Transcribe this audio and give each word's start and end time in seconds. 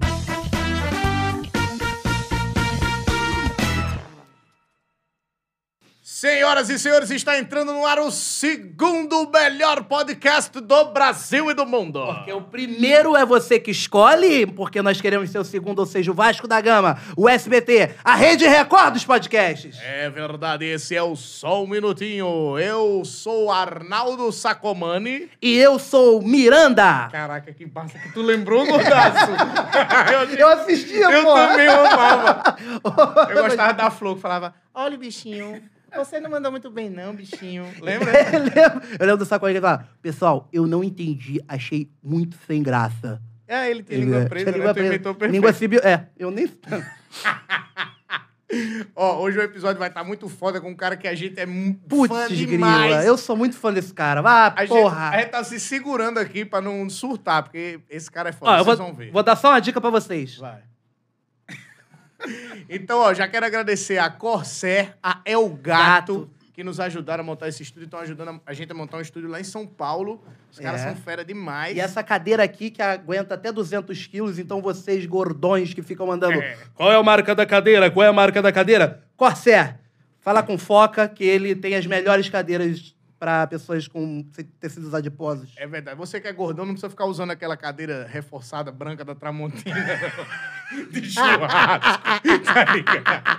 Bye. 0.00 0.27
Senhoras 6.20 6.68
e 6.68 6.76
senhores, 6.80 7.12
está 7.12 7.38
entrando 7.38 7.72
no 7.72 7.86
ar 7.86 8.00
o 8.00 8.10
segundo 8.10 9.30
melhor 9.30 9.84
podcast 9.84 10.50
do 10.60 10.86
Brasil 10.86 11.48
e 11.48 11.54
do 11.54 11.64
mundo. 11.64 12.04
Porque 12.04 12.32
o 12.32 12.42
primeiro 12.42 13.14
é 13.14 13.24
você 13.24 13.60
que 13.60 13.70
escolhe, 13.70 14.44
porque 14.44 14.82
nós 14.82 15.00
queremos 15.00 15.30
ser 15.30 15.38
o 15.38 15.44
segundo, 15.44 15.78
ou 15.78 15.86
seja, 15.86 16.10
o 16.10 16.14
Vasco 16.14 16.48
da 16.48 16.60
Gama, 16.60 16.98
o 17.16 17.28
SBT, 17.28 17.94
a 18.02 18.16
Rede 18.16 18.48
Record 18.48 18.94
dos 18.94 19.04
podcasts. 19.04 19.78
É 19.80 20.10
verdade, 20.10 20.64
esse 20.64 20.96
é 20.96 21.02
o 21.04 21.14
Só 21.14 21.62
um 21.62 21.68
Minutinho. 21.68 22.58
Eu 22.58 23.04
sou 23.04 23.52
Arnaldo 23.52 24.32
Sacomani. 24.32 25.30
E 25.40 25.56
eu 25.56 25.78
sou 25.78 26.20
Miranda. 26.20 27.08
Caraca, 27.12 27.52
que 27.52 27.64
massa 27.64 27.96
que 27.96 28.12
tu 28.12 28.22
lembrou, 28.22 28.66
Gordaço. 28.66 29.30
Eu 30.36 30.48
assistia, 30.48 31.12
Eu 31.12 31.22
pô. 31.22 31.34
também 31.34 31.68
amava. 31.68 32.56
Eu 33.30 33.44
gostava 33.44 33.72
da 33.72 33.88
Flor, 33.88 34.16
que 34.16 34.20
falava, 34.20 34.52
olha 34.74 34.96
o 34.96 34.98
bichinho, 34.98 35.62
você 35.96 36.20
não 36.20 36.30
mandou 36.30 36.50
muito 36.50 36.70
bem 36.70 36.88
não, 36.90 37.14
bichinho. 37.14 37.64
Lembra? 37.80 38.10
Eu 38.32 38.40
lembro, 38.40 38.88
eu 38.98 39.06
lembro 39.06 39.16
do 39.18 39.24
Sacolinha 39.24 39.60
que 39.60 39.64
ele 39.66 39.72
falava, 39.72 39.88
pessoal, 40.02 40.48
eu 40.52 40.66
não 40.66 40.82
entendi, 40.84 41.40
achei 41.48 41.90
muito 42.02 42.36
sem 42.46 42.62
graça. 42.62 43.20
É, 43.46 43.70
ele 43.70 43.82
tem 43.82 44.00
língua 44.00 44.26
presa, 44.26 44.44
Tinha 44.44 44.52
né? 44.52 44.58
língua 44.58 44.74
presa. 44.74 44.88
inventou 44.88 45.14
perfeito. 45.14 45.32
Língua 45.32 45.52
sibi... 45.54 45.76
É, 45.78 46.06
eu 46.18 46.30
nem... 46.30 46.46
Ó, 48.96 49.20
hoje 49.20 49.38
o 49.38 49.42
episódio 49.42 49.78
vai 49.78 49.88
estar 49.88 50.02
muito 50.02 50.26
foda 50.26 50.58
com 50.58 50.70
um 50.70 50.74
cara 50.74 50.96
que 50.96 51.06
a 51.06 51.14
gente 51.14 51.38
é 51.38 51.44
mu- 51.44 51.74
Putz, 51.86 52.08
fã 52.14 52.26
grila, 52.26 52.46
demais. 52.46 53.04
eu 53.04 53.16
sou 53.18 53.36
muito 53.36 53.54
fã 53.56 53.70
desse 53.72 53.92
cara. 53.92 54.22
Vá, 54.22 54.54
A 54.56 54.60
gente, 54.64 54.68
porra. 54.70 55.10
a 55.10 55.18
gente 55.20 55.28
tá 55.30 55.44
se 55.44 55.60
segurando 55.60 56.16
aqui 56.18 56.46
pra 56.46 56.58
não 56.60 56.88
surtar, 56.88 57.42
porque 57.42 57.78
esse 57.90 58.10
cara 58.10 58.30
é 58.30 58.32
foda, 58.32 58.52
Ó, 58.52 58.64
vocês 58.64 58.78
vou, 58.78 58.86
vão 58.86 58.96
ver. 58.96 59.10
vou 59.12 59.22
dar 59.22 59.36
só 59.36 59.50
uma 59.50 59.60
dica 59.60 59.80
pra 59.82 59.90
vocês. 59.90 60.36
Vai. 60.36 60.60
Então, 62.68 62.98
ó, 63.00 63.14
já 63.14 63.26
quero 63.28 63.46
agradecer 63.46 63.98
a 63.98 64.10
Corsair, 64.10 64.94
a 65.02 65.20
El 65.24 65.48
Gato, 65.50 65.60
Gato. 66.20 66.30
que 66.52 66.64
nos 66.64 66.80
ajudaram 66.80 67.22
a 67.22 67.24
montar 67.26 67.48
esse 67.48 67.62
estúdio. 67.62 67.84
Estão 67.86 68.00
ajudando 68.00 68.40
a 68.44 68.52
gente 68.52 68.70
a 68.70 68.74
montar 68.74 68.96
um 68.98 69.00
estúdio 69.00 69.28
lá 69.28 69.40
em 69.40 69.44
São 69.44 69.66
Paulo. 69.66 70.22
Os 70.50 70.58
caras 70.58 70.80
É. 70.80 70.84
são 70.84 70.96
fera 70.96 71.24
demais. 71.24 71.76
E 71.76 71.80
essa 71.80 72.02
cadeira 72.02 72.42
aqui 72.42 72.70
que 72.70 72.82
aguenta 72.82 73.34
até 73.34 73.52
200 73.52 74.06
quilos, 74.06 74.38
então 74.38 74.60
vocês 74.60 75.06
gordões 75.06 75.72
que 75.72 75.82
ficam 75.82 76.06
mandando 76.06 76.40
É. 76.40 76.56
qual 76.74 76.90
é 76.92 76.96
a 76.96 77.02
marca 77.02 77.34
da 77.34 77.46
cadeira, 77.46 77.90
qual 77.90 78.04
é 78.04 78.08
a 78.08 78.12
marca 78.12 78.42
da 78.42 78.50
cadeira? 78.50 79.04
Corsair. 79.16 79.76
Fala 80.20 80.42
com 80.42 80.58
Foca 80.58 81.08
que 81.08 81.22
ele 81.24 81.54
tem 81.54 81.74
as 81.76 81.86
melhores 81.86 82.28
cadeiras 82.28 82.94
para 83.18 83.46
pessoas 83.46 83.88
com 83.88 84.22
tecidos 84.60 84.94
adiposos. 84.94 85.50
É 85.56 85.66
verdade. 85.66 85.96
Você 85.98 86.20
que 86.20 86.28
é 86.28 86.32
gordão 86.32 86.64
não 86.64 86.72
precisa 86.74 86.90
ficar 86.90 87.06
usando 87.06 87.30
aquela 87.32 87.56
cadeira 87.56 88.06
reforçada 88.10 88.70
branca 88.70 89.04
da 89.04 89.14
Tramontina 89.14 89.74
de 90.90 91.10
churrasco. 91.10 92.02
tá 92.44 92.64
ligado? 92.72 93.38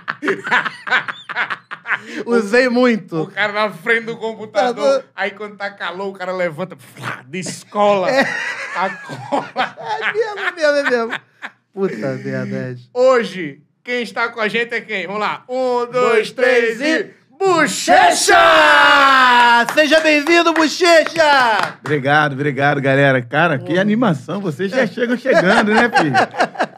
Usei 2.26 2.68
O 2.68 2.70
muito. 2.72 3.26
cara 3.34 3.52
na 3.52 3.70
frente 3.70 4.06
do 4.06 4.16
computador, 4.16 5.04
aí 5.14 5.30
quando 5.32 5.56
tá 5.56 5.70
calor, 5.70 6.08
o 6.08 6.12
cara 6.12 6.32
levanta, 6.32 6.76
flá, 6.76 7.22
descola 7.26 8.08
a 8.76 8.90
cola. 8.90 9.76
É 10.00 10.12
mesmo, 10.12 10.38
é 10.40 10.52
mesmo, 10.52 10.76
é 10.76 10.90
mesmo. 10.90 11.20
Puta 11.72 11.96
merda. 12.16 12.70
Ed. 12.70 12.90
Hoje, 12.92 13.62
quem 13.82 14.02
está 14.02 14.28
com 14.28 14.40
a 14.40 14.48
gente 14.48 14.74
é 14.74 14.80
quem? 14.80 15.06
Vamos 15.06 15.20
lá. 15.20 15.44
Um, 15.48 15.86
dois, 15.90 16.32
três 16.32 16.80
e... 16.80 17.10
Bochecha! 17.40 18.36
Seja 19.72 19.98
bem-vindo, 20.00 20.52
Bochecha! 20.52 21.78
Obrigado, 21.80 22.34
obrigado, 22.34 22.82
galera. 22.82 23.22
Cara, 23.22 23.58
que 23.58 23.78
animação. 23.78 24.42
Vocês 24.42 24.70
já 24.70 24.86
chegam 24.86 25.16
chegando, 25.16 25.72
né, 25.72 25.88
filho? 25.88 26.14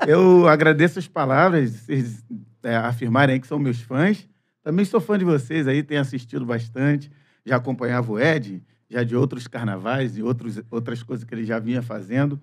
Eu 0.06 0.46
agradeço 0.46 1.00
as 1.00 1.08
palavras, 1.08 1.68
vocês 1.72 2.24
é, 2.62 2.76
afirmarem 2.76 3.34
aí 3.34 3.40
que 3.40 3.46
são 3.48 3.58
meus 3.58 3.80
fãs. 3.80 4.24
Também 4.62 4.84
sou 4.84 5.00
fã 5.00 5.18
de 5.18 5.24
vocês 5.24 5.66
aí, 5.66 5.82
tenho 5.82 6.00
assistido 6.00 6.46
bastante. 6.46 7.10
Já 7.44 7.56
acompanhava 7.56 8.12
o 8.12 8.20
Ed, 8.20 8.62
já 8.88 9.02
de 9.02 9.16
outros 9.16 9.48
carnavais 9.48 10.16
e 10.16 10.22
outros, 10.22 10.62
outras 10.70 11.02
coisas 11.02 11.24
que 11.24 11.34
ele 11.34 11.44
já 11.44 11.58
vinha 11.58 11.82
fazendo. 11.82 12.40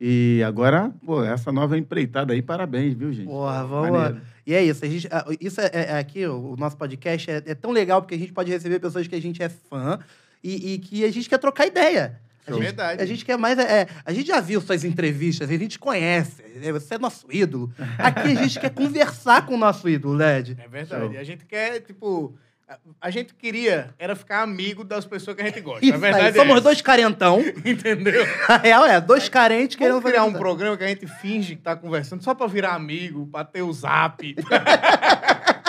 E 0.00 0.42
agora, 0.44 0.92
pô, 1.06 1.22
essa 1.22 1.52
nova 1.52 1.78
empreitada 1.78 2.32
aí, 2.32 2.42
parabéns, 2.42 2.92
viu, 2.92 3.12
gente? 3.12 3.28
Porra, 3.28 3.64
vamos 3.64 3.90
Maneiro. 3.92 4.31
E 4.46 4.54
é 4.54 4.62
isso. 4.62 4.84
A 4.84 4.88
gente, 4.88 5.08
isso 5.40 5.60
é, 5.60 5.70
é- 5.72 5.84
é 5.90 5.98
aqui, 5.98 6.26
o, 6.26 6.56
nosso 6.56 6.76
podcast 6.76 7.30
é, 7.30 7.42
é 7.46 7.54
tão 7.54 7.70
legal 7.70 8.02
porque 8.02 8.14
a 8.14 8.18
gente 8.18 8.32
pode 8.32 8.50
receber 8.50 8.78
pessoas 8.80 9.06
que 9.06 9.14
a 9.14 9.20
gente 9.22 9.42
é 9.42 9.48
fã 9.48 9.98
e, 10.42 10.74
e 10.74 10.78
que 10.78 11.04
a 11.04 11.12
gente 11.12 11.28
quer 11.28 11.38
trocar 11.38 11.66
ideia. 11.66 12.20
A 12.44 12.50
gente, 12.52 12.60
Verdade. 12.62 13.02
A 13.02 13.06
gente 13.06 13.24
quer 13.24 13.38
mais. 13.38 13.56
é, 13.56 13.86
a 14.04 14.12
gente 14.12 14.26
já 14.26 14.40
viu 14.40 14.60
suas 14.60 14.82
entrevistas, 14.82 15.48
a 15.48 15.56
gente 15.56 15.78
conhece. 15.78 16.42
é, 16.60 16.72
Você 16.72 16.94
é 16.94 16.98
nosso 16.98 17.26
ídolo. 17.30 17.72
Aqui 17.98 18.32
a 18.32 18.34
gente 18.34 18.58
quer 18.58 18.70
conversar 18.70 19.46
com 19.46 19.54
o 19.54 19.56
nosso 19.58 19.88
ídolo, 19.88 20.14
Led. 20.14 20.56
É 20.60 20.66
verdade. 20.68 21.12
Show. 21.12 21.20
A 21.20 21.24
gente 21.24 21.44
quer, 21.44 21.80
tipo... 21.80 22.34
a- 23.00 23.10
gente 23.10 23.34
queria 23.34 23.94
era 23.98 24.14
ficar 24.16 24.42
amigo 24.42 24.84
das 24.84 25.04
pessoas 25.04 25.36
que 25.36 25.42
a 25.42 25.46
gente 25.46 25.60
gosta. 25.60 25.84
Isso 25.84 25.94
a 25.94 25.98
verdade 25.98 26.26
aí, 26.26 26.34
somos 26.34 26.56
é 26.58 26.60
dois 26.60 26.80
carentão. 26.80 27.40
Entendeu? 27.64 28.24
A 28.48 28.56
real 28.56 28.84
é, 28.86 29.00
dois 29.00 29.28
carentes 29.28 29.76
querendo 29.76 30.00
criar 30.02 30.22
um 30.24 30.28
fazer- 30.28 30.38
programa 30.38 30.76
que 30.76 30.84
a 30.84 30.88
gente 30.88 31.06
finge 31.06 31.56
que 31.56 31.62
tá 31.62 31.74
conversando 31.76 32.22
só 32.22 32.34
pra 32.34 32.46
virar 32.46 32.74
amigo, 32.74 33.26
pra 33.26 33.44
ter 33.44 33.62
o 33.62 33.72
zap. 33.72 34.34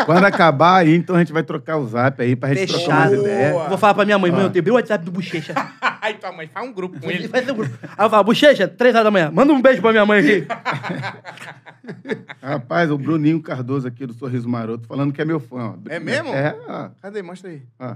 Quando 0.06 0.24
acabar 0.26 0.78
aí, 0.78 0.96
então 0.96 1.16
a 1.16 1.20
gente 1.20 1.32
vai 1.34 1.44
trocar 1.44 1.78
o 1.78 1.88
zap 1.88 2.22
aí 2.22 2.36
pra 2.36 2.54
gente 2.54 2.68
trocar 2.74 2.86
umas 2.90 3.10
Fechado. 3.10 3.22
ideias. 3.22 3.70
Vou 3.70 3.78
falar 3.78 3.94
pra 3.94 4.06
minha 4.06 4.18
mãe, 4.20 4.32
mãe, 4.32 4.44
eu 4.44 4.50
tenho 4.50 4.70
o 4.72 4.74
WhatsApp 4.74 5.04
do 5.06 5.12
Bochecha. 5.12 5.54
Aí 6.04 6.16
tua 6.16 6.34
mãe 6.34 6.48
faz 6.48 6.68
um 6.68 6.74
grupo 6.74 7.00
com 7.00 7.10
ele. 7.10 7.30
Ter 7.30 7.50
um 7.50 7.56
grupo. 7.56 7.74
Aí 7.98 8.06
eu 8.06 8.10
falo, 8.10 8.24
Bochecha, 8.26 8.68
três 8.68 8.94
horas 8.94 9.06
da 9.06 9.12
manhã. 9.12 9.32
Manda 9.32 9.54
um 9.54 9.62
beijo 9.62 9.82
pra 9.82 9.92
minha 9.94 10.06
mãe 10.06 10.20
aqui. 10.20 10.46
Rapaz, 12.44 12.92
o 12.92 12.98
Bruninho 12.98 13.42
Cardoso 13.42 13.88
aqui 13.88 14.06
do 14.06 14.14
Sorriso 14.14 14.50
Maroto 14.50 14.86
falando 14.88 15.14
que 15.14 15.22
é 15.22 15.26
meu 15.26 15.40
fã. 15.40 15.76
ó. 15.76 15.76
É 15.90 16.00
mesmo? 16.00 16.30
É, 16.34 16.56
ó. 16.68 16.90
Cadê? 17.02 17.22
Mostra 17.22 17.50
aí. 17.52 17.62
ó. 17.80 17.96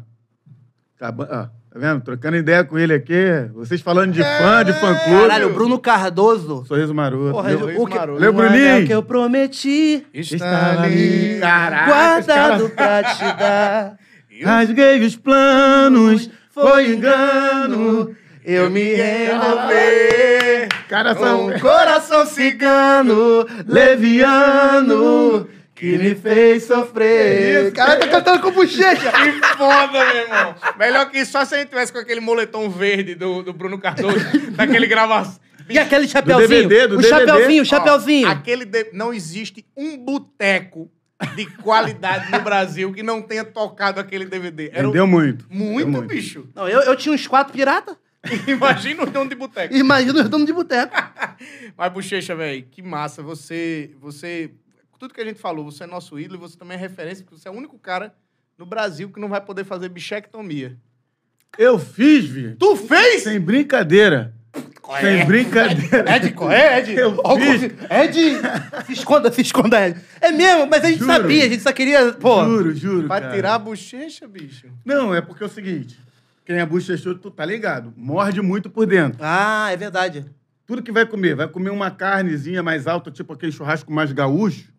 Acaba- 0.95 1.28
ó, 1.29 1.56
Tá 1.70 1.80
vendo? 1.80 2.02
Trocando 2.02 2.38
ideia 2.38 2.64
com 2.64 2.78
ele 2.80 2.94
aqui. 2.94 3.14
Vocês 3.54 3.82
falando 3.82 4.14
de 4.14 4.24
fã, 4.24 4.64
de 4.64 4.74
fã-clube. 4.74 5.22
Caralho, 5.28 5.50
o 5.50 5.54
Bruno 5.54 5.78
Cardoso. 5.80 6.64
Sorriso 6.66 6.94
Maroto. 6.94 7.32
Porra, 7.34 7.50
Leu- 7.50 7.82
o 7.82 7.86
que, 7.88 7.96
Maroto. 7.98 8.24
É 8.24 8.32
Bruninho? 8.32 8.84
o 8.84 8.88
que 8.88 8.94
eu 8.94 9.04
prometi. 9.04 10.06
Está 10.14 10.82
ali. 10.82 11.38
Caraca, 11.40 11.86
Guardado 11.86 12.70
pra 12.70 13.04
te 13.04 13.24
dar. 13.38 13.98
Rasguei 14.44 15.00
os 15.06 15.16
planos, 15.16 16.30
foi 16.52 16.94
engano. 16.94 18.16
Eu 18.46 18.70
me 18.70 18.94
Envolver. 18.94 20.68
Cara, 20.88 21.14
com 21.16 21.24
são... 21.26 21.48
um 21.48 21.60
coração 21.60 22.26
cigano, 22.26 23.46
leviano, 23.68 25.48
que 25.78 25.98
me 25.98 26.16
fez 26.16 26.64
sofrer. 26.64 27.72
Cara, 27.72 27.98
tá 27.98 28.08
cantando 28.08 28.42
com 28.42 28.52
bochecha. 28.52 29.12
Que 29.12 29.32
foda, 29.58 29.92
meu 29.92 30.22
irmão. 30.24 30.56
Melhor 30.78 31.10
que 31.10 31.20
isso, 31.20 31.32
só 31.32 31.46
se 31.46 31.56
a 31.56 31.60
gente 31.60 31.70
tivesse 31.70 31.94
com 31.94 32.00
aquele 32.00 32.20
moletom 32.20 32.70
verde 32.70 33.16
do, 33.16 33.44
do 33.44 33.54
Bruno 33.54 33.78
Cardoso, 33.80 34.18
daquele 34.58 34.88
gravação. 34.88 35.40
E 35.70 35.78
aquele 35.78 36.08
chapeuzinho? 36.08 36.48
DVD, 36.68 36.88
do 36.88 36.98
o 36.98 37.02
DVD. 37.02 37.10
chapeuzinho, 37.28 37.62
o 37.62 37.66
Ó, 37.66 37.66
chapeuzinho. 37.66 38.28
aquele 38.28 38.66
de- 38.66 38.90
Não 38.94 39.14
existe 39.14 39.66
um 39.76 39.98
boteco 39.98 40.90
de 41.36 41.46
qualidade 41.62 42.32
no 42.32 42.40
Brasil 42.42 42.92
que 42.94 43.04
não 43.04 43.22
tenha 43.22 43.44
tocado 43.44 44.00
aquele 44.00 44.26
DVD. 44.26 44.70
Era 44.74 44.88
Vendeu 44.88 45.06
muito. 45.06 45.46
muito, 45.50 45.86
Vendeu 45.86 46.02
bicho. 46.04 46.48
Não, 46.56 46.68
eu, 46.68 46.82
eu 46.82 46.96
tinha 46.96 47.14
uns 47.14 47.28
quatro 47.28 47.54
pirata. 47.54 47.98
Imagina 48.48 49.04
o 49.04 49.06
dono 49.08 49.30
de 49.30 49.36
boteco. 49.36 49.76
Imagina 49.76 50.22
os 50.22 50.30
donos 50.30 50.48
de 50.48 50.54
boteco. 50.54 50.94
Mas, 51.78 51.92
Bochecha, 51.94 52.36
velho, 52.36 52.66
que 52.72 52.82
massa. 52.82 53.22
Você, 53.22 53.92
você... 54.00 54.52
Tudo 54.97 55.13
que 55.13 55.22
a 55.22 55.25
gente 55.25 55.40
falou, 55.40 55.66
você 55.66 55.84
é 55.84 55.88
nosso 55.88 56.19
ídolo 56.19 56.40
e 56.40 56.41
você 56.41 56.58
também 56.58 56.78
é 56.78 56.80
referência, 56.80 57.24
porque 57.24 57.40
você 57.40 57.47
é 57.47 57.52
o 57.52 57.56
único 57.56 57.78
cara 57.78 58.13
no 58.58 58.66
Brasil 58.66 59.09
que 59.12 59.19
não 59.19 59.30
vai 59.30 59.40
poder 59.41 59.63
fazer 59.63 59.90
bichectomia. 59.90 60.78
Eu 61.58 61.78
fiz, 61.78 62.25
Vi. 62.25 62.56
Tu 62.56 62.75
fez? 62.75 63.24
Sem 63.24 63.40
brincadeira. 63.40 64.34
Sem 65.02 65.25
brincadeira. 65.25 66.16
Ed, 66.16 66.31
qual 66.34 66.52
é, 66.52 66.80
Ed? 66.80 66.94
Eu 66.96 67.16
fiz. 67.38 67.63
Ed, 67.91 68.86
se 68.86 68.94
esconda, 68.94 69.31
se 69.31 69.42
esconda, 69.42 69.88
Ed. 69.88 70.00
É 70.22 70.31
mesmo, 70.31 70.66
mas 70.68 70.83
a 70.83 70.88
gente 70.88 71.00
Juro. 71.00 71.12
sabia, 71.12 71.45
a 71.45 71.50
gente 71.50 71.62
só 71.62 71.72
queria, 71.72 72.13
pô. 72.13 72.44
Juro, 72.44 72.75
juro. 72.75 73.07
Pra 73.07 73.22
cara. 73.22 73.33
tirar 73.36 73.56
a 73.56 73.60
bochecha, 73.60 74.27
bicho. 74.27 74.68
Não, 74.86 75.13
é 75.13 75.22
porque 75.22 75.44
é 75.44 75.45
o 75.45 75.50
seguinte. 75.50 76.00
Quem 76.45 76.57
é 76.57 76.66
bochechudo, 76.66 77.19
tu 77.19 77.30
tá 77.30 77.45
ligado. 77.45 77.94
Morde 77.98 78.42
muito 78.42 78.69
por 78.69 78.88
dentro. 78.88 79.19
Ah, 79.22 79.69
é 79.72 79.75
verdade. 79.75 80.25
Tudo 80.66 80.81
que 80.81 80.92
vai 80.92 81.06
comer, 81.06 81.36
vai 81.36 81.48
comer 81.48 81.69
uma 81.69 81.92
carnezinha 81.92 82.63
mais 82.63 82.88
alta, 82.88 83.12
tipo 83.12 83.33
aquele 83.33 83.51
churrasco 83.51 83.92
mais 83.92 84.12
gaúcho, 84.12 84.72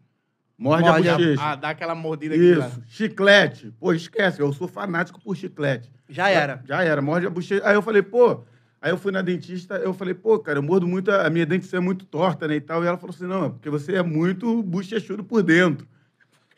morde, 0.59 0.89
Morde 0.89 1.09
a- 1.09 1.15
a 1.15 1.17
bochecha. 1.19 1.43
Ah, 1.43 1.55
dá 1.55 1.71
aquela 1.71 1.95
mordida 1.95 2.35
aqui. 2.35 2.55
lá. 2.55 2.67
Isso. 2.67 2.83
Chiclete. 2.89 3.73
Pô, 3.79 3.93
esquece, 3.93 4.41
eu 4.41 4.53
sou 4.53 4.67
fanático 4.69 5.21
por 5.23 5.37
chiclete. 5.37 5.91
Já 6.09 6.29
era. 6.29 6.61
Já 6.67 6.83
era, 6.83 7.01
morde 7.01 7.27
a 7.27 7.31
bochecha. 7.31 7.63
Aí 7.65 7.75
eu 7.75 7.83
falei, 7.83 8.03
pô. 8.03 8.45
Aí 8.81 8.91
eu 8.93 8.97
fui 8.99 9.11
na 9.11 9.23
dentista, 9.23 9.75
eu 9.77 9.93
falei, 9.93 10.15
pô, 10.15 10.39
cara, 10.39 10.59
eu 10.59 10.63
mordo 10.63 10.87
muito, 10.87 11.11
a 11.11 11.27
a 11.27 11.31
minha 11.31 11.45
dentição 11.45 11.79
é 11.79 11.83
muito 11.83 12.05
torta, 12.05 12.47
né, 12.47 12.55
e 12.57 12.61
tal. 12.61 12.85
E 12.85 12.87
ela 12.87 12.97
falou 12.97 13.13
assim, 13.15 13.27
não, 13.27 13.47
é 13.47 13.49
porque 13.49 13.69
você 13.69 13.97
é 13.97 14.03
muito 14.05 14.63
bochechudo 14.63 15.25
por 15.25 15.43
dentro. 15.43 15.87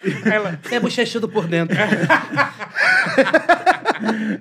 Ela, 0.25 0.59
Você 0.63 0.75
é 0.77 0.81
bochechudo 0.81 1.29
por 1.29 1.47
dentro. 1.47 1.77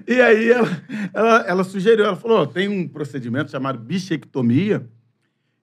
E 0.07 0.21
aí 0.21 0.49
ela, 0.51 0.81
ela, 1.13 1.37
ela 1.47 1.63
sugeriu, 1.63 2.05
ela 2.05 2.15
falou, 2.15 2.47
tem 2.47 2.67
um 2.69 2.87
procedimento 2.87 3.51
chamado 3.51 3.77
bichectomia, 3.79 4.87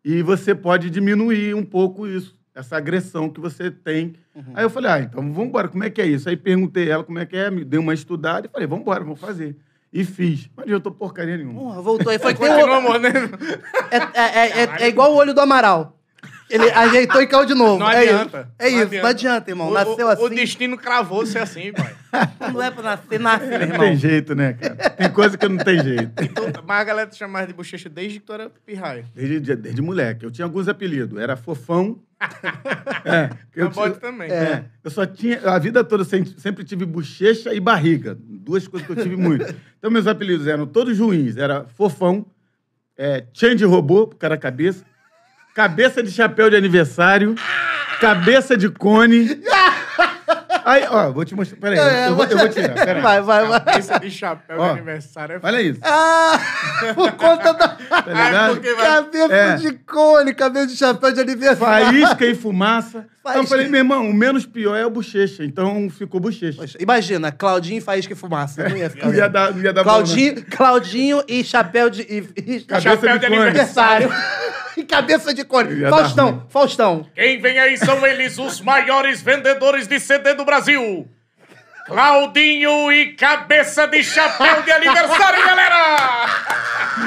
E 0.04 0.22
você 0.22 0.54
pode 0.54 0.88
diminuir 0.90 1.54
um 1.54 1.64
pouco 1.64 2.06
isso, 2.06 2.35
essa 2.56 2.76
agressão 2.76 3.28
que 3.28 3.38
você 3.40 3.70
tem. 3.70 4.14
Aí 4.54 4.64
eu 4.64 4.70
falei, 4.70 4.90
ah, 4.90 4.98
então 5.00 5.20
vamos 5.22 5.48
embora, 5.48 5.68
como 5.68 5.84
é 5.84 5.90
que 5.90 6.00
é 6.00 6.06
isso? 6.06 6.28
Aí 6.28 6.36
perguntei 6.36 6.90
ela 6.90 7.04
como 7.04 7.18
é 7.18 7.26
que 7.26 7.36
é, 7.36 7.50
me 7.50 7.62
dei 7.64 7.78
uma 7.78 7.92
estudada 7.94 8.46
e 8.46 8.50
falei, 8.50 8.66
vamos 8.66 8.82
embora, 8.82 9.04
vamos 9.04 9.20
fazer. 9.20 9.54
E 9.92 10.04
fiz. 10.04 10.50
Não 10.56 10.64
adiantou 10.64 10.90
porcaria 10.92 11.36
nenhuma. 11.36 11.60
Porra, 11.60 11.80
voltou. 11.82 12.10
Aí 12.10 12.18
foi 12.18 12.34
que 12.34 12.40
tem 12.40 12.48
o- 12.64 12.66
é, 13.90 13.96
é, 13.96 14.38
é, 14.60 14.62
é- 14.64 14.82
é 14.84 14.88
igual 14.88 15.12
o 15.12 15.16
olho 15.16 15.32
do 15.32 15.40
Amaral. 15.40 15.95
Ele 16.48 16.70
ajeitou 16.70 17.20
e 17.20 17.26
caiu 17.26 17.44
de 17.44 17.54
novo. 17.54 17.78
Não 17.80 17.90
é 17.90 17.98
adianta. 18.08 18.38
Isso. 18.40 18.48
É 18.58 18.68
isso, 18.68 18.94
não 19.02 19.06
adianta, 19.10 19.50
irmão. 19.50 19.68
O- 19.68 19.72
Nasceu 19.74 20.06
o, 20.06 20.10
assim. 20.10 20.22
O 20.24 20.28
destino 20.28 20.76
cravou 20.78 21.26
ser 21.26 21.38
assim, 21.38 21.72
pai. 21.72 21.94
Não 22.52 22.62
é 22.62 22.70
pra 22.70 22.82
nascer, 22.82 23.20
nasce, 23.20 23.46
meu 23.46 23.58
Não 23.58 23.66
irmão. 23.66 23.78
tem 23.80 23.96
jeito, 23.96 24.34
né, 24.34 24.52
cara? 24.54 24.74
Tem 24.90 25.10
coisa 25.10 25.36
que 25.36 25.46
não 25.46 25.58
tem 25.58 25.82
jeito. 25.82 26.12
Tu- 26.14 26.62
mas 26.66 26.80
a 26.80 26.84
galera 26.84 27.10
te 27.10 27.16
chamava 27.16 27.46
de 27.46 27.52
bochecha 27.52 27.90
desde 27.90 28.20
que 28.20 28.24
tu 28.26 28.32
era 28.32 28.48
pirraia. 28.64 29.04
Desde, 29.14 29.54
desde 29.56 29.82
moleque. 29.82 30.24
Eu 30.24 30.30
tinha 30.30 30.44
alguns 30.46 30.66
apelidos. 30.66 31.18
Era 31.20 31.36
fofão. 31.36 31.98
é, 33.04 33.28
eu, 33.54 33.68
tinha- 33.70 33.90
também. 33.90 34.30
é, 34.30 34.64
eu 34.82 34.90
só 34.90 35.04
tinha. 35.04 35.40
A 35.50 35.58
vida 35.58 35.84
toda 35.84 36.02
eu 36.02 36.06
sempre, 36.06 36.32
sempre 36.40 36.64
tive 36.64 36.86
bochecha 36.86 37.52
e 37.52 37.60
barriga. 37.60 38.16
Duas 38.18 38.66
coisas 38.66 38.86
que 38.86 38.92
eu 38.98 39.02
tive 39.02 39.16
muito. 39.16 39.54
Então, 39.78 39.90
meus 39.90 40.06
apelidos 40.06 40.46
eram 40.46 40.66
todos 40.66 40.98
ruins. 40.98 41.36
Era 41.36 41.64
fofão, 41.76 42.24
é, 42.96 43.24
de 43.54 43.64
robô, 43.64 44.06
pro 44.06 44.16
cara 44.16 44.38
cabeça, 44.38 44.84
cabeça 45.56 46.02
de 46.02 46.10
chapéu 46.12 46.50
de 46.50 46.56
aniversário, 46.56 47.34
cabeça 48.00 48.56
de 48.56 48.68
cone. 48.68 49.40
Aí, 50.66 50.84
ó, 50.90 51.12
vou 51.12 51.24
te 51.24 51.32
mostrar. 51.34 51.56
Peraí, 51.60 51.78
É, 51.78 52.08
eu, 52.08 52.16
vou, 52.16 52.24
eu 52.24 52.36
vou 52.38 52.48
tirar. 52.48 52.74
Peraí. 52.74 53.00
Vai, 53.00 53.20
vai, 53.22 53.46
vai. 53.46 53.60
Cabeça 53.60 54.00
de 54.00 54.10
chapéu 54.10 54.56
de 54.56 54.62
Ó, 54.62 54.70
aniversário. 54.72 55.36
é 55.36 55.46
Olha 55.46 55.62
isso. 55.62 55.78
Ah, 55.84 56.40
por 56.92 57.12
conta 57.14 57.52
da 57.54 57.68
Tá 57.68 58.02
ligado? 58.06 58.54
porque 58.54 58.74
vai... 58.74 58.86
cabeça 58.86 59.32
É. 59.34 59.54
de 59.56 59.72
cone, 59.74 60.34
cabelo 60.34 60.66
de 60.66 60.76
chapéu 60.76 61.12
de 61.12 61.20
aniversário. 61.20 61.86
Faísca 61.86 62.26
e 62.26 62.34
fumaça. 62.34 63.06
Então 63.30 63.42
eu 63.42 63.46
Faísca. 63.46 63.56
falei, 63.56 63.68
meu 63.68 63.80
irmão, 63.80 64.08
o 64.08 64.14
menos 64.14 64.46
pior 64.46 64.76
é 64.76 64.86
o 64.86 64.90
bochecha. 64.90 65.44
Então 65.44 65.90
ficou 65.90 66.20
bochecha. 66.20 66.58
Poxa, 66.58 66.78
Imagina, 66.80 67.32
Claudinho, 67.32 67.82
Faísca 67.82 68.12
e 68.12 68.16
Fumaça. 68.16 68.68
Não 68.68 68.76
ia 68.76 68.88
ficar 68.88 69.06
Não 69.06 69.14
ia 69.14 69.28
dar, 69.28 69.52
não 69.52 69.62
ia 69.62 69.72
dar 69.72 69.82
bom, 69.82 69.90
Claudinho, 69.90 70.44
Claudinho 70.46 71.22
e 71.26 71.42
chapéu 71.42 71.90
de... 71.90 72.02
E, 72.02 72.18
e 72.36 72.60
Cabeça 72.60 72.90
Chapéu 72.90 73.18
de 73.18 73.26
de 73.28 73.34
aniversário. 73.34 74.10
e 74.76 74.84
cabeça 74.84 75.32
de 75.32 75.44
cone. 75.44 75.88
Faustão. 75.88 76.46
Faustão. 76.48 77.06
Quem 77.14 77.40
vem 77.40 77.58
aí 77.58 77.76
são 77.76 78.06
eles, 78.06 78.38
os 78.38 78.60
maiores 78.60 79.22
vendedores 79.22 79.86
de 79.86 79.98
CD 79.98 80.34
do 80.34 80.44
Brasil. 80.44 81.08
Claudinho 81.86 82.90
e 82.92 83.12
cabeça 83.14 83.86
de 83.86 84.02
chapéu 84.02 84.62
de 84.62 84.70
aniversário, 84.72 85.44
galera! 85.46 86.26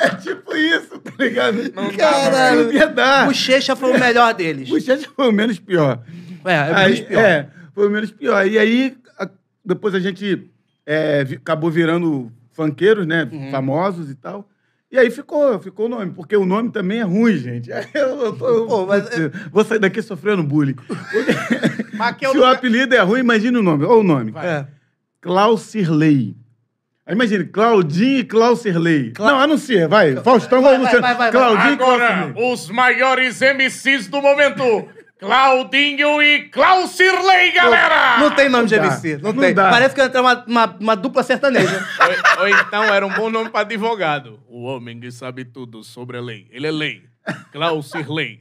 É 0.00 0.08
tipo 0.16 0.54
isso, 0.56 0.98
tá 0.98 1.12
ligado? 1.18 1.72
Não 1.74 1.90
Caralho. 1.96 2.64
Não 2.64 2.72
ia 2.72 2.86
dar. 2.86 3.26
Bochecha 3.26 3.76
foi 3.76 3.92
o 3.96 4.00
melhor 4.00 4.34
deles. 4.34 4.68
Bochecha 4.68 5.08
foi 5.14 5.28
o 5.28 5.32
menos 5.32 5.58
pior. 5.58 6.00
É, 6.44 6.54
é 6.54 6.72
o 6.72 6.76
Aí, 6.76 6.84
menos 6.92 7.00
pior. 7.08 7.24
É, 7.24 7.48
foi 7.74 7.86
o 7.86 7.90
menos 7.90 8.10
pior. 8.10 8.46
E 8.46 8.58
aí, 8.58 8.96
a- 9.18 9.28
depois 9.64 9.94
a 9.94 10.00
gente 10.00 10.50
é, 10.84 11.24
vi- 11.24 11.36
acabou 11.36 11.70
virando 11.70 12.30
funkeiros, 12.52 13.06
né? 13.06 13.28
Uhum. 13.30 13.50
Famosos 13.50 14.10
e 14.10 14.14
tal. 14.14 14.48
E 14.94 14.98
aí 14.98 15.10
ficou, 15.10 15.58
ficou 15.58 15.86
o 15.86 15.88
nome, 15.88 16.12
porque 16.12 16.36
o 16.36 16.46
nome 16.46 16.70
também 16.70 17.00
é 17.00 17.02
ruim, 17.02 17.36
gente. 17.36 17.68
Eu, 17.92 18.26
eu 18.26 18.32
tô- 18.36 18.46
eu- 18.48 18.66
Pô, 18.68 18.86
mas- 18.86 19.08
vou 19.50 19.64
sair 19.64 19.80
daqui 19.80 20.00
sofrendo 20.00 20.44
bullying. 20.44 20.76
É 22.22 22.28
Se 22.28 22.38
o 22.38 22.44
apelido 22.44 22.94
é 22.94 23.00
ruim, 23.00 23.20
imagina 23.20 23.58
o 23.58 23.62
nome. 23.62 23.84
Olha 23.84 23.94
o 24.00 24.02
nome. 24.04 24.32
É. 24.36 24.66
Aí 27.06 27.14
imagine, 27.14 27.44
Claudinho 27.44 28.18
e 28.20 28.24
Claucirley. 28.24 29.10
Cla- 29.12 29.32
Não, 29.32 29.40
anuncia, 29.40 29.86
vai. 29.88 30.16
Faustão 30.16 30.62
Vai, 30.62 30.78
vai, 30.78 30.80
vai, 30.84 30.94
anunciar. 30.96 31.02
vai, 31.02 31.14
vai, 31.14 31.32
vai. 31.32 31.32
Claudinho 31.32 31.70
e 31.70 31.74
Agora, 31.74 32.06
Claucirley. 32.08 32.52
os 32.52 32.70
maiores 32.70 33.40
MCs 33.42 34.06
do 34.08 34.22
momento. 34.22 34.62
Claudinho 35.24 36.22
e 36.22 36.48
Claucirley, 36.50 37.52
galera! 37.52 38.18
Não 38.18 38.30
tem 38.30 38.48
nome 38.48 38.66
de 38.68 38.76
Não 38.76 38.82
dá. 38.82 38.88
MC. 38.92 39.16
Não, 39.22 39.32
Não 39.32 39.42
tem. 39.42 39.54
dá. 39.54 39.70
Parece 39.70 39.94
que 39.94 40.00
vai 40.00 40.08
entrar 40.08 40.20
uma, 40.20 40.44
uma, 40.46 40.76
uma 40.80 40.94
dupla 40.96 41.22
sertaneja. 41.22 41.86
Ou, 42.36 42.42
ou 42.42 42.48
então 42.48 42.84
era 42.84 43.06
um 43.06 43.10
bom 43.14 43.30
nome 43.30 43.50
pra 43.50 43.60
advogado. 43.60 44.38
O 44.48 44.62
homem 44.64 45.00
que 45.00 45.10
sabe 45.10 45.44
tudo 45.44 45.82
sobre 45.82 46.16
a 46.18 46.20
lei. 46.20 46.46
Ele 46.50 46.66
é 46.66 46.70
lei. 46.70 47.02
Claucirley. 47.52 48.40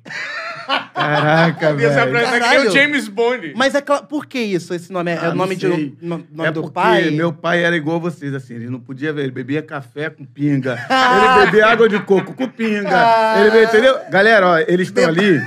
Caraca, 0.94 1.74
velho. 1.74 1.94
Caralho. 1.94 2.60
nem 2.62 2.68
o 2.68 2.72
James 2.72 3.08
Bond. 3.08 3.54
Mas 3.56 3.76
é 3.76 3.82
claro, 3.82 4.06
por 4.06 4.26
que 4.26 4.40
isso? 4.40 4.74
Esse 4.74 4.92
nome 4.92 5.12
é, 5.12 5.16
é 5.16 5.26
Ah, 5.26 5.30
o 5.30 5.36
nome, 5.36 5.58
não 5.62 5.78
de, 5.78 5.98
nome 6.02 6.26
é 6.40 6.52
do 6.52 6.62
porque 6.62 6.74
pai? 6.74 7.10
meu 7.12 7.34
pai 7.34 7.64
era 7.64 7.76
igual 7.76 8.00
vocês, 8.00 8.34
assim. 8.34 8.56
Ele 8.56 8.70
não 8.70 8.80
podia 8.80 9.12
ver. 9.14 9.24
Ele 9.24 9.32
bebia 9.32 9.62
café 9.62 10.10
com 10.10 10.26
pinga. 10.26 10.74
ele 10.90 11.46
bebia 11.46 11.68
água 11.68 11.88
de 11.90 12.00
coco 12.00 12.34
com 12.34 12.48
pinga. 12.48 12.90
Ah. 12.94 13.36
Ele 13.40 13.52
bebia, 13.52 13.64
entendeu? 13.66 14.00
Galera, 14.10 14.48
ó, 14.48 14.58
eles 14.60 14.88
estão 14.88 15.06
ali. 15.08 15.42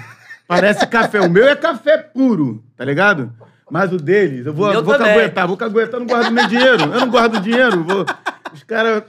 Parece 0.46 0.86
café. 0.86 1.20
O 1.20 1.30
meu 1.30 1.46
é 1.48 1.56
café 1.56 1.98
puro, 1.98 2.64
tá 2.76 2.84
ligado? 2.84 3.32
Mas 3.70 3.92
o 3.92 3.96
deles, 3.96 4.46
eu 4.46 4.54
vou, 4.54 4.68
O 4.68 4.70
meu 4.70 4.84
vou 4.84 4.96
também. 4.96 5.14
caguetar, 5.14 5.46
vou 5.48 5.56
caguetar, 5.56 5.94
eu 5.94 6.00
não 6.00 6.06
guardo 6.06 6.30
meu 6.32 6.46
dinheiro. 6.46 6.82
Eu 6.84 7.00
não 7.00 7.10
guardo 7.10 7.40
dinheiro. 7.40 7.82
Vou... 7.82 8.06
Os 8.52 8.62
caras. 8.62 9.02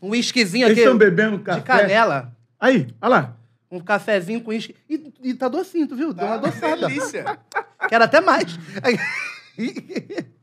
Um 0.00 0.10
whiskyzinho 0.10 0.66
Eles 0.66 0.72
aqui 0.78 0.80
estão 0.82 0.96
bebendo 0.96 1.38
café. 1.40 1.58
de 1.60 1.64
canela. 1.66 2.32
Aí, 2.60 2.86
olha 3.02 3.10
lá. 3.10 3.36
Um 3.68 3.80
cafezinho 3.80 4.40
com 4.40 4.50
uísque. 4.50 4.76
E, 4.88 5.12
e 5.24 5.34
tá 5.34 5.48
docinho, 5.48 5.88
tu 5.88 5.96
viu? 5.96 6.12
Deu 6.12 6.24
uma 6.24 6.36
adoçada. 6.36 6.86
Delícia. 6.86 7.24
Quero 7.88 8.04
até 8.04 8.20
mais. 8.20 8.56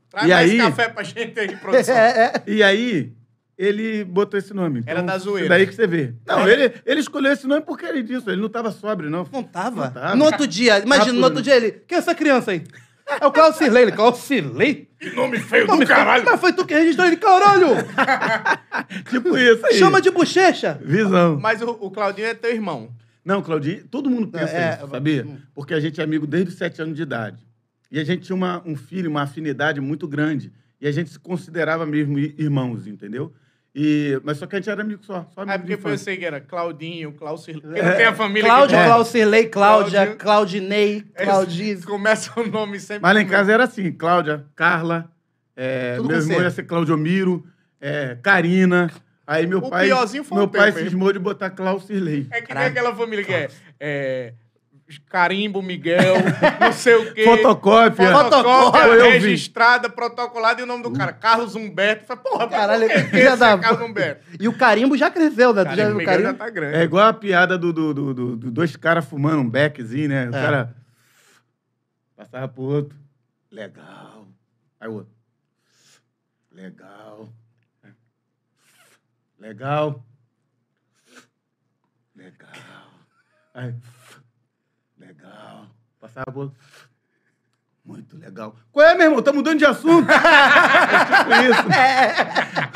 Traz 0.09 0.25
E 0.25 0.29
mais 0.29 0.51
aí? 0.51 0.57
café 0.57 0.89
pra 0.89 1.03
gente 1.03 1.39
aí, 1.39 1.55
produção. 1.55 1.95
É, 1.95 2.25
é. 2.25 2.43
E 2.45 2.61
aí, 2.61 3.13
ele 3.63 4.03
botou 4.03 4.37
esse 4.37 4.53
nome. 4.53 4.79
Então, 4.79 4.91
Era 4.91 5.01
da 5.03 5.17
zoeira. 5.17 5.41
isso 5.41 5.49
Daí 5.49 5.67
que 5.67 5.75
você 5.75 5.87
vê. 5.87 6.13
Não, 6.25 6.47
ele, 6.47 6.73
ele 6.85 6.99
escolheu 6.99 7.31
esse 7.31 7.47
nome 7.47 7.61
porque 7.61 7.85
ele 7.85 8.03
disso. 8.03 8.29
Ele 8.29 8.41
não 8.41 8.49
tava 8.49 8.71
sóbrio, 8.71 9.09
não. 9.09 9.27
Não 9.31 9.43
tava? 9.43 9.85
Não 9.85 9.91
tava. 9.91 10.15
No 10.15 10.25
outro 10.25 10.47
dia, 10.47 10.79
imagina, 10.79 11.13
no 11.13 11.23
outro 11.23 11.41
dia 11.41 11.55
ele. 11.55 11.71
Quem 11.87 11.95
é 11.95 11.99
essa 11.99 12.13
criança 12.15 12.51
aí? 12.51 12.63
É 13.19 13.25
o 13.27 13.31
Klaus 13.31 13.57
Cirlei. 13.57 13.83
Ele, 13.83 13.91
Klaus 13.91 14.17
Cirlei? 14.19 14.89
Que 14.99 15.09
nome 15.11 15.37
feio 15.37 15.67
Nome 15.67 15.83
do 15.85 15.89
caralho. 15.89 16.23
Mas 16.25 16.39
foi 16.39 16.53
tu 16.53 16.65
que 16.65 16.73
registrou 16.73 17.05
ele, 17.05 17.17
caralho! 17.17 17.67
Tipo 19.09 19.37
isso 19.37 19.65
aí. 19.65 19.73
Chama 19.75 20.01
de 20.01 20.09
bochecha! 20.09 20.79
Visão. 20.83 21.37
Mas 21.39 21.61
o, 21.61 21.69
o 21.81 21.91
Claudinho 21.91 22.27
é 22.27 22.33
teu 22.33 22.51
irmão. 22.51 22.89
Não, 23.23 23.41
Claudinho, 23.41 23.85
todo 23.89 24.09
mundo 24.09 24.27
pensa 24.27 24.53
É, 24.55 24.73
isso, 24.75 24.85
é, 24.85 24.87
sabia? 24.89 25.25
hum. 25.25 25.37
Porque 25.53 25.73
a 25.73 25.79
gente 25.79 25.99
é 25.99 26.03
amigo 26.03 26.25
desde 26.27 26.51
os 26.51 26.57
sete 26.57 26.81
anos 26.81 26.95
de 26.95 27.01
idade. 27.01 27.45
E 27.91 27.99
a 27.99 28.03
gente 28.03 28.23
tinha 28.23 28.35
uma, 28.35 28.61
um 28.65 28.75
filho, 28.75 29.09
uma 29.09 29.21
afinidade 29.21 29.79
muito 29.79 30.07
grande. 30.07 30.51
E 30.81 30.87
a 30.87 30.91
gente 30.91 31.09
se 31.09 31.19
considerava 31.19 31.85
mesmo 31.85 32.17
irmãos, 32.19 32.87
entendeu? 32.87 33.33
E, 33.75 34.21
mas 34.23 34.37
só 34.37 34.45
que 34.45 34.55
a 34.55 34.59
gente 34.59 34.69
era 34.69 34.81
amigo 34.83 35.03
só. 35.03 35.27
só 35.33 35.41
amigo 35.41 35.55
Ah, 35.55 35.59
porque 35.59 35.77
foi 35.77 35.93
eu 35.93 35.97
sei 35.97 36.15
que 36.15 36.25
era 36.25 36.39
Claudinho, 36.39 37.11
Claucir... 37.13 37.59
Porque 37.59 37.81
não 37.81 37.95
tem 37.95 38.05
a 38.05 38.13
família 38.13 38.47
Cláudio, 38.47 38.77
que... 38.77 38.83
Klaus 38.83 39.07
Cirlei, 39.07 39.45
Cláudia, 39.47 39.99
Cláudio. 39.99 40.17
Claudinei, 40.17 40.93
Eles 40.95 41.11
Claudiz. 41.15 41.85
Começa 41.85 42.39
o 42.39 42.47
nome 42.47 42.79
sempre... 42.79 43.01
Mas 43.01 43.15
lá 43.15 43.21
em 43.21 43.27
casa 43.27 43.51
era 43.51 43.63
assim, 43.63 43.91
Cláudia, 43.91 44.45
Carla, 44.55 45.11
é, 45.55 45.97
meu 45.99 46.17
irmão 46.17 46.41
ia 46.41 46.51
ser 46.51 46.63
Claudio 46.63 46.95
Miro, 46.97 47.43
é, 47.81 48.15
Karina. 48.21 48.91
Aí 49.25 49.47
meu 49.47 49.59
O 49.59 49.69
pai, 49.69 49.87
piorzinho 49.87 50.23
foi 50.23 50.37
o 50.37 50.41
meu 50.41 50.47
pai 50.49 50.69
mesmo. 50.71 50.89
cismou 50.89 51.11
de 51.11 51.17
botar 51.17 51.49
Klaus 51.49 51.85
Sirley. 51.85 52.27
É 52.29 52.41
que 52.41 52.53
nem 52.53 52.65
aquela 52.65 52.95
família 52.95 53.25
que 53.25 53.33
é... 53.79 54.33
é 54.89 54.93
Carimbo, 55.09 55.61
Miguel, 55.61 56.15
não 56.59 56.71
sei 56.73 56.95
o 56.95 57.13
quê. 57.13 57.23
Fotocópia. 57.23 58.11
Fotocópia, 58.11 59.03
registrada, 59.11 59.89
protocolada 59.89 60.59
e 60.61 60.63
o 60.63 60.67
nome 60.67 60.83
do 60.83 60.91
cara, 60.91 61.13
Carlos 61.13 61.55
Humberto. 61.55 62.05
Falei, 62.05 62.23
porra, 62.23 62.47
Caralho, 62.49 62.87
que 62.87 62.93
que 62.93 63.09
filha 63.09 63.29
esse 63.29 63.37
da 63.37 63.51
é 63.51 63.57
Carlos 63.57 63.79
puta. 63.79 63.89
Humberto? 63.91 64.25
E 64.39 64.47
o 64.47 64.57
carimbo 64.57 64.97
já 64.97 65.09
cresceu, 65.09 65.53
né? 65.53 65.63
Já 65.63 65.69
Carimbo, 65.69 65.85
viu 65.87 65.95
o 65.95 65.97
Miguel 65.99 66.13
já 66.15 66.21
carimbo? 66.23 66.37
tá 66.39 66.49
grande. 66.49 66.77
É 66.77 66.83
igual 66.83 67.07
a 67.07 67.13
piada 67.13 67.57
do, 67.57 67.71
do, 67.73 67.93
do- 67.93 68.13
do- 68.13 68.35
do 68.35 68.51
dois 68.51 68.75
caras 68.75 69.05
fumando 69.05 69.39
um 69.39 69.49
beckzinho, 69.49 70.09
né? 70.09 70.25
O 70.25 70.35
É. 70.35 70.41
cara 70.41 70.75
passava 72.15 72.47
pro 72.47 72.63
outro. 72.63 72.97
Legal. 73.51 74.27
Aí 74.79 74.87
o 74.89 74.93
outro. 74.93 75.13
Legal. 76.51 77.29
Legal. 79.39 80.05
Legal. 82.15 82.49
Aí. 83.53 83.73
Muito 87.85 88.15
legal. 88.17 88.55
Qual 88.71 88.85
é, 88.85 88.95
meu 88.95 89.07
irmão? 89.07 89.21
Tá 89.21 89.33
mudando 89.33 89.59
de 89.59 89.65
assunto. 89.65 90.07
é 90.09 91.05
tipo 91.05 91.31
isso. 91.51 91.63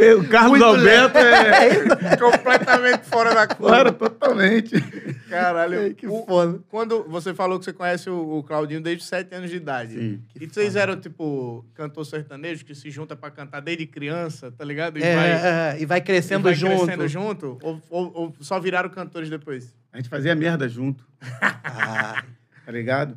E 0.00 0.14
O 0.14 0.26
Carlos 0.28 0.58
Muito 0.58 0.64
Alberto 0.64 1.18
é. 1.18 2.16
Completamente 2.16 3.04
fora 3.04 3.34
da 3.34 3.46
curva. 3.46 3.76
Fora 3.76 3.92
totalmente. 3.92 4.80
Caralho. 5.28 5.94
Que 5.94 6.06
o- 6.06 6.24
foda. 6.24 6.60
Quando 6.70 7.04
você 7.08 7.34
falou 7.34 7.58
que 7.58 7.66
você 7.66 7.72
conhece 7.74 8.08
o, 8.08 8.38
o 8.38 8.42
Claudinho 8.42 8.80
desde 8.80 9.02
os 9.02 9.08
7 9.08 9.34
anos 9.34 9.50
de 9.50 9.56
idade. 9.56 9.92
Sim. 9.94 10.22
E 10.40 10.46
vocês 10.46 10.74
eram, 10.74 10.98
tipo, 10.98 11.64
cantor 11.74 12.06
sertanejo 12.06 12.64
que 12.64 12.74
se 12.74 12.90
junta 12.90 13.14
pra 13.14 13.30
cantar 13.30 13.60
desde 13.60 13.86
criança, 13.86 14.50
tá 14.50 14.64
ligado? 14.64 14.98
E 14.98 15.02
É, 15.02 15.14
vai, 15.14 15.30
é, 15.30 15.76
e 15.82 15.86
vai 15.86 15.98
e 15.98 16.02
crescendo 16.02 16.44
vai 16.44 16.54
junto. 16.54 16.86
crescendo 16.86 17.06
junto? 17.08 17.58
Ou, 17.62 17.82
ou- 17.90 18.12
ou 18.14 18.34
só 18.40 18.58
viraram 18.58 18.88
cantores 18.88 19.28
depois? 19.28 19.74
A 19.92 19.98
gente 19.98 20.08
fazia 20.08 20.34
merda 20.34 20.66
junto, 20.68 21.04
Ah, 21.42 22.22
tá 22.68 22.72
ligado? 22.72 23.16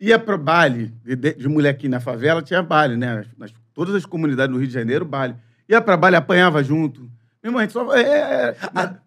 Ia 0.00 0.18
pro 0.18 0.38
baile, 0.38 0.90
de, 1.04 1.14
de, 1.14 1.34
de 1.34 1.46
molequinho 1.48 1.90
na 1.90 2.00
favela, 2.00 2.40
tinha 2.40 2.62
baile, 2.62 2.96
né? 2.96 3.16
Nas, 3.16 3.26
nas- 3.38 3.54
todas 3.74 3.94
as 3.94 4.06
comunidades 4.06 4.50
do 4.54 4.58
Rio 4.58 4.66
de 4.68 4.72
Janeiro, 4.72 5.04
baile. 5.04 5.34
Ia 5.68 5.82
pra 5.82 5.98
baile, 5.98 6.16
apanhava 6.16 6.64
junto, 6.64 7.02
Meu 7.42 7.50
irmão, 7.50 7.58
a 7.58 7.62
gente 7.64 7.72
só 7.74 7.94
é, 7.94 8.00
é, 8.00 8.54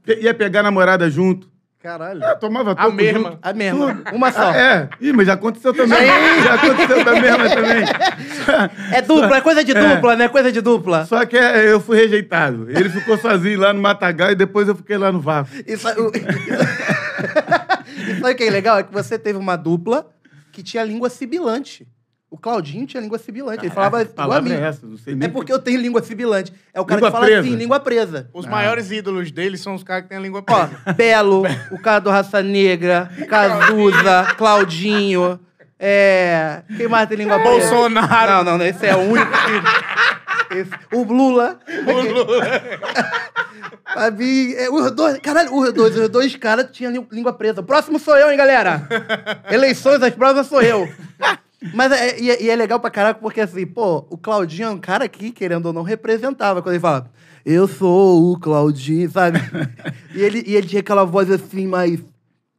é, 0.08 0.24
ia 0.26 0.34
pegar 0.36 0.60
a 0.60 0.64
namorada 0.64 1.10
junto. 1.10 1.52
Caralho. 1.82 2.24
É, 2.24 2.36
tomava 2.36 2.74
A 2.74 2.76
toco 2.76 2.92
mesma. 2.94 3.32
junto. 3.32 3.40
A 3.42 3.52
mesma. 3.54 3.96
Tudo. 3.96 4.16
Uma 4.16 4.32
só. 4.32 4.52
Ah, 4.52 4.56
é. 4.58 4.90
Ih, 5.02 5.12
mas 5.12 5.26
já 5.26 5.34
aconteceu 5.34 5.74
também. 5.74 6.06
já 6.44 6.54
aconteceu 6.54 7.04
da 7.04 7.12
mesma 7.14 7.50
também. 7.50 7.84
É 8.96 9.02
dupla, 9.02 9.38
é 9.38 9.42
coisa 9.42 9.64
de 9.64 9.76
É. 9.76 9.96
dupla, 9.96 10.16
né? 10.16 10.28
Coisa 10.30 10.52
de 10.52 10.62
dupla. 10.62 11.06
Só 11.08 11.26
que 11.26 11.36
é, 11.38 11.72
eu 11.72 11.82
fui 11.82 11.98
rejeitado. 11.98 12.68
Ele 12.70 12.90
ficou 12.90 13.18
sozinho 13.18 13.60
lá 13.60 13.74
no 13.74 13.82
Matagal 13.82 14.32
e 14.32 14.36
depois 14.36 14.68
eu 14.68 14.76
fiquei 14.76 14.98
lá 14.98 15.12
no 15.12 15.20
vácuo. 15.20 15.52
Isso, 15.68 15.88
o... 15.90 16.12
sabe 18.20 18.34
o 18.34 18.36
que 18.36 18.44
é 18.44 18.50
legal? 18.50 18.78
É 18.80 18.84
que 18.84 18.94
você 18.94 19.18
teve 19.20 19.38
uma 19.38 19.56
dupla 19.56 20.10
que 20.52 20.62
tinha 20.64 20.84
língua 20.84 21.10
sibilante. 21.10 21.88
O 22.30 22.38
Claudinho 22.38 22.88
tinha 22.88 23.00
língua 23.00 23.20
sibilante. 23.20 23.64
Ele 23.66 23.72
falava 23.74 24.04
Que 24.04 24.12
igual 24.12 24.32
a 24.34 24.42
mim. 24.42 24.52
é 24.54 24.62
essa? 24.62 24.88
Não 24.88 24.98
sei 24.98 25.14
nem 25.14 25.28
É 25.30 25.32
porque 25.32 25.54
eu 25.54 25.60
tenho 25.60 25.80
língua 25.80 26.02
sibilante. 26.02 26.52
É 26.74 26.82
o 26.82 26.86
cara 26.86 26.98
Língua 27.00 27.10
que 27.12 27.14
fala 27.14 27.26
presa. 27.28 27.42
assim, 27.42 27.56
língua 27.56 27.80
presa. 27.80 28.30
Os 28.34 28.48
maiores 28.48 28.90
ídolos 28.90 29.32
dele 29.32 29.56
são 29.56 29.76
os 29.76 29.84
caras 29.84 30.04
que 30.04 30.10
têm 30.10 30.18
a 30.18 30.22
língua 30.22 30.44
Ó, 30.50 30.66
presa. 30.68 30.94
Belo, 30.98 31.44
o 31.72 31.78
cara 31.80 32.00
do 32.00 32.10
Raça 32.10 32.42
Negra, 32.42 33.08
Cazuza, 33.30 34.34
Claudinho. 34.36 35.40
É. 35.78 36.64
Quem 36.76 36.88
mais 36.88 37.08
tem 37.08 37.18
língua 37.18 37.40
presa? 37.40 37.70
Bolsonaro. 37.70 38.32
Não, 38.32 38.44
não, 38.44 38.58
não, 38.58 38.66
esse 38.66 38.86
é 38.86 38.96
o 38.96 39.00
único 39.02 39.32
que. 39.32 40.58
Esse- 40.58 40.72
O 40.92 41.04
Lula. 41.04 41.60
Pra 41.66 41.94
mim, 44.18 44.54
é, 44.54 44.70
os 44.70 44.92
dois, 44.92 45.20
caralho, 45.20 45.56
os 45.56 45.74
dois, 45.74 45.98
os 45.98 46.10
dois 46.10 46.36
caras 46.36 46.68
tinham 46.72 46.92
lí- 46.92 47.08
língua 47.12 47.34
presa. 47.34 47.62
O 47.62 47.64
próximo 47.64 48.00
sou 48.00 48.16
eu, 48.18 48.30
hein, 48.32 48.38
galera? 48.38 48.88
Eleições, 49.52 50.02
as 50.02 50.14
próximas 50.14 50.48
sou 50.48 50.62
eu. 50.62 50.88
Mas 51.74 51.92
é, 51.92 52.20
e, 52.20 52.30
é- 52.30 52.44
e 52.44 52.50
é 52.50 52.56
legal 52.56 52.80
pra 52.80 52.90
caraca, 52.90 53.20
porque 53.20 53.40
assim, 53.42 53.66
pô, 53.66 54.06
o 54.10 54.18
Claudinho 54.18 54.68
é 54.68 54.72
um 54.72 54.78
cara 54.78 55.08
que, 55.08 55.32
querendo 55.32 55.68
ou 55.68 55.74
não, 55.74 55.82
representava. 55.82 56.62
Quando 56.62 56.74
ele 56.76 56.82
fala, 56.82 57.10
eu 57.46 57.68
sou 57.68 58.32
o 58.34 58.40
Claudinho, 58.40 59.10
sabe? 59.10 59.40
e, 60.14 60.22
ele, 60.22 60.44
e 60.46 60.56
ele 60.56 60.68
tinha 60.68 60.82
aquela 60.82 61.06
voz 61.06 61.30
assim, 61.32 61.66
mais. 61.68 62.00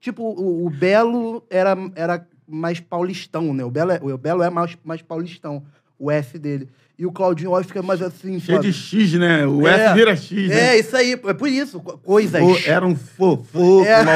Tipo, 0.00 0.22
o, 0.22 0.66
o 0.66 0.70
Belo 0.70 1.42
era, 1.50 1.76
era 1.94 2.26
mais 2.48 2.80
paulistão, 2.80 3.52
né? 3.54 3.64
O 3.64 3.70
Belo 3.70 3.90
é, 3.92 4.00
o 4.02 4.16
Belo 4.18 4.42
é 4.42 4.50
mais, 4.50 4.76
mais 4.84 5.02
paulistão, 5.02 5.62
o 5.98 6.10
F 6.10 6.38
dele. 6.38 6.68
E 6.96 7.04
o 7.04 7.10
Claudinho, 7.10 7.50
ó, 7.50 7.62
fica 7.62 7.82
mais 7.82 8.00
assim, 8.00 8.38
Cheio 8.38 8.58
sabe? 8.58 8.70
de 8.70 8.72
X, 8.72 9.14
né? 9.14 9.44
O 9.46 9.66
É. 9.66 9.86
S 9.86 9.94
vira 9.94 10.14
X, 10.16 10.50
É, 10.50 10.54
né? 10.54 10.78
isso 10.78 10.96
aí, 10.96 11.12
é 11.12 11.34
por 11.34 11.48
isso, 11.48 11.80
co- 11.80 11.98
coisas. 11.98 12.40
Fo- 12.40 12.58
Era 12.70 12.86
um 12.86 12.94
fofo, 12.94 13.84
É. 13.84 14.02
mal... 14.04 14.14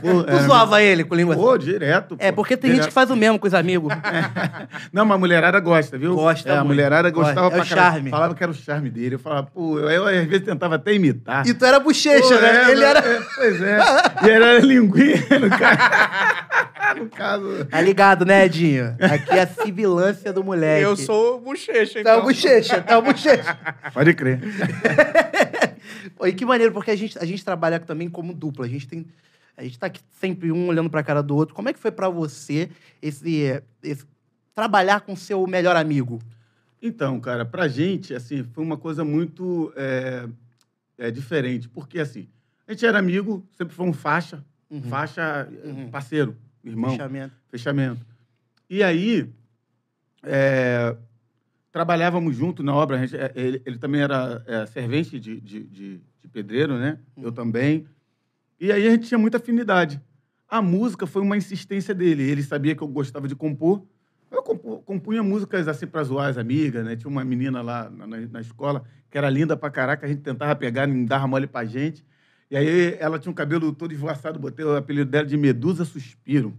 Tu 0.00 0.24
era- 0.28 0.42
zoava 0.42 0.82
ele 0.82 1.04
com 1.04 1.14
língua 1.14 1.34
Pô, 1.34 1.56
direto. 1.58 2.16
É, 2.18 2.30
pô. 2.30 2.36
porque 2.36 2.56
tem 2.56 2.70
gente 2.70 2.76
Direto. 2.80 2.88
que 2.88 2.94
faz 2.94 3.10
o 3.10 3.16
mesmo 3.16 3.38
com 3.38 3.46
os 3.46 3.54
amigos. 3.54 3.92
Não, 4.92 5.04
mas 5.04 5.16
a 5.16 5.18
mulherada 5.18 5.58
gosta, 5.60 5.98
viu? 5.98 6.14
Gosta 6.14 6.48
é, 6.50 6.56
A 6.56 6.64
mulherada 6.64 7.10
Gosta. 7.10 7.32
gostava 7.34 7.46
É 7.48 7.50
pra 7.50 7.64
o 7.64 7.68
caralho. 7.68 7.92
charme. 7.94 8.10
Falava 8.10 8.34
que 8.34 8.42
era 8.42 8.52
o 8.52 8.54
charme 8.54 8.90
dele. 8.90 9.14
Eu 9.16 9.18
falava, 9.18 9.46
pô, 9.46 9.78
eu, 9.78 9.90
eu 9.90 10.06
às 10.06 10.26
vezes 10.28 10.44
tentava 10.44 10.76
até 10.76 10.94
imitar. 10.94 11.46
E 11.46 11.54
tu 11.54 11.64
era 11.64 11.80
bochecha, 11.80 12.22
Pô, 12.22 12.34
né? 12.40 12.64
é, 12.68 12.70
ele 12.70 12.84
era. 12.84 12.98
é, 13.00 13.20
pois 13.34 13.62
é. 13.62 13.78
E 14.24 14.30
era 14.30 14.58
linguinha, 14.60 15.22
no 15.40 15.50
caso. 15.50 16.96
no 17.02 17.08
caso. 17.08 17.64
Tá 17.66 17.80
ligado, 17.80 18.24
né, 18.24 18.44
Edinho? 18.44 18.94
Aqui 19.00 19.30
é 19.38 19.42
a 19.42 19.46
sibilância 19.46 20.32
do 20.32 20.44
moleque. 20.44 20.82
Eu 20.84 20.96
sou 20.96 21.40
bochecha, 21.40 21.94
Tá 21.94 22.00
então. 22.00 22.18
o 22.20 22.22
bochecha, 22.22 22.80
tá 22.82 22.98
o 22.98 23.02
bochecha. 23.02 23.56
Pode 23.92 24.14
crer. 24.14 24.40
Pô, 26.16 26.26
e 26.26 26.32
que 26.32 26.44
maneiro, 26.44 26.72
porque 26.72 26.90
a 26.90 26.96
gente, 26.96 27.18
a 27.18 27.24
gente 27.24 27.44
trabalha 27.44 27.78
também 27.80 28.08
como 28.08 28.32
dupla. 28.34 28.66
A 28.66 28.68
gente 28.68 28.86
tem. 28.86 29.06
A 29.56 29.62
gente 29.62 29.78
tá 29.78 29.86
aqui 29.86 30.00
sempre 30.18 30.50
um 30.50 30.66
olhando 30.68 30.88
pra 30.90 31.02
cara 31.02 31.22
do 31.22 31.34
outro. 31.36 31.54
Como 31.54 31.68
é 31.68 31.72
que 31.72 31.78
foi 31.78 31.90
pra 31.92 32.08
você 32.08 32.70
esse, 33.00 33.62
esse 33.82 34.04
trabalhar 34.54 35.00
com 35.02 35.14
seu 35.14 35.46
melhor 35.46 35.76
amigo? 35.76 36.20
Então, 36.80 37.20
cara, 37.20 37.44
pra 37.44 37.68
gente, 37.68 38.14
assim, 38.14 38.42
foi 38.42 38.64
uma 38.64 38.76
coisa 38.76 39.04
muito 39.04 39.72
é, 39.76 40.28
é, 40.98 41.10
diferente. 41.10 41.68
Porque, 41.68 41.98
assim, 42.00 42.28
a 42.66 42.72
gente 42.72 42.84
era 42.84 42.98
amigo, 42.98 43.46
sempre 43.52 43.74
foi 43.74 43.86
um 43.86 43.92
faixa. 43.92 44.44
Uhum. 44.70 44.82
Faixa, 44.84 45.48
Uhum. 45.64 45.90
parceiro, 45.90 46.36
irmão. 46.64 46.90
Fechamento. 46.92 47.34
fechamento. 47.50 48.06
E 48.70 48.82
aí, 48.82 49.30
é, 50.22 50.96
trabalhávamos 51.70 52.34
junto 52.36 52.62
na 52.62 52.74
obra. 52.74 52.96
a 52.96 53.00
gente- 53.06 53.16
é, 53.16 53.30
ele, 53.34 53.62
ele 53.66 53.78
também 53.78 54.00
era 54.00 54.42
é, 54.46 54.66
servente 54.66 55.20
de, 55.20 55.40
de, 55.40 55.62
de- 55.64 56.00
de 56.20 56.28
pedreiro, 56.28 56.78
né? 56.78 56.98
Eu 57.16 57.30
também. 57.30 57.86
E 58.62 58.70
aí 58.70 58.86
a 58.86 58.90
gente 58.92 59.08
tinha 59.08 59.18
muita 59.18 59.38
afinidade. 59.38 60.00
A 60.48 60.62
música 60.62 61.04
foi 61.04 61.20
uma 61.20 61.36
insistência 61.36 61.92
dele. 61.92 62.22
Ele 62.22 62.44
sabia 62.44 62.76
que 62.76 62.82
eu 62.82 62.86
gostava 62.86 63.26
de 63.26 63.34
compor. 63.34 63.82
Eu 64.30 64.40
compu- 64.40 64.78
compunha 64.82 65.20
músicas 65.20 65.66
assim 65.66 65.84
para 65.84 66.04
zoar 66.04 66.28
as 66.30 66.38
amigas, 66.38 66.84
né? 66.84 66.94
Tinha 66.94 67.10
uma 67.10 67.24
menina 67.24 67.60
lá 67.60 67.90
na, 67.90 68.06
na- 68.06 68.20
na 68.20 68.40
escola 68.40 68.84
que 69.10 69.18
era 69.18 69.28
linda 69.28 69.56
pra 69.56 69.68
caraca, 69.68 70.06
a 70.06 70.08
gente 70.08 70.20
tentava 70.22 70.54
pegar, 70.54 70.86
não 70.86 71.04
dava 71.04 71.26
mole 71.26 71.48
pra 71.48 71.64
gente. 71.64 72.04
E 72.48 72.56
aí 72.56 72.96
ela 73.00 73.18
tinha 73.18 73.32
um 73.32 73.34
cabelo 73.34 73.72
todo 73.72 73.90
esvoaçado, 73.92 74.38
botei 74.38 74.64
o 74.64 74.76
apelido 74.76 75.10
dela 75.10 75.26
de 75.26 75.36
Medusa 75.36 75.84
Suspiro. 75.84 76.54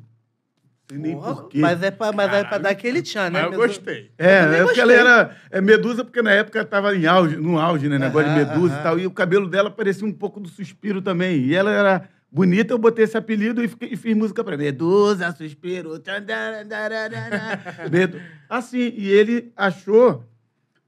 Nem. 0.91 1.15
Mas 1.61 1.81
é 1.81 1.91
pra, 1.91 2.11
mas 2.11 2.31
é 2.33 2.43
pra 2.43 2.57
dar 2.57 2.69
aquele 2.69 3.01
tchan, 3.01 3.29
né? 3.29 3.41
Mas 3.41 3.43
eu 3.43 3.49
Medu- 3.51 3.61
gostei. 3.67 4.11
É, 4.17 4.41
também 4.43 4.59
é 4.59 4.63
porque 4.63 4.81
ela 4.81 4.93
era 4.93 5.35
é 5.49 5.61
Medusa, 5.61 6.03
porque 6.03 6.21
na 6.21 6.31
época 6.31 6.61
estava 6.61 6.95
em 6.95 7.05
auge, 7.05 7.37
no 7.37 7.57
auge, 7.59 7.87
né? 7.87 7.97
Negócio 7.97 8.29
de 8.29 8.35
Medusa 8.35 8.73
aham. 8.73 8.79
e 8.79 8.83
tal. 8.83 8.99
E 8.99 9.07
o 9.07 9.11
cabelo 9.11 9.47
dela 9.49 9.71
parecia 9.71 10.05
um 10.07 10.11
pouco 10.11 10.39
do 10.39 10.49
suspiro 10.49 11.01
também. 11.01 11.39
E 11.45 11.55
ela 11.55 11.71
era 11.71 12.09
bonita, 12.31 12.73
eu 12.73 12.77
botei 12.77 13.05
esse 13.05 13.17
apelido 13.17 13.63
e, 13.63 13.67
fiquei- 13.67 13.89
e 13.93 13.95
fiz 13.97 14.15
música 14.15 14.43
pra 14.43 14.57
Medusa, 14.57 15.31
suspiro. 15.31 15.91
Medu- 17.91 18.19
Assim, 18.49 18.93
e 18.95 19.09
ele 19.09 19.51
achou 19.55 20.23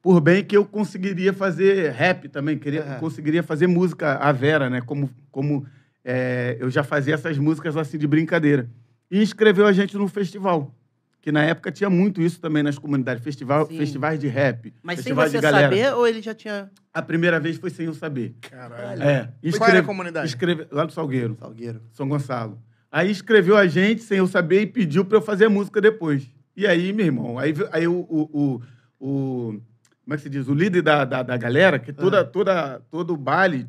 por 0.02 0.20
bem 0.22 0.44
que 0.44 0.56
eu 0.56 0.66
conseguiria 0.66 1.34
fazer 1.34 1.92
rap 1.92 2.30
também, 2.30 2.58
queria, 2.60 2.84
conseguiria 3.00 3.42
fazer 3.42 3.66
música 3.66 4.16
à 4.16 4.32
Vera, 4.32 4.70
né? 4.70 4.82
Como, 4.82 5.10
como 5.32 5.66
é, 6.04 6.58
eu 6.60 6.70
já 6.70 6.84
fazia 6.84 7.16
essas 7.16 7.38
músicas 7.40 7.76
assim 7.76 7.98
de 7.98 8.06
brincadeira. 8.06 8.68
E 9.10 9.22
inscreveu 9.22 9.66
a 9.68 9.72
gente 9.72 9.96
no 9.98 10.08
festival. 10.08 10.74
Que 11.22 11.32
na 11.32 11.44
época 11.44 11.72
tinha 11.72 11.90
muito 11.90 12.22
isso 12.22 12.40
também 12.40 12.62
nas 12.62 12.78
comunidades. 12.78 13.24
Festival, 13.24 13.66
Sim. 13.68 13.78
festivais 13.78 14.20
de 14.20 14.28
rap. 14.28 14.72
Mas 14.84 15.00
sem 15.00 15.12
você 15.14 15.42
saber, 15.42 15.94
ou 15.94 16.08
ele 16.08 16.22
já 16.22 16.36
tinha. 16.36 16.70
A 16.94 17.02
primeira 17.02 17.40
vez 17.40 17.58
foi 17.58 17.72
sem 17.72 17.88
eu 17.88 17.94
saber. 17.96 18.36
Caralho. 18.42 19.02
É. 19.02 19.30
Qual 19.58 19.70
era 19.70 19.80
a 19.80 19.84
comunidade? 19.84 20.28
escreve- 20.28 20.68
lá 20.72 20.86
do 20.86 20.92
Salgueiro, 20.94 21.36
Salgueiro. 21.40 21.82
São 21.92 22.08
Gonçalo. 22.08 22.60
Aí 22.92 23.10
escreveu 23.10 23.58
a 23.58 23.66
gente 23.68 24.04
sem 24.04 24.20
eu 24.20 24.28
saber 24.28 24.62
e 24.62 24.68
pediu 24.68 25.04
pra 25.04 25.18
eu 25.18 25.22
fazer 25.22 25.46
a 25.46 25.50
música 25.50 25.82
depois. 25.82 26.30
E 26.56 26.66
aí, 26.68 26.94
meu 26.94 27.06
irmão, 27.08 27.38
aí, 27.40 27.54
aí 27.72 27.88
o, 27.88 28.06
o, 28.08 28.30
o, 28.32 28.62
o- 29.00 29.62
Como 30.04 30.14
é 30.14 30.18
que 30.18 30.24
se 30.24 30.30
diz? 30.30 30.48
O 30.48 30.54
líder 30.54 30.84
da, 30.84 31.04
da, 31.04 31.24
da 31.24 31.36
galera, 31.38 31.80
que 31.80 31.92
toda, 31.92 32.24
toda, 32.24 32.80
todo 32.92 33.18
baile 33.18 33.68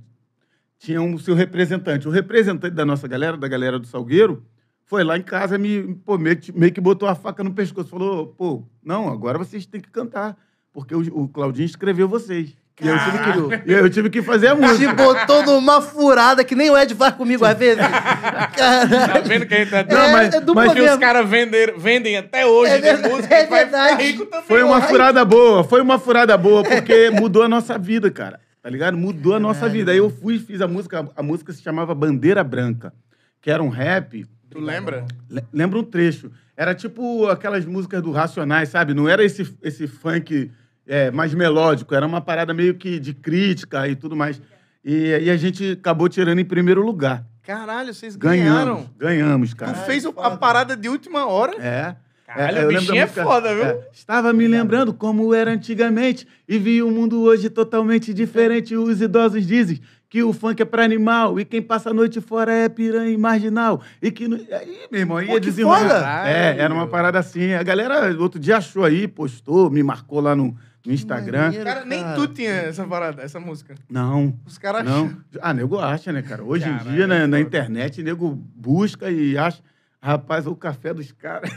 tinha 0.79 1.01
um 1.01 1.17
seu 1.19 1.35
representante. 1.35 2.07
O 2.07 2.11
representante 2.11 2.75
da 2.75 2.85
nossa 2.85 3.09
galera, 3.09 3.37
da 3.39 3.49
galera 3.49 3.79
do 3.79 3.87
Salgueiro, 3.87 4.45
foi 4.87 5.03
lá 5.05 5.17
em 5.19 5.23
casa 5.23 5.59
me 5.59 5.95
pô, 6.05 6.17
meio, 6.17 6.37
que, 6.37 6.57
meio 6.57 6.73
que 6.73 6.81
botou 6.81 7.09
a 7.09 7.15
faca 7.15 7.43
no 7.45 7.53
pescoço. 7.53 7.89
Falou, 7.91 8.29
pô, 8.29 8.63
não, 8.85 9.09
agora 9.09 9.37
vocês 9.37 9.67
têm 9.67 9.81
que 9.81 9.91
cantar. 9.91 10.37
Porque 10.73 10.95
o, 10.95 11.01
o 11.23 11.29
Claudinho 11.29 11.67
escreveu 11.67 12.09
vocês. 12.09 12.55
E 12.79 12.87
eu, 12.87 12.99
tive 12.99 13.19
que, 13.19 13.71
e 13.71 13.73
eu 13.73 13.89
tive 13.91 14.11
que 14.11 14.21
fazer 14.21 14.49
a 14.49 14.55
Te 14.55 14.61
música. 14.61 14.93
botou 14.93 15.43
numa 15.47 15.81
furada 15.81 16.45
que 16.45 16.55
nem 16.55 16.69
o 16.71 16.77
Ed 16.77 16.95
faz 16.95 17.15
comigo 17.15 17.43
às 17.43 17.57
vezes. 17.57 17.79
Tá 17.79 18.49
Caralho. 18.55 19.25
vendo 19.25 19.47
que 19.47 19.55
a 19.55 19.59
gente 19.65 19.71
tá 19.71 19.83
Não, 19.85 20.13
mas- 20.13 20.35
é 20.35 20.41
mas 20.55 20.73
que 20.75 20.81
os 20.83 20.97
caras 20.99 21.27
vendem, 21.29 21.73
vendem 21.79 22.19
até 22.19 22.45
hoje 22.45 22.73
É 22.73 22.77
de 22.77 22.83
verdade, 22.83 23.15
música 23.15 23.35
é 23.35 23.45
e 23.45 23.47
vai 23.47 23.63
verdade. 23.65 24.03
rico 24.05 24.27
também. 24.27 24.47
Foi 24.47 24.63
uma 24.63 24.83
furada 24.83 25.25
boa, 25.25 25.65
foi 25.65 25.81
uma 25.81 25.99
furada 25.99 26.37
boa, 26.37 26.63
porque 26.63 27.09
mudou 27.11 27.43
a 27.43 27.49
nossa 27.49 27.79
vida, 27.79 28.11
cara. 28.11 28.39
Tá 28.63 28.69
ligado? 28.69 28.97
Mudou 28.99 29.35
a 29.35 29.41
nossa 29.41 29.69
vida. 29.71 29.93
Aí 29.93 29.99
eu 29.99 30.11
fui 30.11 30.35
e 30.35 30.39
fiz 30.39 30.61
a 30.61 30.69
música, 30.69 31.09
a 31.17 31.23
música 31.23 31.55
se 31.55 31.63
chamava 31.63 31.95
Bandeira 31.95 32.45
Branca, 32.45 32.93
que 33.41 33.51
era 33.51 33.63
um 33.63 33.71
rap. 33.71 34.27
Tu 34.51 34.59
lembra? 34.61 35.05
Le- 35.29 35.45
Lembra 35.53 35.79
um 35.79 35.83
trecho. 35.85 36.31
Era 36.57 36.75
tipo 36.75 37.27
aquelas 37.27 37.65
músicas 37.67 38.03
do 38.03 38.11
Racionais, 38.13 38.69
sabe? 38.69 38.95
Não 38.95 39.09
era 39.09 39.23
esse, 39.25 39.47
esse 39.63 39.87
funk 39.87 40.51
é, 40.87 41.11
mais 41.11 41.35
melódico, 41.35 41.95
era 41.95 42.07
uma 42.07 42.21
parada 42.21 42.55
meio 42.55 42.75
que 42.75 42.99
de 42.99 43.13
crítica 43.13 43.87
e 43.89 43.95
tudo 43.97 44.17
mais. 44.17 44.41
E, 44.85 45.19
e 45.23 45.31
a 45.31 45.37
gente 45.37 45.73
acabou 45.73 46.09
tirando 46.09 46.39
em 46.39 46.45
primeiro 46.45 46.81
lugar. 46.85 47.25
Caralho, 47.43 47.93
vocês 47.93 48.17
Ganhamos. 48.17 48.53
ganharam. 48.53 48.91
Ganhamos, 48.97 49.51
Tu 49.51 49.57
cara. 49.57 49.75
fez 49.75 50.05
o- 50.05 50.15
a 50.19 50.37
parada 50.37 50.77
de 50.77 50.89
última 50.89 51.27
hora. 51.27 51.55
É. 51.61 51.97
Caralho, 52.27 52.59
eu 52.59 52.69
o 52.69 52.73
bichinho 52.73 53.03
é 53.03 53.07
foda, 53.07 53.55
viu? 53.55 53.83
Estava 53.93 54.33
me 54.33 54.49
lembrando 54.49 54.93
como 54.93 55.33
era 55.33 55.53
antigamente 55.53 56.27
e 56.49 56.59
vi 56.59 56.83
o 56.83 56.91
mundo 56.91 57.21
hoje 57.23 57.49
totalmente 57.49 58.13
diferente. 58.13 58.75
Os 58.77 59.01
idosos 59.01 59.47
dizem 59.47 59.81
que 60.09 60.23
o 60.23 60.33
funk 60.33 60.63
é 60.63 60.65
pra 60.65 60.85
animal 60.85 61.39
e 61.41 61.45
quem 61.45 61.61
passa 61.61 61.91
a 61.91 61.95
noite 61.95 62.21
fora 62.21 62.53
é 62.53 62.69
piranha 62.69 63.11
e 63.11 63.17
marginal. 63.17 63.83
E 64.01 64.11
que... 64.11 64.29
No... 64.29 64.37
Aí, 64.37 64.79
meu 64.91 65.01
irmão, 65.01 65.21
ia 65.21 65.41
desenrolar. 65.41 66.27
É, 66.27 66.59
era 66.59 66.73
uma 66.73 66.87
parada 66.87 67.19
assim. 67.19 67.53
A 67.55 67.63
galera 67.63 68.17
outro 68.21 68.39
dia 68.39 68.59
achou 68.59 68.85
aí, 68.85 69.09
postou, 69.09 69.71
me 69.71 69.83
marcou 69.83 70.21
lá 70.21 70.37
no, 70.37 70.57
no 70.85 70.93
Instagram. 70.93 71.47
maneiro. 71.47 71.65
Cara, 71.65 71.85
nem 71.85 72.03
Cara. 72.03 72.15
tu 72.15 72.29
tinha 72.29 72.53
essa 72.53 72.87
parada, 72.87 73.23
essa 73.23 73.41
música. 73.41 73.75
Não. 73.91 74.39
Os 74.47 74.59
caras 74.59 74.85
Não. 74.85 75.13
Ah, 75.41 75.53
nego 75.53 75.79
acha, 75.79 76.13
né, 76.13 76.23
cara? 76.23 76.45
Hoje 76.45 76.65
Caralho, 76.65 76.89
em 76.89 76.95
dia, 76.95 77.07
né, 77.07 77.27
na 77.27 77.37
foda. 77.37 77.41
internet, 77.41 78.03
nego 78.03 78.31
busca 78.55 79.11
e 79.11 79.37
acha. 79.37 79.61
Rapaz, 80.01 80.47
o 80.47 80.55
café 80.55 80.95
dos 80.95 81.11
caras. 81.11 81.51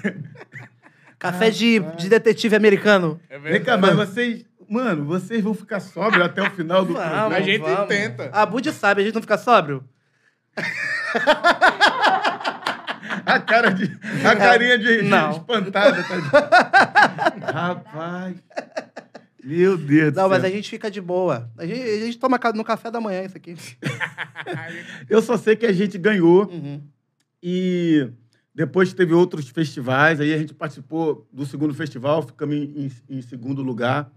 Café 1.20 1.52
de, 1.52 1.80
de 1.98 2.08
detetive 2.08 2.56
americano. 2.56 3.20
É 3.30 3.38
Vem 3.38 3.62
cá, 3.62 3.78
mas 3.78 3.94
vocês. 3.94 4.46
Mano, 4.70 5.04
vocês 5.06 5.44
vão 5.44 5.54
ficar 5.54 5.80
sóbrios 5.80 6.24
até 6.26 6.42
o 6.42 6.52
final 6.52 6.86
do 6.86 6.94
programa. 6.96 7.36
A 7.36 7.42
gente 7.42 7.66
tenta. 7.88 8.30
A 8.32 8.46
Bud 8.46 8.72
sabe, 8.72 9.02
a 9.02 9.06
gente 9.06 9.16
não 9.16 9.22
fica 9.22 9.38
sóbrio? 9.38 9.84
A 13.26 13.40
cara 13.40 13.70
de. 13.72 13.86
A 14.26 14.36
carinha 14.36 14.78
de, 14.78 15.02
de 15.04 15.10
Não. 15.10 15.32
espantada. 15.32 16.04
Tá... 16.04 17.40
Rapaz. 17.52 18.36
Meu 19.44 19.78
Deus 19.78 20.14
Não, 20.14 20.24
do 20.24 20.30
mas 20.30 20.42
céu. 20.42 20.50
a 20.50 20.54
gente 20.54 20.70
fica 20.70 20.92
de 20.92 21.02
boa. 21.02 21.50
A 21.58 21.66
gente, 21.66 21.82
a 21.82 22.00
gente 22.06 22.18
toma 22.20 22.40
no 22.56 22.64
café 22.64 22.92
da 22.92 23.00
manhã 23.02 23.24
isso 23.24 23.38
aqui. 23.38 23.56
Eu 25.10 25.22
só 25.22 25.38
sei 25.38 25.56
que 25.56 25.66
a 25.66 25.72
gente 25.72 25.98
ganhou 25.98 26.46
Uhum. 26.48 26.82
e 27.42 28.10
depois 28.54 28.94
teve 28.94 29.14
outros 29.14 29.48
festivais. 29.50 30.20
Aí 30.20 30.34
a 30.34 30.38
gente 30.38 30.54
participou 30.54 31.28
do 31.32 31.46
segundo 31.46 31.74
festival, 31.74 32.22
ficamos 32.22 32.56
em, 32.56 32.64
em- 33.10 33.18
em 33.18 33.22
segundo 33.22 33.62
lugar. 33.64 34.12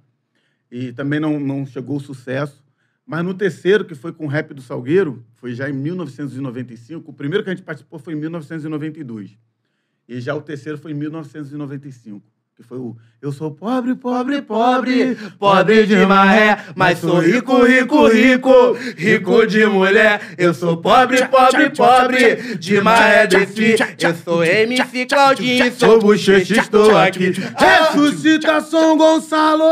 E 0.73 0.91
também 0.91 1.21
não, 1.21 1.38
não 1.38 1.67
chegou 1.67 1.99
o 1.99 2.00
sucesso. 2.00 2.64
Mas 3.05 3.23
no 3.23 3.35
terceiro, 3.35 3.85
que 3.85 3.95
foi 3.95 4.11
com 4.11 4.25
o 4.25 4.29
Rap 4.29 4.55
do 4.55 4.62
Salgueiro, 4.62 5.23
foi 5.35 5.55
já 5.55 5.69
em 5.69 5.73
1995. 5.75 7.11
O 7.11 7.12
primeiro 7.12 7.45
que 7.45 7.50
a 7.50 7.55
gente 7.55 7.62
participou 7.62 7.99
foi 7.99 8.14
em 8.14 8.17
1992. 8.17 9.37
E 10.09 10.19
já 10.19 10.35
o 10.35 10.41
terceiro 10.41 10.79
foi 10.79 10.93
em 10.93 10.95
1995. 10.95 12.31
Que 12.62 12.69
foi 12.69 12.78
o 12.78 12.97
Eu 13.21 13.33
sou 13.33 13.50
pobre, 13.50 13.95
pobre, 13.95 14.40
pobre, 14.42 15.16
pobre 15.38 15.87
de 15.87 15.97
maré, 16.07 16.59
mas 16.76 16.99
sou 16.99 17.19
rico, 17.19 17.64
rico, 17.64 18.07
rico, 18.09 18.76
rico 18.97 19.47
de 19.47 19.66
mulher. 19.66 20.21
Eu 20.38 20.54
sou 20.54 20.76
pobre, 20.76 21.26
pobre, 21.26 21.71
pobre, 21.71 22.57
de 22.57 22.81
maré 22.81 23.26
desci. 23.26 23.75
Eu 24.00 24.14
sou 24.14 24.45
MC 24.45 25.07
Claudinho, 25.07 25.73
Sou 25.73 26.00
bochecha, 26.00 26.54
estou 26.61 26.97
aqui. 26.97 27.33
Ressuscitação 27.59 28.97
Gonçalo! 28.97 29.64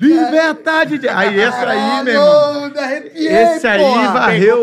Liberdade 0.00 0.98
de. 0.98 1.08
Aí, 1.08 1.38
esse 1.40 1.58
aí, 1.64 2.04
meu 2.04 2.14
irmão. 2.14 2.72
Esse 3.14 3.66
aí 3.66 3.80
Varreu. 4.12 4.62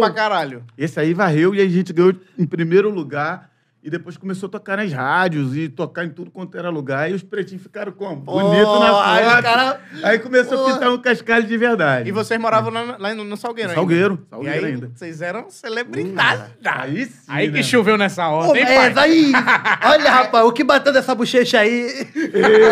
Esse 0.78 1.00
aí 1.00 1.14
varreu 1.14 1.56
e 1.56 1.62
a 1.62 1.68
gente 1.68 1.94
ganhou 1.94 2.14
em 2.38 2.46
primeiro 2.46 2.90
lugar. 2.90 3.50
E 3.88 3.90
depois 3.90 4.18
começou 4.18 4.48
a 4.48 4.50
tocar 4.50 4.76
nas 4.76 4.92
rádios 4.92 5.56
e 5.56 5.70
tocar 5.70 6.04
em 6.04 6.10
tudo 6.10 6.30
quanto 6.30 6.58
era 6.58 6.70
lugar. 6.70 7.10
E 7.10 7.14
os 7.14 7.24
pretinhos 7.24 7.64
ficaram 7.64 7.90
como? 7.94 8.18
Bonito 8.18 8.80
na 8.82 9.14
aí 9.14 9.24
foto. 9.24 9.42
cara- 9.44 9.80
Aí 10.04 10.20
começou 10.20 10.68
a 10.68 10.74
pintar 10.74 10.90
um 10.92 10.98
cascalho 10.98 11.46
de 11.48 11.58
verdade. 11.58 12.10
E 12.10 12.12
vocês 12.12 12.38
moravam 12.38 12.70
lá, 12.70 12.98
lá 13.00 13.16
no, 13.16 13.24
no 13.24 13.38
Salgueiro 13.38 13.70
ainda? 13.70 13.80
Salgueiro. 13.80 14.20
E 14.28 14.30
Salgueiro 14.30 14.66
aí, 14.66 14.74
ainda. 14.74 14.92
vocês 14.94 15.22
eram 15.22 15.50
celebridades. 15.50 16.52
Aí 16.66 17.06
sim. 17.06 17.14
Aí 17.30 17.48
que 17.50 17.54
né? 17.60 17.64
choveu 17.64 17.98
nessa 17.98 18.28
hora, 18.28 18.50
Pô, 18.50 18.56
hein, 18.58 18.66
mas 18.66 18.94
pai? 18.94 19.04
aí, 19.10 19.32
olha, 19.90 20.12
rapaz, 20.12 20.44
o 20.46 20.52
que 20.52 20.66
bateu 20.66 20.92
dessa 20.92 21.16
bochecha 21.16 21.58
aí? 21.62 22.10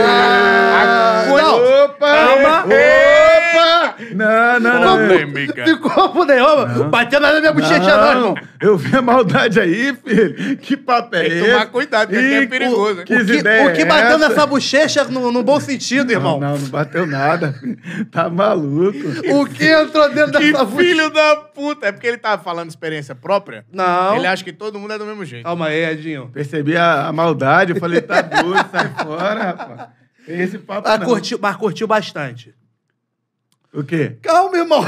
Ah, 0.04 1.26
não. 1.28 1.86
Opa! 1.86 2.08
Calma. 2.08 2.66
Opa! 2.66 3.96
Não, 4.14 4.60
não, 4.60 4.82
não. 4.82 5.08
Polêmica. 5.08 5.64
Ficou 5.66 6.10
por 6.10 6.26
nenhuma, 6.26 6.66
bateu 6.90 7.20
nada 7.22 7.36
na 7.36 7.40
minha 7.40 7.54
bochecha 7.54 7.80
não, 7.98 8.12
irmão. 8.12 8.36
Eu 8.66 8.78
vi 8.78 8.96
a 8.96 9.02
maldade 9.02 9.60
aí, 9.60 9.96
filho. 9.96 10.58
Que 10.58 10.76
papo 10.78 11.16
é 11.16 11.22
Tem 11.22 11.30
que 11.30 11.36
esse? 11.38 11.52
tomar 11.52 11.66
cuidado, 11.68 12.10
porque 12.10 12.26
aqui 12.26 12.34
é 12.36 12.48
perigoso? 12.48 13.04
Que, 13.04 13.16
O 13.16 13.26
que, 13.26 13.34
ideia 13.34 13.68
o 13.70 13.74
que 13.74 13.82
é 13.82 13.86
bateu 13.86 14.18
essa? 14.18 14.30
nessa 14.30 14.46
bochecha 14.46 15.04
no, 15.06 15.32
no 15.32 15.44
bom 15.44 15.60
sentido, 15.60 16.12
irmão? 16.12 16.40
Não, 16.40 16.52
não, 16.52 16.58
não 16.60 16.68
bateu 16.70 17.06
nada. 17.06 17.54
filho. 17.54 17.78
Tá 18.12 18.30
maluco. 18.30 18.98
O 19.34 19.46
que 19.46 19.66
entrou 19.66 20.10
dentro 20.14 20.40
Que 20.40 20.52
dessa 20.52 20.66
bochecha? 20.66 20.88
filho 20.90 21.10
da 21.12 21.36
puta. 21.36 21.88
É 21.88 21.92
porque 21.92 22.08
ele 22.08 22.18
tava 22.18 22.44
falando 22.44 22.70
experiência 22.70 23.16
própria? 23.16 23.66
Não. 23.72 24.16
Ele 24.18 24.28
acha 24.28 24.44
que 24.44 24.54
todo 24.54 24.80
mundo 24.80 24.94
é 24.94 24.98
do 24.98 25.06
mesmo 25.06 25.24
jeito. 25.26 25.44
Calma 25.44 25.68
aí, 25.68 25.84
Edinho. 25.86 26.30
Percebi 26.34 26.76
a, 26.76 27.08
a 27.08 27.14
maldade, 27.14 27.74
eu 27.74 27.80
falei, 27.80 28.02
tá 28.02 28.22
doido, 28.22 28.66
sai 28.72 28.90
fora, 29.04 29.44
rapaz. 29.44 29.90
Esse 30.28 30.58
papo 30.58 30.88
Mas 30.90 31.00
não. 31.00 31.06
curtiu, 31.08 31.38
mas 31.42 31.56
curtiu 31.56 31.88
bastante. 31.88 32.54
O 33.76 33.84
quê? 33.84 34.16
Calma, 34.22 34.58
irmão. 34.58 34.84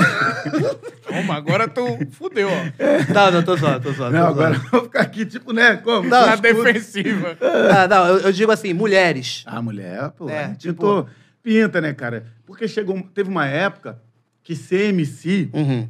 Calma, 1.08 1.36
agora 1.36 1.67
tu 1.67 1.84
fudeu, 2.12 2.50
ó. 2.50 3.13
Não, 3.13 3.32
não, 3.32 3.44
tô 3.44 3.56
zoando, 3.56 3.82
tô 3.82 3.91
zoando. 3.91 4.13
Não, 4.17 4.24
tô 4.25 4.27
agora 4.32 4.53
zoando. 4.56 4.65
eu 4.65 4.72
vou 4.72 4.84
ficar 4.84 5.01
aqui, 5.01 5.25
tipo, 5.25 5.51
né? 5.53 5.75
Como? 5.77 6.08
Não, 6.08 6.25
Na 6.25 6.34
Escuta. 6.36 6.53
defensiva. 6.53 7.38
Ah, 7.41 7.88
não, 7.88 8.07
eu, 8.07 8.18
eu 8.20 8.31
digo 8.31 8.51
assim, 8.51 8.74
mulheres. 8.74 9.44
A 9.46 9.61
mulher, 9.61 10.09
pô, 10.11 10.29
É, 10.29 10.50
tipo- 10.55 10.74
pintou- 10.74 11.07
pinta, 11.44 11.81
né, 11.81 11.94
cara? 11.94 12.25
Porque 12.46 12.68
chegou, 12.68 13.01
teve 13.14 13.29
uma 13.29 13.46
época 13.46 14.00
que 14.44 14.55
ser 14.55 14.90
MC, 14.90 15.50
Uhum. 15.53 15.88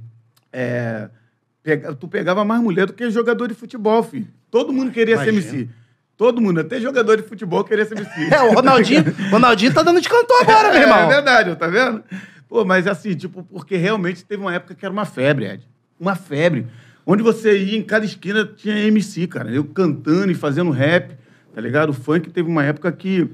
é, 0.51 1.09
pega- 1.63 1.93
tu 1.93 2.07
pegava 2.07 2.43
mais 2.43 2.61
mulher 2.61 2.87
do 2.87 2.93
que 2.93 3.09
jogador 3.11 3.47
de 3.47 3.53
futebol, 3.53 4.01
filho. 4.03 4.27
Todo 4.49 4.73
mundo 4.73 4.91
queria 4.91 5.15
Imagina. 5.15 5.41
ser 5.41 5.47
MC. 5.55 5.69
Todo 6.15 6.41
mundo, 6.41 6.59
até 6.61 6.79
jogador 6.79 7.17
de 7.17 7.23
futebol 7.23 7.63
queria 7.63 7.85
ser 7.85 7.95
MC. 7.95 8.09
É, 8.33 8.41
o 8.41 8.53
Ronaldinho, 8.53 9.03
Ronaldinho 9.29 9.71
tá 9.73 9.83
dando 9.83 10.01
de 10.01 10.09
cantor 10.09 10.41
agora, 10.41 10.69
meu 10.71 10.79
É, 10.79 10.81
irmão. 10.81 10.97
É 10.99 11.07
verdade, 11.07 11.55
tá 11.55 11.67
vendo? 11.67 12.03
Pô, 12.47 12.63
mas 12.65 12.87
assim, 12.87 13.13
tipo, 13.15 13.43
porque 13.43 13.75
realmente 13.77 14.23
teve 14.23 14.41
uma 14.41 14.53
época 14.53 14.73
que 14.75 14.85
era 14.85 14.91
uma 14.93 15.05
febre, 15.05 15.45
Ed. 15.45 15.67
Uma 15.99 16.15
febre. 16.15 16.67
Onde 17.05 17.23
você 17.23 17.57
ia 17.57 17.77
em 17.77 17.83
cada 17.83 18.05
esquina 18.05 18.45
tinha 18.45 18.77
MC, 18.87 19.27
cara. 19.27 19.49
Eu 19.51 19.63
cantando 19.65 20.31
e 20.31 20.35
fazendo 20.35 20.71
rap, 20.71 21.15
tá 21.53 21.61
ligado? 21.61 21.89
O 21.89 21.93
funk 21.93 22.29
teve 22.29 22.49
uma 22.49 22.63
época 22.63 22.91
que 22.91 23.29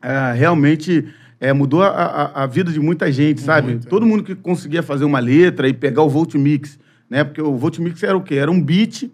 ah, 0.00 0.32
realmente 0.32 1.06
é, 1.40 1.52
mudou 1.52 1.82
a, 1.82 1.88
a- 1.88 2.42
a 2.44 2.46
vida 2.46 2.70
de 2.72 2.80
muita 2.80 3.10
gente, 3.12 3.40
sabe? 3.40 3.78
Todo 3.88 4.06
mundo 4.06 4.22
que 4.22 4.34
conseguia 4.34 4.82
fazer 4.82 5.04
uma 5.04 5.18
letra 5.18 5.68
e 5.68 5.72
pegar 5.74 6.02
o 6.02 6.08
Volt 6.08 6.34
Mix, 6.34 6.78
né? 7.08 7.24
Porque 7.24 7.40
o 7.42 7.56
Volt 7.56 7.78
Mix 7.78 8.02
era 8.02 8.16
o 8.16 8.22
quê? 8.22 8.34
Era 8.36 8.50
um 8.50 8.60
beat, 8.62 9.10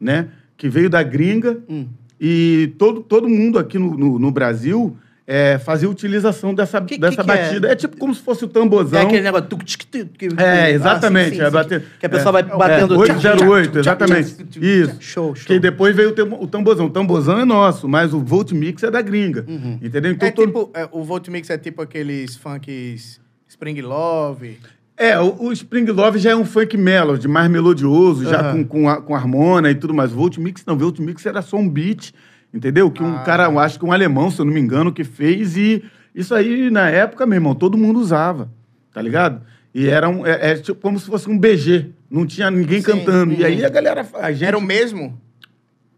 né? 0.00 0.28
Que 0.56 0.68
veio 0.68 0.88
da 0.90 1.02
gringa 1.02 1.58
Hum. 1.68 1.86
e 2.20 2.72
todo, 2.78 3.00
todo 3.02 3.28
mundo 3.28 3.58
aqui 3.58 3.78
no, 3.78 3.96
no, 3.96 4.18
no 4.18 4.30
Brasil 4.30 4.96
é, 5.30 5.58
fazia 5.58 5.90
utilização 5.90 6.54
dessa, 6.54 6.80
Que- 6.80 6.94
que 6.94 7.00
dessa 7.02 7.22
que 7.22 7.30
é? 7.30 7.36
batida. 7.36 7.68
É? 7.70 7.76
tipo 7.76 7.98
como 7.98 8.14
se 8.14 8.22
fosse 8.22 8.46
o 8.46 8.48
tambozão. 8.48 8.98
É 8.98 9.02
aquele 9.02 9.20
negócio... 9.20 9.46
tuc, 9.46 9.62
tic, 9.62 9.88
que- 10.18 10.28
É, 10.38 10.70
exatamente. 10.70 11.26
Ah, 11.26 11.30
sim, 11.32 11.36
sim, 11.36 11.42
é 11.42 11.50
bater, 11.50 11.84
Que 12.00 12.06
a 12.06 12.08
pessoa 12.08 12.30
é, 12.38 12.42
vai 12.42 12.56
batendo... 12.58 12.94
É, 12.94 12.96
808, 12.98 13.78
exatamente. 13.78 14.36
Isso. 14.58 14.96
Show, 15.00 15.34
show. 15.36 15.46
Que 15.46 15.58
depois 15.60 15.94
veio 15.94 16.14
o, 16.16 16.44
o 16.44 16.46
tambozão. 16.46 16.86
O 16.86 16.90
tambozão 16.90 17.38
é 17.38 17.44
nosso, 17.44 17.86
mas 17.86 18.14
o 18.14 18.20
Volt 18.20 18.52
Mix 18.52 18.82
é 18.82 18.90
da 18.90 19.02
gringa. 19.02 19.44
Uhum. 19.46 19.78
Entendeu? 19.82 20.12
Então, 20.12 20.28
É 20.28 20.30
todo- 20.32 20.46
tipo, 20.46 20.70
é, 20.72 20.88
o 20.90 21.04
Volt 21.04 21.28
Mix 21.28 21.50
é 21.50 21.58
tipo 21.58 21.82
aqueles 21.82 22.34
funks 22.36 23.20
Spring 23.46 23.80
Love. 23.82 24.58
É, 24.96 25.20
o, 25.20 25.44
o 25.44 25.52
Spring 25.52 25.84
Love 25.90 26.18
já 26.18 26.30
é 26.30 26.36
um 26.36 26.44
funk 26.44 26.76
melody, 26.76 27.28
mais 27.28 27.48
melodioso, 27.50 28.24
já 28.24 28.40
Aham. 28.40 28.64
com, 28.64 28.64
com, 28.64 28.88
a- 28.88 29.00
com 29.02 29.14
harmona 29.14 29.70
e 29.70 29.74
tudo 29.74 29.92
mais. 29.94 30.10
O 30.12 30.16
Volt 30.16 30.38
Mix 30.38 30.64
não, 30.66 30.74
o 30.74 30.78
Volt 30.78 30.98
Mix 31.00 31.24
era 31.26 31.40
só 31.42 31.56
um 31.56 31.68
beat, 31.68 32.12
entendeu? 32.52 32.90
Que 32.90 33.02
um 33.02 33.16
Ah. 33.16 33.20
cara, 33.20 33.44
eu 33.44 33.58
acho 33.58 33.78
que 33.78 33.84
um 33.84 33.92
alemão, 33.92 34.30
se 34.30 34.40
eu 34.40 34.44
não 34.44 34.52
me 34.52 34.60
engano, 34.60 34.92
que 34.92 35.04
fez 35.04 35.56
e 35.56 35.82
isso 36.14 36.34
aí, 36.34 36.70
na 36.70 36.88
época, 36.88 37.26
meu 37.26 37.36
irmão, 37.36 37.54
todo 37.54 37.78
mundo 37.78 38.00
usava, 38.00 38.50
tá 38.92 39.00
ligado? 39.00 39.42
E 39.74 39.88
era 39.88 40.08
um, 40.08 40.26
é, 40.26 40.50
é 40.52 40.54
tipo 40.56 40.80
como 40.80 40.98
se 40.98 41.06
fosse 41.06 41.28
um 41.30 41.38
BG, 41.38 41.90
não 42.10 42.26
tinha 42.26 42.50
ninguém 42.50 42.80
Sim, 42.80 42.86
cantando. 42.86 43.34
E 43.34 43.44
aí 43.44 43.64
a 43.64 43.68
galera, 43.68 44.06
a 44.14 44.32
gente... 44.32 44.44
Era 44.44 44.58
o 44.58 44.62
mesmo? 44.62 45.20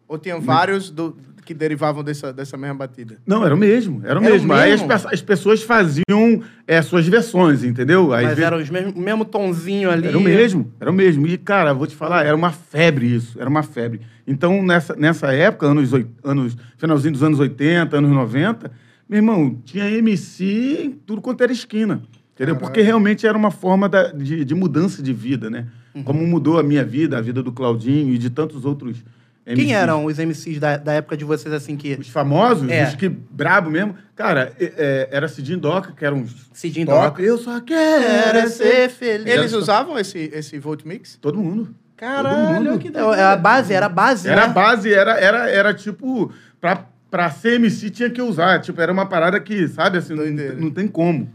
Ou 0.08 0.18
tinham 0.18 0.40
vários 0.40 0.90
do- 0.90 1.16
que 1.50 1.54
derivavam 1.54 2.04
dessa, 2.04 2.32
dessa 2.32 2.56
mesma 2.56 2.76
batida? 2.76 3.18
Não, 3.26 3.44
era 3.44 3.52
o 3.52 3.58
mesmo, 3.58 4.02
era 4.04 4.20
o 4.20 4.22
Era 4.24 4.30
o 4.30 4.32
mesmo. 4.34 4.52
Aí 4.52 4.70
as, 4.72 4.82
mesmo? 4.82 5.08
as 5.12 5.20
pessoas 5.20 5.60
faziam 5.64 6.42
é, 6.64 6.80
suas 6.80 7.08
versões, 7.08 7.64
entendeu? 7.64 8.12
Aí 8.12 8.24
Mas 8.24 8.36
ve- 8.38 8.44
era 8.44 8.56
os 8.56 8.70
mesmo, 8.70 8.92
o 8.92 9.00
mesmo 9.00 9.24
tonzinho 9.24 9.90
ali. 9.90 10.06
Era 10.06 10.16
o 10.16 10.20
mesmo, 10.20 10.72
era 10.78 10.88
o 10.90 10.94
mesmo. 10.94 11.26
E, 11.26 11.36
cara, 11.36 11.72
vou 11.74 11.88
te 11.88 11.96
falar, 11.96 12.24
era 12.24 12.36
uma 12.36 12.52
febre 12.52 13.06
isso, 13.16 13.40
era 13.40 13.50
uma 13.50 13.64
febre. 13.64 14.00
Então, 14.26 14.62
nessa, 14.62 14.94
nessa 14.94 15.32
época, 15.32 15.66
anos, 15.66 15.90
anos, 16.22 16.56
finalzinho 16.78 17.12
dos 17.14 17.22
anos 17.24 17.40
80, 17.40 17.96
anos 17.98 18.10
90, 18.12 18.70
meu 19.08 19.16
irmão, 19.18 19.58
tinha 19.64 19.90
MC 19.90 20.82
em 20.84 20.90
tudo 20.92 21.20
quanto 21.20 21.42
era 21.42 21.50
esquina. 21.52 22.00
Entendeu? 22.32 22.54
Porque 22.54 22.80
realmente 22.80 23.26
era 23.26 23.36
uma 23.36 23.50
forma 23.50 23.88
da- 23.88 24.12
de, 24.12 24.44
de 24.44 24.54
mudança 24.54 25.02
de 25.02 25.12
vida, 25.12 25.50
né? 25.50 25.66
Uhum. 25.94 26.04
Como 26.04 26.24
mudou 26.24 26.60
a 26.60 26.62
minha 26.62 26.84
vida, 26.84 27.18
a 27.18 27.20
vida 27.20 27.42
do 27.42 27.50
Claudinho 27.50 28.14
e 28.14 28.18
de 28.18 28.30
tantos 28.30 28.64
outros 28.64 28.98
MCs. 29.46 29.64
Quem 29.64 29.74
eram 29.74 30.04
os 30.04 30.18
MCs 30.18 30.58
da, 30.60 30.76
da 30.76 30.92
época 30.92 31.16
de 31.16 31.24
vocês, 31.24 31.52
assim, 31.52 31.76
que... 31.76 31.94
Os 31.94 32.08
famosos, 32.08 32.68
É. 32.70 32.84
os 32.88 32.94
que 32.94 33.08
brabo 33.08 33.70
mesmo. 33.70 33.96
Cara, 34.14 34.52
é- 34.60 34.72
é, 34.76 35.08
era 35.10 35.28
Cidinho 35.28 35.58
Doca, 35.58 35.92
que 35.92 36.04
era 36.04 36.14
um 36.14 36.26
Cidinho. 36.52 36.86
Doca. 36.86 37.22
Eu 37.22 37.38
só 37.38 37.60
quero 37.60 38.48
ser... 38.48 38.90
feliz. 38.90 39.26
Eles 39.26 39.52
usavam 39.52 39.98
esse, 39.98 40.18
esse 40.32 40.58
Volt 40.58 40.84
Mix? 40.84 41.16
Todo 41.20 41.38
mundo. 41.38 41.74
Caralho, 41.96 42.72
mundo. 42.72 42.78
que 42.78 42.88
É, 42.96 43.22
a 43.22 43.36
base, 43.36 43.72
era 43.74 43.86
a 43.86 43.88
base, 43.88 44.28
Era 44.28 44.44
a 44.44 44.48
né? 44.48 44.52
base, 44.54 44.92
era, 44.92 45.18
era, 45.20 45.50
era 45.50 45.74
tipo, 45.74 46.32
pra, 46.60 46.86
pra 47.10 47.30
ser 47.30 47.54
MC 47.54 47.90
tinha 47.90 48.08
que 48.08 48.22
usar. 48.22 48.60
Tipo, 48.60 48.80
era 48.80 48.90
uma 48.92 49.06
parada 49.06 49.38
que, 49.40 49.68
sabe, 49.68 49.98
assim, 49.98 50.14
não, 50.14 50.24
não 50.56 50.70
tem 50.70 50.86
como. 50.88 51.30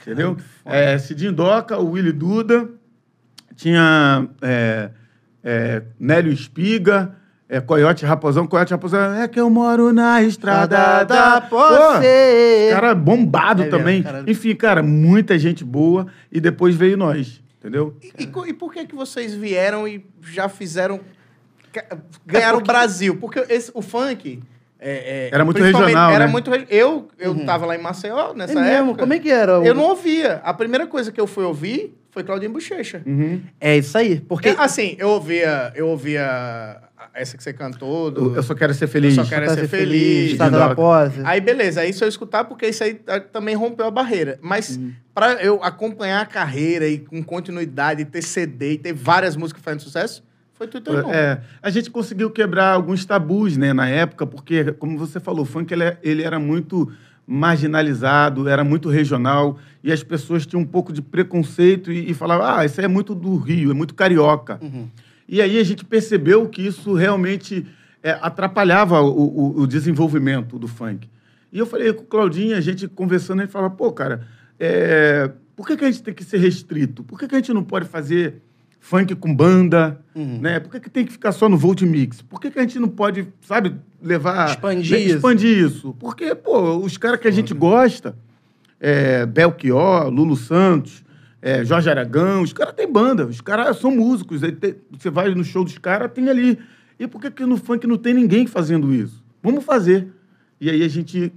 Entendeu? 0.00 0.36
É, 0.64 0.96
Cidinho 0.98 1.32
Doca, 1.32 1.78
o 1.78 1.90
Willy 1.92 2.12
Duda, 2.12 2.68
tinha 3.56 4.28
é, 4.42 4.90
é, 5.42 5.82
Nélio 5.98 6.32
Espiga, 6.32 7.14
é, 7.50 7.60
Coyote 7.60 8.04
Raposão. 8.06 8.46
Coyote 8.46 8.70
Raposão 8.72 9.14
é 9.20 9.26
que 9.28 9.40
eu 9.40 9.50
moro 9.50 9.92
na 9.92 10.22
estrada 10.22 11.04
da... 11.04 11.40
Você. 11.50 12.68
cara 12.72 12.94
bombado 12.94 13.62
É 13.62 13.64
mesmo, 13.66 13.78
também. 13.78 14.02
cara. 14.02 14.24
Enfim, 14.26 14.54
cara, 14.54 14.82
muita 14.82 15.38
gente 15.38 15.64
boa. 15.64 16.06
E 16.30 16.40
depois 16.40 16.74
veio 16.76 16.96
nós, 16.96 17.42
entendeu? 17.58 17.96
E, 18.02 18.24
e 18.24 18.48
e 18.50 18.52
por 18.52 18.72
que, 18.72 18.86
que 18.86 18.94
vocês 18.94 19.34
vieram 19.34 19.86
e 19.88 20.04
já 20.22 20.48
fizeram. 20.48 21.00
ca- 21.72 21.98
Ganharam 22.26 22.58
o 22.58 22.62
Brasil? 22.62 23.16
Porque 23.16 23.44
esse- 23.48 23.70
o 23.74 23.82
funk 23.82 24.40
é, 24.78 25.28
é, 25.28 25.34
Era 25.34 25.44
muito 25.44 25.62
regional, 25.62 26.10
Era 26.12 26.26
né? 26.26 26.32
muito 26.32 26.50
Eu, 26.70 27.08
eu 27.18 27.44
tava 27.44 27.66
lá 27.66 27.74
em 27.76 27.82
Maceió 27.82 28.30
É 28.32 28.34
nessa 28.34 28.54
mesmo? 28.60 28.70
época. 28.90 29.00
Como 29.00 29.12
é 29.12 29.18
que 29.18 29.30
era? 29.30 29.60
o- 29.60 29.64
Eu 29.64 29.74
não 29.74 29.84
ouvia. 29.84 30.40
A 30.44 30.54
primeira 30.54 30.86
coisa 30.86 31.12
que 31.12 31.20
eu 31.20 31.26
fui 31.26 31.44
ouvir 31.44 31.94
foi 32.10 32.22
Claudinho 32.24 32.52
Bochecha. 32.52 33.02
Uhum. 33.04 33.40
É 33.60 33.76
isso 33.76 33.96
aí. 33.98 34.20
Porque. 34.20 34.48
Porque, 34.50 34.62
assim, 34.62 34.96
eu 34.98 35.10
ouvia, 35.10 35.72
eu 35.74 35.86
ouvia 35.88 36.78
essa 37.14 37.36
que 37.36 37.42
você 37.42 37.52
cantou. 37.52 38.10
Do... 38.10 38.34
Eu 38.34 38.42
só 38.42 38.54
quero 38.54 38.72
ser 38.74 38.86
feliz. 38.86 39.16
Eu 39.16 39.24
só 39.24 39.30
quero 39.30 39.50
ser 39.52 39.68
feliz. 39.68 40.32
Estado 40.32 40.52
Dindó. 40.52 40.68
da 40.68 40.74
pose. 40.74 41.20
Aí, 41.24 41.40
beleza, 41.40 41.80
aí 41.80 41.92
se 41.92 42.02
eu 42.04 42.08
escutar, 42.08 42.44
porque 42.44 42.66
isso 42.66 42.82
aí 42.84 43.00
ah, 43.06 43.20
também 43.20 43.54
rompeu 43.54 43.86
a 43.86 43.90
barreira. 43.90 44.38
Mas 44.42 44.76
Uhum. 44.76 44.92
pra 45.14 45.32
eu 45.42 45.62
acompanhar 45.62 46.20
a 46.22 46.26
carreira 46.26 46.86
e 46.86 46.98
com 46.98 47.22
continuidade, 47.22 48.04
ter 48.04 48.22
CD 48.22 48.72
e 48.72 48.78
ter 48.78 48.92
várias 48.92 49.36
músicas 49.36 49.62
fazendo 49.62 49.80
sucesso, 49.80 50.22
foi 50.54 50.66
tudo 50.68 50.92
irmão. 50.92 51.12
É, 51.12 51.40
a 51.62 51.70
gente 51.70 51.90
conseguiu 51.90 52.30
quebrar 52.30 52.72
alguns 52.74 53.04
tabus, 53.04 53.56
né, 53.56 53.72
na 53.72 53.88
época, 53.88 54.26
porque, 54.26 54.72
como 54.72 54.98
você 54.98 55.18
falou, 55.18 55.42
o 55.42 55.46
funk 55.46 55.72
ele, 55.72 55.84
é- 55.84 55.98
ele 56.02 56.22
era 56.22 56.38
muito 56.38 56.90
marginalizado, 57.26 58.48
era 58.48 58.62
muito 58.62 58.88
regional, 58.88 59.58
e 59.82 59.90
as 59.92 60.02
pessoas 60.02 60.44
tinham 60.46 60.62
um 60.62 60.66
pouco 60.66 60.92
de 60.92 61.00
preconceito 61.00 61.90
e, 61.90 62.10
e 62.10 62.14
falavam, 62.14 62.46
ah, 62.46 62.64
isso 62.64 62.80
aí 62.80 62.84
é 62.84 62.88
muito 62.88 63.14
do 63.14 63.36
Rio, 63.36 63.70
é 63.70 63.74
muito 63.74 63.94
carioca. 63.94 64.58
Uhum. 64.62 64.88
E 65.32 65.40
aí 65.40 65.58
a 65.60 65.62
gente 65.64 65.84
percebeu 65.84 66.48
que 66.48 66.60
isso 66.60 66.92
realmente 66.92 67.64
é, 68.02 68.18
atrapalhava 68.20 69.00
o, 69.00 69.08
o- 69.58 69.60
o 69.60 69.66
desenvolvimento 69.66 70.58
do 70.58 70.66
funk. 70.66 71.08
E 71.52 71.58
eu 71.58 71.66
falei 71.66 71.92
com 71.92 72.02
o 72.02 72.06
Claudinho, 72.06 72.56
a 72.56 72.60
gente 72.60 72.88
conversando, 72.88 73.40
ele 73.42 73.48
falava, 73.50 73.72
pô, 73.74 73.92
cara, 73.92 74.26
é, 74.58 75.30
por 75.54 75.66
que, 75.68 75.76
que 75.76 75.84
a 75.84 75.90
gente 75.90 76.02
tem 76.02 76.12
que 76.12 76.24
ser 76.24 76.38
restrito? 76.38 77.04
Por 77.04 77.16
que, 77.18 77.28
que 77.28 77.34
a 77.36 77.38
gente 77.38 77.52
não 77.52 77.62
pode 77.62 77.86
fazer 77.86 78.42
funk 78.80 79.14
com 79.14 79.32
banda? 79.32 80.00
Uhum. 80.16 80.40
Né? 80.40 80.58
Por 80.58 80.72
que, 80.72 80.80
que 80.80 80.90
tem 80.90 81.04
que 81.06 81.12
ficar 81.12 81.30
só 81.30 81.48
no 81.48 81.56
Volt 81.56 81.82
Mix? 81.82 82.22
Por 82.22 82.40
que, 82.40 82.50
que 82.50 82.58
a 82.58 82.62
gente 82.62 82.78
não 82.80 82.88
pode, 82.88 83.28
sabe, 83.42 83.76
levar... 84.02 84.48
Expandir 84.50 84.92
né, 84.98 85.04
isso. 85.04 85.14
Expandir 85.16 85.58
isso. 85.64 85.94
Porque, 86.00 86.34
pô, 86.34 86.76
os 86.78 86.96
caras 86.96 87.20
que 87.20 87.28
a 87.28 87.32
gente 87.32 87.54
gosta, 87.54 88.16
é, 88.80 89.26
Belchior, 89.26 90.08
Lulu 90.08 90.34
Santos, 90.36 91.04
é, 91.42 91.64
Jorge 91.64 91.88
Aragão, 91.90 92.42
os 92.42 92.52
caras 92.52 92.74
têm 92.74 92.90
banda, 92.90 93.24
os 93.26 93.40
caras 93.40 93.78
são 93.78 93.90
músicos. 93.90 94.40
tem- 94.60 94.76
você 94.98 95.10
vai 95.10 95.34
no 95.34 95.44
show 95.44 95.64
dos 95.64 95.78
caras, 95.78 96.10
tem 96.12 96.28
ali. 96.28 96.58
E 96.98 97.06
por 97.06 97.20
que, 97.20 97.30
que 97.30 97.46
no 97.46 97.56
funk 97.56 97.86
não 97.86 97.96
tem 97.96 98.12
ninguém 98.12 98.46
fazendo 98.46 98.92
isso? 98.92 99.22
Vamos 99.42 99.64
fazer. 99.64 100.08
E 100.60 100.68
aí 100.68 100.82
a 100.82 100.88
gente 100.88 101.32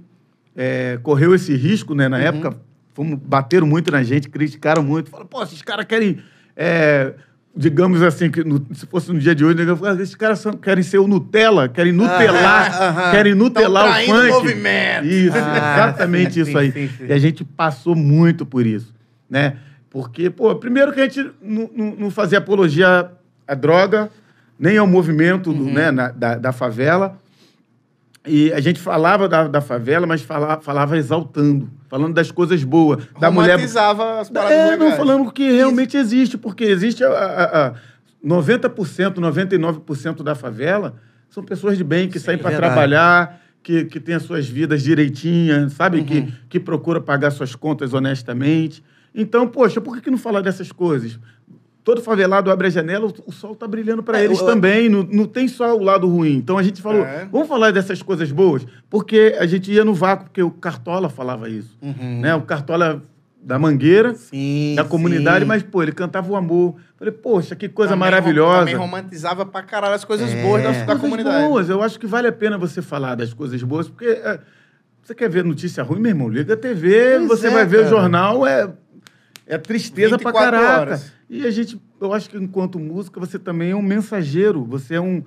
é, 0.54 0.98
correu 1.02 1.34
esse 1.34 1.54
risco, 1.56 1.94
né? 1.94 2.08
Na 2.08 2.18
época, 2.18 2.54
fomos, 2.92 3.18
bateram 3.18 3.66
muito 3.66 3.90
na 3.90 4.02
gente, 4.02 4.28
criticaram 4.28 4.82
muito. 4.82 5.08
Falaram, 5.10 5.28
pô, 5.28 5.42
esses 5.42 5.62
caras 5.62 5.84
querem. 5.86 6.18
é, 6.56 7.14
digamos 7.56 8.02
assim, 8.02 8.30
que 8.30 8.42
no- 8.44 8.64
se 8.74 8.84
fosse 8.86 9.12
no 9.12 9.18
dia 9.18 9.32
de 9.34 9.44
hoje, 9.44 9.64
né, 9.64 9.72
esses 10.02 10.14
caras 10.16 10.40
são- 10.40 10.52
querem 10.54 10.82
ser 10.82 10.98
o 10.98 11.06
Nutella, 11.08 11.68
querem 11.68 11.92
nutelar, 11.92 12.82
aham. 12.82 13.10
querem 13.12 13.34
nutelar 13.34 14.00
o 14.00 14.04
funk. 14.06 14.28
movimento. 14.28 15.06
Isso, 15.06 15.36
Ah, 15.36 15.74
exatamente 15.76 16.34
sim, 16.34 16.40
isso 16.42 16.58
aí. 16.58 16.72
sim, 16.72 16.88
sim. 16.98 17.06
E 17.08 17.12
a 17.12 17.18
gente 17.18 17.44
passou 17.44 17.94
muito 17.94 18.44
por 18.44 18.66
isso, 18.66 18.92
né? 19.30 19.56
Porque, 19.94 20.28
pô, 20.28 20.52
primeiro 20.56 20.92
que 20.92 21.00
a 21.00 21.04
gente 21.04 21.30
não, 21.40 21.70
não- 21.72 21.94
não 21.96 22.10
fazia 22.10 22.38
apologia 22.38 23.12
à 23.46 23.54
droga, 23.54 24.10
nem 24.58 24.76
ao 24.76 24.88
movimento 24.88 25.50
Uhum. 25.52 25.72
né, 25.72 25.92
na- 25.92 26.08
da, 26.10 26.34
da 26.36 26.50
favela. 26.52 27.16
E 28.26 28.52
a 28.52 28.58
gente 28.58 28.80
falava 28.80 29.28
da, 29.28 29.46
da 29.46 29.60
favela, 29.60 30.04
mas 30.04 30.20
falava, 30.20 30.60
falava 30.60 30.98
exaltando, 30.98 31.70
falando 31.88 32.12
das 32.12 32.32
coisas 32.32 32.64
boas, 32.64 33.04
da 33.20 33.30
mulher... 33.30 33.54
As 33.60 33.72
palavras 33.72 34.30
É, 34.50 34.76
não, 34.76 34.90
falando 34.96 35.30
que 35.30 35.48
realmente 35.52 35.96
existe, 35.96 36.36
porque 36.36 36.64
existe 36.64 37.04
a, 37.04 37.08
a, 37.10 37.66
a 37.68 37.72
90%, 38.26 39.14
99% 39.20 40.24
da 40.24 40.34
favela 40.34 40.96
são 41.30 41.44
pessoas 41.44 41.78
de 41.78 41.84
bem 41.84 42.08
que 42.08 42.18
saem 42.18 42.38
para 42.38 42.56
trabalhar, 42.56 43.40
que, 43.62 43.84
que 43.84 44.00
têm 44.00 44.16
as 44.16 44.24
suas 44.24 44.48
vidas 44.48 44.82
direitinhas, 44.82 45.74
sabe? 45.74 45.98
Uhum. 45.98 46.04
Que, 46.04 46.32
que 46.48 46.58
procura 46.58 47.00
pagar 47.00 47.30
suas 47.30 47.54
contas 47.54 47.94
honestamente. 47.94 48.82
Então, 49.14 49.46
poxa, 49.46 49.80
por 49.80 49.94
que, 49.96 50.02
que 50.02 50.10
não 50.10 50.18
falar 50.18 50.40
dessas 50.40 50.72
coisas? 50.72 51.18
Todo 51.84 52.00
favelado 52.00 52.50
abre 52.50 52.66
a 52.66 52.70
janela, 52.70 53.12
o, 53.26 53.30
sol 53.30 53.54
tá 53.54 53.68
brilhando 53.68 54.02
para 54.02 54.18
É, 54.18 54.24
eles 54.24 54.40
eu- 54.40 54.46
também, 54.46 54.88
não, 54.88 55.02
não 55.02 55.26
tem 55.26 55.46
só 55.46 55.76
o 55.76 55.82
lado 55.82 56.08
ruim. 56.08 56.34
Então 56.36 56.56
a 56.56 56.62
gente 56.62 56.80
falou, 56.80 57.04
É. 57.04 57.28
vamos 57.30 57.46
falar 57.46 57.70
dessas 57.72 58.02
coisas 58.02 58.32
boas, 58.32 58.66
porque 58.88 59.36
a 59.38 59.44
gente 59.46 59.70
ia 59.70 59.84
no 59.84 59.92
vácuo, 59.94 60.24
porque 60.24 60.42
o 60.42 60.50
Cartola 60.50 61.08
falava 61.10 61.48
isso. 61.48 61.76
Uhum. 61.82 62.20
Né? 62.22 62.34
O 62.34 62.40
Cartola 62.42 63.02
da 63.40 63.58
Mangueira, 63.58 64.14
Sim. 64.14 64.72
da 64.74 64.82
comunidade, 64.84 65.40
sim. 65.40 65.46
mas, 65.46 65.62
pô, 65.62 65.82
ele 65.82 65.92
cantava 65.92 66.32
o 66.32 66.34
amor. 66.34 66.76
Falei, 66.96 67.12
poxa, 67.12 67.54
que 67.54 67.68
coisa 67.68 67.90
Também 67.92 68.00
maravilhosa. 68.10 68.52
rom- 68.54 68.60
Também 68.60 68.74
romantizava 68.76 69.44
pra 69.44 69.62
caralho 69.62 69.94
as 69.94 70.04
coisas 70.06 70.30
É. 70.32 70.42
boas 70.42 70.62
da, 70.62 70.70
da 70.70 70.84
coisas 70.86 71.00
comunidade. 71.02 71.46
boas. 71.46 71.68
Eu 71.68 71.82
acho 71.82 72.00
que 72.00 72.06
vale 72.06 72.26
a 72.26 72.32
pena 72.32 72.56
você 72.56 72.80
falar 72.80 73.14
das 73.14 73.34
coisas 73.34 73.62
boas, 73.62 73.86
porque 73.90 74.06
é, 74.06 74.40
você 75.02 75.14
quer 75.14 75.28
ver 75.28 75.44
notícia 75.44 75.82
ruim, 75.82 76.00
meu 76.00 76.08
irmão? 76.12 76.30
Liga 76.30 76.54
a 76.54 76.56
TV, 76.56 77.16
Pois 77.26 77.40
você 77.40 77.48
é, 77.48 77.50
vai 77.50 77.66
ver 77.66 77.84
o 77.84 77.88
jornal, 77.90 78.46
é, 78.46 78.70
é 79.46 79.58
tristeza 79.58 80.18
pra 80.18 80.30
24 80.30 80.58
caraca. 80.58 80.80
horas. 80.80 81.12
E 81.28 81.46
a 81.46 81.50
gente, 81.50 81.80
eu 82.00 82.12
acho 82.12 82.28
que 82.30 82.36
enquanto 82.36 82.78
música, 82.78 83.18
você 83.20 83.38
também 83.38 83.70
é 83.70 83.76
um 83.76 83.82
mensageiro, 83.82 84.64
você 84.64 84.94
é 84.94 85.00
um, 85.00 85.22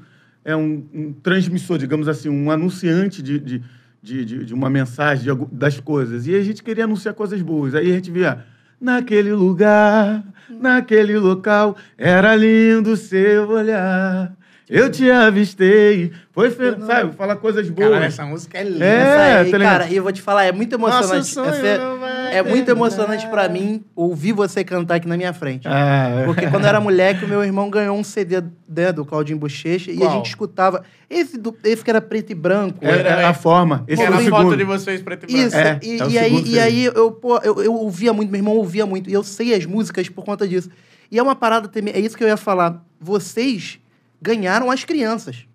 é 0.46 0.56
um, 0.56 0.86
um 0.94 1.14
transmissor, 1.14 1.78
digamos 1.78 2.08
assim, 2.08 2.30
um 2.30 2.50
anunciante 2.52 3.22
de, 3.22 3.40
de, 3.40 3.62
de, 4.02 4.26
de- 4.26 4.46
de 4.46 4.54
uma 4.54 4.70
mensagem 4.70 5.24
de 5.36 5.46
das 5.52 5.80
coisas. 5.80 6.26
E 6.28 6.36
a 6.36 6.42
gente 6.44 6.64
queria 6.64 6.84
anunciar 6.86 7.14
coisas 7.14 7.42
boas. 7.42 7.76
Aí 7.76 7.92
a 7.92 7.96
gente 7.96 8.10
via, 8.12 8.46
naquele 8.80 9.34
lugar, 9.34 10.24
naquele 10.50 11.18
local, 11.18 11.76
era 11.98 12.36
lindo 12.36 12.96
seu 12.96 13.50
olhar. 13.50 14.36
Eu 14.70 14.92
te 14.92 15.10
avistei, 15.10 16.12
foi, 16.34 16.52
fe... 16.52 16.76
sabe, 16.86 17.14
falar 17.16 17.38
coisas 17.38 17.70
boas. 17.70 17.88
Caralho, 17.90 18.06
essa 18.06 18.26
música 18.26 18.58
é 18.58 18.64
linda. 18.64 18.84
É, 18.86 19.38
aí, 19.40 19.52
tá 19.52 19.60
cara, 19.60 19.88
e 19.88 19.96
eu 19.96 20.04
vou 20.04 20.12
te 20.12 20.22
falar, 20.22 20.44
é 20.44 20.52
muito 20.52 20.74
emocionante. 20.76 21.34
Vai 21.36 22.34
é 22.34 22.44
muito 22.44 22.70
emocionante 22.70 23.26
pra 23.28 23.48
mim 23.48 23.82
ouvir 23.96 24.34
você 24.34 24.66
cantar 24.66 24.96
aqui 24.96 25.08
na 25.08 25.16
minha 25.16 25.32
frente. 25.32 25.66
Ah, 25.70 26.24
Porque 26.26 26.48
quando 26.48 26.64
eu 26.64 26.70
era 26.70 26.82
moleque, 26.82 27.24
o 27.24 27.28
meu 27.30 27.44
irmão 27.46 27.70
ganhou 27.70 27.98
um 27.98 28.04
CD 28.04 28.44
né, 28.68 28.92
do 28.92 29.06
Claudinho 29.06 29.38
Bochecha 29.38 29.90
e 29.90 30.04
a 30.04 30.10
gente 30.10 30.28
escutava. 30.28 30.84
Esse, 31.10 31.38
do- 31.38 31.56
esse 31.64 31.82
que 31.82 31.90
era 31.90 32.02
preto 32.02 32.32
e 32.32 32.36
branco. 32.36 32.80
é, 32.86 33.22
é 33.22 33.24
a 33.24 33.34
forma. 33.34 33.86
Esse 33.88 34.04
Era 34.04 34.22
é 34.22 34.28
a 34.28 34.30
foto 34.30 34.58
de 34.58 34.66
vocês 34.66 35.02
preto 35.02 35.24
e 35.24 35.32
branco. 35.32 35.48
Isso, 35.48 35.56
É, 35.56 35.80
e, 35.82 36.02
é 36.02 36.08
e 36.10 36.20
aí, 36.20 36.44
e 36.46 36.60
aí 36.60 36.84
eu, 36.84 37.12
pô, 37.12 37.38
eu, 37.38 37.64
eu 37.64 37.74
ouvia 37.74 38.12
muito, 38.12 38.30
meu 38.30 38.40
irmão 38.40 38.56
ouvia 38.58 38.86
muito, 38.86 39.10
e 39.10 39.14
eu 39.14 39.24
sei 39.24 39.54
as 39.54 39.66
músicas 39.66 40.10
por 40.10 40.26
conta 40.26 40.46
disso. 40.46 40.70
E 41.10 41.18
é 41.18 41.24
uma 41.24 41.36
parada 41.38 41.70
também, 41.70 41.94
é 41.94 42.00
isso 42.02 42.18
que 42.18 42.24
eu 42.24 42.28
ia 42.28 42.36
falar. 42.36 42.84
Vocês 43.00 43.80
ganharam 44.22 44.70
as 44.72 44.84
crianças. 44.84 45.46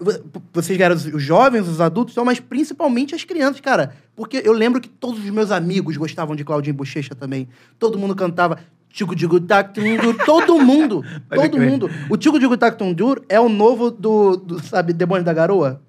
V- 0.00 0.22
Vocês 0.52 0.78
ganharam 0.78 0.96
os 0.96 1.22
jovens, 1.22 1.68
os 1.68 1.80
adultos, 1.80 2.14
então, 2.14 2.24
mas 2.24 2.40
principalmente 2.40 3.14
as 3.14 3.22
crianças, 3.24 3.60
cara. 3.60 3.94
Porque 4.14 4.40
eu 4.44 4.52
lembro 4.52 4.80
que 4.80 4.88
todos 4.88 5.22
os 5.22 5.30
meus 5.30 5.50
amigos 5.50 5.96
gostavam 5.96 6.34
de 6.34 6.42
Claudinho 6.44 6.74
Bochecha 6.74 7.14
também. 7.14 7.46
Todo 7.78 7.98
mundo 7.98 8.14
cantava 8.16 8.58
Tico 8.88 9.14
Digo 9.14 9.38
Tac 9.38 9.74
Tum 9.74 9.96
Dur. 9.98 10.14
Todo 10.24 10.58
mundo. 10.58 11.04
Todo 11.28 11.58
mundo. 11.70 11.90
O 12.08 12.16
Tico 12.16 12.38
Digo 12.38 12.56
Tac 12.56 12.78
Tum 12.78 12.94
Dur 12.94 13.22
é 13.28 13.38
o 13.38 13.48
novo 13.48 13.90
do, 13.90 14.36
do 14.36 14.62
sabe, 14.62 14.92
Demônio 14.94 15.22
da 15.24 15.34
Garoa? 15.34 15.82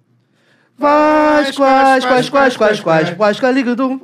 Quais, 0.78 1.56
quais, 1.56 2.06
quais, 2.06 2.30
quais, 2.30 2.58
quais, 2.58 2.80
quais, 2.82 3.16
quais, 3.16 3.40
quais, 3.40 3.40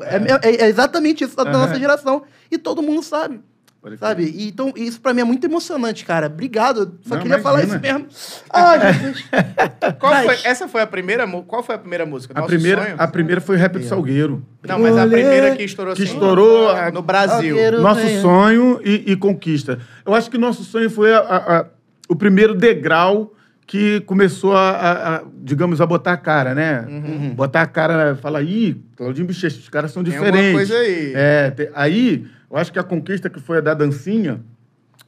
é, 0.01 0.49
é- 0.49 0.55
é 0.63 0.69
exatamente 0.69 1.23
isso 1.23 1.35
da 1.35 1.43
nossa 1.51 1.73
geração. 1.79 2.23
E 2.49 2.57
todo 2.57 2.81
mundo 2.81 3.03
sabe. 3.03 3.39
Pode. 3.83 3.97
Sabe? 3.97 4.23
E, 4.23 4.47
então, 4.47 4.71
isso 4.77 5.01
pra 5.01 5.13
mim 5.13 5.19
é 5.19 5.23
muito 5.25 5.43
emocionante, 5.45 6.05
cara. 6.05 6.27
Obrigado. 6.27 6.79
Eu 6.79 6.91
Só 7.05 7.15
Não, 7.15 7.21
queria 7.21 7.39
falar 7.39 7.63
isso 7.65 7.75
imagina. 7.75 7.99
mesmo. 7.99 8.07
Ai, 8.49 8.93
Jesus. 8.93 9.25
Qual 9.99 10.13
Mas- 10.13 10.25
foi, 10.41 10.49
essa 10.49 10.67
foi 10.69 10.81
a 10.81 10.87
primeira, 10.87 11.27
qual 11.27 11.61
foi 11.61 11.75
a 11.75 11.77
primeira 11.77 12.05
música? 12.05 12.33
A 12.33 12.39
Nosso 12.39 12.47
primeira, 12.47 12.81
Sonho? 12.81 12.95
a 12.97 13.07
primeira 13.09 13.41
foi 13.41 13.57
Rap 13.57 13.73
do 13.73 13.83
Salgueiro. 13.83 14.41
Não, 14.65 14.79
mas 14.79 14.97
a 14.97 15.05
primeira 15.05 15.55
que 15.57 15.63
estourou 15.63 15.93
que 15.93 16.03
assim, 16.03 16.13
estourou 16.13 16.69
a- 16.69 16.89
no 16.91 17.01
Brasil. 17.01 17.55
Salgueiro. 17.55 17.81
Nosso 17.81 18.07
sonho 18.21 18.79
e, 18.85 19.11
e 19.11 19.15
conquista. 19.17 19.77
Eu 20.05 20.13
acho 20.15 20.31
que 20.31 20.37
nosso 20.37 20.63
sonho 20.63 20.89
foi 20.89 21.13
a- 21.13 21.19
a- 21.19 21.57
a- 21.59 21.65
o 22.07 22.15
primeiro 22.15 22.55
degrau 22.55 23.33
que 23.67 23.99
começou 24.01 24.55
a, 24.55 24.69
a- 24.71 25.15
a, 25.17 25.23
digamos, 25.41 25.81
a 25.81 25.85
botar 25.85 26.13
a 26.13 26.17
cara, 26.17 26.55
né? 26.55 26.85
Uhum. 26.87 27.33
Botar 27.35 27.61
a 27.63 27.67
cara, 27.67 28.15
falar, 28.15 28.41
ih, 28.43 28.81
Claudinho 28.95 29.27
Bochecha, 29.27 29.57
os 29.59 29.67
caras 29.69 29.91
são 29.91 30.03
Tem 30.03 30.13
diferentes. 30.13 30.39
alguma 30.39 30.53
coisa 30.59 30.77
aí. 30.77 31.11
É, 31.15 31.51
te- 31.51 31.71
aí, 31.75 32.25
eu 32.53 32.57
acho 32.59 32.71
que 32.71 32.77
a 32.79 32.83
conquista 32.83 33.29
que 33.29 33.39
foi 33.39 33.57
a 33.57 33.61
da 33.61 33.73
dancinha, 33.73 34.39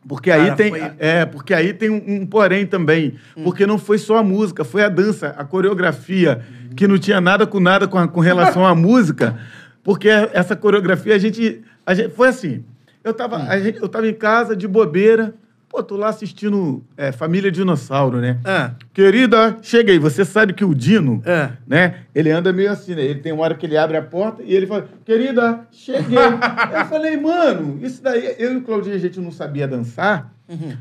porque 0.07 0.31
aí 0.31 0.45
Cara, 0.45 0.55
tem, 0.55 0.69
foi- 0.71 0.91
é, 0.97 1.25
porque 1.25 1.53
aí 1.53 1.73
tem 1.73 1.89
um, 1.91 2.03
um 2.21 2.25
porém 2.25 2.65
também, 2.65 3.13
Hum. 3.37 3.43
porque 3.43 3.65
não 3.67 3.77
foi 3.77 3.97
só 3.99 4.17
a 4.17 4.23
música, 4.23 4.63
foi 4.63 4.83
a 4.83 4.89
dança, 4.89 5.29
a 5.37 5.43
coreografia, 5.43 6.41
que 6.75 6.87
não 6.87 6.97
tinha 6.97 7.21
nada 7.21 7.45
com 7.45 7.59
nada 7.59 7.87
com, 7.87 7.97
a- 7.97 8.07
com 8.07 8.19
relação 8.19 8.65
à 8.65 8.73
música, 8.75 9.37
porque 9.83 10.09
essa 10.09 10.55
coreografia 10.55 11.13
a 11.15 11.19
gente, 11.19 11.61
a 11.85 11.93
gente 11.93 12.09
foi 12.15 12.29
assim, 12.29 12.63
eu 13.03 13.13
tava, 13.13 13.37
Hum. 13.37 13.47
eu 13.81 13.87
tava 13.87 14.07
em 14.07 14.13
casa 14.13 14.55
de 14.55 14.67
bobeira, 14.67 15.35
pô, 15.75 15.83
tô 15.83 15.97
lá 15.97 16.07
assistindo 16.07 16.81
é, 16.95 17.11
Família 17.11 17.51
Dinossauro, 17.51 18.21
né? 18.21 18.39
Ah, 18.45 18.71
Querida, 18.93 19.57
cheguei. 19.61 19.99
Você 19.99 20.23
sabe 20.23 20.53
que 20.53 20.63
o 20.63 20.73
Dino, 20.73 21.21
É. 21.25 21.49
né? 21.67 21.95
Ele 22.13 22.31
anda 22.31 22.53
meio 22.53 22.71
assim, 22.71 22.95
né? 22.95 23.03
Ele 23.03 23.19
tem 23.19 23.33
uma 23.33 23.43
hora 23.43 23.55
que 23.55 23.65
ele 23.65 23.75
abre 23.75 23.97
a 23.97 24.01
porta 24.01 24.41
e 24.41 24.53
ele 24.55 24.65
fala, 24.65 24.87
querida, 25.03 25.67
cheguei. 25.71 26.17
eu 26.79 26.85
falei, 26.85 27.17
mano, 27.17 27.77
isso 27.81 28.01
daí. 28.01 28.35
Eu 28.39 28.53
e 28.53 28.55
o 28.57 28.61
Claudinho, 28.61 28.95
a 28.95 28.99
gente 28.99 29.19
não 29.19 29.31
sabia 29.31 29.67
dançar. 29.67 30.33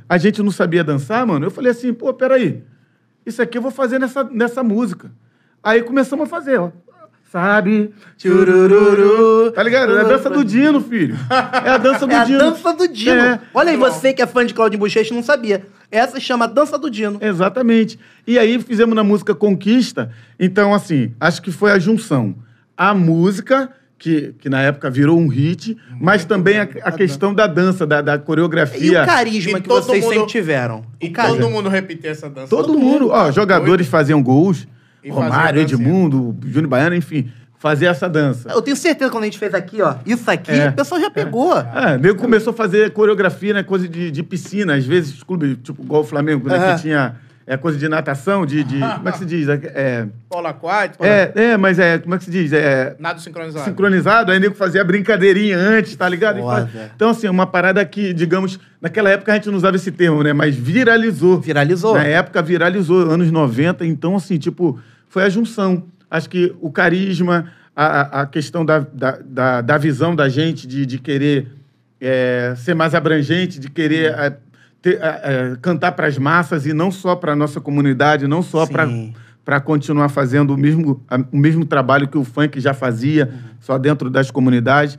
A 0.09 0.17
gente 0.17 0.41
não 0.43 0.53
sabia 0.53 0.85
dançar, 0.85 1.27
mano. 1.27 1.47
Eu 1.47 1.51
falei 1.51 1.73
assim, 1.73 1.93
pô, 1.93 2.15
peraí. 2.15 2.63
Isso 3.27 3.43
aqui 3.43 3.59
eu 3.59 3.63
vou 3.63 3.73
fazer 3.73 3.99
nessa, 3.99 4.23
nessa 4.23 4.63
música. 4.63 5.11
Aí 5.63 5.83
começamos 5.83 6.27
a 6.27 6.29
fazer, 6.29 6.61
ó. 6.61 6.71
Sabe? 7.39 7.91
Tchurururu. 8.17 9.51
Tá 9.51 9.61
ligado? 9.65 9.97
É 9.97 10.03
a 10.03 10.05
dança 10.05 10.31
do 10.31 10.45
Dino, 10.45 10.81
filho. 10.81 11.17
É 11.65 11.71
a 11.71 11.79
dança 11.79 12.07
do 12.07 12.13
É 12.13 12.17
a 12.19 12.25
Dino. 12.25 12.39
dança 12.39 12.73
do 12.73 12.87
Dino. 12.87 13.21
É. 13.21 13.41
Olha 13.53 13.73
aí, 13.73 13.77
você 13.77 14.13
que 14.13 14.23
é 14.23 14.27
fã 14.27 14.47
de 14.47 14.55
Claudinho 14.55 14.79
Bochecha 14.79 15.13
não 15.13 15.21
sabia. 15.21 15.67
Essa 15.91 16.21
chama 16.21 16.47
Dança 16.47 16.79
do 16.79 16.89
Dino. 16.89 17.19
Exatamente. 17.21 17.99
E 18.25 18.39
aí 18.39 18.61
fizemos 18.61 18.95
na 18.95 19.03
música 19.03 19.35
Conquista. 19.35 20.13
Então, 20.39 20.73
assim, 20.73 21.13
acho 21.19 21.43
que 21.43 21.51
foi 21.51 21.73
a 21.73 21.79
junção. 21.81 22.37
A 22.77 22.95
música, 22.95 23.69
que, 23.99 24.33
que 24.39 24.49
na 24.49 24.61
época 24.63 24.89
virou 24.89 25.19
um 25.19 25.27
hit, 25.27 25.77
mas 26.01 26.25
também 26.25 26.59
a, 26.61 26.69
a 26.85 26.93
questão 26.93 27.35
da 27.35 27.49
dança, 27.49 27.85
da, 27.85 28.01
da 28.01 28.15
E 28.15 28.19
coreografia. 28.21 29.03
o 29.03 29.07
carisma 29.07 29.59
E 29.59 29.61
que 29.63 29.69
todo 29.69 29.83
vocês 29.85 30.05
mundo- 30.05 30.13
sempre 30.15 30.29
tiveram? 30.29 30.85
E 31.01 31.09
carisma. 31.11 31.39
todo 31.41 31.51
mundo 31.51 31.69
repetia 31.69 32.11
essa 32.11 32.31
dança. 32.31 32.47
Todo, 32.49 32.79
mundo. 32.79 33.09
Ó, 33.11 33.33
jogadores 33.33 33.89
faziam 33.89 34.23
gols. 34.23 34.69
E 35.05 35.11
Romário. 35.11 35.61
Edmundo, 35.61 36.35
Júnior 36.47 36.69
Baiano, 36.69 36.95
enfim. 36.97 37.31
Fazia 37.59 37.89
essa 37.89 38.09
dança. 38.09 38.51
Eu 38.51 38.61
tenho 38.61 38.77
certeza 38.77 39.09
que 39.09 39.13
quando 39.17 39.23
a 39.25 39.27
gente 39.27 39.39
fez 39.39 39.55
aqui, 39.55 39.81
ó, 39.81 39.95
isso 40.05 40.31
aqui, 40.31 40.51
É. 40.51 40.69
o 40.69 40.73
pessoal 40.73 41.01
já 41.01 41.11
pegou. 41.11 41.57
É, 41.59 41.97
nego 41.99 42.19
começou 42.21 42.51
a 42.53 42.55
fazer 42.57 42.91
coreografia, 42.93 43.55
né? 43.55 43.63
Coisa 43.63 43.89
de, 43.89 44.11
de 44.11 44.23
piscina. 44.23 44.75
Às 44.75 44.85
vezes, 44.85 45.23
clube, 45.23 45.57
tipo, 45.57 45.83
igual 45.83 46.03
o 46.03 46.05
Flamengo, 46.05 46.47
né? 46.49 46.57
Aham. 46.57 46.75
Que 46.77 46.83
tinha 46.83 47.15
é, 47.47 47.57
coisa 47.57 47.79
de 47.79 47.89
natação, 47.89 48.45
de... 48.45 48.63
de 48.65 48.79
como 48.97 49.09
é 49.09 49.13
que 49.13 49.19
se 49.19 49.25
diz? 49.25 49.49
É, 49.49 50.07
Polo 50.29 50.47
aquático. 50.47 51.03
é, 51.03 51.33
é, 51.35 51.57
mas 51.57 51.79
é... 51.79 51.97
Como 51.99 52.15
é 52.15 52.19
que 52.19 52.25
se 52.25 52.31
diz? 52.31 52.53
É... 52.53 52.97
Nado 52.99 53.19
sincronizado. 53.23 53.65
sincronizado, 53.65 54.31
aí 54.33 54.39
nego 54.39 54.55
fazia 54.55 54.85
brincadeirinha 54.85 55.57
antes, 55.57 55.97
tá 55.97 56.07
ligado? 56.07 56.43
Faz- 56.43 56.69
Então, 56.95 57.09
assim, 57.09 57.29
uma 57.31 57.47
parada 57.47 57.83
que, 57.87 58.13
digamos, 58.13 58.59
naquela 58.79 59.09
época 59.09 59.33
a 59.33 59.37
gente 59.37 59.49
não 59.49 59.57
usava 59.57 59.77
esse 59.77 59.91
termo, 59.91 60.23
né? 60.23 60.35
Mas 60.35 60.55
viralizou. 60.55 61.41
Viralizou. 61.41 61.95
Na 61.95 62.05
época 62.05 62.43
viralizou, 62.43 63.11
anos 63.11 63.31
90, 63.31 63.87
então, 63.87 64.17
assim, 64.17 64.37
tipo, 64.39 64.79
foi 65.15 65.23
a 65.23 65.29
junção. 65.29 65.85
Acho 66.11 66.29
que 66.29 66.53
o 66.61 66.73
carisma, 66.73 67.47
a, 67.75 67.87
a- 67.87 68.21
a 68.23 68.27
questão 68.27 68.65
da, 68.65 68.81
da, 68.81 69.61
da, 69.61 69.79
visão 69.79 70.13
da 70.17 70.29
gente 70.29 70.67
de, 70.67 70.85
de 70.85 70.99
querer 70.99 71.47
é, 72.01 72.53
ser 72.57 72.75
mais 72.75 72.97
abrangente, 72.97 73.61
de 73.61 73.71
querer 73.71 74.11
é, 74.13 74.37
ter- 74.83 74.99
é, 75.01 75.21
é, 75.53 75.57
cantar 75.63 75.93
para 75.93 76.09
as 76.09 76.19
massas 76.19 76.67
e 76.67 76.73
não 76.73 76.91
só 76.91 77.15
para 77.15 77.37
nossa 77.37 77.61
comunidade, 77.61 78.27
não 78.27 78.43
só 78.43 78.67
para 78.67 78.87
para 79.45 79.61
continuar 79.61 80.09
fazendo 80.09 80.53
o 80.55 80.59
mesmo, 80.59 81.01
a- 81.09 81.23
o 81.31 81.37
mesmo 81.37 81.65
trabalho 81.65 82.09
que 82.09 82.19
o 82.19 82.25
funk 82.25 82.59
já 82.59 82.75
fazia, 82.75 83.31
só 83.61 83.79
dentro 83.79 84.11
das 84.11 84.33
comunidades. 84.33 84.99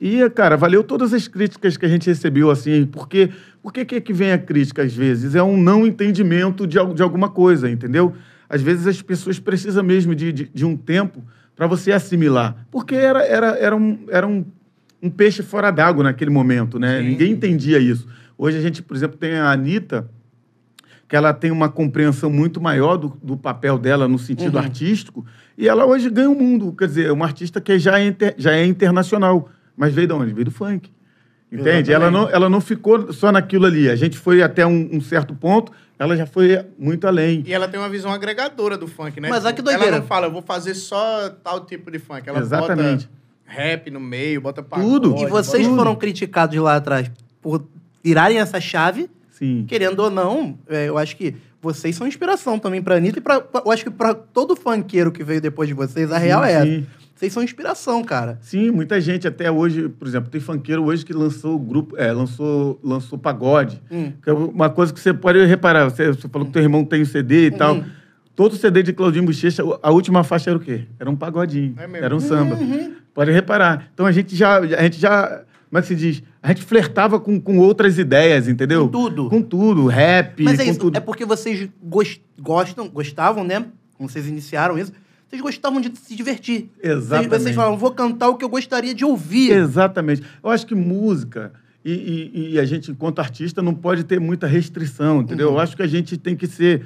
E, 0.00 0.28
cara, 0.30 0.56
valeu 0.56 0.82
todas 0.82 1.12
as 1.14 1.28
críticas 1.28 1.76
que 1.76 1.86
a 1.86 1.88
gente 1.88 2.08
recebeu, 2.08 2.50
assim, 2.50 2.84
porque 2.86 3.30
por 3.62 3.72
que 3.72 3.80
é 3.94 4.00
que 4.00 4.12
vem 4.12 4.32
a 4.32 4.38
crítica 4.38 4.82
às 4.82 4.92
vezes? 4.92 5.36
É 5.36 5.42
um 5.42 5.56
não 5.56 5.86
entendimento 5.86 6.66
de, 6.66 6.78
de 6.94 7.02
alguma 7.02 7.28
coisa, 7.28 7.70
entendeu? 7.70 8.12
Às 8.52 8.60
vezes 8.60 8.86
as 8.86 9.00
pessoas 9.00 9.38
precisam 9.40 9.82
mesmo 9.82 10.14
de, 10.14 10.30
de, 10.30 10.50
de 10.52 10.64
um 10.66 10.76
tempo 10.76 11.24
para 11.56 11.66
você 11.66 11.90
assimilar. 11.90 12.66
Porque 12.70 12.94
era, 12.94 13.24
era, 13.24 13.46
era, 13.58 13.74
um, 13.74 14.04
era 14.10 14.26
um, 14.26 14.44
um 15.02 15.08
peixe 15.08 15.42
fora 15.42 15.70
d'água 15.70 16.04
naquele 16.04 16.30
momento, 16.30 16.78
né? 16.78 17.00
Sim. 17.00 17.08
Ninguém 17.08 17.32
entendia 17.32 17.78
isso. 17.78 18.06
Hoje 18.36 18.58
a 18.58 18.60
gente, 18.60 18.82
por 18.82 18.94
exemplo, 18.94 19.16
tem 19.16 19.36
a 19.36 19.50
Anitta, 19.50 20.06
que 21.08 21.16
ela 21.16 21.32
tem 21.32 21.50
uma 21.50 21.68
compreensão 21.70 22.28
muito 22.30 22.60
maior 22.60 22.96
do, 22.98 23.16
do 23.22 23.36
papel 23.38 23.78
dela 23.78 24.06
no 24.06 24.18
sentido 24.18 24.58
artístico, 24.58 25.24
e 25.56 25.66
ela 25.68 25.86
hoje 25.86 26.10
ganha 26.10 26.28
o 26.30 26.34
mundo. 26.34 26.74
Quer 26.76 26.88
dizer, 26.88 27.06
é 27.06 27.12
uma 27.12 27.24
artista 27.24 27.58
que 27.60 27.78
já 27.78 27.98
é, 27.98 28.06
inter- 28.06 28.34
já 28.36 28.52
é 28.52 28.66
internacional, 28.66 29.48
mas 29.74 29.94
veio 29.94 30.08
de 30.08 30.12
onde? 30.14 30.32
Veio 30.34 30.44
do 30.46 30.50
funk. 30.50 30.90
Entende? 31.52 31.92
Ela 31.92 32.10
não, 32.10 32.28
ela 32.30 32.48
não 32.48 32.60
ficou 32.60 33.12
só 33.12 33.30
naquilo 33.30 33.66
ali. 33.66 33.90
A 33.90 33.94
gente 33.96 34.16
foi 34.16 34.42
até 34.42 34.66
um, 34.66 34.88
um 34.92 35.00
certo 35.00 35.34
ponto, 35.34 35.70
ela 35.98 36.16
já 36.16 36.24
foi 36.26 36.58
muito 36.78 37.06
além. 37.06 37.42
E 37.46 37.52
ela 37.52 37.68
tem 37.68 37.78
uma 37.78 37.88
visão 37.90 38.10
agregadora 38.10 38.78
do 38.78 38.88
funk, 38.88 39.20
né? 39.20 39.28
Mas 39.28 39.44
olha 39.44 39.52
Tipo, 39.52 39.68
que 39.68 39.70
doideira. 39.74 39.96
Ela 39.96 40.00
não 40.00 40.06
fala, 40.06 40.26
eu 40.26 40.32
vou 40.32 40.40
fazer 40.42 40.74
só 40.74 41.28
tal 41.44 41.60
tipo 41.66 41.90
de 41.90 41.98
funk. 41.98 42.26
Ela 42.26 42.38
Exatamente. 42.40 43.06
bota 43.06 43.22
rap 43.44 43.90
no 43.90 44.00
meio, 44.00 44.40
bota 44.40 44.62
pagode. 44.62 44.88
Tudo. 44.88 45.16
E 45.22 45.26
vocês 45.26 45.66
Tudo. 45.66 45.76
foram 45.76 45.94
criticados 45.94 46.56
lá 46.58 46.76
atrás 46.76 47.10
por 47.42 47.62
virarem 48.02 48.38
essa 48.38 48.58
chave, 48.60 49.10
Sim. 49.30 49.66
querendo 49.68 50.00
ou 50.00 50.10
não, 50.10 50.58
é, 50.68 50.88
eu 50.88 50.96
acho 50.96 51.14
que 51.16 51.34
vocês 51.60 51.94
são 51.94 52.06
inspiração 52.06 52.58
também 52.58 52.80
pra 52.82 52.96
Anitta 52.96 53.18
e 53.18 53.22
pra, 53.22 53.40
pra- 53.42 53.62
eu 53.64 53.70
acho 53.70 53.84
que 53.84 53.90
pra 53.90 54.14
todo 54.14 54.56
funkeiro 54.56 55.12
que 55.12 55.22
veio 55.22 55.40
depois 55.40 55.68
de 55.68 55.74
vocês, 55.74 56.10
a 56.10 56.18
Sim, 56.18 56.24
real 56.24 56.42
é 56.44 56.52
essa. 56.52 56.64
sim. 56.66 56.86
Vocês 57.22 57.32
são 57.34 57.42
inspiração, 57.44 58.02
cara. 58.02 58.36
Sim, 58.40 58.72
muita 58.72 59.00
gente 59.00 59.28
até 59.28 59.48
hoje, 59.48 59.88
por 59.88 60.08
exemplo, 60.08 60.28
tem 60.28 60.40
funkeiro 60.40 60.82
hoje 60.82 61.04
que 61.06 61.12
lançou 61.12 61.56
grupo, 61.56 61.96
é, 61.96 62.10
lançou, 62.10 62.80
lançou 62.82 63.16
pagode. 63.16 63.80
Hum. 63.88 64.12
Que 64.20 64.28
é 64.28 64.32
uma 64.32 64.68
coisa 64.68 64.92
que 64.92 64.98
você 64.98 65.14
pode 65.14 65.38
reparar. 65.46 65.84
Você, 65.88 66.08
você 66.08 66.26
falou 66.28 66.46
que 66.48 66.52
teu 66.52 66.60
irmão 66.62 66.84
tem 66.84 67.00
o 67.02 67.06
CD 67.06 67.46
e 67.46 67.50
tal. 67.52 67.76
Uhum. 67.76 67.84
Todo 68.34 68.56
CD 68.56 68.82
de 68.82 68.92
Claudinho 68.92 69.24
Bochecha, 69.24 69.62
a 69.80 69.90
última 69.92 70.24
faixa 70.24 70.50
era 70.50 70.56
o 70.56 70.60
quê? 70.60 70.86
Era 70.98 71.08
um 71.08 71.14
pagodinho. 71.14 71.76
É? 71.78 71.98
Era 72.00 72.16
um 72.16 72.18
samba. 72.18 72.56
Uhum. 72.56 72.94
Pode 73.14 73.30
reparar. 73.30 73.88
Então 73.94 74.04
a 74.04 74.10
gente 74.10 74.34
já, 74.34 74.58
a 74.58 74.82
gente 74.82 74.98
já, 74.98 75.44
como 75.70 75.78
é 75.78 75.80
que 75.82 75.86
se 75.86 75.94
diz? 75.94 76.22
A 76.42 76.48
gente 76.48 76.62
flertava 76.64 77.20
com, 77.20 77.40
com 77.40 77.56
outras 77.58 77.98
ideias, 77.98 78.48
entendeu? 78.48 78.86
Com 78.86 78.90
tudo. 78.90 79.28
Com 79.30 79.42
tudo, 79.42 79.86
rap, 79.86 80.42
Mas 80.42 80.58
é 80.58 80.64
com 80.64 80.70
isso, 80.72 80.80
tudo. 80.80 80.96
é 80.96 81.00
porque 81.00 81.24
vocês 81.24 81.68
gos- 81.80 82.20
gostam, 82.40 82.88
gostavam, 82.88 83.44
né? 83.44 83.64
Quando 83.96 84.10
vocês 84.10 84.26
iniciaram 84.26 84.76
isso, 84.76 84.90
vocês 85.32 85.40
gostavam 85.40 85.80
de 85.80 85.90
se 85.98 86.14
divertir. 86.14 86.68
Exatamente. 86.82 87.30
Vocês 87.30 87.56
falavam, 87.56 87.78
vou 87.78 87.90
cantar 87.92 88.28
o 88.28 88.36
que 88.36 88.44
eu 88.44 88.48
gostaria 88.50 88.94
de 88.94 89.02
ouvir. 89.02 89.50
Exatamente. 89.52 90.22
Eu 90.44 90.50
acho 90.50 90.66
que 90.66 90.74
música 90.74 91.52
e, 91.82 91.90
e- 92.34 92.50
e 92.52 92.60
a 92.60 92.64
gente, 92.66 92.90
enquanto 92.90 93.18
artista, 93.18 93.62
não 93.62 93.74
pode 93.74 94.04
ter 94.04 94.20
muita 94.20 94.46
restrição, 94.46 95.22
entendeu? 95.22 95.48
Uhum. 95.48 95.54
Eu 95.54 95.60
acho 95.60 95.74
que 95.74 95.82
a 95.82 95.86
gente 95.86 96.18
tem 96.18 96.36
que 96.36 96.46
ser 96.46 96.84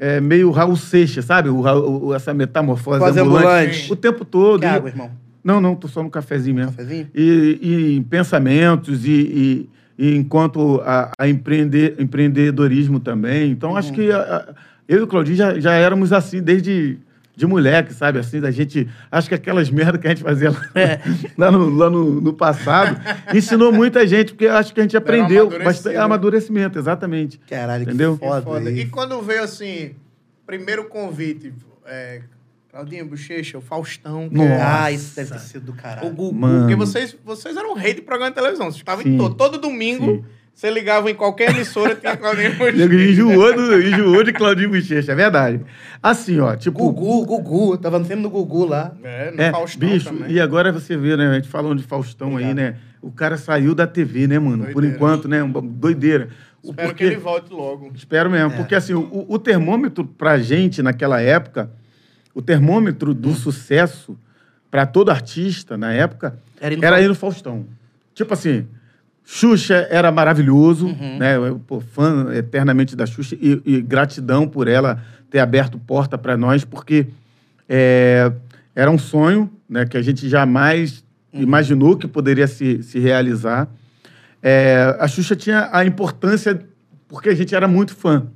é, 0.00 0.20
meio 0.20 0.50
Raul 0.50 0.76
Seixas, 0.76 1.24
sabe? 1.24 1.48
O, 1.48 1.60
o- 2.08 2.12
essa 2.14 2.34
metamorfose 2.34 2.98
Quase 2.98 3.20
ambulante, 3.20 3.46
ambulante. 3.46 3.92
o 3.92 3.96
tempo 3.96 4.24
todo. 4.24 4.60
Quer 4.60 4.68
água, 4.70 4.88
irmão? 4.90 5.10
Não, 5.44 5.60
não, 5.60 5.76
tô 5.76 5.86
só 5.86 6.02
no 6.02 6.10
cafezinho 6.10 6.56
mesmo. 6.56 6.72
Cafezinho? 6.72 7.08
E, 7.14 7.58
e 7.62 7.96
em 7.96 8.02
pensamentos 8.02 9.06
e, 9.06 9.10
e- 9.10 9.70
e 9.96 10.16
enquanto 10.16 10.82
a, 10.84 11.12
a 11.16 11.28
empreender, 11.28 11.94
empreendedorismo 12.00 12.98
também. 12.98 13.52
Então, 13.52 13.70
Uhum. 13.70 13.76
acho 13.76 13.92
que 13.92 14.10
a- 14.10 14.18
a- 14.18 14.54
eu 14.88 14.98
e 14.98 15.02
o 15.02 15.06
Claudinho 15.06 15.36
já, 15.36 15.58
já 15.60 15.72
éramos 15.72 16.12
assim 16.12 16.42
desde 16.42 16.98
de 17.36 17.46
moleque, 17.46 17.92
sabe? 17.92 18.18
Assim, 18.18 18.40
da 18.40 18.50
gente... 18.50 18.88
Acho 19.12 19.28
que 19.28 19.34
aquelas 19.34 19.68
merdas 19.70 20.00
que 20.00 20.06
a 20.06 20.10
gente 20.10 20.22
fazia 20.22 20.50
lá, 20.50 20.60
É. 20.74 21.00
lá, 21.36 21.50
no, 21.50 21.68
lá 21.68 21.90
no, 21.90 22.20
no 22.20 22.32
passado 22.32 22.98
ensinou 23.34 23.70
muita 23.70 24.06
gente, 24.06 24.32
porque 24.32 24.46
acho 24.46 24.72
que 24.72 24.80
a 24.80 24.82
gente 24.82 24.96
aprendeu 24.96 25.42
amadurecido. 25.42 25.64
bastante 25.64 25.96
amadurecimento, 25.96 26.78
exatamente. 26.78 27.38
Caralho, 27.48 27.82
Entendeu? 27.82 28.16
que 28.18 28.24
foda. 28.26 28.42
Foda. 28.42 28.70
isso. 28.70 28.80
E 28.80 28.86
quando 28.86 29.20
veio 29.20 29.42
assim, 29.42 29.92
primeiro 30.46 30.86
convite, 30.86 31.52
é, 31.84 32.22
Claudinho 32.70 33.06
Bochecha, 33.06 33.58
o 33.58 33.60
Faustão, 33.60 34.28
que 34.28 34.34
Nossa. 34.34 34.48
é- 34.50 34.62
Ah, 34.62 34.90
isso 34.92 35.14
deve 35.16 35.30
ter 35.32 35.38
sido 35.40 35.66
do 35.66 35.72
caralho. 35.74 36.08
o 36.08 36.10
Gugu, 36.10 36.34
Mano. 36.34 36.60
porque 36.60 36.74
vocês, 36.74 37.16
vocês 37.24 37.56
eram 37.56 37.74
rei 37.74 37.94
de 37.94 38.02
programa 38.02 38.30
de 38.30 38.36
televisão. 38.36 38.66
Vocês 38.66 38.76
estavam 38.76 39.04
todo. 39.18 39.34
Todo 39.34 39.58
domingo, 39.58 40.04
Sim. 40.06 40.24
Você 40.56 40.70
ligava 40.70 41.10
em 41.10 41.14
qualquer 41.14 41.50
emissora, 41.54 41.94
tinha 41.94 42.16
Claudinho 42.16 42.54
Bochecha. 42.56 42.84
Enjoou, 42.94 43.54
do, 43.54 43.82
enjoou 43.82 44.24
de 44.24 44.32
Claudinho 44.32 44.70
Bochecha, 44.70 45.12
é 45.12 45.14
verdade. 45.14 45.60
Assim, 46.02 46.40
ó, 46.40 46.56
tipo... 46.56 46.78
Gugu, 46.90 47.26
Gugu. 47.26 47.76
Tava 47.76 47.98
no 47.98 48.06
filme 48.06 48.22
do 48.22 48.30
Gugu 48.30 48.64
lá. 48.64 48.92
É, 49.04 49.30
no 49.30 49.42
É, 49.42 49.50
Faustão 49.50 49.86
bicho, 49.88 50.06
também. 50.06 50.32
e 50.32 50.40
agora 50.40 50.72
você 50.72 50.96
vê, 50.96 51.14
né? 51.14 51.28
A 51.28 51.34
gente 51.34 51.48
falando 51.48 51.78
de 51.78 51.84
Faustão 51.84 52.38
aí, 52.38 52.54
né? 52.54 52.76
O 53.02 53.10
cara 53.12 53.36
saiu 53.36 53.74
da 53.74 53.86
TV, 53.86 54.26
né, 54.26 54.38
mano? 54.38 54.64
Por 54.64 54.72
Doideira. 54.74 54.96
enquanto, 54.96 55.28
né? 55.28 55.42
Uma 55.42 55.60
doideira. 55.60 56.30
Espero 56.64 56.88
porque- 56.88 57.04
que 57.04 57.10
ele 57.12 57.20
volte 57.20 57.52
logo. 57.52 57.92
Espero 57.94 58.30
mesmo. 58.30 58.52
Porque, 58.52 58.74
assim, 58.74 58.94
o, 58.94 59.26
o 59.28 59.38
termômetro 59.38 60.04
pra 60.06 60.38
gente 60.38 60.82
naquela 60.82 61.20
época, 61.20 61.70
o 62.34 62.40
termômetro 62.40 63.12
do 63.12 63.34
sucesso 63.34 64.18
pra 64.70 64.86
todo 64.86 65.10
artista 65.10 65.76
na 65.76 65.92
época, 65.92 66.38
Era 66.60 66.72
ir 66.74 66.78
no 66.78 66.84
era 66.84 66.96
Faustão. 66.96 67.04
ir 67.04 67.08
no 67.08 67.14
Faustão. 67.14 67.66
Tipo 68.14 68.32
assim, 68.34 68.66
Xuxa 69.28 69.88
era 69.90 70.12
maravilhoso, 70.12 70.86
né? 71.18 71.36
Eu, 71.36 71.58
pô, 71.58 71.80
fã 71.80 72.28
eternamente 72.32 72.94
da 72.94 73.04
Xuxa 73.06 73.36
e, 73.40 73.60
e 73.66 73.80
gratidão 73.82 74.46
por 74.46 74.68
ela 74.68 75.02
ter 75.28 75.40
aberto 75.40 75.78
porta 75.80 76.16
para 76.16 76.36
nós, 76.36 76.64
porque 76.64 77.08
é, 77.68 78.30
era 78.74 78.88
um 78.88 78.96
sonho, 78.98 79.50
né? 79.68 79.84
Que 79.84 79.96
a 79.96 80.02
gente 80.02 80.28
jamais 80.28 81.04
imaginou 81.32 81.96
que 81.96 82.06
poderia 82.06 82.46
se, 82.46 82.82
se 82.84 83.00
realizar. 83.00 83.68
É, 84.40 84.96
a 85.00 85.08
Xuxa 85.08 85.34
tinha 85.34 85.68
a 85.72 85.84
importância 85.84 86.60
porque 87.08 87.28
a 87.28 87.34
gente 87.34 87.52
era 87.54 87.66
muito 87.66 87.96
fã. 87.96 88.28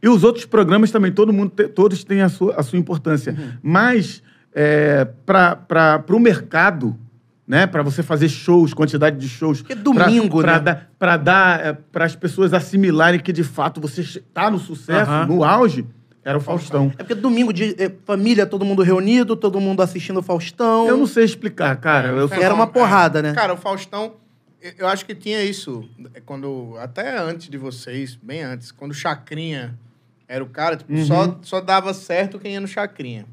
E 0.00 0.08
os 0.08 0.22
outros 0.24 0.44
programas 0.44 0.90
também, 0.92 1.10
todo 1.12 1.32
mundo, 1.32 1.50
te- 1.50 1.68
todos 1.68 2.04
têm 2.04 2.22
a 2.22 2.28
sua, 2.28 2.54
a 2.54 2.62
sua 2.62 2.78
importância. 2.78 3.36
Mas 3.62 4.22
é, 4.54 5.06
para 5.26 6.04
o 6.08 6.18
mercado, 6.20 6.96
né, 7.46 7.66
para 7.66 7.82
você 7.82 8.02
fazer 8.02 8.28
shows, 8.28 8.72
quantidade 8.72 9.16
de 9.18 9.28
shows. 9.28 9.60
Porque 9.62 9.74
domingo, 9.74 10.40
pra, 10.40 10.54
né? 10.54 10.60
Dar, 10.60 10.90
para 10.98 11.16
dar, 11.16 11.74
para 11.90 12.04
as 12.04 12.14
pessoas 12.14 12.52
assimilarem 12.54 13.18
que 13.20 13.32
de 13.32 13.42
fato 13.44 13.80
você 13.80 14.00
está 14.02 14.50
no 14.50 14.58
sucesso, 14.58 15.10
Aham. 15.10 15.26
no 15.26 15.44
auge, 15.44 15.84
era 16.24 16.38
o 16.38 16.40
Faustão. 16.40 16.92
É 16.96 17.02
porque 17.02 17.14
domingo, 17.16 17.52
de 17.52 17.74
eh, 17.78 17.90
família, 18.04 18.46
todo 18.46 18.64
mundo 18.64 18.82
reunido, 18.82 19.34
todo 19.34 19.60
mundo 19.60 19.82
assistindo 19.82 20.18
o 20.20 20.22
Faustão. 20.22 20.86
Eu 20.86 20.96
não 20.96 21.06
sei 21.06 21.24
explicar, 21.24 21.74
cara. 21.76 22.08
Eu 22.08 22.28
só- 22.28 22.34
Era 22.36 22.54
uma 22.54 22.66
porrada, 22.68 23.20
né? 23.20 23.32
Cara, 23.34 23.52
o 23.54 23.56
Faustão, 23.56 24.14
eu- 24.78 24.86
acho 24.86 25.04
que 25.04 25.14
tinha 25.16 25.42
isso 25.42 25.84
é, 26.14 26.20
quando 26.20 26.76
até 26.78 27.18
antes 27.18 27.48
de 27.48 27.58
vocês, 27.58 28.16
bem 28.22 28.42
antes, 28.42 28.70
quando 28.70 28.92
o 28.92 28.94
Chacrinha 28.94 29.76
Era 30.28 30.42
o 30.42 30.46
cara, 30.46 30.76
tipo, 30.76 30.96
só, 31.04 31.38
só 31.42 31.60
dava 31.60 31.92
certo 31.92 32.38
quem 32.38 32.52
ia 32.54 32.60
no 32.60 32.66
Chacrinha. 32.68 33.26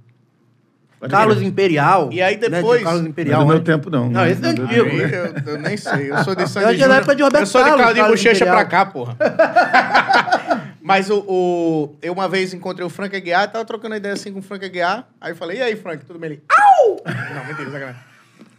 Carlos. 1.08 1.42
Imperial. 1.42 2.10
E 2.12 2.22
aí 2.22 2.36
né, 2.36 2.42
de 2.42 2.50
depois- 2.50 2.84
Carlos 2.84 3.02
Não 3.02 3.08
é 3.08 3.10
Imperial. 3.12 3.42
do 3.42 3.48
meu 3.48 3.58
né? 3.58 3.64
tempo, 3.64 3.90
não. 3.90 4.10
Não, 4.10 4.26
esse 4.28 4.44
é 4.44 4.50
antigo. 4.50 4.68
Aí 4.70 4.78
eu, 5.14 5.54
eu 5.54 5.60
nem 5.60 5.78
sei, 5.78 6.12
eu 6.12 6.18
sou 6.24 6.36
de 6.36 6.48
Sandy 6.48 6.66
Eu 6.66 6.70
acho 6.70 6.78
que 6.78 6.84
é 6.84 6.98
época 6.98 7.16
de 7.16 7.24
Roberto 7.24 7.44
Eu 7.44 7.48
sou 7.48 7.64
de 7.64 7.70
Carlos, 7.70 7.86
Carlos 7.86 8.08
Bochecha 8.10 8.46
pra 8.46 8.62
Imperial. 8.62 8.70
cá, 8.70 8.86
porra. 8.92 9.16
Mas 10.82 11.10
o, 11.10 11.20
o- 11.28 11.96
eu 12.02 12.12
uma 12.14 12.28
vez 12.28 12.54
encontrei 12.54 12.86
o 12.86 12.90
Frank 12.90 13.16
Aguiar, 13.16 13.52
tava 13.52 13.64
trocando 13.64 13.96
ideia 13.96 14.14
assim 14.16 14.34
com 14.34 14.40
o 14.40 14.42
Frank 14.42 14.66
Aguiar. 14.66 15.08
Aí 15.22 15.32
eu 15.32 15.36
falei, 15.36 15.60
e 15.60 15.62
aí, 15.62 15.76
Frank, 15.76 16.04
tudo 16.04 16.18
bem? 16.18 16.32
Ele, 16.32 16.44
au! 16.50 17.02
Não, 17.06 17.46
mentira, 17.46 17.70
sacanagem. 17.72 18.02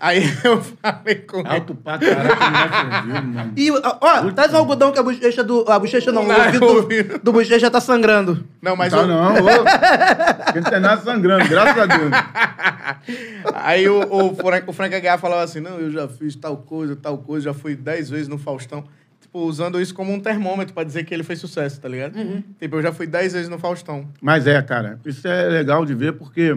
Aí 0.00 0.22
eu 0.42 0.62
falei 0.62 1.16
com 1.16 1.40
ele. 1.40 1.48
Alto 1.48 1.74
pra 1.74 1.98
caraca, 1.98 3.02
não 3.06 3.22
mano. 3.22 3.52
E, 3.54 3.70
ó, 3.70 4.30
traz 4.34 4.52
um 4.54 4.56
algodão 4.56 4.90
que 4.92 4.98
a 4.98 5.02
bochecha 5.02 5.44
do... 5.44 5.64
A 5.70 5.78
bochecha 5.78 6.10
não, 6.10 6.24
Não, 6.26 6.36
o 6.36 6.76
ouvido 6.76 7.18
do, 7.18 7.24
do 7.24 7.32
bochecha 7.32 7.70
tá 7.70 7.80
sangrando. 7.82 8.42
Não, 8.62 8.74
mas 8.74 8.92
Tá 8.92 9.02
o- 9.02 9.06
não, 9.06 9.34
ô. 9.34 10.44
Porque 10.44 10.60
não 10.60 10.70
tem 10.70 10.80
nada 10.80 11.02
sangrando, 11.02 11.46
graças 11.48 11.78
a 11.78 11.86
Deus. 11.86 12.10
Aí 13.54 13.88
o, 13.88 14.00
o, 14.10 14.34
Frank, 14.34 14.64
o 14.68 14.72
Frank 14.72 14.94
Aguiar 14.94 15.18
falava 15.18 15.42
assim: 15.42 15.60
não, 15.60 15.78
eu 15.78 15.90
já 15.90 16.08
fiz 16.08 16.34
tal 16.36 16.56
coisa, 16.56 16.96
tal 16.96 17.18
coisa, 17.18 17.44
já 17.46 17.54
fui 17.54 17.74
dez 17.76 18.08
vezes 18.10 18.28
no 18.28 18.38
Faustão. 18.38 18.84
Tipo, 19.20 19.40
usando 19.40 19.80
isso 19.80 19.94
como 19.94 20.12
um 20.12 20.20
termômetro 20.20 20.74
pra 20.74 20.82
dizer 20.84 21.04
que 21.04 21.12
ele 21.14 21.22
fez 21.22 21.38
sucesso, 21.38 21.80
tá 21.80 21.88
ligado? 21.88 22.14
Tipo, 22.58 22.76
eu 22.76 22.82
já 22.82 22.92
fui 22.92 23.06
dez 23.06 23.32
vezes 23.32 23.48
no 23.48 23.58
Faustão. 23.58 24.08
Mas 24.20 24.46
é, 24.46 24.60
cara, 24.62 24.98
isso 25.04 25.26
é 25.28 25.48
legal 25.48 25.84
de 25.86 25.94
ver 25.94 26.14
porque 26.14 26.56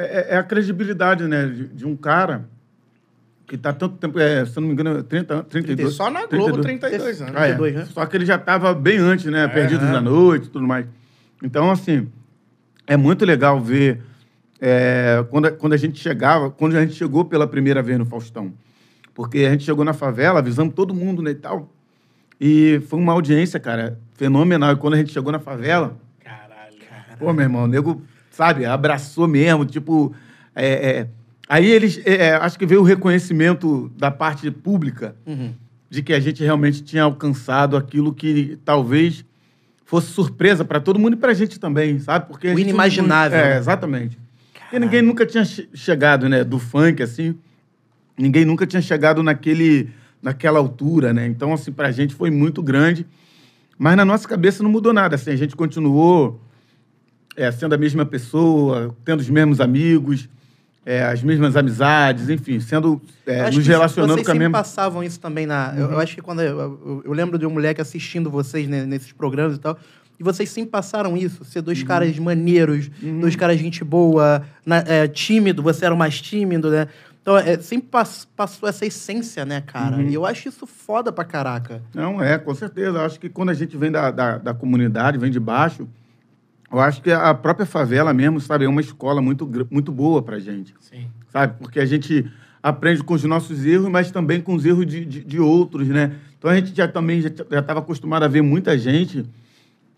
é, 0.00 0.26
é 0.34 0.36
a 0.36 0.42
credibilidade, 0.42 1.24
né, 1.26 1.46
de, 1.46 1.68
de 1.68 1.86
um 1.86 1.96
cara 1.96 2.44
que 3.46 3.56
tá 3.56 3.72
tanto 3.72 3.96
tempo, 3.96 4.18
é, 4.18 4.44
se 4.44 4.56
eu 4.56 4.60
não 4.60 4.68
me 4.68 4.74
engano, 4.74 5.02
30, 5.02 5.42
32. 5.44 5.94
Só 5.94 6.10
na 6.10 6.26
Globo, 6.26 6.58
32 6.60 7.22
anos. 7.22 7.34
Ah, 7.34 7.46
é. 7.46 7.54
32, 7.54 7.74
né? 7.74 7.84
Só 7.86 8.04
que 8.04 8.16
ele 8.16 8.26
já 8.26 8.34
estava 8.36 8.74
bem 8.74 8.98
antes, 8.98 9.24
né? 9.26 9.48
Perdidos 9.48 9.88
na 9.88 10.00
Noite 10.02 10.46
e 10.48 10.50
tudo 10.50 10.66
mais. 10.66 10.84
Então, 11.42 11.70
assim, 11.70 12.08
é 12.86 12.96
muito 12.96 13.24
legal 13.24 13.58
ver 13.60 14.02
é, 14.60 15.24
quando, 15.30 15.46
a- 15.46 15.50
quando 15.52 15.72
a 15.72 15.76
gente 15.78 15.98
chegava, 15.98 16.50
quando 16.50 16.76
a 16.76 16.80
gente 16.82 16.94
chegou 16.94 17.24
pela 17.24 17.46
primeira 17.46 17.80
vez 17.82 17.98
no 17.98 18.04
Faustão. 18.04 18.52
Porque 19.14 19.38
a 19.38 19.50
gente 19.50 19.64
chegou 19.64 19.84
na 19.84 19.94
favela, 19.94 20.40
avisamos 20.40 20.74
todo 20.74 20.92
mundo, 20.92 21.22
né, 21.22 21.30
e 21.30 21.34
tal. 21.34 21.72
E 22.40 22.80
foi 22.88 22.98
uma 22.98 23.12
audiência, 23.14 23.58
cara, 23.58 23.98
fenomenal. 24.14 24.72
E 24.72 24.76
quando 24.76 24.94
a 24.94 24.96
gente 24.98 25.10
chegou 25.12 25.32
na 25.32 25.38
favela, 25.38 25.96
Caralho. 26.22 27.16
Pô, 27.18 27.32
meu 27.32 27.44
irmão, 27.44 27.64
o 27.64 27.66
nego, 27.66 28.02
sabe, 28.38 28.64
abraçou 28.64 29.26
mesmo, 29.26 29.64
tipo. 29.64 30.14
é, 30.54 30.66
é, 30.90 31.08
aí 31.48 31.66
eles. 31.68 32.00
é, 32.06 32.26
é, 32.28 32.34
acho 32.36 32.56
que 32.56 32.64
veio 32.64 32.80
o 32.80 32.84
reconhecimento 32.84 33.90
da 33.98 34.12
parte 34.12 34.48
pública 34.48 35.16
de 35.90 36.02
que 36.04 36.12
a 36.12 36.20
gente 36.20 36.44
realmente 36.44 36.82
tinha 36.84 37.02
alcançado 37.02 37.76
aquilo 37.76 38.14
que 38.14 38.56
talvez 38.64 39.24
fosse 39.84 40.12
surpresa 40.12 40.64
para 40.64 40.78
todo 40.78 41.00
mundo 41.00 41.14
e 41.14 41.16
pra 41.16 41.34
gente 41.34 41.58
também, 41.58 41.98
sabe? 41.98 42.26
Porque 42.28 42.46
a 42.48 42.54
O 42.54 42.58
inimaginável. 42.60 43.38
É, 43.38 43.58
exatamente. 43.58 44.16
Porque 44.52 44.78
ninguém 44.78 45.02
nunca 45.02 45.26
tinha 45.26 45.44
che- 45.44 45.68
chegado, 45.74 46.28
né, 46.28 46.44
do 46.44 46.58
funk, 46.60 47.02
assim. 47.02 47.34
Ninguém 48.16 48.44
nunca 48.44 48.66
tinha 48.66 48.82
chegado 48.82 49.20
naquele, 49.22 49.88
naquela 50.22 50.58
altura, 50.60 51.12
né? 51.12 51.26
Então, 51.26 51.52
assim, 51.54 51.72
pra 51.72 51.90
gente 51.90 52.14
foi 52.14 52.30
muito 52.30 52.62
grande. 52.62 53.04
Mas 53.78 53.96
na 53.96 54.04
nossa 54.04 54.28
cabeça 54.28 54.62
não 54.62 54.70
mudou 54.70 54.92
nada. 54.92 55.14
Assim, 55.16 55.30
a 55.30 55.36
gente 55.36 55.56
continuou 55.56 56.38
é, 57.38 57.50
sendo 57.52 57.74
a 57.74 57.78
mesma 57.78 58.04
pessoa, 58.04 58.94
tendo 59.04 59.20
os 59.20 59.30
mesmos 59.30 59.60
amigos, 59.60 60.28
é, 60.84 61.02
as 61.04 61.22
mesmas 61.22 61.54
amizades, 61.56 62.28
enfim, 62.30 62.58
sendo 62.60 63.00
é, 63.26 63.50
nos 63.50 63.66
relacionando 63.66 64.14
com 64.14 64.20
a 64.20 64.24
sempre 64.24 64.38
mesma. 64.38 64.58
passavam 64.58 65.02
isso 65.04 65.20
também 65.20 65.46
na... 65.46 65.74
Eu, 65.76 65.90
eu 65.92 65.98
acho 65.98 66.14
que 66.14 66.22
quando... 66.22 66.40
Eu, 66.40 66.58
eu- 66.58 67.02
eu 67.04 67.12
lembro 67.12 67.38
de 67.38 67.44
um 67.46 67.50
moleque 67.50 67.80
assistindo 67.80 68.30
vocês 68.30 68.66
né, 68.68 68.84
nesses 68.86 69.12
programas 69.12 69.56
e 69.56 69.60
tal. 69.60 69.78
E 70.18 70.22
vocês 70.24 70.48
sempre 70.48 70.70
passaram 70.70 71.16
isso. 71.16 71.44
Ser 71.44 71.60
dois 71.62 71.82
caras 71.82 72.18
maneiros, 72.18 72.90
dois 73.20 73.36
caras 73.36 73.58
gente 73.58 73.84
boa, 73.84 74.42
na- 74.66 74.82
é, 74.86 75.06
tímido. 75.06 75.62
Você 75.62 75.84
era 75.84 75.94
o 75.94 75.98
mais 75.98 76.20
tímido, 76.20 76.70
né? 76.70 76.88
Então, 77.22 77.36
é, 77.36 77.58
sempre 77.58 77.88
pass- 77.90 78.26
passou 78.34 78.66
essa 78.68 78.86
essência, 78.86 79.44
né, 79.44 79.60
cara? 79.60 80.02
E 80.02 80.14
eu 80.14 80.24
acho 80.24 80.48
isso 80.48 80.66
foda 80.66 81.12
pra 81.12 81.22
caraca. 81.24 81.82
Não, 81.94 82.22
é, 82.22 82.38
com 82.38 82.54
certeza. 82.54 82.96
Eu 82.98 83.02
acho 83.02 83.20
que 83.20 83.28
quando 83.28 83.50
a 83.50 83.54
gente 83.54 83.76
vem 83.76 83.90
da, 83.92 84.10
da, 84.10 84.38
da 84.38 84.54
comunidade, 84.54 85.18
vem 85.18 85.30
de 85.30 85.38
baixo, 85.38 85.86
eu 86.70 86.80
acho 86.80 87.00
que 87.02 87.10
a 87.10 87.32
própria 87.34 87.64
favela 87.66 88.12
mesmo, 88.12 88.40
sabe, 88.40 88.64
é 88.64 88.68
uma 88.68 88.80
escola 88.80 89.20
muito, 89.22 89.48
muito 89.70 89.90
boa 89.92 90.22
pra 90.22 90.38
gente. 90.38 90.74
Sim. 90.80 91.06
sabe? 91.32 91.54
Porque 91.58 91.80
a 91.80 91.86
gente 91.86 92.30
aprende 92.62 93.02
com 93.02 93.14
os 93.14 93.24
nossos 93.24 93.64
erros, 93.64 93.88
mas 93.88 94.10
também 94.10 94.40
com 94.40 94.54
os 94.54 94.64
erros 94.66 94.86
de, 94.86 95.04
de, 95.04 95.24
de 95.24 95.40
outros, 95.40 95.88
né? 95.88 96.12
Então 96.38 96.50
a 96.50 96.54
gente 96.56 96.74
já 96.74 96.86
também 96.88 97.20
já 97.20 97.28
estava 97.28 97.80
acostumado 97.80 98.22
a 98.24 98.28
ver 98.28 98.42
muita 98.42 98.76
gente 98.78 99.24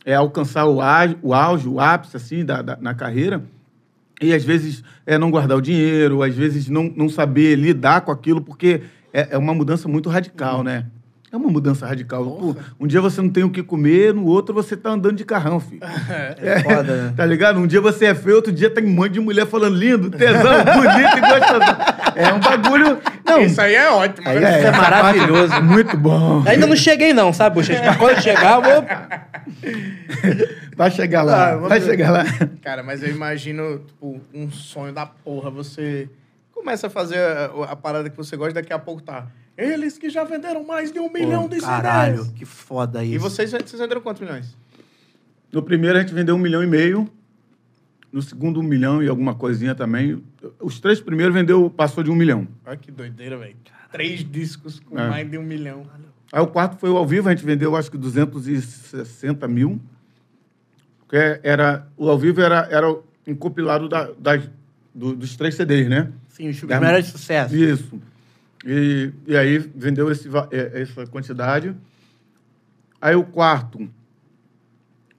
é, 0.05 0.15
alcançar 0.15 0.67
o, 0.67 0.81
auge, 0.81 1.17
o 1.23 1.35
auge, 1.35 1.69
o 1.69 1.79
ápice, 1.81 2.17
assim, 2.17 2.45
da, 2.45 2.63
da- 2.63 2.79
na 2.81 2.95
carreira, 2.95 3.43
e 4.21 4.33
às 4.33 4.45
vezes 4.45 4.83
é, 5.07 5.19
não 5.19 5.31
guardar 5.31 5.57
o 5.59 5.63
dinheiro, 5.63 6.23
às 6.23 6.35
vezes 6.35 6.69
não, 6.69 6.93
não 6.95 7.09
saber 7.09 7.57
lidar 7.57 8.03
com 8.03 8.13
aquilo, 8.13 8.41
porque 8.41 8.83
é, 9.13 9.29
é 9.33 9.39
uma 9.39 9.55
mudança 9.55 9.89
muito 9.89 10.09
radical, 10.09 10.63
né? 10.63 10.87
É 11.33 11.37
uma 11.37 11.49
mudança 11.49 11.87
radical. 11.87 12.25
Pô, 12.25 12.57
um 12.81 12.87
dia 12.89 13.01
você 13.01 13.23
não 13.23 13.29
tem 13.29 13.45
o 13.45 13.51
que 13.51 13.63
comer, 13.63 14.13
no 14.13 14.27
outro 14.27 14.53
você 14.53 14.77
tá 14.77 14.91
andando 14.91 15.15
de 15.17 15.25
carrão, 15.25 15.61
filho. 15.61 15.81
É 16.39 16.59
foda, 16.61 16.83
né? 17.05 17.15
Tá 17.17 17.25
ligado? 17.25 17.61
Um 17.61 17.69
dia 17.69 17.81
você 17.81 18.07
é 18.07 18.15
feio, 18.17 18.35
outro 18.37 18.51
dia 18.53 18.69
tem 18.69 18.85
um 18.85 18.91
monte 18.91 19.13
de 19.13 19.21
mulher 19.21 19.47
falando 19.47 19.77
lindo, 19.77 20.11
tesão, 20.11 20.43
bonito 20.75 21.19
e 21.19 21.21
gostoso. 21.21 22.17
É 22.17 22.33
um 22.33 22.41
bagulho. 22.41 22.99
Não, 23.25 23.41
Isso 23.43 23.61
aí 23.61 23.77
é 23.77 23.89
ótimo. 23.91 24.29
Aí 24.29 24.41
né? 24.41 24.59
Isso 24.59 24.67
é 24.67 24.71
maravilhoso. 24.73 25.63
muito 25.63 25.97
bom. 25.97 26.43
Ainda 26.47 26.67
não 26.67 26.75
cheguei 26.75 27.13
não, 27.13 27.33
sabe, 27.33 27.55
Bochecha? 27.55 27.81
Mas 27.85 27.97
quando 27.97 28.17
eu 28.17 28.21
chegar, 28.21 28.57
eu 28.57 28.63
vou... 28.63 28.85
Vai 30.77 30.91
chegar 30.91 31.23
lá, 31.23 31.53
Ah, 31.53 31.57
vai 31.57 31.79
ver. 31.79 31.87
chegar 31.91 32.11
lá. 32.11 32.25
Cara, 32.63 32.83
mas 32.83 33.03
eu 33.03 33.11
imagino, 33.11 33.81
tipo, 33.87 34.21
um 34.33 34.51
sonho 34.51 34.93
da 34.95 35.05
porra. 35.05 35.51
Você 35.51 36.09
começa 36.53 36.87
a 36.87 36.91
fazer 36.91 37.19
a, 37.19 37.51
a 37.71 37.77
parada 37.77 38.09
que 38.09 38.17
você 38.17 38.35
gosta, 38.37 38.55
daqui 38.55 38.73
a 38.73 38.79
pouco 38.79 39.03
tá. 39.03 39.27
Eles 39.63 39.99
que 39.99 40.09
já 40.11 40.25
venderam 40.25 40.65
mais 40.65 40.91
de 40.93 40.99
um 40.99 41.13
milhão 41.13 41.49
de 41.49 41.61
Caralho, 41.61 42.19
CDs. 42.25 42.33
que 42.39 42.45
foda 42.45 43.05
isso. 43.05 43.15
E 43.15 43.19
vocês, 43.19 43.51
vocês 43.51 43.73
venderam 43.81 44.01
quantos 44.01 44.23
milhões? 44.23 44.57
No 45.53 45.63
primeiro 45.63 45.99
a 45.99 46.01
gente 46.01 46.15
vendeu 46.15 46.35
um 46.35 46.39
milhão 46.39 46.63
e 46.63 46.67
meio. 46.67 47.09
No 48.13 48.21
segundo, 48.23 48.59
um 48.59 48.63
milhão 48.63 49.03
e 49.03 49.09
alguma 49.09 49.35
coisinha 49.35 49.75
também. 49.75 50.23
Os 50.61 50.81
três 50.81 51.01
primeiros 51.01 51.33
vendeu, 51.35 51.71
passou 51.71 52.03
de 52.03 52.11
um 52.11 52.15
milhão. 52.15 52.47
Olha 52.67 52.77
que 52.77 52.91
doideira, 52.91 53.37
velho. 53.37 53.55
Três 53.93 54.25
discos 54.29 54.81
com 54.81 54.99
É. 54.99 55.09
mais 55.09 55.31
de 55.31 55.37
um 55.39 55.43
milhão. 55.43 55.85
Aí 56.33 56.41
o 56.41 56.47
quarto 56.47 56.77
foi 56.79 56.91
o 56.91 56.97
ao 56.97 57.07
vivo, 57.07 57.29
a 57.29 57.35
gente 57.35 57.45
vendeu 57.45 57.77
acho 57.77 57.91
que 57.91 57.99
260 57.99 59.47
mil. 59.49 59.81
Porque 61.01 61.41
era, 61.43 61.87
o 61.97 62.09
ao 62.09 62.19
vivo 62.19 62.41
era, 62.41 62.67
era 62.71 62.89
um 63.27 63.35
compilado 63.35 63.89
da- 63.89 64.11
das, 64.19 64.49
do- 64.95 65.15
dos 65.15 65.37
três 65.37 65.55
CDs, 65.55 65.89
né? 65.89 66.11
Sim, 66.29 66.49
os 66.51 66.61
Da- 66.63 66.81
melhores 66.81 67.07
sucessos. 67.07 67.53
Isso. 67.57 68.01
E, 68.65 69.11
e 69.27 69.37
aí 69.37 69.59
vendeu 69.59 70.11
esse, 70.11 70.29
é, 70.51 70.83
essa 70.83 71.07
quantidade. 71.07 71.75
Aí 73.01 73.15
o 73.15 73.25
quarto, 73.25 73.89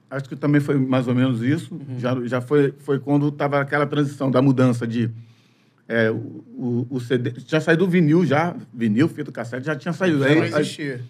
acho 0.10 0.30
que 0.30 0.36
também 0.36 0.62
foi 0.62 0.76
mais 0.76 1.08
ou 1.08 1.16
menos 1.16 1.42
isso. 1.42 1.80
Já, 1.98 2.16
já 2.26 2.42
foi, 2.42 2.74
foi 2.80 3.00
quando 3.00 3.30
estava 3.30 3.60
aquela 3.60 3.88
transição 3.88 4.30
da 4.30 4.42
mudança 4.42 4.86
de. 4.86 5.10
é, 5.88 6.12
o, 6.12 6.86
o, 6.90 7.00
CD. 7.00 7.32
Tinha 7.32 7.60
saído 7.60 7.86
o 7.86 7.90
vinil 7.90 8.26
já, 8.26 8.56
vinil, 8.74 9.08
fita 9.08 9.32
cassete, 9.32 9.66
já 9.66 9.76
tinha 9.76 9.94
saído. 9.94 10.20
Já 10.20 10.28
Aí, 10.28 10.36
não 10.36 10.46
existia. 10.46 11.02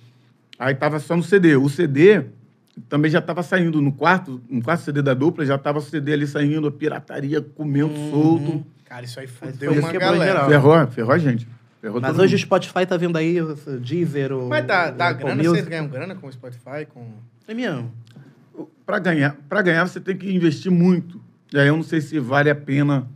aí 0.58 0.74
tava 0.74 1.00
só 1.00 1.18
no 1.18 1.24
CD. 1.24 1.58
O 1.58 1.68
CD 1.68 2.24
também 2.88 3.12
já 3.12 3.20
estava 3.20 3.44
saindo 3.44 3.82
no 3.82 3.92
quarto, 3.92 4.42
no 4.50 4.64
quarto 4.64 4.84
CD 4.84 5.02
da 5.02 5.14
dupla, 5.14 5.46
já 5.46 5.56
estava 5.56 5.80
o 5.80 5.82
CD 5.82 6.14
ali 6.14 6.26
saindo, 6.26 6.68
a 6.68 6.72
pirataria 6.72 7.42
comendo 7.42 7.94
solto. 8.10 8.66
Cara, 8.86 9.06
isso 9.06 9.20
aí 9.20 9.28
fudeu 9.28 9.74
foi 9.74 9.82
uma 9.82 9.92
galera. 9.92 10.46
Ferrou, 10.48 10.88
ferrou 10.88 11.12
a 11.12 11.18
gente. 11.18 11.48
Ferrou 11.82 12.00
Mas 12.00 12.20
hoje 12.20 12.36
o. 12.36 12.40
Spotify 12.40 12.86
tá 12.86 12.96
vindo 12.96 13.18
aí, 13.18 13.42
o 13.42 13.56
Deezer, 13.80 14.32
o... 14.32 14.48
Mas 14.48 14.66
dá, 14.68 14.92
dá 14.92 15.06
o 15.06 15.10
Apple 15.10 15.26
grana? 15.26 15.36
Music. 15.44 15.56
Vocês 15.56 15.68
ganham 15.68 15.88
grana 15.88 16.16
com 16.16 16.28
o 16.28 16.32
Spotify? 16.32 16.86
Com... 16.88 17.08
É 17.48 17.54
mesmo. 17.56 17.92
Para 18.86 19.00
ganhar, 19.00 19.36
para 19.50 19.62
ganhar 19.64 19.88
você 19.88 20.00
tem 20.00 20.16
que 20.16 20.32
investir 20.32 20.72
muito. 20.72 21.20
E 21.52 21.58
aí 21.60 21.68
eu 21.68 21.76
não 21.76 21.84
sei 21.84 22.00
se 22.00 22.20
vale 22.20 22.50
a 22.50 22.56
pena, 22.56 23.08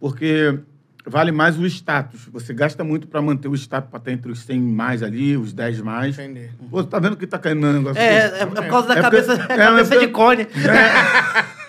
porque 0.00 0.58
vale 1.04 1.30
mais 1.32 1.58
o 1.58 1.66
status. 1.66 2.28
Você 2.32 2.54
gasta 2.54 2.82
muito 2.82 3.06
para 3.06 3.20
manter 3.20 3.48
o 3.48 3.54
status 3.54 3.90
para 3.90 3.98
estar 3.98 4.12
entre 4.12 4.32
os 4.32 4.40
100 4.40 4.60
mais 4.60 5.02
ali, 5.02 5.36
os 5.36 5.52
10 5.52 5.82
mais. 5.82 6.18
Entender. 6.18 6.50
Pô, 6.70 6.82
tá 6.82 6.98
vendo 6.98 7.16
que 7.16 7.26
tá 7.26 7.38
caindo 7.38 7.60
no 7.60 7.72
negócio? 7.74 8.00
É, 8.00 8.38
é, 8.38 8.42
é 8.42 8.46
por 8.46 8.66
causa 8.66 8.88
da 8.88 8.94
É 8.98 9.02
cabeça, 9.02 9.36
porque- 9.36 9.52
é 9.52 9.54
é, 9.54 9.58
cabeça 9.58 9.98
de 9.98 10.08
cone. 10.08 10.46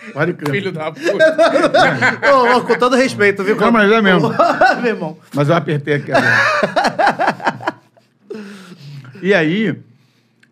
Filho 0.50 0.72
da 0.72 0.90
puta. 0.92 2.32
Ô, 2.34 2.56
ô, 2.58 2.60
com 2.62 2.78
todo 2.78 2.96
respeito, 2.96 3.44
viu? 3.44 3.56
Não, 3.56 3.70
mas 3.72 3.90
é 3.90 4.00
mesmo. 4.02 4.28
Meu 4.82 4.86
irmão. 4.94 5.18
Mas 5.34 5.48
eu 5.48 5.54
apertei 5.54 5.94
aqui 5.94 6.10
agora. 6.12 7.76
e 9.22 9.32
aí, 9.32 9.78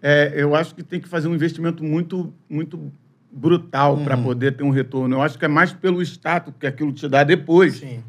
é, 0.02 0.32
eu 0.36 0.54
acho 0.54 0.74
que 0.74 0.82
tem 0.82 1.00
que 1.00 1.08
fazer 1.08 1.28
um 1.28 1.34
investimento 1.34 1.82
muito, 1.82 2.32
muito 2.48 2.92
brutal 3.32 3.98
para 3.98 4.16
poder 4.16 4.56
ter 4.56 4.62
um 4.64 4.70
retorno. 4.70 5.16
Eu 5.16 5.22
acho 5.22 5.38
que 5.38 5.44
é 5.44 5.48
mais 5.48 5.72
pelo 5.72 6.00
status 6.02 6.52
que 6.58 6.66
aquilo 6.66 6.92
te 6.92 7.08
dá 7.08 7.24
depois. 7.24 7.78
Sim. 7.78 8.02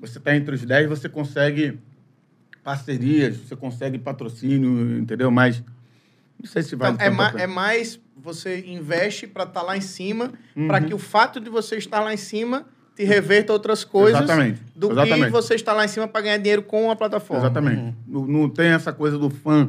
Você 0.00 0.18
está 0.18 0.36
entre 0.36 0.54
os 0.54 0.64
10, 0.64 0.88
você 0.88 1.08
consegue 1.08 1.78
parcerias, 2.62 3.36
você 3.36 3.56
consegue 3.56 3.98
patrocínio, 3.98 4.98
entendeu? 4.98 5.30
Mas 5.30 5.62
não 6.38 6.46
sei 6.46 6.62
se 6.62 6.76
vale 6.76 6.94
Então, 6.94 7.06
é, 7.06 7.10
ma- 7.10 7.32
é 7.36 7.46
mais 7.46 7.98
você 8.16 8.64
investe 8.66 9.26
pra 9.26 9.44
estar 9.44 9.62
lá 9.62 9.76
em 9.76 9.80
cima, 9.80 10.32
Uhum. 10.56 10.66
pra 10.66 10.80
que 10.80 10.94
o 10.94 10.98
fato 10.98 11.38
de 11.40 11.50
você 11.50 11.76
estar 11.76 12.00
lá 12.00 12.12
em 12.14 12.16
cima 12.16 12.64
te 12.96 13.04
reverta 13.04 13.52
outras 13.52 13.84
coisas 13.84 14.22
Exatamente. 14.22 14.62
do 14.74 14.88
que 14.88 14.92
Exatamente. 14.94 15.30
você 15.30 15.54
estar 15.54 15.74
lá 15.74 15.84
em 15.84 15.88
cima 15.88 16.08
pra 16.08 16.22
ganhar 16.22 16.38
dinheiro 16.38 16.62
com 16.62 16.90
a 16.90 16.96
plataforma. 16.96 17.42
Exatamente. 17.44 17.94
Não, 18.08 18.26
não 18.26 18.48
tem 18.48 18.68
essa 18.68 18.92
coisa 18.92 19.18
do 19.18 19.28
fã 19.28 19.68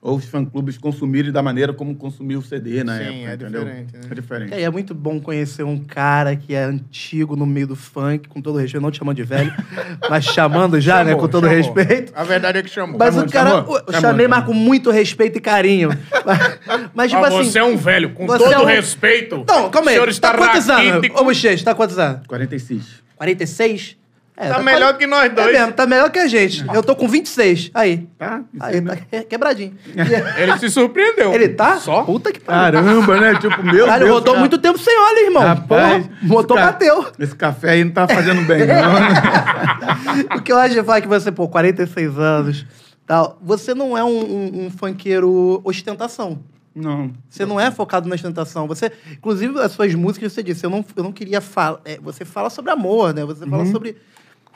ou 0.00 0.16
os 0.16 0.24
fã-clubes 0.26 0.78
consumirem 0.78 1.32
da 1.32 1.42
maneira 1.42 1.72
como 1.72 1.94
consumiu 1.96 2.38
o 2.38 2.42
CD 2.42 2.84
na 2.84 2.98
Sim, 2.98 3.04
época, 3.04 3.30
é 3.30 3.34
entendeu? 3.34 3.64
diferente, 3.64 3.92
né? 3.94 4.00
É 4.10 4.14
diferente. 4.14 4.54
É, 4.54 4.60
e 4.60 4.62
é 4.62 4.70
muito 4.70 4.94
bom 4.94 5.20
conhecer 5.20 5.64
um 5.64 5.76
cara 5.78 6.36
que 6.36 6.54
é 6.54 6.62
antigo 6.64 7.34
no 7.34 7.44
meio 7.44 7.66
do 7.66 7.74
funk, 7.74 8.28
com 8.28 8.40
todo 8.40 8.58
respeito, 8.58 8.82
não 8.82 8.90
te 8.92 8.98
chamando 8.98 9.16
de 9.16 9.24
velho, 9.24 9.52
mas 10.08 10.24
chamando 10.24 10.80
já, 10.80 11.02
né, 11.02 11.10
Chamou, 11.10 11.20
com 11.26 11.28
todo 11.28 11.48
chamou. 11.48 11.56
respeito. 11.74 12.12
A 12.14 12.22
verdade 12.22 12.58
é 12.58 12.62
que 12.62 12.70
chamou. 12.70 12.96
Mas 12.96 13.12
Chamou, 13.14 13.28
o 13.28 13.32
cara, 13.32 13.50
chamou, 13.50 13.76
eu 13.76 13.84
chamou, 13.92 14.00
chamei, 14.00 14.28
mas 14.28 14.44
com 14.44 14.54
muito 14.54 14.90
respeito 14.92 15.38
e 15.38 15.40
carinho. 15.40 15.88
mas, 16.24 16.58
mas, 16.94 17.10
tipo 17.10 17.24
Ah, 17.24 17.28
assim... 17.28 17.44
você 17.50 17.58
é 17.58 17.64
um 17.64 17.76
velho, 17.76 18.10
com 18.14 18.24
você 18.26 18.44
todo 18.44 18.52
é 18.52 18.58
um- 18.60 18.64
respeito. 18.64 19.44
Não, 19.48 19.68
calma 19.68 19.90
aí. 19.90 19.96
O 19.96 20.00
senhor 20.00 20.08
está 20.10 20.30
tá 20.32 20.38
quantos 20.38 20.70
anos? 20.70 21.10
Ô, 21.16 21.24
Bochecha, 21.24 21.64
tá 21.64 21.74
quantos 21.74 21.98
anos? 21.98 22.26
46. 22.28 22.84
46? 23.16 23.96
É, 24.40 24.50
Tá 24.50 24.60
melhor 24.62 24.96
que 24.96 25.04
nós 25.04 25.24
É 25.24 25.28
dois. 25.30 25.52
mesmo, 25.52 25.72
tá 25.72 25.84
melhor 25.84 26.10
que 26.10 26.18
a 26.20 26.28
gente. 26.28 26.64
Eu 26.72 26.80
tô 26.80 26.94
com 26.94 27.08
26. 27.08 27.72
Aí. 27.74 28.06
Tá? 28.16 28.42
Aí, 28.60 28.80
tá 28.80 28.94
que- 28.96 29.22
quebradinho. 29.24 29.74
Ele 30.38 30.56
se 30.58 30.70
surpreendeu. 30.70 31.32
Ele 31.34 31.48
tá? 31.48 31.78
Só? 31.78 32.04
Puta 32.04 32.30
que 32.32 32.38
pariu. 32.38 32.80
Caramba, 32.80 33.20
né? 33.20 33.34
Tipo, 33.40 33.60
meu 33.64 33.86
Caralho, 33.86 34.04
Deus. 34.04 34.14
rodou 34.14 34.34
cara. 34.34 34.38
muito 34.40 34.56
tempo 34.58 34.78
sem 34.78 34.96
óleo, 34.96 35.18
irmão. 35.24 35.42
Rapaz, 35.42 36.06
Porra, 36.06 36.10
motor 36.22 36.56
ca- 36.56 36.66
bateu. 36.66 37.06
Esse 37.18 37.34
café 37.34 37.70
aí 37.70 37.82
não 37.84 37.90
tá 37.90 38.06
fazendo 38.06 38.42
bem, 38.46 38.60
não. 38.64 40.36
O 40.38 40.42
que 40.42 40.52
eu 40.52 40.56
acho 40.58 40.74
de 40.74 40.82
falar 40.82 40.98
é 40.98 41.00
que 41.00 41.08
você, 41.08 41.32
pô, 41.32 41.48
46 41.48 42.18
anos, 42.18 42.64
tal, 43.06 43.38
você 43.42 43.74
não 43.74 43.96
é 43.98 44.04
um, 44.04 44.08
um, 44.18 44.66
um 44.66 44.70
funkeiro 44.70 45.60
ostentação. 45.64 46.38
não. 46.74 47.10
Você 47.28 47.44
não 47.44 47.58
é 47.58 47.70
focado 47.70 48.08
na 48.08 48.14
ostentação. 48.14 48.66
Você, 48.68 48.90
inclusive, 49.12 49.58
as 49.60 49.72
suas 49.72 49.94
músicas, 49.94 50.32
você 50.32 50.42
disse, 50.42 50.64
eu 50.64 50.70
não, 50.70 50.84
eu 50.96 51.02
não 51.02 51.12
queria 51.12 51.40
falar. 51.40 51.80
você 52.02 52.24
fala 52.24 52.50
sobre 52.50 52.70
amor, 52.70 53.12
né? 53.12 53.24
Você 53.24 53.44
fala 53.46 53.66
sobre. 53.66 53.96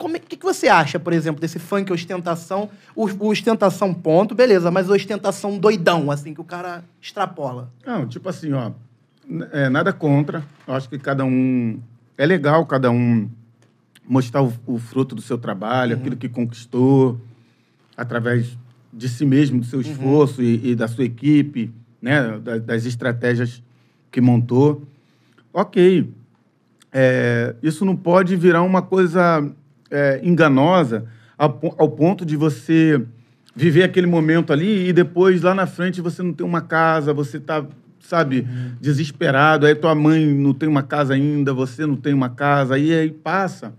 Como, 0.03 0.17
é- 0.17 0.19
que, 0.19 0.35
que 0.35 0.43
você 0.45 0.67
acha, 0.67 0.99
por 0.99 1.13
exemplo, 1.13 1.39
desse 1.39 1.57
funk 1.59 1.93
ostentação? 1.93 2.69
O, 2.93 3.05
o 3.07 3.27
ostentação 3.29 3.93
ponto, 3.93 4.35
beleza, 4.35 4.69
mas 4.69 4.89
ostentação 4.89 5.57
doidão, 5.57 6.11
assim, 6.11 6.33
que 6.33 6.41
o 6.41 6.43
cara 6.43 6.83
extrapola. 7.01 7.71
Não, 7.85 8.05
tipo 8.05 8.27
assim, 8.27 8.51
ó. 8.51 8.71
é, 9.53 9.69
nada 9.69 9.93
contra. 9.93 10.43
Eu 10.67 10.73
acho 10.73 10.89
que 10.89 10.99
cada 10.99 11.23
um. 11.23 11.79
É 12.17 12.25
legal 12.25 12.65
cada 12.65 12.91
um 12.91 13.29
mostrar 14.05 14.43
o, 14.43 14.51
o 14.67 14.77
fruto 14.77 15.15
do 15.15 15.21
seu 15.21 15.37
trabalho, 15.37 15.95
aquilo 15.95 16.17
que 16.17 16.27
conquistou, 16.27 17.17
através 17.95 18.57
de 18.91 19.07
si 19.07 19.25
mesmo, 19.25 19.61
do 19.61 19.65
seu 19.65 19.79
esforço 19.79 20.43
e, 20.43 20.71
e 20.71 20.75
da 20.75 20.89
sua 20.89 21.05
equipe, 21.05 21.71
né? 22.01 22.37
da- 22.39 22.57
das 22.57 22.83
estratégias 22.85 23.63
que 24.11 24.19
montou. 24.19 24.83
Ok. 25.53 26.11
É, 26.91 27.55
isso 27.63 27.85
não 27.85 27.95
pode 27.95 28.35
virar 28.35 28.61
uma 28.63 28.81
coisa 28.81 29.49
é, 29.93 30.19
enganosa 30.23 31.05
ao, 31.37 31.59
ao 31.77 31.89
ponto 31.89 32.25
de 32.25 32.35
você 32.35 32.99
viver 33.55 33.83
aquele 33.83 34.07
momento 34.07 34.51
ali 34.51 34.89
e 34.89 34.91
depois 34.93 35.43
lá 35.43 35.53
na 35.53 35.67
frente 35.67 36.01
você 36.01 36.23
não 36.23 36.33
tem 36.33 36.45
uma 36.45 36.61
casa, 36.61 37.13
você 37.13 37.39
tá, 37.39 37.63
sabe, 37.99 38.47
desesperado, 38.81 39.67
aí 39.67 39.75
tua 39.75 39.93
mãe 39.93 40.25
não 40.25 40.53
tem 40.53 40.67
uma 40.67 40.81
casa 40.81 41.13
ainda, 41.13 41.53
você 41.53 41.85
não 41.85 41.95
tem 41.95 42.13
uma 42.13 42.29
casa, 42.29 42.77
e 42.77 42.91
aí 42.91 43.11
passa. 43.11 43.73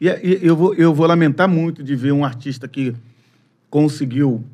E, 0.00 0.06
e 0.06 0.38
eu, 0.42 0.54
vou, 0.54 0.74
eu 0.74 0.94
vou 0.94 1.06
lamentar 1.06 1.48
muito 1.48 1.82
de 1.82 1.96
ver 1.96 2.12
um 2.12 2.24
artista 2.24 2.68
que 2.68 2.94
conseguiu 3.68 4.44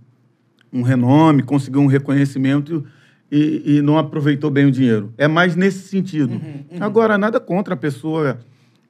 um 0.73 0.81
renome, 0.81 1.43
conseguiu 1.43 1.83
um 1.83 1.87
reconhecimento 1.87 2.83
e, 3.31 3.77
e 3.77 3.83
não 3.83 3.99
aproveitou 3.99 4.51
bem 4.51 4.67
o 4.67 4.71
dinheiro. 4.71 5.13
É 5.19 5.29
mais 5.29 5.55
nesse 5.55 5.87
sentido. 5.89 6.41
Agora, 6.81 7.19
nada 7.19 7.39
contra 7.39 7.75
a 7.75 7.77
pessoa, 7.77 8.39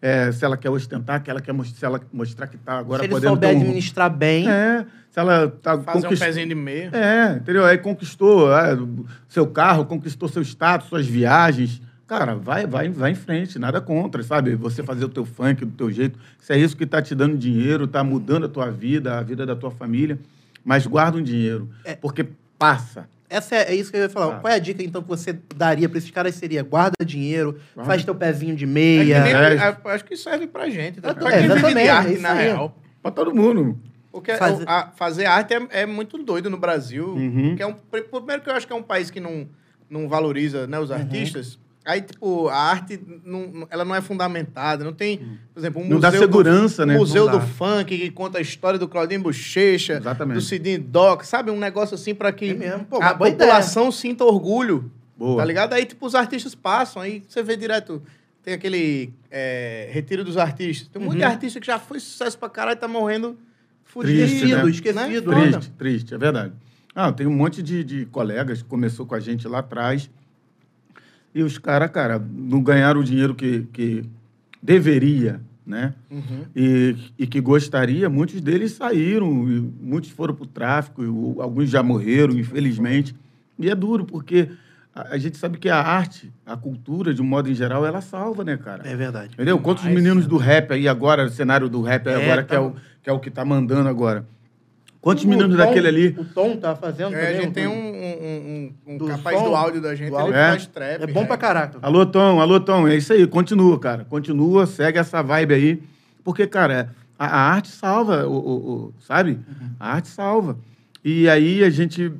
é, 0.03 0.32
se 0.32 0.44
ela 0.44 0.57
quer 0.57 0.68
ostentar, 0.68 1.22
que 1.22 1.30
ela 1.30 1.40
quer 1.40 1.55
se 1.64 1.84
ela 1.84 2.00
mostrar 2.12 2.48
que 2.48 2.57
está 2.57 2.76
agora 2.78 2.98
Se 3.00 3.07
ele 3.07 3.14
podendo 3.14 3.30
souber 3.34 3.50
ter 3.50 3.57
um- 3.57 3.61
administrar 3.61 4.11
bem, 4.11 4.48
É, 4.50 4.84
se 5.11 5.20
ela 5.20 5.48
tá 5.48 5.78
Fazer 5.78 5.98
um 5.98 6.03
conquist- 6.03 6.22
pezinho 6.24 6.48
de 6.48 6.55
meia. 6.57 6.90
É, 6.92 7.36
entendeu? 7.36 7.64
Aí 7.64 7.78
conquistou 7.78 8.53
é, 8.53 8.76
seu 9.28 9.46
carro, 9.46 9.84
conquistou 9.86 10.28
seu 10.28 10.42
status, 10.42 10.88
suas 10.88 11.07
viagens. 11.07 11.80
Cara, 12.09 12.34
vai, 12.34 12.66
vai, 12.66 12.88
vai 12.90 13.12
em 13.12 13.14
frente, 13.14 13.59
nada 13.59 13.80
contra, 13.80 14.22
sabe? 14.22 14.55
Você 14.57 14.82
fazer 14.82 15.05
o 15.05 15.09
teu 15.09 15.24
funk 15.24 15.64
do 15.64 15.70
teu 15.70 15.90
jeito. 15.90 16.18
Se 16.40 16.53
é 16.53 16.59
isso 16.59 16.76
que 16.76 16.84
tá 16.84 17.00
te 17.00 17.14
dando 17.14 17.38
dinheiro, 17.38 17.86
tá 17.86 18.03
mudando 18.05 18.44
a 18.46 18.48
tua 18.48 18.70
vida, 18.70 19.16
a 19.18 19.22
vida 19.22 19.46
da 19.46 19.55
tua 19.57 19.70
família, 19.70 20.18
mas 20.64 20.86
guarda 20.86 21.16
um 21.16 21.22
dinheiro, 21.22 21.70
É. 21.84 21.94
porque 21.94 22.26
passa. 22.59 23.09
Essa 23.37 23.57
é, 23.57 23.72
é 23.72 23.74
isso 23.74 23.91
que 23.91 23.97
eu 23.97 24.03
ia 24.03 24.09
falar. 24.09 24.37
Ah. 24.37 24.41
Qual 24.41 24.53
é 24.53 24.57
a 24.57 24.59
dica, 24.59 24.83
então, 24.83 25.03
que 25.03 25.09
você 25.09 25.39
daria 25.57 25.89
pra 25.89 25.99
esses 25.99 26.11
caras? 26.11 26.35
Seria 26.35 26.62
guarda 26.62 26.95
dinheiro, 27.05 27.59
Guarda. 27.74 27.91
faz 27.91 28.05
teu 28.05 28.14
pezinho 28.14 28.55
de 28.57 28.64
É 28.64 28.66
que 28.66 28.72
meia. 28.72 29.22
nem- 29.24 29.33
É. 29.35 29.55
é, 29.57 29.76
acho 29.93 30.05
que 30.05 30.16
serve 30.16 30.47
pra 30.47 30.68
gente. 30.70 31.01
Tá? 31.01 31.11
É, 31.11 31.14
Pra 31.14 31.30
quem 31.33 31.49
vive 31.49 31.74
de 31.74 31.80
é 31.80 31.89
arte, 31.91 32.18
na 32.18 32.33
aí. 32.33 32.45
real. 32.49 32.78
Pra 33.03 33.11
todo 33.11 33.35
mundo. 33.35 33.78
Porque 34.11 34.35
Fazer- 34.35 34.68
a- 34.68 34.93
fazer 34.95 35.24
arte 35.24 35.55
é, 35.55 35.66
é 35.70 35.87
muito 35.87 36.18
doido 36.18 36.51
no 36.51 36.59
Brasil. 36.59 37.09
Uhum. 37.14 37.57
Que 37.57 37.62
é 37.62 37.66
um, 37.66 37.72
primeiro 37.72 38.43
que 38.43 38.51
eu 38.51 38.55
acho 38.55 38.66
que 38.66 38.72
é 38.72 38.76
um 38.76 38.83
país 38.83 39.11
que 39.11 39.18
não, 39.20 39.49
não 39.89 40.07
valoriza 40.09 40.66
né, 40.66 40.78
os 40.78 40.91
Uhum. 40.91 40.97
artistas. 40.97 41.59
Aí, 41.85 42.01
tipo, 42.01 42.49
a 42.49 42.57
arte, 42.57 43.01
não, 43.24 43.66
ela 43.68 43.85
não 43.85 43.95
é 43.95 44.01
fundamentada. 44.01 44.85
Não 44.85 44.93
tem, 44.93 45.18
por 45.53 45.59
exemplo, 45.59 45.83
um 45.83 45.89
Não 45.89 45.99
dá 45.99 46.09
museu 46.09 46.20
segurança, 46.22 46.83
do, 46.83 46.87
né? 46.87 46.95
Um 46.95 46.99
museu 46.99 47.24
Não 47.24 47.33
do 47.33 47.39
dá. 47.39 47.45
funk 47.45 47.99
que 47.99 48.11
conta 48.11 48.39
a 48.39 48.41
história 48.41 48.78
do 48.78 48.87
Claudinho 48.87 49.20
Bochecha, 49.20 49.95
Exatamente. 49.95 50.37
do 50.37 50.41
Cidinho 50.41 50.80
Doc, 50.80 51.24
sabe? 51.24 51.51
Um 51.51 51.59
negócio 51.59 51.95
assim 51.97 52.14
pra 52.14 52.30
que 52.30 52.51
É 52.51 52.55
mesmo. 52.55 52.85
Pô, 52.85 53.03
a 53.03 53.14
população 53.14 53.91
sinta 53.91 54.24
orgulho. 54.24 54.91
Boa. 55.16 55.39
Tá 55.39 55.45
ligado? 55.45 55.72
Aí, 55.72 55.85
tipo, 55.85 56.07
os 56.07 56.14
artistas 56.14 56.55
passam, 56.55 57.03
aí 57.03 57.22
você 57.28 57.43
vê 57.43 57.57
direto. 57.57 58.01
Tem 58.45 58.55
aquele 58.55 59.12
é, 59.30 59.89
retiro 59.93 60.24
dos 60.24 60.37
artistas. 60.37 60.89
Tem 60.89 61.01
um 61.01 61.07
monte 61.07 61.18
de 61.18 61.24
artista 61.24 61.61
que 61.61 61.66
já 61.66 61.78
foi 61.78 62.01
sucesso 62.01 62.39
pra 62.39 62.49
caralho 62.49 62.76
e 62.76 62.80
tá 62.80 62.89
morrendo 62.89 63.37
fudido. 63.85 64.18
Triste, 64.18 64.47
né? 64.47 64.70
esquecido. 64.70 65.30
Né? 65.30 65.51
Triste, 65.51 65.70
triste, 65.72 66.14
é 66.14 66.18
verdade. 66.18 66.53
Ah, 66.95 67.12
tem 67.12 67.26
um 67.26 67.33
monte 67.33 67.62
de, 67.62 67.83
de 67.83 68.07
colegas 68.07 68.62
que 68.62 68.68
começou 68.68 69.07
com 69.07 69.14
a 69.14 69.20
gente 69.20 69.47
lá 69.49 69.61
atrás. 69.61 70.11
E 71.35 71.43
os 71.43 71.59
caras, 71.59 71.91
cara, 71.91 72.18
não 72.18 72.62
ganharam 72.62 73.01
o 73.01 73.05
dinheiro 73.05 73.35
que, 73.35 73.66
que 73.72 74.05
deveria, 74.62 75.41
né? 75.66 75.95
Uhum. 76.11 76.45
E, 76.55 76.97
e 77.18 77.26
que 77.26 77.41
gostaria. 77.41 78.09
Muitos 78.11 78.41
deles 78.41 78.72
saíram, 78.72 79.51
e 79.51 79.61
muitos 79.80 80.11
foram 80.11 80.35
para 80.35 80.45
o 80.45 80.47
tráfico, 80.47 81.03
e 81.03 81.07
alguns 81.41 81.70
já 81.70 81.83
morreram, 81.83 82.35
infelizmente. 82.35 83.14
E 83.59 83.70
é 83.70 83.74
duro, 83.74 84.05
porque 84.05 84.51
a, 84.95 85.14
a 85.14 85.18
gente 85.18 85.39
sabe 85.39 85.59
que 85.59 85.68
a 85.68 85.80
arte, 85.80 86.30
a 86.45 86.57
cultura, 86.57 87.14
de 87.14 87.22
um 87.22 87.24
modo 87.24 87.51
em 87.51 87.55
geral, 87.55 87.87
ela 87.87 88.01
salva, 88.01 88.45
né, 88.45 88.57
cara? 88.57 88.87
É 88.87 88.95
verdade. 88.95 89.35
Entendeu? 89.35 89.59
Quantos 89.59 89.85
Demais, 89.85 90.03
meninos 90.03 90.26
do 90.26 90.37
rap 90.37 90.72
aí 90.72 90.87
agora, 90.87 91.24
o 91.24 91.30
cenário 91.30 91.68
do 91.68 91.80
rap 91.80 92.07
É, 92.09 92.14
agora, 92.14 92.43
tá 92.43 92.49
que, 92.49 92.55
é 92.55 92.61
o, 92.61 92.74
que 93.03 93.11
é 93.11 93.12
o 93.12 93.18
que 93.18 93.30
tá 93.30 93.45
mandando 93.45 93.89
agora. 93.89 94.26
Quantos 95.03 95.24
Tom- 95.24 95.48
daquele 95.48 95.88
ali? 95.88 96.16
O 96.16 96.24
Tom 96.24 96.57
tá 96.57 96.76
fazendo 96.76 97.14
É, 97.16 97.26
a 97.36 97.40
gente 97.42 97.53
tem 97.53 97.66
um, 97.66 97.72
um, 97.72 98.72
um, 98.86 98.94
um 98.94 98.98
Do 98.98 99.09
capaz 99.09 99.36
som, 99.36 99.48
do 99.48 99.57
áudio 99.57 99.80
da 99.82 99.94
gente, 99.96 100.11
do 100.11 100.14
ele 100.14 100.22
áudio. 100.22 100.34
faz 100.34 100.62
É? 100.62 100.66
trap. 100.68 101.03
É 101.03 101.07
bom 101.12 101.26
pra 101.26 101.36
caraca. 101.36 101.78
Alô, 101.82 102.07
Tom, 102.07 102.40
alô, 102.40 102.61
Tom. 102.61 102.86
É 102.86 102.94
isso 102.96 103.12
aí, 103.12 103.26
continua, 103.26 103.78
cara. 103.80 104.07
Continua, 104.09 104.64
segue 104.64 104.98
essa 104.98 105.20
vibe 105.20 105.55
aí. 105.55 105.82
Porque, 106.22 106.46
cara, 106.46 106.94
a, 107.18 107.26
a 107.26 107.40
arte 107.55 107.68
salva, 107.68 108.28
o, 108.28 108.32
o- 108.32 108.72
o- 108.74 108.94
sabe? 109.00 109.40
A 109.78 109.94
arte 109.94 110.07
salva. 110.09 110.57
E 111.05 111.28
aí 111.28 111.64
a 111.64 111.68
gente, 111.70 112.12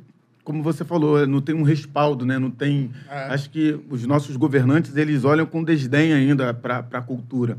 como 0.43 0.61
você 0.61 0.83
falou, 0.83 1.25
não 1.25 1.39
tem 1.39 1.55
um 1.55 1.63
respaldo, 1.63 2.25
né? 2.25 2.37
Não 2.37 2.51
tem... 2.51 2.91
É. 3.09 3.27
Acho 3.33 3.49
que 3.49 3.79
os 3.89 4.05
nossos 4.05 4.35
governantes, 4.35 4.97
eles 4.97 5.23
olham 5.23 5.45
com 5.45 5.63
desdém 5.63 6.11
ainda 6.11 6.53
para 6.53 6.85
a 6.91 7.01
cultura. 7.01 7.57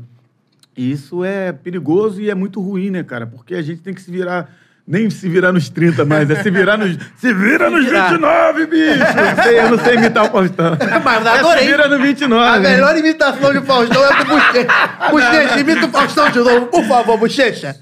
E 0.77 0.91
isso 0.91 1.23
é 1.23 1.51
perigoso 1.51 2.21
e 2.21 2.29
é 2.29 2.35
muito 2.35 2.61
ruim, 2.61 2.91
né, 2.91 3.01
cara? 3.01 3.25
Porque 3.25 3.55
a 3.55 3.61
gente 3.63 3.81
tem 3.81 3.91
que 3.91 4.01
se 4.03 4.11
virar... 4.11 4.53
Nem 4.87 5.09
se 5.09 5.27
virar 5.27 5.51
nos 5.51 5.67
30 5.67 6.05
mais, 6.05 6.29
é 6.29 6.43
se 6.43 6.51
virar 6.51 6.77
nos... 6.77 6.95
Se 7.17 7.33
vira 7.33 7.69
nos 7.71 7.83
virar. 7.85 8.09
29, 8.09 8.65
bicho! 8.67 8.93
Eu, 8.93 9.43
sei, 9.43 9.59
eu 9.59 9.69
não 9.71 9.79
sei 9.83 9.95
imitar 9.95 10.25
o 10.25 10.29
Faustão. 10.31 10.77
Mas 11.03 11.25
É, 11.25 11.29
adorei. 11.29 11.63
se 11.63 11.69
vira 11.71 11.87
no 11.87 11.99
29. 11.99 12.55
A 12.55 12.59
melhor 12.59 12.95
imitação 12.97 13.51
de 13.51 13.61
Faustão 13.65 14.05
é 14.05 14.15
do 14.17 14.25
Bochecha. 14.25 14.67
Bochecha, 15.09 15.59
imita 15.59 15.85
o 15.87 15.89
Faustão 15.89 16.29
de 16.29 16.37
novo, 16.39 16.67
por 16.67 16.83
favor, 16.85 17.17
Bochecha. 17.17 17.75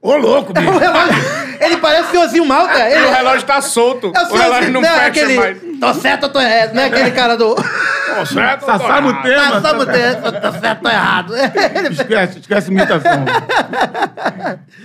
Ô, 0.00 0.16
louco, 0.16 0.50
O 0.50 0.54
bicho! 0.54 0.78
relógio, 0.78 1.14
ele 1.60 1.76
parece 1.76 2.08
o 2.08 2.10
senhorzinho 2.12 2.46
Malta. 2.46 2.80
Ele 2.90 3.04
o 3.06 3.10
relógio 3.12 3.42
tá 3.46 3.60
solto. 3.60 4.10
é 4.16 4.22
o 4.22 4.32
o 4.32 4.36
relógio 4.36 4.72
não 4.72 4.80
né, 4.80 4.88
fecha 4.88 5.06
aquele... 5.06 5.34
mais. 5.36 5.58
Tô 5.80 5.94
certo 5.94 6.28
tô 6.30 6.40
errado, 6.40 6.72
né? 6.74 6.86
Aquele 6.86 7.10
cara 7.12 7.36
do... 7.36 7.54
Tô 8.18 8.26
certo, 8.26 8.64
Sassá 8.66 8.94
tô 8.96 9.00
no 9.02 9.08
errado. 9.10 9.22
tema. 9.22 9.50
Tá, 9.52 9.60
sabe 9.60 9.82
o 9.82 9.86
que- 9.86 10.40
Tô 10.40 10.52
certo 10.60 10.84
ou 10.84 10.90
errado. 10.90 11.32
Esquece, 11.92 12.38
esquece 12.40 12.70
imitação. 12.70 13.24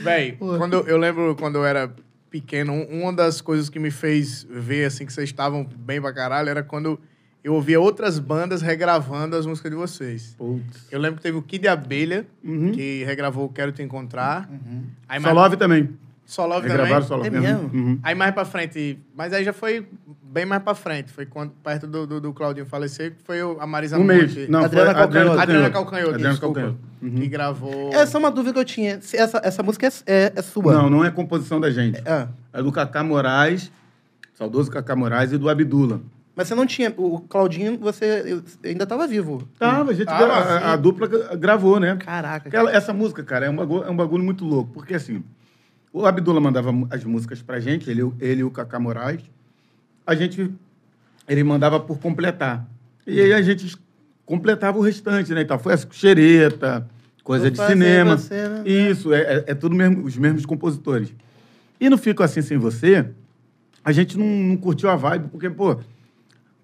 Véi, 0.04 0.34
quando 0.34 0.74
eu, 0.74 0.88
eu 0.88 0.98
lembro 0.98 1.36
quando 1.36 1.56
eu 1.58 1.66
era 1.66 1.92
pequeno, 2.30 2.74
um- 2.74 3.02
uma 3.04 3.14
das 3.14 3.42
coisas 3.42 3.70
que 3.70 3.80
me 3.80 3.92
fez 3.92 4.46
ver 4.50 4.86
assim 4.86 5.06
que 5.06 5.14
vocês 5.14 5.30
estavam 5.30 5.64
bem 5.78 6.02
pra 6.02 6.14
caralho 6.14 6.50
era 6.50 6.64
quando 6.64 7.00
eu 7.44 7.54
ouvia 7.54 7.80
outras 7.80 8.20
bandas 8.20 8.62
regravando 8.62 9.36
as 9.36 9.46
músicas 9.46 9.72
de 9.72 9.78
vocês. 9.78 10.36
Putz. 10.38 10.88
Eu 10.92 11.00
lembro 11.00 11.18
que 11.18 11.24
teve 11.24 11.38
o 11.38 11.42
Kid 11.42 11.68
Abelha, 11.68 12.26
Uhum. 12.44 12.72
que 12.72 13.04
regravou 13.06 13.48
Quero 13.50 13.72
Te 13.72 13.82
Encontrar. 13.82 14.50
Aí, 15.08 15.22
Só 15.22 15.32
Love 15.32 15.56
também. 15.56 15.90
Solove 16.30 16.66
Aí 16.66 16.72
também. 16.74 16.86
gravaram 16.88 17.08
solo. 17.08 17.26
É 17.26 17.30
mesmo? 17.30 17.72
Uhum. 17.74 18.00
Aí 18.04 18.14
mais 18.14 18.34
pra 18.34 18.44
frente, 18.44 19.00
mas 19.16 19.32
aí 19.32 19.46
já 19.46 19.54
foi 19.54 19.88
bem 20.22 20.46
mais 20.46 20.62
pra 20.62 20.76
frente. 20.76 21.10
Foi 21.10 21.26
quando, 21.26 21.52
perto 21.64 21.88
do, 21.88 22.06
do, 22.06 22.20
do 22.20 22.34
Claudinho 22.34 22.66
falecer, 22.66 23.16
que 23.16 23.24
foi 23.24 23.40
a 23.40 23.66
Marisa 23.66 23.98
Um 23.98 24.04
mês. 24.04 24.36
Monte. 24.36 24.52
Não, 24.52 24.60
Adriana 24.66 24.92
foi 24.92 25.00
Calcanhoto. 25.02 25.40
Adriana 25.40 25.70
Calcanhoto, 25.70 26.14
Adriana. 26.16 26.38
Calcanhoto. 26.38 26.78
Uhum. 27.02 27.16
Que 27.16 27.28
gravou... 27.30 27.94
Essa 27.94 28.18
é 28.18 28.20
uma 28.20 28.30
dúvida 28.30 28.54
que 28.56 28.60
eu 28.60 28.66
tinha. 28.66 29.00
Se 29.00 29.16
essa, 29.16 29.40
essa 29.42 29.64
música 29.64 29.88
é, 29.88 29.92
é, 30.06 30.34
é 30.36 30.42
sua. 30.42 30.74
Não, 30.74 30.90
não 30.90 31.06
é 31.06 31.10
composição 31.10 31.62
da 31.62 31.72
gente. 31.72 32.02
Ah, 32.06 32.28
É 32.52 32.62
do 32.62 32.74
Cacá 32.74 33.02
Moraes, 33.06 33.72
saudoso 34.34 34.70
Cacá 34.70 34.98
Moraes, 34.98 35.32
e 35.32 35.38
do 35.38 35.48
Abdula. 35.50 36.02
mas 36.36 36.50
você 36.50 36.56
não 36.56 36.66
tinha. 36.66 36.94
O 36.98 37.22
Claudinho, 37.22 37.78
você 37.80 38.42
ainda 38.66 38.84
estava 38.84 39.08
vivo. 39.08 39.48
Tava, 39.58 39.92
a 39.92 39.94
gente 39.94 40.08
Tava, 40.08 40.26
gra- 40.26 40.36
a, 40.36 40.74
a 40.74 40.76
dupla 40.76 41.08
gra- 41.08 41.36
gravou, 41.38 41.80
né? 41.80 41.96
Caraca. 41.96 42.50
Aquela- 42.50 42.70
essa 42.76 42.92
música, 42.92 43.24
cara, 43.24 43.46
é 43.46 43.50
um, 43.50 43.56
bagulho, 43.56 43.84
é 43.86 43.90
um 43.90 43.96
bagulho 43.96 44.24
muito 44.26 44.44
louco. 44.44 44.72
Porque 44.74 44.94
assim, 44.94 45.24
o 45.98 46.06
Abdullah 46.06 46.42
mandava 46.42 46.72
as 46.90 47.04
músicas 47.04 47.42
pra 47.42 47.60
gente, 47.60 47.90
ele, 47.90 48.02
ele 48.20 48.42
e 48.42 48.44
o 48.44 48.52
Cacá 48.52 48.80
Moraes. 48.80 49.22
A 50.06 50.16
gente. 50.16 50.52
Ele 51.28 51.44
mandava 51.44 51.80
por 51.80 52.00
completar. 52.00 52.66
E 53.06 53.20
aí 53.20 53.34
a 53.34 53.42
gente 53.42 53.78
completava 54.26 54.78
o 54.78 54.82
restante, 54.82 55.34
né? 55.34 55.42
Então, 55.42 55.60
foi 55.60 55.74
a 55.74 55.78
xereta, 55.78 56.88
coisa 57.24 57.52
de 57.52 57.58
cinema. 57.58 58.18
você, 58.18 58.48
né? 58.48 58.64
Isso, 58.66 59.14
é, 59.14 59.22
é, 59.22 59.44
é 59.48 59.56
tudo 59.56 59.76
mesmo, 59.76 60.06
os 60.06 60.18
mesmos 60.18 60.46
compositores. 60.46 61.14
E 61.80 61.90
no 61.90 61.98
Fico 61.98 62.24
Assim 62.24 62.42
Sem 62.42 62.58
Você, 62.58 63.06
a 63.84 63.92
gente 63.92 64.18
não, 64.18 64.26
não 64.26 64.58
curtiu 64.58 64.90
a 64.90 64.96
vibe, 64.96 65.28
porque, 65.30 65.50
pô, 65.50 65.78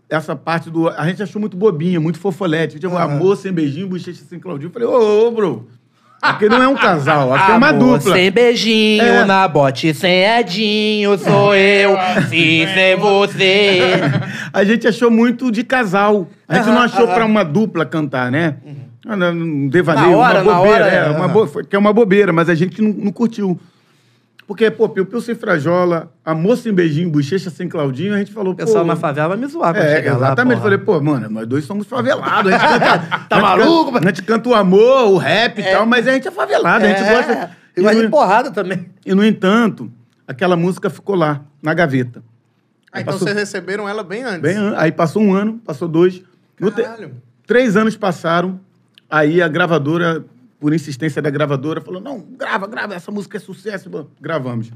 essa 0.09 0.35
parte 0.35 0.69
do. 0.69 0.89
A 0.89 1.07
gente 1.07 1.23
achou 1.23 1.39
muito 1.39 1.57
bobinha, 1.57 1.99
muito 1.99 2.19
fofolete. 2.19 2.79
Tipo, 2.79 2.95
Aham. 2.95 3.15
amor 3.15 3.35
sem 3.37 3.51
beijinho, 3.51 3.87
bochecha 3.87 4.23
sem 4.23 4.39
Claudinho. 4.39 4.67
Eu 4.67 4.73
falei, 4.73 4.87
ô, 4.87 5.27
ô, 5.27 5.31
bro. 5.31 5.67
Aqui 6.23 6.47
não 6.47 6.63
é 6.63 6.67
um 6.67 6.75
casal, 6.75 7.33
aqui 7.33 7.51
é 7.51 7.55
uma 7.55 7.67
Amor 7.69 7.97
dupla. 7.99 8.15
Sem 8.15 8.31
beijinho, 8.31 9.03
É. 9.03 9.25
na 9.25 9.45
bote 9.47 9.93
sem 9.93 10.23
Edinho, 10.23 11.17
sou 11.17 11.53
eu, 11.53 11.97
se 12.29 12.65
sem 12.73 12.95
você. 12.97 13.81
A 14.53 14.63
gente 14.63 14.87
achou 14.87 15.11
muito 15.11 15.51
de 15.51 15.63
casal. 15.63 16.27
A 16.47 16.55
gente 16.55 16.67
não 16.67 16.79
achou 16.81 17.07
pra 17.09 17.25
uma 17.25 17.43
dupla 17.43 17.85
cantar, 17.85 18.31
né? 18.31 18.55
Ah, 19.05 19.17
não, 19.17 19.31
Um 19.33 19.67
devaneio, 19.67 20.11
Na 20.11 20.17
hora, 20.17 20.41
uma 20.41 20.51
na 20.53 20.57
bobeira. 20.59 20.85
hora, 20.85 20.95
é, 20.95 20.97
é, 20.97 21.09
uma 21.09 21.25
aham. 21.25 21.33
bo... 21.33 21.45
foi- 21.47 21.65
que 21.65 21.75
é 21.75 21.79
uma 21.79 21.91
bobeira, 21.91 22.31
mas 22.31 22.47
a 22.47 22.55
gente 22.55 22.81
não, 22.81 22.89
não 22.93 23.11
curtiu. 23.11 23.59
Porque, 24.45 24.69
pô, 24.69 24.89
Piu 24.89 25.05
Piu 25.05 25.21
sem 25.21 25.33
Frajola, 25.35 26.11
Amor 26.25 26.57
sem 26.57 26.73
Beijinho, 26.73 27.09
Bochecha 27.09 27.49
sem 27.49 27.67
Claudinho, 27.69 28.13
a 28.13 28.17
gente 28.17 28.31
falou, 28.33 28.53
O 28.53 28.55
pessoal 28.55 28.83
pô... 28.83 28.87
na 28.87 28.95
favela 28.95 29.29
vai 29.29 29.37
me 29.37 29.47
zoar 29.47 29.73
quando 29.73 29.85
É, 29.85 29.95
chegar 29.95 30.17
lá, 30.17 30.27
exatamente. 30.27 30.57
porra. 30.57 30.63
Falei, 30.63 30.77
pô, 30.79 31.01
mano, 31.01 31.29
nós 31.29 31.47
dois 31.47 31.63
somos 31.63 31.87
favelados. 31.87 32.51
A 32.51 32.57
gente 32.57 32.67
canta, 32.79 33.19
Tá 33.29 33.37
a 33.37 33.41
maluco, 33.41 33.93
Canta, 33.93 34.05
a 34.05 34.09
gente 34.09 34.21
canta 34.23 34.49
o 34.49 34.53
amor, 34.53 35.07
o 35.13 35.17
rap 35.17 35.59
e 35.59 35.63
tal, 35.63 35.85
mas 35.85 36.07
a 36.07 36.11
gente 36.13 36.27
é 36.27 36.31
favelado, 36.31 36.85
a 36.85 36.87
gente 36.89 37.01
É, 37.01 37.15
gosta. 37.15 37.51
E 37.77 37.81
vai 37.81 37.95
de 37.95 38.09
porrada 38.09 38.51
também. 38.51 38.89
e, 39.05 39.13
no 39.15 39.25
entanto, 39.25 39.89
aquela 40.27 40.55
música 40.57 40.89
ficou 40.89 41.15
lá, 41.15 41.41
na 41.61 41.73
gaveta. 41.73 42.21
Ah, 42.91 42.99
então 43.01 43.13
passou- 43.13 43.27
vocês 43.27 43.37
receberam 43.39 43.87
ela 43.89 44.03
bem 44.03 44.23
antes. 44.23 44.41
Bem, 44.41 44.57
an- 44.57 44.75
aí 44.77 44.91
passou 44.91 45.21
um 45.23 45.33
ano, 45.33 45.59
passou 45.65 45.87
dois. 45.87 46.21
No 46.59 46.69
te- 46.69 46.83
Caralho. 46.83 47.11
Três 47.47 47.75
anos 47.77 47.95
passaram, 47.95 48.59
aí 49.09 49.41
a 49.41 49.47
gravadora, 49.47 50.23
por 50.63 50.73
insistência 50.73 51.21
da 51.21 51.29
gravadora, 51.29 51.81
falou: 51.81 51.99
não, 51.99 52.21
grava, 52.21 52.65
grava, 52.67 52.95
essa 52.95 53.11
música 53.11 53.35
é 53.35 53.39
sucesso. 53.39 53.89
Gravamos. 54.21 54.71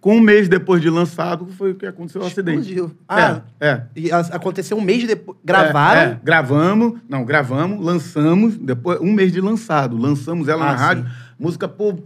Com 0.00 0.16
um 0.16 0.20
mês 0.20 0.48
depois 0.48 0.82
de 0.82 0.90
lançado, 0.90 1.46
foi 1.56 1.70
o 1.70 1.74
que 1.76 1.86
aconteceu 1.86 2.20
o 2.20 2.24
acidente. 2.26 2.58
Explodiu. 2.62 2.90
Ah, 3.08 3.42
É, 3.60 3.68
é. 3.68 3.82
e 3.94 4.10
a- 4.10 4.18
aconteceu 4.18 4.76
um 4.76 4.80
mês 4.80 5.06
depois. 5.06 5.38
Gravaram? 5.44 6.00
É, 6.00 6.04
é, 6.06 6.20
gravamos, 6.24 6.98
não, 7.08 7.24
gravamos, 7.24 7.80
lançamos, 7.84 8.58
depois, 8.58 8.98
um 9.00 9.12
mês 9.12 9.30
de 9.32 9.40
lançado, 9.40 9.96
lançamos 9.96 10.48
ela 10.48 10.64
Ah, 10.64 10.72
na 10.72 10.76
rádio, 10.76 11.04
sim. 11.04 11.10
música, 11.38 11.68
pô, 11.68 11.96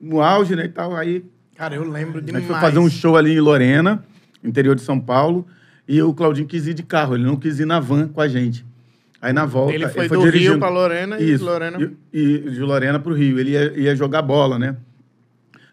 no 0.00 0.22
auge, 0.22 0.54
né, 0.54 0.66
e 0.66 0.68
tal, 0.68 0.94
aí 0.94 1.24
Cara, 1.56 1.74
eu 1.74 1.82
lembro 1.82 2.18
a 2.18 2.22
demais. 2.22 2.44
gente 2.44 2.52
foi 2.52 2.60
fazer 2.60 2.78
um 2.78 2.88
show 2.88 3.16
ali 3.16 3.32
em 3.34 3.40
Lorena, 3.40 4.04
interior 4.44 4.76
de 4.76 4.82
São 4.82 5.00
Paulo, 5.00 5.44
e 5.88 6.00
o 6.00 6.14
Claudinho 6.14 6.46
quis 6.46 6.68
ir 6.68 6.74
de 6.74 6.84
carro, 6.84 7.16
ele 7.16 7.24
não 7.24 7.34
quis 7.34 7.58
ir 7.58 7.66
na 7.66 7.80
van 7.80 8.06
com 8.06 8.20
a 8.20 8.28
gente. 8.28 8.64
Aí 9.22 9.32
na 9.32 9.44
volta. 9.44 9.74
Ele 9.74 9.86
foi 9.88 10.08
do 10.08 10.20
Rio 10.30 10.58
pra 10.58 10.68
Lorena 10.68 11.20
e 11.20 11.32
Isso, 11.32 11.44
Lorena- 11.44 11.78
E, 12.12 12.16
e 12.18 12.50
de 12.50 12.60
Lorena 12.60 12.98
pro 12.98 13.14
Rio. 13.14 13.38
Ele 13.38 13.50
ia, 13.50 13.78
ia 13.78 13.96
jogar 13.96 14.22
bola, 14.22 14.58
né? 14.58 14.76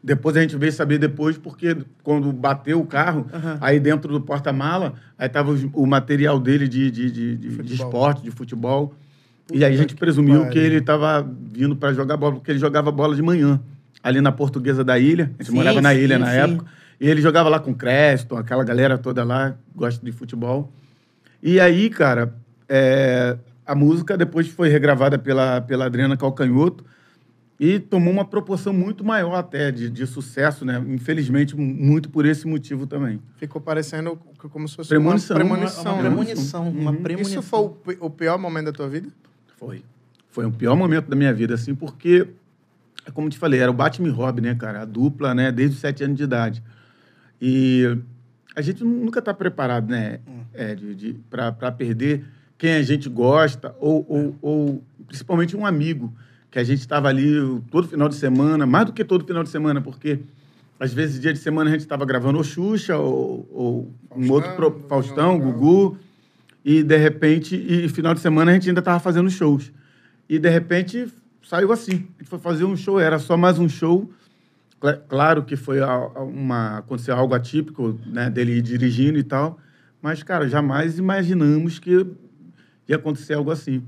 Depois 0.04 0.38
a 0.38 0.42
gente 0.42 0.56
veio 0.56 0.72
saber 0.72 0.98
depois, 1.00 1.38
porque 1.38 1.76
quando 2.04 2.32
bateu 2.32 2.80
o 2.80 2.86
carro, 2.86 3.26
aí 3.60 3.80
dentro 3.80 4.12
do 4.12 4.22
porta-mala, 4.22 4.94
aí 5.18 5.28
tava 5.28 5.54
o 5.74 5.86
material 5.86 6.40
dele 6.40 6.68
de, 6.68 6.90
de, 6.92 7.12
de, 7.12 7.36
de- 7.38 7.64
de 7.64 7.74
esporte, 7.74 8.22
de 8.22 8.32
futebol. 8.32 8.94
e 9.52 9.66
aí 9.66 9.74
a 9.74 9.78
gente 9.78 9.96
presumiu 9.96 10.48
que 10.50 10.60
ele 10.60 10.78
estava 10.78 11.28
vindo 11.52 11.76
para 11.76 11.94
jogar 11.94 12.16
bola, 12.16 12.36
porque 12.36 12.52
ele 12.52 12.60
jogava 12.60 12.92
bola 12.92 13.16
de 13.16 13.22
manhã, 13.22 13.60
ali 14.04 14.22
na 14.22 14.32
Portuguesa 14.32 14.84
da 14.84 14.98
Ilha. 15.00 15.32
A 15.40 15.44
gente 15.44 15.52
Sim, 15.52 15.56
morava 15.58 15.82
na 15.82 15.94
sim, 15.94 16.00
ilha 16.02 16.20
na 16.20 16.28
sim. 16.32 16.38
época. 16.38 16.66
E 17.02 17.10
ele 17.10 17.22
jogava 17.22 17.50
lá 17.50 17.60
com 17.60 17.74
Creston, 17.74 18.38
aquela 18.38 18.64
galera 18.64 18.98
toda 18.98 19.24
lá, 19.24 19.56
gosta 19.76 20.06
de 20.06 20.12
futebol. 20.12 20.72
E 21.44 21.60
aí, 21.60 21.90
cara, 21.90 22.34
é, 22.70 23.38
a 23.66 23.76
música 23.76 24.18
depois 24.18 24.48
foi 24.48 24.70
regravada 24.70 25.18
pela, 25.18 25.62
pela 25.62 25.86
Adriana 25.86 26.16
Calcanhoto 26.18 26.86
e 27.60 27.80
tomou 27.80 28.14
uma 28.14 28.24
proporção 28.26 28.72
muito 28.72 29.04
maior 29.04 29.34
até 29.36 29.72
de, 29.72 29.90
de 29.90 30.06
sucesso, 30.06 30.64
né? 30.64 30.84
Infelizmente, 30.88 31.56
muito 31.58 32.10
por 32.10 32.26
esse 32.26 32.46
motivo 32.48 32.86
também. 32.86 33.20
Ficou 33.38 33.60
parecendo 33.60 34.16
como 34.52 34.68
se 34.68 34.76
fosse 34.76 34.90
Premonição. 34.90 35.36
uma 35.38 35.44
premonição. 35.44 35.84
Uma 35.94 35.96
né? 36.04 36.08
premonição. 36.10 36.70
Uma 36.70 36.92
Uhum. 36.92 37.02
premonição. 37.02 37.40
Isso 37.40 37.50
foi 37.50 37.60
o, 37.60 37.70
pi- 37.70 37.98
o 38.00 38.10
pior 38.10 38.38
momento 38.38 38.66
da 38.66 38.72
tua 38.74 38.88
vida? 38.88 39.08
Foi. 39.58 39.84
Foi 40.30 40.46
o 40.46 40.52
pior 40.52 40.76
momento 40.76 41.08
da 41.10 41.16
minha 41.16 41.34
vida, 41.34 41.56
assim, 41.56 41.74
porque, 41.74 42.28
é 43.08 43.10
como 43.12 43.28
te 43.28 43.40
falei, 43.40 43.60
era 43.60 43.72
o 43.72 43.74
Batman 43.74 44.08
e 44.08 44.12
Robin, 44.12 44.42
né, 44.44 44.54
cara? 44.56 44.82
A 44.84 44.86
dupla, 44.86 45.34
né? 45.34 45.52
Desde 45.52 45.76
os 45.76 45.82
sete 45.82 46.04
anos 46.04 46.16
de 46.16 46.24
idade. 46.24 46.62
E 47.42 47.98
a 48.56 48.62
gente 48.62 48.84
nunca 48.84 49.18
está 49.18 49.34
preparado, 49.34 49.90
né? 49.90 50.20
É, 50.54 50.76
de, 50.76 50.94
de, 50.94 51.14
para 51.30 51.72
perder 51.72 52.24
quem 52.58 52.74
a 52.74 52.82
gente 52.82 53.08
gosta, 53.10 53.76
ou, 53.80 54.06
ou, 54.10 54.36
ou 54.42 54.84
principalmente 55.08 55.56
um 55.56 55.66
amigo, 55.66 56.14
que 56.50 56.58
a 56.60 56.64
gente 56.64 56.80
estava 56.80 57.08
ali 57.08 57.34
todo 57.70 57.88
final 57.88 58.10
de 58.10 58.16
semana, 58.16 58.66
mais 58.66 58.86
do 58.86 58.94
que 58.94 59.04
todo 59.04 59.26
final 59.26 59.44
de 59.44 59.50
semana, 59.50 59.82
porque 59.82 60.20
às 60.80 60.94
vezes 60.94 61.20
dia 61.20 61.34
de 61.34 61.40
semana 61.40 61.70
a 61.70 61.74
gente 61.74 61.82
estava 61.82 62.06
gravando 62.06 62.40
o 62.40 62.44
Xuxa, 62.44 62.98
ou, 62.98 63.48
ou 63.52 63.94
um 64.16 64.28
Faustão, 64.28 64.36
outro 64.36 64.56
pro, 64.56 64.86
Faustão, 64.88 65.38
Magal. 65.38 65.52
Gugu, 65.54 65.98
e 66.64 66.84
de 66.84 66.98
repente, 66.98 67.56
e 67.56 67.88
final 67.90 68.14
de 68.14 68.20
semana 68.20 68.52
a 68.52 68.54
gente 68.54 68.68
ainda 68.70 68.80
estava 68.80 69.00
fazendo 69.00 69.30
shows. 69.30 69.72
E 70.28 70.38
de 70.38 70.50
repente 70.50 71.08
saiu 71.44 71.72
assim. 71.72 72.08
A 72.18 72.20
gente 72.20 72.30
foi 72.30 72.40
fazer 72.40 72.66
um 72.66 72.76
show, 72.76 73.00
era 73.00 73.20
só 73.20 73.38
mais 73.38 73.58
um 73.58 73.70
show. 73.70 74.12
Cla- 74.80 74.98
Claro 75.08 75.44
que 75.44 75.56
foi 75.56 75.80
uma 75.82 76.80
aconteceu 76.80 77.16
algo 77.16 77.34
atípico, 77.34 77.98
né, 78.06 78.30
dele 78.30 78.58
ir 78.58 78.62
dirigindo 78.62 79.18
e 79.18 79.24
tal, 79.24 79.58
mas 80.02 80.22
cara, 80.24 80.48
jamais 80.48 81.00
imaginamos 81.00 81.80
que 81.80 82.06
ia 82.88 82.96
acontecer 82.96 83.34
algo 83.34 83.52
assim. 83.52 83.84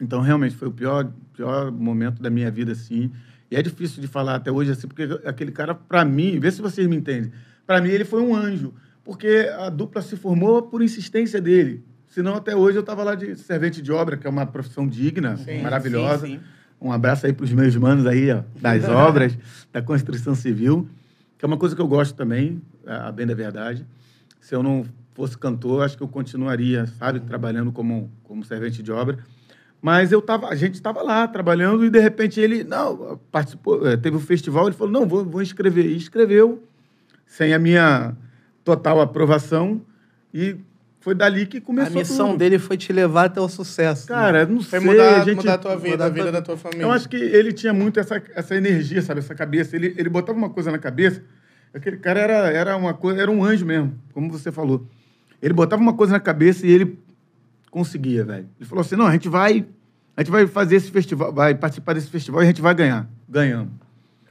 Então, 0.00 0.20
realmente 0.20 0.54
foi 0.56 0.68
o 0.68 0.72
pior 0.72 1.10
pior 1.34 1.70
momento 1.72 2.20
da 2.22 2.28
minha 2.30 2.50
vida 2.50 2.72
assim. 2.72 3.10
E 3.50 3.56
é 3.56 3.62
difícil 3.62 4.00
de 4.00 4.06
falar 4.06 4.36
até 4.36 4.52
hoje 4.52 4.70
assim, 4.70 4.86
porque 4.86 5.02
aquele 5.24 5.50
cara 5.50 5.74
para 5.74 6.04
mim, 6.04 6.38
vê 6.38 6.50
se 6.50 6.60
vocês 6.60 6.86
me 6.86 6.96
entendem. 6.96 7.32
Para 7.66 7.80
mim 7.80 7.88
ele 7.88 8.04
foi 8.04 8.22
um 8.22 8.34
anjo, 8.34 8.72
porque 9.04 9.50
a 9.58 9.68
dupla 9.70 10.02
se 10.02 10.16
formou 10.16 10.62
por 10.62 10.82
insistência 10.82 11.40
dele. 11.40 11.82
Senão 12.08 12.34
até 12.34 12.54
hoje 12.54 12.76
eu 12.76 12.80
estava 12.80 13.02
lá 13.02 13.14
de 13.14 13.36
servente 13.36 13.80
de 13.80 13.90
obra, 13.90 14.16
que 14.16 14.26
é 14.26 14.30
uma 14.30 14.44
profissão 14.46 14.86
digna, 14.86 15.36
Sim, 15.36 15.62
maravilhosa. 15.62 16.26
sim, 16.26 16.34
sim. 16.36 16.40
Um 16.80 16.92
abraço 16.92 17.26
aí 17.26 17.32
para 17.32 17.44
os 17.44 17.52
meus 17.52 17.76
manos 17.76 18.06
aí, 18.06 18.30
ó, 18.32 18.42
das 18.60 18.84
obras, 18.88 19.36
da 19.72 19.80
construção 19.82 20.34
civil, 20.34 20.88
que 21.38 21.44
é 21.44 21.46
uma 21.48 21.56
coisa 21.56 21.74
que 21.74 21.80
eu 21.82 21.88
gosto 21.88 22.14
também, 22.14 22.60
a 22.86 23.10
bem 23.12 23.26
da 23.26 23.34
verdade. 23.34 23.86
Se 24.40 24.54
eu 24.54 24.62
não 24.62 24.84
fosse 25.20 25.36
cantor, 25.36 25.82
acho 25.84 25.96
que 25.98 26.02
eu 26.02 26.08
continuaria, 26.08 26.86
sabe, 26.98 27.20
trabalhando 27.20 27.70
como, 27.70 28.10
como 28.24 28.42
servente 28.42 28.82
de 28.82 28.90
obra. 28.90 29.18
Mas 29.82 30.12
eu 30.12 30.22
tava, 30.22 30.48
a 30.48 30.54
gente 30.54 30.74
estava 30.74 31.02
lá 31.02 31.28
trabalhando 31.28 31.84
e 31.84 31.90
de 31.90 32.00
repente 32.00 32.40
ele, 32.40 32.64
não, 32.64 33.18
participou, 33.30 33.86
eh, 33.86 33.96
teve 33.98 34.16
o 34.16 34.20
festival, 34.20 34.66
ele 34.66 34.74
falou, 34.76 34.92
não, 34.92 35.06
vou, 35.06 35.22
vou 35.24 35.42
inscrever. 35.42 35.84
E 35.86 35.96
escreveu, 35.96 36.62
sem 37.26 37.52
a 37.52 37.58
minha 37.58 38.16
total 38.64 38.98
aprovação, 39.00 39.82
e 40.32 40.56
foi 41.00 41.14
dali 41.14 41.44
que 41.46 41.58
A 41.58 41.60
começou 41.60 41.96
missão 41.98 42.26
tudo. 42.28 42.38
dele 42.38 42.58
foi 42.58 42.76
te 42.78 42.92
levar 42.94 43.26
até 43.26 43.40
o 43.42 43.48
sucesso. 43.48 44.10
né? 44.10 44.16
Cara, 44.18 44.46
não 44.46 44.62
Foi 44.62 44.80
sei, 44.80 44.88
mudar, 44.90 45.20
a 45.20 45.24
gente... 45.24 45.36
mudar 45.36 45.54
a 45.54 45.58
tua 45.58 45.76
vida, 45.76 45.90
mudar 45.92 46.04
a 46.04 46.06
a 46.06 46.10
vida 46.10 46.22
tua- 46.24 46.32
da 46.32 46.42
tua 46.42 46.56
família. 46.56 46.82
Eu 46.84 46.90
acho 46.92 47.08
que 47.10 47.16
ele 47.16 47.52
tinha 47.52 47.72
muito 47.74 48.00
essa, 48.00 48.22
essa 48.34 48.54
energia, 48.56 49.00
sabe? 49.02 49.20
Essa 49.20 49.34
cabeça. 49.34 49.76
Ele, 49.76 49.94
ele 49.98 50.08
botava 50.08 50.36
uma 50.38 50.48
coisa 50.50 50.70
na 50.70 50.78
cabeça. 50.78 51.22
Aquele 51.72 51.96
cara 51.98 52.20
era, 52.20 52.34
era, 52.50 52.76
uma 52.76 52.92
coisa, 52.94 53.22
era 53.22 53.30
um 53.30 53.44
anjo 53.44 53.64
mesmo, 53.64 53.94
como 54.12 54.30
você 54.30 54.50
falou. 54.50 54.86
Ele 55.42 55.54
botava 55.54 55.80
uma 55.80 55.94
coisa 55.94 56.12
na 56.12 56.20
cabeça 56.20 56.66
e 56.66 56.70
ele 56.70 56.98
conseguia, 57.70 58.24
velho. 58.24 58.48
Ele 58.58 58.68
falou 58.68 58.82
assim: 58.82 58.96
não, 58.96 59.06
a 59.06 59.12
gente 59.12 59.28
vai. 59.28 59.66
A 60.16 60.22
gente 60.22 60.30
vai 60.30 60.46
fazer 60.46 60.76
esse 60.76 60.90
festival, 60.90 61.32
vai 61.32 61.54
participar 61.54 61.94
desse 61.94 62.08
festival 62.08 62.42
e 62.42 62.44
a 62.44 62.46
gente 62.46 62.60
vai 62.60 62.74
ganhar. 62.74 63.08
Ganhamos. 63.28 63.72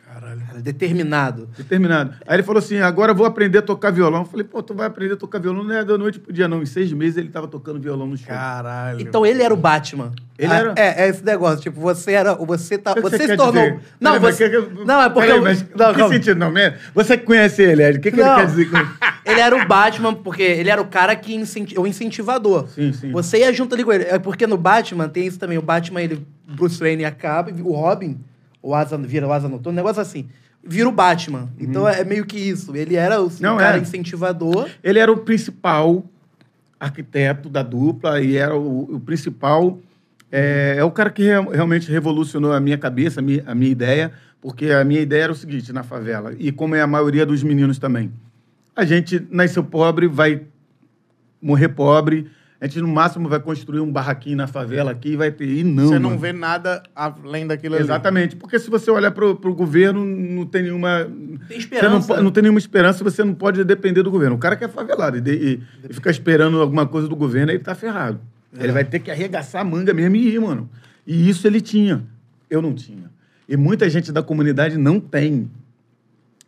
Caralho. 0.06 0.42
Cara, 0.42 0.62
determinado. 0.62 1.50
Determinado. 1.58 2.14
Aí 2.28 2.36
ele 2.36 2.44
falou 2.44 2.60
assim: 2.60 2.78
agora 2.78 3.12
eu 3.12 3.16
vou 3.16 3.26
aprender 3.26 3.60
a 3.60 3.62
tocar 3.62 3.92
violão. 3.92 4.22
Eu 4.22 4.26
falei, 4.26 4.46
pô, 4.46 4.62
tu 4.62 4.74
vai 4.74 4.86
aprender 4.86 5.14
a 5.14 5.18
tocar 5.18 5.40
violão, 5.40 5.64
não 5.64 5.74
é 5.74 5.84
da 5.84 5.98
noite 5.98 6.20
pro 6.20 6.34
dia, 6.34 6.48
não. 6.48 6.62
Em 6.62 6.66
seis 6.66 6.92
meses 6.92 7.18
ele 7.18 7.30
tava 7.30 7.48
tocando 7.48 7.80
violão 7.80 8.08
no 8.08 8.18
show. 8.18 8.28
Caralho. 8.28 9.02
Então 9.02 9.26
ele 9.26 9.42
era 9.42 9.54
o 9.54 9.58
Batman. 9.58 10.12
Ele 10.40 10.54
Ah, 10.54 10.56
era... 10.58 10.74
É, 10.78 11.04
é 11.04 11.10
esse 11.10 11.24
negócio. 11.26 11.60
Tipo, 11.60 11.82
você 11.82 12.14
era. 12.14 12.34
Você 12.34 12.78
tá. 12.78 12.94
Que 12.94 13.02
Você, 13.02 13.18
você 13.18 13.28
se 13.28 13.36
tornou. 13.36 13.62
dizer? 13.62 13.80
Não, 14.00 14.14
Peraí, 14.20 14.34
você. 14.34 14.50
que- 14.50 14.86
Não, 14.86 15.02
é 15.02 15.10
porque. 15.10 15.28
Peraí, 15.28 15.42
mas 15.42 15.66
não, 15.76 15.94
que 15.94 16.08
sentido, 16.16 16.40
não? 16.40 16.52
né? 16.52 16.78
Você 16.96 17.18
conhece 17.18 17.62
ele, 17.62 17.84
Ed, 17.84 17.98
o 17.98 18.02
que, 18.02 18.10
que 18.10 18.20
ele 18.22 18.30
quer 18.36 18.46
dizer 18.46 18.70
com 18.72 18.78
Ele 19.30 19.40
era 19.42 19.56
o 19.56 19.68
Batman, 19.68 20.14
porque 20.16 20.42
ele 20.42 20.70
era 20.70 20.82
o 20.82 20.88
cara 20.88 21.14
que 21.16 21.36
incenti... 21.36 21.78
o 21.78 21.86
incentivador. 21.86 22.68
Sim, 22.70 22.94
sim. 22.94 23.12
Você 23.12 23.40
ia 23.40 23.52
junto 23.54 23.76
ali 23.76 23.84
com 23.84 23.92
ele. 23.92 24.06
É 24.06 24.18
porque 24.18 24.48
no 24.48 24.58
Batman 24.58 25.10
tem 25.10 25.28
isso 25.28 25.38
também. 25.38 25.58
O 25.58 25.62
Batman, 25.62 26.02
ele. 26.02 26.26
Bruce 26.48 26.80
Wayne 26.80 27.04
acaba, 27.06 27.52
o 27.62 27.74
Robin, 27.74 28.18
o 28.64 28.74
Asa, 28.74 28.98
vira 28.98 29.28
o 29.28 29.34
Asa 29.34 29.48
Noturno, 29.50 29.74
um 29.74 29.76
negócio 29.76 30.02
assim. 30.02 30.28
Vira 30.64 30.88
o 30.88 30.92
Batman. 30.92 31.50
Então 31.60 31.88
é 31.88 32.04
meio 32.06 32.26
que 32.26 32.38
isso. 32.40 32.76
Ele 32.76 32.96
era 32.96 33.22
o, 33.22 33.26
Uhum. 33.26 33.32
Não, 33.42 33.58
cara 33.58 33.78
é. 33.78 33.82
incentivador. 33.82 34.68
Ele 34.84 35.00
era 35.00 35.12
o 35.12 35.18
principal 35.18 36.04
arquiteto 36.80 37.50
da 37.50 37.62
dupla 37.62 38.22
e 38.22 38.38
era 38.38 38.56
o, 38.56 38.96
o 38.96 39.00
principal. 39.00 39.78
É, 40.32 40.76
é 40.78 40.84
o 40.84 40.92
cara 40.92 41.10
que 41.10 41.24
re- 41.24 41.50
realmente 41.54 41.92
revolucionou 41.92 42.52
a 42.54 42.60
minha 42.60 42.78
cabeça, 42.78 43.20
a 43.20 43.24
minha, 43.24 43.44
a 43.46 43.56
minha 43.56 43.72
ideia, 43.72 44.12
porque 44.42 44.70
a 44.72 44.84
minha 44.84 45.02
ideia 45.02 45.24
era 45.24 45.32
o 45.32 45.36
seguinte 45.36 45.74
na 45.74 45.84
favela, 45.84 46.34
e 46.38 46.52
como 46.52 46.76
é 46.76 46.82
a 46.82 46.88
maioria 46.88 47.26
dos 47.26 47.42
meninos 47.44 47.78
também. 47.80 48.12
A 48.76 48.86
gente 48.86 49.26
nasceu 49.32 49.64
pobre, 49.64 50.08
vai 50.08 50.42
morrer 51.42 51.70
pobre, 51.70 52.28
a 52.62 52.68
gente 52.68 52.82
no 52.82 52.88
máximo 52.90 53.28
vai 53.30 53.40
construir 53.40 53.80
um 53.80 53.92
barraquinho 53.92 54.36
na 54.38 54.46
favela 54.46 54.92
aqui 54.92 55.12
e 55.14 55.16
vai 55.16 55.32
ter. 55.32 55.48
E 55.48 55.64
não. 55.64 55.88
Você 55.88 55.98
não 56.00 56.10
mano. 56.10 56.22
vê 56.22 56.34
nada 56.34 56.84
além 56.94 57.48
daquilo 57.48 57.76
ali. 57.76 57.84
Exatamente, 57.84 58.36
porque 58.36 58.60
se 58.60 58.70
você 58.70 58.92
olhar 58.92 59.12
para 59.12 59.26
o 59.26 59.36
governo, 59.56 60.04
não 60.06 60.46
tem 60.46 60.64
nenhuma. 60.64 61.06
Tem 61.48 61.60
Você 61.60 61.88
não, 61.88 61.98
esperança. 62.00 62.22
não 62.22 62.32
tem 62.32 62.44
nenhuma 62.44 62.60
esperança, 62.60 63.04
você 63.04 63.24
não 63.24 63.34
pode 63.34 63.64
depender 63.64 64.04
do 64.04 64.12
governo. 64.12 64.36
O 64.36 64.40
cara 64.40 64.56
que 64.58 64.64
é 64.66 64.68
favelado 64.68 65.18
e, 65.18 65.22
de- 65.22 65.32
e- 65.34 65.60
e 65.90 65.94
fica 65.94 66.12
esperando 66.12 66.62
alguma 66.62 66.86
coisa 66.86 67.08
do 67.08 67.16
governo, 67.16 67.50
aí 67.50 67.56
ele 67.58 67.64
tá 67.64 67.74
ferrado. 67.74 68.20
Ele 68.58 68.72
vai 68.72 68.84
ter 68.84 69.00
que 69.00 69.12
arregaçar 69.12 69.62
a 69.62 69.66
manga 69.66 69.94
mesmo 69.94 70.16
e 70.16 70.34
ir, 70.36 70.40
mano. 70.42 70.70
E 71.06 71.30
isso 71.30 71.46
ele 71.48 71.62
tinha. 71.62 72.04
Eu 72.50 72.62
não 72.62 72.74
tinha. 72.74 73.12
E 73.48 73.56
muita 73.58 73.90
gente 73.90 74.12
da 74.12 74.24
comunidade 74.24 74.78
não 74.78 75.00
tem. 75.00 75.50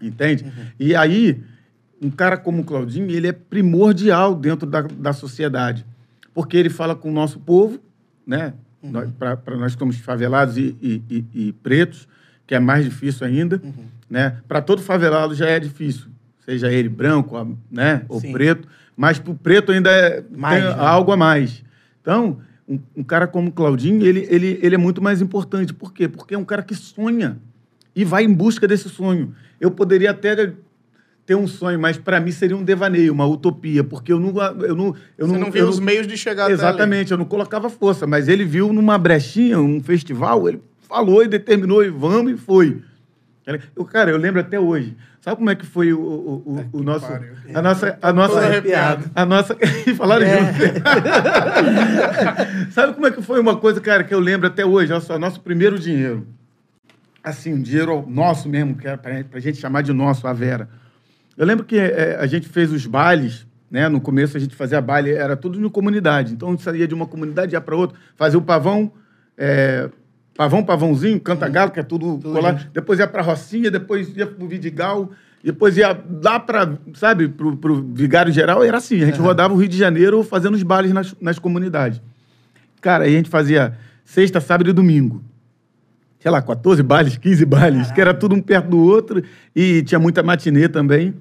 Entende? 0.01 0.45
E 0.79 0.95
aí, 0.95 1.41
um 2.01 2.09
cara 2.09 2.37
como 2.37 2.61
o 2.61 2.65
Claudinho, 2.65 3.09
ele 3.11 3.27
é 3.27 3.31
primordial 3.31 4.33
dentro 4.35 4.67
da, 4.67 4.81
da 4.81 5.13
sociedade. 5.13 5.85
Porque 6.33 6.57
ele 6.57 6.69
fala 6.69 6.95
com 6.95 7.09
o 7.09 7.13
nosso 7.13 7.39
povo, 7.39 7.79
né? 8.25 8.53
Para 9.19 9.57
nós 9.57 9.73
que 9.75 9.79
somos 9.79 9.97
favelados 9.97 10.57
e, 10.57 10.75
e- 10.81 11.01
e- 11.09 11.25
e 11.49 11.53
pretos, 11.53 12.07
que 12.47 12.55
é 12.55 12.59
mais 12.59 12.83
difícil 12.83 13.27
ainda, 13.27 13.61
né? 14.09 14.37
Para 14.47 14.59
todo 14.61 14.81
favelado 14.81 15.35
já 15.35 15.45
é 15.47 15.59
difícil, 15.59 16.07
seja 16.43 16.71
ele 16.71 16.89
branco, 16.89 17.57
né? 17.69 18.03
Ou 18.09 18.19
Sim. 18.19 18.31
preto, 18.31 18.67
mas 18.97 19.19
para 19.19 19.31
o 19.31 19.35
preto 19.35 19.71
ainda 19.71 19.91
é, 19.91 20.23
Mais, 20.35 20.63
né? 20.63 20.73
algo 20.79 21.11
a 21.11 21.17
mais. 21.17 21.63
Então, 22.01 22.39
um, 22.67 22.79
um 22.97 23.03
cara 23.03 23.27
como 23.27 23.49
o 23.49 23.51
Claudinho, 23.51 24.05
ele, 24.05 24.27
ele, 24.29 24.59
ele 24.61 24.75
é 24.75 24.77
muito 24.77 25.01
mais 25.01 25.21
importante. 25.21 25.73
Por 25.73 25.93
quê? 25.93 26.07
Porque 26.07 26.35
é 26.35 26.37
um 26.37 26.45
cara 26.45 26.63
que 26.63 26.75
sonha 26.75 27.37
e 27.95 28.03
vai 28.03 28.23
em 28.23 28.33
busca 28.33 28.67
desse 28.67 28.89
sonho. 28.89 29.33
Eu 29.59 29.71
poderia 29.71 30.11
até 30.11 30.53
ter 31.25 31.35
um 31.35 31.47
sonho, 31.47 31.79
mas 31.79 31.97
para 31.97 32.19
mim 32.19 32.31
seria 32.31 32.57
um 32.57 32.63
devaneio, 32.63 33.13
uma 33.13 33.25
utopia, 33.25 33.83
porque 33.83 34.11
eu 34.11 34.19
não... 34.19 34.33
Eu 34.61 34.75
não, 34.75 34.95
eu 35.17 35.27
Você 35.27 35.37
não 35.37 35.51
viu 35.51 35.63
eu 35.63 35.69
os 35.69 35.79
meios 35.79 36.07
de 36.07 36.17
chegar. 36.17 36.49
Exatamente, 36.49 37.11
eu 37.11 37.17
não 37.17 37.25
colocava 37.25 37.69
força, 37.69 38.07
mas 38.07 38.27
ele 38.27 38.43
viu 38.43 38.73
numa 38.73 38.97
brechinha, 38.97 39.59
um 39.59 39.81
festival, 39.81 40.49
ele 40.49 40.61
falou 40.79 41.23
e 41.23 41.27
determinou, 41.27 41.83
e 41.83 41.89
vamos, 41.89 42.33
e 42.33 42.37
foi. 42.37 42.81
Eu, 43.75 43.83
cara, 43.85 44.11
eu 44.11 44.17
lembro 44.17 44.39
até 44.39 44.59
hoje. 44.59 44.95
Sabe 45.19 45.37
como 45.37 45.49
é 45.49 45.55
que 45.55 45.65
foi 45.65 45.91
o, 45.93 45.99
o, 45.99 46.67
o- 46.73 46.79
o 46.79 46.83
nosso. 46.83 47.07
pariu. 47.07 47.33
A 47.53 47.61
nossa. 47.61 47.97
A 48.01 48.13
nossa, 48.13 48.39
arrepiado. 48.39 49.11
a 49.13 49.25
nossa. 49.25 49.57
Falaram 49.97 50.25
É. 50.25 50.53
junto. 50.53 50.57
Sabe 52.71 52.93
como 52.93 53.07
é 53.07 53.11
que 53.11 53.21
foi 53.21 53.39
uma 53.39 53.57
coisa, 53.57 53.79
cara, 53.81 54.03
que 54.03 54.13
eu 54.13 54.19
lembro 54.19 54.47
até 54.47 54.65
hoje? 54.65 54.97
Só, 55.01 55.19
nosso 55.19 55.41
primeiro 55.41 55.77
dinheiro. 55.77 56.25
Assim, 57.23 57.53
um 57.53 57.61
dinheiro 57.61 58.03
nosso 58.07 58.49
mesmo, 58.49 58.75
que 58.75 58.87
era 58.87 58.97
pra, 58.97 59.23
pra 59.23 59.39
gente 59.39 59.59
chamar 59.59 59.81
de 59.83 59.93
nosso, 59.93 60.27
a 60.27 60.33
Vera. 60.33 60.67
Eu 61.37 61.45
lembro 61.45 61.65
que 61.65 61.77
é, 61.77 62.17
a 62.19 62.25
gente 62.25 62.49
fez 62.49 62.71
os 62.71 62.85
bailes, 62.85 63.45
né? 63.69 63.87
No 63.87 64.01
começo 64.01 64.35
a 64.35 64.39
gente 64.39 64.55
fazia 64.55 64.81
baile, 64.81 65.11
era 65.11 65.35
tudo 65.37 65.63
em 65.63 65.69
comunidade. 65.69 66.33
Então 66.33 66.49
a 66.49 66.51
gente 66.51 66.63
saía 66.63 66.87
de 66.87 66.93
uma 66.95 67.05
comunidade, 67.05 67.53
ia 67.53 67.61
para 67.61 67.75
outra, 67.75 67.97
fazia 68.15 68.39
o 68.39 68.41
pavão, 68.41 68.91
é, 69.37 69.89
pavão, 70.35 70.63
pavãozinho, 70.63 71.19
canta-galo, 71.19 71.71
que 71.71 71.79
é 71.79 71.83
tudo, 71.83 72.19
colado. 72.31 72.67
Depois 72.73 72.99
ia 72.99 73.07
para 73.07 73.21
Rocinha, 73.21 73.69
depois 73.69 74.15
ia 74.15 74.25
para 74.27 74.43
o 74.43 74.47
Vidigal, 74.47 75.11
depois 75.43 75.77
ia 75.77 75.99
lá 76.23 76.39
para, 76.39 76.77
sabe, 76.93 77.27
pro, 77.27 77.55
pro 77.57 77.81
Vigário 77.93 78.31
Geral. 78.31 78.63
Era 78.63 78.77
assim, 78.77 79.01
a 79.01 79.05
gente 79.05 79.19
rodava 79.19 79.53
o 79.53 79.57
Rio 79.57 79.67
de 79.67 79.77
Janeiro 79.77 80.23
fazendo 80.23 80.55
os 80.55 80.63
bailes 80.63 80.91
nas, 80.93 81.15
nas 81.21 81.37
comunidades. 81.39 82.01
Cara, 82.79 83.03
aí 83.03 83.13
a 83.13 83.17
gente 83.17 83.29
fazia 83.29 83.77
sexta, 84.05 84.39
sábado 84.41 84.69
e 84.69 84.73
domingo 84.73 85.23
sei 86.19 86.29
lá, 86.29 86.39
14 86.39 86.83
bailes, 86.83 87.17
15 87.17 87.43
bailes, 87.45 87.91
que 87.91 87.99
era 87.99 88.13
tudo 88.13 88.35
um 88.35 88.41
perto 88.43 88.69
do 88.69 88.77
outro, 88.77 89.23
e 89.55 89.81
tinha 89.81 89.97
muita 89.97 90.21
matinê 90.21 90.69
também. 90.69 91.15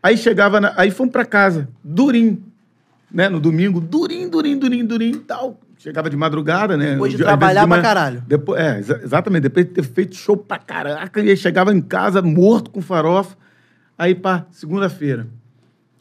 Aí 0.00 0.16
chegava, 0.16 0.60
na- 0.60 0.72
aí 0.76 0.92
fomos 0.92 1.10
para 1.10 1.24
casa, 1.24 1.68
durinho, 1.82 2.40
né, 3.10 3.28
no 3.28 3.40
domingo, 3.40 3.80
durinho, 3.80 4.30
durinho, 4.30 4.60
durinho, 4.60 4.86
durinho 4.86 5.16
e 5.16 5.18
tal. 5.18 5.58
Chegava 5.84 6.08
de 6.08 6.16
madrugada, 6.16 6.78
né? 6.78 6.92
Depois 6.92 7.12
de 7.12 7.18
trabalhar 7.18 7.60
pra 7.60 7.68
manhã. 7.68 7.82
caralho. 7.82 8.22
Depois, 8.26 8.58
é, 8.58 8.78
exa- 8.78 9.00
exatamente, 9.04 9.42
depois 9.42 9.66
de 9.66 9.72
ter 9.72 9.82
feito 9.84 10.16
show 10.16 10.34
pra 10.34 10.56
caraca, 10.56 11.20
e 11.20 11.28
aí 11.28 11.36
chegava 11.36 11.74
em 11.74 11.82
casa 11.82 12.22
morto 12.22 12.70
com 12.70 12.80
farofa. 12.80 13.36
Aí, 13.98 14.14
pá, 14.14 14.46
segunda-feira. 14.50 15.26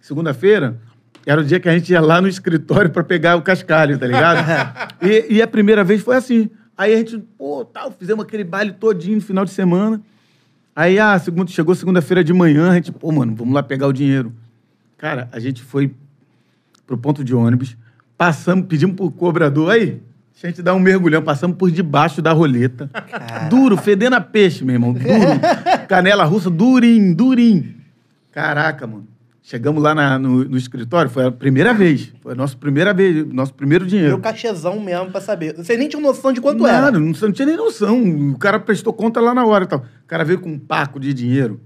Segunda-feira 0.02 0.80
era 1.26 1.42
o 1.42 1.44
dia 1.44 1.60
que 1.60 1.68
a 1.68 1.74
gente 1.78 1.92
ia 1.92 2.00
lá 2.00 2.22
no 2.22 2.30
escritório 2.30 2.90
para 2.92 3.04
pegar 3.04 3.36
o 3.36 3.42
cascalho, 3.42 3.98
tá 4.00 4.08
ligado? 4.08 4.46
e, 5.06 5.36
e 5.36 5.42
a 5.42 5.48
primeira 5.48 5.84
vez 5.84 6.02
foi 6.02 6.16
assim. 6.16 6.50
Aí 6.78 6.94
a 6.94 6.98
gente, 6.98 7.18
pô, 7.38 7.66
tal, 7.66 7.92
fizemos 7.92 8.24
aquele 8.24 8.46
baile 8.46 8.72
todinho 8.72 9.18
no 9.18 9.22
final 9.22 9.44
de 9.44 9.52
semana. 9.52 10.02
Aí, 10.74 10.98
ah, 10.98 11.20
segundo, 11.20 11.52
chegou 11.52 11.76
segunda-feira 11.76 12.24
de 12.24 12.32
manhã, 12.32 12.72
a 12.72 12.76
gente, 12.76 12.90
pô, 12.90 13.12
mano, 13.12 13.36
vamos 13.36 13.54
lá 13.54 13.62
pegar 13.62 13.88
o 13.88 13.92
dinheiro. 13.94 14.32
Cara, 14.98 15.28
a 15.34 15.40
gente 15.40 15.62
foi 15.62 15.94
pro 16.88 16.98
ponto 16.98 17.22
de 17.22 17.36
ônibus, 17.36 17.76
passamos, 18.18 18.66
pedimos 18.68 18.96
pro 18.96 19.10
cobrador, 19.12 19.72
aí, 19.72 20.02
a 20.44 20.48
gente 20.48 20.62
dá 20.62 20.74
um 20.74 20.80
mergulhão, 20.80 21.22
passamos 21.22 21.56
por 21.58 21.72
debaixo 21.72 22.22
da 22.22 22.32
roleta. 22.34 22.90
Duro, 23.50 23.78
fedendo 23.78 24.16
a 24.16 24.22
peixe, 24.22 24.64
meu 24.66 24.76
irmão, 24.76 24.92
duro. 24.94 25.06
Canela 25.88 26.24
russa, 26.26 26.50
durinho, 26.50 27.16
durinho. 27.16 27.76
Caraca, 28.32 28.86
mano. 28.88 29.08
Chegamos 29.46 29.84
lá 29.84 29.94
na- 29.94 30.18
no, 30.18 30.46
no 30.46 30.58
escritório, 30.58 31.12
foi 31.12 31.26
a 31.26 31.32
primeira 31.32 31.74
vez. 31.74 32.14
Foi 32.22 32.32
a 32.32 32.36
nossa 32.36 32.56
primeira 32.58 32.94
vez, 32.94 33.26
nosso 33.28 33.54
primeiro 33.54 33.86
dinheiro. 33.86 34.12
Deu 34.12 34.20
cachezão 34.20 34.80
mesmo 34.80 35.12
pra 35.12 35.20
saber. 35.20 35.54
Você 35.58 35.76
nem 35.76 35.90
tinha 35.90 36.02
noção 36.02 36.32
de 36.32 36.40
quanto 36.40 36.66
era. 36.66 36.90
não, 36.92 37.00
não 37.12 37.32
tinha 37.32 37.46
nem 37.46 37.58
noção. 37.58 38.02
O 38.32 38.38
cara 38.38 38.58
prestou 38.60 38.94
conta 38.94 39.20
lá 39.20 39.34
na 39.34 39.46
hora 39.46 39.66
e 39.66 39.68
tal. 39.68 39.80
O 39.80 40.08
cara 40.08 40.24
veio 40.24 40.40
com 40.40 40.50
um 40.50 40.58
paco 40.60 40.98
de 40.98 41.14
dinheiro, 41.14 41.60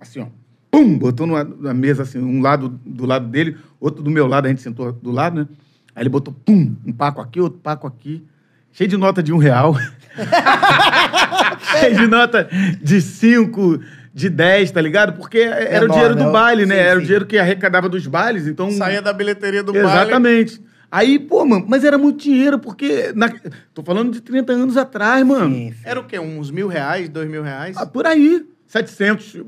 assim, 0.00 0.20
ó. 0.20 0.26
Pum! 0.70 0.96
Botou 0.98 1.26
numa, 1.26 1.42
na 1.42 1.74
mesa, 1.74 2.04
assim, 2.04 2.18
um 2.18 2.40
lado 2.40 2.68
do 2.86 3.04
lado 3.06 3.26
dele, 3.28 3.56
outro 3.80 4.02
do 4.04 4.10
meu 4.10 4.26
lado, 4.28 4.46
a 4.46 4.48
gente 4.48 4.62
sentou 4.62 4.92
do 4.92 5.10
lado, 5.10 5.40
né? 5.40 5.48
Aí 5.96 6.02
ele 6.02 6.10
botou, 6.10 6.32
pum, 6.44 6.76
um 6.86 6.92
paco 6.92 7.20
aqui, 7.22 7.40
outro 7.40 7.58
paco 7.58 7.86
aqui. 7.86 8.22
Cheio 8.70 8.88
de 8.90 8.96
nota 8.98 9.22
de 9.22 9.32
um 9.32 9.38
real. 9.38 9.74
Cheio 11.80 11.96
de 11.96 12.06
nota 12.06 12.48
de 12.82 13.00
cinco, 13.00 13.80
de 14.12 14.28
dez, 14.28 14.70
tá 14.70 14.80
ligado? 14.80 15.14
Porque 15.14 15.38
era 15.38 15.78
o 15.86 15.88
Menor, 15.88 15.94
dinheiro 15.94 16.14
né? 16.14 16.24
do 16.24 16.30
baile, 16.30 16.66
né? 16.66 16.74
Sim, 16.74 16.80
era 16.82 16.96
o 16.98 17.00
sim. 17.00 17.04
dinheiro 17.06 17.26
que 17.26 17.38
arrecadava 17.38 17.88
dos 17.88 18.06
bailes, 18.06 18.46
então... 18.46 18.70
Saía 18.70 19.00
da 19.00 19.12
bilheteria 19.12 19.62
do 19.62 19.72
baile. 19.72 19.88
Exatamente. 19.88 20.60
Aí, 20.90 21.18
pô, 21.18 21.44
mano, 21.44 21.64
mas 21.68 21.82
era 21.82 21.98
muito 21.98 22.22
dinheiro, 22.22 22.58
porque. 22.60 23.12
na- 23.14 23.32
Tô 23.74 23.82
falando 23.82 24.12
de 24.12 24.20
30 24.20 24.52
anos 24.52 24.76
atrás, 24.76 25.26
mano. 25.26 25.52
Sim, 25.54 25.72
sim. 25.72 25.78
Era 25.84 25.98
o 25.98 26.04
quê? 26.04 26.18
Uns 26.18 26.50
mil 26.50 26.68
reais, 26.68 27.08
dois 27.08 27.28
mil 27.28 27.42
reais? 27.42 27.76
Ah, 27.76 27.84
por 27.84 28.06
aí. 28.06 28.46
700. 28.68 29.42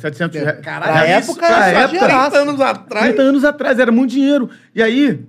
700 0.00 0.40
reais. 0.40 0.60
Caralho, 0.60 0.92
Pra 0.92 1.18
isso, 1.18 1.30
época, 1.32 1.46
pra 1.46 1.66
era 1.68 1.78
época, 1.80 1.96
exageraço. 1.96 2.30
30 2.30 2.38
anos 2.50 2.60
atrás. 2.60 3.06
30 3.06 3.22
anos 3.22 3.44
atrás, 3.44 3.78
era 3.80 3.90
muito 3.90 4.10
dinheiro. 4.12 4.48
E 4.72 4.80
aí, 4.82 5.20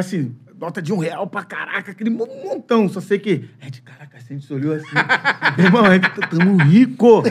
assim, 0.00 0.34
nota 0.58 0.80
de 0.80 0.92
um 0.92 0.98
real 0.98 1.26
pra 1.26 1.42
caraca, 1.44 1.90
aquele 1.92 2.10
mon- 2.10 2.26
montão. 2.44 2.88
Só 2.88 3.00
sei 3.00 3.18
que. 3.18 3.48
É 3.60 3.68
de 3.70 3.82
caraca, 3.82 4.16
a 4.16 4.20
gente 4.20 4.52
olhou 4.52 4.74
assim. 4.74 4.86
Meu 5.56 5.66
irmão, 5.66 5.84
a 5.84 5.94
gente 5.94 6.08
tá- 6.10 6.26
tamo 6.26 6.56
rico, 6.62 7.20
rico. 7.20 7.30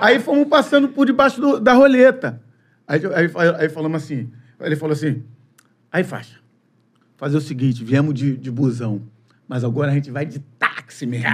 Aí 0.00 0.18
fomos 0.20 0.48
passando 0.48 0.88
por 0.88 1.06
debaixo 1.06 1.40
do- 1.40 1.60
da 1.60 1.72
roleta. 1.72 2.40
Aí, 2.86 3.00
aí, 3.14 3.30
aí 3.60 3.68
falamos 3.68 4.02
assim. 4.02 4.30
Ele 4.60 4.76
falou 4.76 4.92
assim: 4.92 5.22
aí, 5.92 6.02
faixa, 6.04 6.36
fazer 7.16 7.36
o 7.36 7.40
seguinte, 7.40 7.82
viemos 7.84 8.14
de, 8.14 8.36
de 8.36 8.50
busão. 8.50 9.02
Mas 9.48 9.62
agora 9.62 9.90
a 9.92 9.94
gente 9.94 10.10
vai 10.10 10.26
de 10.26 10.40
táxi, 10.58 11.06
meu 11.06 11.20
irmão. 11.20 11.32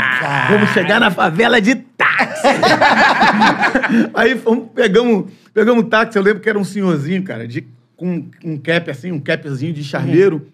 Vamos 0.50 0.70
chegar 0.70 1.00
na 1.00 1.10
favela 1.10 1.60
de 1.62 1.74
táxi. 1.76 2.46
Aí 4.14 4.36
fomos, 4.36 4.68
pegamos, 4.74 5.30
pegamos 5.54 5.84
um 5.84 5.88
táxi. 5.88 6.18
Eu 6.18 6.22
lembro 6.22 6.40
que 6.42 6.48
era 6.48 6.58
um 6.58 6.64
senhorzinho, 6.64 7.22
cara, 7.22 7.46
de, 7.48 7.66
com 8.02 8.50
um 8.52 8.56
cap 8.58 8.90
assim, 8.90 9.12
um 9.12 9.20
capzinho 9.20 9.72
de 9.72 9.84
charneiro. 9.84 10.46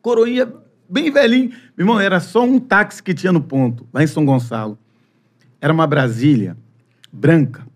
Coroinha 0.00 0.48
bem 0.88 1.10
velhinho. 1.10 1.50
Meu 1.76 1.84
irmão, 1.86 2.00
era 2.00 2.18
só 2.18 2.42
um 2.44 2.58
táxi 2.58 3.02
que 3.02 3.12
tinha 3.12 3.30
no 3.32 3.42
ponto, 3.42 3.86
lá 3.92 4.02
em 4.02 4.06
São 4.06 4.24
Gonçalo. 4.24 4.78
Era 5.60 5.70
uma 5.72 5.86
Brasília 5.86 6.56
branca. 7.12 7.66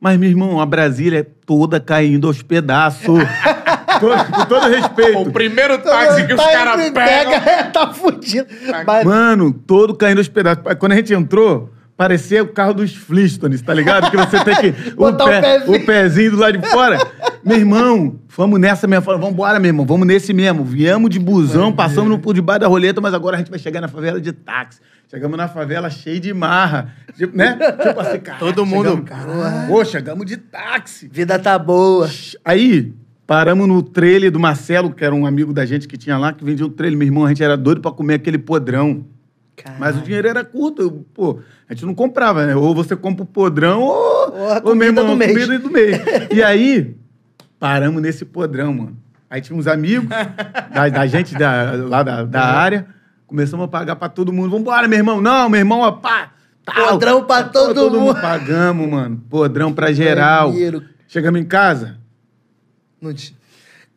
Mas, 0.00 0.18
meu 0.18 0.30
irmão, 0.30 0.60
a 0.60 0.64
Brasília 0.64 1.20
é 1.20 1.22
toda 1.44 1.78
caindo 1.78 2.26
aos 2.26 2.40
pedaços. 2.42 3.04
todo, 4.00 4.24
com 4.32 4.44
todo 4.46 4.66
respeito. 4.68 5.18
O 5.18 5.30
primeiro 5.30 5.76
táxi 5.78 6.26
que 6.26 6.32
os 6.32 6.40
Tá 6.40 6.50
caras 6.52 6.90
pegam. 6.90 7.40
pega, 7.40 7.64
tá 7.70 7.92
fudido. 7.92 8.46
Mas, 8.86 9.04
Mano, 9.04 9.52
todo 9.52 9.94
caindo 9.94 10.18
aos 10.18 10.28
pedaços. 10.28 10.62
Quando 10.78 10.92
a 10.92 10.96
gente 10.96 11.12
entrou, 11.12 11.70
parecia 12.00 12.42
o 12.42 12.48
carro 12.48 12.72
dos 12.72 12.96
Flintstones, 12.96 13.60
tá 13.60 13.74
ligado? 13.74 14.10
Que 14.10 14.16
você 14.16 14.42
tem 14.42 14.56
que. 14.56 14.72
Botar 14.96 15.26
o 15.26 15.28
pezinho. 15.42 15.76
o 15.76 15.84
pezinho 15.84 16.30
do 16.30 16.36
lado 16.38 16.56
de 16.56 16.66
fora. 16.70 16.96
Meu 17.44 17.58
irmão, 17.58 18.18
vamos 18.34 18.58
nessa 18.58 18.86
mesmo. 18.86 19.04
Falei, 19.04 19.20
vamos 19.20 19.34
embora, 19.34 19.58
meu 19.58 19.68
irmão, 19.68 19.84
vamos 19.84 20.06
nesse 20.06 20.32
mesmo. 20.32 20.64
Viemos 20.64 21.10
de 21.10 21.18
busão, 21.18 21.70
passamos 21.70 22.08
no 22.08 22.18
por 22.18 22.32
debaixo 22.32 22.60
da 22.62 22.68
roleta, 22.68 23.02
mas 23.02 23.12
agora 23.12 23.36
a 23.36 23.38
gente 23.38 23.50
vai 23.50 23.58
chegar 23.58 23.82
na 23.82 23.88
favela 23.88 24.18
de 24.18 24.32
táxi. 24.32 24.80
Chegamos 25.10 25.36
na 25.36 25.46
favela 25.46 25.90
cheio 25.90 26.18
de 26.20 26.32
marra. 26.32 26.90
Tipo, 27.18 27.36
né? 27.36 27.58
Tipo 27.82 28.00
assim, 28.00 28.18
cara. 28.20 28.38
Todo 28.38 28.64
mundo- 28.64 29.04
Pô, 29.68 29.84
chegamos 29.84 30.24
de 30.24 30.38
táxi. 30.38 31.06
vida 31.12 31.38
tá 31.38 31.58
boa. 31.58 32.08
Aí, 32.42 32.94
paramos 33.26 33.68
no 33.68 33.82
trailer 33.82 34.30
do 34.30 34.40
Marcelo, 34.40 34.90
que 34.90 35.04
era 35.04 35.14
um 35.14 35.26
amigo 35.26 35.52
da 35.52 35.66
gente 35.66 35.86
que 35.86 35.98
tinha 35.98 36.16
lá, 36.16 36.32
que 36.32 36.42
vendia 36.42 36.64
um 36.64 36.70
trailer. 36.70 36.98
Meu 36.98 37.06
irmão, 37.08 37.26
a 37.26 37.28
gente 37.28 37.42
era 37.44 37.58
doido 37.58 37.82
pra 37.82 37.90
comer 37.90 38.14
aquele 38.14 38.38
podrão. 38.38 39.04
Mas 39.78 39.96
o 39.96 40.00
dinheiro 40.00 40.28
era 40.28 40.44
curto. 40.44 40.82
eu, 40.82 41.06
pô, 41.14 41.40
a 41.68 41.74
gente 41.74 41.86
não 41.86 41.94
comprava, 41.94 42.46
né? 42.46 42.54
Ou 42.54 42.74
você 42.74 42.96
compra 42.96 43.24
o 43.24 43.26
podrão, 43.26 43.80
ou, 43.82 43.94
Ou 44.32 44.52
a 44.52 44.60
ou 44.64 44.82
irmão, 44.82 45.06
do 45.06 45.16
mês. 45.16 45.32
comida 45.32 45.58
do 45.58 45.70
mês. 45.70 45.98
e 46.32 46.42
aí, 46.42 46.96
paramos 47.58 48.00
nesse 48.02 48.24
podrão, 48.24 48.72
mano. 48.72 48.96
Aí 49.28 49.40
tinha 49.40 49.56
uns 49.56 49.66
amigos 49.66 50.08
da, 50.74 50.88
da 50.88 51.06
gente 51.06 51.34
da, 51.36 51.72
lá 51.88 52.02
da, 52.02 52.24
da 52.24 52.42
área. 52.44 52.86
Começamos 53.26 53.64
a 53.64 53.68
pagar 53.68 53.94
pra 53.94 54.08
todo 54.08 54.32
mundo. 54.32 54.50
Vambora, 54.50 54.88
meu 54.88 54.98
irmão. 54.98 55.20
Não, 55.20 55.48
meu 55.48 55.60
irmão, 55.60 55.80
ó, 55.80 55.92
pá. 55.92 56.32
tal. 56.64 56.88
Podrão 56.88 57.24
pra 57.24 57.44
todo 57.44 58.00
mundo. 58.00 58.20
Pagamos, 58.20 58.88
mano. 58.88 59.22
Podrão 59.30 59.72
pra 59.72 59.92
geral. 59.92 60.52
Chegamos 61.06 61.40
em 61.40 61.44
casa. 61.44 61.96
Não 63.00 63.14
te... 63.14 63.36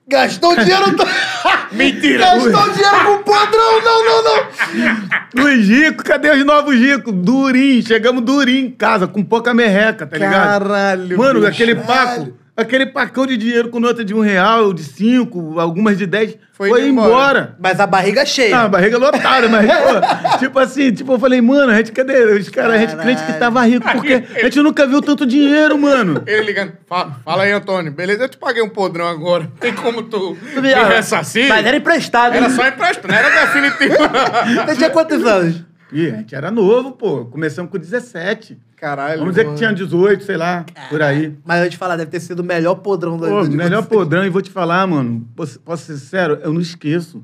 Gastou 0.08 0.56
dinheiro... 0.56 0.96
Mentira! 1.72 2.26
Gastou 2.26 2.74
dinheiro 2.74 3.06
com 3.06 3.24
podrão, 3.24 3.82
não, 3.84 4.06
não, 4.06 4.24
não. 4.24 5.44
Luiz 5.44 5.68
Rico, 5.68 6.04
cadê 6.04 6.30
os 6.32 6.46
novos 6.46 6.76
ricos? 6.76 7.14
Durinho, 7.14 7.82
chegamos 7.86 8.22
durinho 8.24 8.68
em 8.68 8.72
casa, 8.72 9.08
com 9.08 9.24
pouca 9.24 9.54
merreca, 9.54 10.06
tá 10.06 10.18
ligado? 10.18 10.60
Caralho, 10.70 11.18
Mano, 11.18 11.40
bicho. 11.40 11.52
aquele 11.52 11.76
paco, 11.76 12.34
aquele 12.56 12.86
pacão 12.86 13.26
de 13.26 13.36
dinheiro 13.36 13.70
com 13.70 13.80
nota 13.80 14.04
de 14.06 14.14
um 14.14 14.20
real, 14.20 14.74
de 14.74 14.84
cinco, 14.84 15.60
algumas 15.60 15.98
de 15.98 16.06
dez, 16.06 16.38
Foi 16.52 16.70
foi, 16.70 16.88
embora. 16.88 17.10
embora. 17.10 17.56
Mas 17.60 17.80
a 17.80 17.88
barriga 17.88 18.26
cheia. 18.26 18.56
Ah, 18.58 18.64
a 18.64 18.70
barriga 18.70 18.98
lotada, 18.98 19.50
mas, 19.50 19.66
pô, 19.68 20.38
tipo 20.40 20.60
assim, 20.60 20.92
tipo, 20.92 21.14
eu 21.14 21.20
falei, 21.20 21.42
mano, 21.42 21.72
a 21.72 21.78
gente, 21.78 21.92
cadê? 21.92 22.24
Os 22.26 22.50
caras, 22.50 22.76
a 22.76 22.78
gente 22.78 22.96
crente 22.96 23.24
que 23.24 23.34
tava 23.34 23.64
rico, 23.66 23.86
porque 23.92 24.24
a 24.38 24.44
gente 24.44 24.62
nunca 24.62 24.86
viu 24.86 25.02
tanto 25.02 25.26
dinheiro, 25.26 25.78
mano. 25.78 26.24
Ele 26.28 26.44
ligando, 26.44 26.74
fala, 26.88 27.20
fala 27.26 27.44
aí, 27.44 27.52
Antônio. 27.52 27.92
Beleza, 27.92 28.24
eu 28.24 28.30
te 28.30 28.38
paguei 28.38 28.62
um 28.62 28.70
podrão 28.70 29.08
agora. 29.08 29.52
Tem 29.60 29.74
como 29.74 30.04
tu 30.04 30.38
me 30.62 30.74
ressarcir? 30.74 31.50
Mas 31.50 31.66
era 31.66 31.78
emprestado. 31.78 32.36
Era 32.36 32.50
só 32.50 32.68
empréstimo, 32.68 33.08
não 33.08 33.16
era 33.16 33.46
definitivo. 33.46 33.96
Você 34.68 34.76
tinha 34.76 34.90
quantos 34.90 35.26
anos? 35.26 35.64
E 35.92 36.08
a 36.08 36.16
gente 36.18 36.34
era 36.34 36.50
novo, 36.50 36.94
pô. 36.94 37.26
Começamos 37.26 37.72
com 37.72 37.78
17. 37.78 38.58
Caralho. 38.84 39.20
Vamos 39.20 39.36
dizer 39.36 39.48
que 39.48 39.56
tinha 39.56 39.72
18, 39.72 40.26
sei 40.26 40.36
lá, 40.36 40.66
por 40.90 41.02
aí. 41.02 41.34
Mas 41.46 41.64
eu 41.64 41.70
te 41.70 41.78
falar, 41.78 41.96
deve 41.96 42.12
ter 42.12 42.20
sido 42.20 42.42
o 42.42 42.44
melhor 42.44 42.76
podrão 42.76 43.18
da 43.18 43.30
Pô, 43.30 43.46
melhor 43.46 43.82
vocês. 43.82 43.86
podrão, 43.86 44.26
e 44.26 44.30
vou 44.30 44.42
te 44.42 44.50
falar, 44.52 44.86
mano, 44.86 45.26
posso, 45.38 45.58
posso 45.62 45.86
ser 45.86 45.98
sincero, 45.98 46.38
eu 46.44 46.52
não 46.52 46.60
esqueço. 46.60 47.24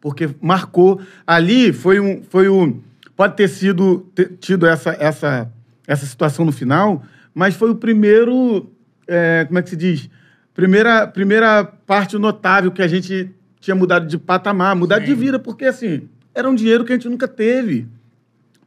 Porque 0.00 0.30
marcou. 0.40 1.00
Ali 1.26 1.72
foi 1.72 1.98
um. 1.98 2.22
Foi 2.22 2.48
um 2.48 2.80
pode 3.16 3.34
ter 3.34 3.48
sido 3.48 4.06
ter 4.14 4.36
tido 4.38 4.64
essa, 4.64 4.96
essa, 4.96 5.50
essa 5.88 6.06
situação 6.06 6.44
no 6.44 6.52
final, 6.52 7.02
mas 7.34 7.56
foi 7.56 7.70
o 7.70 7.74
primeiro. 7.74 8.70
é, 9.08 9.44
como 9.44 9.58
é 9.58 9.62
que 9.62 9.70
se 9.70 9.76
diz? 9.76 10.08
Primeira, 10.54 11.08
primeira 11.08 11.64
parte 11.64 12.16
notável 12.16 12.70
que 12.70 12.80
a 12.80 12.86
gente 12.86 13.28
tinha 13.58 13.74
mudado 13.74 14.06
de 14.06 14.16
patamar, 14.16 14.76
mudado 14.76 15.04
de 15.04 15.14
vida, 15.16 15.36
porque 15.40 15.64
assim, 15.64 16.08
era 16.32 16.48
um 16.48 16.54
dinheiro 16.54 16.84
que 16.84 16.92
a 16.92 16.94
gente 16.94 17.08
nunca 17.08 17.26
teve. 17.26 17.88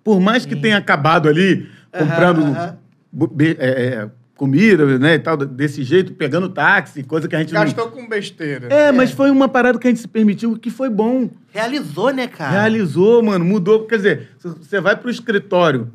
Por 0.03 0.19
mais 0.19 0.45
que 0.45 0.55
tenha 0.55 0.77
acabado 0.77 1.29
ali 1.29 1.67
comprando 1.99 2.55
é, 2.57 3.55
é, 3.59 4.09
comida, 4.35 4.99
né, 4.99 5.13
e 5.15 5.19
tal, 5.19 5.37
desse 5.37 5.81
jeito, 5.83 6.13
pegando 6.13 6.49
táxi, 6.49 7.03
coisa 7.03 7.27
que 7.27 7.35
a 7.35 7.39
gente 7.39 7.53
Gastou 7.53 7.89
com 7.89 8.07
besteira. 8.07 8.67
não... 8.67 8.75
É, 8.75 8.91
mas 8.91 9.11
foi 9.11 9.31
uma 9.31 9.47
parada 9.47 9.79
que 9.79 9.87
a 9.87 9.89
gente 9.89 10.01
se 10.01 10.07
permitiu 10.07 10.57
que 10.57 10.69
foi 10.69 10.89
bom. 10.89 11.29
Realizou, 11.53 12.11
né, 12.11 12.27
cara? 12.27 12.51
Realizou, 12.51 13.23
mano, 13.23 13.45
mudou. 13.45 13.85
Quer 13.85 13.95
dizer, 13.95 14.29
você 14.39 14.81
vai 14.81 14.95
pro 14.97 15.09
escritório, 15.09 15.89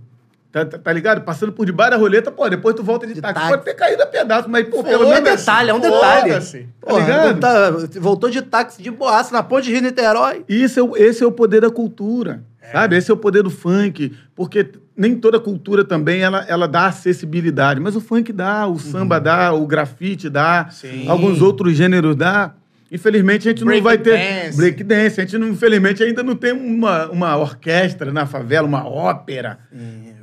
tá, 0.50 0.64
tá- 0.64 0.78
tá 0.78 0.90
ligado? 0.90 1.20
Passando 1.22 1.52
por 1.52 1.66
debaixo 1.66 1.90
da 1.90 1.96
roleta, 1.98 2.30
pô, 2.32 2.48
depois 2.48 2.74
tu 2.74 2.82
volta 2.82 3.06
de, 3.06 3.12
De 3.12 3.20
táxi. 3.20 3.34
táxi. 3.34 3.48
Pode 3.50 3.64
ter 3.64 3.74
caído 3.74 4.02
a 4.02 4.06
pedaço, 4.06 4.48
mas, 4.48 4.66
pô, 4.68 4.82
pelo 4.82 5.02
É 5.04 5.06
um 5.06 5.10
menos... 5.22 5.38
detalhe, 5.40 5.68
é 5.70 5.74
um 5.74 5.80
detalhe. 5.80 6.32
Porra, 6.80 6.96
Tá 7.06 7.32
ligado? 7.32 7.40
tá- 7.40 8.00
voltou 8.00 8.30
de 8.30 8.40
táxi 8.40 8.82
de 8.82 8.90
boaça 8.90 9.34
na 9.34 9.42
ponte 9.42 9.64
de 9.66 9.72
Rio 9.74 9.82
Niterói. 9.82 10.46
Isso 10.48 10.80
é, 10.80 10.82
o- 10.82 10.96
esse 10.96 11.22
é 11.22 11.26
o 11.26 11.32
poder 11.32 11.60
da 11.60 11.70
cultura, 11.70 12.42
sabe? 12.72 12.96
Esse 12.96 13.10
é 13.10 13.14
o 13.14 13.18
poder 13.18 13.42
do 13.42 13.50
funk, 13.50 14.16
porque 14.34 14.66
nem 15.00 15.14
toda 15.16 15.40
cultura 15.40 15.82
também 15.82 16.20
ela, 16.20 16.44
ela 16.46 16.68
dá 16.68 16.84
acessibilidade, 16.84 17.80
mas 17.80 17.96
o 17.96 18.02
funk 18.02 18.34
dá, 18.34 18.66
o 18.66 18.78
samba 18.78 19.18
dá, 19.18 19.50
o 19.50 19.66
grafite 19.66 20.28
dá, 20.28 20.68
Sim. 20.70 21.08
alguns 21.08 21.40
outros 21.40 21.74
gêneros 21.74 22.14
dá. 22.14 22.52
Infelizmente 22.92 23.48
a 23.48 23.50
gente 23.50 23.60
não 23.60 23.68
Break 23.68 23.82
vai 23.82 23.96
ter 23.96 24.18
dance. 24.18 24.56
break 24.58 24.84
dance, 24.84 25.18
a 25.18 25.24
gente 25.24 25.38
não, 25.38 25.48
infelizmente 25.48 26.02
ainda 26.02 26.22
não 26.22 26.36
tem 26.36 26.52
uma, 26.52 27.06
uma 27.10 27.34
orquestra 27.38 28.12
na 28.12 28.26
favela, 28.26 28.66
uma 28.68 28.86
ópera. 28.86 29.60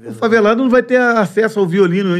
o 0.05 0.13
favelado 0.13 0.61
não 0.61 0.69
vai 0.69 0.83
ter 0.83 0.99
acesso 1.01 1.59
ao 1.59 1.65
violino 1.65 2.15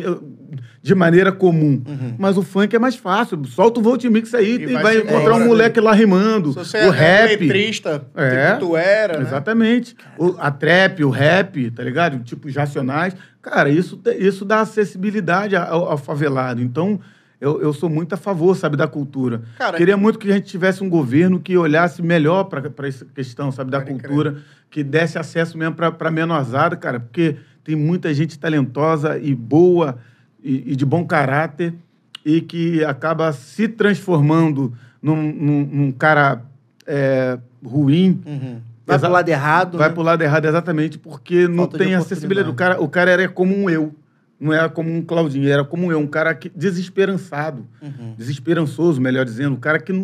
de 0.87 0.95
maneira 0.95 1.33
comum, 1.33 1.83
mas 2.17 2.37
o 2.37 2.41
funk 2.41 2.73
é 2.73 2.79
mais 2.79 2.95
fácil. 2.95 3.43
Solta 3.45 3.79
o 3.81 3.83
Voltimix 3.83 4.33
aí 4.33 4.55
E 4.55 4.65
vai 4.73 4.83
vai, 4.83 4.97
encontrar 4.99 5.35
um 5.35 5.45
moleque 5.45 5.81
lá 5.81 5.91
rimando. 5.91 6.53
Se 6.53 6.59
você 6.59 6.77
o 6.77 6.93
é 6.93 6.97
rap. 7.27 7.29
letrista, 7.41 8.05
É. 8.15 8.53
tipo 8.53 8.59
tu 8.67 8.77
era, 8.77 9.17
né? 9.17 9.23
Exatamente. 9.23 9.95
O- 10.17 10.35
a 10.39 10.49
trap, 10.49 11.03
o 11.03 11.09
rap, 11.09 11.69
tá 11.71 11.83
ligado? 11.83 12.23
Tipo, 12.23 12.47
os 12.47 12.55
racionais. 12.55 13.13
Cara, 13.41 13.69
isso, 13.69 13.99
isso 14.17 14.45
dá 14.45 14.61
acessibilidade 14.61 15.55
ao, 15.57 15.91
ao 15.91 15.97
favelado. 15.97 16.61
Então, 16.61 16.99
eu, 17.41 17.61
eu 17.61 17.73
sou 17.73 17.89
muito 17.89 18.13
a 18.13 18.17
favor, 18.17 18.55
sabe, 18.55 18.77
da 18.77 18.87
cultura. 18.87 19.41
Cara, 19.57 19.75
Queria 19.77 19.97
muito 19.97 20.17
que 20.17 20.29
a 20.31 20.33
gente 20.35 20.47
tivesse 20.47 20.81
um 20.81 20.89
governo 20.89 21.37
que 21.39 21.57
olhasse 21.57 22.01
melhor 22.01 22.45
para 22.45 22.63
essa 22.87 23.05
questão, 23.13 23.51
sabe, 23.51 23.71
da 23.71 23.79
Pode 23.81 23.93
crer. 23.95 24.09
cultura, 24.09 24.37
que 24.69 24.83
desse 24.83 25.19
acesso 25.19 25.57
mesmo 25.57 25.75
para 25.75 26.09
menorzada, 26.11 26.75
cara, 26.77 26.99
porque 26.99 27.35
tem 27.63 27.75
muita 27.75 28.13
gente 28.13 28.39
talentosa 28.39 29.17
e 29.17 29.35
boa 29.35 29.97
e, 30.49 30.71
e 30.71 30.75
de 30.75 30.85
bom 30.85 31.05
caráter 31.05 31.73
e 32.25 32.41
que 32.41 32.83
acaba 32.83 33.31
se 33.33 33.67
transformando 33.67 34.73
num, 35.01 35.15
num- 35.31 35.65
num 35.71 35.91
cara 35.91 36.41
é, 36.85 37.37
ruim, 37.63 38.21
Vai 38.85 38.95
Exa- 38.95 39.07
pro 39.07 39.13
lado 39.13 39.27
errado. 39.29 39.77
Vai 39.77 39.89
né? 39.89 39.93
pro 39.93 40.01
lado 40.03 40.21
errado 40.21 40.45
exatamente 40.45 40.97
porque 40.97 41.45
não 41.47 41.57
Falta 41.57 41.77
de 41.77 41.83
tem 41.83 41.93
acessibilidade. 41.95 42.49
O 42.49 42.53
cara, 42.53 42.81
o 42.81 42.87
cara 42.87 43.11
era 43.11 43.27
como 43.27 43.53
um 43.53 43.69
eu. 43.69 43.93
Não 44.39 44.53
era 44.53 44.69
como 44.69 44.89
um 44.93 45.01
Claudinho, 45.01 45.49
era 45.49 45.65
como 45.65 45.87
um 45.87 45.91
eu, 45.91 45.99
um 45.99 46.07
cara 46.07 46.33
que, 46.33 46.47
desesperançado. 46.47 47.65
Uhum. 47.81 48.13
Desesperançoso, 48.17 49.01
melhor 49.01 49.25
dizendo. 49.25 49.55
Um 49.55 49.59
cara 49.59 49.79
que 49.79 49.91
não, 49.91 50.03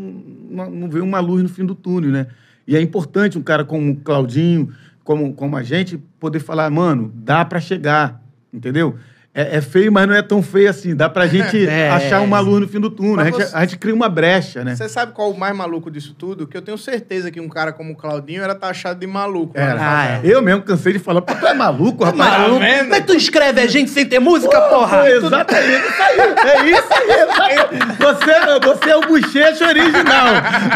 não, 0.50 0.70
não 0.72 0.90
vê 0.90 1.00
uma 1.00 1.20
luz 1.22 1.42
no 1.44 1.48
fim 1.50 1.64
do 1.66 1.76
túnel, 1.76 2.12
né? 2.12 2.28
E 2.68 2.76
é 2.76 2.82
importante 2.82 3.38
um 3.38 3.42
cara 3.44 3.64
como 3.64 3.92
o 3.92 3.96
Claudinho, 3.96 4.70
como, 5.04 5.34
como 5.34 5.56
a 5.56 5.64
gente, 5.64 5.98
poder 6.20 6.40
falar, 6.40 6.70
mano, 6.70 7.12
dá 7.16 7.46
pra 7.46 7.60
chegar, 7.62 8.22
entendeu? 8.52 8.96
É, 9.36 9.58
é 9.58 9.62
feio, 9.62 9.92
mas 9.92 10.08
não 10.08 10.14
é 10.14 10.22
tão 10.22 10.44
feio 10.44 10.70
assim. 10.70 10.96
Dá 10.96 11.10
pra 11.10 11.26
gente 11.26 11.58
É. 11.68 11.90
achar 11.90 12.22
uma 12.22 12.40
luz 12.40 12.62
no 12.62 12.68
fim 12.68 12.80
do 12.80 12.92
túnel. 12.92 13.14
A 13.14 13.24
Mas 13.24 13.26
gente, 13.36 13.46
você- 13.48 13.56
a 13.58 13.62
gente 13.62 13.78
cria 13.78 13.96
uma 13.96 14.08
brecha, 14.08 14.64
né? 14.64 14.76
Você 14.76 14.88
sabe 14.88 15.12
qual 15.12 15.32
o 15.32 15.38
mais 15.40 15.56
maluco 15.56 15.90
disso 15.90 16.14
tudo? 16.16 16.46
Que 16.46 16.56
eu 16.56 16.62
tenho 16.62 16.78
certeza 16.78 17.32
que 17.32 17.40
um 17.42 17.50
cara 17.50 17.74
como 17.74 17.94
o 17.94 17.96
Claudinho 17.96 18.44
era 18.44 18.54
taxado 18.54 19.00
de 19.00 19.08
maluco. 19.08 19.54
Era. 19.56 19.74
lá 19.74 19.76
na 19.82 19.88
Ah, 19.88 20.06
favela. 20.18 20.34
Eu 20.34 20.42
mesmo 20.44 20.62
cansei 20.62 20.94
de 20.94 21.00
falar, 21.00 21.22
pô, 21.24 21.34
tu 21.34 21.48
é 21.48 21.54
maluco, 21.56 22.04
rapaz? 22.04 22.30
Maluco. 22.32 22.60
vendo? 22.60 22.82
Como 22.84 22.94
é 22.96 23.02
que 23.02 23.08
tu 23.08 23.16
escreve 23.16 23.60
a 23.60 23.66
gente 23.66 23.90
sem 23.90 24.06
ter 24.06 24.20
música, 24.20 24.62
Pô, 24.62 24.70
porra? 24.70 25.00
pô, 25.00 25.06
exatamente. 25.08 25.88
Isso 25.88 26.04
aí. 26.04 26.20
É 26.20 26.70
isso 26.70 26.94
aí. 27.42 27.56
Você, 27.98 28.60
você 28.68 28.90
é 28.92 28.96
o 28.98 29.02
bochecha 29.02 29.68
original. 29.68 30.28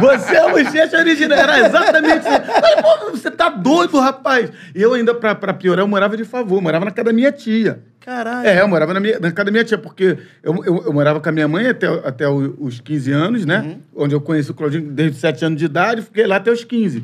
Você 0.02 0.36
é 0.36 0.46
o 0.46 0.50
bochecha 0.52 0.98
original. 0.98 1.38
Era 1.38 1.60
exatamente 1.68 2.20
isso. 2.28 2.52
Falei, 2.62 2.76
pô, 2.82 3.12
você 3.12 3.30
tá 3.30 3.50
doido, 3.50 4.00
rapaz. 4.00 4.50
E 4.74 4.82
eu 4.82 4.96
ainda, 4.96 5.14
pra, 5.14 5.36
pra 5.36 5.54
piorar, 5.54 5.84
eu 5.84 5.88
morava 5.88 6.18
de 6.18 6.24
favor. 6.26 6.60
Morava 6.60 6.86
na 6.86 6.92
casa 6.92 7.06
da 7.06 7.14
minha 7.14 7.32
tia. 7.32 7.82
Caralho. 8.08 8.48
É, 8.48 8.62
eu 8.62 8.68
morava 8.70 8.94
na, 8.94 9.02
minha, 9.02 9.20
na 9.20 9.34
casa 9.34 9.46
da 9.48 9.52
minha 9.52 9.66
tia, 9.66 9.78
porque 9.78 10.18
eu, 10.42 10.64
eu, 10.64 10.84
eu 10.86 10.94
morava 10.94 11.20
com 11.20 11.28
a 11.28 11.32
minha 11.34 11.46
mãe 11.48 11.68
até, 11.68 11.88
até 11.88 12.30
os 12.30 12.80
15 12.80 13.12
anos, 13.12 13.46
né? 13.46 13.80
Onde 13.94 14.16
eu 14.16 14.22
conheci 14.22 14.50
o 14.50 14.54
Claudinho 14.54 14.90
desde 14.90 15.16
os 15.16 15.20
7 15.20 15.44
anos 15.44 15.60
de 15.60 15.66
idade, 15.66 16.02
fiquei 16.02 16.26
lá 16.26 16.38
até 16.38 16.50
os 16.50 16.64
15. 16.64 17.04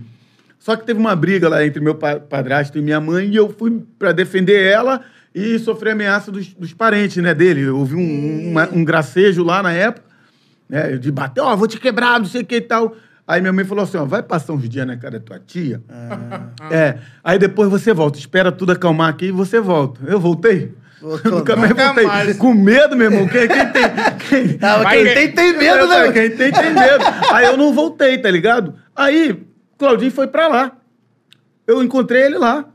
Só 0.57 0.77
que 0.77 0.85
teve 0.85 0.97
uma 0.97 1.13
briga 1.13 1.49
lá 1.49 1.65
entre 1.65 1.81
meu 1.81 1.93
pa- 1.95 2.21
padrasto 2.21 2.77
e 2.77 2.81
minha 2.81 3.01
mãe, 3.01 3.27
e 3.27 3.35
eu 3.35 3.49
fui 3.49 3.83
pra 3.99 4.13
defender 4.13 4.63
ela 4.65 5.01
e 5.35 5.59
sofri 5.59 5.89
ameaça 5.89 6.31
dos, 6.31 6.53
dos 6.53 6.71
parentes, 6.73 7.21
né, 7.21 7.33
dele. 7.33 7.67
Houve 7.67 7.95
um, 7.95 8.51
uma- 8.51 8.69
um 8.71 8.85
gracejo 8.85 9.43
lá 9.43 9.61
na 9.61 9.73
época, 9.73 10.05
né, 10.69 10.95
de 10.95 11.11
bater, 11.11 11.41
ó, 11.41 11.53
vou 11.53 11.67
te 11.67 11.77
quebrar, 11.81 12.17
não 12.17 12.25
sei 12.27 12.43
o 12.43 12.45
que 12.45 12.55
e 12.55 12.61
tal. 12.61 12.95
Aí 13.27 13.41
minha 13.41 13.51
mãe 13.51 13.65
falou 13.65 13.83
assim, 13.83 13.97
ó, 13.97 14.05
vai 14.05 14.23
passar 14.23 14.53
uns 14.53 14.69
dias 14.69 14.87
na 14.87 14.95
casa 14.95 15.11
da 15.13 15.19
tua 15.19 15.37
tia. 15.39 15.81
É, 16.71 16.97
aí 17.21 17.37
depois 17.37 17.69
você 17.69 17.93
volta, 17.93 18.17
espera 18.17 18.53
tudo 18.53 18.71
acalmar 18.71 19.09
aqui 19.09 19.25
e 19.25 19.31
você 19.31 19.59
volta. 19.59 19.99
Eu 20.07 20.17
voltei. 20.19 20.71
Nunca 21.25 21.55
mais 21.55 21.71
voltei. 21.73 22.05
mais. 22.05 22.37
Com 22.37 22.53
medo, 22.53 22.95
meu 22.95 23.11
irmão. 23.11 23.27
Quem, 23.27 23.47
quem 23.47 23.65
tem. 23.71 23.83
Quem, 24.29 24.57
Vai 24.57 24.95
quem 24.97 25.05
que- 25.05 25.13
tem, 25.13 25.31
tem 25.31 25.57
medo, 25.57 25.87
né? 25.87 26.11
Quem 26.11 26.29
tem, 26.31 26.51
tem 26.51 26.73
medo. 26.73 27.03
Aí 27.31 27.45
eu 27.45 27.57
não 27.57 27.73
voltei, 27.73 28.17
tá 28.17 28.31
ligado? 28.31 28.73
Aí, 28.95 29.43
Claudinho 29.77 30.11
foi 30.11 30.27
pra 30.27 30.47
lá. 30.47 30.71
Eu 31.67 31.83
encontrei 31.83 32.23
ele 32.23 32.37
lá. 32.37 32.65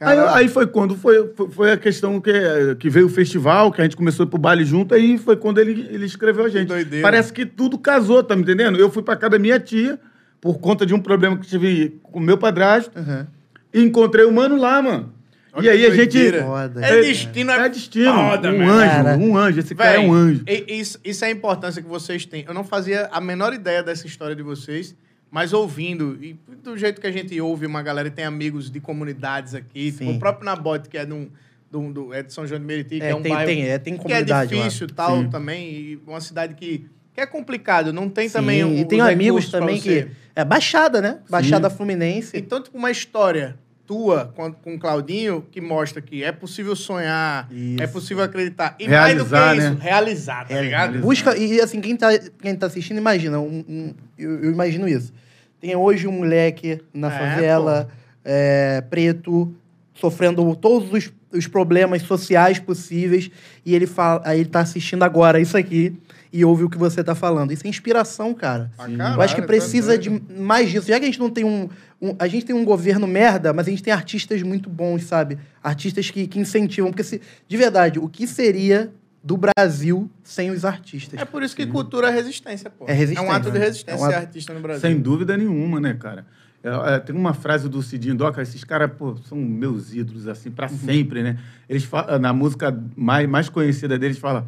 Aí, 0.00 0.18
aí 0.18 0.48
foi 0.48 0.66
quando 0.66 0.96
foi, 0.96 1.30
foi, 1.36 1.50
foi 1.50 1.72
a 1.72 1.76
questão 1.76 2.18
que, 2.22 2.32
que 2.78 2.88
veio 2.88 3.04
o 3.04 3.10
festival, 3.10 3.70
que 3.70 3.82
a 3.82 3.84
gente 3.84 3.96
começou 3.96 4.24
a 4.24 4.26
ir 4.26 4.30
pro 4.30 4.38
baile 4.38 4.64
junto, 4.64 4.94
aí 4.94 5.18
foi 5.18 5.36
quando 5.36 5.58
ele, 5.58 5.86
ele 5.90 6.06
escreveu 6.06 6.46
a 6.46 6.48
gente. 6.48 6.68
doideira. 6.68 7.02
Parece 7.02 7.30
que 7.30 7.44
tudo 7.44 7.76
casou, 7.76 8.22
tá 8.22 8.34
me 8.34 8.40
entendendo? 8.40 8.78
Eu 8.78 8.90
fui 8.90 9.02
pra 9.02 9.14
casa 9.14 9.32
da 9.32 9.38
minha 9.38 9.60
tia, 9.60 10.00
por 10.40 10.58
conta 10.58 10.86
de 10.86 10.94
um 10.94 11.00
problema 11.00 11.36
que 11.36 11.46
tive 11.46 12.00
com 12.02 12.18
o 12.18 12.22
meu 12.22 12.38
padrasto, 12.38 12.90
Uhum. 12.98 13.26
e 13.74 13.82
encontrei 13.82 14.24
o 14.24 14.32
mano 14.32 14.56
lá, 14.56 14.80
mano. 14.80 15.12
Olha 15.52 15.66
e 15.66 15.68
aí 15.70 15.86
a 15.86 15.90
gente. 15.94 16.32
Foda. 16.42 16.84
É 16.84 17.00
destino, 17.02 17.50
é, 17.50 17.66
É 17.66 17.68
destino. 17.68 18.12
foda, 18.12 18.48
um 18.50 18.58
mesmo. 18.58 18.70
anjo, 18.72 18.90
Cara. 18.90 19.16
um 19.18 19.36
anjo. 19.36 19.60
Esse 19.60 19.74
cara 19.74 19.90
é 19.90 19.98
Véi, 19.98 20.06
um 20.08 20.12
anjo. 20.12 20.44
e- 20.46 20.64
Isso, 20.80 20.98
isso 21.04 21.24
é 21.24 21.28
a 21.28 21.30
importância 21.30 21.82
que 21.82 21.88
vocês 21.88 22.24
têm. 22.24 22.44
Eu 22.46 22.54
não 22.54 22.64
fazia 22.64 23.08
a 23.10 23.20
menor 23.20 23.52
ideia 23.52 23.82
dessa 23.82 24.06
história 24.06 24.36
de 24.36 24.42
vocês, 24.42 24.94
mas 25.30 25.52
ouvindo, 25.52 26.18
e 26.22 26.38
do 26.62 26.76
jeito 26.78 27.00
que 27.00 27.06
a 27.06 27.10
gente 27.12 27.38
ouve 27.40 27.66
uma 27.66 27.82
galera 27.82 28.08
e 28.08 28.10
tem 28.10 28.24
amigos 28.24 28.70
de 28.70 28.80
comunidades 28.80 29.54
aqui, 29.54 29.90
Sim. 29.90 29.98
tipo, 29.98 30.10
o 30.12 30.18
próprio 30.18 30.44
Nabote, 30.44 30.88
que 30.88 30.96
é, 30.98 31.04
de, 31.04 31.12
um, 31.12 31.28
do, 31.70 31.92
do- 31.92 32.14
é 32.14 32.22
de 32.22 32.32
São 32.32 32.46
João 32.46 32.60
de 32.60 32.66
Meriti, 32.66 32.98
que 32.98 33.04
é, 33.04 33.10
É, 33.10 33.14
um 33.14 33.22
tem, 33.22 33.32
bairro 33.32 33.46
tem, 33.48 33.68
é, 33.68 33.78
tem 33.78 33.94
que 33.94 34.00
é 34.00 34.02
comunidade 34.02 34.54
lá. 34.54 34.62
difícil 34.64 34.86
e 34.88 34.92
tal 34.92 35.18
Sim. 35.18 35.30
também, 35.30 35.68
e 35.70 36.00
uma 36.06 36.20
cidade 36.20 36.54
que, 36.54 36.86
que 37.14 37.20
é 37.20 37.26
complicado, 37.26 37.92
não 37.92 38.08
tem 38.08 38.28
Sim, 38.28 38.34
também 38.34 38.60
e 38.60 38.82
os 38.82 38.88
tem 38.88 39.00
amigos 39.00 39.50
também 39.50 39.80
que... 39.80 40.06
É 40.36 40.44
Baixada, 40.44 41.00
né? 41.02 41.18
Baixada 41.28 41.68
Fluminense. 41.68 42.36
Então, 42.36 42.62
tipo, 42.62 42.78
uma 42.78 42.90
história 42.90 43.58
tua 43.90 44.32
com, 44.36 44.52
com 44.52 44.74
o 44.76 44.78
Claudinho 44.78 45.44
que 45.50 45.60
mostra 45.60 46.00
que 46.00 46.22
é 46.22 46.30
possível 46.30 46.76
sonhar, 46.76 47.48
Isso. 47.50 47.82
é 47.82 47.88
possível 47.88 48.22
acreditar. 48.22 48.76
E 48.78 48.86
Realizar, 48.86 49.40
mais 49.40 49.56
do 49.58 49.62
que 49.64 49.64
né? 49.64 49.72
isso, 49.74 49.82
realizar, 49.82 50.46
tá 50.46 50.54
É, 50.54 50.62
ligado? 50.62 50.98
Busca, 51.00 51.36
e 51.36 51.60
assim, 51.60 51.80
quem 51.80 51.96
tá, 51.96 52.16
quem 52.40 52.54
tá 52.54 52.66
assistindo, 52.66 52.98
imagina, 52.98 53.40
um- 53.40 53.64
um- 53.68 53.94
eu, 54.16 54.44
eu 54.44 54.50
imagino 54.52 54.86
isso. 54.88 55.12
Tem 55.60 55.74
hoje 55.74 56.06
um 56.06 56.12
moleque 56.12 56.80
na 56.94 57.08
É, 57.12 57.18
favela, 57.18 57.88
é, 58.24 58.80
preto, 58.88 59.52
sofrendo 59.92 60.54
todos 60.54 60.92
os, 60.92 61.12
os 61.32 61.48
problemas 61.48 62.02
sociais 62.02 62.60
possíveis, 62.60 63.28
e 63.66 63.74
ele, 63.74 63.88
fala, 63.88 64.22
aí 64.24 64.38
ele 64.38 64.48
tá 64.48 64.60
assistindo 64.60 65.02
agora 65.02 65.40
isso 65.40 65.56
aqui 65.56 65.98
e 66.32 66.44
ouve 66.44 66.64
o 66.64 66.70
que 66.70 66.78
você 66.78 67.02
tá 67.02 67.14
falando. 67.14 67.52
Isso 67.52 67.66
é 67.66 67.70
inspiração, 67.70 68.32
cara. 68.34 68.70
Eu 68.78 68.96
caralho, 68.96 69.20
acho 69.22 69.34
que 69.34 69.40
tá 69.40 69.46
precisa 69.46 69.98
de 69.98 70.10
mais 70.38 70.70
disso. 70.70 70.86
Já 70.88 70.98
que 70.98 71.04
a 71.04 71.08
gente 71.08 71.18
não 71.18 71.30
tem 71.30 71.44
um, 71.44 71.68
um- 72.00 72.14
A 72.18 72.28
gente 72.28 72.46
tem 72.46 72.54
um 72.54 72.64
governo 72.64 73.06
merda, 73.06 73.52
mas 73.52 73.66
a 73.66 73.70
gente 73.70 73.82
tem 73.82 73.92
artistas 73.92 74.42
muito 74.42 74.70
bons, 74.70 75.04
sabe? 75.04 75.38
Artistas 75.62 76.10
que, 76.10 76.26
que 76.26 76.38
incentivam. 76.38 76.90
Porque, 76.90 77.02
se, 77.04 77.20
de 77.48 77.56
verdade, 77.56 77.98
o 77.98 78.08
que 78.08 78.26
seria 78.26 78.92
do 79.22 79.36
Brasil 79.36 80.08
sem 80.22 80.50
os 80.50 80.64
artistas? 80.64 81.20
É 81.20 81.24
por 81.24 81.42
isso 81.42 81.54
que 81.56 81.66
cultura 81.66 82.08
é 82.08 82.10
resistência, 82.10 82.70
pô. 82.70 82.84
É 82.88 82.92
resistência, 82.92 83.26
É 83.28 83.30
um 83.30 83.34
ato 83.34 83.50
de 83.50 83.58
né? 83.58 83.64
resistência 83.64 83.98
É 83.98 84.00
um 84.00 84.04
ato- 84.04 84.12
ser 84.14 84.18
artista 84.20 84.54
no 84.54 84.60
Brasil. 84.60 84.80
Sem 84.80 84.98
dúvida 85.00 85.36
nenhuma, 85.36 85.80
né, 85.80 85.94
cara? 85.94 86.24
É, 86.62 86.94
é, 86.94 86.98
tem 87.00 87.16
uma 87.16 87.32
frase 87.34 87.68
do 87.68 87.82
Cidinho 87.82 88.14
Doca, 88.14 88.40
esses 88.42 88.62
caras, 88.64 88.90
pô, 88.96 89.16
são 89.28 89.36
meus 89.38 89.94
ídolos, 89.94 90.28
assim, 90.28 90.50
Uhum. 90.50 90.54
pra 90.54 90.68
sempre, 90.68 91.22
né? 91.22 91.38
Eles 91.68 91.84
falam, 91.84 92.18
na 92.18 92.32
música 92.34 92.78
mais, 92.96 93.28
mais 93.28 93.48
conhecida 93.48 93.98
deles, 93.98 94.18
fala 94.18 94.46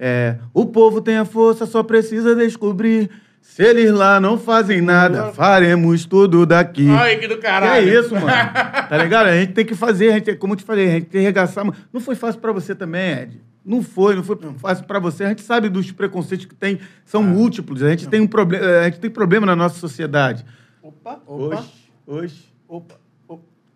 é, 0.00 0.36
o 0.54 0.64
povo 0.64 1.02
tem 1.02 1.16
a 1.18 1.24
força, 1.26 1.66
só 1.66 1.82
precisa 1.82 2.34
descobrir. 2.34 3.10
Se 3.42 3.62
eles 3.62 3.90
lá 3.92 4.18
não 4.20 4.38
fazem 4.38 4.80
nada, 4.80 5.32
faremos 5.32 6.04
tudo 6.06 6.44
daqui. 6.46 6.88
Ai, 6.90 7.16
que 7.16 7.26
do 7.28 7.34
E 7.34 7.38
caralho. 7.38 7.88
é 7.88 8.00
isso, 8.00 8.14
mano. 8.14 8.26
Tá 8.88 8.96
ligado? 8.98 9.26
A 9.26 9.36
gente 9.38 9.52
tem 9.52 9.64
que 9.64 9.74
fazer, 9.74 10.08
a 10.10 10.12
gente, 10.14 10.34
como 10.36 10.52
eu 10.54 10.56
te 10.56 10.64
falei, 10.64 10.88
a 10.88 10.90
gente 10.92 11.02
tem 11.04 11.10
que 11.12 11.18
arregaçar. 11.18 11.64
mano. 11.64 11.76
Não 11.92 12.00
foi 12.00 12.14
fácil 12.14 12.40
pra 12.40 12.50
você 12.52 12.74
também, 12.74 13.12
Ed. 13.22 13.40
Não 13.64 13.82
foi, 13.82 14.16
não 14.16 14.22
foi 14.24 14.36
fácil 14.58 14.84
pra 14.84 14.98
você. 14.98 15.24
A 15.24 15.28
gente 15.28 15.42
sabe 15.42 15.68
dos 15.68 15.92
preconceitos 15.92 16.46
que 16.46 16.54
tem, 16.54 16.80
são 17.04 17.22
múltiplos. 17.22 17.82
A 17.82 17.90
gente 17.90 18.08
tem 18.08 18.20
um 18.20 18.26
problema, 18.26 18.64
a 18.66 18.84
gente 18.84 18.98
tem 19.00 19.10
problema 19.10 19.46
na 19.46 19.54
nossa 19.54 19.78
sociedade. 19.78 20.44
Opa, 20.82 21.20
opa. 21.26 21.56
Oxe, 21.56 21.68
oxe. 22.06 22.44
Opa, 22.68 22.94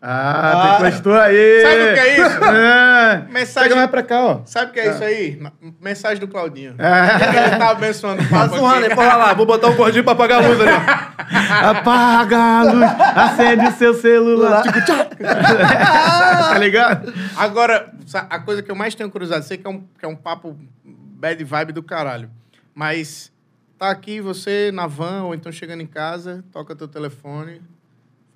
opa. 0.04 0.10
Ah, 0.10 0.76
tu 0.78 0.86
encostou 0.86 1.14
aí. 1.14 1.62
Sabe 1.62 1.90
o 1.90 1.94
que 1.94 2.00
é 2.00 2.14
isso? 2.20 2.44
É. 2.44 3.32
Mensagem- 3.32 3.68
Chega 3.68 3.76
mais 3.76 3.90
pra 3.90 4.02
cá, 4.02 4.22
ó. 4.24 4.40
Sabe 4.44 4.70
o 4.70 4.74
que 4.74 4.80
é 4.80 4.90
isso 4.90 5.02
aí? 5.04 5.40
Mensagem 5.80 6.18
do 6.20 6.28
Claudinho. 6.28 6.74
É. 6.78 7.46
Ele 7.48 7.56
tá 7.58 7.70
abençoando 7.70 8.22
o 8.22 8.28
papo 8.28 8.56
um 8.56 8.68
aí, 8.68 8.84
aqui. 8.86 8.94
porra 8.94 9.16
lá, 9.16 9.32
vou 9.34 9.46
botar 9.46 9.68
um 9.68 9.74
gordinho 9.76 10.04
pra 10.04 10.12
apagar 10.12 10.42
a 10.44 10.46
luz 10.48 10.60
ali. 10.60 10.70
Apaga 11.64 12.36
a 12.38 12.62
luz, 12.64 12.90
acende 13.16 13.66
o 13.66 13.72
seu 13.72 13.94
celular. 13.94 14.62
Tá 15.18 16.58
ligado? 16.58 17.12
Agora, 17.36 17.92
a 18.30 18.38
coisa 18.38 18.62
que 18.62 18.70
eu 18.70 18.74
mais 18.76 18.94
tenho 18.94 19.10
curiosidade, 19.10 19.46
sei 19.46 19.56
que 19.56 19.66
é 19.66 19.70
um, 19.70 19.80
que 19.98 20.04
é 20.04 20.08
um 20.08 20.16
papo 20.16 20.56
bad 20.84 21.42
vibe 21.42 21.72
do 21.72 21.82
caralho, 21.82 22.30
mas 22.74 23.32
tá 23.78 23.90
aqui 23.90 24.20
você 24.20 24.70
na 24.72 24.86
van 24.86 25.24
ou 25.24 25.34
então 25.34 25.50
chegando 25.50 25.80
em 25.80 25.86
casa, 25.86 26.44
toca 26.52 26.76
teu 26.76 26.86
telefone, 26.88 27.60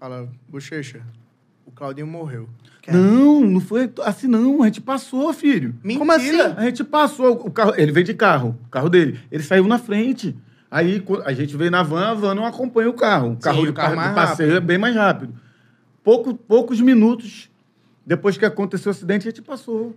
fala, 0.00 0.28
bochecha, 0.48 1.00
Claudinho 1.78 2.08
morreu. 2.08 2.48
Não, 2.88 3.40
não 3.40 3.60
foi 3.60 3.88
assim 4.04 4.26
não. 4.26 4.64
A 4.64 4.66
gente 4.66 4.80
passou, 4.80 5.32
filho. 5.32 5.76
Mentira! 5.84 5.98
Como 6.00 6.10
assim? 6.10 6.40
A 6.40 6.64
gente 6.64 6.82
passou. 6.82 7.34
O 7.34 7.50
carro, 7.52 7.72
ele 7.76 7.92
veio 7.92 8.04
de 8.04 8.14
carro, 8.14 8.58
o 8.66 8.68
carro 8.68 8.88
dele. 8.90 9.20
Ele 9.30 9.44
saiu 9.44 9.64
na 9.68 9.78
frente. 9.78 10.36
Aí 10.68 11.00
a 11.24 11.32
gente 11.32 11.56
veio 11.56 11.70
na 11.70 11.84
van, 11.84 12.08
a 12.08 12.14
van 12.14 12.34
não 12.34 12.44
acompanha 12.44 12.90
o 12.90 12.94
carro. 12.94 13.34
O 13.34 13.36
carro, 13.36 13.62
o 13.62 13.66
de, 13.66 13.72
carro 13.72 13.90
de 13.90 13.96
mais 13.96 14.12
passeio 14.12 14.56
é 14.56 14.60
bem 14.60 14.76
mais 14.76 14.96
rápido. 14.96 15.32
Pouco, 16.02 16.34
poucos 16.34 16.80
minutos 16.80 17.48
depois 18.04 18.36
que 18.36 18.44
aconteceu 18.44 18.90
o 18.90 18.94
acidente, 18.94 19.28
a 19.28 19.30
gente 19.30 19.42
passou. 19.42 19.94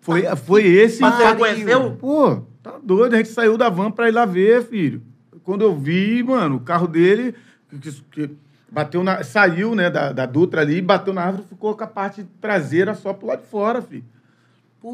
Foi, 0.00 0.24
foi 0.36 0.66
esse. 0.66 1.00
Mas 1.00 1.14
você 1.14 1.24
reconheceu? 1.24 1.92
Pô, 1.92 2.42
tá 2.62 2.78
doido. 2.82 3.14
A 3.14 3.16
gente 3.16 3.30
saiu 3.30 3.56
da 3.56 3.70
van 3.70 3.90
pra 3.90 4.10
ir 4.10 4.12
lá 4.12 4.26
ver, 4.26 4.62
filho. 4.62 5.00
Quando 5.42 5.62
eu 5.62 5.74
vi, 5.74 6.22
mano, 6.22 6.56
o 6.56 6.60
carro 6.60 6.86
dele 6.86 7.34
que, 7.80 7.92
que 8.10 8.30
bateu 8.76 9.02
na, 9.02 9.24
saiu, 9.24 9.74
né, 9.74 9.88
da, 9.88 10.12
da 10.12 10.26
Dutra 10.26 10.60
ali, 10.60 10.82
bateu 10.82 11.14
na 11.14 11.22
árvore, 11.22 11.44
ficou 11.48 11.74
com 11.74 11.82
a 11.82 11.86
parte 11.86 12.26
traseira 12.38 12.94
só 12.94 13.14
pro 13.14 13.28
lado 13.28 13.40
de 13.40 13.46
fora, 13.46 13.80
filho. 13.80 14.04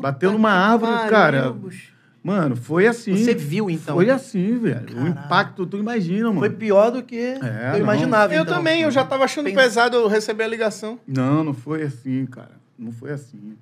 Bateu 0.01 0.31
numa 0.31 0.53
árvore, 0.53 0.93
pariu, 0.93 1.11
cara. 1.11 1.51
bicho. 1.51 1.93
Mano, 2.23 2.55
foi 2.55 2.87
assim. 2.87 3.17
Você 3.17 3.35
viu, 3.35 3.69
então? 3.69 3.97
Foi 3.97 4.09
assim, 4.09 4.57
velho. 4.57 5.03
O 5.03 5.09
impacto, 5.09 5.67
tu 5.67 5.77
imagina, 5.77 6.29
mano. 6.29 6.39
Foi 6.39 6.51
pior 6.51 6.93
do 6.93 7.03
que 7.03 7.17
É, 7.17 7.73
eu 7.75 7.81
imaginava. 7.81 8.33
Eu 8.33 8.43
então. 8.43 8.55
também, 8.55 8.83
eu 8.83 8.91
já 8.93 9.05
tava 9.05 9.25
achando 9.25 9.53
pesado 9.53 9.97
eu 9.97 10.07
receber 10.07 10.45
a 10.45 10.49
ligação. 10.49 11.01
Não, 11.05 11.43
não 11.43 11.53
foi 11.53 11.83
assim, 11.83 12.25
cara. 12.27 12.53
Não 12.79 12.93
foi 12.93 13.11
assim. 13.11 13.57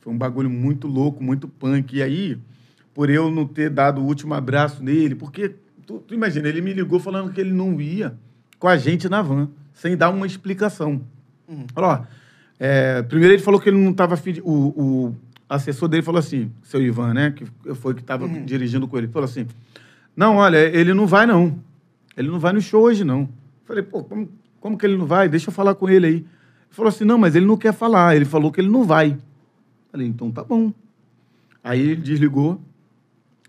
Foi 0.00 0.12
um 0.12 0.18
bagulho 0.18 0.50
muito 0.50 0.86
louco, 0.86 1.24
muito 1.24 1.48
punk. 1.48 1.96
E 1.96 2.02
aí, 2.02 2.38
por 2.92 3.08
eu 3.08 3.30
não 3.30 3.46
ter 3.46 3.70
dado 3.70 4.02
o 4.02 4.04
último 4.04 4.34
abraço 4.34 4.82
nele, 4.82 5.14
porque, 5.14 5.54
tu, 5.86 5.98
tu 6.06 6.12
imagina, 6.12 6.46
ele 6.46 6.60
me 6.60 6.74
ligou 6.74 7.00
falando 7.00 7.32
que 7.32 7.40
ele 7.40 7.54
não 7.54 7.80
ia 7.80 8.14
com 8.58 8.68
a 8.68 8.76
gente 8.76 9.08
na 9.08 9.22
van, 9.22 9.48
sem 9.74 9.96
dar 9.96 10.10
uma 10.10 10.26
explicação. 10.26 11.00
Falou, 11.72 11.90
ó, 11.90 12.00
é, 12.58 13.02
primeiro 13.02 13.34
ele 13.34 13.42
falou 13.42 13.60
que 13.60 13.68
ele 13.68 13.78
não 13.78 13.90
estava 13.90 14.14
afim 14.14 14.32
de, 14.32 14.40
o, 14.40 14.46
o 14.50 15.16
assessor 15.48 15.88
dele 15.88 16.02
falou 16.02 16.18
assim, 16.18 16.50
seu 16.62 16.82
Ivan, 16.82 17.14
né, 17.14 17.30
que 17.30 17.44
foi 17.74 17.94
que 17.94 18.00
estava 18.00 18.28
dirigindo 18.28 18.88
com 18.88 18.98
ele, 18.98 19.08
falou 19.08 19.28
assim, 19.28 19.46
não, 20.16 20.36
olha, 20.36 20.56
ele 20.56 20.94
não 20.94 21.06
vai 21.06 21.26
não. 21.26 21.58
Ele 22.16 22.28
não 22.28 22.38
vai 22.38 22.52
no 22.54 22.60
show 22.60 22.82
hoje 22.82 23.04
não. 23.04 23.28
Falei, 23.64 23.82
pô, 23.82 24.02
como, 24.02 24.28
como 24.60 24.78
que 24.78 24.86
ele 24.86 24.96
não 24.96 25.04
vai? 25.04 25.28
Deixa 25.28 25.50
eu 25.50 25.52
falar 25.52 25.74
com 25.74 25.88
ele 25.88 26.06
aí. 26.06 26.14
Ele 26.14 26.26
falou 26.70 26.88
assim, 26.88 27.04
não, 27.04 27.18
mas 27.18 27.34
ele 27.36 27.44
não 27.44 27.56
quer 27.56 27.74
falar. 27.74 28.16
Ele 28.16 28.24
falou 28.24 28.50
que 28.50 28.60
ele 28.60 28.70
não 28.70 28.84
vai. 28.84 29.18
Falei, 29.92 30.06
então 30.06 30.30
tá 30.30 30.42
bom. 30.42 30.72
Aí 31.62 31.80
ele 31.80 32.00
desligou, 32.00 32.60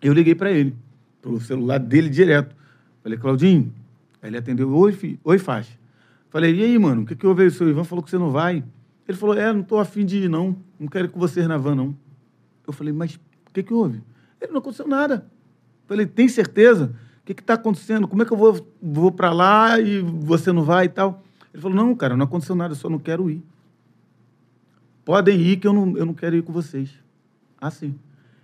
eu 0.01 0.12
liguei 0.12 0.36
para 0.36 0.51
ele, 0.51 0.76
pro 1.22 1.39
celular 1.39 1.78
dele 1.78 2.10
direto. 2.10 2.53
Falei, 3.01 3.18
Claudinho, 3.18 3.72
aí 4.28 4.30
ele 4.30 4.38
atendeu, 4.38 4.74
oi, 4.74 5.20
oi, 5.24 5.40
faixa. 5.40 5.78
Falei, 6.30 6.54
e 6.56 6.64
aí, 6.64 6.78
mano, 6.78 7.04
o 7.04 7.06
que, 7.06 7.16
que 7.16 7.26
houve 7.26 7.44
aí? 7.44 7.48
O 7.48 7.52
seu 7.52 7.70
Ivan 7.70 7.84
falou 7.84 8.04
que 8.04 8.10
você 8.10 8.18
não 8.18 8.32
vai. 8.32 8.64
Ele 9.08 9.18
falou, 9.18 9.38
é, 9.38 9.52
não 9.54 9.64
tô 9.64 9.80
afim 9.80 10.06
de 10.06 10.24
ir, 10.24 10.30
não. 10.30 10.56
Não 10.80 10.88
quero 10.88 11.08
ir 11.08 11.10
com 11.10 11.20
vocês 11.20 11.48
na 11.48 11.58
van, 11.58 11.76
não. 11.76 11.98
Eu 12.66 12.74
falei, 12.74 12.94
mas 12.94 13.16
o 13.16 13.54
que, 13.54 13.64
que 13.64 13.74
houve? 13.74 14.04
Ele 14.42 14.52
não 14.52 14.60
aconteceu 14.60 14.88
nada. 14.88 15.26
Falei, 15.88 16.06
tem 16.06 16.28
certeza? 16.28 16.94
O 17.22 17.26
que 17.26 17.32
está 17.32 17.54
acontecendo? 17.54 18.08
Como 18.08 18.22
é 18.22 18.26
que 18.26 18.34
eu 18.34 18.38
vou, 18.38 18.68
vou 18.82 19.12
para 19.12 19.32
lá 19.32 19.80
e 19.80 20.02
você 20.02 20.52
não 20.52 20.64
vai 20.64 20.86
e 20.86 20.90
tal? 20.90 21.24
Ele 21.54 21.62
falou, 21.62 21.78
não, 21.78 21.96
cara, 21.96 22.18
não 22.18 22.26
aconteceu 22.26 22.56
nada, 22.56 22.74
eu 22.74 22.78
só 22.78 22.90
não 22.90 23.00
quero 23.00 23.30
ir. 23.30 23.42
Podem 25.06 25.40
ir 25.40 25.58
que 25.58 25.66
eu 25.66 25.74
não, 25.74 25.98
eu 25.98 26.06
não 26.06 26.14
quero 26.14 26.36
ir 26.36 26.44
com 26.44 26.52
vocês. 26.52 26.90
Assim. 27.60 27.98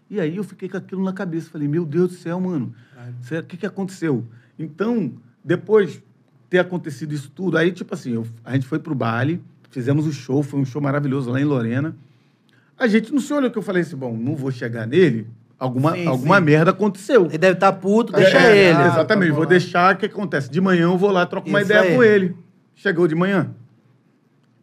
E 0.09 0.19
aí 0.19 0.37
eu 0.37 0.43
fiquei 0.43 0.69
com 0.69 0.77
aquilo 0.77 1.03
na 1.03 1.11
cabeça. 1.11 1.49
Falei, 1.49 1.67
meu 1.67 1.85
Deus 1.85 2.11
do 2.11 2.15
céu, 2.15 2.39
mano. 2.39 2.73
O 3.19 3.43
que, 3.43 3.57
que 3.57 3.65
aconteceu? 3.65 4.25
Então, 4.57 5.13
depois 5.43 6.01
ter 6.49 6.59
acontecido 6.59 7.13
isso 7.13 7.31
tudo, 7.33 7.57
aí, 7.57 7.71
tipo 7.71 7.93
assim, 7.93 8.13
eu- 8.13 8.25
a 8.45 8.53
gente 8.53 8.65
foi 8.67 8.79
pro 8.79 8.93
baile, 8.95 9.41
fizemos 9.71 10.05
o 10.05 10.13
show, 10.13 10.43
foi 10.43 10.59
um 10.59 10.65
show 10.65 10.81
maravilhoso 10.81 11.31
lá 11.31 11.41
em 11.41 11.45
Lorena. 11.45 11.95
A 12.77 12.87
gente 12.87 13.11
não 13.11 13.19
se 13.19 13.33
olhou 13.33 13.49
que 13.49 13.57
eu 13.57 13.61
falei 13.63 13.81
assim, 13.81 13.95
bom, 13.95 14.15
não 14.15 14.35
vou 14.35 14.51
chegar 14.51 14.85
nele, 14.85 15.27
alguma, 15.57 15.93
Sim, 15.93 16.05
alguma 16.07 16.37
sim. 16.37 16.43
merda 16.43 16.71
aconteceu. 16.71 17.25
Ele 17.25 17.37
deve 17.37 17.53
estar 17.53 17.73
puto, 17.73 18.11
deixa 18.13 18.37
É, 18.37 18.69
ele. 18.69 18.81
é, 18.81 18.87
exatamente, 18.87 19.31
Ah, 19.31 19.33
vou 19.35 19.43
tá 19.43 19.47
bom. 19.47 19.49
deixar, 19.49 19.95
o 19.95 19.97
que 19.97 20.05
acontece? 20.05 20.49
De 20.49 20.61
manhã 20.61 20.83
eu 20.83 20.97
vou 20.97 21.11
lá, 21.11 21.25
troco 21.25 21.49
uma 21.49 21.61
Isso 21.61 21.71
ideia 21.71 21.89
aí. 21.89 21.95
com 21.95 22.03
ele. 22.03 22.35
Chegou 22.75 23.07
de 23.07 23.15
manhã. 23.15 23.49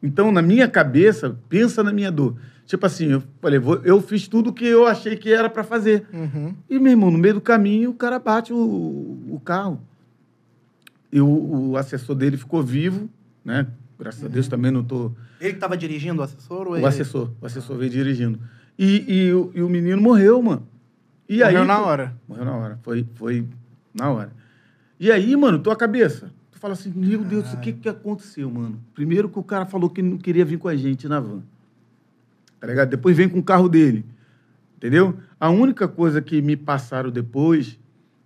Então, 0.02 0.32
na 0.32 0.40
minha 0.42 0.66
cabeça, 0.68 1.36
pensa 1.48 1.82
na 1.82 1.92
minha 1.92 2.10
dor. 2.10 2.36
Tipo 2.66 2.86
assim, 2.86 3.06
eu 3.10 3.22
falei, 3.40 3.58
vou- 3.58 3.80
eu 3.84 4.00
fiz 4.00 4.28
tudo 4.28 4.52
que 4.52 4.64
eu 4.64 4.86
achei 4.86 5.16
que 5.16 5.32
era 5.32 5.50
pra 5.50 5.62
fazer. 5.64 6.06
Uhum. 6.12 6.54
E, 6.68 6.78
meu 6.78 6.92
irmão, 6.92 7.10
no 7.10 7.18
meio 7.18 7.34
do 7.34 7.40
caminho, 7.40 7.90
o 7.90 7.94
cara 7.94 8.18
bate 8.18 8.52
o, 8.52 8.56
o 8.56 9.40
carro. 9.44 9.80
E 11.12 11.20
o, 11.20 11.70
o 11.70 11.76
assessor 11.76 12.14
dele 12.14 12.36
ficou 12.36 12.62
vivo, 12.62 13.08
né? 13.44 13.66
Graças 13.98 14.24
a 14.24 14.28
Deus 14.28 14.48
também 14.48 14.70
não 14.70 14.82
tô... 14.84 15.12
Ele 15.40 15.54
que 15.54 15.58
tava 15.58 15.76
dirigindo 15.76 16.20
o 16.20 16.24
assessor 16.24 16.66
ou 16.66 16.72
O 16.72 16.76
ele? 16.76 16.86
assessor, 16.86 17.30
o 17.40 17.46
assessor 17.46 17.76
veio 17.76 17.90
dirigindo. 17.90 18.38
E, 18.78 19.04
e, 19.26 19.32
o- 19.34 19.50
e 19.54 19.62
o 19.62 19.68
menino 19.68 20.00
morreu, 20.00 20.40
mano. 20.42 20.66
E 21.28 21.38
Morreu 21.38 21.60
aí, 21.60 21.66
na 21.66 21.80
hora. 21.80 22.16
Morreu 22.28 22.44
na 22.44 22.56
hora. 22.56 22.78
Foi, 22.82 23.06
foi 23.14 23.46
na 23.94 24.10
hora. 24.10 24.32
E 24.98 25.10
aí, 25.10 25.34
mano, 25.36 25.58
tua 25.58 25.76
cabeça. 25.76 26.30
Tu 26.50 26.58
fala 26.58 26.72
assim, 26.74 26.92
meu 26.94 27.22
Deus, 27.24 27.52
o 27.52 27.56
que 27.58 27.72
que 27.72 27.88
aconteceu, 27.88 28.50
mano? 28.50 28.78
Primeiro 28.94 29.28
que 29.28 29.38
o 29.38 29.42
cara 29.42 29.66
falou 29.66 29.88
que 29.90 30.00
não 30.02 30.16
queria 30.18 30.44
vir 30.44 30.58
com 30.58 30.68
a 30.68 30.76
gente 30.76 31.08
na 31.08 31.20
van. 31.20 31.42
Tá 32.58 32.66
ligado? 32.66 32.88
Depois 32.90 33.16
vem 33.16 33.28
com 33.28 33.38
o 33.38 33.42
carro 33.42 33.68
dele. 33.68 34.04
Entendeu? 34.76 35.16
A 35.38 35.48
única 35.50 35.86
coisa 35.88 36.20
que 36.22 36.40
me 36.42 36.56
passaram 36.56 37.10
depois, 37.10 37.78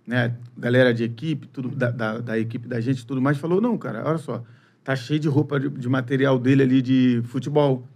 né, 0.07 0.33
galera 0.57 0.93
de 0.93 1.03
equipe, 1.03 1.47
tudo, 1.47 1.69
da, 1.69 1.89
da, 1.91 2.17
da 2.19 2.39
equipe 2.39 2.67
da 2.67 2.79
gente 2.79 3.05
tudo 3.05 3.21
mais, 3.21 3.37
falou, 3.37 3.59
não, 3.59 3.77
cara, 3.77 4.03
olha 4.05 4.17
só, 4.17 4.43
tá 4.83 4.95
cheio 4.95 5.19
de 5.19 5.27
roupa 5.27 5.59
de, 5.59 5.67
de 5.69 5.89
material 5.89 6.37
dele 6.37 6.63
ali 6.63 6.81
de 6.81 7.21
futebol. 7.25 7.87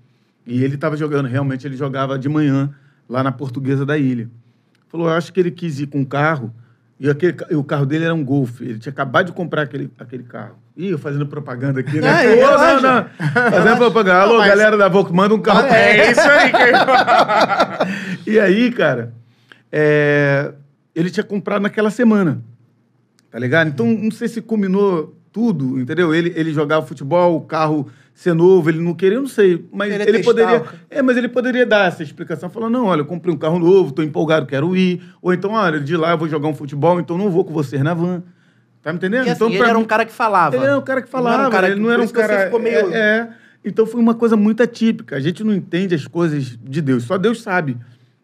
E 0.46 0.64
ele 0.64 0.78
tava 0.78 0.98
jogando, 0.98 1.28
realmente 1.28 1.68
ele 1.68 1.78
jogava 1.78 2.18
de 2.18 2.28
manhã 2.28 2.72
lá 3.08 3.22
na 3.24 3.32
Portuguesa 3.32 3.86
da 3.86 3.98
Ilha. 3.98 4.30
Falou, 4.88 5.08
eu 5.08 5.14
acho 5.14 5.32
que 5.32 5.40
ele 5.40 5.52
quis 5.52 5.80
ir 5.80 5.88
com 5.88 6.00
um 6.00 6.06
carro, 6.06 6.52
e, 7.00 7.10
aquele, 7.10 7.38
e 7.52 7.56
o 7.56 7.64
carro 7.64 7.86
dele 7.86 8.04
era 8.06 8.14
um 8.14 8.26
Golf. 8.26 8.60
Ele 8.60 8.78
tinha 8.80 8.92
acabado 8.92 9.28
de 9.28 9.32
comprar 9.32 9.62
aquele, 9.62 9.90
aquele 9.98 10.24
carro. 10.24 10.56
Ih, 10.76 10.90
eu 10.90 10.98
fazendo 10.98 11.26
propaganda 11.28 11.80
aqui, 11.80 12.02
né? 12.02 12.26
É, 12.26 12.36
Pô, 12.36 12.52
não, 12.58 12.82
não. 12.82 13.06
Fazendo 13.52 13.78
propaganda. 13.78 14.22
Alô, 14.22 14.32
Não, 14.34 14.40
mas- 14.40 14.50
galera 14.50 14.76
da 14.76 14.90
Volkswagen, 14.90 15.16
manda 15.16 15.36
um 15.36 15.40
carro 15.42 15.68
pra 15.68 15.78
É 15.78 16.12
isso 16.12 16.20
aí 16.22 16.52
que 18.26 18.32
e 18.32 18.40
aí, 18.40 18.72
cara, 18.72 19.14
é, 19.72 20.52
ele 21.00 21.10
tinha 21.10 21.24
comprado 21.24 21.62
naquela 21.62 21.90
semana. 21.90 22.44
Tá 23.32 23.38
ligado? 23.40 23.68
Então, 23.68 23.86
não 23.88 24.12
sei 24.12 24.28
se 24.28 24.42
combinou 24.42 25.16
tudo, 25.32 25.80
entendeu? 25.80 26.14
Ele, 26.14 26.34
ele 26.36 26.52
jogava 26.52 26.86
futebol, 26.86 27.36
o 27.38 27.42
carro 27.42 27.88
ser 28.14 28.34
novo, 28.34 28.70
ele 28.70 28.80
não 28.82 28.94
queria, 28.94 29.18
eu 29.18 29.22
não 29.22 29.30
sei. 29.30 29.66
Mas 29.72 29.94
Ele 29.94 30.04
ele, 30.04 30.24
poderia. 30.24 30.64
É, 30.90 31.02
mas 31.02 31.16
ele 31.16 31.30
poderia 31.30 31.66
dar 31.66 31.88
essa 31.88 32.02
explicação, 32.04 32.50
falando, 32.50 32.74
não, 32.74 32.86
olha, 32.86 33.02
eu 33.02 33.06
comprei 33.06 33.34
um 33.34 33.38
carro 33.38 33.60
novo, 33.60 33.92
tô 33.94 34.02
empolgado, 34.04 34.46
quero 34.46 34.76
ir. 34.76 35.02
Ou 35.22 35.32
então, 35.34 35.52
olha, 35.52 35.80
de 35.80 35.96
lá 35.96 36.12
eu 36.12 36.18
vou 36.18 36.28
jogar 36.28 36.48
um 36.50 36.56
futebol, 36.56 37.00
então 37.00 37.18
não 37.18 37.30
vou 37.30 37.46
com 37.46 37.54
vocês 37.54 37.82
na 37.84 37.94
van. 37.94 38.24
Tá 38.82 38.92
me 38.92 38.98
entendendo? 38.98 39.28
E 39.28 39.30
assim, 39.30 39.36
então, 39.46 39.50
ele 39.50 39.60
era 39.64 39.74
mim- 39.76 39.82
um 39.82 39.86
cara 39.86 40.06
que 40.06 40.12
falava. 40.12 40.56
ele 40.56 40.66
era 40.66 40.78
um 40.78 40.82
cara 40.82 41.02
que 41.02 41.08
Ele 41.08 41.14
não 41.24 41.28
era 41.30 41.32
falava, 41.38 41.48
um 41.48 41.52
cara 41.52 41.68
ele 41.68 41.76
que- 41.76 41.82
não 41.82 41.92
era 41.92 42.02
um 42.02 42.08
cara. 42.08 42.46
ficou 42.46 42.60
meio- 42.60 42.94
é, 42.94 42.98
é. 42.98 43.30
Então 43.64 43.86
foi 43.86 44.00
uma 44.02 44.16
coisa 44.16 44.36
muito 44.36 44.64
atípica. 44.64 45.16
A 45.18 45.20
gente 45.20 45.44
não 45.44 45.54
entende 45.54 45.94
as 45.94 46.08
coisas 46.08 46.58
de 46.62 46.82
Deus. 46.82 47.04
Só 47.04 47.18
Deus 47.18 47.42
sabe 47.42 47.78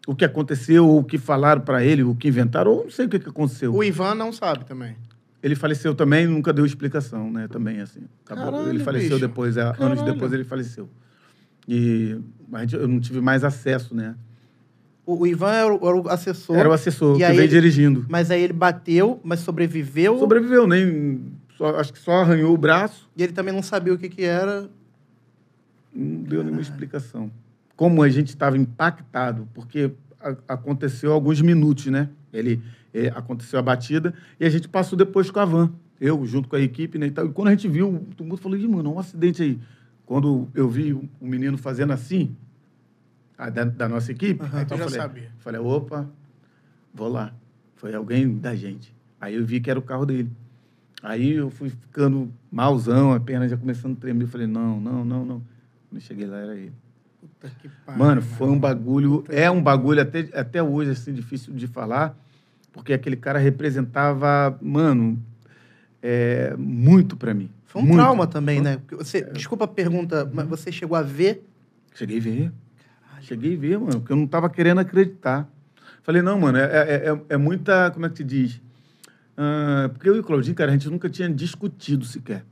o 0.06 0.14
que 0.14 0.24
aconteceu, 0.24 0.86
ou 0.88 1.00
o 1.00 1.04
que 1.04 1.18
falaram 1.18 1.60
pra 1.60 1.84
ele, 1.84 2.02
o 2.04 2.14
que 2.14 2.28
inventaram, 2.28 2.70
ou 2.70 2.84
não 2.84 2.90
sei 2.90 3.06
o 3.06 3.08
que, 3.08 3.18
que 3.18 3.28
aconteceu. 3.28 3.74
O 3.74 3.82
Ivan 3.82 4.14
não 4.14 4.32
sabe 4.32 4.64
também. 4.64 4.94
Ele 5.42 5.54
faleceu 5.54 5.94
também, 5.94 6.26
nunca 6.26 6.52
deu 6.52 6.64
explicação, 6.64 7.30
né? 7.30 7.46
Também, 7.48 7.80
assim. 7.80 8.00
Acabou. 8.24 8.44
Caralho, 8.52 8.68
ele 8.70 8.82
faleceu 8.82 9.16
bicho. 9.16 9.20
depois, 9.28 9.56
é, 9.56 9.62
anos 9.62 9.76
Caralho. 9.78 10.04
depois 10.04 10.32
ele 10.32 10.44
faleceu. 10.44 10.88
E 11.68 12.16
a 12.52 12.60
gente- 12.60 12.74
eu 12.76 12.88
não 12.88 13.00
tive 13.00 13.20
mais 13.20 13.42
acesso, 13.44 13.94
né? 13.94 14.14
O, 15.04 15.18
o 15.22 15.26
Ivan 15.26 15.52
era 15.52 15.74
o, 15.74 15.88
era 15.88 15.96
o 15.96 16.08
assessor. 16.08 16.56
Era 16.56 16.68
o 16.68 16.72
assessor 16.72 17.16
que 17.16 17.26
veio 17.26 17.40
ele- 17.40 17.48
dirigindo. 17.48 18.06
Mas 18.08 18.30
aí 18.30 18.42
ele 18.42 18.52
bateu, 18.52 19.20
mas 19.22 19.40
sobreviveu. 19.40 20.18
Sobreviveu, 20.18 20.66
nem. 20.66 21.32
só- 21.56 21.76
acho 21.78 21.92
que 21.92 21.98
só 21.98 22.22
arranhou 22.22 22.52
o 22.52 22.58
braço. 22.58 23.08
E 23.16 23.22
ele 23.22 23.32
também 23.32 23.52
não 23.54 23.62
sabia 23.62 23.92
o 23.94 23.98
que 23.98 24.08
que 24.08 24.22
era. 24.24 24.68
Não 25.94 26.22
deu 26.24 26.42
nenhuma 26.42 26.60
explicação. 26.62 27.30
Como 27.76 28.02
a 28.02 28.08
gente 28.08 28.28
estava 28.28 28.56
impactado, 28.56 29.46
porque 29.54 29.92
a- 30.20 30.36
aconteceu 30.48 31.12
alguns 31.12 31.40
minutos, 31.42 31.86
né? 31.86 32.08
Ele, 32.32 32.62
eh, 32.94 33.12
aconteceu 33.14 33.58
a 33.58 33.62
batida 33.62 34.14
e 34.40 34.44
a 34.46 34.50
gente 34.50 34.68
passou 34.68 34.96
depois 34.96 35.30
com 35.30 35.38
a 35.40 35.44
van. 35.44 35.72
Eu, 36.00 36.24
junto 36.26 36.48
com 36.48 36.56
a 36.56 36.60
equipe, 36.60 36.98
né? 36.98 37.06
E, 37.06 37.10
tal. 37.10 37.26
E 37.26 37.30
quando 37.30 37.48
a 37.48 37.50
gente 37.52 37.68
viu, 37.68 38.06
todo 38.16 38.26
mundo 38.26 38.38
falou, 38.38 38.58
mano, 38.68 38.94
um 38.94 38.98
acidente 38.98 39.42
aí. 39.42 39.58
Quando 40.04 40.48
eu 40.54 40.68
vi 40.68 40.92
o 40.92 41.08
o 41.20 41.26
menino 41.26 41.56
fazendo 41.58 41.92
assim, 41.92 42.34
a 43.36 43.50
da, 43.50 43.64
da 43.64 43.88
nossa 43.88 44.12
equipe, 44.12 44.42
Aham, 44.42 44.62
então 44.62 44.76
eu 44.76 44.84
já 44.84 44.84
falei, 44.84 45.00
sabia. 45.00 45.30
falei, 45.38 45.60
opa, 45.60 46.08
vou 46.94 47.08
lá. 47.08 47.32
Foi 47.76 47.94
alguém 47.94 48.38
da 48.38 48.54
gente. 48.54 48.94
Aí 49.20 49.34
eu 49.34 49.44
vi 49.44 49.60
que 49.60 49.70
era 49.70 49.78
o 49.78 49.82
carro 49.82 50.06
dele. 50.06 50.30
Aí 51.02 51.32
eu 51.32 51.50
fui 51.50 51.68
ficando 51.70 52.32
malzão, 52.50 53.12
a 53.12 53.20
perna 53.20 53.48
já 53.48 53.56
começando 53.56 53.96
a 53.96 54.00
tremer. 54.00 54.24
Eu 54.24 54.28
falei, 54.28 54.46
não, 54.46 54.80
não, 54.80 55.04
não, 55.04 55.24
não. 55.24 55.38
Quando 55.88 55.94
eu 55.96 56.00
cheguei 56.00 56.26
lá, 56.26 56.38
era 56.38 56.54
ele. 56.56 56.72
Puta 57.26 57.50
que 57.60 57.68
pariu. 57.84 58.04
Mano, 58.04 58.22
foi 58.22 58.48
um 58.48 58.58
bagulho, 58.58 59.24
é 59.28 59.50
um 59.50 59.62
bagulho 59.62 60.00
até, 60.00 60.28
até 60.32 60.62
hoje, 60.62 60.90
assim, 60.90 61.12
difícil 61.12 61.52
de 61.54 61.66
falar, 61.66 62.16
porque 62.72 62.92
aquele 62.92 63.16
cara 63.16 63.38
representava, 63.38 64.56
mano, 64.60 65.22
é, 66.02 66.54
muito 66.56 67.16
pra 67.16 67.34
mim. 67.34 67.50
Foi 67.64 67.82
um 67.82 67.84
Muito. 67.84 67.98
trauma 67.98 68.26
também, 68.26 68.60
né? 68.60 68.78
Você, 68.92 69.22
desculpa 69.32 69.64
a 69.64 69.68
pergunta, 69.68 70.30
mas 70.32 70.46
você 70.46 70.70
chegou 70.72 70.96
a 70.96 71.02
ver? 71.02 71.46
Cheguei 71.94 72.18
a 72.18 72.20
ver. 72.20 72.52
Cheguei 73.22 73.56
a 73.56 73.58
ver, 73.58 73.78
mano, 73.78 74.00
porque 74.00 74.12
eu 74.12 74.16
não 74.16 74.26
tava 74.26 74.48
querendo 74.48 74.78
acreditar. 74.78 75.48
Falei, 76.02 76.22
não, 76.22 76.38
mano, 76.38 76.58
é, 76.58 76.62
é, 76.64 77.10
é- 77.10 77.20
é 77.30 77.36
muita, 77.36 77.90
como 77.90 78.06
é 78.06 78.08
que 78.08 78.14
te 78.16 78.24
diz? 78.24 78.60
Ah, 79.36 79.90
porque 79.92 80.08
eu 80.08 80.16
e 80.16 80.20
o 80.20 80.22
Claudinho, 80.22 80.54
cara, 80.54 80.70
a 80.70 80.74
gente 80.74 80.88
nunca 80.88 81.10
tinha 81.10 81.28
discutido 81.28 82.04
sequer. 82.04 82.44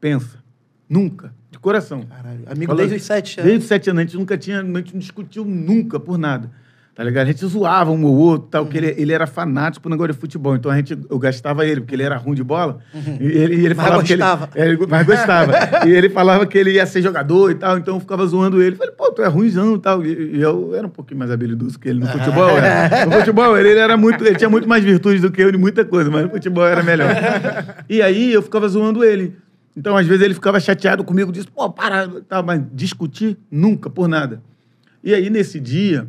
Pensa. 0.00 0.42
Nunca. 0.88 1.34
De 1.56 1.60
coração. 1.60 2.02
Caralho, 2.02 2.40
amigo 2.50 2.66
Fala- 2.66 2.76
desde 2.80 2.96
os 2.96 3.02
sete 3.02 3.40
anos. 3.40 3.48
Desde 3.50 3.62
os 3.64 3.68
sete 3.68 3.88
anos, 3.88 4.00
a 4.00 4.02
gente 4.04 4.16
nunca 4.18 4.36
tinha, 4.36 4.60
a 4.60 4.62
gente 4.62 4.92
não 4.92 5.00
discutiu 5.00 5.42
nunca 5.42 5.98
por 5.98 6.18
nada. 6.18 6.50
Tá 6.94 7.04
ligado? 7.04 7.24
A 7.24 7.26
gente 7.30 7.44
zoava 7.44 7.90
um 7.90 8.04
ou 8.04 8.14
outro, 8.16 8.48
tal, 8.50 8.64
porque 8.64 8.78
ele, 8.78 8.94
ele 8.96 9.12
era 9.12 9.26
fanático 9.26 9.82
pro 9.82 9.90
negócio 9.90 10.14
de 10.14 10.18
futebol. 10.18 10.54
Então 10.56 10.70
a 10.70 10.76
gente, 10.76 10.98
eu 11.10 11.18
gastava 11.18 11.66
ele, 11.66 11.80
porque 11.82 11.94
ele 11.94 12.02
era 12.02 12.16
ruim 12.16 12.34
de 12.34 12.42
bola. 12.42 12.78
E 13.20 13.24
ele, 13.26 13.54
e 13.56 13.66
ele 13.66 13.74
Mas 13.74 13.86
falava 13.86 14.02
gostava. 14.02 14.46
que 14.46 14.58
ele. 14.58 14.66
é, 14.66 14.72
ele- 14.72 14.86
mas 14.86 15.06
gostava. 15.06 15.52
e 15.86 15.90
ele 15.92 16.08
falava 16.08 16.46
que 16.46 16.56
ele 16.56 16.70
ia 16.72 16.86
ser 16.86 17.02
jogador 17.02 17.50
e 17.50 17.54
tal, 17.54 17.76
então 17.76 17.96
eu 17.96 18.00
ficava 18.00 18.24
zoando 18.26 18.62
ele. 18.62 18.76
Falei, 18.76 18.92
pô, 18.94 19.12
tu 19.12 19.20
é 19.22 19.26
ruimzão 19.28 19.74
e 19.74 19.78
tal. 19.78 20.04
E, 20.06 20.36
e 20.36 20.40
eu 20.40 20.74
era 20.74 20.86
um 20.86 20.90
pouquinho 20.90 21.18
mais 21.18 21.30
habilidoso 21.30 21.78
que 21.78 21.86
ele 21.88 22.00
no 22.00 22.06
futebol. 22.06 22.54
né? 22.60 23.04
No 23.04 23.12
futebol, 23.12 23.58
ele, 23.58 23.68
ele 23.70 23.80
era 23.80 23.96
muito. 23.98 24.24
Ele 24.24 24.34
tinha 24.36 24.48
muito 24.48 24.66
mais 24.66 24.82
virtudes 24.82 25.20
do 25.20 25.30
que 25.30 25.42
eu 25.42 25.52
de 25.52 25.58
muita 25.58 25.84
coisa, 25.84 26.10
mas 26.10 26.22
no 26.24 26.30
futebol 26.30 26.66
era 26.66 26.82
melhor. 26.82 27.10
e 27.90 28.00
aí 28.00 28.32
eu 28.32 28.40
ficava 28.40 28.66
zoando 28.68 29.04
ele. 29.04 29.36
Então, 29.76 29.96
às 29.96 30.06
vezes, 30.06 30.22
ele 30.24 30.34
ficava 30.34 30.58
chateado 30.58 31.04
comigo, 31.04 31.30
disse, 31.30 31.48
pô, 31.48 31.68
para, 31.70 32.08
tá, 32.22 32.42
mas 32.42 32.62
discutir 32.72 33.36
nunca, 33.50 33.90
por 33.90 34.08
nada. 34.08 34.42
E 35.04 35.12
aí, 35.14 35.28
nesse 35.28 35.60
dia 35.60 36.08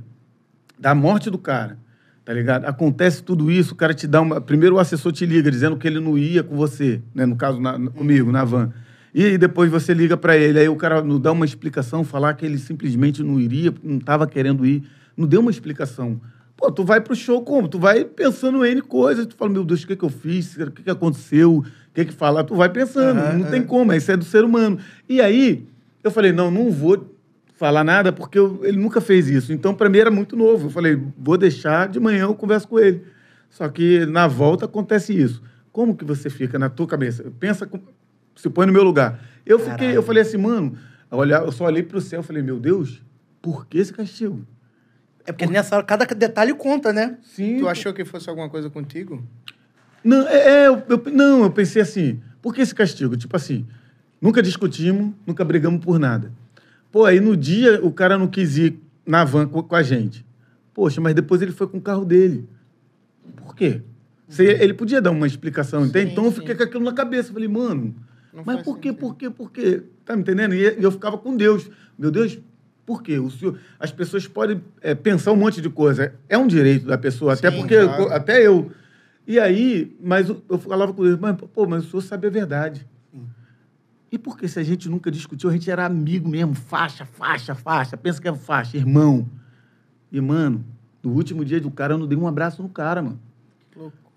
da 0.79 0.95
morte 0.95 1.29
do 1.29 1.37
cara, 1.37 1.77
tá 2.23 2.33
ligado? 2.33 2.65
Acontece 2.65 3.21
tudo 3.21 3.51
isso, 3.51 3.73
o 3.73 3.75
cara 3.75 3.93
te 3.93 4.07
dá 4.07 4.21
uma. 4.21 4.39
Primeiro 4.39 4.75
o 4.75 4.79
assessor 4.79 5.11
te 5.11 5.25
liga 5.25 5.51
dizendo 5.51 5.75
que 5.75 5.87
ele 5.87 5.99
não 5.99 6.17
ia 6.17 6.43
com 6.43 6.55
você, 6.55 7.01
né? 7.13 7.25
No 7.25 7.35
caso, 7.35 7.59
na- 7.59 7.77
comigo, 7.91 8.31
na 8.31 8.43
van. 8.45 8.71
E 9.13 9.23
aí 9.23 9.37
depois 9.37 9.69
você 9.71 9.93
liga 9.93 10.15
pra 10.15 10.37
ele, 10.37 10.59
aí 10.59 10.69
o 10.69 10.75
cara 10.75 11.01
não 11.01 11.19
dá 11.19 11.31
uma 11.31 11.45
explicação, 11.45 12.03
falar 12.03 12.33
que 12.35 12.45
ele 12.45 12.57
simplesmente 12.57 13.23
não 13.23 13.39
iria, 13.39 13.73
não 13.83 13.99
tava 13.99 14.27
querendo 14.27 14.65
ir. 14.65 14.83
Não 15.15 15.27
deu 15.27 15.41
uma 15.41 15.49
explicação. 15.51 16.21
Pô, 16.55 16.71
tu 16.71 16.83
vai 16.83 17.01
pro 17.01 17.15
show 17.15 17.41
como? 17.41 17.67
Tu 17.67 17.79
vai 17.79 18.03
pensando 18.05 18.63
em 18.65 18.71
N 18.71 18.81
coisas, 18.81 19.25
tu 19.25 19.35
fala, 19.35 19.51
meu 19.51 19.63
Deus, 19.63 19.83
o 19.83 19.87
que, 19.87 19.95
que 19.95 20.03
eu 20.05 20.09
fiz? 20.09 20.55
O 20.57 20.71
que, 20.71 20.83
que 20.83 20.89
aconteceu? 20.89 21.63
O 21.97 21.99
que, 21.99 22.05
que 22.05 22.13
falar? 22.13 22.43
Tu 22.43 22.53
vai 22.53 22.69
pensando, 22.69 23.19
Aham, 23.19 23.37
não 23.39 23.49
tem 23.49 23.63
como, 23.63 23.91
isso 23.91 24.11
é 24.11 24.15
do 24.15 24.23
ser 24.23 24.43
humano. 24.43 24.77
E 25.09 25.19
aí, 25.19 25.67
eu 26.03 26.11
falei, 26.11 26.31
não, 26.31 26.51
não 26.51 26.69
vou 26.69 27.11
falar 27.55 27.83
nada, 27.83 28.11
porque 28.11 28.37
eu- 28.37 28.59
ele 28.63 28.77
nunca 28.77 29.01
fez 29.01 29.27
isso. 29.27 29.51
Então, 29.51 29.73
para 29.73 29.89
mim, 29.89 29.97
era 29.97 30.11
muito 30.11 30.35
novo. 30.35 30.67
Eu 30.67 30.69
falei, 30.69 31.01
vou 31.17 31.35
deixar, 31.39 31.87
de 31.87 31.99
manhã 31.99 32.25
eu 32.25 32.35
converso 32.35 32.67
com 32.67 32.77
ele. 32.77 33.01
Só 33.49 33.67
que 33.67 34.05
na 34.05 34.27
volta 34.27 34.65
acontece 34.65 35.11
isso. 35.19 35.41
Como 35.71 35.95
que 35.97 36.05
você 36.05 36.29
fica 36.29 36.59
na 36.59 36.69
tua 36.69 36.85
cabeça? 36.85 37.31
Pensa, 37.39 37.67
se 38.35 38.47
põe 38.47 38.67
no 38.67 38.73
meu 38.73 38.83
lugar. 38.83 39.19
Eu 39.43 39.57
fiquei, 39.57 39.75
Caralho. 39.77 39.95
eu 39.95 40.03
falei 40.03 40.21
assim, 40.21 40.37
mano, 40.37 40.77
eu, 41.11 41.17
olhar, 41.17 41.41
eu 41.43 41.51
só 41.51 41.65
olhei 41.65 41.81
pro 41.81 41.99
céu 41.99 42.21
falei, 42.21 42.43
meu 42.43 42.59
Deus, 42.59 43.01
por 43.41 43.65
que 43.65 43.79
esse 43.79 43.91
castigo? 43.91 44.45
É 45.25 45.31
porque 45.31 45.47
nessa 45.47 45.75
hora 45.75 45.83
cada 45.83 46.05
detalhe 46.05 46.53
conta, 46.53 46.93
né? 46.93 47.17
Sim. 47.23 47.57
Tu 47.57 47.67
achou 47.67 47.91
que 47.91 48.05
fosse 48.05 48.29
alguma 48.29 48.49
coisa 48.49 48.69
contigo? 48.69 49.23
Não, 50.03 50.27
é, 50.27 50.63
é, 50.63 50.67
eu, 50.67 50.83
eu- 50.89 51.03
não, 51.13 51.43
eu 51.43 51.51
pensei 51.51 51.81
assim, 51.81 52.19
por 52.41 52.53
que 52.53 52.61
esse 52.61 52.73
castigo? 52.73 53.15
Tipo 53.17 53.35
assim, 53.35 53.65
nunca 54.21 54.41
discutimos, 54.41 55.13
nunca 55.25 55.43
brigamos 55.43 55.83
por 55.83 55.99
nada. 55.99 56.31
Pô, 56.91 57.05
aí 57.05 57.19
no 57.19 57.35
dia 57.35 57.83
o 57.83 57.91
cara 57.91 58.17
não 58.17 58.27
quis 58.27 58.57
ir 58.57 58.79
na 59.05 59.23
van 59.23 59.47
com, 59.47 59.61
com 59.61 59.75
a 59.75 59.83
gente. 59.83 60.25
Poxa, 60.73 61.01
mas 61.01 61.13
depois 61.13 61.41
ele 61.41 61.51
foi 61.51 61.67
com 61.67 61.77
o 61.77 61.81
carro 61.81 62.05
dele. 62.05 62.47
Por 63.35 63.55
quê? 63.55 63.81
Você- 64.27 64.57
ele 64.61 64.73
podia 64.73 65.01
dar 65.01 65.11
uma 65.11 65.27
explicação, 65.27 65.85
entende? 65.85 66.07
Sim, 66.07 66.11
Então 66.13 66.25
eu 66.25 66.31
sim. 66.31 66.39
fiquei 66.39 66.55
com 66.55 66.63
aquilo 66.63 66.83
na 66.83 66.93
cabeça. 66.93 67.33
Falei, 67.33 67.47
mano, 67.47 67.95
Não 68.33 68.43
mas 68.45 68.61
por 68.61 68.77
quê, 68.79 68.93
por 68.93 69.15
quê, 69.15 69.29
por 69.29 69.51
quê? 69.51 69.83
Tá 70.05 70.15
me 70.15 70.21
entendendo? 70.21 70.53
E 70.53 70.61
eu 70.81 70.91
ficava 70.91 71.17
com 71.17 71.35
Deus. 71.35 71.69
Meu 71.97 72.11
Deus, 72.11 72.37
por 72.85 73.01
quê? 73.01 73.17
O 73.19 73.29
senhor, 73.29 73.57
as 73.79 73.91
pessoas 73.91 74.27
podem 74.27 74.61
é, 74.81 74.93
pensar 74.95 75.31
um 75.31 75.35
monte 75.37 75.61
de 75.61 75.69
coisa. 75.69 76.13
É 76.29 76.37
um 76.37 76.47
direito 76.47 76.85
da 76.85 76.97
pessoa, 76.97 77.33
até 77.33 77.49
Sim, 77.51 77.57
porque 77.57 77.75
claro. 77.83 78.13
até 78.13 78.45
eu. 78.45 78.71
E 79.27 79.37
aí, 79.37 79.93
mas 80.01 80.29
eu 80.29 80.57
falava 80.57 80.93
com 80.93 81.03
Deus, 81.03 81.19
mas, 81.19 81.35
pô, 81.35 81.67
mas 81.67 81.85
o 81.85 81.89
senhor 81.89 82.01
sabe 82.01 82.27
a 82.27 82.29
verdade. 82.29 82.87
E 84.09 84.17
porque 84.17 84.47
se 84.47 84.57
a 84.57 84.63
gente 84.63 84.87
nunca 84.87 85.11
discutiu, 85.11 85.49
a 85.49 85.53
gente 85.53 85.69
era 85.69 85.85
amigo 85.85 86.29
mesmo, 86.29 86.53
faixa, 86.53 87.03
faixa, 87.03 87.53
faixa. 87.53 87.97
Pensa 87.97 88.21
que 88.21 88.27
é 88.29 88.33
faixa, 88.33 88.77
irmão. 88.77 89.27
E, 90.09 90.21
mano, 90.21 90.63
no 91.03 91.11
último 91.11 91.43
dia 91.43 91.59
do 91.59 91.69
cara, 91.69 91.93
eu 91.93 91.97
não 91.97 92.07
dei 92.07 92.17
um 92.17 92.25
abraço 92.25 92.63
no 92.63 92.69
cara, 92.69 93.01
mano. 93.01 93.19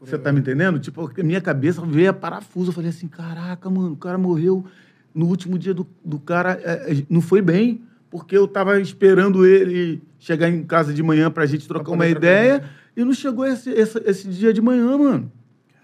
Você 0.00 0.16
tá 0.16 0.32
me 0.32 0.40
entendendo? 0.40 0.78
Tipo, 0.78 1.10
a 1.20 1.22
minha 1.24 1.40
cabeça 1.40 1.84
veio 1.84 2.10
a 2.10 2.12
parafuso. 2.12 2.70
Eu 2.70 2.74
falei 2.74 2.90
assim, 2.90 3.08
caraca, 3.08 3.68
mano, 3.68 3.92
o 3.92 3.96
cara 3.96 4.16
morreu 4.16 4.64
no 5.12 5.26
último 5.26 5.58
dia 5.58 5.74
do, 5.74 5.86
do 6.04 6.20
cara. 6.20 6.58
é, 6.62 6.92
é, 6.92 7.04
não 7.10 7.20
foi 7.20 7.42
bem, 7.42 7.82
porque 8.08 8.36
eu 8.36 8.46
tava 8.46 8.80
esperando 8.80 9.44
ele 9.44 10.00
chegar 10.20 10.48
em 10.48 10.62
casa 10.62 10.94
de 10.94 11.02
manhã 11.02 11.30
pra 11.30 11.44
gente 11.46 11.66
trocar 11.66 11.84
Pra 11.84 11.92
uma 11.94 12.04
trocar 12.04 12.16
ideia. 12.16 12.70
E 13.00 13.04
não 13.04 13.12
chegou 13.14 13.46
esse, 13.46 13.70
esse, 13.70 13.98
esse 14.06 14.28
dia 14.28 14.52
de 14.52 14.60
manhã, 14.60 14.96
mano. 14.98 15.32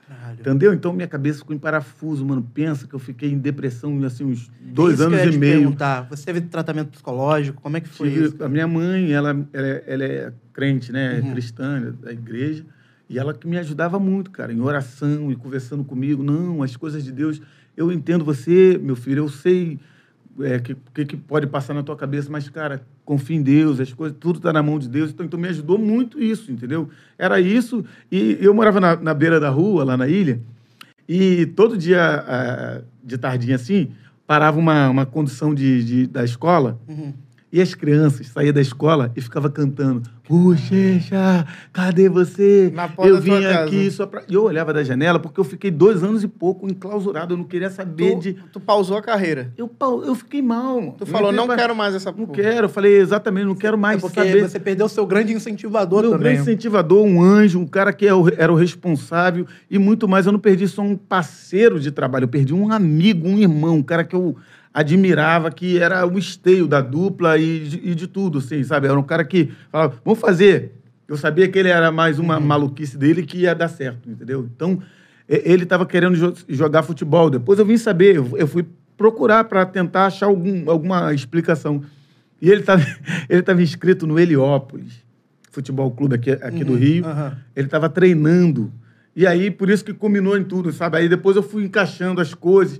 Caralho. 0.08 0.38
Entendeu? 0.40 0.72
Então 0.74 0.92
minha 0.92 1.08
cabeça 1.08 1.38
ficou 1.40 1.54
em 1.54 1.58
parafuso, 1.58 2.24
mano. 2.24 2.46
Pensa 2.54 2.86
que 2.86 2.94
eu 2.94 2.98
fiquei 2.98 3.30
em 3.32 3.38
depressão, 3.38 4.02
assim, 4.04 4.24
uns 4.24 4.50
dois 4.60 5.00
anos 5.00 5.18
e 5.20 5.30
te 5.30 5.38
meio. 5.38 5.60
perguntar. 5.60 6.02
Você 6.10 6.26
teve 6.26 6.42
tratamento 6.42 6.90
psicológico? 6.90 7.60
Como 7.60 7.76
é 7.76 7.80
que 7.80 7.88
foi 7.88 8.10
Tive- 8.10 8.26
isso? 8.26 8.44
a 8.44 8.48
minha 8.48 8.66
mãe, 8.68 9.12
ela, 9.12 9.30
ela, 9.52 9.66
é- 9.66 9.84
ela 9.86 10.04
é 10.04 10.32
crente, 10.52 10.92
né? 10.92 11.20
Uhum. 11.20 11.32
Cristã, 11.32 11.92
da 12.00 12.12
igreja. 12.12 12.64
E 13.08 13.18
ela 13.18 13.32
que 13.32 13.46
me 13.46 13.56
ajudava 13.58 13.98
muito, 13.98 14.30
cara, 14.30 14.52
em 14.52 14.60
oração 14.60 15.30
e 15.32 15.36
conversando 15.36 15.84
comigo. 15.84 16.22
Não, 16.22 16.62
as 16.62 16.76
coisas 16.76 17.02
de 17.04 17.12
Deus, 17.12 17.40
eu 17.76 17.90
entendo 17.92 18.24
você, 18.24 18.78
meu 18.82 18.96
filho, 18.96 19.20
eu 19.24 19.28
sei 19.28 19.78
é, 20.40 20.58
que, 20.58 20.76
que, 20.92 21.04
que 21.04 21.16
pode 21.16 21.46
passar 21.46 21.72
na 21.72 21.82
tua 21.82 21.96
cabeça, 21.96 22.28
mas, 22.30 22.48
cara, 22.48 22.84
confia 23.06 23.36
em 23.36 23.42
Deus, 23.42 23.80
as 23.80 23.90
coisas, 23.94 24.14
tudo 24.20 24.36
está 24.36 24.52
na 24.52 24.62
mão 24.62 24.78
de 24.78 24.88
Deus. 24.88 25.10
Então, 25.10 25.24
então, 25.24 25.40
me 25.40 25.48
ajudou 25.48 25.78
muito 25.78 26.20
isso, 26.22 26.52
entendeu? 26.52 26.90
Era 27.16 27.40
isso. 27.40 27.82
E 28.12 28.36
eu 28.40 28.52
morava 28.52 28.78
na, 28.80 28.96
na 28.96 29.14
beira 29.14 29.40
da 29.40 29.48
rua, 29.48 29.82
lá 29.84 29.96
na 29.96 30.06
ilha, 30.08 30.40
e 31.08 31.46
todo 31.46 31.78
dia, 31.78 32.24
ah, 32.26 32.80
de 33.02 33.16
tardinha 33.16 33.54
assim, 33.56 33.92
parava 34.26 34.58
uma, 34.58 34.90
uma 34.90 35.06
condução 35.06 35.54
de, 35.54 35.84
de- 35.84 36.06
da 36.08 36.24
escola 36.24 36.78
Uhum. 36.88 37.14
E 37.52 37.60
as 37.60 37.74
crianças 37.74 38.26
saíam 38.28 38.52
da 38.52 38.60
escola 38.60 39.12
e 39.16 39.20
ficavam 39.20 39.50
cantando 39.50 40.02
Bochecha, 40.28 41.46
cadê 41.72 42.08
você? 42.08 42.70
Na 42.74 42.88
porta 42.88 43.08
eu 43.10 43.20
vim 43.20 43.30
casa. 43.40 43.64
aqui 43.64 43.90
só 43.92 44.06
pra... 44.06 44.22
E 44.28 44.34
eu 44.34 44.42
olhava 44.42 44.72
da 44.72 44.82
janela 44.82 45.20
porque 45.20 45.38
eu 45.38 45.44
fiquei 45.44 45.70
dois 45.70 46.02
anos 46.02 46.24
e 46.24 46.28
pouco 46.28 46.66
enclausurado. 46.66 47.34
Eu 47.34 47.38
não 47.38 47.44
queria 47.44 47.70
saber 47.70 48.14
Tu, 48.16 48.20
de... 48.20 48.32
tu 48.52 48.58
pausou 48.58 48.96
a 48.96 49.02
carreira. 49.02 49.52
Eu, 49.56 49.70
eu 50.04 50.14
fiquei 50.16 50.42
mal. 50.42 50.80
mano. 50.80 50.94
Tu 50.98 51.06
falou, 51.06 51.30
não 51.30 51.46
pra- 51.46 51.54
quero 51.56 51.76
mais 51.76 51.94
essa 51.94 52.10
Não 52.10 52.26
porra. 52.26 52.32
quero. 52.32 52.64
Eu 52.64 52.68
falei, 52.68 52.96
exatamente, 52.98 53.44
não 53.46 53.54
quero 53.54 53.76
É 53.76 53.80
mais 53.80 54.00
porque 54.00 54.18
saber. 54.20 54.42
você 54.48 54.58
perdeu 54.58 54.86
o 54.86 54.88
seu 54.88 55.06
grande 55.06 55.32
incentivador 55.32 56.02
Meu 56.02 56.10
também. 56.12 56.24
grande 56.34 56.40
incentivador, 56.42 57.04
um 57.06 57.22
anjo, 57.22 57.60
um 57.60 57.66
cara 57.66 57.92
que 57.92 58.06
é 58.06 58.10
era 58.36 58.52
o 58.52 58.56
responsável 58.56 59.46
e 59.70 59.78
muito 59.78 60.08
mais. 60.08 60.26
Eu 60.26 60.32
não 60.32 60.40
perdi 60.40 60.66
só 60.66 60.82
um 60.82 60.96
parceiro 60.96 61.78
de 61.78 61.90
trabalho, 61.92 62.24
eu 62.24 62.28
perdi 62.28 62.52
um 62.52 62.72
amigo, 62.72 63.28
um 63.28 63.38
irmão, 63.38 63.76
um 63.76 63.82
cara 63.82 64.02
que 64.02 64.16
eu 64.16 64.36
admirava, 64.80 65.50
que 65.50 65.78
era 65.78 66.06
o 66.06 66.18
esteio 66.18 66.66
da 66.68 66.82
dupla 66.82 67.38
e 67.38 67.60
de, 67.60 67.80
e 67.90 67.94
de 67.94 68.06
tudo, 68.06 68.38
assim, 68.38 68.62
sabe? 68.62 68.86
Era 68.86 68.98
um 68.98 69.02
cara 69.02 69.24
que 69.24 69.50
falava, 69.72 69.94
vamos 70.04 70.20
fazer. 70.20 70.72
Eu 71.08 71.16
sabia 71.16 71.48
que 71.48 71.58
ele 71.58 71.68
era 71.68 71.90
mais 71.90 72.18
uma 72.18 72.38
maluquice 72.38 72.98
dele 72.98 73.22
que 73.24 73.38
ia 73.38 73.54
dar 73.54 73.68
certo, 73.68 74.10
entendeu? 74.10 74.46
Então, 74.54 74.82
ele 75.26 75.62
estava 75.62 75.86
querendo 75.86 76.14
jo- 76.16 76.34
jogar 76.48 76.82
futebol. 76.82 77.30
Depois 77.30 77.58
eu 77.58 77.64
vim 77.64 77.78
saber, 77.78 78.16
eu, 78.16 78.36
eu 78.36 78.46
fui 78.46 78.66
procurar 78.98 79.44
para 79.44 79.64
tentar 79.64 80.06
achar 80.06 80.26
algum, 80.26 80.68
alguma 80.70 81.14
explicação. 81.14 81.82
E 82.42 82.50
ele 82.50 82.60
estava 82.60 82.84
ele 83.30 83.40
tava 83.42 83.62
inscrito 83.62 84.06
no 84.06 84.18
Heliópolis, 84.18 85.02
futebol 85.50 85.90
clube 85.90 86.16
aqui, 86.16 86.32
aqui 86.32 86.62
do 86.64 86.74
Rio. 86.74 87.06
aham. 87.06 87.38
Ele 87.56 87.66
estava 87.66 87.88
treinando. 87.88 88.70
E 89.14 89.26
aí, 89.26 89.50
por 89.50 89.70
isso 89.70 89.82
que 89.82 89.94
combinou 89.94 90.36
em 90.36 90.44
tudo, 90.44 90.70
sabe? 90.70 90.98
Aí 90.98 91.08
depois 91.08 91.34
eu 91.36 91.42
fui 91.42 91.64
encaixando 91.64 92.20
as 92.20 92.34
coisas. 92.34 92.78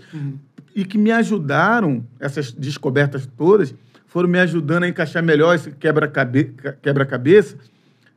E 0.77 0.85
que 0.85 0.99
me 0.99 1.11
ajudaram, 1.11 2.05
essas 2.21 2.53
descobertas 2.53 3.27
todas, 3.37 3.75
foram 4.07 4.29
me 4.29 4.39
ajudando 4.39 4.83
a 4.85 4.89
encaixar 4.89 5.23
melhor 5.23 5.55
esse 5.55 5.71
quebra-cabe- 5.73 6.55
quebra-cabeça 6.83 7.57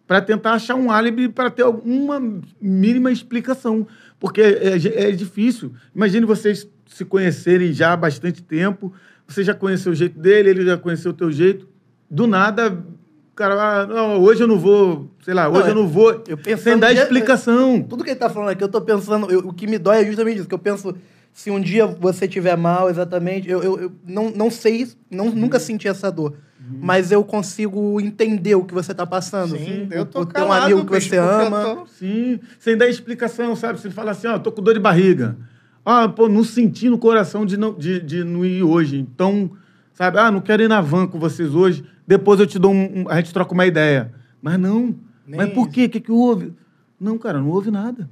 para 0.06 0.20
tentar 0.22 0.54
achar 0.54 0.76
um 0.76 0.92
álibi 0.92 1.30
para 1.30 1.50
ter 1.50 1.62
alguma 1.64 2.22
mínima 2.62 3.12
explicação. 3.12 3.88
Porque 4.20 4.42
é, 4.42 4.76
é 5.08 5.12
difícil. 5.12 5.72
Imagine 5.96 6.26
vocês 6.26 6.68
se 6.86 7.06
conhecerem 7.06 7.72
já 7.72 7.94
há 7.94 7.98
bastante 7.98 8.44
tempo, 8.44 8.92
você 9.26 9.44
já 9.44 9.54
conheceu 9.54 9.92
o 9.94 9.96
jeito 9.96 10.20
dele, 10.20 10.50
ele 10.50 10.66
já 10.66 10.78
conheceu 10.78 11.12
o 11.12 11.14
teu 11.14 11.32
jeito. 11.32 11.66
Do 12.12 12.28
nada, 12.28 12.72
o 12.74 13.36
cara, 13.36 13.54
ah, 13.82 13.88
não, 13.88 14.20
hoje 14.20 14.42
eu 14.44 14.48
não 14.48 14.60
vou, 14.60 15.10
sei 15.24 15.34
lá, 15.34 15.48
hoje 15.48 15.62
Não, 15.62 15.68
eu 15.70 15.76
não 15.76 15.88
vou, 15.88 16.24
eu 16.28 16.58
sem 16.58 16.78
dar 16.78 16.92
dia- 16.92 17.04
explicação. 17.04 17.82
Tudo 17.84 18.04
que 18.04 18.10
ele 18.10 18.20
tá 18.20 18.30
falando 18.30 18.50
aqui, 18.50 18.64
eu 18.64 18.68
tô 18.68 18.82
pensando. 18.82 19.32
eu- 19.32 19.40
o 19.48 19.54
que 19.54 19.66
me 19.68 19.78
dói 19.78 20.02
é 20.02 20.06
justamente 20.06 20.40
isso. 20.40 20.48
Que 20.48 20.56
eu 20.56 20.60
penso, 20.60 20.94
se 21.34 21.50
um 21.52 21.60
dia 21.60 21.86
você 21.88 22.28
tiver 22.28 22.58
mal, 22.58 22.90
exatamente. 22.90 23.50
Eu, 23.50 23.64
eu, 23.64 23.80
eu 23.80 23.92
não, 24.06 24.30
não 24.32 24.52
sei, 24.52 24.88
não, 25.10 25.26
Uhum. 25.28 25.36
nunca 25.36 25.60
senti 25.60 25.88
essa 25.88 26.12
dor. 26.12 26.34
Mas 26.82 27.12
eu 27.12 27.24
consigo 27.24 28.00
entender 28.00 28.54
o 28.54 28.64
que 28.64 28.74
você 28.76 28.94
tá 28.94 29.06
passando. 29.06 29.58
Sim, 29.58 29.88
Por- 29.88 29.98
eu 29.98 30.06
tô 30.06 30.20
por 30.26 30.32
ter 30.34 30.42
um 30.42 30.48
calado, 30.48 30.66
amigo 30.66 30.86
que 30.86 31.00
você 31.02 31.18
ama. 31.18 31.64
tô- 31.64 31.88
Sim, 31.88 32.40
sem 32.60 32.78
dar 32.78 32.88
explicação, 32.88 33.56
sabe? 33.56 33.80
Você 33.80 33.90
fala 33.90 34.12
assim, 34.12 34.28
ó, 34.28 34.38
tô 34.38 34.52
com 34.52 34.62
dor 34.62 34.74
de 34.76 34.80
barriga. 34.80 35.36
Ah, 35.84 36.08
pô, 36.08 36.30
não 36.30 36.44
senti 36.44 36.88
no 36.88 36.98
coração 37.00 37.44
de 37.46 37.58
não, 37.58 37.74
de, 37.74 38.00
de 38.02 38.24
não 38.24 38.46
ir 38.46 38.62
hoje. 38.62 38.98
Então, 39.00 39.50
sabe? 39.94 40.20
Ah, 40.20 40.30
não 40.30 40.42
quero 40.42 40.62
ir 40.62 40.68
na 40.68 40.80
van 40.82 41.08
com 41.08 41.18
vocês 41.18 41.56
hoje. 41.56 41.84
Depois 42.06 42.40
eu 42.40 42.46
te 42.46 42.60
dou 42.60 42.72
um... 42.72 43.02
um- 43.04 43.10
a 43.10 43.16
gente 43.16 43.34
troca 43.34 43.54
uma 43.54 43.66
ideia. 43.66 44.12
Mas 44.40 44.60
não. 44.60 44.94
Nem 45.26 45.38
Mas 45.38 45.54
por 45.54 45.70
quê? 45.70 45.86
O 45.86 45.90
que, 45.90 46.00
que 46.00 46.12
houve? 46.12 46.54
Não, 47.00 47.18
cara, 47.18 47.40
não 47.40 47.50
houve 47.50 47.72
nada. 47.72 48.08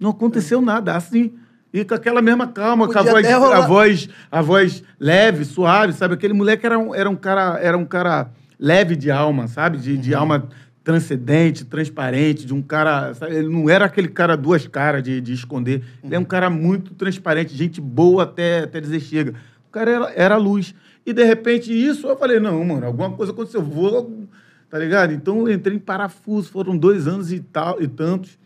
Não 0.00 0.10
aconteceu 0.10 0.60
nada. 0.60 0.96
Assim... 0.96 1.32
E 1.72 1.84
com 1.84 1.94
aquela 1.94 2.20
mesma 2.20 2.48
calma, 2.48 2.86
com 2.86 2.92
a 2.98 3.04
Podia 3.04 3.12
voz, 3.12 3.26
rolar- 3.28 3.56
a 3.56 3.60
voz, 3.66 4.08
a 4.30 4.42
voz 4.42 4.82
leve, 4.98 5.44
suave, 5.44 5.92
sabe? 5.92 6.14
Aquele 6.14 6.32
moleque 6.34 6.66
era 6.66 6.78
um, 6.78 6.94
era 6.94 7.08
um 7.08 7.14
cara, 7.16 7.58
era 7.62 7.78
um 7.78 7.84
cara 7.84 8.30
leve 8.58 8.96
de 8.96 9.10
alma, 9.10 9.46
sabe? 9.46 9.78
De, 9.78 9.96
de 9.96 10.12
alma 10.14 10.48
transcendente, 10.82 11.64
transparente, 11.64 12.44
de 12.44 12.52
um 12.52 12.60
cara. 12.62 13.14
sabe? 13.14 13.36
Ele 13.36 13.48
não 13.48 13.70
era 13.70 13.84
aquele 13.84 14.08
cara 14.08 14.36
duas 14.36 14.66
caras 14.66 15.02
de, 15.02 15.20
de 15.20 15.32
esconder. 15.32 15.82
Ele 16.02 16.14
é 16.14 16.18
um 16.18 16.24
cara 16.24 16.50
muito 16.50 16.94
transparente, 16.94 17.54
gente 17.54 17.80
boa 17.80 18.24
até, 18.24 18.60
até 18.64 18.80
dizer 18.80 18.98
chega. 19.00 19.34
O 19.68 19.70
cara 19.70 19.90
era, 19.90 20.12
era 20.16 20.36
luz. 20.36 20.74
E 21.06 21.12
de 21.12 21.22
repente 21.24 21.72
isso 21.72 22.08
eu 22.08 22.16
falei, 22.16 22.40
não, 22.40 22.64
mano, 22.64 22.84
alguma 22.86 23.12
coisa 23.12 23.30
aconteceu, 23.32 23.62
vou. 23.62 24.26
Tá 24.68 24.78
ligado? 24.78 25.12
Então 25.12 25.48
eu 25.48 25.52
entrei 25.54 25.76
em 25.76 25.80
parafuso, 25.80 26.50
foram 26.50 26.76
dois 26.76 27.06
anos 27.08 27.32
e 27.32 27.40
tal, 27.40 27.80
e 27.80 27.86
tantos 27.88 28.38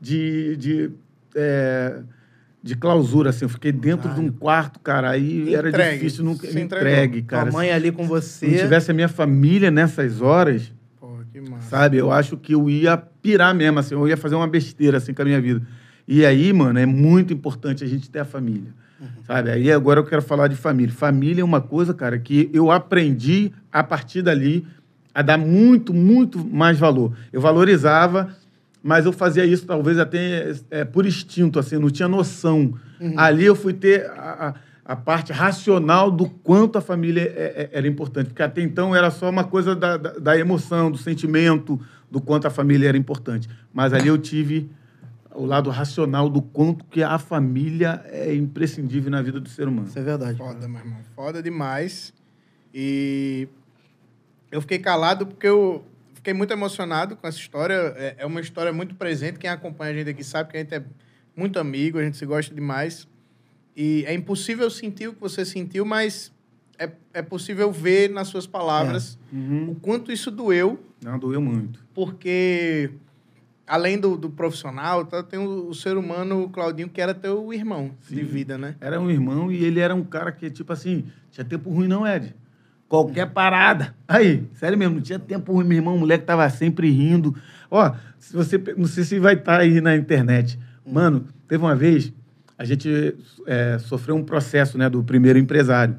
de. 0.00 0.56
de 0.56 0.90
é, 1.34 2.00
de 2.62 2.74
clausura, 2.76 3.30
assim, 3.30 3.44
eu 3.44 3.48
fiquei 3.48 3.72
dentro 3.72 4.12
de 4.12 4.20
um 4.20 4.30
quarto, 4.30 4.78
cara, 4.80 5.10
aí 5.10 5.54
era 5.54 5.68
Entregue. 5.70 5.94
difícil 5.98 6.24
nunca 6.24 6.46
Se 6.46 6.54
me 6.54 6.60
entregou. 6.62 6.88
entregue, 6.88 7.22
Tua 7.22 7.38
cara. 7.38 7.50
mãe 7.52 7.70
ali 7.72 7.90
com 7.90 8.02
Se 8.02 8.08
você. 8.08 8.46
não 8.48 8.58
tivesse 8.58 8.90
a 8.90 8.94
minha 8.94 9.08
família 9.08 9.70
nessas 9.70 10.20
horas, 10.20 10.70
Porra, 11.00 11.24
que 11.32 11.40
massa. 11.40 11.68
sabe? 11.70 11.96
Eu 11.96 12.12
acho 12.12 12.36
que 12.36 12.54
eu 12.54 12.68
ia 12.68 12.96
pirar 12.98 13.54
mesmo, 13.54 13.78
assim, 13.78 13.94
eu 13.94 14.06
ia 14.06 14.16
fazer 14.16 14.34
uma 14.34 14.46
besteira, 14.46 14.98
assim, 14.98 15.14
com 15.14 15.22
a 15.22 15.24
minha 15.24 15.40
vida. 15.40 15.62
E 16.06 16.26
aí, 16.26 16.52
mano, 16.52 16.78
é 16.78 16.84
muito 16.86 17.32
importante 17.32 17.82
a 17.82 17.86
gente 17.86 18.10
ter 18.10 18.18
a 18.18 18.24
família, 18.26 18.74
sabe? 19.26 19.50
Aí 19.50 19.72
agora 19.72 20.00
eu 20.00 20.04
quero 20.04 20.20
falar 20.20 20.48
de 20.48 20.56
família. 20.56 20.92
Família 20.94 21.40
é 21.40 21.44
uma 21.44 21.60
coisa, 21.62 21.94
cara, 21.94 22.18
que 22.18 22.50
eu 22.52 22.70
aprendi 22.70 23.52
a 23.72 23.82
partir 23.82 24.20
dali 24.20 24.66
a 25.14 25.22
dar 25.22 25.38
muito, 25.38 25.94
muito 25.94 26.44
mais 26.44 26.78
valor. 26.78 27.12
Eu 27.32 27.40
valorizava, 27.40 28.36
mas 28.82 29.04
eu 29.06 29.12
fazia 29.12 29.44
isso 29.44 29.66
talvez 29.66 29.98
até 29.98 30.52
é, 30.70 30.84
por 30.84 31.04
instinto, 31.06 31.58
assim, 31.58 31.76
não 31.78 31.90
tinha 31.90 32.08
noção. 32.08 32.74
Ali 33.16 33.44
eu 33.44 33.54
fui 33.56 33.72
ter 33.72 34.06
a, 34.10 34.48
a- 34.48 34.54
a 34.92 34.96
parte 34.96 35.32
racional 35.32 36.10
do 36.10 36.28
quanto 36.28 36.76
a 36.76 36.80
família 36.80 37.20
é- 37.22 37.70
é- 37.72 37.78
era 37.78 37.86
importante. 37.86 38.28
Porque 38.28 38.42
até 38.42 38.60
então 38.60 38.94
era 38.96 39.10
só 39.10 39.30
uma 39.30 39.44
coisa 39.44 39.74
da, 39.76 39.96
da, 39.96 40.12
da 40.18 40.36
emoção, 40.38 40.90
do 40.90 40.98
sentimento, 40.98 41.80
do 42.10 42.20
quanto 42.20 42.46
a 42.46 42.50
família 42.50 42.88
era 42.88 42.96
importante. 42.98 43.48
Mas 43.72 43.92
ali 43.92 44.08
eu 44.08 44.18
tive 44.18 44.68
o 45.32 45.46
lado 45.46 45.70
racional 45.70 46.28
do 46.28 46.42
quanto 46.42 46.84
que 46.86 47.02
a 47.04 47.18
família 47.18 48.02
é 48.06 48.34
imprescindível 48.34 49.10
na 49.12 49.22
vida 49.22 49.38
do 49.38 49.48
ser 49.48 49.68
humano. 49.68 49.86
Isso 49.86 49.98
é 49.98 50.02
verdade. 50.02 50.36
Foda, 50.38 50.66
meu 50.66 50.80
irmão. 50.80 50.98
Foda 51.14 51.40
demais. 51.42 52.12
E 52.74 53.46
eu 54.50 54.60
fiquei 54.60 54.78
calado 54.80 55.24
porque 55.26 55.46
eu 55.46 55.84
fiquei 56.20 56.34
muito 56.34 56.52
emocionado 56.52 57.16
com 57.16 57.26
essa 57.26 57.38
história. 57.38 57.74
É, 57.96 58.16
é 58.18 58.26
uma 58.26 58.40
história 58.40 58.72
muito 58.72 58.94
presente. 58.94 59.38
Quem 59.38 59.50
acompanha 59.50 59.92
a 59.92 59.94
gente 59.96 60.10
aqui 60.10 60.22
sabe 60.22 60.50
que 60.50 60.56
a 60.56 60.60
gente 60.60 60.74
é 60.74 60.84
muito 61.34 61.58
amigo, 61.58 61.98
a 61.98 62.02
gente 62.04 62.16
se 62.16 62.26
gosta 62.26 62.54
demais. 62.54 63.08
E 63.76 64.04
é 64.06 64.12
impossível 64.14 64.68
sentir 64.70 65.08
o 65.08 65.14
que 65.14 65.20
você 65.20 65.44
sentiu, 65.44 65.84
mas 65.84 66.32
é, 66.78 66.90
é 67.14 67.22
possível 67.22 67.72
ver 67.72 68.10
nas 68.10 68.28
suas 68.28 68.46
palavras 68.46 69.18
o 69.68 69.74
quanto 69.76 70.12
isso 70.12 70.30
doeu, 70.30 70.78
Não, 71.02 71.18
doeu 71.18 71.40
muito. 71.40 71.82
porque 71.94 72.90
além 73.66 73.98
do, 73.98 74.16
do 74.16 74.28
profissional, 74.28 75.04
tá, 75.06 75.22
tem 75.22 75.38
o, 75.38 75.68
o 75.68 75.74
ser 75.74 75.96
humano, 75.96 76.42
o 76.42 76.48
Claudinho, 76.50 76.88
que 76.88 77.00
era 77.00 77.14
teu 77.14 77.52
irmão 77.54 77.92
de 78.08 78.16
Sim. 78.16 78.24
vida, 78.24 78.58
né? 78.58 78.74
Era 78.80 79.00
um 79.00 79.08
irmão 79.10 79.50
e 79.52 79.64
ele 79.64 79.78
era 79.78 79.94
um 79.94 80.02
cara 80.04 80.32
que, 80.32 80.50
tipo 80.50 80.72
assim, 80.72 81.04
tinha 81.30 81.44
tempo 81.44 81.70
ruim, 81.70 81.86
não, 81.86 82.04
Ed? 82.06 82.34
Qualquer 82.90 83.26
parada. 83.26 83.94
Aí, 84.08 84.42
sério 84.52 84.76
mesmo, 84.76 84.96
não 84.96 85.00
tinha 85.00 85.16
tempo 85.16 85.52
ruim, 85.52 85.64
meu 85.64 85.78
irmão, 85.78 85.94
o 85.94 86.00
moleque 86.00 86.24
tava 86.24 86.50
sempre 86.50 86.90
rindo. 86.90 87.36
Ó, 87.70 87.94
se 88.18 88.34
você, 88.34 88.60
não 88.76 88.86
sei 88.86 89.04
se 89.04 89.16
vai 89.20 89.34
estar 89.34 89.60
aí 89.60 89.80
na 89.80 89.94
internet. 89.94 90.58
Mano, 90.84 91.24
teve 91.46 91.62
uma 91.62 91.76
vez, 91.76 92.12
a 92.58 92.64
gente 92.64 93.14
é, 93.46 93.78
sofreu 93.78 94.16
um 94.16 94.24
processo 94.24 94.76
né, 94.76 94.90
do 94.90 95.04
primeiro 95.04 95.38
empresário. 95.38 95.96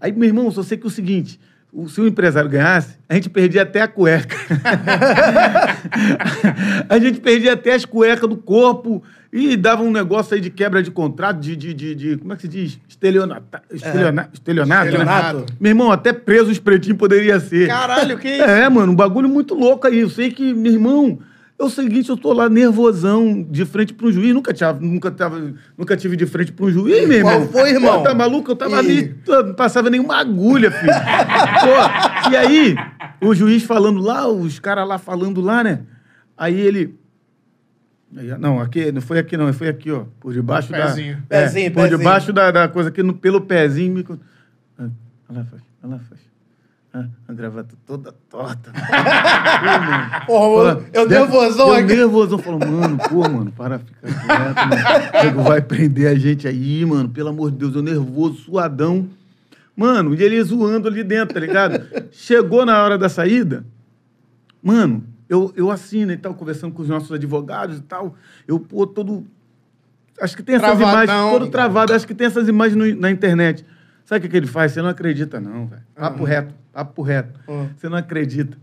Aí, 0.00 0.12
meu 0.12 0.28
irmão, 0.28 0.48
só 0.52 0.62
sei 0.62 0.78
que 0.78 0.84
é 0.84 0.86
o 0.86 0.90
seguinte: 0.90 1.40
se 1.88 2.00
o 2.00 2.06
empresário 2.06 2.48
ganhasse, 2.48 2.96
a 3.08 3.14
gente 3.14 3.28
perdia 3.28 3.62
até 3.62 3.82
a 3.82 3.88
cueca. 3.88 4.36
a 6.88 6.98
gente 6.98 7.20
perdia 7.20 7.52
até 7.54 7.74
as 7.74 7.84
cuecas 7.84 8.28
do 8.28 8.36
corpo 8.36 9.02
e 9.32 9.56
dava 9.56 9.82
um 9.82 9.90
negócio 9.90 10.34
aí 10.34 10.40
de 10.40 10.50
quebra 10.50 10.82
de 10.82 10.90
contrato, 10.90 11.40
de. 11.40 11.56
de, 11.56 11.74
de, 11.74 11.94
de- 11.94 12.16
como 12.18 12.32
é 12.32 12.36
que 12.36 12.42
se 12.42 12.48
diz? 12.48 12.78
Estelionata, 12.88 13.62
estelionato. 13.72 14.30
estelionato, 14.34 14.84
né? 14.84 14.90
Estelionato. 14.90 15.46
Meu 15.58 15.70
irmão, 15.70 15.90
até 15.90 16.12
preso 16.12 16.50
os 16.50 16.58
pretinhos 16.58 16.98
poderia 16.98 17.40
ser. 17.40 17.66
Caralho, 17.66 18.18
que 18.18 18.28
isso? 18.28 18.42
É, 18.44 18.68
mano, 18.68 18.92
um 18.92 18.96
bagulho 18.96 19.28
muito 19.28 19.54
louco 19.54 19.86
aí. 19.86 20.00
Eu 20.00 20.10
sei 20.10 20.30
que, 20.30 20.54
meu 20.54 20.72
irmão, 20.72 21.18
é 21.58 21.62
o 21.64 21.70
seguinte, 21.70 22.10
eu 22.10 22.16
tô 22.16 22.32
lá 22.32 22.48
nervosão, 22.48 23.42
de 23.48 23.64
frente 23.64 23.94
pro 23.94 24.10
juiz. 24.10 24.34
Nunca, 24.34 24.52
tinha, 24.52 24.72
nunca, 24.72 25.10
tava, 25.10 25.54
nunca 25.78 25.96
tive 25.96 26.16
de 26.16 26.26
frente 26.26 26.52
pro 26.52 26.70
juiz, 26.70 27.06
meu 27.08 27.22
Qual 27.22 27.34
irmão. 27.34 27.48
foi, 27.52 27.70
irmão? 27.70 27.98
Pô, 27.98 28.02
tá 28.02 28.14
maluco? 28.14 28.50
Eu 28.50 28.56
tava 28.56 28.76
Ih. 28.82 28.88
ali, 28.90 29.14
não 29.26 29.54
passava 29.54 29.88
nenhuma 29.88 30.16
agulha, 30.16 30.70
filho. 30.70 30.92
Pô, 30.92 32.30
e 32.30 32.36
aí, 32.36 32.74
o 33.20 33.34
juiz 33.34 33.62
falando 33.62 34.00
lá, 34.00 34.26
os 34.28 34.58
caras 34.58 34.86
lá 34.86 34.98
falando 34.98 35.40
lá, 35.40 35.62
né? 35.62 35.80
Aí 36.36 36.60
ele... 36.60 36.98
Não, 38.38 38.60
aqui, 38.60 38.92
não 38.92 39.00
foi 39.00 39.18
aqui 39.18 39.36
não, 39.36 39.52
foi 39.52 39.68
aqui, 39.68 39.90
ó. 39.90 40.04
Por 40.20 40.32
debaixo 40.32 40.68
Pezinho. 40.70 41.22
da... 41.28 41.36
é, 41.36 41.42
Pezinho, 41.42 41.70
por 41.72 41.82
pezinho. 41.82 41.98
debaixo 41.98 42.32
da, 42.32 42.50
da 42.52 42.68
coisa 42.68 42.88
aqui, 42.88 43.02
no, 43.02 43.14
pelo 43.14 43.40
pezinho. 43.40 43.92
Me... 43.92 44.04
con- 44.04 44.18
Ah, 44.78 44.88
Olha 45.28 45.38
lá, 45.40 45.44
faz. 45.46 45.62
Olha 45.82 45.92
lá, 45.94 45.98
faz. 46.08 46.20
A 47.26 47.32
gravata 47.32 47.74
toda 47.84 48.12
torta. 48.30 48.70
Porra, 50.26 50.80
eu, 50.92 51.02
eu 51.02 51.08
nervosão 51.08 51.68
eu 51.68 51.74
aqui. 51.74 51.94
nervosão. 51.96 52.38
Falou, 52.38 52.60
mano, 52.60 52.98
pô, 53.08 53.28
mano, 53.28 53.50
para 53.52 53.80
ficar 53.80 54.08
quieto, 54.08 55.34
mano. 55.34 55.42
Vai 55.42 55.60
prender 55.60 56.06
a 56.08 56.14
gente 56.14 56.46
aí, 56.46 56.84
mano. 56.84 57.08
Pelo 57.08 57.30
amor 57.30 57.50
de 57.50 57.56
Deus, 57.58 57.74
eu 57.74 57.82
nervoso, 57.82 58.36
suadão. 58.42 59.08
Mano, 59.76 60.14
e 60.14 60.22
ele 60.22 60.40
zoando 60.44 60.86
ali 60.86 61.02
dentro, 61.02 61.34
tá 61.34 61.40
ligado? 61.40 61.84
Chegou 62.12 62.64
na 62.64 62.80
hora 62.80 62.96
da 62.96 63.08
saída, 63.08 63.64
mano, 64.62 65.02
eu, 65.28 65.52
eu 65.56 65.68
assino 65.68 66.12
e 66.12 66.16
tal, 66.16 66.32
conversando 66.34 66.72
com 66.72 66.80
os 66.82 66.88
nossos 66.88 67.10
advogados 67.10 67.78
e 67.78 67.82
tal. 67.82 68.14
Eu, 68.46 68.60
pô, 68.60 68.86
todo. 68.86 69.26
Acho 70.20 70.36
que 70.36 70.44
tem 70.44 70.54
essas 70.54 70.68
Travadão. 70.78 71.02
imagens, 71.04 71.32
todo 71.32 71.50
travado, 71.50 71.92
acho 71.92 72.06
que 72.06 72.14
tem 72.14 72.28
essas 72.28 72.46
imagens 72.46 72.76
no- 72.76 73.00
na 73.00 73.10
internet. 73.10 73.66
Sabe 74.04 74.20
o 74.20 74.22
que, 74.22 74.28
que 74.28 74.36
ele 74.36 74.46
faz? 74.46 74.70
Você 74.70 74.80
não 74.80 74.90
acredita, 74.90 75.40
não, 75.40 75.66
velho. 75.66 75.82
Papo 75.96 76.22
reto, 76.22 76.54
papo 76.74 77.02
reto. 77.02 77.38
Uhum. 77.46 77.70
Você 77.76 77.88
não 77.88 77.96
acredita. 77.96 78.58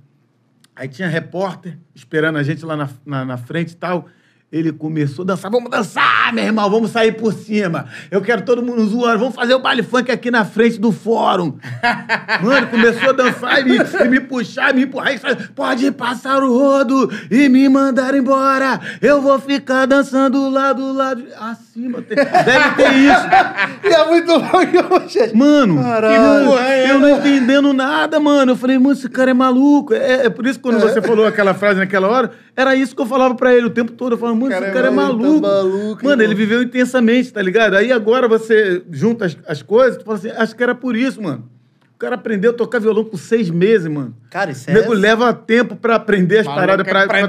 Aí 0.75 0.87
tinha 0.87 1.07
repórter 1.07 1.77
esperando 1.95 2.37
a 2.37 2.43
gente 2.43 2.65
lá 2.65 2.75
na, 2.75 2.89
na, 3.05 3.25
na 3.25 3.37
frente 3.37 3.71
e 3.71 3.75
tal. 3.75 4.07
Ele 4.51 4.73
começou 4.73 5.23
a 5.23 5.27
dançar. 5.27 5.49
Vamos 5.49 5.71
dançar, 5.71 6.33
meu 6.33 6.43
irmão, 6.43 6.69
vamos 6.69 6.91
sair 6.91 7.13
por 7.13 7.31
cima. 7.31 7.87
Eu 8.09 8.21
quero 8.21 8.41
todo 8.41 8.61
mundo 8.61 8.85
zoando. 8.85 9.19
Vamos 9.19 9.33
fazer 9.33 9.53
o 9.53 9.59
baile 9.59 9.81
funk 9.81 10.11
aqui 10.11 10.29
na 10.29 10.43
frente 10.43 10.77
do 10.77 10.91
fórum. 10.91 11.57
Mano, 12.43 12.67
começou 12.67 13.11
a 13.11 13.13
dançar 13.13 13.61
e 13.61 13.63
me, 13.63 13.77
e 13.77 14.09
me 14.09 14.19
puxar, 14.19 14.73
me 14.73 14.83
empurrar. 14.83 15.13
E 15.13 15.47
Pode 15.55 15.89
passar 15.93 16.43
o 16.43 16.51
rodo 16.51 17.09
e 17.29 17.47
me 17.47 17.69
mandar 17.69 18.13
embora. 18.13 18.81
Eu 19.01 19.21
vou 19.21 19.39
ficar 19.39 19.85
dançando 19.85 20.49
lá 20.49 20.73
do 20.73 20.91
lado. 20.91 21.25
Acima. 21.71 22.01
tem- 22.01 22.15
Deve 22.17 22.75
ter 22.75 22.93
isso. 22.93 23.21
E 23.83 23.93
é 23.93 24.05
muito 24.07 24.31
louco, 24.31 25.09
gente. 25.09 25.35
Mano, 25.35 25.81
Caralho. 25.81 26.15
que 26.41 26.45
porra 26.47 26.65
é 26.69 26.91
eu 26.91 26.99
não 26.99 27.17
entendendo 27.17 27.73
nada, 27.73 28.19
mano. 28.19 28.51
Eu 28.51 28.55
falei, 28.55 28.77
mano, 28.77 28.93
esse 28.93 29.09
cara 29.09 29.31
é 29.31 29.33
maluco. 29.33 29.93
É, 29.93 30.25
é 30.27 30.29
por 30.29 30.45
isso 30.45 30.59
que 30.59 30.63
quando 30.63 30.79
você 30.79 31.01
falou 31.01 31.25
aquela 31.25 31.53
frase 31.53 31.79
naquela 31.79 32.07
hora, 32.07 32.31
era 32.55 32.75
isso 32.75 32.95
que 32.95 33.01
eu 33.01 33.05
falava 33.05 33.33
pra 33.35 33.53
ele 33.53 33.65
o 33.65 33.69
tempo 33.69 33.91
todo. 33.93 34.13
Eu 34.13 34.17
falava, 34.17 34.37
mano, 34.37 34.51
Cara 34.51 34.65
esse 34.67 34.71
é 34.71 34.73
cara 34.73 34.87
é 34.87 34.91
maluco, 34.91 35.23
maluco. 35.23 35.41
tá 35.41 35.47
maluco, 35.47 36.05
mano, 36.05 36.21
ele 36.21 36.35
viveu 36.35 36.61
intensamente, 36.61 37.33
tá 37.33 37.41
ligado? 37.41 37.75
Aí 37.75 37.91
agora 37.91 38.27
você 38.27 38.83
junta 38.91 39.25
as, 39.25 39.37
as 39.47 39.61
coisas, 39.61 39.97
tu 39.97 40.05
fala 40.05 40.17
assim, 40.17 40.29
acho 40.29 40.55
que 40.55 40.63
era 40.63 40.75
por 40.75 40.95
isso, 40.95 41.21
mano. 41.21 41.49
O 42.01 42.03
cara 42.03 42.15
aprendeu 42.15 42.49
a 42.49 42.53
tocar 42.55 42.79
violão 42.79 43.05
por 43.05 43.19
seis 43.19 43.51
meses, 43.51 43.87
mano. 43.87 44.15
Cara, 44.31 44.49
isso 44.49 44.67
O 44.67 44.71
é... 44.71 44.73
nego 44.73 44.91
leva 44.91 45.31
tempo 45.35 45.75
pra 45.75 45.97
aprender 45.97 46.39
as 46.39 46.47
paradas 46.47 46.83
é 46.87 46.89
pra, 46.89 47.05
pra, 47.05 47.27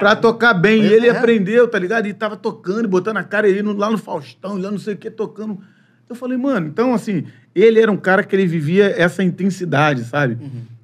pra 0.00 0.16
tocar 0.16 0.54
bem. 0.54 0.80
Pois 0.80 0.90
e 0.90 0.94
ele 0.94 1.06
é. 1.06 1.10
aprendeu, 1.10 1.68
tá 1.68 1.78
ligado? 1.78 2.08
E 2.08 2.12
tava 2.12 2.36
tocando, 2.36 2.88
botando 2.88 3.18
a 3.18 3.22
cara 3.22 3.46
no- 3.62 3.76
lá 3.76 3.88
no 3.88 3.96
Faustão, 3.96 4.58
lá 4.58 4.72
não 4.72 4.78
sei 4.78 4.94
o 4.94 4.96
que, 4.96 5.08
tocando. 5.08 5.56
Eu 6.10 6.16
falei, 6.16 6.36
mano, 6.36 6.66
então 6.66 6.92
assim, 6.92 7.26
ele 7.54 7.78
era 7.80 7.92
um 7.92 7.96
cara 7.96 8.24
que 8.24 8.34
ele 8.34 8.44
vivia 8.44 8.92
essa 9.00 9.22
intensidade, 9.22 10.02
sabe? 10.02 10.36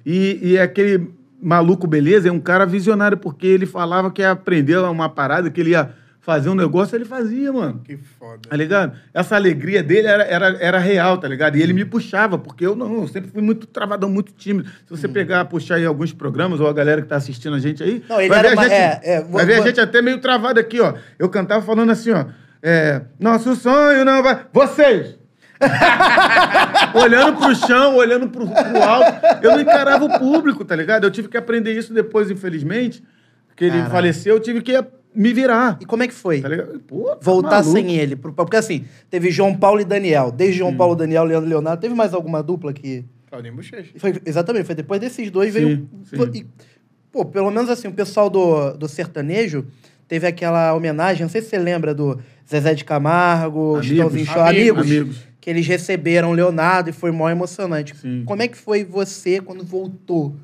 E, 0.05 0.39
e 0.53 0.57
aquele 0.57 1.09
maluco 1.41 1.85
beleza 1.87 2.29
é 2.29 2.31
um 2.31 2.39
cara 2.39 2.65
visionário, 2.65 3.17
porque 3.17 3.45
ele 3.47 3.65
falava 3.65 4.09
que 4.11 4.21
ia 4.21 4.31
aprender 4.31 4.77
uma 4.77 5.09
parada, 5.09 5.49
que 5.51 5.59
ele 5.59 5.71
ia 5.71 5.89
fazer 6.21 6.49
um 6.49 6.55
negócio, 6.55 6.95
ele 6.95 7.05
fazia, 7.05 7.51
mano. 7.51 7.81
Que 7.83 7.97
foda. 7.97 8.41
Tá 8.49 8.55
ligado? 8.55 8.93
Essa 9.13 9.35
alegria 9.35 9.81
dele 9.81 10.07
era, 10.07 10.23
era, 10.23 10.47
era 10.59 10.77
real, 10.79 11.17
tá 11.17 11.27
ligado? 11.27 11.57
E 11.57 11.61
ele 11.61 11.73
me 11.73 11.85
puxava, 11.85 12.37
porque 12.37 12.65
eu 12.65 12.75
não, 12.75 13.01
eu 13.01 13.07
sempre 13.07 13.31
fui 13.31 13.41
muito 13.41 13.65
travadão, 13.65 14.09
muito 14.09 14.31
tímido. 14.33 14.69
Se 14.69 14.89
você 14.89 15.07
pegar, 15.07 15.45
puxar 15.45 15.75
aí 15.75 15.85
alguns 15.85 16.13
programas, 16.13 16.59
ou 16.59 16.67
a 16.67 16.73
galera 16.73 17.01
que 17.01 17.07
tá 17.07 17.15
assistindo 17.15 17.55
a 17.55 17.59
gente 17.59 17.81
aí, 17.81 18.03
Não, 18.07 18.19
ele 18.19 18.29
vai 18.29 18.41
ver, 18.41 18.47
a 18.49 18.53
uma- 18.53 18.63
gente, 18.63 18.73
é, 18.73 18.99
é, 19.03 19.21
vou- 19.21 19.31
vai 19.31 19.45
ver 19.45 19.53
a 19.53 19.57
vou- 19.57 19.65
gente 19.67 19.79
até 19.79 20.01
meio 20.01 20.19
travado 20.19 20.59
aqui, 20.59 20.79
ó. 20.79 20.93
Eu 21.17 21.29
cantava 21.29 21.65
falando 21.65 21.91
assim, 21.91 22.11
ó. 22.11 22.25
É, 22.61 23.01
Nosso 23.19 23.55
sonho 23.55 24.03
não 24.03 24.21
vai. 24.21 24.45
Vocês! 24.53 25.17
olhando 26.93 27.37
pro 27.37 27.55
chão, 27.55 27.95
olhando 27.95 28.29
pro, 28.29 28.47
pro 28.47 28.83
alto. 28.83 29.19
Eu 29.41 29.51
não 29.51 29.61
encarava 29.61 30.05
o 30.05 30.19
público, 30.19 30.63
tá 30.63 30.75
ligado? 30.75 31.03
Eu 31.05 31.11
tive 31.11 31.27
que 31.27 31.37
aprender 31.37 31.73
isso 31.73 31.93
depois, 31.93 32.29
infelizmente. 32.31 33.03
Que 33.55 33.65
ele 33.65 33.83
faleceu, 33.89 34.35
eu 34.35 34.39
tive 34.39 34.61
que 34.61 34.73
me 35.13 35.33
virar. 35.33 35.77
E 35.81 35.85
como 35.85 36.03
é 36.03 36.07
que 36.07 36.13
foi? 36.13 36.41
Tá? 36.41 36.49
Pô, 36.87 37.05
tá 37.09 37.17
Voltar 37.21 37.49
maluco. 37.63 37.71
sem 37.71 37.95
ele. 37.97 38.15
Porque 38.15 38.55
assim, 38.55 38.85
teve 39.09 39.31
João 39.31 39.55
Paulo 39.55 39.81
e 39.81 39.85
Daniel. 39.85 40.31
Desde 40.31 40.57
João 40.59 40.75
Paulo, 40.75 40.95
Daniel, 40.95 41.23
Leandro 41.23 41.47
e 41.47 41.49
Leonardo. 41.49 41.81
Teve 41.81 41.93
mais 41.95 42.13
alguma 42.13 42.41
dupla 42.43 42.71
que... 42.73 43.03
Claudinho 43.29 43.55
Bochecha. 43.55 43.91
Foi, 43.97 44.13
exatamente, 44.25 44.65
foi 44.65 44.75
depois 44.75 44.99
desses 44.99 45.29
dois 45.29 45.53
Sim, 45.53 45.59
veio. 45.59 45.89
sim. 46.05 46.17
E, 46.33 46.45
pô, 47.11 47.23
pelo 47.25 47.51
menos 47.51 47.69
assim, 47.69 47.87
o 47.87 47.93
pessoal 47.93 48.29
do, 48.29 48.73
do 48.73 48.87
sertanejo 48.87 49.65
teve 50.07 50.25
aquela 50.25 50.73
homenagem, 50.73 51.21
não 51.21 51.29
sei 51.29 51.41
se 51.41 51.49
você 51.49 51.59
lembra 51.59 51.93
do 51.93 52.19
Zezé 52.49 52.73
de 52.73 52.83
Camargo, 52.83 53.75
Amigos. 53.75 53.85
Chitãozinho 53.85 54.25
Show, 54.25 54.41
Amigos. 54.41 54.81
amigos, 54.87 55.17
que 55.39 55.47
eles 55.49 55.67
receberam 55.67 56.31
o 56.31 56.33
Leonardo 56.33 56.89
e 56.89 56.93
foi 56.93 57.11
mó 57.11 57.29
emocionante. 57.29 57.95
Sim. 57.95 58.23
Como 58.25 58.41
é 58.41 58.47
que 58.47 58.57
foi 58.57 58.83
você 58.83 59.39
quando 59.39 59.63
voltou? 59.63 60.35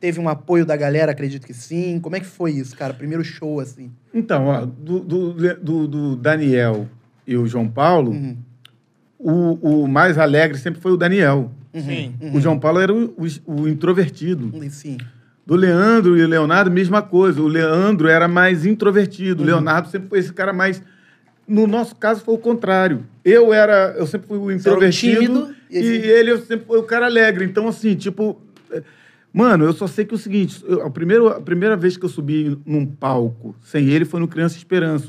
Teve 0.00 0.18
um 0.18 0.28
apoio 0.28 0.64
da 0.64 0.76
galera, 0.76 1.12
acredito 1.12 1.46
que 1.46 1.52
sim. 1.52 2.00
Como 2.00 2.16
é 2.16 2.20
que 2.20 2.26
foi 2.26 2.52
isso, 2.52 2.74
cara? 2.74 2.94
Primeiro 2.94 3.22
show, 3.22 3.60
assim. 3.60 3.90
Então, 4.14 4.46
ó, 4.46 4.64
do, 4.64 5.00
do, 5.00 5.32
do- 5.56 5.86
do 5.88 6.16
Daniel 6.16 6.88
e 7.26 7.36
o 7.36 7.46
João 7.46 7.68
Paulo, 7.68 8.12
Uhum. 8.12 8.36
o, 9.18 9.82
o 9.82 9.88
mais 9.88 10.16
alegre 10.18 10.56
sempre 10.58 10.80
foi 10.80 10.92
o 10.92 10.96
Daniel. 10.96 11.52
Sim. 11.74 12.14
O 12.34 12.40
João 12.40 12.58
Paulo 12.58 12.80
era 12.80 12.92
o, 12.92 13.14
o- 13.46 13.62
o 13.62 13.68
introvertido. 13.68 14.50
E 14.64 14.70
Sim. 14.70 14.96
Do 15.46 15.54
Leandro 15.56 16.16
e 16.16 16.22
o 16.22 16.28
Leonardo, 16.28 16.70
mesma 16.70 17.02
coisa. 17.02 17.40
O 17.42 17.46
Leandro 17.48 18.08
era 18.08 18.28
mais 18.28 18.64
introvertido. 18.64 19.42
O 19.42 19.46
Leonardo 19.46 19.88
sempre 19.88 20.08
foi 20.08 20.18
esse 20.20 20.32
cara 20.32 20.52
mais. 20.52 20.80
No 21.46 21.66
nosso 21.66 21.96
caso, 21.96 22.22
foi 22.24 22.34
o 22.34 22.38
contrário. 22.38 23.04
Eu 23.24 23.52
era. 23.52 23.94
Eu 23.98 24.06
sempre 24.06 24.28
fui 24.28 24.38
o 24.38 24.42
era 24.42 24.48
o 24.48 24.52
introvertido. 24.56 25.16
tímido 25.20 25.54
e 25.68 25.76
e 25.76 25.78
esse- 25.78 26.06
ele 26.08 26.30
eu 26.30 26.38
sempre 26.40 26.66
foi 26.66 26.78
o 26.78 26.84
cara 26.84 27.06
alegre. 27.06 27.44
Então, 27.44 27.66
assim, 27.68 27.94
tipo. 27.96 28.40
Mano, 29.32 29.64
eu 29.64 29.72
só 29.72 29.86
sei 29.86 30.04
que 30.04 30.12
é 30.12 30.16
o 30.16 30.18
seguinte: 30.18 30.62
eu- 30.66 30.82
a, 30.84 30.90
primeira, 30.90 31.36
a 31.36 31.40
primeira 31.40 31.76
vez 31.76 31.96
que 31.96 32.04
eu 32.04 32.08
subi 32.08 32.58
num 32.66 32.84
palco 32.84 33.54
sem 33.62 33.88
ele 33.88 34.04
foi 34.04 34.18
no 34.20 34.26
Criança 34.28 34.56
Esperança. 34.56 35.08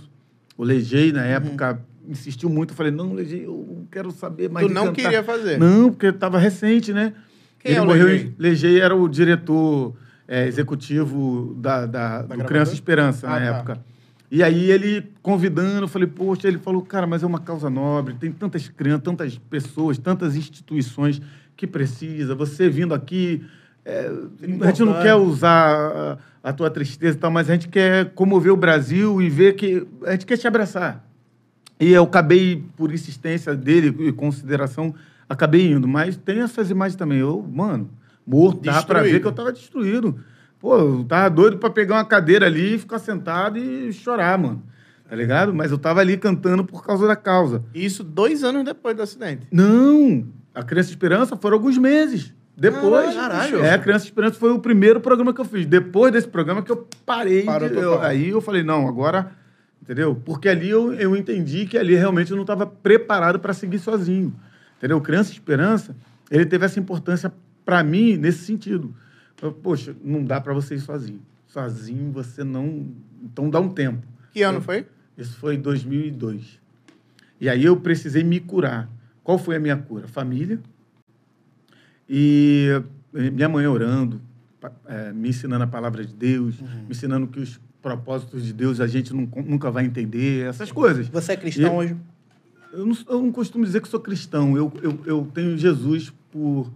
O 0.57 0.63
Legei, 0.63 1.11
na 1.11 1.25
época, 1.25 1.81
insistiu 2.07 2.49
muito. 2.49 2.71
Eu 2.71 2.75
falei: 2.75 2.91
não, 2.91 3.13
Legei, 3.13 3.45
eu 3.45 3.85
quero 3.91 4.11
saber 4.11 4.49
mais. 4.49 4.67
Tu 4.67 4.71
não 4.73 4.87
cantar." 4.87 5.01
queria 5.01 5.23
fazer? 5.23 5.57
Não, 5.57 5.89
porque 5.89 6.07
estava 6.07 6.37
recente, 6.37 6.93
né? 6.93 7.13
Quem 7.59 7.71
ele 7.71 7.79
é 7.79 7.81
o 7.81 7.85
morreu. 7.85 8.05
Legei? 8.07 8.27
em- 8.27 8.35
Legei 8.37 8.79
era 8.79 8.95
o 8.95 9.07
diretor 9.07 9.95
é, 10.27 10.47
executivo 10.47 11.55
da, 11.59 11.85
da- 11.87 12.21
do 12.21 12.27
gravadora? 12.27 12.47
Criança 12.47 12.73
Esperança, 12.73 13.27
Ah, 13.27 13.31
na 13.31 13.35
tá. 13.39 13.45
época. 13.57 13.85
E 14.29 14.41
aí 14.41 14.71
ele 14.71 15.11
convidando, 15.21 15.83
eu 15.83 15.87
falei, 15.89 16.07
poxa, 16.07 16.47
ele 16.47 16.57
falou, 16.57 16.81
cara, 16.83 17.05
mas 17.05 17.21
é 17.21 17.25
uma 17.25 17.39
causa 17.39 17.69
nobre, 17.69 18.13
tem 18.13 18.31
tantas 18.31 18.69
crianças, 18.69 19.03
tantas 19.03 19.37
pessoas, 19.37 19.97
tantas 19.97 20.37
instituições 20.37 21.21
que 21.57 21.67
precisa. 21.67 22.33
Você 22.33 22.69
vindo 22.69 22.93
aqui, 22.93 23.43
é, 23.83 24.11
a 24.61 24.67
gente 24.67 24.83
não 24.83 25.01
quer 25.01 25.15
usar 25.15 26.17
a, 26.43 26.49
a 26.49 26.53
tua 26.53 26.69
tristeza 26.69 27.17
e 27.17 27.19
tal, 27.19 27.31
mas 27.31 27.49
a 27.49 27.53
gente 27.53 27.67
quer 27.67 28.13
comover 28.13 28.53
o 28.53 28.57
Brasil 28.57 29.21
e 29.21 29.29
ver 29.29 29.55
que 29.55 29.87
a 30.05 30.11
gente 30.11 30.25
quer 30.25 30.37
te 30.37 30.47
abraçar. 30.47 31.05
E 31.79 31.91
eu 31.91 32.03
acabei, 32.03 32.63
por 32.77 32.93
insistência 32.93 33.55
dele 33.55 34.07
e 34.07 34.11
consideração, 34.11 34.93
acabei 35.27 35.71
indo. 35.71 35.87
Mas 35.87 36.15
tem 36.15 36.41
essas 36.41 36.69
imagens 36.69 36.95
também. 36.95 37.17
Eu, 37.17 37.43
mano, 37.51 37.89
morto, 38.25 38.61
dá 38.61 38.83
pra 38.83 39.01
ver 39.01 39.19
que 39.19 39.25
eu 39.25 39.31
tava 39.31 39.51
destruído. 39.51 40.19
Pô, 40.59 40.77
eu 40.77 41.03
tava 41.03 41.27
doido 41.31 41.57
pra 41.57 41.71
pegar 41.71 41.95
uma 41.95 42.05
cadeira 42.05 42.45
ali, 42.45 42.77
ficar 42.77 42.99
sentado 42.99 43.57
e 43.57 43.91
chorar, 43.91 44.37
mano. 44.37 44.61
Tá 45.09 45.15
ligado? 45.15 45.53
Mas 45.53 45.71
eu 45.71 45.77
tava 45.77 46.01
ali 46.01 46.17
cantando 46.17 46.63
por 46.63 46.85
causa 46.85 47.07
da 47.07 47.15
causa. 47.15 47.63
Isso 47.73 48.03
dois 48.03 48.43
anos 48.43 48.63
depois 48.63 48.95
do 48.95 49.01
acidente. 49.01 49.47
Não! 49.51 50.27
A 50.53 50.61
Criança 50.61 50.91
Esperança 50.91 51.35
foram 51.35 51.57
alguns 51.57 51.77
meses. 51.79 52.31
Depois. 52.55 53.15
Caralho. 53.15 53.63
É, 53.63 53.73
a 53.73 53.79
Criança 53.79 54.05
Esperança 54.05 54.37
foi 54.39 54.51
o 54.51 54.59
primeiro 54.59 54.99
programa 54.99 55.33
que 55.33 55.41
eu 55.41 55.45
fiz. 55.45 55.65
Depois 55.65 56.11
desse 56.11 56.27
programa 56.27 56.61
que 56.61 56.71
eu 56.71 56.87
parei. 57.05 57.43
Parou 57.43 57.67
de- 57.69 57.75
total. 57.75 57.93
eu- 57.93 58.01
aí 58.01 58.29
eu 58.29 58.41
falei, 58.41 58.63
não, 58.63 58.87
agora 58.87 59.31
Entendeu? 59.81 60.13
Porque 60.15 60.47
ali 60.47 60.69
eu, 60.69 60.93
eu 60.93 61.15
entendi 61.17 61.65
que 61.65 61.75
ali 61.75 61.95
realmente 61.95 62.29
eu 62.29 62.35
não 62.37 62.43
estava 62.43 62.67
preparado 62.67 63.39
para 63.39 63.51
seguir 63.51 63.79
sozinho. 63.79 64.31
Entendeu? 64.77 65.01
Criança 65.01 65.31
Esperança, 65.31 65.95
ele 66.29 66.45
teve 66.45 66.63
essa 66.63 66.79
importância 66.79 67.33
para 67.65 67.83
mim 67.83 68.15
nesse 68.15 68.45
sentido. 68.45 68.93
Eu, 69.41 69.51
Poxa, 69.51 69.95
não 70.03 70.23
dá 70.23 70.39
para 70.39 70.53
você 70.53 70.75
ir 70.75 70.79
sozinho. 70.79 71.19
Sozinho 71.47 72.11
você 72.11 72.43
não. 72.43 72.89
Então 73.23 73.49
dá 73.49 73.59
um 73.59 73.69
tempo. 73.69 74.05
Que 74.31 74.43
ano 74.43 74.61
foi? 74.61 74.85
Isso 75.17 75.35
foi 75.39 75.55
em 75.55 75.59
2002. 75.59 76.59
E 77.39 77.49
aí 77.49 77.65
eu 77.65 77.75
precisei 77.75 78.23
me 78.23 78.39
curar. 78.39 78.87
Qual 79.23 79.39
foi 79.39 79.55
a 79.55 79.59
minha 79.59 79.75
cura? 79.77 80.07
Família. 80.07 80.59
E 82.13 82.81
minha 83.13 83.47
mãe 83.47 83.65
orando, 83.65 84.19
eh, 84.89 85.13
me 85.13 85.29
ensinando 85.29 85.63
a 85.63 85.67
palavra 85.67 86.03
de 86.05 86.13
Deus, 86.13 86.59
Uhum. 86.59 86.67
me 86.67 86.91
ensinando 86.91 87.25
que 87.27 87.39
os 87.39 87.57
propósitos 87.81 88.43
de 88.45 88.51
Deus 88.51 88.81
a 88.81 88.85
gente 88.87 89.13
não- 89.13 89.29
nunca 89.45 89.71
vai 89.71 89.85
entender, 89.85 90.45
essas 90.45 90.71
coisas. 90.73 91.07
Você 91.07 91.31
é 91.31 91.37
cristão 91.37 91.75
E- 91.81 91.85
hoje? 91.85 91.95
Eu 92.73 92.85
não, 92.85 92.97
eu 93.09 93.21
não 93.21 93.31
costumo 93.31 93.63
dizer 93.65 93.81
que 93.81 93.87
sou 93.87 93.99
cristão. 93.99 94.55
Eu, 94.57 94.71
eu, 94.83 94.99
eu 95.05 95.27
tenho 95.33 95.57
Jesus 95.57 96.11
por 96.31 96.71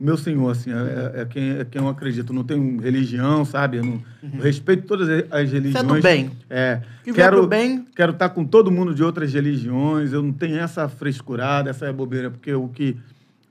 meu 0.00 0.16
Senhor, 0.16 0.48
assim, 0.50 0.70
é, 0.72 1.22
é 1.22 1.24
quem, 1.26 1.50
é 1.50 1.64
quem 1.64 1.80
eu 1.82 1.88
acredito. 1.88 2.32
Não 2.32 2.44
tenho 2.44 2.78
religião, 2.80 3.44
sabe? 3.44 3.78
Eu, 3.78 3.84
não, 3.84 4.02
eu 4.22 4.42
respeito 4.42 4.86
todas 4.86 5.08
as 5.30 5.50
religiões. 5.52 5.84
Uhum. 5.84 5.88
Você 5.90 5.96
é 5.96 5.96
do 5.96 6.02
bem. 6.02 6.30
É. 6.50 6.80
Que 7.04 7.12
Quero, 7.12 7.46
bem. 7.46 7.84
quero 7.96 8.12
estar 8.12 8.28
com 8.30 8.44
todo 8.44 8.70
mundo 8.70 8.94
de 8.94 9.02
outras 9.02 9.32
religiões. 9.32 10.12
Eu 10.12 10.22
não 10.22 10.32
tenho 10.32 10.56
essa 10.58 10.88
frescurada, 10.88 11.68
essa 11.70 11.90
bobeira, 11.92 12.30
porque 12.30 12.52
o 12.52 12.68
que 12.68 12.96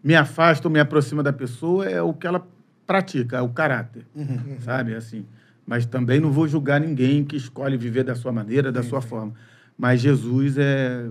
me 0.07 0.15
afasta 0.15 0.65
ou 0.67 0.71
me 0.71 0.79
aproxima 0.79 1.21
da 1.21 1.33
pessoa 1.33 1.85
é 1.85 2.01
o 2.01 2.13
que 2.13 2.25
ela 2.25 2.41
pratica, 2.85 3.35
é 3.37 3.41
o 3.41 3.49
caráter, 3.49 4.03
Uhum. 4.15 4.55
sabe? 4.61 4.95
Assim. 4.95 5.25
Mas 5.65 5.85
também 5.85 6.17
não 6.21 6.31
vou 6.31 6.47
julgar 6.47 6.79
ninguém 6.79 7.25
que 7.25 7.35
escolhe 7.35 7.75
viver 7.75 8.05
da 8.05 8.15
sua 8.15 8.31
maneira, 8.31 8.71
da 8.71 8.81
sua 8.81 9.01
forma. 9.01 9.33
Mas 9.77 9.99
Jesus 9.99 10.57
é, 10.57 11.03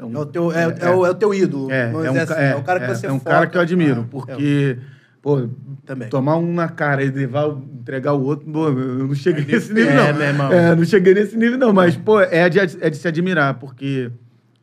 é, 0.00 0.04
um, 0.04 0.14
É 0.16 0.18
o 0.18 0.26
teu, 0.26 0.52
é, 0.52 0.62
é 0.80 0.90
o, 0.90 1.06
é 1.06 1.10
o 1.10 1.14
teu 1.14 1.32
ídolo. 1.32 1.70
é, 1.70 1.92
é 1.92 2.10
um, 2.10 2.20
assim, 2.20 2.32
é, 2.34 2.50
é 2.50 2.56
o 2.56 2.62
cara 2.64 2.80
que 2.80 2.86
é, 2.86 2.94
você 2.94 3.06
é 3.06 3.12
um 3.12 3.18
foca. 3.20 3.30
cara 3.30 3.46
que 3.46 3.56
eu 3.56 3.60
admiro, 3.60 4.00
Ah, 4.00 4.08
porque, 4.10 4.78
pô, 5.22 5.48
Também. 5.86 6.08
tomar 6.08 6.36
um 6.36 6.52
na 6.52 6.68
cara 6.68 7.04
e 7.04 7.10
levar, 7.10 7.48
entregar 7.80 8.14
o 8.14 8.22
outro, 8.24 8.50
pô, 8.50 8.66
eu 8.68 9.06
não 9.06 9.14
cheguei 9.14 9.44
nesse 9.44 9.72
nível, 9.72 9.92
É, 9.92 10.12
não. 10.12 10.18
meu 10.18 10.26
irmão. 10.26 10.52
É, 10.52 10.74
não 10.74 10.84
cheguei 10.84 11.14
nesse 11.14 11.36
nível, 11.36 11.56
não, 11.56 11.72
mas, 11.72 11.96
pô, 11.96 12.20
é 12.20 12.48
de, 12.48 12.58
é 12.58 12.90
de 12.90 12.96
se 12.96 13.06
admirar, 13.06 13.54
porque 13.54 14.10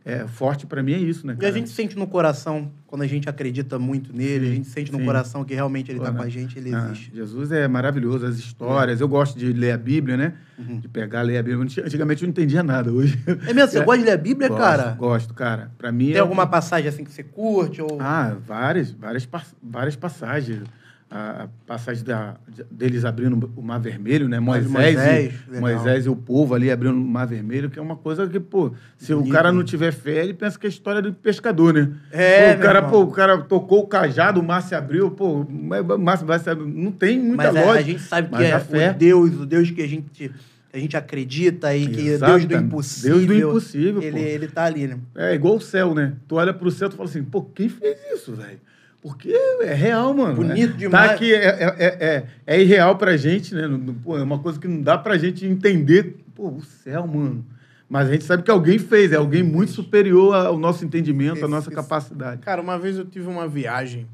é, 0.10 0.26
forte 0.26 0.66
pra 0.66 0.82
mim 0.82 0.94
é 0.94 0.98
isso, 0.98 1.28
né, 1.28 1.34
E 1.34 1.36
cara? 1.36 1.50
a 1.50 1.52
gente 1.52 1.70
sente 1.70 1.98
no 1.98 2.08
coração, 2.08 2.72
quando 2.86 3.02
a 3.02 3.08
gente 3.08 3.28
acredita 3.28 3.78
muito 3.78 4.16
nele, 4.16 4.46
a 4.46 4.50
Sim, 4.50 4.56
gente 4.56 4.68
sente 4.70 4.90
no 4.90 5.00
sim. 5.00 5.04
coração 5.06 5.44
que 5.44 5.54
realmente 5.54 5.92
ele 5.92 6.00
tá 6.00 6.12
né? 6.12 6.18
com 6.18 6.24
a 6.24 6.30
gente, 6.30 6.58
ele 6.58 6.74
Ah, 6.74 6.86
existe. 6.86 7.12
Jesus 7.14 7.52
é 7.52 7.68
maravilhoso, 7.68 8.26
as 8.26 8.38
histórias. 8.38 9.02
Eu 9.02 9.08
gosto 9.10 9.38
de 9.38 9.52
ler 9.52 9.72
a 9.72 9.78
Bíblia, 9.78 10.16
né? 10.16 10.34
Uhum. 10.58 10.80
De 10.80 10.88
pegar, 10.88 11.24
ler 11.24 11.38
a 11.40 11.44
Bíblia. 11.44 11.62
Antigamente 11.84 12.24
eu 12.24 12.28
não 12.28 12.32
entendia 12.32 12.64
nada, 12.64 12.90
hoje... 12.90 13.22
É 13.48 13.54
mesmo, 13.54 13.70
você 13.70 13.84
gosta 13.84 14.00
de 14.00 14.06
ler 14.06 14.12
a 14.14 14.18
Bíblia, 14.18 14.48
gosto, 14.48 14.62
cara? 14.62 14.92
Gosto, 14.92 15.34
cara. 15.34 15.72
Pra 15.78 15.92
mim 15.92 16.06
Tem 16.08 16.16
é 16.16 16.20
alguma 16.20 16.48
passagem 16.48 16.88
assim 16.88 17.04
que 17.04 17.12
você 17.12 17.24
curte? 17.24 17.82
Ou... 17.82 17.98
Ah, 18.00 18.38
várias, 18.48 18.92
várias, 18.92 19.28
várias 19.62 19.98
passagens. 19.98 20.62
A, 21.10 21.44
a 21.44 21.48
passagem 21.66 22.04
da, 22.04 22.36
de- 22.50 22.66
deles 22.70 23.06
abrindo 23.06 23.50
o 23.56 23.62
Mar 23.62 23.80
Vermelho, 23.80 24.28
né? 24.28 24.42
Moisés, 24.42 24.70
Moisés, 24.70 25.34
e. 25.54 25.60
Moisés 25.62 26.06
e 26.06 26.10
o 26.10 26.16
povo 26.18 26.54
ali 26.54 26.70
abrindo 26.70 26.96
o 26.96 27.00
Mar 27.00 27.26
Vermelho, 27.26 27.70
que 27.70 27.80
é 27.80 27.82
uma 27.82 27.96
coisa 27.96 28.28
que, 28.28 28.38
pô, 28.42 28.74
se 28.98 29.14
Bonito, 29.14 29.30
o 29.30 29.32
cara 29.34 29.50
não 29.54 29.64
tiver 29.64 29.94
fé, 29.94 30.22
ele 30.24 30.34
pensa 30.34 30.60
que 30.60 30.66
é 30.66 30.70
história 30.70 31.02
do 31.02 31.14
pescador, 31.14 31.74
né? 31.74 31.90
É, 32.12 32.54
Pô, 32.54 32.60
o, 32.60 32.62
cara, 32.62 32.82
pô, 32.84 33.02
o 33.04 33.12
cara 33.12 33.38
tocou 33.42 33.80
o 33.84 33.88
cajado, 33.88 34.42
o 34.42 34.44
mar 34.44 34.62
se 34.62 34.76
abriu, 34.76 35.10
pô, 35.10 35.44
o 35.44 35.98
mar 35.98 36.18
se 36.40 36.50
abrir. 36.50 36.66
Não 36.68 36.92
tem 36.92 37.18
muita 37.18 37.38
Mas 37.38 37.56
é, 37.56 37.66
lógica. 37.66 37.80
a 37.80 37.84
gente 37.84 38.02
sabe 38.02 38.36
que 38.36 38.44
é 38.44 38.52
a 38.52 38.60
fé, 38.60 38.92
o 38.92 38.94
Deus, 38.94 39.34
o 39.40 39.46
Deus 39.46 39.72
que 39.72 39.82
a 39.82 39.88
gente, 39.88 40.30
a 40.74 40.78
gente 40.78 40.98
acredita 40.98 41.74
e 41.74 41.88
que 41.88 42.02
é 42.02 42.18
Deus 42.18 42.20
do 42.20 42.26
Exatamente. 42.26 42.56
impossível. 42.66 43.16
Deus 43.16 43.26
do 43.28 43.34
impossível, 43.34 44.02
Ele, 44.02 44.12
pô. 44.12 44.18
ele 44.18 44.48
tá 44.50 44.66
ali, 44.66 44.88
né? 44.88 44.98
É 45.16 45.34
igual 45.34 45.56
o 45.56 45.62
céu, 45.62 45.96
né? 45.96 46.16
Tu 46.28 46.36
olha 46.36 46.54
pro 46.54 46.70
céu 46.70 46.90
e 46.90 46.92
fala 46.92 47.08
assim, 47.08 47.24
pô, 47.24 47.42
quem 47.44 47.70
fez 47.70 47.98
isso, 48.14 48.34
velho? 48.36 48.60
Porque 49.02 49.32
é 49.62 49.74
real, 49.74 50.14
mano. 50.14 50.34
Bonito 50.36 50.74
é, 50.74 50.78
demais. 50.78 51.08
Tá 51.10 51.14
aqui, 51.16 51.34
é, 51.34 51.46
é, 51.46 51.76
é, 51.78 51.86
é, 51.86 52.24
é 52.58 52.62
irreal 52.62 52.96
pra 52.98 53.16
gente, 53.16 53.54
né? 53.56 53.64
Pô, 54.04 54.18
é 54.18 54.24
uma 54.24 54.40
coisa 54.40 54.60
que 54.60 54.68
não 54.68 54.82
dá 54.82 54.98
pra 54.98 55.18
gente 55.18 55.46
entender. 55.46 56.18
Pô, 56.36 56.50
o 56.50 56.62
céu, 56.84 57.06
mano. 57.08 57.46
Mas 57.90 58.10
a 58.10 58.12
gente 58.12 58.26
sabe 58.26 58.44
que 58.44 58.52
alguém 58.52 58.78
fez, 58.78 59.14
é 59.14 59.16
alguém 59.16 59.44
muito 59.44 59.72
superior 59.72 60.36
ao 60.36 60.58
nosso 60.58 60.84
entendimento, 60.84 61.46
à 61.46 61.48
nossa 61.48 61.70
esse- 61.70 61.76
capacidade. 61.76 62.42
Cara, 62.42 62.62
uma 62.62 62.78
vez 62.78 62.98
eu 62.98 63.06
tive 63.06 63.28
uma 63.30 63.48
viagem. 63.48 64.06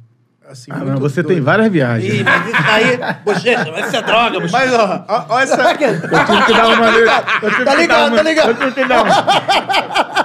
Assim, 0.47 0.69
Ah, 0.73 0.79
não, 0.79 0.97
você 0.97 1.23
doida. 1.23 1.35
tem 1.35 1.41
várias 1.41 1.71
viagens. 1.71 2.13
Ih, 2.15 2.23
mas 2.23 2.45
isso 2.47 2.57
aí, 2.69 2.97
bochecha, 3.23 3.71
vai 3.71 3.83
ser 3.89 4.01
droga, 4.03 4.39
bochecha. 4.41 4.51
Mas, 4.51 4.73
ó, 4.73 5.05
ó, 5.07 5.25
ó 5.29 5.39
essa. 5.39 5.55
Eu 5.71 5.77
tive 5.77 6.45
que 6.45 6.53
dar 6.53 6.67
uma 6.67 6.75
maneira. 6.85 7.23
eu 7.41 7.49
tive 7.49 7.63
Tá 7.65 7.75
ligado, 7.75 8.07
uma- 8.09 8.17
tá 8.17 8.23
ligado. 8.23 8.49
eu 8.49 8.55
tive 8.57 8.71
que 8.73 8.85
dar 8.85 9.03
uma- 9.03 9.15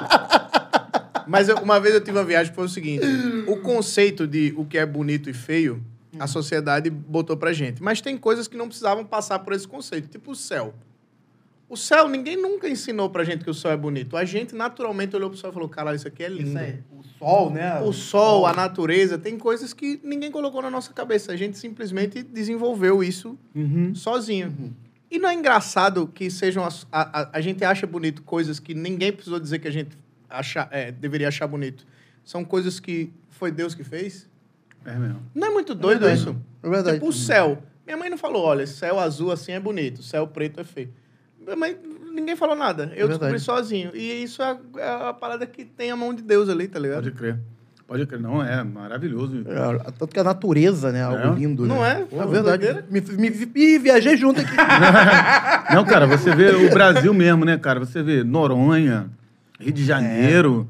Mas 1.29 1.49
eu- 1.49 1.57
uma 1.59 1.79
vez 1.79 1.95
eu 1.95 2.01
tive 2.01 2.17
uma 2.19 2.25
viagem 2.25 2.51
que 2.51 2.57
foi 2.57 2.65
o 2.65 2.69
seguinte: 2.69 3.05
o 3.47 3.57
conceito 3.59 4.27
de 4.27 4.53
o 4.57 4.65
que 4.65 4.79
é 4.79 4.87
bonito 4.87 5.29
e 5.29 5.35
feio, 5.35 5.83
a 6.19 6.27
sociedade 6.27 6.89
botou 6.91 7.37
pra 7.37 7.53
gente. 7.53 7.83
Mas 7.83 8.01
tem 8.01 8.17
coisas 8.17 8.49
que 8.49 8.57
não 8.57 8.67
precisavam 8.67 9.05
passar 9.05 9.39
por 9.41 9.53
esse 9.53 9.67
conceito, 9.69 10.09
tipo 10.09 10.33
o 10.33 10.35
céu. 10.37 10.75
O 11.69 11.77
céu, 11.77 12.09
ninguém 12.09 12.35
nunca 12.35 12.67
ensinou 12.67 13.11
pra 13.11 13.25
gente 13.25 13.45
que 13.45 13.51
o 13.51 13.55
céu 13.55 13.71
é 13.71 13.77
bonito. 13.77 14.17
A 14.17 14.25
gente 14.25 14.55
naturalmente 14.55 15.15
olhou 15.15 15.29
pro 15.29 15.39
céu 15.39 15.51
e 15.51 15.53
falou: 15.53 15.69
caralho, 15.69 15.97
isso 15.97 16.09
aqui 16.09 16.23
é 16.25 16.29
lindo. 16.29 16.49
Isso 16.49 16.59
aí, 16.59 16.79
o 16.91 17.03
sol, 17.19 17.51
né? 17.51 17.79
O 17.81 17.93
sol, 17.93 18.47
a 18.47 18.55
natureza, 18.55 19.19
tem 19.19 19.37
coisas 19.37 19.75
que 19.75 20.01
ninguém 20.03 20.31
colocou 20.31 20.63
na 20.63 20.71
nossa 20.71 20.95
cabeça. 20.95 21.31
A 21.31 21.37
gente 21.37 21.59
simplesmente 21.59 22.23
desenvolveu 22.23 23.05
isso 23.05 23.39
Uhum. 23.55 23.95
sozinho. 23.95 24.75
E 25.11 25.19
não 25.19 25.29
é 25.29 25.35
engraçado 25.35 26.07
que 26.15 26.31
sejam. 26.31 26.65
as- 26.65 26.87
a, 26.91 27.21
a, 27.23 27.31
a 27.35 27.41
gente 27.43 27.63
acha 27.63 27.87
bonito 27.87 28.23
coisas 28.23 28.59
que 28.59 28.73
ninguém 28.75 29.13
precisou 29.13 29.39
dizer 29.39 29.59
que 29.59 29.69
a 29.69 29.71
gente 29.71 29.91
acha, 30.29 30.69
é, 30.71 30.91
deveria 30.93 31.29
achar 31.29 31.47
bonito. 31.47 31.87
São 32.25 32.45
coisas 32.45 32.79
que 32.81 33.13
foi 33.31 33.51
Deus 33.51 33.75
que 33.75 33.83
fez. 33.85 34.29
É 34.85 34.95
mesmo. 34.95 35.21
Não 35.35 35.49
é 35.49 35.51
muito 35.51 35.75
doido 35.75 36.01
verdade. 36.01 36.21
isso? 36.21 36.37
É 36.63 36.69
verdade. 36.69 36.97
Tipo 36.99 37.09
o 37.09 37.13
céu. 37.13 37.63
Minha 37.87 37.97
mãe 37.97 38.11
não 38.11 38.19
falou, 38.19 38.45
olha, 38.45 38.67
céu 38.67 38.99
azul 39.01 39.31
assim 39.33 39.53
é 39.53 39.61
bonito, 39.61 40.03
céu 40.03 40.27
preto 40.27 40.61
é 40.61 40.65
feio. 40.65 40.91
Minha 41.41 41.57
mãe, 41.57 41.77
ninguém 42.13 42.37
falou 42.37 42.55
nada. 42.55 42.93
Eu 42.95 43.07
É 43.07 43.09
descobri 43.09 43.39
sozinho. 43.41 43.91
E 43.95 44.23
isso 44.23 44.43
é, 44.43 44.47
a- 44.51 44.59
é 44.77 45.09
a 45.09 45.13
parada 45.15 45.47
que 45.47 45.65
tem 45.65 45.91
a 45.91 45.97
mão 45.97 46.13
de 46.13 46.23
Deus 46.23 46.49
ali, 46.51 46.69
tá 46.69 46.79
ligado? 46.79 47.05
Pode 47.05 47.13
crer. 47.17 47.39
Pode 47.87 48.05
crer. 48.05 48.21
Não, 48.21 48.43
é 48.45 48.63
maravilhoso. 48.63 49.43
É, 49.47 49.91
Tanto 49.93 50.09
que 50.09 50.21
a 50.21 50.25
natureza, 50.25 50.93
né? 50.93 51.03
Algo 51.03 51.29
É. 51.29 51.35
lindo, 51.35 51.67
Não 51.67 51.81
né? 51.81 52.03
é? 52.03 52.05
Pô, 52.05 52.21
É 52.21 52.25
é 52.25 52.27
verdade. 52.27 52.85
Me, 52.91 53.01
me, 53.01 53.31
me 53.31 53.79
viajei 53.79 54.15
junto 54.19 54.41
aqui. 54.43 54.51
Não, 55.75 55.85
cara, 55.87 56.07
você 56.07 56.35
vê 56.35 56.51
o 56.51 56.69
Brasil 56.71 57.13
mesmo, 57.15 57.47
né, 57.47 57.57
cara? 57.57 57.81
Você 57.81 58.03
vê 58.03 58.23
Noronha, 58.23 59.09
Rio 59.61 59.73
de 59.73 59.85
Janeiro, 59.85 60.69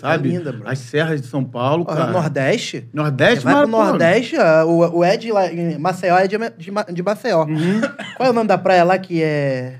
sabe? 0.00 0.28
É 0.28 0.32
linda, 0.38 0.52
bro. 0.52 0.68
As 0.68 0.78
serras 0.78 1.20
de 1.22 1.26
São 1.26 1.42
Paulo, 1.44 1.84
Ó, 1.88 1.94
cara. 1.94 2.10
Nordeste. 2.12 2.88
Nordeste, 2.92 3.36
Você 3.40 3.44
vai 3.44 3.54
pro 3.62 3.66
Nordeste, 3.68 4.36
o, 4.66 4.98
o 4.98 5.04
Ed 5.04 5.32
lá 5.32 5.50
em 5.52 5.78
Maceió 5.78 6.16
é 6.18 6.26
de, 6.28 6.36
de, 6.58 6.70
de 6.94 7.02
Maceió. 7.02 7.44
Uhum. 7.46 7.80
Qual 8.16 8.26
é 8.26 8.30
o 8.30 8.34
nome 8.34 8.48
da 8.48 8.58
praia 8.58 8.84
lá 8.84 8.98
que 8.98 9.22
é. 9.22 9.78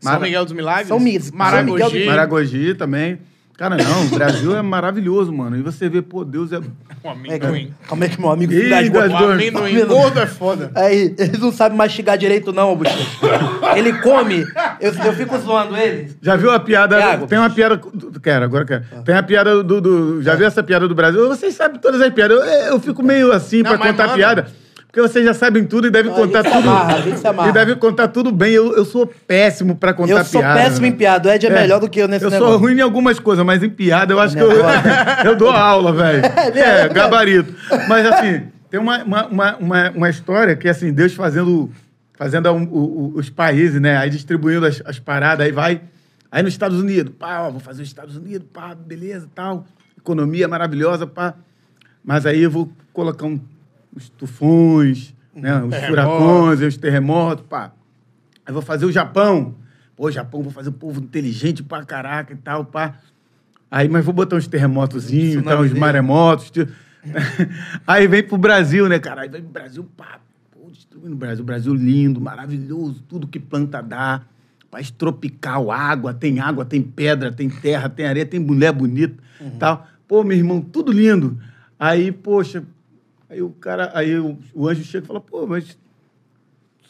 São 0.00 0.12
Mara- 0.12 0.24
Miguel 0.24 0.44
dos 0.44 0.52
Milagres? 0.54 0.88
São 0.88 1.00
Mi- 1.00 1.20
São 1.20 1.36
Maragogi. 1.36 1.72
Miguel 1.72 1.90
dos- 1.90 2.06
Maragogi 2.06 2.74
também. 2.74 3.18
Cara, 3.58 3.76
não, 3.76 4.06
o 4.06 4.08
Brasil 4.10 4.56
é 4.56 4.62
maravilhoso, 4.62 5.32
mano. 5.32 5.56
E 5.56 5.62
você 5.62 5.88
vê, 5.88 6.00
pô, 6.00 6.24
Deus 6.24 6.52
é. 6.52 6.58
Um 6.58 6.62
é 7.04 7.10
amendoim. 7.10 7.74
como 7.88 8.04
é 8.04 8.08
que 8.08 8.20
meu 8.20 8.30
amigo 8.30 8.52
Ih, 8.52 8.62
cidade 8.62 8.88
das 8.88 9.12
O 9.12 9.16
duas. 9.18 9.32
amendoim 9.32 9.84
gordo 9.84 10.20
é 10.20 10.26
foda. 10.28 10.70
Aí, 10.76 11.12
eles 11.18 11.40
não 11.40 11.50
sabem 11.50 11.76
mastigar 11.76 12.16
direito, 12.16 12.52
não, 12.52 12.76
Buxê. 12.76 12.94
Ele 13.76 13.92
come, 13.94 14.46
eu, 14.80 14.92
eu 15.04 15.12
fico 15.12 15.36
zoando 15.38 15.76
ele. 15.76 16.12
Já 16.22 16.36
viu 16.36 16.52
a 16.52 16.60
piada? 16.60 16.98
Thiago. 16.98 17.26
Tem 17.26 17.36
uma 17.36 17.50
piada. 17.50 17.80
Quero, 18.22 18.44
agora 18.44 18.64
quero. 18.64 18.84
Tem 19.04 19.16
a 19.16 19.22
piada 19.24 19.62
do. 19.64 19.80
do- 19.80 20.22
já 20.22 20.36
viu 20.36 20.46
essa 20.46 20.62
piada 20.62 20.86
do 20.86 20.94
Brasil? 20.94 21.26
Vocês 21.28 21.52
sabem 21.54 21.80
todas 21.80 22.00
as 22.00 22.14
piadas. 22.14 22.38
Eu, 22.38 22.44
eu 22.74 22.80
fico 22.80 23.02
meio 23.02 23.32
assim 23.32 23.62
Não, 23.62 23.70
pra 23.76 23.78
contar 23.78 24.04
manda. 24.04 24.14
piada. 24.14 24.46
Porque 24.88 25.02
vocês 25.02 25.22
já 25.24 25.34
sabem 25.34 25.64
tudo 25.64 25.86
e 25.86 25.90
devem 25.90 26.10
A 26.10 26.14
contar 26.14 26.42
gente 26.42 26.50
se 26.52 26.56
tudo. 26.56 26.68
amarra, 26.70 26.94
a 26.96 27.00
gente 27.02 27.18
se 27.18 27.26
amarra. 27.26 27.48
E 27.50 27.52
devem 27.52 27.76
contar 27.76 28.08
tudo 28.08 28.32
bem. 28.32 28.52
Eu, 28.54 28.74
eu 28.74 28.84
sou 28.86 29.06
péssimo 29.06 29.76
pra 29.76 29.92
contar 29.92 30.12
Eu 30.12 30.24
sou 30.24 30.40
piada. 30.40 30.60
péssimo 30.60 30.82
né? 30.82 30.88
em 30.88 30.92
piada. 30.92 31.28
O 31.28 31.32
Ed 31.32 31.46
é, 31.46 31.50
melhor 31.50 31.78
do 31.78 31.90
que 31.90 32.00
eu 32.00 32.08
nesse 32.08 32.24
Eu 32.24 32.30
negócio. 32.30 32.52
sou 32.54 32.60
ruim 32.60 32.78
em 32.78 32.80
algumas 32.80 33.18
coisas, 33.20 33.44
mas 33.44 33.62
em 33.62 33.68
piada 33.68 34.14
eu 34.14 34.18
acho 34.18 34.34
que 34.34 34.42
eu, 34.42 34.48
Negócio. 34.48 34.80
eu 35.26 35.36
dou 35.36 35.50
aula, 35.50 35.92
velho. 35.92 36.22
mesmo, 36.54 36.58
É, 36.58 36.80
é 36.82 36.88
gabarito. 36.88 37.54
Mas 37.86 38.06
assim, 38.06 38.44
tem 38.70 38.80
uma, 38.80 39.04
uma, 39.04 39.26
uma, 39.58 39.90
uma, 39.90 40.08
história 40.10 40.56
que 40.56 40.66
assim, 40.66 40.90
Deus 40.90 41.12
fazendo, 41.14 41.70
fazendo 42.14 42.50
um- 42.50 42.64
o- 42.64 43.12
os 43.14 43.28
países, 43.28 43.78
né? 43.80 43.98
Aí 43.98 44.08
distribuindo 44.08 44.64
as, 44.64 44.82
as 44.86 44.98
paradas, 44.98 45.44
aí 45.44 45.52
vai. 45.52 45.82
Aí 46.32 46.42
nos 46.42 46.54
Estados 46.54 46.80
Unidos, 46.80 47.12
pá, 47.18 47.42
ó, 47.42 47.50
vou 47.50 47.60
fazer 47.60 47.82
os 47.82 47.88
Estados 47.88 48.16
Unidos, 48.16 48.48
pá, 48.52 48.74
beleza, 48.74 49.28
tal. 49.34 49.66
Economia 49.98 50.48
maravilhosa, 50.48 51.06
pá. 51.06 51.34
Mas 52.02 52.24
aí 52.24 52.42
eu 52.42 52.50
vou 52.50 52.72
colocar 52.92 53.26
um, 53.26 53.38
os 53.98 54.08
tufões, 54.08 55.14
né? 55.34 55.62
Os 55.62 55.70
Terremoto. 55.70 55.86
furacões, 55.88 56.60
os 56.60 56.76
terremotos, 56.76 57.44
pá. 57.48 57.72
Aí 58.46 58.52
vou 58.52 58.62
fazer 58.62 58.86
o 58.86 58.92
Japão. 58.92 59.54
Pô, 59.96 60.10
Japão, 60.10 60.42
vou 60.42 60.52
fazer 60.52 60.70
um 60.70 60.72
povo 60.72 61.00
inteligente 61.00 61.62
pra 61.62 61.84
caraca 61.84 62.32
e 62.32 62.36
tal, 62.36 62.64
pá. 62.64 62.94
Aí, 63.70 63.88
mas 63.88 64.04
vou 64.04 64.14
botar 64.14 64.36
uns 64.36 64.46
terremotozinhos, 64.46 65.44
tá, 65.44 65.60
uns 65.60 65.72
maremotos. 65.72 66.50
tio. 66.50 66.68
Aí 67.86 68.06
vem 68.06 68.22
pro 68.22 68.38
Brasil, 68.38 68.88
né, 68.88 68.98
cara? 68.98 69.22
Aí 69.22 69.28
vem 69.28 69.42
pro 69.42 69.50
Brasil, 69.50 69.84
pá. 69.96 70.20
Pô, 70.50 70.70
destruindo 70.70 71.12
o 71.12 71.16
Brasil. 71.16 71.42
O 71.42 71.46
Brasil 71.46 71.74
lindo, 71.74 72.20
maravilhoso, 72.20 73.02
tudo 73.08 73.26
que 73.26 73.38
planta 73.38 73.82
dá. 73.82 74.22
país 74.70 74.90
tropical, 74.90 75.70
água, 75.70 76.14
tem 76.14 76.38
água, 76.40 76.64
tem 76.64 76.80
pedra, 76.80 77.30
tem 77.32 77.48
terra, 77.50 77.88
tem 77.88 78.06
areia, 78.06 78.24
tem 78.24 78.40
mulher 78.40 78.72
bonita, 78.72 79.16
tal. 79.58 79.86
Pô, 80.06 80.22
meu 80.24 80.36
irmão, 80.36 80.60
tudo 80.60 80.90
lindo. 80.92 81.38
Aí, 81.78 82.10
poxa, 82.10 82.62
aí 83.28 83.42
o 83.42 83.50
cara, 83.50 83.90
aí 83.94 84.18
o, 84.18 84.38
o 84.54 84.68
anjo 84.68 84.84
chega 84.84 85.04
e 85.04 85.06
fala, 85.06 85.20
pô, 85.20 85.46
mas 85.46 85.76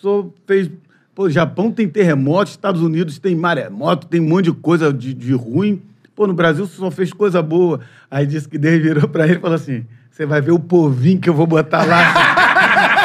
senhor 0.01 0.33
fez... 0.47 0.71
Pô, 1.15 1.29
Japão 1.29 1.73
tem 1.73 1.89
terremoto, 1.89 2.51
Estados 2.51 2.81
Unidos 2.81 3.19
tem 3.19 3.35
maremoto, 3.35 4.07
tem 4.07 4.21
um 4.21 4.29
monte 4.29 4.45
de 4.45 4.53
coisa 4.53 4.93
de, 4.93 5.13
de 5.13 5.33
ruim. 5.33 5.83
Pô, 6.15 6.29
no 6.29 6.35
Brasil 6.35 6.65
você 6.65 6.77
só 6.77 6.93
fez 6.93 7.13
coisa 7.13 7.43
boa. 7.43 7.81
Aí 8.09 8.25
disse 8.25 8.49
que 8.49 8.57
Deus 8.57 8.81
virou 8.81 9.09
pra 9.09 9.25
ele 9.25 9.35
e 9.35 9.41
falou 9.41 9.57
assim, 9.57 9.85
você 10.13 10.25
vai 10.25 10.41
ver 10.41 10.53
o 10.53 10.61
povinho 10.61 11.21
que 11.21 11.29
eu 11.29 11.35
vou 11.35 11.47
botar 11.47 11.85
lá. 11.85 12.28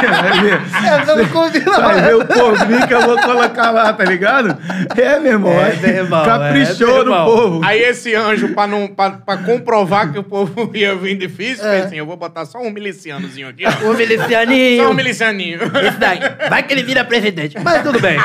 Você 0.03 0.21
vai 0.21 0.41
ver. 0.41 0.61
É, 0.85 1.05
não 1.05 1.25
combina, 1.29 1.71
Vai 1.79 2.01
ver 2.01 2.15
o 2.15 2.25
povinho 2.25 2.87
que 2.87 2.93
eu 2.93 3.01
vou 3.01 3.17
colocar 3.19 3.71
lá, 3.71 3.93
tá 3.93 4.03
ligado? 4.03 4.57
É, 4.95 5.19
meu 5.19 5.31
irmão. 5.33 5.53
É, 5.53 5.75
meu 5.75 5.89
irmão, 5.89 6.25
Caprichou 6.25 6.87
é, 6.89 6.91
no 6.91 6.99
irmão. 7.11 7.25
povo. 7.25 7.61
Aí 7.63 7.81
esse 7.81 8.13
anjo, 8.15 8.49
pra, 8.53 8.67
não, 8.67 8.87
pra, 8.87 9.11
pra 9.11 9.37
comprovar 9.37 10.11
que 10.11 10.19
o 10.19 10.23
povo 10.23 10.71
ia 10.75 10.95
vir 10.95 11.17
difícil, 11.17 11.65
É. 11.65 11.71
fez 11.71 11.85
assim, 11.85 11.97
eu 11.97 12.05
vou 12.05 12.17
botar 12.17 12.45
só 12.45 12.59
um 12.59 12.69
milicianozinho 12.69 13.47
aqui, 13.47 13.63
ó. 13.65 13.91
O 13.91 13.95
milicianinho. 13.95 14.83
Só 14.83 14.91
um 14.91 14.93
milicianinho. 14.93 15.59
Esse 15.87 15.97
daí. 15.97 16.19
Vai 16.49 16.63
que 16.63 16.73
ele 16.73 16.83
vira 16.83 17.03
presidente. 17.03 17.57
Mas 17.63 17.83
tudo 17.83 17.99
bem. 17.99 18.17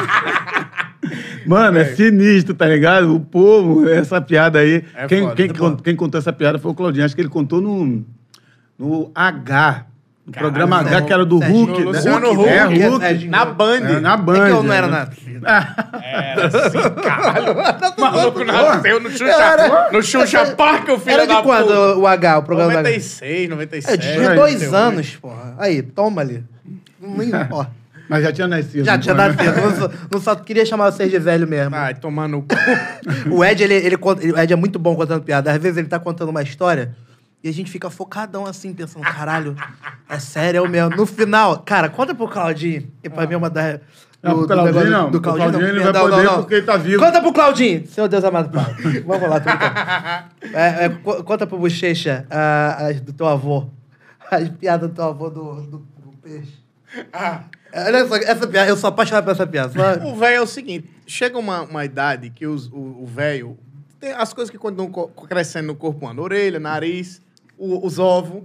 Mano, 1.46 1.78
é. 1.78 1.84
sinistro, 1.94 2.54
tá 2.54 2.66
ligado? 2.66 3.14
O 3.14 3.20
povo, 3.20 3.88
essa 3.88 4.20
piada 4.20 4.58
aí. 4.58 4.84
É 4.94 5.06
quem, 5.06 5.22
foda. 5.22 5.34
quem, 5.34 5.46
É 5.46 5.82
quem 5.82 5.96
contou 5.96 6.18
essa 6.18 6.32
piada 6.32 6.58
foi 6.58 6.70
o 6.70 6.74
Claudinho. 6.74 7.04
Acho 7.04 7.14
que 7.14 7.22
ele 7.22 7.28
contou 7.28 7.60
no, 7.60 8.04
no 8.78 9.10
H. 9.14 9.86
Caralho, 10.32 10.52
programa 10.52 10.80
H, 10.80 11.02
que 11.02 11.12
era 11.12 11.24
do 11.24 11.38
Serginho- 11.38 11.66
Hulk. 11.66 11.78
Né? 11.80 11.84
Luciano 11.86 12.32
Hulk, 12.34 12.48
é, 12.50 12.66
Huck, 12.66 12.78
Hulk. 12.82 13.28
Na 13.28 13.44
Band. 13.44 13.76
É, 13.76 14.00
na 14.00 14.16
Band. 14.16 14.34
É 14.36 14.46
que 14.46 14.50
eu 14.52 14.62
não 14.62 14.72
era 14.72 14.86
né? 14.86 14.98
nascido. 14.98 15.38
Era 16.02 16.46
assim, 16.46 17.02
caralho. 17.02 17.54
O 17.96 18.00
maluco 18.00 18.44
nasceu 18.44 19.00
no 19.00 19.10
Xuxa, 19.10 19.24
Era- 19.24 19.90
no 19.92 20.02
Xuxa 20.02 20.46
Park, 20.56 20.88
o 20.88 20.98
filho 20.98 21.12
Era 21.12 21.26
da 21.26 21.36
de 21.36 21.42
quando 21.42 21.66
puta. 21.68 21.96
o 21.98 22.06
H, 22.06 22.38
o 22.38 22.42
programa 22.42 22.72
do 22.72 22.78
H? 22.78 22.88
96, 22.88 23.48
97. 23.48 23.90
Eu 23.92 23.98
tinha 23.98 24.34
dois 24.34 24.54
98. 24.62 24.74
anos, 24.76 25.16
porra. 25.16 25.54
Aí, 25.58 25.82
toma 25.82 26.20
ali. 26.22 26.44
Nem, 27.00 27.30
ó, 27.50 27.66
Mas 28.08 28.22
já 28.24 28.32
tinha 28.32 28.48
nascido. 28.48 28.84
já 28.84 28.92
não 28.94 29.00
tinha 29.00 29.14
né? 29.14 29.28
nascido. 29.28 29.60
Não 29.60 29.76
só, 29.76 29.90
não 30.12 30.20
só 30.20 30.34
queria 30.34 30.66
chamar 30.66 30.90
vocês 30.90 31.10
de 31.10 31.18
velho 31.18 31.46
mesmo. 31.46 31.74
Ai, 31.76 31.94
tomar 31.94 32.28
no 32.28 32.42
cu. 32.42 32.48
O 33.30 33.44
Ed, 33.44 33.62
ele, 33.62 33.74
ele, 33.74 33.96
conta- 33.96 34.26
o 34.26 34.38
Ed 34.38 34.52
é 34.52 34.56
muito 34.56 34.78
bom 34.78 34.94
contando 34.96 35.22
piada. 35.22 35.52
Às 35.52 35.58
vezes 35.58 35.78
ele 35.78 35.88
tá 35.88 35.98
contando 35.98 36.30
uma 36.30 36.42
história 36.42 36.94
e 37.42 37.48
a 37.48 37.52
gente 37.52 37.70
fica 37.70 37.88
focadão 37.90 38.46
assim, 38.46 38.72
pensando, 38.74 39.02
caralho, 39.04 39.56
é 40.08 40.18
sério, 40.18 40.58
é 40.58 40.60
o 40.60 40.68
mesmo. 40.68 40.96
No 40.96 41.06
final, 41.06 41.58
cara, 41.60 41.88
conta 41.88 42.14
pro 42.14 42.28
Claudinho. 42.28 42.90
Que 43.02 43.08
pra 43.08 43.26
mim 43.26 43.34
é 43.34 43.36
uma 43.36 43.48
das. 43.50 43.80
Não, 44.20 44.38
pro 44.38 44.46
Claudinho 44.48 44.66
negócio 44.74 44.90
não. 44.90 45.10
Do 45.12 45.20
Claudinho, 45.20 45.50
Claudinho 45.50 45.70
ele 45.70 45.78
não. 45.84 45.84
vai 45.84 45.92
Não, 45.92 46.10
poder 46.10 46.16
não, 46.24 46.32
não. 46.32 46.40
porque 46.40 46.54
ele 46.56 46.66
tá 46.66 46.76
vivo. 46.76 47.02
Conta 47.04 47.20
pro 47.20 47.32
Claudinho. 47.32 47.86
Seu 47.86 48.08
Deus 48.08 48.24
amado 48.24 48.50
pai. 48.50 48.74
Vamos 49.06 49.28
lá, 49.30 49.38
tô. 49.40 49.48
É, 50.52 50.84
é, 50.84 50.88
co- 50.88 51.22
conta 51.24 51.46
pro 51.46 51.58
Bochecha 51.58 52.26
ah, 52.30 52.86
as 52.88 53.00
do 53.00 53.12
teu 53.12 53.26
avô. 53.26 53.68
As 54.30 54.48
piadas 54.48 54.88
do 54.90 54.94
teu 54.94 55.04
avô 55.04 55.30
do, 55.30 55.54
do, 55.62 55.78
do 55.78 56.12
peixe. 56.22 56.58
Ah, 57.12 57.42
Olha 57.72 58.06
só, 58.08 58.16
essa 58.16 58.46
piada, 58.46 58.70
eu 58.70 58.76
sou 58.76 58.88
apaixonado 58.88 59.24
por 59.24 59.30
essa 59.32 59.46
piada. 59.46 59.72
O 60.06 60.16
velho 60.16 60.36
é 60.36 60.40
o 60.40 60.46
seguinte: 60.46 60.88
chega 61.06 61.38
uma, 61.38 61.62
uma 61.62 61.84
idade 61.84 62.30
que 62.30 62.46
os- 62.46 62.68
o 62.72 63.04
velho. 63.06 63.56
tem 64.00 64.12
as 64.12 64.32
coisas 64.32 64.50
que 64.50 64.56
continuam 64.58 64.90
co- 64.90 65.08
crescendo 65.28 65.66
no 65.68 65.76
corpo 65.76 66.04
humano: 66.06 66.22
orelha, 66.22 66.58
nariz, 66.58 67.20
o- 67.58 67.84
os 67.86 67.98
ovos. 67.98 68.42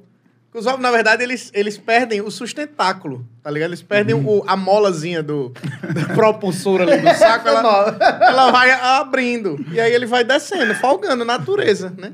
Os 0.53 0.68
ovos, 0.68 0.81
na 0.81 0.91
verdade, 0.91 1.23
eles, 1.23 1.49
eles 1.52 1.80
perdem 1.80 2.22
o 2.22 2.30
sustentáculo, 2.30 3.26
tá 3.41 3.49
ligado? 3.49 3.69
Eles 3.72 3.81
perdem 3.81 4.14
o- 4.14 4.44
a 4.45 4.56
molazinha 4.56 5.23
do, 5.23 5.52
da 5.94 6.14
propulsora 6.14 6.84
ali 6.84 7.02
do 7.02 7.14
saco, 7.18 7.48
ela, 7.48 7.98
ela 8.22 8.52
vai 8.52 8.69
abrindo. 8.72 9.64
E 9.72 9.80
aí 9.80 9.91
ele 9.91 10.06
vai 10.06 10.23
descendo, 10.23 10.76
folgando, 10.76 11.26
natureza, 11.26 11.91
né? 11.98 12.14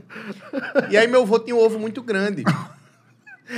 E 0.89 0.95
aí 0.97 1.05
meu 1.07 1.23
avô 1.23 1.38
tinha 1.39 1.53
um 1.55 1.59
ovo 1.59 1.77
muito 1.80 2.01
grande. 2.01 2.45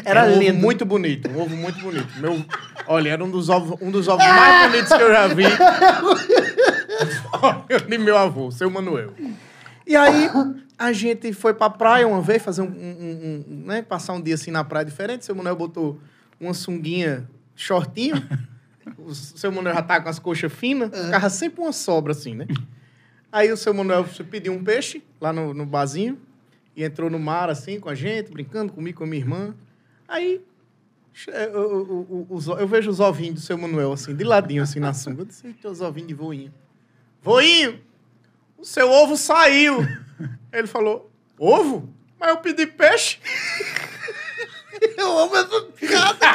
Era 0.05 0.23
um 0.23 0.39
lindo. 0.39 0.53
ovo 0.53 0.61
muito 0.61 0.85
bonito, 0.85 1.29
um 1.29 1.41
ovo 1.41 1.55
muito 1.55 1.79
bonito. 1.79 2.07
Meu, 2.19 2.43
olha, 2.87 3.09
era 3.09 3.23
um 3.23 3.29
dos 3.29 3.49
ovos, 3.49 3.77
um 3.81 3.91
dos 3.91 4.07
ovos 4.07 4.25
mais 4.25 4.65
bonitos 4.71 4.93
que 4.97 5.03
eu 5.03 5.11
já 5.13 5.27
vi. 5.27 5.43
De 7.87 7.97
meu 7.97 8.17
avô, 8.17 8.51
seu 8.51 8.69
Manuel. 8.69 9.11
E 9.85 9.95
aí, 9.95 10.29
a 10.85 10.93
gente 10.93 11.31
foi 11.33 11.53
pra 11.53 11.69
praia 11.69 12.07
uma 12.07 12.21
vez, 12.21 12.41
fazer 12.41 12.61
um, 12.61 12.65
um- 12.65 13.45
um- 13.47 13.63
né, 13.65 13.81
passar 13.81 14.13
um 14.13 14.21
dia 14.21 14.35
assim 14.35 14.51
na 14.51 14.63
praia 14.63 14.85
diferente. 14.85 15.25
Seu 15.25 15.35
Manuel 15.35 15.55
botou 15.55 15.99
uma 16.39 16.53
sunguinha 16.53 17.29
shortinho. 17.55 18.15
O 18.97 19.13
seu 19.13 19.51
Manuel 19.51 19.75
já 19.75 19.81
tá 19.83 20.01
com 20.01 20.09
as 20.09 20.17
coxas 20.17 20.51
finas. 20.51 20.89
Ficava 20.89 21.29
sempre 21.29 21.61
uma 21.61 21.71
sobra 21.71 22.13
assim, 22.13 22.33
né? 22.33 22.47
Aí 23.31 23.51
o 23.51 23.55
seu 23.57 23.73
Manuel 23.75 24.03
pediu 24.29 24.53
um 24.53 24.63
peixe 24.63 25.03
lá 25.19 25.31
no, 25.31 25.53
no 25.53 25.65
barzinho. 25.67 26.17
E 26.75 26.83
entrou 26.83 27.07
no 27.09 27.19
mar 27.19 27.47
assim 27.49 27.79
com 27.79 27.89
a 27.89 27.95
gente, 27.95 28.31
brincando 28.31 28.73
comigo, 28.73 28.97
com 28.97 29.03
a 29.03 29.07
minha 29.07 29.21
irmã. 29.21 29.53
Aí 30.07 30.41
eu, 31.27 31.43
eu- 31.43 32.27
eu- 32.29 32.57
eu 32.59 32.67
vejo 32.67 32.89
os 32.89 32.99
ovinhos 32.99 33.35
do 33.35 33.41
seu 33.41 33.55
Manuel 33.57 33.93
assim, 33.93 34.15
de 34.15 34.23
ladinho 34.23 34.63
assim 34.63 34.79
na 34.79 34.93
sunga. 34.93 35.21
Eu 35.21 35.25
disse, 35.25 35.45
"Eita, 35.45 35.69
os 35.69 35.79
ovinhos 35.79 36.07
de 36.07 36.13
voinho. 36.15 36.51
Voinho, 37.21 37.79
o 38.57 38.65
seu 38.65 38.89
ovo 38.89 39.15
saiu. 39.15 39.77
Ele 40.51 40.67
falou, 40.67 41.09
ovo? 41.39 41.89
Mas 42.19 42.29
eu 42.29 42.37
pedi 42.37 42.65
peixe. 42.67 43.17
Eu 44.97 45.17
amo 45.19 45.35
essa 45.35 45.61
piada. 45.79 46.27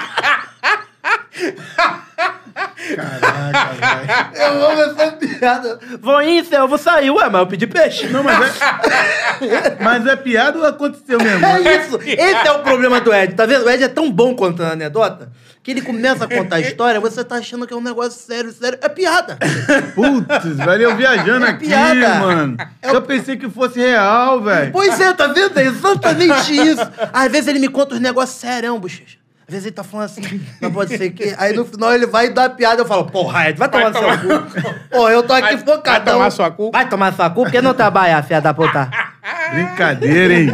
Caraca, 2.95 3.73
velho. 3.75 4.37
Eu 4.37 4.67
amo 4.67 4.83
essa 4.83 5.13
piada. 5.13 5.81
Voinho, 6.01 6.45
seu 6.45 6.65
ovo 6.65 6.79
saiu. 6.79 7.17
Ué, 7.17 7.29
mas 7.29 7.41
eu 7.41 7.47
pedi 7.47 7.67
peixe. 7.67 8.09
Não, 8.09 8.23
mas 8.23 8.61
é. 8.61 9.77
mas 9.81 10.07
é 10.07 10.17
piada 10.17 10.59
ou 10.59 10.67
aconteceu 10.67 11.19
mesmo? 11.19 11.45
É 11.45 11.77
isso. 11.77 11.99
Esse 12.03 12.47
é 12.47 12.53
o 12.53 12.63
problema 12.63 13.01
do 13.01 13.13
Ed, 13.13 13.35
tá 13.35 13.47
vendo? 13.47 13.65
O 13.65 13.71
Ed 13.71 13.83
é 13.83 13.89
tão 13.89 14.13
bom 14.13 14.37
contando 14.37 14.73
anedota 14.73 15.31
que 15.67 15.73
ele 15.73 15.83
começa 15.83 16.25
a 16.27 16.29
contar 16.29 16.57
a 16.57 16.61
história, 16.61 17.01
você 17.01 17.25
tá 17.25 17.35
achando 17.35 17.67
que 17.67 17.75
é 17.75 17.77
um 17.77 17.81
negócio 17.81 18.13
sério, 18.25 18.53
sério. 18.53 18.79
É 18.81 18.89
piada. 18.89 19.37
Putz, 19.97 20.57
velho, 20.65 20.83
eu 20.85 20.95
viajando 20.97 21.45
É 21.45 21.51
aqui, 21.51 21.67
piada. 21.67 22.15
mano. 22.21 22.57
Eu 22.85 23.03
pensei 23.03 23.37
que 23.37 23.51
fosse 23.51 23.81
real, 23.81 24.41
velho. 24.41 24.71
Pois 24.71 25.01
é, 25.01 25.13
tá 25.13 25.27
vendo? 25.27 25.59
É 25.59 25.65
exatamente 25.65 26.53
isso. 26.57 26.89
Às 27.13 27.33
vezes 27.33 27.49
ele 27.49 27.59
me 27.59 27.67
conta 27.69 27.97
uns 27.97 28.01
negócios 28.01 28.39
sérios, 28.39 28.79
bochecha. 28.79 29.19
Às 29.49 29.53
vezes 29.55 29.67
ele 29.67 29.75
tá 29.75 29.83
falando 29.83 30.07
assim, 30.07 30.41
não 30.61 30.71
pode 30.71 30.97
ser 30.97 31.11
que. 31.11 31.35
Aí 31.37 31.53
no 31.53 31.65
final 31.65 31.93
ele 31.93 32.07
vai 32.07 32.29
dar 32.31 32.51
piada, 32.51 32.83
eu 32.83 32.87
falo, 32.87 33.07
porra, 33.07 33.49
Ed, 33.51 33.59
vai 33.59 33.69
tomar 33.69 33.91
no 33.91 33.99
seu 33.99 34.19
cu. 34.19 34.63
Pô, 34.89 35.09
eu 35.09 35.25
tô 35.25 35.33
aqui 35.33 35.57
Vai- 35.57 35.59
focadão. 35.65 35.83
vai 35.85 36.01
tomar 36.15 36.31
sua 36.31 36.51
cu? 36.53 36.71
Vai 36.71 36.89
tomar 36.89 37.13
sua 37.13 37.29
cu, 37.29 37.43
porque 37.43 37.61
não 37.61 37.75
trabalha, 37.75 38.23
filha 38.23 38.41
da 38.41 38.55
puta. 38.55 38.89
Brincadeira, 39.53 40.33
hein? 40.33 40.49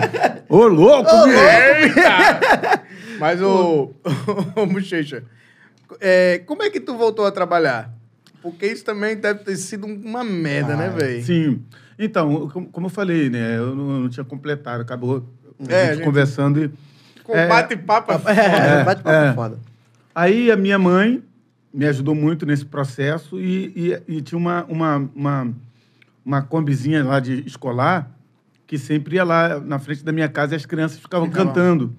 Ô, 0.48 0.66
louco, 0.68 1.10
bicho. 1.24 1.38
Eita! 1.38 2.82
Mas 3.22 3.40
o. 3.40 3.92
Ô, 4.56 4.66
Bochecha, 4.66 5.22
é, 6.00 6.38
como 6.44 6.60
é 6.64 6.70
que 6.70 6.80
tu 6.80 6.96
voltou 6.96 7.24
a 7.24 7.30
trabalhar? 7.30 7.88
Porque 8.42 8.66
isso 8.66 8.84
também 8.84 9.14
deve 9.16 9.44
ter 9.44 9.56
sido 9.56 9.86
uma 9.86 10.24
merda, 10.24 10.74
né, 10.74 10.88
velho? 10.90 11.22
Sim. 11.22 11.62
Então, 11.96 12.48
como, 12.72 12.86
eu 12.86 12.90
falei, 12.90 13.30
né? 13.30 13.56
Eu 13.58 13.76
não, 13.76 14.00
não 14.00 14.08
tinha 14.08 14.24
completado. 14.24 14.82
Acabou 14.82 15.24
a 15.60 15.62
É, 15.72 15.80
gente 15.84 15.90
a 15.90 15.94
gente- 15.94 16.04
conversando 16.04 16.64
e... 16.64 16.70
Com 17.22 17.32
É. 17.36 17.46
bate-papo 17.46 18.10
é 18.12 18.18
foda. 18.18 18.32
É, 18.34 18.82
bate 18.82 19.02
papo 19.04 19.16
é. 19.16 19.32
foda. 19.34 19.58
Aí 20.12 20.50
a 20.50 20.56
minha 20.56 20.76
mãe 20.80 21.22
me 21.72 21.86
ajudou 21.86 22.16
muito 22.16 22.44
nesse 22.44 22.64
processo 22.64 23.38
e, 23.40 23.72
e- 24.08 24.16
e 24.16 24.20
tinha 24.20 24.36
uma, 24.36 24.64
uma, 24.64 25.08
uma, 25.14 25.52
uma 26.26 26.42
combizinha 26.42 27.04
lá 27.04 27.20
de 27.20 27.46
escolar 27.46 28.10
que 28.66 28.76
sempre 28.76 29.14
ia 29.14 29.22
lá 29.24 29.60
na 29.60 29.78
frente 29.78 30.02
da 30.04 30.10
minha 30.10 30.28
casa 30.28 30.54
e 30.54 30.56
as 30.56 30.66
crianças 30.66 30.98
ficavam 30.98 31.30
cantando. 31.30 31.94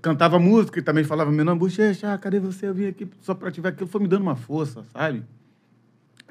Cantava 0.00 0.38
música 0.38 0.78
e 0.78 0.82
também 0.82 1.04
falava, 1.04 1.30
meu 1.30 1.44
nome, 1.44 1.58
Bochecha, 1.58 2.16
cadê 2.18 2.38
você? 2.38 2.68
Eu 2.68 2.74
vim 2.74 2.86
aqui 2.86 3.08
só 3.20 3.34
para 3.34 3.50
te 3.50 3.60
ver. 3.60 3.68
Aquilo 3.68 3.88
foi 3.88 4.00
me 4.00 4.08
dando 4.08 4.22
uma 4.22 4.36
força, 4.36 4.84
sabe? 4.92 5.22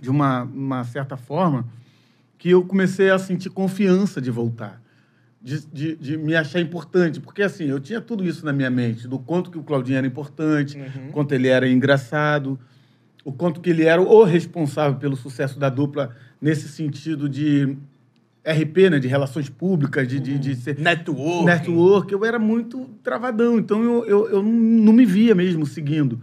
De 0.01 0.09
uma, 0.09 0.43
uma 0.43 0.83
certa 0.83 1.17
forma 1.17 1.65
que 2.37 2.49
eu 2.49 2.63
comecei 2.63 3.09
a 3.09 3.17
sentir 3.17 3.49
confiança 3.49 4.21
de 4.21 4.31
voltar. 4.31 4.81
De, 5.41 5.65
de, 5.67 5.95
de 5.95 6.17
me 6.17 6.35
achar 6.35 6.59
importante. 6.59 7.19
Porque, 7.19 7.41
assim, 7.41 7.65
eu 7.65 7.79
tinha 7.79 7.99
tudo 7.99 8.25
isso 8.25 8.45
na 8.45 8.53
minha 8.53 8.69
mente, 8.69 9.07
do 9.07 9.19
quanto 9.19 9.51
que 9.51 9.57
o 9.57 9.63
Claudinho 9.63 9.97
era 9.97 10.07
importante, 10.07 10.77
quanto 11.11 11.33
ele 11.33 11.47
era 11.47 11.67
engraçado, 11.67 12.59
o 13.23 13.31
quanto 13.31 13.59
que 13.59 13.69
ele 13.69 13.83
era 13.83 14.01
o 14.01 14.23
responsável 14.23 14.97
pelo 14.97 15.15
sucesso 15.15 15.59
da 15.59 15.69
dupla 15.69 16.15
nesse 16.41 16.69
sentido 16.69 17.27
de 17.27 17.77
RP, 18.51 18.89
né? 18.89 18.99
De 18.99 19.07
relações 19.07 19.49
públicas, 19.49 20.07
de, 20.07 20.19
de, 20.19 20.39
de 20.39 20.55
ser 20.55 20.77
Network. 20.79 21.45
network, 21.45 22.11
eu 22.13 22.23
era 22.25 22.39
muito 22.39 22.85
travadão. 23.03 23.59
Então 23.59 23.83
eu, 23.83 24.05
eu, 24.05 24.29
eu 24.29 24.43
não, 24.43 24.93
me 24.93 25.05
via 25.05 25.35
mesmo 25.35 25.65
seguindo 25.65 26.19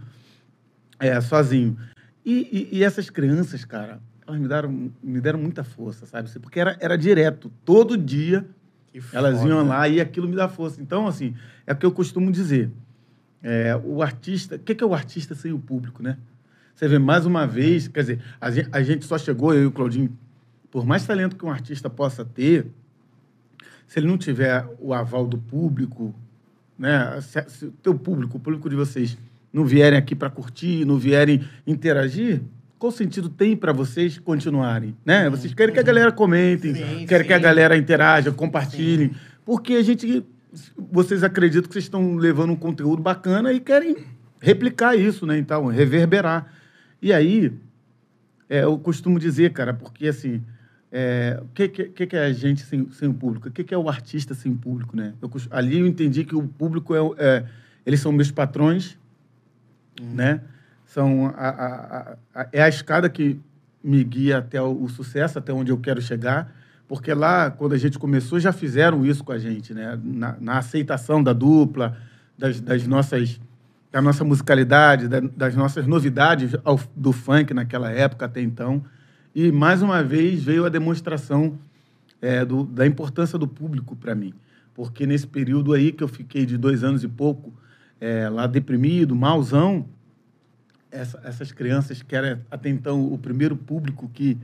é, 0.99 1.19
sozinho. 1.21 1.77
E, 2.25 2.67
e- 2.71 2.77
e 2.79 2.83
essas 2.83 3.09
crianças, 3.09 3.63
cara, 3.63 3.99
elas 4.25 4.39
me 4.39 4.47
deram, 4.47 4.91
me 5.03 5.21
deram 5.21 5.37
muita 5.39 5.63
força, 5.63 6.05
sabe? 6.07 6.29
Porque 6.39 6.59
era, 6.59 6.75
era 6.79 6.97
direto. 6.97 7.51
Todo 7.63 7.95
dia 7.97 8.45
elas 9.13 9.43
iam 9.43 9.67
lá 9.67 9.87
e 9.87 9.99
aquilo 10.01 10.27
me 10.27 10.35
dá 10.35 10.47
força. 10.47 10.81
Então, 10.81 11.05
assim, 11.05 11.35
é 11.67 11.73
o 11.73 11.75
que 11.75 11.85
eu 11.85 11.91
costumo 11.91 12.31
dizer. 12.31 12.71
É, 13.43 13.79
o 13.83 14.01
artista... 14.01 14.55
O 14.55 14.59
que 14.59 14.73
que 14.73 14.83
é 14.83 14.87
o 14.87 14.93
artista 14.93 15.35
sem 15.35 15.51
o 15.51 15.59
público, 15.59 16.01
né? 16.01 16.17
Você 16.73 16.87
vê 16.87 16.97
mais 16.97 17.25
uma 17.25 17.45
vez, 17.45 17.87
quer 17.87 17.99
dizer, 18.01 18.19
a 18.41 18.49
gente, 18.49 18.69
a 18.71 18.81
gente 18.81 19.05
só 19.05 19.17
chegou, 19.17 19.53
eu 19.53 19.63
e 19.63 19.65
o 19.67 19.71
Claudinho, 19.71 20.17
por 20.75 20.85
mais 20.85 21.05
talento 21.05 21.37
que 21.37 21.45
um 21.45 21.49
artista 21.49 21.89
possa 21.89 22.25
ter, 22.25 22.67
se 23.87 23.97
ele 23.97 24.07
não 24.07 24.17
tiver 24.17 24.67
o 24.77 24.93
aval 24.93 25.25
do 25.25 25.37
público, 25.37 26.13
né? 26.77 27.17
Se, 27.21 27.41
se 27.47 27.65
o 27.67 27.71
teu 27.81 27.95
público, 27.95 28.35
o 28.35 28.39
público 28.41 28.69
de 28.69 28.75
vocês, 28.75 29.17
não 29.53 29.63
vierem 29.63 29.97
aqui 29.97 30.13
para 30.13 30.29
curtir, 30.29 30.83
não 30.83 30.97
vierem 30.97 31.47
interagir, 31.65 32.41
qual 32.77 32.91
sentido 32.91 33.29
tem 33.29 33.55
para 33.55 33.71
vocês 33.71 34.19
continuarem, 34.19 34.93
né? 35.05 35.29
Vocês 35.29 35.53
querem 35.53 35.73
que 35.73 35.79
a 35.79 35.83
galera 35.83 36.11
comente, 36.11 36.73
Sim, 36.73 37.05
querem 37.07 37.25
que 37.25 37.31
a 37.31 37.37
sim. 37.37 37.43
galera 37.43 37.77
interaja, 37.77 38.29
compartilhem, 38.33 39.15
porque 39.45 39.75
a 39.75 39.81
gente, 39.81 40.25
vocês 40.91 41.23
acreditam 41.23 41.69
que 41.69 41.73
vocês 41.73 41.85
estão 41.85 42.17
levando 42.17 42.49
um 42.49 42.57
conteúdo 42.57 43.01
bacana 43.01 43.53
e 43.53 43.61
querem 43.61 43.95
replicar 44.41 44.93
isso, 44.93 45.25
né? 45.25 45.37
Então, 45.37 45.67
reverberar. 45.67 46.51
E 47.01 47.13
aí, 47.13 47.53
é, 48.49 48.65
eu 48.65 48.77
costumo 48.77 49.17
dizer, 49.17 49.53
cara, 49.53 49.73
porque 49.73 50.09
assim, 50.09 50.43
é, 50.97 51.37
o 51.41 51.47
que, 51.53 51.67
que, 51.67 52.07
que 52.07 52.15
é 52.15 52.23
a 52.25 52.31
gente 52.31 52.61
sem, 52.63 52.89
sem 52.91 53.09
o 53.09 53.13
público? 53.13 53.49
O 53.49 53.51
que, 53.51 53.65
que 53.65 53.73
é 53.73 53.77
o 53.77 53.89
artista 53.89 54.33
sem 54.33 54.49
o 54.53 54.55
público, 54.55 54.95
né? 54.95 55.13
Eu 55.21 55.29
ali 55.51 55.77
eu 55.79 55.85
entendi 55.85 56.23
que 56.23 56.33
o 56.33 56.47
público 56.47 56.95
é, 56.95 56.99
é 57.17 57.45
eles 57.85 57.99
são 57.99 58.13
meus 58.13 58.31
patrões, 58.31 58.97
né? 60.01 60.39
São 60.85 61.27
a- 61.35 61.49
a- 61.49 62.17
a- 62.33 62.47
é 62.53 62.61
a 62.63 62.69
escada 62.69 63.09
que 63.09 63.37
me 63.83 64.01
guia 64.05 64.37
até 64.37 64.61
o, 64.61 64.83
o 64.83 64.87
sucesso, 64.87 65.37
até 65.37 65.51
onde 65.51 65.69
eu 65.69 65.77
quero 65.77 66.01
chegar, 66.01 66.55
porque 66.87 67.13
lá, 67.13 67.51
quando 67.51 67.73
a 67.73 67.77
gente 67.77 67.99
começou, 67.99 68.39
já 68.39 68.53
fizeram 68.53 69.05
isso 69.05 69.21
com 69.21 69.33
a 69.33 69.37
gente, 69.37 69.73
né? 69.73 69.99
Na, 70.01 70.37
na 70.39 70.57
aceitação 70.59 71.21
da 71.21 71.33
dupla, 71.33 71.97
das, 72.37 72.61
das 72.61 72.87
nossas 72.87 73.37
da 73.91 74.01
nossa 74.01 74.23
musicalidade, 74.25 75.07
da- 75.09 75.19
das 75.21 75.55
nossas 75.55 75.85
novidades 75.87 76.53
ao- 76.63 76.79
do 76.95 77.11
funk 77.11 77.53
naquela 77.53 77.91
época 77.91 78.25
até 78.25 78.41
então. 78.41 78.83
E, 79.35 79.51
mais 79.51 79.81
uma 79.81 80.01
vez, 80.01 80.41
veio 80.41 80.65
a 80.65 80.69
demonstração 80.69 81.59
é, 82.21 82.43
do- 82.45 82.63
da 82.63 82.87
importância 82.87 83.37
do 83.37 83.47
público 83.47 83.95
para 83.95 84.15
mim. 84.15 84.33
Porque 84.73 85.05
nesse 85.05 85.27
período 85.27 85.73
aí 85.73 85.91
que 85.91 86.01
eu 86.03 86.07
fiquei 86.07 86.45
de 86.45 86.57
dois 86.57 86.83
anos 86.83 87.03
e 87.03 87.07
pouco 87.07 87.53
é, 87.99 88.27
lá 88.29 88.47
deprimido, 88.47 89.15
malzão, 89.15 89.85
essa- 90.91 91.19
essas 91.23 91.51
crianças 91.51 92.01
que 92.01 92.15
era 92.15 92.41
até 92.49 92.69
então 92.69 93.11
o 93.13 93.17
primeiro 93.17 93.55
público 93.55 94.09
que 94.13 94.37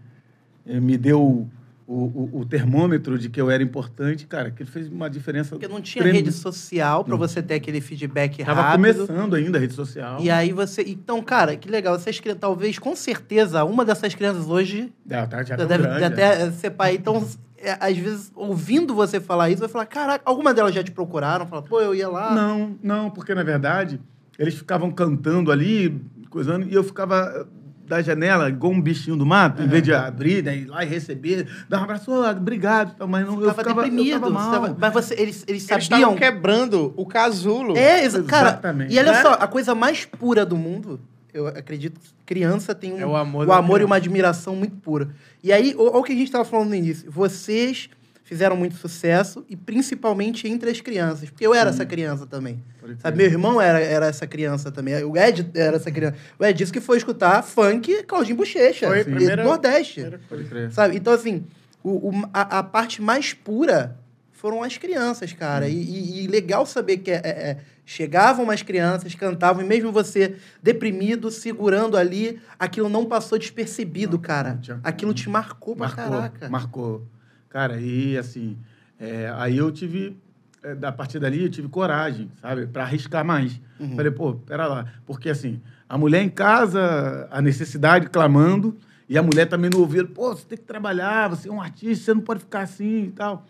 eh, 0.66 0.80
me 0.80 0.98
deu 0.98 1.50
o, 1.92 2.38
o- 2.38 2.40
o 2.42 2.46
termômetro 2.46 3.20
de 3.20 3.30
que 3.30 3.40
eu 3.42 3.52
era 3.52 3.62
importante, 3.62 4.26
cara, 4.26 4.50
que 4.50 4.64
fez 4.66 4.88
uma 4.88 5.10
diferença. 5.10 5.50
Porque 5.52 5.68
não 5.68 5.82
tinha 5.82 6.02
tremenda. 6.02 6.26
rede 6.26 6.36
social 6.38 7.04
Não. 7.08 7.18
você 7.18 7.42
ter 7.42 7.56
aquele 7.56 7.82
feedback 7.82 8.44
Tava 8.44 8.62
rápido. 8.62 8.94
começando 9.06 9.36
ainda 9.36 9.58
a 9.58 9.62
rede 9.62 9.74
social. 9.74 10.20
E 10.22 10.30
aí 10.30 10.52
você. 10.54 10.84
Então, 10.88 11.22
cara, 11.22 11.56
que 11.58 11.70
legal. 11.70 12.00
Vocês 12.00 12.20
cri- 12.20 12.36
talvez, 12.36 12.80
com 12.80 12.96
certeza, 12.96 13.64
uma 13.66 13.84
dessas 13.84 14.16
crianças 14.16 14.48
hoje 14.48 14.92
É, 15.10 15.26
tá, 15.26 15.44
já 15.44 15.56
deve, 15.58 15.84
grande, 15.84 16.04
até 16.06 16.50
ser 16.52 16.70
pai. 16.72 16.96
Então, 16.96 17.28
é, 17.58 17.78
às 17.80 17.98
vezes, 17.98 18.32
ouvindo 18.36 18.96
você 18.96 19.20
falar 19.20 19.50
isso, 19.50 19.60
vai 19.60 19.70
falar: 19.70 19.86
caraca, 19.86 20.22
alguma 20.26 20.54
delas 20.54 20.74
já 20.74 20.84
te 20.84 20.92
procuraram? 20.92 21.46
Fala, 21.46 21.62
pô, 21.62 21.82
eu 21.82 21.94
ia 21.94 22.08
lá. 22.08 22.34
Não, 22.34 22.76
não, 22.82 23.10
porque 23.12 23.36
na 23.36 23.44
verdade 23.44 24.00
eles 24.40 24.56
ficavam 24.56 24.90
cantando 24.92 25.52
ali, 25.52 26.02
coisando, 26.30 26.66
e 26.68 26.74
eu 26.74 26.84
ficava 26.84 27.46
da 27.92 28.02
janela, 28.02 28.48
igual 28.48 28.72
um 28.72 28.80
bichinho 28.82 29.18
do 29.18 29.26
mato, 29.26 29.62
em 29.62 29.68
vez 29.68 29.84
de 29.84 29.94
abrir, 29.94 30.42
né, 30.42 30.56
ir 30.56 30.66
lá 30.66 30.82
e 30.84 30.88
receber, 30.88 31.46
dar 31.68 31.82
um 31.82 31.84
abraço, 31.84 32.10
"Ô, 32.10 32.26
obrigado, 32.30 32.96
tal, 32.96 33.06
mas 33.06 33.26
não, 33.26 33.36
Você 33.36 33.42
eu 33.44 33.48
tava 33.48 33.58
ficava, 33.64 33.82
deprimido. 33.84 34.14
eu 34.14 34.20
você 34.22 34.30
mal. 34.32 34.52
tava- 34.52 34.78
mas 34.80 34.94
você, 34.94 35.14
eles, 35.16 35.44
eles 35.46 35.70
Eles 35.70 35.86
sabiam. 35.86 36.14
estavam 36.14 36.16
quebrando 36.16 36.94
o 36.96 37.06
casulo. 37.06 37.76
É, 37.76 38.06
exa- 38.06 38.24
cara. 38.24 38.50
Exatamente. 38.52 38.94
E 38.96 38.98
olha 38.98 39.12
Né? 39.12 39.22
só, 39.22 39.34
a 39.34 39.46
coisa 39.48 39.76
mais 39.76 40.06
pura 40.06 40.46
do 40.46 40.56
mundo, 40.56 41.02
eu 41.34 41.48
acredito 41.48 42.00
que 42.00 42.10
criança 42.26 42.74
tem 42.74 42.94
um, 42.94 43.00
É 43.00 43.06
o 43.06 43.14
amor 43.16 43.46
o 43.46 43.52
amor 43.52 43.82
e 43.82 43.84
uma 43.84 43.98
admiração 43.98 44.56
muito 44.56 44.78
pura. 44.78 45.10
E 45.44 45.52
aí, 45.52 45.76
olha 45.78 45.98
o 45.98 46.04
que 46.04 46.14
a 46.14 46.16
gente 46.16 46.28
estava 46.28 46.46
falando 46.46 46.70
no 46.70 46.76
início. 46.76 47.12
Vocês 47.12 47.90
fizeram 48.32 48.56
muito 48.56 48.76
sucesso, 48.78 49.44
e 49.50 49.58
principalmente 49.58 50.48
entre 50.48 50.70
as 50.70 50.80
crianças. 50.80 51.30
Porque 51.30 51.46
eu 51.46 51.54
era 51.54 51.70
essa 51.70 51.86
criança 51.86 52.26
também. 52.26 52.64
Sabe, 53.00 53.18
meu 53.18 53.26
irmão 53.26 53.60
era, 53.60 53.78
era 53.82 54.06
essa 54.06 54.26
criança 54.26 54.72
também. 54.72 55.04
O 55.04 55.18
Ed 55.18 55.50
era 55.54 55.76
essa 55.76 55.92
criança. 55.92 56.16
O 56.40 56.46
Ed 56.46 56.58
disse 56.58 56.72
que 56.72 56.80
foi 56.80 56.96
escutar 56.98 57.44
funk 57.44 58.04
Claudinho 58.04 58.38
Bochecha. 58.38 58.88
Foi, 58.88 59.02
e 59.02 59.04
primeira- 59.04 59.44
Nordeste. 59.44 60.06
primeira. 60.30 60.72
Sabe? 60.72 60.96
Então, 60.96 61.12
assim, 61.12 61.44
o, 61.84 62.10
o- 62.10 62.30
a, 62.34 62.60
a 62.60 62.64
parte 62.64 63.02
mais 63.02 63.34
pura 63.34 63.98
foram 64.32 64.64
as 64.64 64.78
crianças, 64.78 65.34
cara. 65.34 65.68
E, 65.68 65.74
e- 65.76 66.24
e 66.24 66.28
legal 66.28 66.66
saber 66.66 67.00
que 67.00 67.12
é, 67.12 67.16
é, 67.16 67.30
é, 67.30 67.58
chegavam 67.86 68.46
umas 68.46 68.62
crianças, 68.62 69.14
cantavam, 69.14 69.62
e 69.62 69.68
mesmo 69.68 69.92
você 69.92 70.36
deprimido, 70.64 71.30
segurando 71.30 71.98
ali, 71.98 72.40
aquilo 72.58 72.88
não 72.88 73.04
passou 73.06 73.38
despercebido, 73.38 74.18
cara. 74.18 74.54
não 74.54 74.62
tinha. 74.62 74.80
Aquilo 74.86 75.14
te 75.14 75.30
marcou 75.30 75.76
pra 75.76 75.88
Marcou, 75.88 76.06
caraca. 76.18 76.50
marcou. 76.50 77.06
Cara, 77.52 77.80
e 77.80 78.18
assim, 78.18 78.58
é, 79.00 79.32
aí 79.36 79.58
eu 79.58 79.72
tive, 79.72 80.18
é, 80.64 80.74
da 80.74 80.92
partir 80.92 81.20
dali, 81.20 81.44
eu 81.44 81.50
tive 81.50 81.68
coragem, 81.68 82.32
sabe? 82.42 82.66
Pra 82.66 82.84
arriscar 82.84 83.26
mais. 83.26 83.60
Uhum. 83.80 83.96
Falei, 83.96 84.12
pô, 84.12 84.36
pera 84.36 84.68
lá. 84.68 84.86
Porque 85.06 85.30
assim, 85.30 85.62
a 85.88 85.98
mulher 85.98 86.24
em 86.24 86.30
casa, 86.30 87.28
a 87.30 87.42
necessidade 87.42 88.10
clamando, 88.10 88.78
e 89.10 89.18
a 89.18 89.22
mulher 89.24 89.46
também 89.48 89.70
no 89.70 89.80
ouvido, 89.80 90.08
pô, 90.08 90.34
você 90.34 90.46
tem 90.46 90.58
que 90.58 90.64
trabalhar, 90.64 91.28
você 91.28 91.50
é 91.50 91.52
um 91.52 91.62
artista, 91.62 92.06
você 92.06 92.14
não 92.14 92.22
pode 92.22 92.40
ficar 92.40 92.62
assim 92.62 93.08
e 93.08 93.12
tal. 93.12 93.46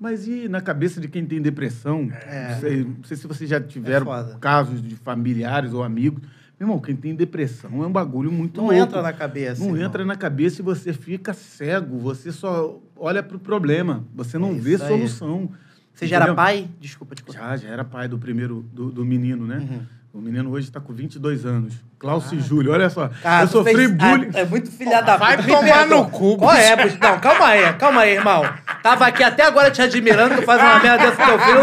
Mas 0.00 0.26
e 0.26 0.48
na 0.48 0.60
cabeça 0.60 1.00
de 1.00 1.06
quem 1.06 1.24
tem 1.24 1.40
depressão? 1.40 2.10
É. 2.26 2.50
Não, 2.50 2.60
sei, 2.60 2.84
não 2.84 3.04
sei 3.04 3.16
se 3.16 3.26
vocês 3.26 3.48
já 3.48 3.60
tiveram 3.60 4.06
foda. 4.06 4.36
casos 4.40 4.82
de 4.82 4.96
familiares 4.96 5.72
ou 5.72 5.84
amigos. 5.84 6.22
Meu 6.58 6.66
irmão, 6.66 6.80
quem 6.80 6.96
tem 6.96 7.14
depressão 7.14 7.82
é 7.84 7.86
um 7.86 7.92
bagulho 7.92 8.32
muito 8.32 8.56
Não 8.56 8.64
louco. 8.68 8.78
entra 8.82 9.00
na 9.02 9.12
cabeça. 9.12 9.64
Não 9.64 9.76
entra 9.76 10.04
na 10.04 10.16
cabeça 10.16 10.60
e 10.60 10.64
você 10.64 10.92
fica 10.92 11.32
cego. 11.32 11.98
Você 11.98 12.32
só 12.32 12.80
olha 12.96 13.22
pro 13.22 13.38
problema. 13.38 14.04
Você 14.14 14.38
não 14.38 14.50
É 14.50 14.54
vê 14.54 14.76
solução. 14.76 15.50
Você 15.94 16.06
já 16.06 16.16
era 16.16 16.34
pai? 16.34 16.68
Desculpa 16.80 17.14
te 17.14 17.22
cortar. 17.22 17.56
Já, 17.56 17.66
já 17.66 17.72
era 17.72 17.84
pai 17.84 18.08
do 18.08 18.18
primeiro, 18.18 18.64
do, 18.72 18.90
do 18.90 19.04
menino, 19.04 19.46
né? 19.46 19.58
Uhum. 19.58 19.80
O 20.12 20.20
menino 20.20 20.50
hoje 20.50 20.66
está 20.68 20.80
com 20.80 20.92
22 20.92 21.44
anos. 21.44 21.74
Klaus 21.98 22.32
e 22.32 22.40
Júlio, 22.40 22.72
olha 22.72 22.88
só. 22.88 23.10
Cara, 23.22 23.44
eu 23.44 23.48
sofri 23.48 23.74
fez- 23.76 23.90
bullying. 23.90 24.30
Ah, 24.34 24.38
é 24.40 24.44
muito 24.44 24.70
filha 24.70 25.00
da 25.02 25.16
Vai 25.16 25.36
puta. 25.36 25.48
Me 25.48 25.54
tomar 25.68 25.86
no 25.86 26.08
cu, 26.08 26.36
Qual 26.38 26.54
é, 26.54 26.76
bicho? 26.76 26.96
Não, 27.00 27.18
calma 27.20 27.46
aí, 27.46 27.72
calma 27.74 28.00
aí, 28.02 28.14
irmão. 28.14 28.42
Tava 28.82 29.06
aqui 29.06 29.22
até 29.22 29.44
agora 29.44 29.70
te 29.70 29.82
admirando, 29.82 30.36
tu 30.36 30.42
faz 30.42 30.60
uma 30.62 30.78
merda 30.82 31.04
dessa 31.10 31.16
com 31.16 31.26
teu 31.26 31.38
filho. 31.38 31.58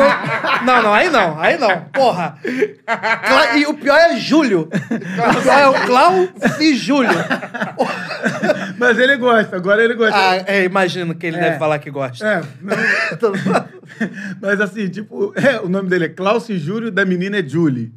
Não, 0.65 0.83
não, 0.83 0.93
aí 0.93 1.09
não, 1.09 1.39
aí 1.39 1.57
não. 1.57 1.81
Porra. 1.85 2.37
Cla- 2.85 3.57
E 3.57 3.65
o 3.65 3.73
pior 3.73 3.97
é 3.97 4.17
Júlio. 4.17 4.69
O 4.69 5.41
pior 5.41 5.59
é 5.59 5.67
o 5.67 5.85
Clau 5.85 6.13
e 6.59 6.75
Júlio. 6.75 7.09
Mas 8.77 8.99
ele 8.99 9.17
gosta, 9.17 9.55
agora 9.55 9.83
ele 9.83 9.95
gosta. 9.95 10.15
Ah, 10.17 10.35
é, 10.45 10.63
imagino 10.65 11.15
que 11.15 11.25
ele 11.25 11.37
É. 11.37 11.41
deve 11.41 11.57
falar 11.59 11.79
que 11.79 11.89
gosta. 11.89 12.25
É, 12.25 12.41
não- 12.61 13.65
mas 14.41 14.59
assim, 14.59 14.87
tipo, 14.89 15.33
é, 15.35 15.59
o 15.61 15.69
nome 15.69 15.87
dele 15.89 16.05
é 16.05 16.09
Klaus 16.09 16.49
e 16.49 16.57
Júlio, 16.57 16.91
da 16.91 17.05
menina 17.05 17.37
é 17.39 17.43
Julie. 17.47 17.93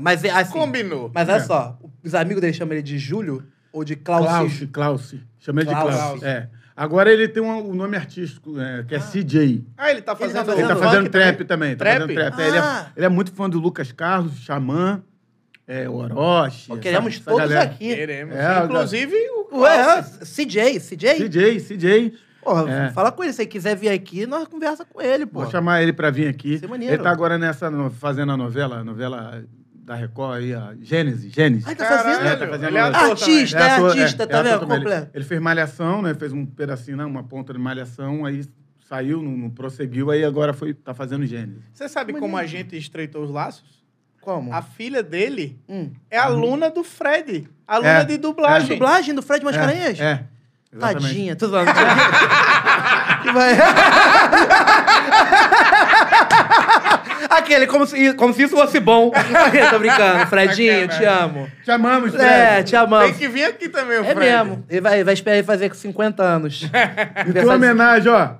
Mas 0.00 0.24
é 0.24 0.30
assim. 0.30 0.52
Combinou. 0.52 1.10
Mas 1.14 1.28
olha 1.28 1.36
É. 1.36 1.40
só, 1.40 1.78
os 2.02 2.14
amigos 2.14 2.40
dele 2.40 2.52
chamam 2.52 2.72
ele 2.74 2.82
de 2.82 2.98
Júlio 2.98 3.44
ou 3.72 3.84
de 3.84 3.96
Klaus? 3.96 4.26
Klaus, 4.26 4.64
Klaus. 4.72 5.14
Chama 5.38 5.60
ele 5.60 5.68
de 5.68 5.74
Klaus. 5.74 5.94
Klaus. 5.94 6.22
É. 6.22 6.48
Agora 6.76 7.12
ele 7.12 7.28
tem 7.28 7.40
um, 7.42 7.70
um 7.70 7.74
nome 7.74 7.96
artístico, 7.96 8.58
é, 8.60 8.82
que 8.82 8.94
é 8.96 8.98
CJ. 8.98 9.64
Ah, 9.78 9.90
ele 9.92 10.02
tá 10.02 10.12
Ele 10.12 10.20
fazendo. 10.32 10.46
tá 10.46 10.52
Ele 10.54 10.62
tá 10.62 10.68
fazendo 10.76 10.78
fazendo 10.84 11.08
trap 11.10 11.44
também. 11.44 11.76
Tá 11.76 11.84
Trap? 11.84 12.00
fazendo 12.00 12.14
trap. 12.14 12.40
É, 12.40 12.48
ele, 12.48 12.56
é, 12.56 12.60
Ah. 12.60 12.86
ele 12.96 13.06
é 13.06 13.08
muito 13.08 13.32
fã 13.32 13.48
do 13.48 13.60
Lucas 13.60 13.92
Carlos, 13.92 14.32
Xamã, 14.40 15.00
é, 15.68 15.88
Orochi. 15.88 16.66
Pô, 16.68 16.76
queremos 16.76 17.14
essa- 17.14 17.24
todos 17.24 17.38
galera. 17.48 17.62
aqui. 17.62 17.94
Queremos. 17.94 18.34
É, 18.34 18.64
Inclusive 18.64 19.14
o 19.52 19.60
Ué, 19.60 19.84
Klaus. 19.84 20.06
CJ, 20.28 20.80
CJ? 20.80 21.16
CJ, 21.16 21.60
CJ. 21.60 22.12
Porra, 22.42 22.70
É. 22.70 22.90
fala 22.90 23.12
com 23.12 23.22
ele. 23.22 23.32
Se 23.32 23.42
ele 23.42 23.50
quiser 23.50 23.76
vir 23.76 23.88
aqui, 23.90 24.26
nós 24.26 24.48
conversa 24.48 24.84
com 24.84 25.00
ele, 25.00 25.24
pô. 25.26 25.42
Vou 25.42 25.50
chamar 25.50 25.80
ele 25.82 25.92
pra 25.92 26.10
vir 26.10 26.26
aqui. 26.26 26.60
É. 26.60 26.84
Ele 26.86 26.98
tá 26.98 27.10
agora 27.10 27.38
nessa, 27.38 27.70
fazendo 27.92 28.32
a 28.32 28.36
novela, 28.36 28.78
a 28.80 28.84
novela 28.84 29.44
da 29.84 29.94
Record 29.94 30.38
aí, 30.38 30.54
a 30.54 30.74
Gênesis. 30.80 31.32
Gênesis. 31.32 31.66
Ai, 31.68 31.76
tá 31.76 31.86
Caralho, 31.86 32.04
fazendo? 32.18 32.26
É, 32.26 32.36
tá 32.36 32.46
fazendo 32.48 32.68
ele 32.70 32.78
é 32.78 32.80
ator 32.80 33.10
Artista, 33.10 33.58
também. 33.58 33.72
é 33.72 33.76
ator, 33.76 33.90
artista, 33.90 34.26
tá 34.26 34.40
ator 34.40 34.50
vendo? 34.50 34.60
também. 34.60 34.76
Ele, 34.76 34.84
Completo. 34.84 35.10
ele 35.14 35.24
fez 35.24 35.40
malhação, 35.40 36.02
né? 36.02 36.14
Fez 36.14 36.32
um 36.32 36.46
pedacinho, 36.46 36.96
né? 36.96 37.04
uma 37.04 37.22
ponta 37.22 37.52
de 37.52 37.58
malhação, 37.58 38.24
aí 38.24 38.44
saiu, 38.88 39.22
não, 39.22 39.30
não 39.32 39.50
prosseguiu, 39.50 40.10
aí 40.10 40.24
agora 40.24 40.52
foi, 40.52 40.72
tá 40.74 40.94
fazendo 40.94 41.26
Gênesis. 41.26 41.62
Você 41.72 41.88
sabe 41.88 42.12
como 42.14 42.36
a 42.36 42.46
gente 42.46 42.76
estreitou 42.76 43.22
os 43.24 43.30
laços? 43.30 43.84
Como? 44.20 44.52
A 44.54 44.62
filha 44.62 45.02
dele 45.02 45.58
Hum. 45.68 45.90
é 46.10 46.16
aluna 46.18 46.70
do 46.70 46.82
Fred. 46.82 47.46
Aluna 47.68 47.88
É. 47.90 48.04
de 48.04 48.14
A 48.14 48.18
dublagem. 48.18 48.68
dublagem 48.70 49.14
do 49.14 49.22
Fred 49.22 49.44
Mascarenhas? 49.44 50.00
É, 50.00 50.04
é 50.04 50.24
exatamente. 50.72 51.06
Tadinha, 51.08 51.36
tô 51.36 51.46
zoando. 51.48 51.70
Que 53.24 53.32
vai- 53.32 53.54
Aquele, 57.36 57.66
como 57.66 57.86
se, 57.86 58.14
como 58.14 58.32
se 58.32 58.42
isso 58.44 58.56
fosse 58.56 58.80
bom. 58.80 59.10
tô 59.70 59.78
brincando. 59.78 60.26
Fredinho, 60.26 60.88
te 60.88 61.04
amo. 61.04 61.48
Te 61.64 61.70
amamos, 61.70 62.12
Fred. 62.12 62.24
É, 62.24 62.62
te 62.62 62.70
Tem 62.72 62.80
amamos. 62.80 63.16
que 63.16 63.28
vir 63.28 63.44
aqui 63.44 63.68
também, 63.68 63.98
o 63.98 64.04
É 64.04 64.14
Fred. 64.14 64.20
mesmo. 64.20 64.64
Ele 64.68 64.80
vai, 64.80 65.04
vai 65.04 65.14
esperar 65.14 65.36
ele 65.36 65.46
fazer 65.46 65.68
com 65.68 65.74
50 65.74 66.22
anos. 66.22 66.68
E 67.28 67.32
tua 67.40 67.54
homenagem, 67.54 68.10
ó. 68.12 68.30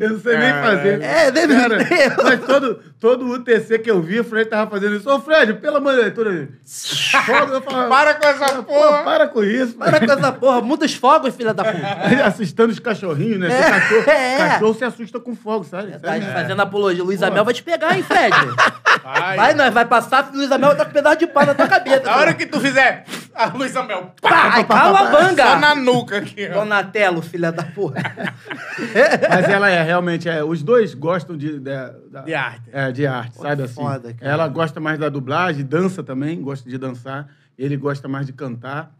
Eu 0.00 0.10
não 0.10 0.20
sei 0.20 0.36
nem 0.38 0.48
É. 0.48 0.62
fazer. 0.62 1.02
É, 1.02 1.30
deve 1.30 1.54
Cara. 1.54 1.78
Mas 2.24 2.40
todo, 2.40 2.80
todo 2.98 3.26
UTC 3.32 3.78
que 3.78 3.90
eu 3.90 4.02
vi, 4.02 4.18
o 4.18 4.24
Fred 4.24 4.50
tava 4.50 4.68
fazendo 4.70 4.96
isso. 4.96 5.08
Ô, 5.08 5.20
Fred, 5.20 5.54
pelo 5.54 5.76
amor 5.76 5.94
de 5.94 6.10
Deus. 6.10 6.14
tudo- 6.14 6.48
Foda, 7.26 7.52
eu 7.54 7.62
falava, 7.62 7.88
Para 7.88 8.14
com 8.14 8.26
essa 8.26 8.54
Pô, 8.54 8.62
porra! 8.64 9.02
para 9.04 9.28
com 9.28 9.44
isso. 9.44 9.74
Para 9.76 9.98
com 10.04 10.12
essa 10.12 10.32
porra, 10.32 10.60
muda 10.60 10.84
os 10.84 10.94
fogos, 10.94 11.34
filha 11.36 11.54
da 11.54 11.62
puta. 11.64 12.26
Assustando 12.26 12.72
os 12.72 12.78
cachorrinhos, 12.80 13.38
né? 13.38 13.48
É, 13.56 13.70
cachorro, 13.70 14.10
é. 14.10 14.36
cachorro 14.38 14.74
se 14.74 14.84
assusta 14.84 15.20
com 15.20 15.36
fogo, 15.36 15.64
sabe? 15.64 15.92
Tá 15.98 16.12
fazendo 16.32 16.60
apologia. 16.60 17.04
Luiz 17.04 17.22
Amel 17.22 17.44
vai 17.44 17.54
te 17.54 17.62
pegar, 17.62 17.96
hein, 17.96 18.02
Fred? 18.02 18.34
Vai. 19.04 19.36
Vai, 19.36 19.54
nós 19.54 19.72
vai 19.72 19.84
passar, 19.84 20.30
Luiz 20.34 20.50
Amel 20.50 20.74
tá 20.76 20.84
com 20.84 20.90
um 20.90 20.94
pedaço 20.94 21.18
de 21.18 21.26
pau 21.26 21.46
na 21.46 21.54
tua 21.54 21.68
cabeça. 21.68 22.02
Na 22.04 22.16
hora 22.16 22.34
que 22.34 22.46
tu 22.46 22.58
fizer 22.60 23.04
a 23.34 23.46
Luísa 23.46 23.82
Mel, 23.82 24.12
Pá, 24.20 24.62
cala 24.64 25.00
a 25.00 25.04
só 25.06 25.10
banga! 25.12 25.56
na 25.56 25.74
nuca 25.74 26.18
aqui, 26.18 26.48
ó. 26.50 26.54
Donatello, 26.54 27.22
filha 27.22 27.50
da 27.52 27.62
porra. 27.62 27.94
Mas 29.30 29.48
ela 29.52 29.68
é 29.70 29.82
realmente, 29.82 30.28
é, 30.28 30.42
os 30.44 30.62
dois 30.62 30.94
gostam 30.94 31.36
de, 31.36 31.58
de, 31.58 31.60
da- 31.60 32.22
De 32.22 32.34
arte. 32.34 32.68
É, 32.72 32.90
de 32.92 33.06
arte, 33.06 33.36
sabe 33.36 33.56
que 33.56 33.62
assim? 33.62 33.74
foda, 33.74 34.14
cara. 34.14 34.30
Ela 34.32 34.48
gosta 34.48 34.80
mais 34.80 34.98
da 34.98 35.08
dublagem, 35.08 35.64
dança 35.64 36.02
também, 36.02 36.40
gosta 36.42 36.68
de 36.68 36.76
dançar. 36.78 37.28
Ele 37.58 37.76
gosta 37.76 38.08
mais 38.08 38.26
de 38.26 38.32
cantar. 38.32 38.96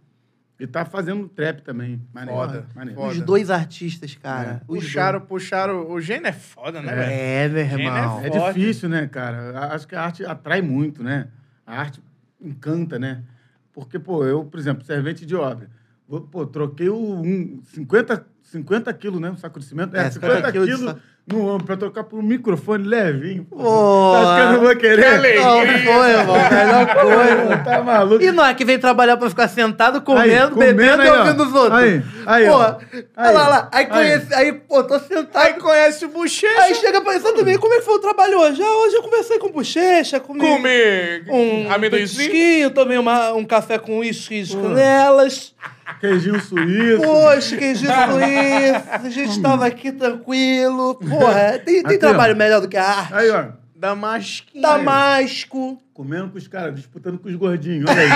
E 0.61 0.67
tá 0.67 0.85
fazendo 0.85 1.27
trap 1.29 1.61
também. 1.63 2.01
Maneiro, 2.15 2.39
Foda, 2.41 2.67
maneiro. 2.75 3.01
foda. 3.01 3.13
Os 3.13 3.21
dois 3.21 3.51
artistas, 3.51 4.15
cara. 4.15 4.63
Os 4.69 4.85
Puxaram, 4.85 5.21
puxaram. 5.21 5.91
O 5.91 6.01
gênio 6.01 6.29
é 6.29 6.33
foda, 6.33 6.81
né, 6.81 6.95
velho? 6.95 7.09
dois. 7.09 7.19
É, 7.21 7.49
meu 7.49 7.67
Gênio 7.69 7.87
irmão. 7.97 8.21
É 8.21 8.31
Forte. 8.31 8.61
difícil, 8.61 8.89
né, 8.89 9.09
cara? 9.09 9.59
A- 9.59 9.75
Acho 9.75 9.89
que 9.89 9.97
a 9.97 10.03
arte 10.03 10.25
atrai 10.25 10.63
muito, 10.63 11.03
né? 11.03 11.27
A 11.67 11.81
arte 11.81 12.01
encanta, 12.41 12.97
né? 12.99 13.25
Porque, 13.73 13.99
pô, 13.99 14.25
eu, 14.25 14.45
por 14.45 14.61
exemplo, 14.61 14.85
servente 14.85 15.27
de 15.27 15.35
obra. 15.35 15.69
Vou- 16.07 16.21
Pô, 16.21 16.47
troquei 16.47 16.89
o 16.91 16.97
um, 16.97 17.61
50, 17.65 18.25
50 18.51 18.93
quilos, 18.95 19.21
né? 19.21 19.31
Um 19.31 19.37
saco 19.37 19.59
de 19.59 19.65
cimento. 19.67 19.97
É, 19.97 20.07
É, 20.07 20.11
50, 20.11 20.35
50 20.37 20.53
quilos 20.53 20.69
de 20.81 21.13
no 21.25 21.47
ombro 21.55 21.65
pra 21.65 21.77
trocar 21.77 22.03
por 22.03 22.19
um 22.19 22.23
microfone 22.23 22.85
levinho. 22.85 23.45
Pô, 23.45 23.57
Pô, 23.57 24.15
Acho 24.17 24.35
que 24.35 24.41
eu 24.41 24.53
não 24.55 24.61
vou 24.61 24.77
querer. 24.77 25.07
alegria. 25.07 25.41
Não 25.41 25.79
foi, 25.95 26.11
irmão. 26.11 26.37
Melhor 26.51 26.95
coisa. 26.97 27.57
Tá 27.65 27.83
maluco? 27.83 28.25
E 28.25 28.33
nós 28.33 28.57
que 28.57 28.65
vem 28.65 28.77
trabalhar 28.77 29.17
pra 29.17 29.31
ficar 29.31 29.47
sentado, 29.47 29.99
Aí, 29.99 30.03
comendo, 30.03 30.51
comendo 30.57 30.75
bebendo 30.77 31.03
aí, 31.03 31.07
e 31.09 31.11
ouvindo 31.13 31.45
os 31.45 31.55
outros. 31.55 31.81
Aí, 31.81 32.03
aí, 32.27 32.47
Pô, 32.47 32.55
ó. 32.55 32.59
olha 32.59 32.79
Aí. 33.17 33.35
lá, 33.35 33.49
lá. 33.49 33.69
Aí 33.71 33.85
Aí. 33.85 33.91
conhece, 33.91 34.35
aí, 34.35 34.53
pô, 34.53 34.83
tô 34.83 34.99
sentado. 34.99 35.45
Aí 35.45 35.55
conhece 35.55 36.05
o 36.05 36.09
bochecha. 36.09 36.61
Aí 36.61 36.75
chega 36.75 37.01
pra 37.01 37.15
isso 37.17 37.33
também, 37.33 37.57
como 37.57 37.73
é 37.73 37.79
que 37.79 37.85
foi 37.85 37.95
o 37.95 38.01
trabalho 38.01 38.41
hoje? 38.41 38.61
Ah, 38.61 38.77
hoje 38.85 38.97
eu 38.97 39.03
conversei 39.05 39.39
com 39.39 39.53
bochecha, 39.53 40.19
comi 40.19 40.41
Comer 40.41 41.25
um 41.31 41.73
amendoizinho. 41.73 42.29
petisquinho, 42.31 42.71
tomei 42.73 42.99
uma, 42.99 43.33
um 43.33 43.45
café 43.45 43.79
com 43.79 44.01
uísque 44.01 44.43
e 44.43 44.47
canelas. 44.57 45.55
Queijinho 46.01 46.41
suíço. 46.41 47.03
Poxa, 47.03 47.57
que 47.57 47.67
isso, 47.67 47.85
a 47.91 49.09
gente 49.09 49.41
tava 49.41 49.67
aqui 49.67 49.93
tranquilo. 49.93 50.95
Porra, 50.97 51.59
tem, 51.59 51.83
tem 51.83 51.99
trabalho 51.99 52.37
melhor 52.37 52.61
do 52.61 52.69
que 52.69 52.77
a 52.77 52.85
arte. 52.85 53.15
Aí, 53.15 53.31
ó. 53.31 53.63
Damasquinho. 53.75 54.63
Damasco. 54.63 55.83
Comendo 55.93 56.31
com 56.31 56.39
os 56.39 56.47
caras, 56.47 56.77
disputando 56.77 57.19
com 57.19 57.29
os 57.29 57.35
gordinhos. 57.35 57.91
Olha 57.91 58.01
aí. 58.01 58.09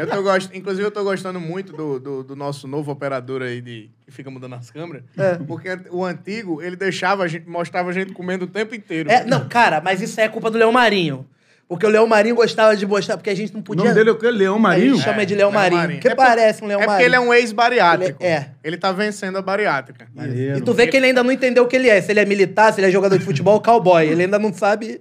Eu 0.00 0.06
tô 0.08 0.22
gost... 0.22 0.50
Inclusive, 0.52 0.86
eu 0.86 0.90
tô 0.90 1.04
gostando 1.04 1.38
muito 1.40 1.72
do, 1.72 2.00
do, 2.00 2.24
do 2.24 2.36
nosso 2.36 2.66
novo 2.66 2.90
operador 2.90 3.42
aí 3.42 3.60
de... 3.60 3.88
que 4.04 4.10
fica 4.10 4.30
mudando 4.30 4.54
as 4.54 4.70
câmeras. 4.70 5.04
É. 5.16 5.34
Porque 5.34 5.68
o 5.90 6.04
antigo, 6.04 6.60
ele 6.60 6.74
deixava 6.74 7.22
a 7.22 7.28
gente, 7.28 7.48
mostrava 7.48 7.90
a 7.90 7.92
gente 7.92 8.12
comendo 8.12 8.46
o 8.46 8.48
tempo 8.48 8.74
inteiro. 8.74 9.10
É, 9.10 9.24
não, 9.24 9.48
cara, 9.48 9.80
mas 9.80 10.00
isso 10.00 10.20
é 10.20 10.28
culpa 10.28 10.50
do 10.50 10.58
Leão 10.58 10.72
Marinho. 10.72 11.24
Porque 11.70 11.86
o 11.86 11.88
Leão 11.88 12.04
Marinho 12.04 12.34
gostava 12.34 12.74
de 12.76 12.84
mostrar, 12.84 13.16
porque 13.16 13.30
a 13.30 13.34
gente 13.36 13.52
não 13.54 13.60
O 13.60 13.62
podia. 13.62 13.84
nome 13.84 13.94
dele 13.94 14.10
é 14.10 14.12
o 14.12 14.18
quê? 14.18 14.28
Leão 14.28 14.56
a 14.56 14.58
Marinho? 14.58 14.96
gente 14.96 15.04
chama 15.04 15.24
de 15.24 15.36
Leão 15.36 15.50
Leão 15.50 15.60
Marinho. 15.62 15.80
Marinho. 15.80 16.00
Porque 16.00 16.08
É 16.08 16.14
parece 16.16 16.64
um 16.64 16.66
Leão 16.66 16.80
é 16.80 16.82
porque 16.84 16.92
Marinho. 16.94 17.06
ele 17.08 17.14
é 17.14 17.20
um 17.20 17.32
ex-bariátrico. 17.32 18.20
Ele 18.20 18.28
é. 18.32 18.46
Ele 18.64 18.76
tá 18.76 18.90
vencendo 18.90 19.38
a 19.38 19.42
bariátrica. 19.42 20.08
Maneiro. 20.12 20.58
E 20.58 20.60
tu 20.62 20.74
vê 20.74 20.88
que 20.88 20.96
ele 20.96 21.06
ainda 21.06 21.22
não 21.22 21.30
entendeu 21.30 21.62
o 21.62 21.68
que 21.68 21.76
ele 21.76 21.88
é. 21.88 22.02
Se 22.02 22.10
ele 22.10 22.18
é 22.18 22.24
militar, 22.24 22.72
se 22.72 22.80
ele 22.80 22.88
é 22.88 22.90
jogador 22.90 23.16
de 23.16 23.24
futebol 23.24 23.54
ou 23.54 23.60
cowboy. 23.62 24.04
Ele 24.04 24.24
ainda 24.24 24.36
não 24.36 24.52
sabe. 24.52 25.00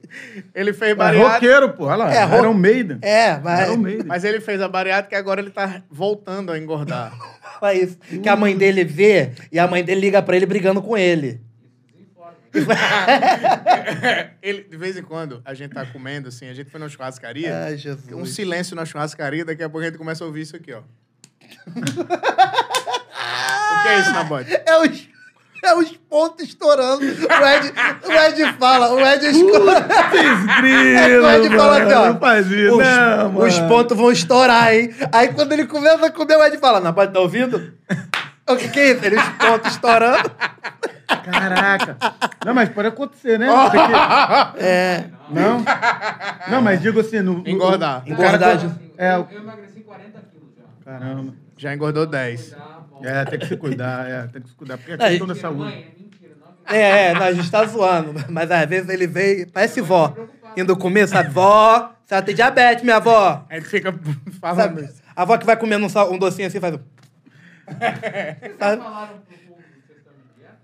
Ele 0.54 0.72
fez 0.72 0.92
É 0.92 0.96
bariátrica. 0.96 1.34
roqueiro, 1.34 1.70
pô. 1.74 1.86
Olha 1.86 1.96
lá. 1.96 2.14
É, 2.14 2.24
ro- 2.24 2.36
Era 2.38 2.50
um 2.52 2.54
Maiden. 2.54 3.00
É, 3.02 3.40
mas. 3.44 3.60
Era 3.62 3.72
um 3.72 3.78
Maiden. 3.78 4.06
Mas 4.06 4.24
ele 4.24 4.40
fez 4.40 4.62
a 4.62 4.68
bariátrica 4.68 5.16
e 5.16 5.18
agora 5.20 5.42
ele 5.42 5.50
tá 5.50 5.82
voltando 5.90 6.52
a 6.52 6.58
engordar. 6.60 7.12
Fala 7.60 7.74
isso. 7.74 7.98
Que 8.22 8.30
a 8.30 8.36
mãe 8.36 8.56
dele 8.56 8.84
vê 8.84 9.32
e 9.52 9.58
a 9.58 9.66
mãe 9.68 9.84
dele 9.84 10.02
liga 10.02 10.22
pra 10.22 10.36
ele 10.36 10.46
brigando 10.46 10.84
com 10.84 10.96
ele. 10.96 11.42
ele, 14.42 14.64
de 14.64 14.78
vez 14.78 14.98
em 14.98 15.04
quando, 15.04 15.42
a 15.46 15.54
gente 15.54 15.74
tá 15.74 15.86
comendo, 15.86 16.30
assim, 16.30 16.50
a 16.50 16.54
gente 16.54 16.70
foi 16.70 16.80
na 16.80 16.90
churrascaria. 16.90 17.66
Ai, 17.66 17.78
Jesus. 17.78 18.12
Um 18.12 18.26
silêncio 18.26 18.76
na 18.76 18.86
churrascaria, 18.86 19.46
daqui 19.46 19.64
a 19.64 19.70
pouco 19.70 19.86
a 19.86 19.90
gente 19.90 19.98
começa 19.98 20.24
a 20.24 20.28
ouvir 20.28 20.42
isso 20.42 20.56
aqui, 20.56 20.74
ó. 20.74 20.82
o 21.70 21.82
que 23.82 23.88
é 23.88 24.00
isso, 24.00 24.12
Nabote? 24.12 24.52
É 24.66 24.78
os, 24.78 25.10
é 25.64 25.74
os 25.76 25.92
pontos 26.10 26.48
estourando. 26.48 27.04
O 27.04 27.08
Ed, 27.08 27.74
o 28.06 28.12
Ed 28.12 28.54
fala, 28.58 28.94
o 28.94 29.00
Ed 29.00 29.26
escolhe. 29.26 29.82
Grilo, 30.62 31.26
o 31.26 31.30
Ed 31.30 31.56
fala 31.56 31.84
assim, 31.84 31.94
ó. 31.94 32.06
Não 32.08 32.20
faz 32.20 32.48
isso, 32.48 32.78
Os, 32.78 32.86
não, 32.86 33.32
mano. 33.32 33.46
os 33.46 33.60
pontos 33.60 33.98
vão 33.98 34.12
estourar, 34.12 34.74
hein? 34.74 34.94
Aí 35.12 35.34
quando 35.34 35.52
ele 35.52 35.66
começa 35.66 36.06
a 36.06 36.12
comer, 36.12 36.38
o 36.38 36.44
Ed 36.44 36.58
fala: 36.58 36.94
pode 36.94 37.14
tá 37.14 37.20
ouvindo? 37.20 37.74
O 38.50 38.58
que, 38.58 38.70
que 38.70 38.80
é 38.80 38.92
isso? 38.92 39.06
Ele, 39.06 39.16
os 39.18 39.30
pontos 39.30 39.72
estourando. 39.72 40.32
Caraca. 41.08 41.98
Não, 42.46 42.54
mas 42.54 42.70
pode 42.70 42.88
acontecer, 42.88 43.38
né? 43.40 43.48
Porque- 43.54 44.64
É. 44.64 45.06
Não? 45.30 45.64
Não, 46.50 46.62
mas 46.62 46.82
digo 46.82 47.00
assim... 47.00 47.20
No, 47.22 47.40
no- 47.40 47.48
Engordar. 47.50 48.02
o 48.04 48.10
cara- 48.10 48.14
Engordar 48.14 48.58
de- 48.58 48.92
É, 48.98 49.16
Eu, 49.16 49.28
eu 49.32 49.40
emagreci 49.42 49.80
40 49.82 50.20
quilos 50.32 50.50
já. 50.58 50.92
caramba. 50.92 51.34
Já 51.58 51.74
engordou 51.76 52.06
10. 52.06 52.50
Já, 52.50 52.58
bom. 52.90 53.02
É, 53.04 53.26
tem 53.26 53.40
que 53.40 53.48
se 53.48 53.58
cuidar, 53.58 54.10
é, 54.10 54.28
tem 54.28 54.42
que 54.42 54.50
se 54.50 54.56
cuidar. 54.56 54.78
Porque 54.78 54.94
é 54.94 54.98
questão 54.98 55.28
da 55.28 55.36
saúde. 55.36 55.74
É. 55.74 56.00
É, 56.72 57.08
é, 57.08 57.14
não, 57.16 57.24
a 57.24 57.34
gente 57.34 57.50
tá 57.50 57.66
zoando. 57.66 58.14
Mas 58.30 58.50
às 58.52 58.66
vezes 58.70 58.90
ele 58.90 59.08
vem, 59.08 59.48
parece 59.48 59.82
vó. 59.82 60.14
Indo 60.56 60.76
comer, 60.78 61.08
sabe? 61.08 61.30
Vó, 61.30 61.92
você 62.06 62.16
vai 62.16 62.22
ter 62.24 62.34
diabetes, 62.34 62.84
minha 62.84 62.98
avó. 62.98 63.46
A 63.50 63.56
gente 63.56 63.68
fica 63.68 63.94
falando 64.40 64.80
Sabe? 64.80 64.90
A 65.16 65.22
avó 65.24 65.38
que 65.38 65.46
vai 65.46 65.56
comendo 65.58 65.86
um, 65.86 66.14
um 66.14 66.18
docinho 66.18 66.48
assim 66.48 66.60
faz. 66.60 66.78
Vocês 67.70 68.58
falaram 68.58 69.20
pro 69.20 69.38
público 69.38 69.70
que 69.74 69.88
vocês 69.88 69.98
estão 70.00 70.14
de 70.14 70.34
dieta? 70.38 70.58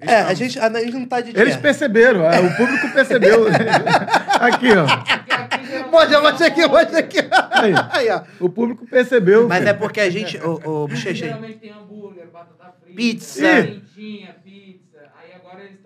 É, 0.00 0.12
É, 0.12 0.20
a 0.22 0.34
gente, 0.34 0.58
a 0.58 0.68
gente 0.80 0.92
não 0.92 1.06
tá 1.06 1.20
de 1.20 1.38
Eles 1.38 1.56
perceberam, 1.56 2.26
ah, 2.28 2.40
o 2.40 2.56
público 2.56 2.92
percebeu. 2.92 3.46
Aqui, 4.40 4.68
ó. 4.72 4.86
Porque 4.86 5.32
aqui 5.32 5.66
geralmente 5.66 5.90
Mostra, 5.90 6.20
mostra 6.20 6.46
aqui, 6.46 6.60
aqui. 6.98 7.18
Aí. 7.52 7.74
Aí, 7.90 8.10
ó. 8.10 8.22
O 8.38 8.48
público 8.48 8.86
percebeu. 8.86 9.48
Mas 9.48 9.58
filho. 9.58 9.70
é 9.70 9.72
porque 9.72 10.00
a 10.00 10.10
gente. 10.10 10.36
Aqui 10.36 10.46
Bochecha, 10.46 11.14
geralmente 11.14 11.58
tem 11.58 11.70
hambúrguer, 11.72 12.26
batata 12.28 12.74
frita, 12.82 12.96
pizza. 12.96 13.46
Aí 13.48 15.32
agora 15.34 15.62
eles 15.62 15.74
estão 15.74 15.85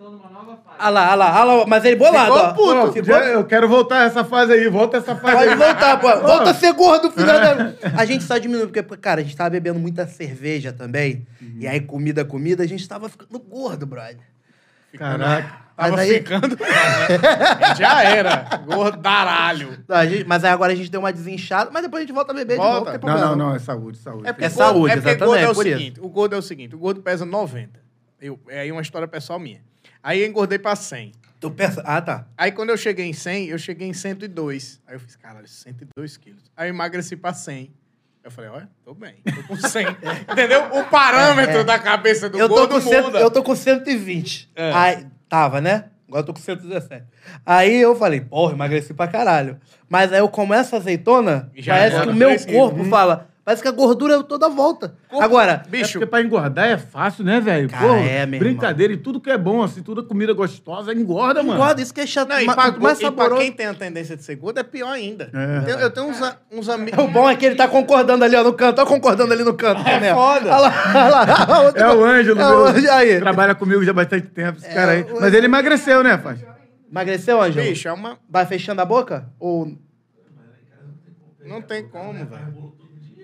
Ah 0.79 0.89
lá, 0.89 1.11
ah 1.11 1.15
lá, 1.15 1.29
ah 1.39 1.43
lá, 1.43 1.65
mas 1.67 1.85
ele 1.85 1.95
bolado, 1.95 2.33
ó. 2.33 2.49
Ficou 2.49 2.85
Pô, 2.87 2.91
Ficou- 2.91 3.15
eu 3.15 3.43
quero 3.45 3.67
voltar 3.69 4.05
essa 4.07 4.23
fase 4.23 4.53
aí, 4.53 4.67
volta 4.67 4.97
essa 4.97 5.15
fase 5.15 5.35
Pode 5.37 5.49
aí. 5.49 5.55
voltar, 5.55 5.99
pô. 5.99 6.07
Volta 6.21 6.49
a 6.49 6.53
ser 6.53 6.73
gordo, 6.73 7.11
filho 7.11 7.25
da... 7.27 7.73
A 7.95 8.05
gente 8.05 8.23
só 8.23 8.37
diminuiu, 8.37 8.67
porque, 8.69 8.81
cara, 8.97 9.21
a 9.21 9.23
gente 9.23 9.35
tava 9.37 9.49
bebendo 9.51 9.79
muita 9.79 10.07
cerveja 10.07 10.73
também. 10.73 11.25
E 11.59 11.67
aí, 11.67 11.79
comida, 11.81 12.25
comida, 12.25 12.63
a 12.63 12.67
gente 12.67 12.87
tava 12.87 13.07
ficando 13.09 13.37
gordo, 13.39 13.85
brother. 13.85 14.17
Caraca. 14.97 15.61
Tava 15.77 15.91
Mas 15.91 15.99
aí- 16.01 16.13
ficando. 16.15 16.57
Já 17.77 18.03
era. 18.03 18.43
Gordaralho. 18.65 19.77
Não, 19.87 19.95
a 19.95 20.05
gente- 20.05 20.25
mas 20.25 20.43
aí 20.43 20.51
agora 20.51 20.73
a 20.73 20.75
gente 20.75 20.89
deu 20.91 20.99
uma 20.99 21.13
desinchada, 21.13 21.69
mas 21.71 21.83
depois 21.83 22.01
a 22.03 22.05
gente 22.05 22.13
volta 22.15 22.31
a 22.31 22.35
beber 22.35 22.53
de 22.53 22.57
Volta. 22.57 22.73
novo, 22.73 22.85
não 22.85 22.91
tem 22.91 22.93
Não, 22.93 22.99
problema. 23.15 23.35
não, 23.35 23.47
não, 23.49 23.55
é 23.55 23.59
saúde, 23.59 23.97
saúde. 23.97 24.23
porque 24.23 24.45
É 24.45 24.49
gordo- 24.49 24.57
saúde, 24.57 24.91
é 24.93 24.95
porque 24.97 25.09
exatamente, 25.09 25.25
gordo 25.27 25.43
é 25.43 25.47
o 25.47 25.51
isso. 25.51 25.61
seguinte, 25.63 25.99
o 26.01 26.09
gordo 26.09 26.35
é 26.35 26.37
o 26.37 26.41
seguinte, 26.41 26.75
o 26.75 26.79
gordo 26.79 27.01
pesa 27.01 27.25
90. 27.25 27.79
Eu, 28.21 28.39
é 28.49 28.59
aí 28.61 28.71
uma 28.71 28.81
história 28.81 29.07
pessoal 29.07 29.39
minha. 29.39 29.61
Aí 30.03 30.21
eu 30.21 30.27
engordei 30.27 30.57
pra 30.59 30.75
100. 30.75 31.11
Tu 31.39 31.49
pensa... 31.51 31.81
Ah, 31.85 32.01
tá. 32.01 32.25
Aí 32.37 32.51
quando 32.51 32.69
eu 32.69 32.77
cheguei 32.77 33.05
em 33.05 33.13
100, 33.13 33.47
eu 33.47 33.57
cheguei 33.57 33.87
em 33.87 33.93
102. 33.93 34.81
Aí 34.87 34.95
eu 34.95 34.99
fiz, 34.99 35.15
caralho, 35.15 35.47
102 35.47 36.17
quilos. 36.17 36.43
Aí 36.55 36.69
eu 36.69 36.73
emagreci 36.73 37.15
pra 37.15 37.33
100. 37.33 37.71
Eu 38.23 38.29
falei, 38.29 38.51
olha, 38.51 38.69
tô 38.85 38.93
bem, 38.93 39.15
tô 39.23 39.43
com 39.47 39.55
100. 39.55 39.87
Entendeu? 40.31 40.63
O 40.79 40.83
parâmetro 40.85 41.63
da 41.63 41.79
cabeça 41.79 42.29
do 42.29 42.37
É, 42.37 42.41
Eu 42.43 42.47
tô, 42.47 42.55
gordo 42.55 42.75
com 42.75 42.81
cento, 42.81 43.05
muda. 43.05 43.19
eu 43.19 43.31
tô 43.31 43.41
com 43.41 43.55
120. 43.55 44.51
É. 44.55 44.71
Aí, 44.71 45.07
tava, 45.27 45.59
né? 45.59 45.85
Agora 46.07 46.21
eu 46.21 46.25
tô 46.25 46.33
com 46.33 46.39
117. 46.39 47.05
Aí 47.43 47.75
eu 47.77 47.95
falei, 47.95 48.21
porra, 48.21 48.53
emagreci 48.53 48.93
pra 48.93 49.07
caralho. 49.07 49.59
Mas 49.89 50.13
aí 50.13 50.19
eu 50.19 50.29
como 50.29 50.53
essa 50.53 50.77
azeitona, 50.77 51.49
Já 51.55 51.73
parece 51.73 52.01
que 52.01 52.09
o 52.09 52.13
meu 52.13 52.45
corpo 52.45 52.83
fala... 52.85 53.30
Parece 53.43 53.63
que 53.63 53.67
a 53.67 53.71
gordura 53.71 54.21
toda 54.21 54.47
volta. 54.47 54.95
Corpo- 55.09 55.25
Agora, 55.25 55.63
É 55.65 55.69
Bicho, 55.69 55.93
porque 55.93 56.05
pra 56.05 56.21
engordar 56.21 56.67
é 56.69 56.77
fácil, 56.77 57.23
né, 57.23 57.39
velho? 57.41 57.67
Cara, 57.67 57.87
Pô, 57.87 57.95
é, 57.95 58.23
meu 58.25 58.39
brincadeira 58.39 58.93
e 58.93 58.97
tudo 58.97 59.19
que 59.19 59.31
é 59.31 59.37
bom, 59.37 59.63
assim, 59.63 59.81
tudo 59.81 60.03
comida 60.05 60.31
gostosa, 60.31 60.93
engorda, 60.93 61.41
mano. 61.41 61.55
engorda, 61.55 61.81
isso 61.81 61.91
que 61.91 62.01
é 62.01 62.05
chato. 62.05 62.29
Não, 62.29 62.39
e 62.39 62.45
pra, 62.45 62.71
mais 62.73 63.01
e 63.01 63.11
pra 63.11 63.35
quem 63.37 63.51
tem 63.51 63.65
a 63.65 63.73
tendência 63.73 64.15
de 64.15 64.23
ser 64.23 64.35
gordo, 64.35 64.59
é 64.59 64.63
pior 64.63 64.91
ainda. 64.91 65.31
É. 65.33 65.71
Eu, 65.71 65.79
eu 65.79 65.89
tenho 65.89 66.05
uns, 66.05 66.19
uns 66.51 66.69
amigos. 66.69 67.03
O 67.03 67.07
bom 67.07 67.27
é 67.27 67.35
que 67.35 67.43
ele 67.43 67.55
tá 67.55 67.67
concordando 67.67 68.23
ali, 68.23 68.35
ó, 68.35 68.43
no 68.43 68.53
canto. 68.53 68.79
Ó, 68.79 68.85
concordando 68.85 69.33
ali 69.33 69.43
no 69.43 69.55
canto. 69.55 69.81
É 69.87 70.13
foda. 70.13 70.49
Olha 70.55 70.57
lá, 70.59 70.73
olha 70.95 71.09
lá. 71.09 71.73
É 71.75 71.87
o 71.95 72.03
Ângelo, 72.05 72.39
É 72.39 72.45
o 72.45 72.49
meu. 72.49 72.65
Ângelo, 72.67 72.91
aí. 72.91 73.19
Trabalha 73.19 73.55
comigo 73.55 73.83
já 73.83 73.89
há 73.89 73.93
bastante 73.95 74.27
tempo, 74.27 74.59
esse 74.59 74.69
cara 74.69 74.91
aí. 74.91 75.01
o 75.01 75.19
Mas 75.19 75.33
ele 75.33 75.47
emagreceu, 75.47 76.03
né, 76.03 76.15
Faz? 76.19 76.39
Emagreceu, 76.91 77.41
Ângelo? 77.41 77.65
Bicho, 77.67 77.87
é 77.87 77.91
uma. 77.91 78.19
Vai 78.29 78.45
fechando 78.45 78.81
a 78.81 78.85
boca? 78.85 79.29
Ou... 79.39 79.67
Não 81.43 81.61
tem 81.61 81.87
como, 81.87 82.13
velho. 82.13 82.80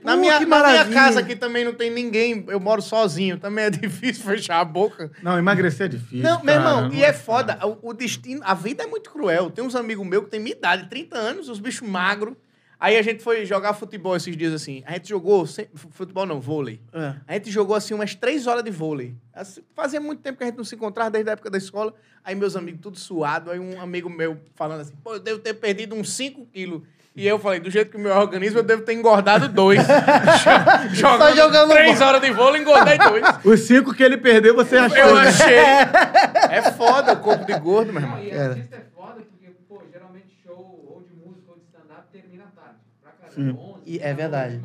Na, 0.08 0.14
Pô, 0.16 0.22
minha, 0.22 0.40
na 0.40 0.46
minha 0.70 0.86
casa 0.90 1.20
aqui 1.20 1.36
também 1.36 1.66
não 1.66 1.74
tem 1.74 1.90
ninguém, 1.92 2.46
eu 2.48 2.60
moro 2.60 2.82
sozinho, 2.82 3.38
também 3.38 3.66
é 3.66 3.70
difícil 3.72 4.24
fechar 4.24 4.60
a 4.60 4.66
boca. 4.66 5.12
Não, 5.22 5.38
emagrecer 5.38 5.86
é 5.88 5.90
difícil. 5.90 6.24
Não, 6.24 6.44
meu 6.44 6.56
cara, 6.56 6.60
irmão, 6.70 6.82
não 6.90 6.94
e 6.96 7.04
é 7.04 7.12
foda. 7.14 7.60
O, 7.66 7.90
o 7.90 7.94
destino, 7.94 8.42
a 8.44 8.54
vida 8.54 8.84
é 8.84 8.88
muito 8.88 9.10
cruel. 9.10 9.50
Tem 9.50 9.64
uns 9.64 9.76
amigos 9.76 10.06
meus 10.08 10.24
que 10.26 10.32
têm 10.32 10.40
minha 10.40 10.56
idade, 10.56 10.90
30 10.90 11.18
anos, 11.18 11.50
os 11.50 11.60
bichos 11.60 11.88
magros. 11.88 12.36
Aí 12.80 12.96
a 12.96 13.02
gente 13.02 13.24
foi 13.24 13.44
jogar 13.44 13.74
futebol 13.74 14.16
esses 14.16 14.38
dias 14.38 14.54
assim. 14.54 14.84
A 14.86 14.94
gente 14.94 15.10
jogou, 15.10 15.48
sem- 15.48 15.68
futebol 15.74 16.28
não, 16.28 16.40
vôlei. 16.40 16.80
É. 16.94 17.16
A 17.28 17.34
gente 17.34 17.50
jogou 17.50 17.76
assim 17.76 17.96
umas 17.96 18.14
três 18.14 18.46
horas 18.46 18.64
de 18.64 18.70
vôlei. 18.70 19.16
Assim, 19.34 19.62
fazia 19.76 20.00
muito 20.00 20.22
tempo 20.22 20.38
que 20.38 20.44
a 20.44 20.48
gente 20.48 20.58
não 20.58 20.64
se 20.64 20.76
encontrava, 20.76 21.10
desde 21.10 21.28
a 21.30 21.34
época 21.34 21.50
da 21.50 21.58
escola. 21.58 21.92
Aí 22.24 22.36
meus 22.36 22.56
amigos 22.56 22.80
tudo 22.82 23.00
suado, 23.00 23.50
aí 23.50 23.60
um 23.60 23.82
amigo 23.82 24.10
meu 24.12 24.38
falando 24.54 24.82
assim, 24.82 24.94
pô, 25.04 25.14
eu 25.16 25.20
devo 25.20 25.40
ter 25.40 25.56
perdido 25.56 25.96
uns 25.96 26.12
5 26.14 26.46
quilos. 26.54 26.84
E 27.18 27.26
eu 27.28 27.40
falei, 27.40 27.60
do 27.60 27.70
jeito 27.72 27.90
que 27.90 27.98
o 27.98 28.00
meu 28.00 28.16
organismo, 28.16 28.60
eu 28.60 28.64
devo 28.64 28.84
ter 28.84 28.94
engordado 28.94 29.50
dois. 29.50 29.80
Jo- 29.82 30.94
jogando 30.94 31.36
jogando 31.36 31.70
três 31.72 32.00
horas 32.00 32.22
de 32.22 32.30
vôlei, 32.32 32.62
engordei 32.62 32.96
dois. 33.00 33.24
Os 33.44 33.62
cinco 33.62 33.92
que 33.92 34.04
ele 34.04 34.18
perdeu, 34.18 34.54
você 34.54 34.78
achou. 34.78 34.98
Eu 34.98 35.16
né? 35.16 35.22
achei. 35.28 35.58
É 36.50 36.62
foda 36.74 37.14
o 37.14 37.18
corpo 37.20 37.44
de 37.44 37.60
gordo, 37.60 37.92
meu 37.92 38.02
irmão. 38.04 38.20
Não, 38.20 38.26
e 38.28 38.32
artista 38.40 38.76
é 38.78 38.82
foda 38.96 39.16
porque, 39.16 39.48
pô, 39.68 39.82
geralmente 39.92 40.28
show 40.46 40.56
ou 40.56 41.04
de 41.06 41.12
música 41.16 41.50
ou 41.52 41.56
de 41.58 41.64
stand-up 41.66 42.04
termina 42.12 42.44
tarde. 42.56 42.78
Pra 43.02 43.12
caramba. 43.12 43.60
11, 43.60 43.82
E 43.86 44.00
é 44.00 44.14
verdade. 44.14 44.62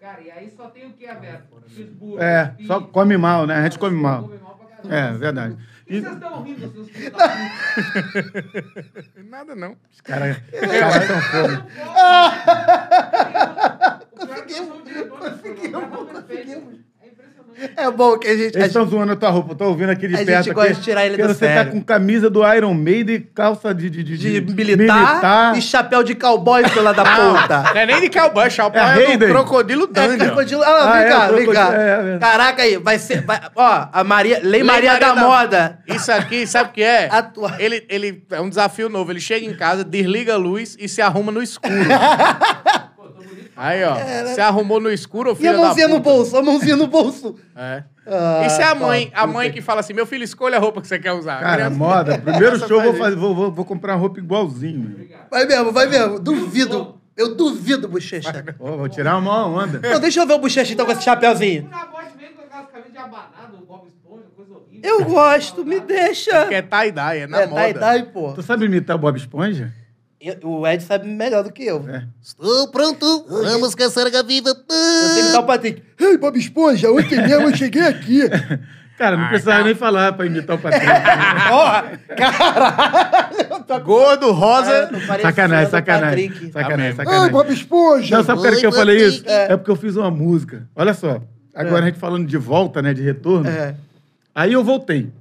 Cara, 0.00 0.20
e 0.22 0.30
aí 0.30 0.52
só 0.56 0.68
tem 0.68 0.86
o 0.86 0.92
que 0.92 1.06
aberto? 1.06 1.44
Cheeseburger, 1.74 2.22
É, 2.26 2.54
só 2.66 2.80
come 2.80 3.16
mal, 3.18 3.46
né? 3.46 3.56
A 3.56 3.62
gente 3.64 3.78
come 3.78 3.94
mal. 3.96 4.30
É, 4.88 5.12
verdade. 5.12 5.56
E- 5.88 6.00
vocês 6.00 6.14
estão 6.14 6.42
rindo, 6.42 6.72
seus 6.72 6.90
filhos 6.90 7.12
da 7.12 7.28
puta? 7.28 9.04
Nada 9.24 9.54
não. 9.54 9.76
Os 9.90 10.00
caras 10.00 10.36
cara 10.36 10.50
que 14.42 14.52
eu 14.52 14.58
sou 14.62 14.76
o 14.76 14.80
É. 17.76 17.84
É 17.84 17.90
bom 17.90 18.16
que 18.18 18.28
a 18.28 18.36
gente. 18.36 18.54
Eles 18.56 18.66
estão 18.68 18.86
zoando 18.86 19.12
a 19.12 19.16
tua 19.16 19.30
roupa, 19.30 19.52
eu 19.52 19.56
tô 19.56 19.64
ouvindo 19.66 19.90
aqui 19.90 20.06
de 20.06 20.14
A 20.14 20.18
gente 20.18 20.26
perto. 20.26 20.52
gosta 20.54 20.70
aqui, 20.70 20.78
de 20.78 20.84
tirar 20.84 21.06
ele 21.06 21.16
do 21.16 21.26
Você 21.28 21.34
sério. 21.34 21.64
tá 21.64 21.70
com 21.72 21.80
camisa 21.82 22.30
do 22.30 22.46
Iron 22.54 22.74
Maiden 22.74 23.16
e 23.16 23.20
calça 23.20 23.74
de, 23.74 23.90
de, 23.90 24.02
de, 24.04 24.40
de 24.40 24.54
militar, 24.54 25.56
e 25.56 25.60
chapéu 25.62 26.02
de 26.02 26.14
cowboy 26.14 26.62
pela 26.70 26.92
da 26.92 27.04
puta. 27.04 27.62
Não 27.74 27.80
é 27.80 27.86
nem 27.86 28.00
de 28.00 28.10
cowboy, 28.10 28.46
é 28.46 28.50
chapéu 28.50 28.82
É 28.82 28.90
é, 28.90 28.94
do 29.06 29.10
Hayden. 29.12 29.28
crocodilo 29.30 29.84
É, 29.84 29.86
Dandy. 29.92 30.22
ó. 30.22 30.26
crocodilo. 30.26 30.62
Ah, 30.62 30.68
Ah, 30.68 30.92
vem 30.92 31.02
é, 31.02 31.08
cá, 31.08 31.28
vem 31.28 31.46
cá. 31.52 31.70
é, 31.74 32.14
é. 32.14 32.18
Caraca 32.18 32.62
aí, 32.62 32.76
vai 32.76 32.98
ser. 32.98 33.22
vai- 33.22 33.40
ó, 33.56 33.86
a 33.92 34.04
Maria. 34.04 34.40
Lei, 34.42 34.62
Maria, 34.62 34.98
da, 34.98 35.14
Moda. 35.16 35.78
Isso 35.86 36.12
aqui, 36.12 36.46
sabe 36.46 36.70
o 36.70 36.72
que 36.72 36.82
é? 36.82 37.08
Atua- 37.12 37.56
Ele, 37.58 37.84
ele 37.88 38.22
é 38.30 38.40
um 38.40 38.48
desafio 38.48 38.88
novo. 38.88 39.10
Ele 39.12 39.20
chega 39.20 39.44
em 39.44 39.54
casa, 39.56 39.82
desliga 39.84 40.34
a 40.34 40.36
luz 40.36 40.76
e 40.78 40.88
se 40.88 41.02
arruma 41.02 41.32
no 41.32 41.42
escuro. 41.42 41.74
Aí, 43.58 43.82
ó. 43.84 43.96
Se 44.34 44.40
arrumou 44.40 44.80
no 44.80 44.90
escuro, 44.90 45.30
ô 45.30 45.32
E 45.32 45.36
filho 45.36 45.50
a 45.50 45.52
da 45.52 45.58
mãozinha 45.58 45.88
no 45.88 45.98
bolso, 46.00 46.36
a 46.36 46.42
mãozinha 46.42 46.76
no 46.76 46.86
bolso. 46.86 47.36
É. 47.60 47.82
Ah, 48.10 48.46
Isso 48.46 48.60
é 48.60 48.64
a 48.64 48.74
mãe, 48.74 49.10
tá. 49.10 49.20
a 49.20 49.26
mãe 49.26 49.50
que 49.52 49.60
fala 49.60 49.80
assim: 49.80 49.92
meu 49.92 50.06
filho, 50.06 50.22
escolha 50.24 50.56
a 50.56 50.60
roupa 50.60 50.80
que 50.80 50.86
você 50.86 50.98
quer 50.98 51.12
usar. 51.12 51.40
Cara, 51.40 51.56
Criança- 51.56 51.74
moda. 51.76 52.16
Primeiro 52.24 52.58
show, 52.58 52.80
vou, 52.80 52.92
faz 52.94 52.98
fazer, 52.98 53.16
vou, 53.16 53.34
vou, 53.34 53.50
vou 53.52 53.64
comprar 53.66 53.94
uma 53.94 53.98
roupa 54.00 54.18
igualzinho. 54.18 55.08
Vai 55.30 55.44
mesmo, 55.44 55.72
vai 55.72 55.86
mesmo. 55.88 56.18
Duvido. 56.18 56.94
Eu 57.16 57.34
duvido, 57.34 57.86
bochecha. 57.88 58.44
Ó, 58.60 58.76
vou 58.76 58.88
tirar 58.88 59.18
uma 59.18 59.44
onda. 59.46 59.80
Não, 59.86 59.98
deixa 60.00 60.20
eu 60.20 60.26
ver 60.26 60.34
o 60.34 60.38
bochecha 60.38 60.72
então 60.72 60.86
com 60.86 60.92
esse 60.92 61.02
chapéuzinho. 61.02 61.66
O 61.66 61.68
Nabote 61.68 62.06
vem 62.16 62.28
com 62.32 62.42
aquelas 62.42 62.70
camisas 62.70 62.92
de 62.92 62.98
abanado, 62.98 63.56
o 63.60 63.66
Bob 63.66 63.88
Esponja, 63.88 64.22
coisa 64.36 64.52
horrível. 64.54 64.88
Eu 64.90 65.04
gosto, 65.04 65.64
me 65.64 65.80
deixa. 65.80 66.46
Que 66.46 66.54
é 66.54 66.62
tie-dye, 66.62 67.18
é 67.22 67.26
na 67.26 67.40
É, 67.42 67.46
moda. 67.46 67.62
tie-dye, 67.64 68.02
pô. 68.04 68.32
Tu 68.34 68.42
sabe 68.42 68.64
imitar 68.66 68.96
Bob 68.96 69.16
Esponja? 69.18 69.70
Eu- 70.20 70.36
O 70.42 70.66
Ed 70.66 70.82
sabe 70.82 71.06
melhor 71.08 71.44
do 71.44 71.52
que 71.52 71.64
eu. 71.64 71.84
É. 71.88 72.04
Estou 72.22 72.68
pronto, 72.68 73.24
vamos 73.28 73.74
caçar 73.74 74.06
a 74.06 74.22
viva. 74.22 74.48
Eu 74.50 75.08
sei 75.14 75.22
imitar 75.22 75.40
o 75.42 75.46
Patrick. 75.46 75.82
Ei, 76.00 76.16
Bob 76.18 76.36
Esponja, 76.38 76.90
ontem 76.90 77.16
mesmo 77.20 77.48
eu 77.48 77.56
cheguei 77.56 77.82
aqui. 77.82 78.22
Cara, 78.98 79.16
não 79.16 79.28
precisava 79.28 79.62
nem 79.62 79.76
falar 79.76 80.12
pra 80.14 80.26
imitar 80.26 80.56
o 80.56 80.58
Patrick. 80.58 80.84
Porra, 81.48 82.00
caralho. 82.16 83.84
Gordo, 83.84 84.32
rosa. 84.32 84.86
Tô 84.88 84.98
parecendo 85.06 85.20
sacanagem, 85.22 85.70
sacanagem. 85.70 86.28
Patrick. 86.28 86.52
Sacanagem, 86.52 86.84
Amém. 86.84 86.96
sacanagem. 86.96 87.52
Esponja. 87.52 88.16
Não, 88.16 88.24
sabe 88.24 88.42
por 88.42 88.56
que 88.58 88.66
eu 88.66 88.72
falei 88.72 88.96
isso? 89.06 89.22
É. 89.26 89.56
porque 89.56 89.70
eu 89.70 89.76
fiz 89.76 89.94
uma 89.94 90.10
música. 90.10 90.66
Olha 90.74 90.94
só. 90.94 91.20
Agora 91.54 91.78
É. 91.78 91.82
a 91.82 91.86
gente 91.90 91.98
falando 92.00 92.26
de 92.26 92.36
volta, 92.36 92.82
né? 92.82 92.92
De 92.92 93.02
retorno. 93.02 93.48
É. 93.48 93.74
Aí 94.34 94.52
eu 94.52 94.64
voltei. 94.64 95.12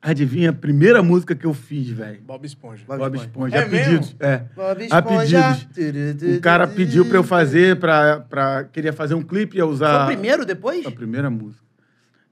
Adivinha 0.00 0.50
a 0.50 0.52
primeira 0.52 1.02
música 1.02 1.34
que 1.34 1.44
eu 1.44 1.52
fiz, 1.52 1.88
velho? 1.90 2.20
Bob 2.22 2.46
Esponja. 2.46 2.84
Bob 2.86 2.98
Bob 2.98 3.16
Esponja. 3.16 3.58
Esponja. 3.58 3.78
É 3.78 3.80
a 3.80 3.84
pedidos. 3.84 4.16
É. 4.20 4.36
Bob 4.54 4.82
A 4.82 4.98
Esponja. 4.98 5.58
pedidos. 5.74 6.36
O 6.36 6.40
cara 6.40 6.66
pediu 6.68 7.04
pra 7.04 7.18
eu 7.18 7.24
fazer, 7.24 7.76
pra, 7.80 8.20
pra, 8.20 8.64
queria 8.64 8.92
fazer 8.92 9.14
um 9.14 9.22
clipe, 9.22 9.56
ia 9.56 9.64
Foi 9.64 9.72
usar 9.72 10.04
o 10.04 10.06
primeiro 10.06 10.44
depois? 10.46 10.86
a 10.86 10.90
primeira 10.90 11.28
música. 11.28 11.66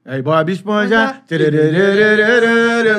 Aí, 0.05 0.21
Bob 0.21 0.49
Esponja. 0.49 1.21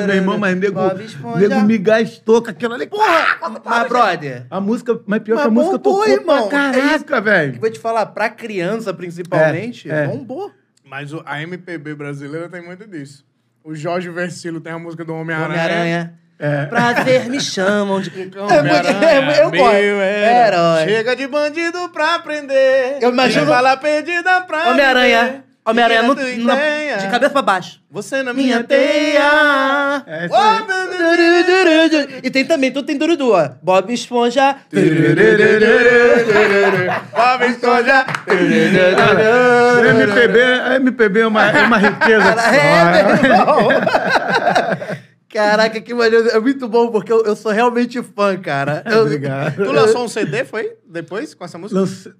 Meu 0.05 0.15
irmão, 0.15 0.37
mas 0.37 0.55
nego, 0.55 0.75
Bob 0.75 1.03
Esponja. 1.03 1.47
nego 1.49 1.61
me 1.65 1.77
gastou 1.79 2.39
com 2.43 2.51
aquilo 2.51 2.75
ali. 2.75 2.85
Porra, 2.85 3.39
mas 3.65 3.87
brother, 3.89 4.45
A 4.51 4.61
música, 4.61 4.99
mas 5.07 5.19
pior 5.23 5.35
Mas 5.37 5.43
que 5.45 5.47
a 5.47 5.51
música 5.51 5.77
bombou, 5.79 5.99
tocou 6.01 6.07
irmão. 6.07 6.47
pra 6.47 6.69
É 6.69 6.71
caraca, 6.81 7.19
velho. 7.21 7.59
vou 7.59 7.71
te 7.71 7.79
falar, 7.79 8.05
pra 8.05 8.29
criança 8.29 8.93
principalmente, 8.93 9.89
É, 9.89 10.03
é. 10.03 10.07
bombou. 10.07 10.51
Mas 10.85 11.11
a 11.25 11.41
MPB 11.41 11.95
brasileira 11.95 12.47
tem 12.47 12.63
muito 12.63 12.85
disso. 12.87 13.25
O 13.69 13.75
Jorge 13.75 14.09
Versilo 14.09 14.59
tem 14.59 14.73
a 14.73 14.79
música 14.79 15.05
do 15.05 15.13
Homem-Aranha. 15.13 15.47
Homem-Aranha. 15.63 16.13
É. 16.39 16.65
Prazer 16.65 17.25
me 17.29 17.39
chamam 17.39 18.01
de... 18.01 18.09
Homem-Aranha, 18.35 19.31
É, 19.35 19.41
eu 19.43 19.51
gosto. 19.51 19.75
herói. 19.75 20.85
Chega 20.85 21.15
de 21.15 21.27
bandido 21.27 21.89
pra 21.89 22.17
prender. 22.19 22.97
Eu 23.01 23.09
imagino- 23.11 23.45
bala 23.45 23.77
perdida 23.77 24.41
pra 24.41 24.69
Homem-Aranha. 24.71 25.43
Homem-Aranha 25.69 26.03
no- 26.03 26.13
ideia. 26.21 26.97
de 26.97 27.07
cabeça 27.07 27.31
pra 27.31 27.41
baixo. 27.41 27.79
Você 27.91 28.21
na 28.23 28.33
Minha 28.33 28.57
minha 28.57 28.63
teia. 28.63 30.03
É 30.07 30.25
isso 30.25 30.35
aí. 30.35 32.19
E 32.23 32.29
tem 32.29 32.45
também, 32.45 32.71
tudo 32.71 32.85
tem 32.85 32.97
Durudu, 32.97 33.31
ó. 33.33 33.49
Bob 33.61 33.91
Esponja. 33.93 34.55
Bob 37.11 37.45
Esponja. 37.49 38.05
MPB, 39.93 40.39
MPB 40.75 41.19
é 41.21 41.27
uma, 41.27 41.49
é 41.49 41.61
uma 41.63 41.77
riqueza 41.77 42.33
que 42.33 42.55
É. 42.55 43.03
Caraca, 45.31 45.79
que 45.79 45.93
maneiro. 45.93 46.27
É 46.29 46.39
muito 46.39 46.67
bom, 46.67 46.89
porque 46.89 47.11
eu, 47.13 47.23
eu 47.23 47.35
sou 47.35 47.51
realmente 47.51 48.01
fã, 48.01 48.35
cara. 48.37 48.81
Eu- 48.85 49.01
Obrigado. 49.03 49.63
Tu 49.63 49.71
lançou 49.71 50.03
um 50.03 50.07
CD, 50.07 50.43
foi? 50.43 50.71
Depois, 50.87 51.33
com 51.35 51.45
essa 51.45 51.57
música? 51.57 51.79
Lance- 51.79 52.11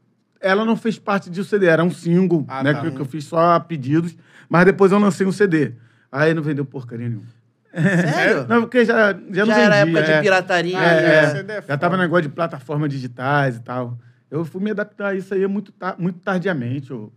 Ela 0.42 0.64
não 0.66 0.76
fez 0.76 0.98
parte 0.98 1.30
de 1.30 1.44
CD, 1.44 1.66
era 1.68 1.84
um 1.84 1.92
single, 1.92 2.46
Ah, 2.48 2.64
né? 2.64 2.74
tá. 2.74 2.82
Que, 2.82 2.92
que 2.92 3.00
eu 3.00 3.06
fiz 3.06 3.26
só 3.26 3.56
a 3.56 3.60
pedidos, 3.60 4.16
mas 4.48 4.66
depois 4.66 4.92
eu 4.92 5.00
lancei 5.00 5.26
um 5.28 5.32
CD. 5.32 5.74
Aí 6.12 6.34
não 6.34 6.42
vendeu 6.42 6.64
porcaria 6.66 7.08
nenhuma. 7.10 7.28
Sério? 7.74 8.46
Não, 8.50 8.62
porque 8.62 8.84
já, 8.84 9.14
já 9.32 9.46
não 9.46 9.54
Já 9.54 9.60
era 9.60 9.76
vendia, 9.86 10.00
época 10.00 10.04
de 10.04 10.12
é. 10.12 10.22
pirataria. 10.22 10.78
É, 10.78 11.44
né? 11.44 11.54
é. 11.54 11.58
É 11.60 11.62
já 11.68 11.78
tava 11.78 11.98
negócio 11.98 12.24
de 12.24 12.30
plataformas 12.30 12.90
digitais 12.90 13.58
e 13.58 13.60
tal. 13.62 13.96
Eu 14.32 14.44
fui 14.44 14.62
me 14.62 14.72
adaptar 14.72 15.10
a 15.10 15.16
isso 15.16 15.34
aí 15.36 15.46
muito, 15.46 15.72
ta- 15.72 15.96
muito 16.00 16.20
tardiamente. 16.20 16.92
ô. 16.92 17.12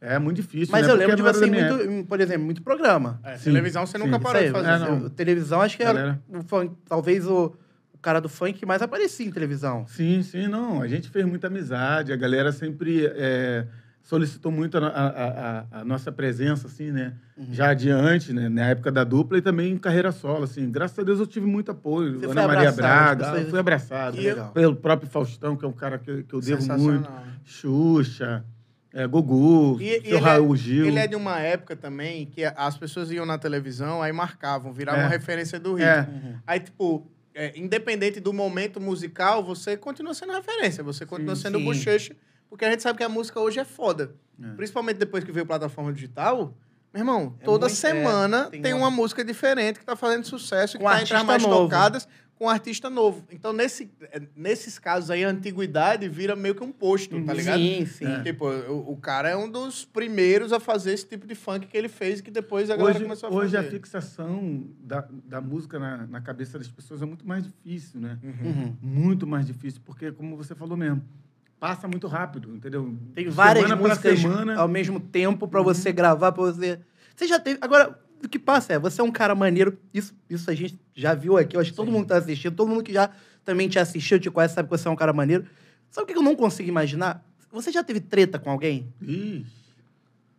É 0.00 0.18
muito 0.18 0.36
difícil, 0.36 0.70
Mas 0.70 0.86
né? 0.86 0.92
eu 0.92 0.96
Porque 0.98 1.06
lembro 1.10 1.16
de 1.16 1.22
não 1.22 1.28
era 1.28 1.38
você 1.38 1.44
época. 1.72 1.86
muito, 1.88 2.06
por 2.08 2.20
exemplo, 2.20 2.44
muito 2.44 2.62
programa. 2.62 3.18
É, 3.24 3.36
Sim, 3.38 3.44
televisão 3.44 3.84
você 3.86 3.98
sim. 3.98 4.04
nunca 4.04 4.20
parou 4.20 4.42
de 4.42 4.50
fazer. 4.50 4.68
é, 4.68 4.78
não. 4.78 4.98
o- 4.98 5.10
televisão, 5.10 5.60
acho 5.62 5.76
que 5.76 5.82
era 5.82 5.92
Galera. 5.94 6.20
talvez 6.88 7.26
o 7.26 7.52
cara 8.06 8.20
do 8.20 8.28
funk 8.28 8.52
que 8.60 8.64
mais 8.64 8.80
aparecia 8.80 9.26
em 9.26 9.32
televisão. 9.32 9.84
Sim, 9.88 10.22
sim, 10.22 10.46
não. 10.46 10.80
A 10.80 10.86
gente 10.86 11.08
fez 11.10 11.24
muita 11.26 11.48
amizade, 11.48 12.12
a 12.12 12.16
galera 12.16 12.52
sempre 12.52 13.04
é, 13.04 13.66
solicitou 14.00 14.52
muito 14.52 14.78
a, 14.78 14.86
a- 14.86 15.06
a- 15.08 15.64
a- 15.80 15.84
nossa 15.84 16.12
presença, 16.12 16.68
assim, 16.68 16.92
né? 16.92 17.14
Uhum. 17.36 17.48
Já 17.50 17.70
adiante, 17.70 18.32
né? 18.32 18.48
Na 18.48 18.66
época 18.68 18.92
da 18.92 19.02
dupla 19.02 19.38
e 19.38 19.42
também 19.42 19.72
em 19.72 19.76
carreira 19.76 20.12
solo, 20.12 20.44
assim. 20.44 20.70
Graças 20.70 20.96
a 20.96 21.02
Deus 21.02 21.18
eu 21.18 21.26
tive 21.26 21.46
muito 21.46 21.72
apoio. 21.72 22.20
Você 22.20 22.26
Ana 22.26 22.46
Maria 22.46 22.70
Braga, 22.70 23.24
pessoas- 23.24 23.42
eu 23.42 23.50
fui 23.50 23.58
abraçado. 23.58 24.16
Que 24.16 24.22
legal. 24.22 24.52
Pelo 24.52 24.76
próprio 24.76 25.10
Faustão, 25.10 25.56
que 25.56 25.64
é 25.64 25.68
um 25.68 25.72
cara 25.72 25.98
que, 25.98 26.22
que 26.22 26.32
eu 26.32 26.40
devo 26.40 26.78
muito. 26.78 27.10
Xuxa, 27.44 28.44
é, 28.94 29.04
Gugu, 29.06 29.78
E, 29.80 29.84
e 29.84 29.88
ele, 29.94 30.16
Raul 30.18 30.54
é, 30.54 30.56
Gil. 30.58 30.86
ele 30.86 30.98
é 31.00 31.06
de 31.08 31.16
uma 31.16 31.40
época 31.40 31.74
também 31.74 32.24
que 32.26 32.44
as 32.44 32.76
pessoas 32.78 33.10
iam 33.10 33.26
na 33.26 33.36
televisão, 33.36 34.00
aí 34.00 34.12
marcavam, 34.12 34.72
viravam 34.72 35.02
É. 35.02 35.08
referência 35.08 35.58
do 35.58 35.74
ritmo. 35.74 35.90
É. 35.90 36.08
Aí, 36.46 36.60
tipo, 36.60 37.10
é, 37.36 37.52
independente 37.54 38.18
do 38.18 38.32
momento 38.32 38.80
musical, 38.80 39.44
você 39.44 39.76
continua 39.76 40.14
sendo 40.14 40.32
referência, 40.32 40.82
você 40.82 41.04
continua 41.04 41.36
Sim, 41.36 41.42
sendo 41.42 41.58
sim. 41.58 41.64
bochecha, 41.64 42.16
porque 42.48 42.64
a 42.64 42.70
gente 42.70 42.82
sabe 42.82 42.96
que 42.96 43.04
a 43.04 43.08
música 43.08 43.38
hoje 43.38 43.60
é 43.60 43.64
foda. 43.64 44.14
É. 44.42 44.48
Principalmente 44.56 44.96
depois 44.96 45.22
que 45.22 45.30
veio 45.30 45.44
plataforma 45.44 45.92
digital. 45.92 46.56
Meu 46.94 47.02
irmão, 47.02 47.36
É 47.40 47.44
toda 47.44 47.66
muito- 47.66 47.78
semana 47.78 48.46
é, 48.46 48.50
tem 48.50 48.62
tem, 48.62 48.72
uma- 48.72 48.90
música 48.90 49.22
diferente 49.22 49.78
que 49.78 49.84
tá 49.84 49.94
fazendo 49.94 50.24
sucesso, 50.24 50.78
que 50.78 50.82
Com 50.84 50.88
tá 50.90 51.02
entre 51.02 51.14
as 51.14 51.22
mais 51.24 51.42
novo. 51.42 51.64
tocadas, 51.64 52.08
com 52.36 52.44
um 52.44 52.48
artista 52.48 52.90
novo. 52.90 53.24
Então, 53.30 53.52
nesse, 53.52 53.90
é, 54.12 54.20
nesses 54.36 54.78
casos 54.78 55.10
aí, 55.10 55.24
a 55.24 55.28
antiguidade 55.30 56.06
vira 56.08 56.36
meio 56.36 56.54
que 56.54 56.62
um 56.62 56.70
posto, 56.70 57.20
tá 57.24 57.32
ligado? 57.32 57.58
Sim, 57.58 57.86
sim. 57.86 58.22
Tipo, 58.22 58.46
o, 58.46 58.92
o 58.92 58.96
cara 58.96 59.30
é 59.30 59.36
um 59.36 59.50
dos 59.50 59.84
primeiros 59.86 60.52
a 60.52 60.60
fazer 60.60 60.92
esse 60.92 61.06
tipo 61.06 61.26
de 61.26 61.34
funk 61.34 61.66
que 61.66 61.76
ele 61.76 61.88
fez, 61.88 62.20
que 62.20 62.30
depois 62.30 62.70
a 62.70 62.76
galera 62.76 62.96
Hoje, 62.96 63.04
começou 63.04 63.28
a 63.30 63.32
hoje 63.32 63.56
a 63.56 63.62
fazer. 63.62 63.74
fixação 63.74 64.64
da, 64.80 65.08
da 65.24 65.40
música 65.40 65.78
na, 65.78 66.06
na 66.06 66.20
cabeça 66.20 66.58
das 66.58 66.68
pessoas 66.68 67.00
é 67.00 67.06
muito 67.06 67.26
mais 67.26 67.42
difícil, 67.44 68.00
né? 68.00 68.18
Uhum. 68.22 68.76
Muito 68.82 69.26
mais 69.26 69.46
difícil, 69.46 69.80
porque, 69.84 70.12
como 70.12 70.36
você 70.36 70.54
falou 70.54 70.76
mesmo, 70.76 71.02
passa 71.58 71.88
muito 71.88 72.06
rápido, 72.06 72.54
entendeu? 72.54 72.94
Tem 73.14 73.30
várias 73.30 73.66
semana 73.66 73.88
músicas 73.88 74.20
semana. 74.20 74.56
ao 74.56 74.68
mesmo 74.68 75.00
tempo 75.00 75.48
pra 75.48 75.62
você 75.62 75.90
gravar, 75.90 76.32
pra 76.32 76.44
você. 76.44 76.78
Você 77.14 77.26
já 77.26 77.40
teve. 77.40 77.58
Agora, 77.62 77.98
o 78.24 78.28
que 78.28 78.38
passa 78.38 78.72
é, 78.74 78.78
você 78.78 79.00
é 79.00 79.04
um 79.04 79.10
cara 79.12 79.34
maneiro. 79.34 79.78
Isso, 79.92 80.14
isso 80.28 80.50
a 80.50 80.54
gente 80.54 80.78
já 80.94 81.14
viu 81.14 81.36
aqui. 81.36 81.56
Eu 81.56 81.60
acho 81.60 81.70
que 81.70 81.76
todo 81.76 81.90
mundo 81.90 82.02
que 82.02 82.08
tá 82.08 82.16
assistindo, 82.18 82.54
todo 82.54 82.68
mundo 82.68 82.82
que 82.82 82.92
já 82.92 83.10
também 83.44 83.68
te 83.68 83.78
assistiu, 83.78 84.18
te 84.18 84.30
conhece, 84.30 84.54
sabe 84.54 84.68
que 84.68 84.76
você 84.76 84.88
é 84.88 84.90
um 84.90 84.96
cara 84.96 85.12
maneiro. 85.12 85.46
Sabe 85.90 86.04
o 86.04 86.06
que 86.12 86.18
eu 86.18 86.22
não 86.22 86.34
consigo 86.34 86.68
imaginar? 86.68 87.24
Você 87.52 87.70
já 87.70 87.82
teve 87.82 88.00
treta 88.00 88.38
com 88.38 88.50
alguém? 88.50 88.92
Ixi. 89.00 89.46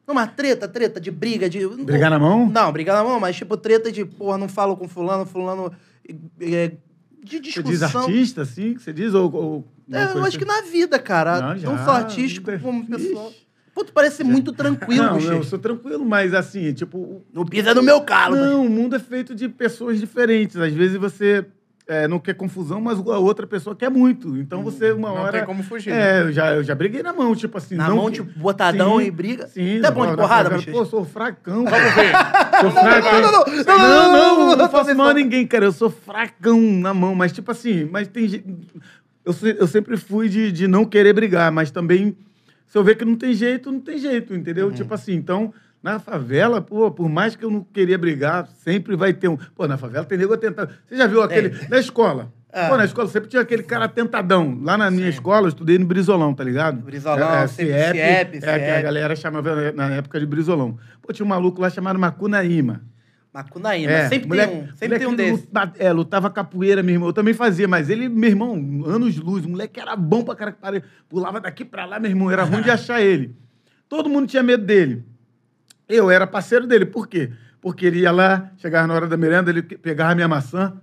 Não, 0.05 0.15
mas 0.15 0.31
treta, 0.35 0.67
treta, 0.69 1.01
de 1.01 1.11
briga, 1.11 1.49
de. 1.49 1.67
Brigar 1.67 2.09
na 2.09 2.17
mão? 2.17 2.49
Não, 2.49 2.71
brigar 2.71 2.95
na 2.95 3.03
mão, 3.03 3.19
mas 3.19 3.35
tipo, 3.35 3.57
treta 3.57 3.91
de, 3.91 4.05
porra, 4.05 4.37
não 4.37 4.47
falo 4.47 4.77
com 4.77 4.87
fulano, 4.87 5.25
fulano. 5.25 5.69
é, 6.39 6.71
de 7.21 7.37
Você 7.37 7.39
diz 7.39 7.79
discussão. 7.79 8.01
artista, 8.01 8.41
assim? 8.43 8.73
que 8.73 8.81
Você 8.81 8.93
diz 8.93 9.13
ou... 9.13 9.33
ou 9.33 9.67
É, 9.91 10.03
eu 10.13 10.23
acho 10.23 10.39
que 10.39 10.45
na 10.45 10.61
vida, 10.61 10.97
cara. 10.97 11.41
Não, 11.41 11.57
já, 11.57 11.85
só 11.85 11.91
artístico 11.91 12.57
como 12.59 12.85
fiz. 12.85 12.95
pessoa. 12.95 13.33
Pô, 13.77 13.83
tu 13.85 13.93
parece 13.93 14.23
muito 14.23 14.51
tranquilo, 14.51 15.03
Não, 15.03 15.13
Bochecha. 15.13 15.33
eu 15.33 15.43
sou 15.43 15.59
tranquilo, 15.59 16.03
mas 16.03 16.33
assim, 16.33 16.73
tipo... 16.73 17.21
Não 17.31 17.45
pisa 17.45 17.75
no 17.75 17.83
meu 17.83 18.01
calo. 18.01 18.35
Não, 18.35 18.65
o 18.65 18.69
mundo 18.69 18.95
é 18.95 18.99
feito 18.99 19.35
de 19.35 19.47
pessoas 19.47 19.99
diferentes. 19.99 20.55
Às 20.57 20.73
vezes 20.73 20.97
você 20.97 21.45
é, 21.87 22.07
não 22.07 22.17
quer 22.17 22.33
confusão, 22.33 22.81
mas 22.81 22.97
a 22.97 23.19
outra 23.19 23.45
pessoa 23.45 23.75
quer 23.75 23.91
muito. 23.91 24.35
Então 24.35 24.63
você, 24.63 24.91
uma 24.93 25.09
Não 25.09 25.15
hora... 25.17 25.31
tem 25.37 25.45
como 25.45 25.61
fugir, 25.61 25.91
É, 25.93 26.23
eu 26.23 26.31
já, 26.31 26.55
eu 26.55 26.63
já 26.63 26.73
briguei 26.73 27.03
na 27.03 27.13
mão, 27.13 27.35
tipo 27.35 27.55
assim... 27.55 27.75
Na 27.75 27.87
não 27.87 27.97
mão, 27.97 28.05
que- 28.07 28.13
tipo, 28.13 28.39
botadão 28.39 28.97
Sim, 28.97 29.05
e 29.05 29.11
briga. 29.11 29.47
Sim. 29.47 29.79
Tá 29.79 29.91
bom 29.91 30.05
de 30.05 30.11
na 30.13 30.17
porrada. 30.17 30.49
Bochecha? 30.49 30.71
Pô, 30.71 30.83
sou 30.83 31.05
fracão. 31.05 31.63
Vamos 31.63 31.93
ver. 31.93 32.13
Sou 32.61 32.71
fracão. 32.71 33.21
Não, 33.21 33.31
não, 33.31 33.31
não, 33.31 33.45
não, 33.45 33.63
Não, 33.63 33.77
não, 33.77 34.11
não, 34.11 34.37
não, 34.39 34.47
não 34.47 34.55
não, 34.57 34.69
faço 34.71 34.89
não, 34.89 34.95
mal 34.97 35.07
a 35.09 35.13
não. 35.13 35.21
ninguém, 35.21 35.45
cara. 35.45 35.65
Eu 35.65 35.71
sou 35.71 35.91
fracão 35.91 36.59
na 36.59 36.95
mão, 36.95 37.13
mas 37.13 37.31
tipo 37.31 37.51
assim, 37.51 37.87
mas 37.91 38.07
tem 38.07 38.27
gente. 38.27 38.43
Eu, 39.23 39.33
se- 39.33 39.55
eu 39.59 39.67
sempre 39.67 39.97
fui 39.97 40.29
de, 40.29 40.51
de 40.51 40.67
não 40.67 40.83
querer 40.83 41.13
brigar, 41.13 41.51
mas 41.51 41.69
também, 41.69 42.17
se 42.67 42.77
eu 42.77 42.83
ver 42.83 42.95
que 42.95 43.03
não 43.05 43.15
tem 43.15 43.33
jeito, 43.33 43.71
não 43.71 43.79
tem 43.79 43.97
jeito, 43.97 44.33
Uhum. 44.33 44.39
entendeu? 44.39 44.71
Tipo 44.71 44.93
assim, 44.93 45.13
então, 45.13 45.53
na 45.81 45.99
favela, 45.99 46.61
pô, 46.61 46.91
por 46.91 47.07
mais 47.09 47.35
que 47.35 47.43
eu 47.45 47.49
não 47.49 47.63
queria 47.63 47.97
brigar, 47.97 48.47
sempre 48.63 48.95
vai 48.95 49.13
ter 49.13 49.27
um. 49.29 49.37
Pô, 49.55 49.67
na 49.67 49.77
favela 49.77 50.05
tem 50.05 50.17
nego 50.17 50.35
tentado. 50.37 50.71
Você 50.87 50.95
já 50.97 51.07
viu 51.07 51.21
aquele. 51.21 51.51
Na 51.69 51.79
escola. 51.79 52.31
Ah. 52.51 52.69
Pô, 52.69 52.77
na 52.77 52.85
escola 52.85 53.07
sempre 53.07 53.29
tinha 53.29 53.41
aquele 53.41 53.61
cara 53.63 53.87
tentadão. 53.87 54.57
Lá 54.63 54.77
na 54.77 54.89
minha 54.89 55.09
escola, 55.09 55.45
eu 55.45 55.49
estudei 55.49 55.77
no 55.77 55.85
Brizolão, 55.85 56.33
tá 56.33 56.43
ligado? 56.43 56.81
Brizolão, 56.81 57.35
é, 57.35 57.43
é, 57.43 57.47
CIEP, 57.47 57.91
CIEP, 57.93 58.37
É, 58.45 58.59
que 58.59 58.71
a 58.71 58.81
galera 58.81 59.15
chamava 59.15 59.71
na 59.73 59.89
época 59.91 60.19
de 60.19 60.25
Brizolão. 60.25 60.77
Pô, 61.01 61.13
tinha 61.13 61.25
um 61.25 61.29
maluco 61.29 61.61
lá 61.61 61.69
chamado 61.69 61.99
Macunaíma. 61.99 62.81
Macunaíma. 63.37 63.91
É, 63.91 64.09
sempre 64.09 64.27
moleque- 64.27 64.51
tem 64.53 64.61
um. 64.63 64.75
Sempre 64.75 64.97
tem 64.99 65.07
um 65.07 65.11
que 65.11 65.15
desse. 65.17 65.31
luta- 65.31 65.73
é, 65.77 65.91
lutava 65.93 66.29
capoeira, 66.29 66.81
meu 66.81 66.93
irmão. 66.95 67.09
Eu 67.09 67.13
também 67.13 67.33
fazia, 67.33 67.67
mas 67.67 67.89
ele, 67.89 68.09
meu 68.09 68.29
irmão, 68.29 68.53
anos 68.85 69.17
luz. 69.17 69.45
O 69.45 69.49
moleque 69.49 69.79
era 69.79 69.95
bom 69.95 70.23
pra 70.23 70.35
cara. 70.35 70.51
pare- 70.51 70.83
Pulava 71.07 71.39
daqui 71.39 71.63
pra 71.63 71.85
lá, 71.85 71.99
meu 71.99 72.09
irmão. 72.09 72.31
Era 72.31 72.43
ruim 72.43 72.61
de 72.61 72.71
achar 72.71 73.01
ele. 73.01 73.35
Todo 73.87 74.09
mundo 74.09 74.27
tinha 74.27 74.41
medo 74.43 74.65
dele. 74.65 75.03
Eu 75.87 76.09
era 76.11 76.25
parceiro 76.27 76.65
dele. 76.67 76.85
Por 76.85 77.07
quê? 77.07 77.31
Porque 77.61 77.85
ele 77.85 77.99
ia 77.99 78.11
lá, 78.11 78.51
chegava 78.57 78.87
na 78.87 78.93
hora 78.93 79.07
da 79.07 79.15
merenda, 79.17 79.49
ele 79.49 79.61
que- 79.61 79.77
pegava 79.77 80.13
minha 80.15 80.27
maçã. 80.27 80.73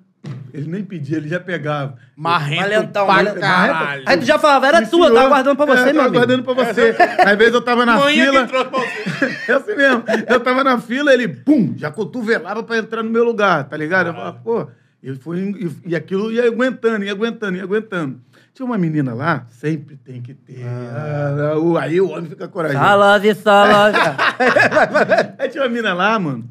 Ele 0.52 0.70
nem 0.70 0.84
pedia, 0.84 1.16
ele 1.16 1.28
já 1.28 1.40
pegava. 1.40 1.96
Marrento 2.16 2.62
Valentão, 2.62 3.06
pra 3.06 3.14
valentão. 3.16 3.40
caralho. 3.40 4.04
Aí 4.06 4.16
tu 4.16 4.24
já 4.24 4.38
falava, 4.38 4.66
era 4.68 4.80
Me 4.80 4.86
tua, 4.86 5.08
eu 5.08 5.14
tava 5.14 5.28
guardando 5.28 5.56
pra 5.56 5.66
você, 5.66 5.80
é, 5.80 5.84
meu 5.86 5.94
tava 5.94 6.00
amigo. 6.02 6.14
guardando 6.14 6.42
pra 6.44 6.54
você. 6.54 6.96
Às 7.26 7.36
vezes 7.38 7.54
eu 7.54 7.60
tava 7.62 7.84
na 7.84 7.98
Manhã 7.98 8.24
fila. 8.30 8.46
que 8.46 8.52
pra 8.52 8.62
você. 8.64 9.04
É 9.50 9.52
assim 9.52 9.74
mesmo. 9.76 10.04
Eu 10.28 10.40
tava 10.40 10.64
na 10.64 10.78
fila, 10.80 11.12
ele, 11.12 11.28
pum, 11.28 11.74
já 11.76 11.90
cotovelava 11.90 12.62
pra 12.62 12.78
entrar 12.78 13.02
no 13.02 13.10
meu 13.10 13.24
lugar, 13.24 13.64
tá 13.64 13.76
ligado? 13.76 14.06
Eu 14.08 14.14
falava, 14.14 14.38
pô, 14.42 14.66
eu 15.02 15.16
fui, 15.16 15.38
e, 15.84 15.90
e 15.90 15.96
aquilo 15.96 16.32
ia 16.32 16.46
aguentando, 16.46 17.04
ia 17.04 17.12
aguentando, 17.12 17.56
ia 17.58 17.62
aguentando. 17.64 18.20
Tinha 18.54 18.64
uma 18.64 18.78
menina 18.78 19.12
lá, 19.12 19.44
sempre 19.50 19.96
tem 19.96 20.22
que 20.22 20.32
ter. 20.32 20.64
Ah, 20.64 21.58
o- 21.58 21.76
aí 21.76 22.00
o 22.00 22.08
homem 22.10 22.26
fica 22.30 22.46
corajoso. 22.48 22.78
Salve, 22.82 23.34
salve. 23.34 23.98
Aí 25.38 25.48
tinha 25.48 25.62
uma 25.64 25.68
menina 25.68 25.92
lá, 25.92 26.16
mano, 26.18 26.48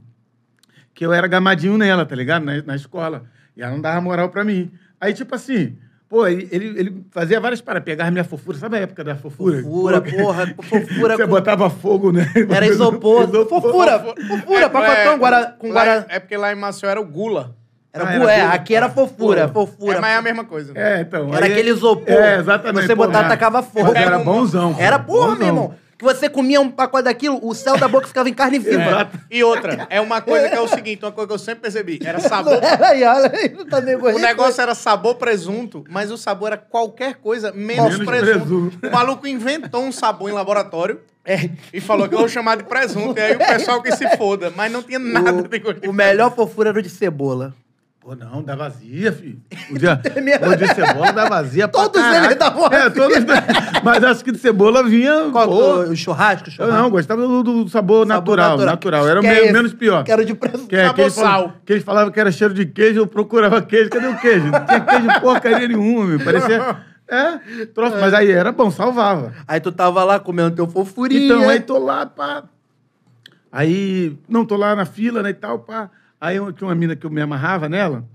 que 0.94 1.06
eu 1.06 1.14
era 1.14 1.26
gamadinho 1.28 1.78
nela, 1.78 2.06
tá 2.06 2.16
ligado? 2.16 2.44
Na, 2.46 2.62
na 2.62 2.76
escola. 2.76 3.24
E 3.56 3.62
ela 3.62 3.72
não 3.72 3.82
dava 3.82 4.02
moral 4.02 4.30
pra 4.30 4.44
mim. 4.44 4.72
Aí, 5.00 5.14
tipo 5.14 5.36
assim, 5.36 5.78
pô, 6.10 6.26
ele, 6.28 6.48
ele, 6.52 7.04
fazia 7.12 7.40
várias 7.40 7.62
paradas, 7.62 7.86
pegava 7.86 8.10
minha 8.12 8.24
fofura. 8.24 8.58
Sabe 8.58 8.78
a 8.78 8.82
época 8.82 9.04
da 9.04 9.16
fofura? 9.16 9.62
Fofura, 9.62 10.02
porra, 10.02 10.48
fofura 10.64 11.16
Você 11.18 11.24
com- 11.24 11.30
botava 11.30 11.70
fogo, 11.70 12.12
né? 12.12 12.26
Era 12.50 12.66
isopor. 12.66 13.28
Fofura, 13.48 14.00
fofura, 14.00 14.70
pacotão, 14.70 15.18
guara, 15.20 15.56
com 15.60 15.68
lá- 15.68 15.74
guara... 15.86 16.06
É 16.10 16.20
porque 16.20 16.38
lá 16.38 16.52
em 16.52 16.56
Maceió 16.56 16.90
era 16.90 17.02
o 17.02 17.06
gula. 17.06 17.56
Era 17.96 18.06
Ah, 18.06 18.20
bu- 18.20 18.28
é, 18.28 18.34
era 18.34 18.44
gula. 18.46 18.54
aqui 18.56 18.74
era 18.76 18.90
fofura, 18.90 19.48
Pô. 19.48 19.68
fofura. 19.68 19.98
É, 19.98 20.02
mas 20.02 20.12
é 20.12 20.16
a 20.18 20.22
mesma 20.24 20.44
coisa. 20.46 20.74
É, 20.76 21.02
então. 21.02 21.32
Era 21.32 21.46
aí- 21.46 21.52
aquele 21.52 21.70
isopor. 21.70 22.10
É, 22.12 22.40
exatamente. 22.40 22.88
Você 22.88 22.96
pô, 22.96 23.06
botava, 23.06 23.24
né? 23.26 23.30
tacava 23.30 23.62
fogo. 23.62 23.92
Mas 23.94 24.02
Era 24.04 24.18
bonzão. 24.18 24.76
Era 24.80 24.98
porra, 24.98 25.28
bonzão. 25.28 25.38
meu 25.38 25.48
irmão. 25.48 25.76
Você 26.04 26.28
comia 26.28 26.60
um 26.60 26.70
pacote 26.70 27.06
daquilo, 27.06 27.40
o 27.42 27.56
céu 27.56 27.78
da 27.78 27.88
boca 27.88 28.06
ficava 28.08 28.28
em 28.28 28.34
carne 28.34 28.60
viva. 28.60 28.84
Exato. 28.84 29.20
E 29.32 29.42
outra, 29.42 29.88
é 29.90 30.02
uma 30.02 30.22
coisa 30.22 30.50
que 30.50 30.56
é 30.56 30.60
o 30.60 30.68
seguinte, 30.68 31.04
uma 31.04 31.14
coisa 31.14 31.28
que 31.28 31.34
eu 31.34 31.40
sempre 31.40 31.62
percebi, 31.62 32.00
era 32.04 32.20
sabor... 32.20 32.60
Aí, 32.84 33.04
olha 33.04 33.32
aí, 33.34 33.50
tá 33.50 33.80
O 33.80 34.20
negócio 34.20 34.62
era 34.62 34.76
sabor 34.76 35.16
presunto, 35.16 35.86
mas 35.90 36.12
o 36.12 36.18
sabor 36.18 36.48
era 36.48 36.58
qualquer 36.58 37.16
coisa 37.16 37.52
menos, 37.54 37.98
Menos 37.98 38.06
presunto. 38.06 38.40
presunto. 38.40 38.88
O 38.88 38.92
maluco 38.92 39.26
inventou 39.26 39.84
um 39.84 39.92
sabor 39.92 40.30
em 40.30 40.34
laboratório 40.34 41.00
e 41.72 41.80
falou 41.80 42.10
que 42.10 42.16
eu 42.16 42.20
vou 42.20 42.28
chamar 42.28 42.58
de 42.58 42.64
presunto. 42.66 43.18
E 43.18 43.22
aí 43.22 43.36
o 43.36 43.40
pessoal 43.40 43.82
que 43.82 43.92
se 43.96 44.18
foda, 44.18 44.52
mas 44.56 44.72
não 44.72 44.84
tinha 44.84 45.00
nada 45.00 45.42
de 45.42 45.60
gosto 45.60 45.90
O 45.90 45.94
melhor 45.94 46.36
fofura 46.36 46.70
era 46.70 46.80
o 46.80 46.82
de 46.82 46.90
cebola. 46.90 47.54
Pô, 48.04 48.16
não, 48.16 48.44
dá 48.44 48.54
vazia, 48.54 49.14
filho. 49.14 49.40
O 49.72 49.76
de, 49.80 50.22
mesmo? 50.22 50.48
o 50.48 50.56
de 50.58 50.68
cebola 50.76 51.14
dá 51.14 51.30
vazia 51.30 51.70
pra 51.70 51.82
Todos 51.84 52.02
caraca. 52.02 52.26
eles 52.26 52.38
davam 52.38 52.66
É, 52.66 52.90
todos. 52.90 53.18
Mas 53.82 54.04
acho 54.04 54.24
que 54.26 54.32
de 54.34 54.38
cebola 54.40 54.84
vinha. 54.84 55.30
Qual, 55.32 55.50
o, 55.50 55.80
o 55.92 55.96
churrasco, 55.96 56.48
o 56.48 56.50
eu 56.50 56.54
churrasco. 56.54 56.78
não, 56.78 56.90
gostava 56.90 57.22
do, 57.26 57.42
do 57.44 57.70
sabor, 57.70 58.06
natural, 58.06 58.58
natural. 58.58 59.08
Era 59.08 59.20
o 59.20 59.24
Que 59.24 59.28
é 59.28 59.52
menos 59.54 59.74
pior. 59.74 60.04
Que 60.04 60.12
era 60.12 60.26
de 60.26 60.34
presunto. 60.34 60.68
Que, 60.68 60.76
é, 60.76 60.82
Sabor 60.84 60.96
que, 60.96 61.02
eles 61.02 61.16
falavam, 61.16 61.48
sal. 61.48 61.56
que 61.66 61.74
eles 61.74 61.84
falavam 61.84 62.12
que 62.12 62.20
era 62.20 62.32
cheiro 62.32 62.54
de 62.54 62.66
queijo, 62.66 63.00
eu 63.00 63.08
procurava 63.08 63.62
queijo. 63.62 63.90
Cadê 63.90 64.08
o 64.08 64.18
queijo? 64.20 64.48
Não 64.48 64.66
tinha 64.66 64.80
queijo 64.82 65.08
porcaria 65.22 65.68
nenhuma, 65.70 66.06
meu. 66.06 66.20
Parecia. 66.20 66.78
É, 67.08 67.66
troço. 67.68 67.96
Mas 68.02 68.14
aí 68.14 68.30
era 68.32 68.52
bom, 68.52 68.70
salvava. 68.70 69.32
Aí 69.48 69.62
tu 69.62 69.72
tava 69.72 70.04
lá 70.04 70.20
comendo 70.20 70.52
teu 70.56 70.68
fofurinha. 70.68 71.26
Então, 71.26 71.50
aí 71.50 71.62
tô 71.62 71.78
lá, 71.80 72.06
pá. 72.06 72.44
Aí, 73.50 74.18
não, 74.28 74.46
tô 74.46 74.58
lá 74.58 74.76
na 74.76 74.84
fila, 74.86 75.22
né, 75.22 75.30
e 75.30 75.34
tal, 75.34 75.60
pá. 75.60 75.90
Aí 76.24 76.38
eu- 76.38 76.54
tinha 76.54 76.70
uma 76.70 76.74
mina 76.76 76.96
que 76.96 77.06
eu 77.06 77.10
me 77.10 77.22
amarrava 77.22 77.68
nela. 77.68 78.08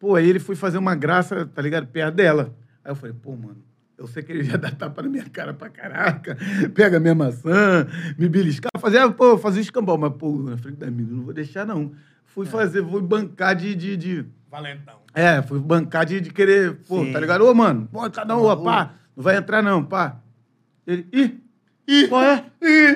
Pô, 0.00 0.16
aí 0.16 0.28
ele 0.28 0.40
foi 0.40 0.56
fazer 0.56 0.76
uma 0.76 0.96
graça, 0.96 1.46
tá 1.46 1.62
ligado, 1.62 1.86
perto 1.86 2.12
dela. 2.16 2.52
Aí 2.84 2.90
eu 2.90 2.96
falei, 2.96 3.14
pô, 3.14 3.36
mano, 3.36 3.58
eu 3.96 4.08
sei 4.08 4.24
que 4.24 4.32
ele 4.32 4.42
já 4.42 4.56
dá 4.56 4.72
tapa 4.72 5.02
na 5.02 5.08
minha 5.08 5.24
cara 5.30 5.54
pra 5.54 5.70
caraca, 5.70 6.36
pega 6.74 6.98
minha 6.98 7.14
maçã, 7.14 7.86
me 8.18 8.28
beliscar, 8.28 8.72
fazia, 8.80 9.08
pô, 9.08 9.38
fazia 9.38 9.62
escambau, 9.62 9.96
mas, 9.96 10.12
pô, 10.14 10.32
na 10.42 10.56
frente 10.56 10.78
da 10.78 10.90
mina, 10.90 11.12
não 11.12 11.22
vou 11.22 11.32
deixar, 11.32 11.64
não. 11.64 11.92
Fui 12.24 12.44
fazer, 12.44 12.84
fui 12.84 13.00
bancar 13.00 13.54
de- 13.54 13.76
de, 13.76 13.96
de, 13.96 14.24
Valentão. 14.50 14.98
é, 15.14 15.40
fui 15.40 15.60
bancar 15.60 16.04
de, 16.04 16.20
de 16.20 16.30
querer, 16.30 16.74
pô, 16.88 17.04
Sim. 17.04 17.12
tá 17.12 17.20
ligado? 17.20 17.42
Ô, 17.46 17.54
mano, 17.54 17.88
pô, 17.92 18.10
cada 18.10 18.36
um, 18.36 18.64
pá, 18.64 18.94
não 19.16 19.22
vai 19.22 19.36
entrar 19.36 19.62
não, 19.62 19.84
pá. 19.84 20.16
Ele, 20.84 21.06
ih, 21.12 21.40
ih, 21.86 22.08
qual 22.08 22.22
é? 22.22 22.44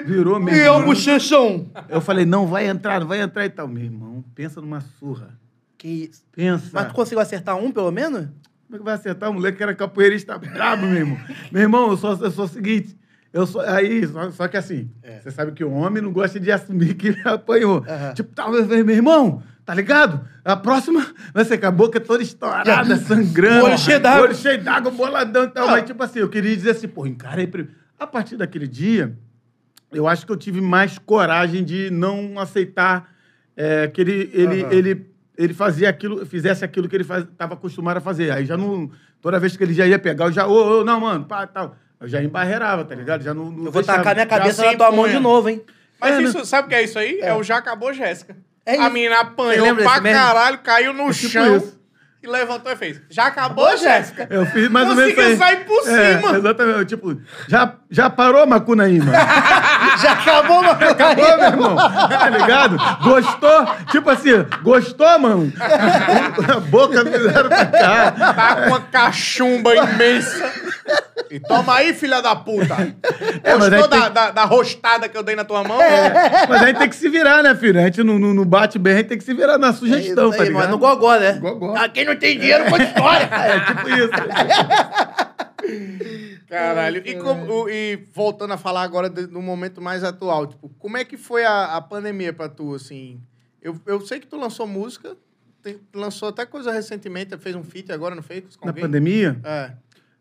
Virou 0.05 0.39
mesmo. 0.41 0.59
E 0.59 0.63
é 0.63 0.71
o 0.71 0.85
bochechão. 0.85 1.71
Eu 1.89 2.01
falei, 2.01 2.25
não 2.25 2.47
vai 2.47 2.67
entrar, 2.67 3.01
não 3.01 3.07
vai 3.07 3.21
entrar 3.21 3.45
e 3.45 3.51
tal. 3.51 3.69
Meu 3.69 3.85
irmão, 3.85 4.25
pensa 4.35 4.61
numa 4.61 4.81
surra. 4.81 5.39
Que 5.77 5.89
isso. 5.89 6.25
Pensa. 6.33 6.71
Mas 6.73 6.89
tu 6.89 6.95
conseguiu 6.95 7.21
acertar 7.21 7.57
um, 7.57 7.71
pelo 7.71 7.91
menos? 7.93 8.29
Como 8.67 8.77
é 8.77 8.79
que 8.79 8.85
vai 8.85 8.95
acertar? 8.95 9.31
O 9.31 9.35
moleque 9.35 9.57
que 9.57 9.63
era 9.63 9.75
capoeirista 9.75 10.37
brabo, 10.37 10.87
meu 10.87 10.97
irmão. 10.97 11.19
meu 11.51 11.63
irmão, 11.63 11.91
eu 11.91 11.97
sou, 11.97 12.19
eu 12.21 12.31
sou 12.31 12.45
o 12.45 12.49
seguinte. 12.49 12.99
Eu 13.33 13.47
sou, 13.47 13.61
aí, 13.61 14.07
só, 14.07 14.31
só 14.31 14.49
que 14.49 14.57
assim, 14.57 14.91
você 15.23 15.31
sabe 15.31 15.53
que 15.53 15.63
o 15.63 15.71
homem 15.71 16.03
não 16.03 16.11
gosta 16.13 16.41
de 16.41 16.51
assumir 16.51 16.95
que 16.95 17.09
ele 17.09 17.23
apanhou. 17.25 17.85
Aham. 17.87 18.15
Tipo, 18.15 18.35
tá, 18.35 18.49
meu 18.49 18.85
meu 18.85 18.95
irmão, 18.95 19.43
tá 19.65 19.75
ligado? 19.75 20.27
A 20.45 20.57
próxima 20.57 21.07
vai 21.33 21.45
ser 21.45 21.59
com 21.59 21.67
a 21.67 21.71
boca 21.71 22.01
toda 22.01 22.23
estourada, 22.23 22.97
sangrando. 23.05 23.67
Olho 23.67 23.79
cheio 23.79 24.01
d'água. 24.01 24.23
Olho 24.25 24.35
cheio 24.35 24.63
d'água, 24.63 24.91
boladão 24.91 25.45
e 25.45 25.49
tal. 25.49 25.69
Mas, 25.69 25.85
tipo 25.85 26.03
assim, 26.03 26.21
eu 26.21 26.29
queria 26.29 26.57
dizer 26.57 26.71
assim, 26.71 26.89
pô, 26.89 27.07
encara 27.07 27.41
aí. 27.41 27.47
primeiro. 27.47 27.77
A 27.99 28.07
partir 28.07 28.37
daquele 28.37 28.69
dia, 28.69 29.17
eu 29.93 30.07
acho 30.07 30.25
que 30.25 30.33
eu 30.33 30.37
tive 30.37 30.61
mais 30.61 30.99
coragem 30.99 31.65
de 31.65 31.91
não 31.91 32.39
aceitar 32.39 33.13
é, 33.57 33.89
que 33.89 34.01
ele, 34.01 34.31
ele, 34.33 34.63
Aham. 34.63 34.73
ele, 34.73 35.07
ele 35.37 35.55
fazia 35.55 35.89
aquilo, 35.89 36.25
fizesse 36.25 36.65
aquilo 36.65 36.89
que 36.89 36.95
ele 36.95 37.03
estava 37.05 37.55
acostumado 37.55 37.97
a 37.97 38.01
fazer. 38.01 38.31
Aí 38.31 38.45
já 38.47 38.57
não. 38.57 38.91
Toda 39.21 39.41
vez 39.41 39.57
que 39.57 39.65
ele 39.65 39.75
já 39.75 39.85
ia 39.85 39.99
pegar, 39.99 40.27
eu 40.27 40.33
já, 40.33 40.47
ô, 40.47 40.81
ô, 40.81 40.85
não, 40.85 41.01
mano, 41.01 41.25
pá, 41.25 41.47
tal. 41.47 41.77
Eu 42.01 42.07
já 42.07 42.23
embarreirava, 42.23 42.85
tá 42.85 42.95
ligado? 42.95 43.23
Já 43.25 43.35
não. 43.35 43.51
não 43.51 43.65
Eu 43.67 43.73
vou 43.73 43.83
deixava. 43.83 43.99
tacar 43.99 44.15
minha 44.15 44.27
cabeça 44.27 44.65
na 44.65 44.77
tua 44.77 44.93
mão 44.93 45.09
de 45.09 45.19
novo, 45.19 45.49
hein? 45.49 45.61
Mas 46.01 46.15
É, 46.15 46.23
isso, 46.23 46.45
sabe 46.47 46.67
o 46.67 46.69
que 46.69 46.75
é 46.77 46.85
isso 46.85 46.97
aí? 46.97 47.19
É, 47.21 47.35
o 47.35 47.43
Já 47.43 47.57
Acabou 47.57 47.93
Jéssica. 47.93 48.37
É 48.65 48.77
a 48.77 48.89
menina 48.91 49.21
apanhou 49.21 49.75
pra 49.75 50.01
caralho, 50.01 50.59
caiu 50.59 50.93
no 50.93 51.11
tipo 51.13 51.31
chão 51.31 51.57
isso. 51.57 51.81
E 52.23 52.27
levantou 52.27 52.71
e 52.73 52.77
fez. 52.77 53.01
Já 53.09 53.27
acabou, 53.27 53.77
Jéssica? 53.77 54.27
Eu 54.31 54.45
fiz 54.47 54.69
mais 54.69 54.89
ou 54.89 54.95
menos 54.97 55.19
aí. 55.19 55.37
sair 55.37 55.65
por 55.65 55.89
É, 55.89 56.17
cima. 56.19 56.37
Exatamente. 56.39 56.85
Tipo, 56.87 57.21
já, 57.49 57.75
já 57.91 58.11
parou, 58.11 58.47
Macunaíma? 58.47 59.13
Já 60.03 60.13
acabou, 60.13 60.63
mano. 60.63 60.71
Acabou, 60.91 61.37
meu 61.37 61.47
irmão. 61.47 61.77
Tá 61.77 62.29
ligado? 62.31 62.77
Gostou? 63.03 63.67
Tipo 63.91 64.11
assim, 64.11 64.45
gostou, 64.63 65.19
mano? 65.19 65.53
A 66.55 66.61
boca 66.69 67.05
fizeram 67.05 67.49
pra 67.49 67.67
cá. 67.67 68.11
Tá 68.13 68.57
com 68.57 68.67
uma 68.69 68.81
cachumba 68.81 69.75
imensa. 69.75 70.53
E 71.31 71.39
toma 71.41 71.75
aí, 71.75 71.93
filha 71.93 72.23
da 72.23 72.35
puta. 72.35 72.75
É, 73.45 73.55
mas 73.55 73.69
Gostou 73.69 73.89
tem- 73.89 74.01
da, 74.01 74.09
da, 74.09 74.31
da 74.31 74.45
rostada 74.45 75.09
que 75.09 75.17
eu 75.19 75.23
dei 75.23 75.37
na 75.37 75.45
tua 75.45 75.63
mão? 75.63 75.79
Mas 76.49 76.63
a 76.63 76.67
gente 76.67 76.79
tem 76.79 76.89
que 76.89 76.97
se 76.97 77.09
virar, 77.11 77.43
né, 77.43 77.55
filho? 77.55 77.79
A 77.79 77.85
gente 77.85 78.03
não, 78.03 78.19
não, 78.19 78.33
não 78.33 78.45
bate 78.47 78.79
bem, 78.79 78.95
a 78.95 78.97
gente 78.99 79.09
tem 79.09 79.19
que 79.19 79.25
se 79.25 79.35
virar 79.35 79.59
na 79.59 79.73
sugestão, 79.75 80.31
tá 80.31 80.37
Aí, 80.37 80.49
ligado? 80.49 80.61
mano, 80.63 80.71
no 80.73 80.79
gogó, 80.79 81.15
né? 81.17 81.33
Gogó. 81.33 81.75
Ah, 81.77 81.87
quem 81.89 82.07
não 82.07 82.17
tem 82.17 82.39
dinheiro, 82.39 82.65
conta 82.71 82.83
história. 82.83 83.29
É, 83.31 83.61
tipo 83.61 83.89
isso. 83.91 84.11
Caralho. 86.47 87.03
E, 87.05 87.15
como- 87.17 87.69
e 87.69 87.97
voltando 88.13 88.53
a 88.53 88.59
falar 88.59 88.83
agora 88.83 89.09
do 89.11 89.41
momento 89.43 89.81
mais 89.81 90.03
atual, 90.05 90.47
tipo, 90.47 90.69
como 90.79 90.97
é 90.97 91.05
que 91.05 91.17
foi 91.17 91.45
a, 91.45 91.77
a 91.77 91.81
pandemia 91.81 92.33
pra 92.33 92.49
tu, 92.49 92.75
assim? 92.75 93.21
Eu, 93.61 93.79
eu 93.87 94.01
sei 94.01 94.21
que 94.21 94.27
tu 94.27 94.37
lançou 94.37 94.67
música, 94.67 95.17
tem- 95.63 95.81
lançou 95.95 96.29
até 96.29 96.47
coisa 96.47 96.71
recentemente, 96.73 97.37
fez 97.39 97.55
um 97.57 97.65
feat 97.65 97.91
agora, 97.93 98.15
não 98.15 98.23
fez? 98.23 98.57
Com 98.57 98.67
Na 98.67 98.71
alguém? 98.71 98.85
pandemia, 98.85 99.41
É. 99.45 99.73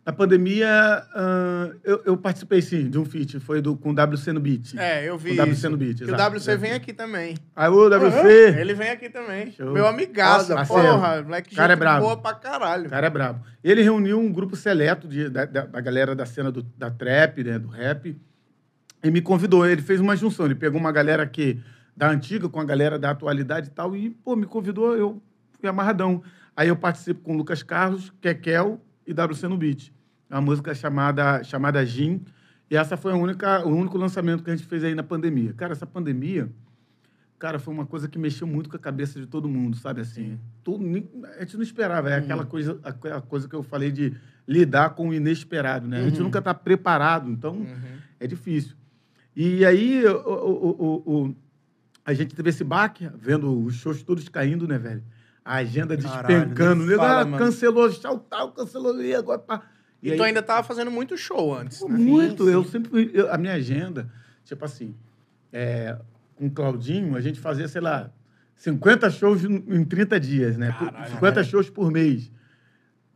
na 0.07 0.13
pandemia, 0.13 0.69
ah, 1.13 1.69
eu, 1.83 2.01
eu 2.05 2.15
participei 2.17 2.61
sim 2.61 2.89
de 2.89 2.97
um 2.97 3.03
feat, 3.03 3.41
foi 3.41 3.61
do, 3.61 3.75
com 3.75 3.89
o 3.89 3.93
WC 3.93 4.31
no 4.31 4.39
Beat. 4.39 4.73
É, 4.77 5.03
eu 5.09 5.17
vi. 5.17 5.31
O 5.37 5.43
WC 5.43 5.51
isso. 5.51 5.69
no 5.69 5.75
beat, 5.75 5.99
exato, 5.99 6.33
o 6.33 6.37
WC 6.37 6.55
vem 6.55 6.71
aqui 6.71 6.93
também. 6.93 7.35
Aí 7.53 7.67
o 7.67 7.89
WC, 7.89 8.57
Ele 8.57 8.73
vem 8.73 8.89
aqui 8.89 9.09
também. 9.09 9.51
Show. 9.51 9.73
Meu 9.73 9.85
amigaço, 9.85 10.53
Parceiro. 10.55 10.81
porra. 10.93 11.21
Moleque, 11.23 11.53
Cara 11.53 11.73
é 11.73 11.75
brabo. 11.75 12.05
boa 12.05 12.15
pra 12.15 12.33
caralho. 12.33 12.87
o 12.87 12.89
cara 12.89 13.07
é 13.07 13.09
brabo. 13.09 13.45
Ele 13.61 13.81
reuniu 13.81 14.17
um 14.17 14.31
grupo 14.31 14.55
seleto 14.55 15.09
de, 15.09 15.27
da, 15.29 15.43
da- 15.43 15.65
da 15.65 15.81
galera 15.81 16.15
da 16.15 16.25
cena 16.25 16.49
do, 16.53 16.63
da 16.63 16.89
trap, 16.89 17.43
né, 17.43 17.59
do 17.59 17.67
rap, 17.67 18.17
e 19.03 19.11
me 19.11 19.19
convidou. 19.19 19.65
Ele 19.67 19.81
fez 19.81 19.99
uma 19.99 20.15
junção, 20.15 20.45
ele 20.45 20.55
pegou 20.55 20.79
uma 20.79 20.91
galera 20.93 21.27
que 21.27 21.59
da 21.97 22.09
antiga 22.09 22.47
com 22.47 22.61
a 22.61 22.63
galera 22.63 22.97
da 22.97 23.09
atualidade 23.11 23.67
e 23.67 23.71
tal, 23.71 23.93
e, 23.93 24.09
pô, 24.11 24.37
me 24.37 24.45
convidou, 24.45 24.95
eu 24.95 25.21
fui 25.59 25.67
amarradão. 25.67 26.23
Aí 26.55 26.69
eu 26.69 26.77
participo 26.77 27.19
com 27.23 27.33
o 27.33 27.37
Lucas 27.37 27.61
Carlos, 27.61 28.13
Kekel 28.21 28.79
e 29.05 29.11
WC 29.13 29.49
no 29.49 29.57
Beat. 29.57 29.91
Uma 30.29 30.41
música 30.41 30.73
chamada, 30.75 31.43
chamada 31.43 31.85
Gin, 31.85 32.21
e 32.69 32.75
essa 32.75 32.97
foi 32.97 33.13
a 33.13 33.15
única, 33.15 33.65
o 33.65 33.69
único 33.69 33.97
lançamento 33.97 34.43
que 34.43 34.49
a 34.51 34.55
gente 34.55 34.67
fez 34.67 34.83
aí 34.83 34.93
na 34.93 35.03
pandemia. 35.03 35.53
Cara, 35.53 35.71
essa 35.71 35.85
pandemia, 35.85 36.49
cara, 37.39 37.59
foi 37.59 37.73
uma 37.73 37.85
coisa 37.85 38.09
que 38.09 38.19
mexeu 38.19 38.45
muito 38.45 38.69
com 38.69 38.75
a 38.75 38.79
cabeça 38.79 39.19
de 39.19 39.25
todo 39.25 39.47
mundo, 39.47 39.77
sabe 39.77 40.01
assim? 40.01 40.37
Tudo, 40.63 40.83
ni- 40.83 41.09
a 41.37 41.41
gente 41.41 41.55
não 41.55 41.63
esperava, 41.63 42.09
é 42.09 42.17
aquela 42.17 42.45
coisa, 42.45 42.77
aquela 42.83 43.21
coisa 43.21 43.47
que 43.47 43.55
eu 43.55 43.63
falei 43.63 43.89
de 43.91 44.13
lidar 44.45 44.91
com 44.91 45.09
o 45.09 45.13
inesperado, 45.13 45.87
né? 45.87 45.99
A 46.01 46.03
gente 46.09 46.19
nunca 46.21 46.39
está 46.39 46.53
preparado, 46.53 47.29
então 47.29 47.65
é 48.19 48.27
difícil. 48.27 48.75
E 49.35 49.63
aí 49.65 50.03
o, 50.05 50.17
o- 50.19 51.03
o- 51.27 51.35
a 52.03 52.13
gente 52.13 52.35
teve 52.35 52.49
esse 52.49 52.63
baque, 52.65 53.09
vendo 53.17 53.63
os 53.63 53.75
shows 53.75 54.01
todos 54.03 54.27
caindo, 54.27 54.67
né, 54.67 54.77
velho? 54.77 55.03
A 55.45 55.55
agenda 55.55 55.95
Caralho, 55.95 56.27
despencando, 56.27 56.75
nem 56.81 56.87
nego, 56.89 57.01
fala, 57.01 57.21
ah, 57.21 57.37
cancelou, 57.37 57.89
tal, 58.29 58.51
cancelou, 58.51 59.01
e 59.01 59.15
agora 59.15 59.39
pá. 59.39 59.61
E, 60.01 60.11
aí- 60.11 60.17
tu 60.17 60.23
ainda 60.23 60.41
tava 60.41 60.63
fazendo 60.63 60.91
muito 60.91 61.17
show 61.17 61.55
antes, 61.55 61.79
Pô, 61.79 61.89
né? 61.89 61.97
muito. 61.97 62.45
sim. 62.45 62.51
Eu 62.51 62.63
sempre 62.63 62.89
fui. 62.89 63.11
eu- 63.13 63.31
a 63.33 63.37
minha 63.37 63.53
agenda, 63.53 64.07
tipo 64.45 64.63
assim, 64.63 64.93
é, 65.51 65.97
com 66.35 66.47
o 66.47 66.51
Claudinho, 66.51 67.15
a 67.15 67.21
gente 67.21 67.39
fazia, 67.39 67.67
sei 67.67 67.81
lá, 67.81 68.11
50 68.55 69.09
shows 69.09 69.43
em 69.43 69.63
em 69.67 69.83
30 69.83 70.19
dias, 70.19 70.55
né? 70.57 70.71
Por- 70.77 70.91
50 71.11 71.43
shows 71.43 71.69
por 71.69 71.91
mês. 71.91 72.31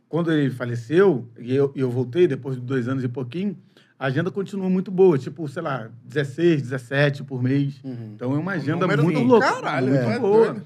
Quando 0.08 0.30
ele 0.32 0.50
faleceu, 0.50 1.28
e 1.38 1.54
eu, 1.54 1.72
e 1.74 1.80
eu 1.80 1.90
voltei 1.90 2.26
depois 2.26 2.56
de 2.56 2.62
dois 2.62 2.86
anos 2.86 3.02
e 3.02 3.08
pouquinho, 3.08 3.56
a 3.98 4.06
agenda 4.06 4.30
continuou 4.30 4.68
muito 4.68 4.90
boa. 4.90 5.16
Tipo, 5.16 5.48
sei 5.48 5.62
lá, 5.62 5.88
16, 6.04 6.60
17 6.62 7.22
por 7.24 7.42
mês. 7.42 7.80
Então 8.14 8.34
é 8.34 8.38
uma 8.38 8.52
agenda 8.52 8.86
muito 8.86 9.20
louca. 9.20 9.46
caralho, 9.52 9.86
muito 9.88 10.02
é 10.10 10.18
boa. 10.18 10.56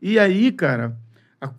E 0.00 0.18
aí, 0.18 0.52
cara, 0.52 0.96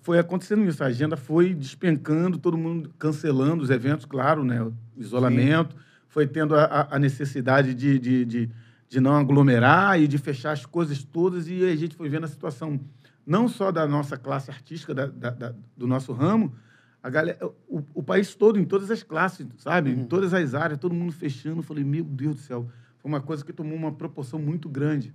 foi 0.02 0.20
acontecendo 0.20 0.64
isso. 0.68 0.84
A 0.84 0.88
agenda 0.88 1.18
foi 1.18 1.54
despencando, 1.54 2.38
todo 2.38 2.58
mundo 2.58 2.94
cancelando 2.98 3.64
os 3.64 3.70
eventos, 3.70 4.06
claro, 4.06 4.44
né? 4.44 4.62
O 4.62 4.74
isolamento. 4.98 5.76
Foi 6.08 6.28
tendo 6.28 6.56
a- 6.56 6.88
a, 6.92 7.00
necessidade 7.00 7.74
de, 7.74 7.98
de, 7.98 8.24
de, 8.26 8.50
de 8.88 9.00
não 9.02 9.16
aglomerar 9.18 10.00
e 10.00 10.08
de 10.08 10.18
fechar 10.18 10.52
as 10.52 10.66
coisas 10.66 11.04
todas. 11.04 11.48
E 11.48 11.64
a 11.64 11.76
gente 11.76 11.96
foi 11.96 12.08
vendo 12.08 12.26
a 12.26 12.28
situação 12.28 12.80
não 13.26 13.48
só 13.48 13.72
da 13.72 13.88
nossa 13.88 14.16
classe 14.18 14.52
artística, 14.52 14.94
da, 14.94 15.08
da- 15.08 15.30
da- 15.32 15.54
do 15.76 15.88
nosso 15.88 16.14
ramo, 16.14 16.54
a 17.02 17.10
galera, 17.10 17.38
o, 17.68 17.82
o 17.96 18.04
país 18.04 18.34
todo, 18.36 18.58
em 18.60 18.64
todas 18.66 18.90
as 18.92 19.02
classes, 19.04 19.46
sabe? 19.58 19.90
Em 19.92 20.06
todas 20.06 20.34
as 20.34 20.54
áreas, 20.54 20.80
todo 20.80 20.94
mundo 20.94 21.12
fechando. 21.12 21.60
Eu 21.60 21.64
falei, 21.64 21.84
meu 21.84 22.04
Deus 22.04 22.36
do 22.36 22.42
céu. 22.42 22.70
Foi 23.00 23.10
uma 23.12 23.20
coisa 23.20 23.44
que 23.44 23.52
tomou 23.52 23.76
uma 23.78 23.92
proporção 23.92 24.40
muito 24.40 24.70
grande. 24.70 25.14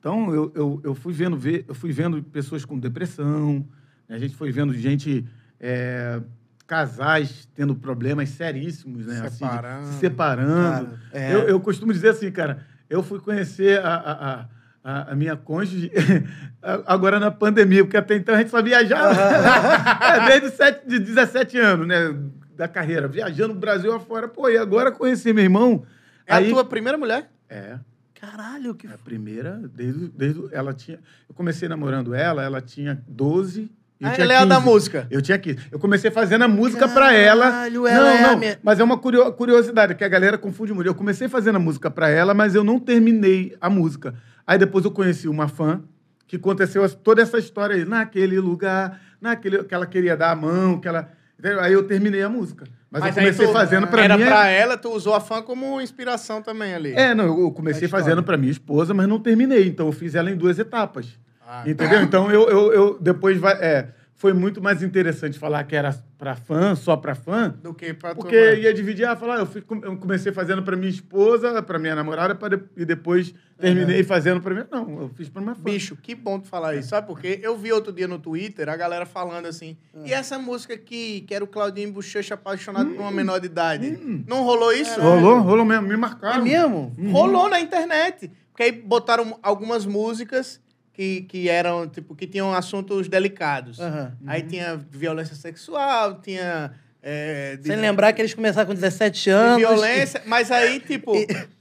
Então, 0.00 0.34
eu, 0.34 0.50
eu, 0.54 0.80
eu, 0.82 0.94
fui 0.94 1.12
vendo, 1.12 1.36
ver, 1.36 1.66
eu 1.68 1.74
fui 1.74 1.92
vendo 1.92 2.22
pessoas 2.22 2.64
com 2.64 2.78
depressão, 2.78 3.66
né? 4.08 4.16
a 4.16 4.18
gente 4.18 4.34
foi 4.34 4.50
vendo 4.50 4.72
gente, 4.72 5.26
é, 5.60 6.18
casais 6.66 7.46
tendo 7.54 7.74
problemas 7.74 8.30
seríssimos, 8.30 9.04
né? 9.04 9.20
assim, 9.26 9.44
Separando. 9.44 9.86
se 9.86 9.92
separando. 9.98 10.86
Cara, 10.86 11.00
é. 11.12 11.34
eu, 11.34 11.40
eu 11.40 11.60
costumo 11.60 11.92
dizer 11.92 12.08
assim, 12.08 12.32
cara, 12.32 12.64
eu 12.88 13.02
fui 13.02 13.20
conhecer 13.20 13.78
a, 13.84 13.94
a, 13.94 14.40
a- 14.82 15.12
a, 15.12 15.14
minha 15.14 15.36
cônjuge 15.36 15.92
agora 16.86 17.20
na 17.20 17.30
pandemia, 17.30 17.84
porque 17.84 17.98
até 17.98 18.16
então 18.16 18.34
a 18.34 18.38
gente 18.38 18.50
só 18.50 18.62
viajava 18.62 19.12
É, 20.00 20.26
desde 20.26 20.46
os 20.46 20.54
sete, 20.54 20.88
de 20.88 20.98
17 20.98 21.58
anos, 21.58 21.86
né? 21.86 22.16
Da 22.56 22.66
carreira, 22.66 23.06
viajando 23.06 23.52
no 23.52 23.60
Brasil 23.60 23.92
afora. 23.92 24.26
Pô, 24.26 24.48
e 24.48 24.56
agora 24.56 24.90
conheci 24.90 25.34
meu 25.34 25.44
irmão. 25.44 25.84
É 26.26 26.34
a 26.34 26.48
tua 26.48 26.64
primeira 26.64 26.96
mulher? 26.96 27.30
É. 27.48 27.78
Caralho, 28.20 28.74
que 28.74 28.86
A 28.86 28.98
primeira, 28.98 29.60
desde, 29.74 30.08
desde 30.08 30.48
ela 30.52 30.72
tinha. 30.74 30.98
Eu 31.28 31.34
comecei 31.34 31.68
namorando 31.68 32.14
ela, 32.14 32.42
ela 32.42 32.60
tinha 32.60 33.02
12. 33.08 33.70
e 34.00 34.04
eu 34.04 34.08
Ah, 34.08 34.12
tinha 34.12 34.24
ela 34.24 34.32
é 34.34 34.36
a 34.36 34.44
da 34.44 34.56
15. 34.56 34.66
música. 34.68 35.06
Eu 35.10 35.22
tinha 35.22 35.38
15. 35.38 35.58
Eu 35.70 35.78
comecei 35.78 36.10
fazendo 36.10 36.42
a 36.42 36.48
música 36.48 36.86
pra 36.88 37.12
ela. 37.14 37.44
Caralho, 37.50 37.86
ela 37.86 38.04
não, 38.04 38.10
é 38.16 38.24
a 38.24 38.30
não. 38.32 38.38
minha- 38.38 38.58
Mas 38.62 38.78
é 38.80 38.84
uma 38.84 38.98
curio- 38.98 39.32
curiosidade, 39.32 39.94
que 39.94 40.04
a 40.04 40.08
galera 40.08 40.36
confunde 40.38 40.72
muito. 40.72 40.86
Eu 40.86 40.94
comecei 40.94 41.28
fazendo 41.28 41.56
a 41.56 41.58
música 41.58 41.90
pra 41.90 42.08
ela, 42.10 42.34
mas 42.34 42.54
eu 42.54 42.62
não 42.64 42.78
terminei 42.78 43.56
a 43.60 43.70
música. 43.70 44.14
Aí 44.46 44.58
depois 44.58 44.84
eu 44.84 44.90
conheci 44.90 45.28
uma 45.28 45.48
fã 45.48 45.82
que 46.26 46.36
aconteceu 46.36 46.88
toda 46.90 47.22
essa 47.22 47.38
história 47.38 47.74
aí, 47.76 47.84
naquele 47.84 48.38
lugar, 48.38 49.00
naquele 49.20 49.64
que 49.64 49.74
ela 49.74 49.86
queria 49.86 50.16
dar 50.16 50.30
a 50.30 50.36
mão, 50.36 50.78
que 50.80 50.86
ela. 50.88 51.10
Entendeu? 51.40 51.60
Aí 51.60 51.72
eu 51.72 51.82
terminei 51.82 52.22
a 52.22 52.28
música. 52.28 52.64
Mas, 52.90 53.02
eu 53.02 53.08
aí 53.08 53.14
comecei 53.14 53.46
tu- 53.46 53.52
fazendo 53.52 53.86
pra 53.86 54.04
Era 54.04 54.16
minha. 54.16 54.28
pra 54.28 54.46
ela, 54.48 54.76
tu 54.76 54.90
usou 54.90 55.14
a 55.14 55.20
fã 55.20 55.42
como 55.42 55.80
inspiração 55.80 56.42
também 56.42 56.74
ali. 56.74 56.92
É, 56.92 57.14
não, 57.14 57.24
eu 57.40 57.50
comecei 57.50 57.88
fazendo 57.88 58.22
pra 58.22 58.36
minha 58.36 58.50
esposa, 58.52 58.92
mas 58.94 59.08
não 59.08 59.18
terminei. 59.18 59.66
Então 59.66 59.86
eu 59.86 59.92
fiz 59.92 60.14
ela 60.14 60.30
em 60.30 60.36
duas 60.36 60.58
etapas. 60.58 61.06
Ah. 61.46 61.62
Entendeu? 61.66 62.00
Então 62.02 62.30
eu, 62.30 62.48
eu, 62.48 62.72
eu 62.72 62.98
depois 63.00 63.38
vai, 63.38 63.54
é, 63.54 63.88
foi 64.20 64.34
muito 64.34 64.60
mais 64.60 64.82
interessante 64.82 65.38
falar 65.38 65.64
que 65.64 65.74
era 65.74 65.98
pra 66.18 66.36
fã, 66.36 66.74
só 66.74 66.94
pra 66.94 67.14
fã, 67.14 67.54
Do 67.62 67.72
que 67.72 67.94
pra 67.94 68.10
tua 68.14 68.22
porque 68.22 68.38
mãe. 68.38 68.60
ia 68.60 68.74
dividir, 68.74 69.06
ah, 69.06 69.16
falar, 69.16 69.38
eu, 69.38 69.46
fui- 69.46 69.64
eu 69.82 69.96
comecei 69.96 70.30
fazendo 70.30 70.62
pra 70.62 70.76
minha 70.76 70.90
esposa, 70.90 71.62
pra 71.62 71.78
minha 71.78 71.94
namorada, 71.94 72.34
pra 72.34 72.48
de- 72.54 72.62
e 72.76 72.84
depois 72.84 73.32
terminei 73.58 74.04
fazendo 74.04 74.38
pra 74.42 74.54
mim. 74.54 74.64
Não, 74.70 75.00
eu 75.04 75.08
fiz 75.08 75.30
pra 75.30 75.40
minha 75.40 75.54
fã. 75.54 75.62
Bicho, 75.62 75.96
que 75.96 76.14
bom 76.14 76.38
tu 76.38 76.48
falar 76.48 76.76
isso. 76.76 76.90
Sabe 76.90 77.06
por 77.06 77.18
quê? 77.18 77.40
Eu 77.42 77.56
vi 77.56 77.72
outro 77.72 77.90
dia 77.94 78.06
no 78.06 78.18
Twitter 78.18 78.68
a 78.68 78.76
galera 78.76 79.06
falando 79.06 79.46
assim, 79.46 79.74
e 80.04 80.12
essa 80.12 80.38
música 80.38 80.74
aqui, 80.74 81.22
que 81.26 81.34
era 81.34 81.42
o 81.42 81.46
Claudinho 81.46 81.90
Bochecha 81.90 82.34
apaixonado 82.34 82.90
por 82.90 83.00
uma 83.00 83.10
menor 83.10 83.40
de 83.40 83.46
idade? 83.46 83.98
Não 84.28 84.42
rolou 84.42 84.70
isso? 84.70 85.00
Rolou, 85.00 85.40
rolou 85.40 85.64
mesmo, 85.64 85.88
me 85.88 85.94
É 85.94 85.96
marcaram. 85.96 86.44
mesmo? 86.44 86.94
Rolou 87.10 87.48
na 87.48 87.58
internet. 87.58 88.30
Porque 88.52 88.64
aí 88.64 88.72
botaram 88.72 89.38
algumas 89.42 89.86
músicas 89.86 90.60
que, 90.92 91.22
que 91.22 91.48
eram, 91.48 91.88
tipo, 91.88 92.14
que 92.14 92.26
tinham 92.26 92.52
assuntos 92.52 93.08
delicados. 93.08 93.78
Aham. 93.80 94.12
Aí 94.26 94.42
tinha 94.42 94.76
violência 94.76 95.34
sexual, 95.34 96.20
tinha. 96.20 96.72
É, 97.02 97.56
de- 97.56 97.66
Sem 97.68 97.76
lembrar 97.76 98.12
que 98.12 98.20
eles 98.20 98.34
começaram 98.34 98.66
com 98.66 98.74
17 98.74 99.22
de 99.24 99.30
anos. 99.30 99.56
violência, 99.58 100.22
mas 100.26 100.50
aí, 100.50 100.80
tipo, 100.86 101.14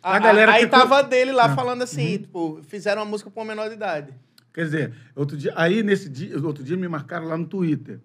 a, 0.04 0.16
a 0.18 0.20
galera 0.20 0.52
aí 0.54 0.64
ficou- 0.64 0.80
tava 0.80 1.02
dele 1.02 1.32
lá 1.32 1.56
falando 1.56 1.82
assim, 1.82 2.18
tipo, 2.18 2.60
fizeram 2.68 3.02
uma 3.04 3.08
música 3.10 3.30
pra 3.32 3.42
uma 3.42 3.48
menor 3.48 3.70
de 3.70 3.76
idade. 3.76 4.14
Quer 4.54 4.66
dizer, 4.66 4.94
outro 5.16 5.38
dia, 5.38 5.54
aí 5.56 5.82
nesse 5.82 6.10
dia, 6.10 6.38
outro 6.46 6.62
dia 6.64 6.76
me 6.76 6.88
marcaram 6.90 7.26
lá 7.28 7.38
no 7.38 7.46
Twitter. 7.46 8.00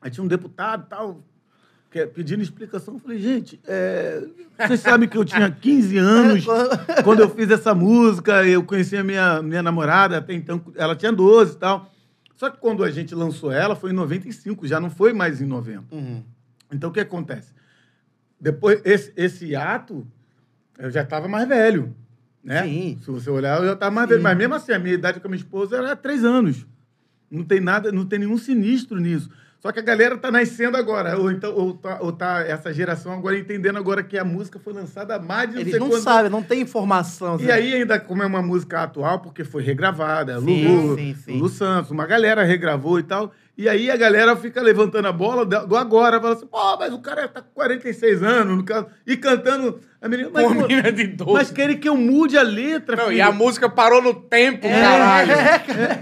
Aí 0.00 0.08
tinha 0.10 0.22
um 0.22 0.28
deputado 0.28 0.86
tal, 0.88 1.24
pedindo 2.14 2.42
explicação. 2.42 2.94
Eu 2.94 3.00
falei, 3.00 3.18
gente, 3.18 3.60
é, 3.66 4.22
vocês 4.58 4.80
sabem 4.80 5.08
que 5.08 5.16
eu 5.16 5.24
tinha 5.24 5.50
15 5.50 5.98
anos 5.98 6.44
quando 7.04 7.20
eu 7.20 7.28
fiz 7.30 7.50
essa 7.50 7.74
música, 7.74 8.46
eu 8.46 8.64
conheci 8.64 8.96
a 8.96 9.04
minha, 9.04 9.42
minha 9.42 9.62
namorada, 9.62 10.18
até 10.18 10.32
então 10.34 10.62
ela 10.74 10.96
tinha 10.96 11.12
12 11.12 11.52
e 11.52 11.56
tal. 11.56 11.90
Só 12.34 12.50
que 12.50 12.58
quando 12.58 12.82
a 12.82 12.90
gente 12.90 13.14
lançou 13.14 13.52
ela, 13.52 13.76
foi 13.76 13.90
em 13.90 13.94
95, 13.94 14.66
já 14.66 14.80
não 14.80 14.90
foi 14.90 15.12
mais 15.12 15.40
em 15.40 15.46
90. 15.46 15.94
Uhum. 15.94 16.22
Então 16.72 16.90
o 16.90 16.92
que 16.92 17.00
acontece? 17.00 17.52
Depois, 18.40 18.80
esse, 18.84 19.12
esse 19.16 19.54
ato, 19.54 20.04
eu 20.78 20.90
já 20.90 21.02
estava 21.02 21.28
mais 21.28 21.46
velho. 21.46 21.94
Né? 22.42 22.64
Sim. 22.64 22.98
Se 23.00 23.10
você 23.10 23.30
olhar, 23.30 23.60
eu 23.60 23.66
já 23.66 23.74
estava 23.74 23.94
mais 23.94 24.08
velho. 24.08 24.22
Mas 24.22 24.36
mesmo 24.36 24.54
assim, 24.54 24.72
a 24.72 24.78
minha 24.78 24.94
idade 24.94 25.20
com 25.20 25.28
a 25.28 25.30
minha 25.30 25.40
esposa 25.40 25.76
era 25.76 25.94
três 25.94 26.24
anos. 26.24 26.66
Não 27.30 27.44
tem 27.44 27.60
nada, 27.60 27.92
não 27.92 28.04
tem 28.04 28.18
nenhum 28.18 28.36
sinistro 28.36 28.98
nisso. 28.98 29.30
Só 29.62 29.70
que 29.70 29.78
a 29.78 29.82
galera 29.82 30.18
tá 30.18 30.28
nascendo 30.28 30.76
agora. 30.76 31.16
Ou, 31.16 31.30
então, 31.30 31.54
ou, 31.54 31.74
tá, 31.74 31.98
ou 32.00 32.12
tá 32.12 32.40
essa 32.40 32.74
geração 32.74 33.12
agora 33.12 33.38
entendendo 33.38 33.78
agora 33.78 34.02
que 34.02 34.18
a 34.18 34.24
música 34.24 34.58
foi 34.58 34.72
lançada 34.72 35.14
há 35.14 35.20
mais 35.20 35.50
de 35.50 35.54
não 35.54 35.60
Eles 35.60 35.78
não 35.78 35.88
quantos 35.88 36.02
sabem, 36.02 36.30
não 36.32 36.42
tem 36.42 36.62
informação. 36.62 37.36
E 37.36 37.44
Zé. 37.44 37.52
aí, 37.52 37.74
ainda 37.74 38.00
como 38.00 38.24
é 38.24 38.26
uma 38.26 38.42
música 38.42 38.82
atual, 38.82 39.20
porque 39.20 39.44
foi 39.44 39.62
regravada, 39.62 40.40
Sim, 40.40 40.66
Lulu, 40.66 40.96
sim, 40.96 41.14
sim. 41.14 41.32
Lulu 41.34 41.48
Santos, 41.48 41.92
uma 41.92 42.04
galera 42.04 42.42
regravou 42.42 42.98
e 42.98 43.04
tal. 43.04 43.32
E 43.62 43.68
aí 43.68 43.88
a 43.92 43.96
galera 43.96 44.34
fica 44.34 44.60
levantando 44.60 45.06
a 45.06 45.12
bola 45.12 45.46
do 45.46 45.76
agora, 45.76 46.20
fala 46.20 46.34
assim, 46.34 46.46
pô, 46.48 46.76
mas 46.76 46.92
o 46.92 46.98
cara 46.98 47.28
tá 47.28 47.40
com 47.40 47.50
46 47.54 48.20
anos, 48.20 48.56
no 48.56 48.64
caso, 48.64 48.88
e 49.06 49.16
cantando. 49.16 49.78
A 50.00 50.08
menina, 50.08 50.30
mas, 50.34 50.42
pô, 50.48 50.54
menina 50.54 50.90
de 50.90 51.06
12. 51.06 51.32
mas 51.32 51.50
querem 51.52 51.78
que 51.78 51.88
eu 51.88 51.96
mude 51.96 52.36
a 52.36 52.42
letra, 52.42 52.96
Não, 52.96 53.04
filho. 53.04 53.18
e 53.18 53.20
a 53.20 53.30
música 53.30 53.68
parou 53.68 54.02
no 54.02 54.14
tempo, 54.14 54.66
É. 54.66 54.80
caralho. 54.80 55.32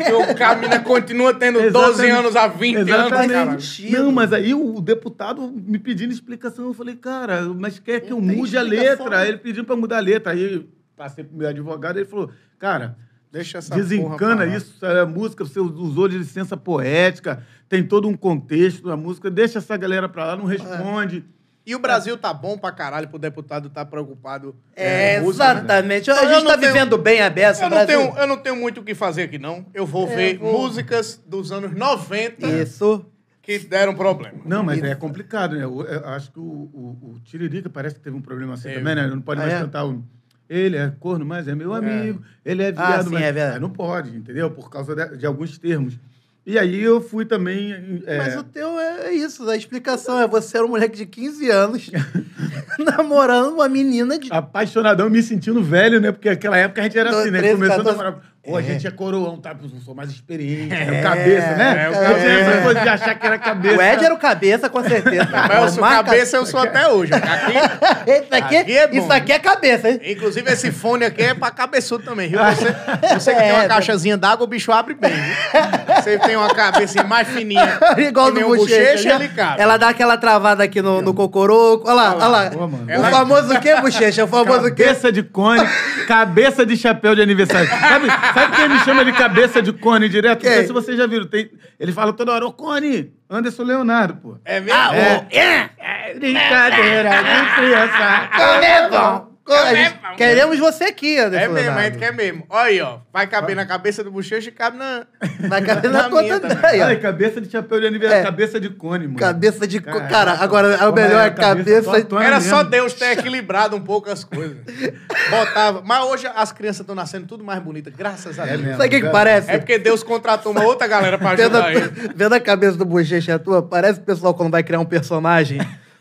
E 0.09 0.13
o 0.33 0.35
Camina 0.35 0.81
continua 0.81 1.35
tendo 1.35 1.59
12 1.59 1.67
Exatamente. 1.69 2.11
anos 2.11 2.35
há 2.37 2.47
20 2.47 2.77
anos, 2.77 2.89
Exatamente. 2.89 3.33
caralho. 3.35 3.61
sentido. 3.61 4.03
Não, 4.05 4.11
mas 4.11 4.33
aí 4.33 4.55
o, 4.55 4.81
deputado 4.81 5.53
me 5.55 5.79
pedindo 5.79 6.15
explicação, 6.15 6.65
eu 6.69 6.73
falei, 6.73 6.97
cara, 6.97 7.43
mas 7.43 7.79
quer 7.79 8.01
que 8.01 8.11
eu 8.11 8.23
mude 8.23 8.57
a 8.57 8.63
letra? 8.63 9.19
Aí 9.19 9.29
ele 9.29 9.37
pediu 9.39 9.65
pra 9.65 9.77
mudar 9.77 9.99
a 9.99 10.01
letra. 10.01 10.33
Aí 10.33 10.67
passei 10.97 11.25
pro 11.25 11.37
meu 11.37 11.47
advogado 11.47 11.99
e 11.99 12.01
ele 12.01 12.09
falou, 12.09 12.31
cara, 12.59 12.97
Deixa 13.33 13.59
essa 13.59 13.75
Desencana 13.75 14.45
isso, 14.45 14.85
a 14.85 15.07
música, 15.07 15.45
você 15.45 15.61
usou 15.61 16.09
de 16.09 16.19
licença 16.19 16.57
poética, 16.57 17.45
tem 17.69 17.83
todo 17.87 18.09
um 18.09 18.17
contexto 18.17 18.89
da 18.89 18.97
música, 18.97 19.31
deixa 19.31 19.59
essa 19.59 19.77
galera 19.77 20.09
pra 20.09 20.27
lá, 20.27 20.37
não 20.37 20.47
responde. 20.47 21.25
E 21.65 21.77
o 21.77 21.79
Brasil 21.79 22.17
tá 22.17 22.35
bom 22.35 22.59
pra 22.59 22.73
caralho 22.73 23.07
pro 23.07 23.19
deputado 23.19 23.69
tá 23.71 23.85
preocupado 23.85 24.57
É, 24.75 25.21
com 25.21 25.27
música, 25.27 25.45
né? 25.45 25.51
exatamente. 25.61 26.11
Eu 26.11 26.17
A 26.17 26.35
gente 26.35 26.45
tá 26.47 26.59
tenho- 26.59 26.73
vivendo 26.73 26.99
bem 26.99 27.21
a 27.21 27.31
beça, 27.31 27.65
Eu 27.65 27.71
não, 27.71 27.77
Brasil. 27.77 27.99
tenho, 28.01 28.19
eu 28.19 28.27
não 28.27 28.37
tenho 28.39 28.57
muito 28.57 28.81
o 28.81 28.83
que 28.85 28.95
fazer 28.95 29.23
aqui, 29.25 29.39
não. 29.39 29.65
Eu 29.73 29.87
vou 29.87 30.09
É, 30.09 30.17
ver 30.17 30.39
vou- 30.39 30.63
músicas 30.63 31.23
dos 31.25 31.53
anos 31.53 31.71
90 31.73 32.49
Isso. 32.49 33.07
que 33.43 33.59
deram 33.61 33.95
problema. 33.95 34.39
Não, 34.45 34.65
mas 34.65 34.83
é 34.83 34.95
complicado, 34.97 35.55
né? 35.55 35.63
Eu, 35.63 35.83
eu 35.83 36.09
acho 36.09 36.33
que 36.33 36.41
o, 36.41 36.43
o, 36.43 37.13
o 37.15 37.21
Tiririca 37.23 37.69
parece 37.71 37.95
que 37.95 38.01
teve 38.01 38.17
um 38.17 38.23
problema 38.23 38.55
assim 38.55 38.65
Teve. 38.65 38.79
também, 38.79 38.95
né? 38.97 39.07
Não 39.07 39.21
pode 39.21 39.41
Ah, 39.41 39.45
mais 39.45 39.57
é? 39.57 39.61
cantar 39.61 39.85
o... 39.85 40.03
Ele 40.51 40.77
é 40.77 40.93
corno, 40.99 41.25
mas 41.25 41.47
é 41.47 41.55
meu 41.55 41.73
amigo. 41.73 42.21
Ele 42.45 42.61
é 42.65 42.69
Ah, 42.71 42.73
viado, 42.73 43.05
sim, 43.05 43.15
mas... 43.15 43.23
é 43.23 43.33
verdade. 43.33 43.53
Mas 43.53 43.63
não 43.63 43.71
pode, 43.71 44.17
entendeu? 44.17 44.51
Por 44.51 44.69
causa 44.69 44.97
de, 44.97 45.17
de 45.19 45.25
alguns 45.25 45.57
termos. 45.57 45.97
E 46.47 46.59
aí 46.59 46.83
eu 46.83 47.01
fui 47.01 47.25
também... 47.25 48.03
é, 48.07 48.19
Mas 48.19 48.37
o 48.37 48.43
teu 48.43 48.79
é 48.81 49.13
isso, 49.13 49.49
a 49.49 49.57
explicação 49.57 50.19
é 50.21 50.27
você 50.27 50.57
era 50.57 50.67
um 50.67 50.71
moleque 50.71 50.97
de 50.97 51.07
15 51.07 51.51
anos 51.51 51.91
namorando 52.79 53.53
uma 53.55 53.69
menina 53.69 54.19
de... 54.19 54.33
apaixonadão, 54.33 55.09
me 55.11 55.23
sentindo 55.23 55.63
velho, 55.63 56.01
né? 56.01 56.11
Porque 56.13 56.31
naquela 56.31 56.57
época 56.57 56.81
a 56.81 56.85
gente 56.85 56.99
era 56.99 57.11
Do 57.11 57.19
assim, 57.19 57.31
né? 57.31 57.39
13, 57.41 57.55
Começando 57.55 57.77
14. 57.85 57.95
a 57.95 57.99
falar, 58.05 58.21
pô, 58.43 58.57
a 58.57 58.63
gente 58.63 58.87
é 58.87 58.91
coroão, 58.91 59.37
tá? 59.39 59.55
Eu 59.63 59.81
sou 59.81 59.95
mais 59.95 60.11
experiente, 60.11 60.73
É, 60.75 60.95
é, 60.99 61.03
cabeça, 61.03 61.57
né? 61.57 61.83
é, 61.85 61.87
eu 61.87 61.91
o 61.91 61.95
cabeça. 61.95 62.27
essa 62.29 62.63
coisa 62.63 62.81
de 62.81 62.89
achar 62.89 63.15
que 63.19 63.27
era 63.27 63.39
cabeça. 63.39 63.77
O 63.77 63.83
Ed 63.83 64.05
era 64.05 64.15
o 64.15 64.19
cabeça, 64.19 64.69
com 64.71 64.83
certeza. 64.83 65.29
Mas 65.31 65.63
eu 65.63 65.69
sou 65.69 65.81
Marca- 65.83 66.05
cabeça, 66.05 66.37
eu 66.39 66.47
sou 66.47 66.61
até 66.61 66.89
hoje. 66.89 67.13
Aqui, 67.13 67.53
Isso 68.11 68.35
aqui, 68.35 68.57
Aqui 68.57 68.77
é 68.77 68.89
bom. 68.89 68.97
isso 68.97 69.13
aqui 69.13 69.33
é 69.33 69.39
cabeça, 69.39 69.91
hein? 69.91 70.01
inclusive, 70.07 70.51
esse 70.51 70.73
fone 70.73 71.05
aqui 71.05 71.23
é 71.23 71.35
pra 71.35 71.51
cabeçudo 71.51 72.03
também, 72.05 72.29
viu? 72.31 72.39
Você, 72.51 73.15
você 73.15 73.35
que 73.35 73.39
tem 73.41 73.51
É, 73.51 73.55
uma 73.55 73.69
caixazinha 73.69 74.17
d'água, 74.17 74.45
o 74.45 74.49
bicho 74.49 74.73
abre 74.73 74.95
bem, 74.95 75.13
viu? 75.13 75.90
Você 76.03 76.19
tem 76.19 76.37
uma 76.37 76.53
cabeça 76.55 77.03
mais 77.05 77.29
fininha, 77.29 77.79
Igual 77.99 78.33
do 78.33 78.41
bochecha. 78.41 78.77
bochecha, 78.93 79.15
ele 79.15 79.29
cabe. 79.29 79.61
Ela 79.63 79.77
dá 79.77 79.89
aquela 79.89 80.17
travada 80.17 80.65
aqui 80.65 80.81
no, 80.83 81.01
no 81.03 81.15
cocoroco. 81.15 81.87
Olha 81.87 81.95
lá, 81.95 82.15
olha 82.17 82.27
lá. 82.27 82.51
Boa, 82.51 82.69
mano. 82.69 82.87
O 82.87 82.91
Ela- 82.91 83.11
famoso 83.11 83.55
o 83.55 83.61
quê, 83.61 83.77
bochecha? 83.81 84.25
O 84.25 84.29
famoso 84.29 84.67
o 84.69 84.75
quê? 84.75 84.85
Cabeça 84.85 85.13
de 85.13 85.23
cone, 85.23 85.67
cabeça 86.07 86.67
de 86.67 86.77
chapéu 86.77 87.15
de 87.15 87.23
aniversário. 87.23 87.69
Sabe, 87.69 88.07
sabe 88.35 88.57
quem 88.57 88.69
me 88.69 88.79
chama 88.81 89.05
de 89.05 89.13
cabeça 89.13 89.61
de 89.63 89.73
cone 89.73 90.09
direto? 90.09 90.45
Não 90.45 90.51
sei 90.53 90.67
se 90.67 90.73
vocês 90.73 90.97
já 90.97 91.07
viram. 91.07 91.27
Tem, 91.27 91.51
ele 91.79 91.93
fala 91.93 92.13
toda 92.13 92.33
hora, 92.33 92.47
ô 92.47 92.53
Cone, 92.53 93.13
Anderson 93.29 93.63
Leonardo, 93.63 94.15
pô. 94.15 94.37
É 94.45 94.61
mesmo? 94.61 94.79
Ah, 94.79 94.95
É. 94.97 95.17
o... 95.19 95.37
É. 95.39 95.71
É 96.11 96.15
brincadeira 96.15 97.11
de 97.11 97.55
criança. 97.55 98.29
Como 98.37 98.65
é 98.65 98.89
bom. 98.89 99.30
A 99.55 99.75
gente- 99.75 99.95
bom. 99.95 100.17
Queremos 100.17 100.59
você 100.59 100.85
aqui, 100.85 101.19
Anderson 101.19 101.45
É 101.45 101.49
mesmo, 101.49 101.57
a 101.59 101.61
Leonardo. 101.63 101.83
gente 101.93 101.99
quer 101.99 102.13
mesmo. 102.15 102.45
Olha 102.51 102.63
aí, 102.65 102.81
ó. 102.81 102.99
Vai 103.13 103.27
caber 103.27 103.57
na 103.57 103.65
cabeça 103.67 104.05
do 104.05 104.11
bochecha 104.11 104.49
e 104.49 104.53
cabe 104.53 104.77
na. 104.77 105.07
Vai 105.49 105.63
caber 105.63 105.91
Na 105.93 106.09
na 106.09 106.21
minha 106.23 106.41
conta. 106.41 106.61
Ai, 106.63 106.97
cabeça 106.97 107.41
de 107.41 107.51
chapéu 107.51 107.81
de 107.81 107.87
aniversário, 107.87 108.23
É. 108.23 108.25
cabeça 108.25 108.61
de 108.61 108.69
cone, 108.71 109.07
mano. 109.07 109.19
Cabeça 109.19 109.67
de... 109.67 109.81
co- 109.81 109.91
Caraca. 109.91 110.09
Cara, 110.09 110.33
agora 110.41 110.75
o 110.75 110.79
Como 110.79 110.93
melhor 110.95 111.21
é 111.21 111.25
é 111.25 111.27
a 111.27 111.31
cabeça 111.31 111.91
cabeça... 111.93 112.25
Era 112.25 112.37
mesmo. 112.37 112.51
só 112.51 112.63
Deus 112.63 112.93
ter 112.95 113.19
equilibrado 113.19 113.77
um 113.77 113.81
pouco 113.81 114.11
as 114.11 114.25
coisas. 114.25 114.57
Botava. 115.31 115.83
Mas 115.85 116.05
hoje 116.05 116.27
as 116.35 116.53
crianças 116.53 116.81
estão 116.81 116.95
nascendo 116.95 117.27
tudo 117.27 117.45
mais 117.45 117.61
bonitas, 117.63 117.93
graças 117.95 118.39
a 118.39 118.45
Deus. 118.47 118.61
mesmo. 118.61 118.77
Sabe 118.77 118.87
o 118.89 118.91
que, 118.91 119.01
que 119.07 119.11
parece? 119.11 119.51
É 119.51 119.59
porque 119.59 119.79
Deus 119.79 120.03
contratou 120.03 120.53
uma 120.53 120.65
outra 120.65 120.87
galera 120.87 121.19
pra 121.19 121.35
Vendo 121.35 121.57
ajudar 121.57 121.67
a, 121.67 121.73
ele. 121.75 122.13
vendo 122.15 122.35
a 122.35 122.41
cabeça 122.41 122.77
do 122.77 122.85
Bochecha 122.85 123.39
tua, 123.39 123.63
parece 123.63 124.01
o 124.01 124.03
pessoal 124.03 124.35
quando 124.35 124.51
vai 124.51 124.63
criar 124.63 124.81
um 124.81 124.85
personagem 124.85 125.61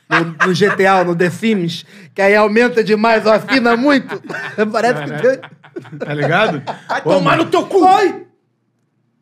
no, 0.10 0.48
no 0.48 0.54
GTA 0.54 0.96
ou 1.00 1.06
no 1.06 1.16
The 1.16 1.30
Sims, 1.30 1.86
que 2.16 2.22
aí 2.22 2.36
aumenta 2.36 2.84
demais 2.84 3.26
ou 3.26 3.32
afina 3.32 3.78
muito. 3.78 4.22
Parece 4.72 5.04
que 5.04 5.22
tem... 5.22 5.40
Tá 6.00 6.14
ligado? 6.14 6.62
Vai 6.88 7.02
Pô, 7.02 7.14
tomar 7.14 7.32
mano, 7.32 7.44
no 7.46 7.50
teu 7.52 7.66
cu! 7.68 7.86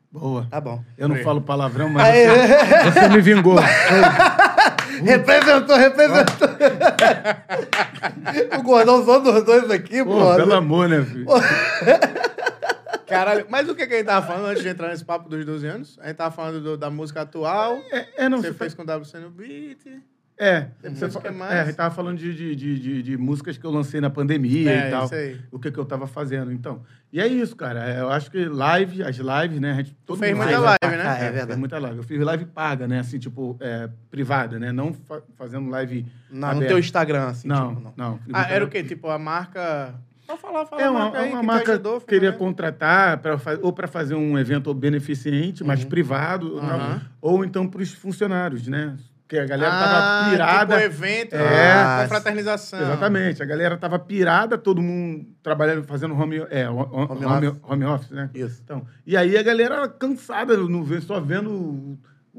Boa. 0.09 0.47
Tá 0.49 0.59
bom. 0.59 0.81
Eu 0.97 1.07
não 1.09 1.15
Aí. 1.17 1.23
falo 1.23 1.41
palavrão, 1.41 1.89
mas 1.89 2.03
Aí, 2.07 2.25
você, 2.27 2.91
você 2.91 3.09
me 3.09 3.21
vingou. 3.21 3.57
representou, 5.03 5.75
representou. 5.77 6.49
o 8.57 8.63
gordão 8.63 9.05
só 9.05 9.19
dos 9.19 9.43
dois 9.43 9.69
aqui, 9.69 10.03
Pô, 10.03 10.11
pô. 10.19 10.35
pelo 10.35 10.55
amor, 10.55 10.89
né, 10.89 11.03
filho? 11.03 11.27
Caralho, 13.05 13.45
mas 13.49 13.69
o 13.69 13.75
que, 13.75 13.85
que 13.85 13.93
a 13.93 13.97
gente 13.97 14.07
tava 14.07 14.25
falando 14.25 14.47
antes 14.47 14.63
de 14.63 14.69
entrar 14.69 14.87
nesse 14.89 15.05
papo 15.05 15.29
dos 15.29 15.45
12 15.45 15.67
anos? 15.67 15.99
A 16.01 16.07
gente 16.07 16.15
tava 16.17 16.33
falando 16.33 16.61
do- 16.61 16.77
da 16.77 16.89
música 16.89 17.21
atual. 17.21 17.77
É, 17.91 18.25
é, 18.25 18.29
não, 18.29 18.41
você 18.41 18.47
você 18.49 18.53
fez 18.53 18.73
com 18.73 18.81
o 18.81 18.85
WC 18.85 19.19
no 19.19 19.29
beat. 19.29 19.79
É, 20.39 20.67
você 20.83 21.09
fa- 21.09 21.31
mais? 21.31 21.51
é, 21.51 21.61
a 21.61 21.65
gente 21.65 21.75
tava 21.75 21.93
falando 21.95 22.17
de, 22.19 22.31
de, 22.33 22.55
de, 22.55 22.79
de- 22.79 23.01
de 23.03 23.17
músicas 23.17 23.57
que 23.57 23.65
eu 23.65 23.71
lancei 23.71 23.99
na 23.99 24.09
pandemia 24.09 24.69
É, 24.71 24.87
e 24.87 24.91
tal. 24.91 25.05
isso 25.05 25.15
aí. 25.15 25.41
O 25.51 25.57
que, 25.57 25.71
que 25.71 25.79
eu 25.79 25.85
tava 25.85 26.05
fazendo, 26.05 26.51
então. 26.51 26.83
E 27.11 27.19
é 27.19 27.25
isso, 27.25 27.55
cara. 27.55 27.83
é, 27.89 28.01
Eu 28.01 28.09
acho 28.11 28.29
que 28.29 28.45
live, 28.45 29.01
as 29.01 29.15
lives, 29.17 29.59
né? 29.59 29.71
A 29.71 29.75
gente, 29.77 29.95
todo 30.05 30.19
fez 30.19 30.31
mundo 30.35 30.43
muita 30.45 30.61
faz, 30.61 30.77
live, 30.83 30.97
né? 30.97 31.03
Ah, 31.09 31.13
é 31.17 31.21
É, 31.21 31.23
verdade. 31.31 31.47
fez 31.47 31.57
muita 31.57 31.79
live. 31.79 31.97
Eu 31.97 32.03
fiz 32.03 32.19
live 32.19 32.45
paga, 32.45 32.87
né? 32.87 32.99
Assim, 32.99 33.17
tipo, 33.17 33.57
é, 33.59 33.89
privada, 34.11 34.59
né? 34.59 34.71
Não 34.71 34.93
fa- 34.93 35.21
fazendo 35.35 35.69
live. 35.69 36.05
Não, 36.29 36.39
no 36.41 36.45
aberta. 36.57 36.67
teu 36.67 36.77
Instagram, 36.79 37.27
assim. 37.29 37.47
Não, 37.47 37.75
tipo, 37.75 37.93
não. 37.97 38.19
Ah, 38.31 38.47
era 38.51 38.63
o 38.63 38.67
quê? 38.69 38.83
Tipo, 38.83 39.09
a 39.09 39.17
marca. 39.17 39.95
Pode 40.27 40.41
falar, 40.41 40.65
fala 40.65 40.81
É 40.81 40.89
uma, 40.89 40.99
marca 41.05 41.19
aí 41.19 41.29
uma 41.31 41.39
que 41.39 41.45
marca 41.47 41.71
ajudou, 41.71 41.99
que 42.01 42.05
queria 42.07 42.31
né? 42.31 42.37
contratar 42.37 43.17
pra, 43.19 43.39
ou 43.61 43.71
para 43.73 43.87
fazer 43.87 44.13
um 44.13 44.37
evento 44.37 44.71
beneficente, 44.73 45.63
mas 45.63 45.83
privado, 45.85 46.55
ou 46.55 46.61
não, 46.61 46.75
Aham. 46.75 47.01
ou 47.21 47.45
então 47.45 47.65
para 47.65 47.81
os 47.81 47.91
funcionários, 47.93 48.67
né? 48.67 48.95
Porque 49.27 49.39
a 49.39 49.45
galera 49.45 49.73
ah, 49.73 49.83
tava 49.83 50.29
pirada. 50.31 50.75
Tipo 50.75 50.85
evento, 50.85 51.35
É. 51.35 51.71
ah, 51.73 51.99
confraternização. 52.03 52.79
Exatamente. 52.81 53.43
A 53.43 53.45
galera 53.45 53.75
tava 53.75 53.99
pirada, 53.99 54.57
todo 54.57 54.81
mundo 54.81 55.25
trabalhando, 55.43 55.83
fazendo 55.83 56.17
home, 56.17 56.37
é, 56.49 56.69
home, 56.69 56.87
Home 56.93 57.25
home, 57.25 57.47
office. 57.47 57.61
home 57.63 57.85
office, 57.85 58.11
né? 58.11 58.29
Isso. 58.33 58.61
Então, 58.63 58.87
e 59.05 59.17
aí 59.17 59.37
a 59.37 59.43
galera 59.43 59.85
cansada, 59.89 60.55
não 60.55 60.81
vê, 60.81 61.01
só 61.01 61.19
vendo 61.19 61.51
o- 61.51 61.97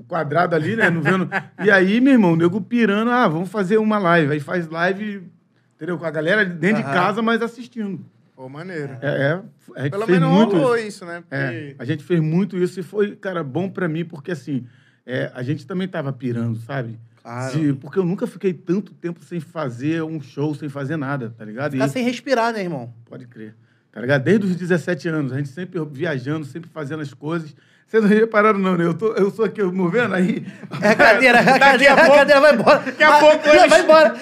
quadrado 0.09 0.55
ali, 0.57 0.77
né? 0.77 0.89
Não 0.89 1.03
vendo. 1.03 1.29
e 1.63 1.71
aí, 1.71 2.01
meu 2.01 2.15
irmão, 2.15 2.33
o 2.33 2.37
nego 2.37 2.59
pirando, 2.59 3.11
ah, 3.11 3.29
vamos 3.29 3.51
fazer 3.51 3.77
uma 3.77 3.99
live. 3.99 4.33
Aí 4.33 4.41
faz 4.41 4.67
live, 4.67 5.31
entendeu? 5.77 5.99
Com 5.99 6.07
a 6.07 6.11
galera 6.11 6.43
dentro 6.43 6.83
de 6.83 6.89
casa, 6.89 7.21
mas 7.21 7.43
assistindo. 7.43 8.03
Pô, 8.35 8.49
maneiro. 8.49 8.97
É, 9.03 9.09
é, 9.09 9.41
a 9.77 9.83
gente 9.83 9.91
Pelo 9.91 10.07
fez 10.07 10.19
menos 10.21 10.35
muito 10.35 10.57
rolou 10.57 10.77
isso. 10.77 10.87
isso, 10.87 11.05
né? 11.05 11.23
É, 11.31 11.47
Porque- 11.51 11.77
a 11.81 11.85
gente 11.85 12.03
fez 12.05 12.19
muito 12.21 12.57
isso 12.57 12.81
e 12.81 12.83
foi, 12.83 13.15
cara, 13.15 13.45
bom 13.45 13.69
pra 13.69 13.87
mim, 13.89 14.07
porque 14.07 14.31
assim, 14.33 14.65
é, 15.09 15.33
a 15.35 15.43
gente 15.43 15.67
também 15.67 15.89
tava 15.89 16.13
pirando, 16.13 16.61
sabe? 16.61 16.99
Claro. 17.23 17.77
Porque 17.77 17.99
eu 17.99 18.05
nunca 18.05 18.27
fiquei 18.27 18.53
tanto 18.53 18.93
tempo 18.93 19.25
sem 19.25 19.41
fazer 19.41 20.03
um 20.03 20.21
show, 20.21 20.55
sem 20.55 20.69
fazer 20.69 20.99
nada, 20.99 21.35
tá 21.37 21.47
ligado? 21.47 21.73
E 21.73 21.79
Ficar 21.79 21.89
sem 21.89 22.05
respirar, 22.05 22.53
né, 22.53 22.61
irmão? 22.61 22.93
Pode 23.07 23.27
crer. 23.27 23.55
Tá 23.91 24.03
ligado? 24.03 24.23
Desde 24.23 24.47
os 24.47 24.55
17 24.55 25.09
anos, 25.09 25.33
a 25.33 25.39
gente 25.39 25.49
sempre 25.49 25.83
viajando, 25.91 26.45
sempre 26.45 26.69
fazendo 26.69 27.01
as 27.01 27.15
coisas. 27.15 27.57
Vocês 27.89 28.03
não 28.03 28.11
repararam, 28.11 28.59
não, 28.59 28.77
né? 28.77 28.85
Eu, 28.85 28.93
tô, 28.93 29.15
eu 29.15 29.31
sou 29.31 29.47
aqui 29.47 29.63
movendo 29.63 30.15
aí. 30.15 30.47
É 30.83 30.91
a 30.91 30.95
cadeira, 30.95 31.39
a 31.39 31.43
Daqui 31.43 31.57
a 31.65 31.71
cadeira, 31.71 31.95
a 31.95 31.97
pouco- 31.97 32.15
cadeira 32.19 32.41
vai 32.43 32.53
embora. 32.55 32.79
daqui 32.81 33.03
a 33.03 33.13
pouco 33.19 33.45
já 33.47 33.55
eles- 33.55 33.71
vai 33.71 33.81
embora. 33.81 34.15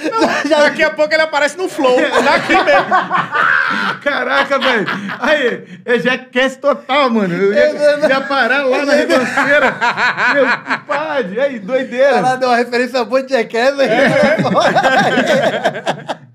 Já- 0.48 0.58
Daqui 0.60 0.82
a 0.84 0.90
pouco 0.90 1.12
ele 1.12 1.22
aparece 1.22 1.58
no 1.58 1.68
flow. 1.68 1.96
Daqui 2.00 2.52
mesmo. 2.54 4.00
Caraca, 4.04 4.58
velho. 4.60 4.86
Aí, 5.18 5.64
é 5.84 5.98
Jackass 5.98 6.56
total, 6.58 7.10
mano. 7.10 7.34
Eu 7.34 7.52
ia, 7.52 8.08
ia 8.08 8.20
parar 8.20 8.62
lá 8.66 8.84
na 8.86 8.92
ribanceira. 8.94 9.74
Meu 10.34 10.46
compadre. 10.78 11.40
Aí, 11.40 11.58
doideira. 11.58 12.18
Ela 12.18 12.36
deu 12.36 12.48
uma 12.48 12.56
referência 12.58 13.04
boa 13.04 13.20
de 13.24 13.32
Jackass 13.32 13.80
aí. 13.80 13.88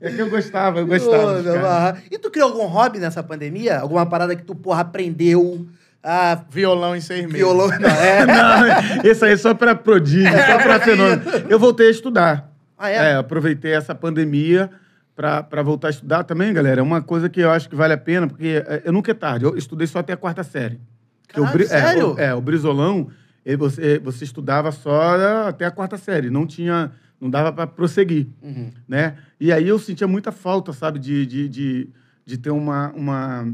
É 0.01 0.09
que 0.09 0.19
eu 0.19 0.29
gostava, 0.29 0.79
eu 0.79 0.87
gostava. 0.87 1.41
Ah. 1.65 1.95
E 2.09 2.17
tu 2.17 2.29
criou 2.29 2.49
algum 2.49 2.65
hobby 2.65 2.99
nessa 2.99 3.21
pandemia? 3.23 3.79
Alguma 3.79 4.05
parada 4.05 4.35
que 4.35 4.43
tu, 4.43 4.53
porra, 4.55 4.81
aprendeu? 4.81 5.65
Ah, 6.03 6.43
Violão 6.49 6.95
em 6.95 7.01
seis 7.01 7.21
meses. 7.25 7.37
violão. 7.37 7.67
Não, 7.67 7.89
é. 7.89 8.25
Não, 8.25 9.03
esse 9.03 9.23
aí 9.23 9.33
é 9.33 9.37
só 9.37 9.53
pra 9.53 9.75
prodígio, 9.75 10.31
só 10.31 10.57
pra 10.57 10.79
fenômeno. 10.79 11.21
Eu 11.49 11.59
voltei 11.59 11.87
a 11.87 11.91
estudar. 11.91 12.51
Ah, 12.77 12.89
é? 12.89 13.15
aproveitei 13.15 13.73
essa 13.73 13.93
pandemia 13.93 14.69
pra, 15.15 15.43
pra 15.43 15.61
voltar 15.61 15.89
a 15.89 15.91
estudar 15.91 16.23
também, 16.23 16.51
galera. 16.51 16.79
É 16.81 16.83
uma 16.83 17.01
coisa 17.01 17.29
que 17.29 17.39
eu 17.39 17.51
acho 17.51 17.69
que 17.69 17.75
vale 17.75 17.93
a 17.93 17.97
pena, 17.97 18.25
porque 18.27 18.63
é, 18.67 18.81
eu 18.85 18.91
nunca 18.91 19.11
é 19.11 19.13
tarde. 19.13 19.45
Eu 19.45 19.55
estudei 19.55 19.85
só 19.85 19.99
até 19.99 20.13
a 20.13 20.17
quarta 20.17 20.43
série. 20.43 20.79
Caralho, 21.27 21.49
o, 21.49 21.53
Bri- 21.53 21.65
é, 21.65 21.67
sério? 21.67 22.13
o- 22.15 22.19
É, 22.19 22.33
o 22.33 22.41
Brizolão, 22.41 23.09
ele- 23.45 23.57
você, 23.57 23.99
você 23.99 24.23
estudava 24.23 24.71
só 24.71 25.15
até 25.47 25.65
a 25.65 25.71
quarta 25.71 25.97
série, 25.97 26.31
não 26.31 26.47
tinha, 26.47 26.91
não 27.21 27.29
dava 27.29 27.53
para 27.53 27.67
prosseguir, 27.67 28.27
Uhum. 28.41 28.71
né? 28.87 29.13
E 29.39 29.51
aí 29.53 29.67
eu 29.67 29.77
sentia 29.77 30.07
muita 30.07 30.31
falta, 30.31 30.73
sabe, 30.73 30.97
de, 30.97 31.23
de, 31.27 31.47
de, 31.47 31.89
de 32.25 32.37
ter 32.39 32.49
uma, 32.49 32.91
uma 32.95 33.47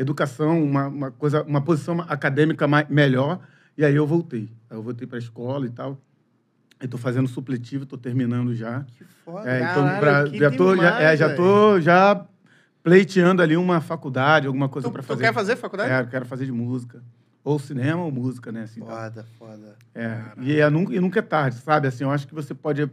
educação, 0.00 0.62
uma, 0.62 0.86
uma 0.88 1.10
coisa, 1.10 1.42
uma 1.42 1.60
posição 1.60 2.00
acadêmica 2.02 2.66
mai- 2.66 2.86
melhor. 2.88 3.40
E 3.76 3.84
aí 3.84 3.94
eu 3.94 4.06
voltei. 4.06 4.50
Aí 4.68 4.76
eu 4.76 4.82
voltei 4.82 5.06
para 5.06 5.18
a 5.18 5.20
escola 5.20 5.66
e 5.66 5.70
tal. 5.70 5.98
Eu 6.80 6.88
tô 6.88 6.96
fazendo 6.96 7.28
supletivo, 7.28 7.84
tô 7.84 7.98
terminando 7.98 8.54
já. 8.54 8.84
Que 8.96 9.04
foda. 9.24 9.48
É, 9.48 9.58
então, 9.58 9.84
Caralho, 9.84 10.00
pra- 10.00 10.24
que 10.30 10.38
já 10.38 10.50
tô, 10.50 10.68
já, 10.76 10.82
demais, 10.90 11.00
é, 11.04 11.16
já 11.16 11.34
tô 11.34 11.80
já 11.80 12.26
pleiteando 12.82 13.42
ali 13.42 13.56
uma 13.56 13.80
faculdade, 13.82 14.46
alguma 14.46 14.68
coisa 14.68 14.88
Tu, 14.88 14.92
para 14.92 15.02
tu 15.02 15.06
fazer. 15.06 15.22
quer 15.24 15.34
fazer 15.34 15.56
faculdade? 15.56 15.90
É, 15.92 16.00
eu 16.00 16.06
quero 16.06 16.24
fazer 16.24 16.46
de 16.46 16.52
música. 16.52 17.02
Ou 17.44 17.58
cinema 17.58 18.02
ou 18.02 18.10
música, 18.12 18.50
né? 18.52 18.62
Assim, 18.62 18.80
tá? 18.80 18.86
Foda, 18.86 19.26
foda. 19.38 19.76
É, 19.94 20.20
e, 20.40 20.58
é 20.60 20.68
nunca, 20.70 20.94
e 20.94 21.00
nunca 21.00 21.18
é 21.18 21.22
tarde, 21.22 21.56
sabe? 21.56 21.88
Assim, 21.88 22.04
eu 22.04 22.10
acho 22.10 22.26
que 22.26 22.34
você 22.34 22.54
pode 22.54 22.90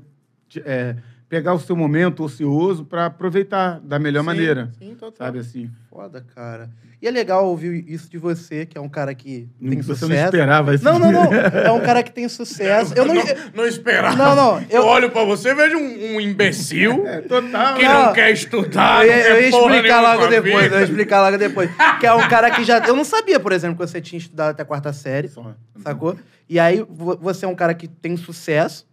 é, 0.66 0.96
pegar 1.30 1.54
o 1.54 1.60
seu 1.60 1.76
momento 1.76 2.24
ocioso 2.24 2.86
para 2.86 3.06
aproveitar 3.08 3.80
da 3.82 4.00
melhor 4.00 4.22
Sim, 4.22 4.26
maneira, 4.26 4.72
Sim, 4.80 4.96
total. 4.96 5.28
sabe? 5.28 5.40
Assim, 5.40 5.70
Foda, 5.90 6.26
cara. 6.36 6.70
E 7.00 7.08
é 7.08 7.12
legal 7.12 7.46
ouvir 7.46 7.86
isso 7.88 8.10
de 8.10 8.18
você, 8.18 8.66
que 8.66 8.76
é 8.76 8.82
um 8.82 8.90
cara 8.90 9.14
que 9.14 9.48
tem 9.62 9.82
você 9.82 9.94
sucesso. 9.94 10.08
não 10.10 10.24
esperava 10.26 10.74
isso. 10.74 10.84
Não, 10.84 10.98
não, 10.98 11.12
não. 11.12 11.32
É 11.34 11.72
um 11.72 11.80
cara 11.82 12.02
que 12.02 12.12
tem 12.12 12.28
sucesso. 12.28 12.92
Eu 12.96 13.06
não. 13.06 13.14
não 13.54 13.68
esperava. 13.68 14.16
Não, 14.16 14.36
não, 14.36 14.60
eu- 14.62 14.68
Eu 14.82 14.86
olho 14.86 15.12
pra 15.12 15.24
você 15.24 15.50
e 15.50 15.54
vejo 15.54 15.78
um, 15.78 16.16
um 16.16 16.22
imbecil 16.22 17.04
Total. 17.30 17.76
que 17.76 17.84
Não. 17.84 18.06
não, 18.08 18.14
quer 18.14 18.32
estudar, 18.32 19.06
Eu 19.06 19.12
não 19.12 19.16
ia, 19.18 19.24
quer 19.24 19.32
eu 19.32 19.42
ia 19.42 19.50
explicar 19.50 20.02
logo 20.02 20.28
depois, 20.28 20.64
vida. 20.64 20.76
eu 20.76 20.80
ia 20.80 20.86
explicar 20.86 21.22
logo 21.22 21.38
depois. 21.38 21.70
Que 22.00 22.08
é 22.08 22.14
um 22.14 22.26
cara 22.30 22.50
que 22.50 22.64
já. 22.64 22.80
Eu 22.88 22.96
não 22.96 23.04
sabia, 23.06 23.40
por 23.40 23.52
exemplo, 23.52 23.78
que 23.78 23.86
você 23.92 24.02
tinha 24.02 24.18
estudado 24.18 24.50
até 24.52 24.64
a 24.64 24.66
quarta 24.66 24.92
série, 24.92 25.28
Só. 25.28 25.54
sacou? 25.84 26.18
E 26.50 26.60
aí 26.60 26.84
vo- 26.90 27.18
você 27.18 27.46
é 27.46 27.48
um 27.48 27.56
cara 27.56 27.76
que 27.76 27.88
tem 27.88 28.18
sucesso. 28.18 28.88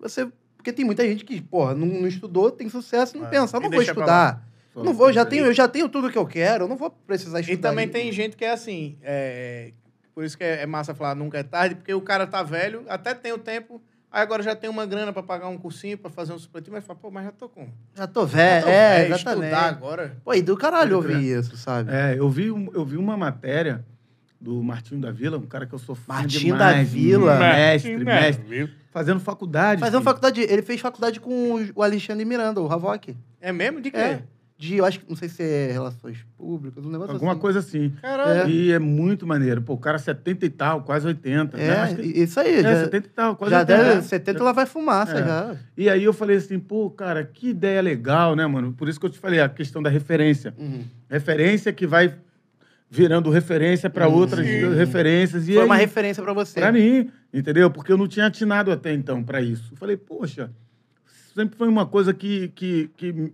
Você. 0.00 0.28
Porque 0.62 0.72
tem 0.72 0.84
muita 0.84 1.02
gente 1.04 1.24
que, 1.24 1.40
porra, 1.42 1.74
não, 1.74 1.86
não 1.86 2.06
estudou, 2.06 2.48
tem 2.52 2.68
sucesso, 2.68 3.18
não 3.18 3.26
É, 3.26 3.30
pensa, 3.30 3.56
eu 3.56 3.60
e 3.60 3.64
não 3.64 3.70
vou 3.70 3.82
estudar. 3.82 4.46
Não 4.76 4.94
vou, 4.94 5.08
eu 5.08 5.12
já 5.12 5.24
tenho, 5.24 5.44
eu 5.44 5.52
já 5.52 5.66
tenho 5.66 5.88
tudo 5.88 6.08
que 6.08 6.16
eu 6.16 6.24
quero, 6.24 6.64
eu 6.64 6.68
não 6.68 6.76
vou 6.76 6.88
precisar 6.88 7.40
E 7.40 7.42
estudar. 7.42 7.70
também 7.70 7.84
isso. 7.86 7.92
tem 7.92 8.12
gente 8.12 8.36
que 8.36 8.44
é 8.44 8.52
assim, 8.52 8.96
é, 9.02 9.72
por 10.14 10.22
isso 10.24 10.38
que 10.38 10.44
é, 10.44 10.62
é 10.62 10.66
massa 10.66 10.94
falar 10.94 11.16
nunca 11.16 11.36
é 11.36 11.42
tarde, 11.42 11.74
porque 11.74 11.92
o 11.92 12.00
cara 12.00 12.28
tá 12.28 12.44
velho, 12.44 12.84
até 12.88 13.12
tem 13.12 13.32
o 13.32 13.38
tempo, 13.38 13.82
aí 14.10 14.22
agora 14.22 14.40
já 14.40 14.54
tem 14.54 14.70
uma 14.70 14.86
grana 14.86 15.12
pra 15.12 15.22
pagar 15.22 15.48
um 15.48 15.58
cursinho, 15.58 15.98
pra 15.98 16.10
fazer 16.12 16.32
um 16.32 16.38
supletivo, 16.38 16.76
mas 16.76 16.84
fala, 16.84 16.96
pô, 17.02 17.10
mas 17.10 17.24
já 17.24 17.32
tô 17.32 17.48
com. 17.48 17.68
Já 17.96 18.06
tô 18.06 18.20
já 18.20 18.26
velho, 18.28 18.64
tô 18.64 18.70
é, 18.70 18.98
velho, 19.00 19.14
exatamente. 19.14 19.44
estudar 19.46 19.68
agora. 19.68 20.16
Pô, 20.24 20.32
e 20.32 20.40
do 20.42 20.56
caralho 20.56 20.96
Pode 21.02 21.12
ouvir 21.14 21.38
isso, 21.40 21.56
sabe? 21.56 21.90
É, 21.92 22.14
eu 22.16 22.30
vi, 22.30 22.46
eu 22.46 22.84
vi 22.84 22.96
uma 22.96 23.16
matéria 23.16 23.84
do 24.42 24.60
Martinho 24.62 25.00
da 25.00 25.10
Vila, 25.12 25.38
um 25.38 25.46
cara 25.46 25.64
que 25.66 25.72
eu 25.72 25.78
sou 25.78 25.94
fã 25.94 26.14
Martinho 26.14 26.54
demais, 26.54 26.76
da 26.76 26.82
Vila? 26.82 27.38
Mestre, 27.38 27.96
Né, 27.98 28.04
mestre. 28.04 28.70
Fazendo 28.90 29.20
faculdade. 29.20 29.80
Fazendo 29.80 30.00
filho. 30.00 30.04
faculdade, 30.04 30.40
ele 30.40 30.62
fez 30.62 30.80
faculdade 30.80 31.20
com 31.20 31.64
o- 31.74 31.82
Alexandre 31.82 32.24
Miranda, 32.24 32.60
o 32.60 32.70
Havok. 32.70 33.16
É 33.40 33.52
mesmo? 33.52 33.80
De 33.80 33.90
quê? 33.90 33.96
É. 33.96 34.22
De, 34.58 34.76
eu 34.76 34.84
acho 34.84 35.00
que, 35.00 35.08
não 35.08 35.16
sei 35.16 35.28
se 35.28 35.42
é 35.42 35.72
relações 35.72 36.18
públicas, 36.36 36.84
um 36.84 36.90
negócio 36.90 37.14
Alguma 37.14 37.32
assim. 37.32 37.40
coisa 37.40 37.58
assim. 37.60 37.90
Caralho. 38.00 38.48
E 38.50 38.70
é 38.70 38.78
muito 38.78 39.26
maneiro. 39.26 39.60
Pô, 39.62 39.72
o 39.74 39.78
cara 39.78 39.98
70 39.98 40.44
e 40.46 40.50
tal, 40.50 40.82
quase 40.82 41.06
80. 41.06 41.56
né? 41.56 41.66
É, 41.66 41.72
Acho 41.80 41.96
que- 41.96 42.02
isso 42.02 42.38
aí. 42.38 42.56
é, 42.58 42.62
já 42.62 42.84
70 42.84 43.06
e 43.06 43.10
tal, 43.10 43.34
quase 43.36 43.50
já 43.52 43.60
80. 43.60 43.82
deve, 43.84 44.02
70 44.02 44.38
ela 44.40 44.52
vai 44.52 44.66
fumaça 44.66 45.18
É. 45.18 45.24
já. 45.24 45.56
E 45.76 45.88
aí 45.88 46.04
eu 46.04 46.12
falei 46.12 46.36
assim, 46.36 46.58
pô, 46.60 46.90
cara, 46.90 47.24
que 47.24 47.48
ideia 47.50 47.80
legal, 47.80 48.36
né, 48.36 48.46
mano? 48.46 48.72
Por 48.72 48.88
isso 48.88 49.00
que 49.00 49.06
eu 49.06 49.10
te 49.10 49.18
falei, 49.18 49.40
a 49.40 49.48
questão 49.48 49.82
da 49.82 49.90
referência. 49.90 50.54
Uhum. 50.58 50.84
Referência 51.10 51.72
que 51.72 51.86
vai 51.86 52.14
virando 52.92 53.30
referência 53.30 53.88
para 53.88 54.06
outras 54.06 54.46
referências. 54.46 55.48
E 55.48 55.54
Foi 55.54 55.64
uma 55.64 55.76
aí, 55.76 55.80
referência 55.80 56.22
pra 56.22 56.34
você. 56.34 56.60
Pra 56.60 56.70
mim, 56.70 57.10
entendeu? 57.32 57.70
Porque 57.70 57.90
eu 57.90 57.96
não 57.96 58.06
tinha 58.06 58.26
atinado 58.26 58.70
até 58.70 58.92
então 58.92 59.24
pra 59.24 59.40
isso. 59.40 59.72
Eu 59.72 59.78
falei, 59.78 59.96
poxa, 59.96 60.50
sempre 61.34 61.56
foi 61.56 61.68
uma 61.68 61.86
coisa 61.86 62.12
que, 62.12 62.48
que, 62.48 62.90
que 62.94 63.32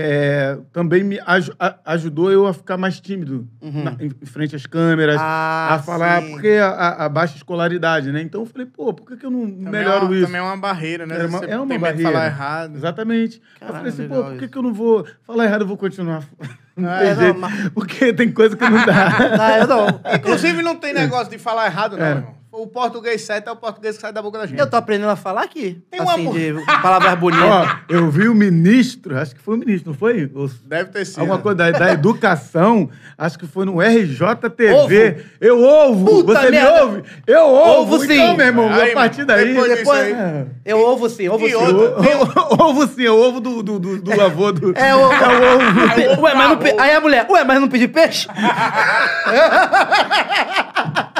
é, 0.00 0.56
também 0.72 1.02
me 1.02 1.18
aju- 1.26 1.52
a- 1.58 1.74
ajudou 1.86 2.30
eu 2.30 2.46
a 2.46 2.54
ficar 2.54 2.76
mais 2.76 3.00
tímido 3.00 3.48
na- 3.60 3.96
em, 3.98 4.10
frente 4.26 4.54
às 4.54 4.64
câmeras, 4.64 5.16
Uhum. 5.16 5.22
Ah, 5.24 5.74
a 5.74 5.78
falar, 5.80 6.22
sim. 6.22 6.30
porque 6.30 6.50
a, 6.50 7.04
a- 7.04 7.08
baixa 7.08 7.34
escolaridade, 7.36 8.12
né? 8.12 8.22
Então 8.22 8.42
eu 8.42 8.46
falei, 8.46 8.66
pô, 8.68 8.94
por 8.94 9.04
que, 9.08 9.16
que 9.16 9.26
eu 9.26 9.30
não 9.30 9.40
Também 9.50 9.66
melhoro 9.72 10.04
é 10.04 10.08
uma, 10.08 10.14
isso? 10.16 10.26
Também 10.26 10.40
é 10.40 10.44
uma 10.44 10.56
barreira, 10.56 11.04
né? 11.04 11.16
É 11.20 11.26
uma- 11.26 11.38
é 11.44 11.56
uma 11.58 11.66
tem 11.66 11.78
medo 11.78 11.96
de 11.96 12.02
barreira. 12.04 12.12
falar 12.12 12.26
errado. 12.26 12.76
Exatamente. 12.76 13.42
eu 13.60 13.66
Caralho, 13.66 13.76
falei 13.76 13.92
assim, 13.92 14.08
pô, 14.08 14.22
por 14.30 14.38
que, 14.38 14.48
que 14.48 14.58
eu 14.58 14.62
não 14.62 14.72
vou 14.72 15.04
falar 15.26 15.44
errado, 15.46 15.62
eu 15.62 15.66
vou 15.66 15.76
continuar? 15.76 16.22
Não 16.78 16.88
Ah, 16.88 16.98
tem 17.00 17.08
não, 17.12 17.20
jeito. 17.22 17.40
mas- 17.40 17.68
Porque 17.70 18.12
tem 18.12 18.30
coisa 18.30 18.56
que 18.56 18.62
não 18.68 18.86
dá. 18.86 19.08
Ah, 19.42 19.58
eu 19.58 19.66
não. 19.66 19.86
Inclusive, 20.14 20.62
não 20.62 20.76
tem 20.76 20.94
negócio 20.94 21.28
de 21.28 21.36
falar 21.36 21.66
errado, 21.66 21.96
não, 21.96 22.06
É. 22.06 22.10
irmão. 22.10 22.34
O 22.50 22.66
português 22.66 23.20
certo 23.20 23.48
é 23.48 23.52
o 23.52 23.56
português 23.56 23.96
que 23.96 24.00
sai 24.00 24.10
da 24.10 24.22
boca 24.22 24.38
da 24.38 24.46
gente. 24.46 24.58
Eu 24.58 24.68
tô 24.68 24.76
aprendendo 24.76 25.10
a 25.10 25.16
falar 25.16 25.42
aqui. 25.42 25.82
Tem 25.90 26.00
uma 26.00 26.12
assim, 26.14 26.22
mu- 26.24 26.32
de 26.32 26.54
palavras 26.80 27.14
bonitas. 27.18 27.44
Ó, 27.46 27.66
eu 27.90 28.10
vi 28.10 28.26
o 28.26 28.34
ministro, 28.34 29.18
acho 29.18 29.34
que 29.34 29.40
foi 29.40 29.54
o 29.54 29.58
ministro, 29.58 29.90
não 29.92 29.98
foi? 29.98 30.30
Ou- 30.34 30.50
Deve 30.64 30.90
ter 30.90 31.04
sido. 31.04 31.20
Alguma 31.20 31.38
coisa 31.38 31.56
da, 31.56 31.70
da 31.70 31.92
educação, 31.92 32.88
acho 33.18 33.38
que 33.38 33.46
foi 33.46 33.66
no 33.66 33.78
RJTV. 33.80 34.72
Ovo. 34.72 35.24
Eu 35.40 35.60
ouvo! 35.60 36.04
Puta 36.24 36.40
Você 36.40 36.50
merda. 36.50 36.72
me 36.74 36.80
ouve? 36.80 37.02
Eu 37.26 37.42
ouvo! 37.46 37.70
Ouvo 37.80 37.98
sim. 38.00 38.14
Então, 38.14 38.36
meu 38.36 38.46
irmão, 38.46 38.72
Aí, 38.72 38.90
a 38.92 38.94
partir 38.94 39.24
daí. 39.26 39.48
depois 39.52 39.76
depois- 39.76 40.00
aí- 40.00 40.12
É. 40.12 40.46
Eu 40.64 40.78
ouvo 40.80 41.08
sim, 41.10 41.28
ouvo 41.28 41.46
sim. 41.46 41.52
Eu, 41.52 41.60
ouvo 42.66 42.86
sim, 42.88 43.02
eu 43.02 43.16
ouvo 43.18 43.40
do, 43.40 43.62
do, 43.62 43.78
do, 43.78 44.00
do 44.00 44.20
avô 44.22 44.50
do. 44.52 44.72
É 44.76 44.94
o. 44.96 45.00
ovo. 45.00 45.12
Ué, 46.22 46.34
mas 46.34 46.48
não 46.48 46.56
pe... 46.56 46.74
Aí 46.78 46.92
a 46.92 47.00
mulher, 47.00 47.26
ué, 47.30 47.44
mas 47.44 47.60
não 47.60 47.68
pedi 47.68 47.86
peixe? 47.88 48.26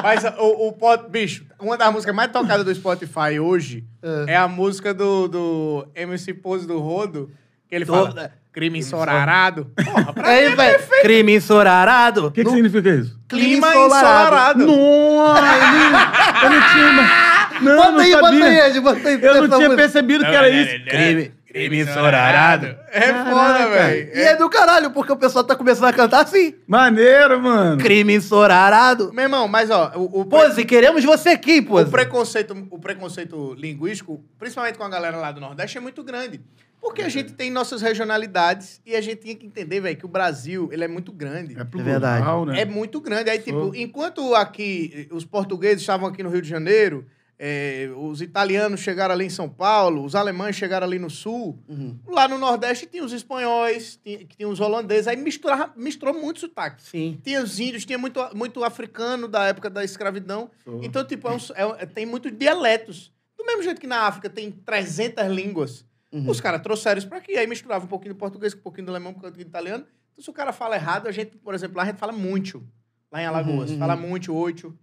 Mas 0.03 0.25
o, 0.39 0.69
o 0.69 0.73
pot- 0.73 1.09
bicho, 1.11 1.28
uma 1.61 1.77
das 1.77 1.93
músicas 1.93 2.15
mais 2.15 2.31
tocadas 2.31 2.65
do 2.65 2.75
Spotify 2.75 3.39
hoje 3.41 3.85
é, 4.27 4.37
a 4.37 4.47
música 4.49 4.93
do, 4.95 5.29
do 5.29 5.89
MC 5.95 6.35
Pose 6.35 6.67
do 6.67 6.79
Rodo, 6.79 7.31
que 7.69 7.75
ele 7.75 7.85
fala 7.85 8.09
Toda. 8.09 8.33
crime 8.53 8.79
ensolarado. 8.79 9.71
Porra, 9.85 10.13
pra 10.13 10.29
Aí, 10.29 10.47
mim 10.47 10.53
é 10.53 10.57
perfeito. 10.57 11.03
crime 11.03 11.37
ensolarado. 11.37 12.27
O 12.27 12.31
que, 12.31 12.43
que 12.43 12.49
No- 12.49 12.55
significa 12.55 12.91
isso? 12.91 13.19
Clima 13.29 13.69
ensolarado. 13.71 14.67
Nossa, 14.67 16.45
eu 16.45 16.51
não 16.51 16.61
tinha. 16.73 17.29
Não, 17.61 17.75
Bota 17.75 17.91
não 17.91 17.99
aí, 17.99 18.13
sabia. 18.13 18.21
bota 18.31 18.45
aí, 18.47 18.59
Ed, 18.71 18.81
bota 18.81 19.09
aí. 19.09 19.19
Eu 19.21 19.49
não 19.49 19.59
tinha 19.59 19.75
percebido 19.75 20.25
que 20.25 20.31
era 20.31 20.49
isso. 20.49 20.85
Crime, 20.85 21.33
Crime 21.59 21.81
ensolarado. 21.81 22.67
É 22.91 23.13
foda, 23.13 23.69
velho. 23.71 24.11
E 24.17 24.21
é 24.21 24.37
do 24.37 24.49
caralho, 24.49 24.91
porque 24.91 25.13
o 25.13 25.17
pessoal 25.17 25.45
tá 25.45 25.55
começando 25.57 25.87
a 25.87 25.93
cantar 25.93 26.23
assim. 26.25 26.55
Maneiro, 26.67 27.41
mano. 27.41 27.81
Crime 27.83 28.15
ensolarado. 28.15 29.13
Meu 29.13 29.25
irmão, 29.25 29.49
mas 29.49 29.71
ó, 29.71 29.93
o, 29.97 30.21
o, 30.21 30.25
pre- 30.25 30.39
Pose, 30.41 30.65
queremos 30.65 31.05
você 31.05 31.31
aqui, 31.31 31.59
o 31.61 31.67
Pose. 31.67 31.91
preconceito, 31.91 32.67
o 32.71 32.79
preconceito 32.79 33.55
linguístico, 33.55 34.23
principalmente 34.39 34.79
com 34.79 34.85
a 34.85 34.89
galera 34.89 35.17
lá 35.17 35.33
do 35.33 35.41
Nordeste, 35.41 35.79
é 35.79 35.81
muito 35.81 36.03
grande. 36.03 36.41
Porque 36.81 37.03
a 37.03 37.09
gente 37.09 37.33
tem 37.33 37.51
nossas 37.51 37.83
regionalidades 37.83 38.81
e 38.87 38.95
a 38.95 39.01
gente 39.01 39.23
tinha 39.23 39.35
que 39.35 39.45
entender, 39.45 39.81
velho, 39.81 39.97
que 39.97 40.05
o 40.05 40.09
Brasil, 40.09 40.69
ele 40.73 40.85
é 40.85 40.89
muito 40.89 41.11
grande. 41.11 41.59
É, 41.59 41.65
plural, 41.65 41.85
verdade. 41.91 42.47
né? 42.53 42.61
É 42.61 42.65
muito 42.65 43.01
grande. 43.01 43.29
Aí, 43.31 43.39
tipo, 43.41 43.59
Show. 43.59 43.75
enquanto 43.75 44.33
aqui 44.37 45.09
eh, 45.11 45.15
os 45.15 45.25
portugueses 45.25 45.81
estavam 45.81 46.09
aqui 46.09 46.23
no 46.23 46.31
Rio 46.31 46.41
de 46.41 46.49
Janeiro, 46.49 47.05
eh, 47.39 47.89
os 47.97 48.21
italianos 48.21 48.81
chegaram 48.81 49.15
ali 49.15 49.27
em 49.27 49.31
São 49.31 49.49
Paulo, 49.49 50.05
os 50.05 50.15
alemães 50.15 50.57
chegaram 50.57 50.87
ali 50.87 50.99
no 50.99 51.09
sul, 51.09 51.59
Uhum. 51.69 51.97
lá 52.09 52.27
no 52.27 52.37
Nordeste 52.39 52.87
tinha 52.87 53.05
os 53.05 53.13
espanhóis, 53.13 53.99
tinha, 54.03 54.25
tinha 54.25 54.49
os 54.49 54.59
holandeses, 54.61 55.07
aí 55.07 55.17
misturava, 55.17 55.73
misturou 55.77 56.15
muito 56.15 56.41
sotaque. 56.41 56.83
Sim. 56.83 57.21
Tinha 57.23 57.43
os 57.43 57.61
índios, 57.61 57.85
tinha 57.85 57.99
muito, 57.99 58.21
muito 58.35 58.65
africano 58.65 59.29
da 59.29 59.45
época 59.47 59.71
da 59.71 59.85
escravidão. 59.85 60.51
Então, 60.83 61.05
tipo, 61.05 61.29
é 61.29 61.65
um- 61.67 61.75
é 61.77 61.87
tem 61.87 62.05
muitos 62.05 62.33
dialetos. 62.37 63.13
Do 63.37 63.45
mesmo 63.47 63.63
jeito 63.63 63.81
que 63.81 63.87
na 63.87 64.01
África 64.03 64.29
tem 64.29 64.51
300 64.51 65.27
línguas. 65.29 65.85
Uhum. 66.11 66.29
Os 66.31 66.41
caras 66.41 66.61
trouxeram 66.61 66.99
isso 66.99 67.09
pra 67.09 67.19
aqui. 67.19 67.37
Aí 67.37 67.47
misturava 67.47 67.85
um 67.85 67.89
pouquinho 67.89 68.15
do 68.15 68.19
português 68.19 68.53
com 68.53 68.61
um 68.61 68.63
pouquinho 68.65 68.87
do 68.87 68.91
alemão, 68.91 69.13
um 69.13 69.15
pouquinho 69.15 69.45
do 69.45 69.49
italiano. 69.49 69.85
Então, 70.13 70.25
se 70.25 70.29
o 70.29 70.33
cara 70.33 70.53
fala 70.53 70.75
errado, 70.75 71.07
a 71.07 71.13
gente, 71.13 71.37
por 71.37 71.55
exemplo, 71.55 71.77
lá 71.77 71.85
a 71.85 71.87
gente 71.87 71.99
fala 71.99 72.13
muito. 72.13 72.67
Lá 73.13 73.23
em 73.23 73.27
Alagoas. 73.27 73.69
Uhum, 73.71 73.75
uhum. 73.75 73.79
Fala 73.79 73.95
muito, 73.97 74.35
oito. 74.35 74.77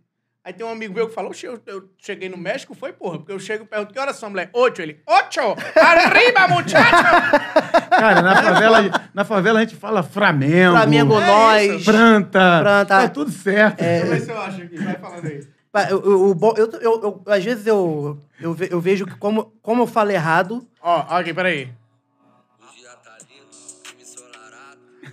Aí 0.46 0.54
tem 0.54 0.64
um 0.64 0.70
amigo 0.70 0.94
meu 0.94 1.08
que 1.10 1.16
falou, 1.16 1.32
"Oxe, 1.32 1.48
eu, 1.48 1.60
eu 1.66 1.90
cheguei 1.98 2.30
no 2.30 2.38
México, 2.38 2.76
foi 2.76 2.94
porra. 2.94 3.18
Porque 3.18 3.32
eu 3.32 3.40
chego 3.40 3.64
e 3.64 3.68
pergunto, 3.68 3.92
que 3.92 4.00
horas 4.00 4.16
são, 4.16 4.30
mulher? 4.30 4.52
Oito. 4.54 4.80
Ele, 4.80 5.00
ocho! 5.08 5.42
Arriba, 5.76 6.48
muchacho! 6.50 7.90
Cara, 7.90 8.22
na 8.22 8.36
favela, 8.44 9.08
na 9.12 9.26
favela 9.26 9.60
a 9.60 9.62
gente 9.64 9.76
fala 9.76 10.04
Flamengo. 10.04 10.76
Flamengo, 10.78 11.20
É 11.20 11.26
nós. 11.28 11.72
isso. 11.82 11.86
Planta. 11.92 12.60
Planta. 12.62 12.86
Tá 12.86 13.08
tudo 13.10 13.32
certo. 13.32 13.80
Deixa 13.80 14.06
eu 14.06 14.10
ver 14.12 14.22
se 14.22 14.32
eu 14.32 14.40
acho 14.40 14.62
aqui. 14.62 14.78
Vai 14.78 14.96
falando 14.96 15.26
aí. 15.26 15.48
Eu- 15.90 16.04
eu- 16.06 16.54
eu- 16.58 16.72
eu- 16.80 17.02
eu- 17.04 17.24
às 17.34 17.44
vezes 17.44 17.66
eu, 17.68 18.22
eu, 18.40 18.54
ve- 18.54 18.70
eu 18.72 18.80
vejo 18.80 19.06
que 19.06 19.16
como, 19.18 19.52
como 19.64 19.82
eu 19.84 19.88
falo 19.88 20.12
errado, 20.12 20.66
Ó, 20.82 21.06
ó 21.10 21.18
aqui, 21.18 21.34
peraí. 21.34 21.70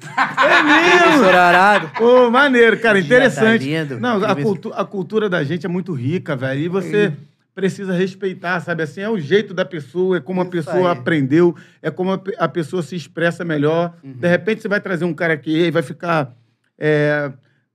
É 0.07 0.63
mesmo? 0.63 1.15
ensolarado. 1.23 1.91
Ô, 2.03 2.31
maneiro, 2.31 2.79
cara, 2.79 2.99
tá 2.99 3.05
interessante. 3.05 3.65
lindo. 3.65 3.99
Não, 4.01 4.25
a, 4.25 4.35
cultu- 4.35 4.73
a 4.75 4.85
cultura 4.85 5.29
da 5.29 5.43
gente 5.45 5.65
é 5.67 5.69
muito 5.69 5.93
rica, 5.93 6.35
velho. 6.37 6.61
E 6.61 6.69
você 6.69 7.13
precisa 7.55 7.93
respeitar, 7.93 8.61
sabe? 8.61 8.83
Assim, 8.83 9.01
é 9.03 9.09
o 9.11 9.19
jeito 9.19 9.53
da 9.53 9.65
pessoa, 9.65 10.17
é 10.17 10.21
como 10.21 10.41
a 10.41 10.45
Isso 10.45 10.51
pessoa 10.53 10.93
aí. 10.93 10.99
aprendeu, 10.99 11.55
é 11.83 11.91
como 11.91 12.13
a, 12.13 12.21
a 12.39 12.49
pessoa 12.49 12.83
se 12.83 12.97
expressa 12.97 13.45
melhor. 13.45 13.95
Uhum. 14.03 14.13
De 14.15 14.29
repente 14.29 14.63
você 14.63 14.69
vai 14.69 14.81
trazer 14.81 15.05
um 15.05 15.13
cara 15.15 15.35
aqui 15.35 15.67
e 15.67 15.71
vai 15.71 15.83
ficar. 15.83 16.33
é, 16.79 17.31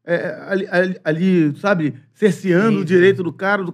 é, 0.08 0.38
ali, 0.48 0.68
ali- 0.72 1.00
ali, 1.04 1.58
sabe, 1.60 1.94
cerceando 2.14 2.78
Sim, 2.78 2.82
o 2.82 2.86
direito 2.86 3.22
do 3.22 3.34
cara, 3.34 3.62
do 3.62 3.74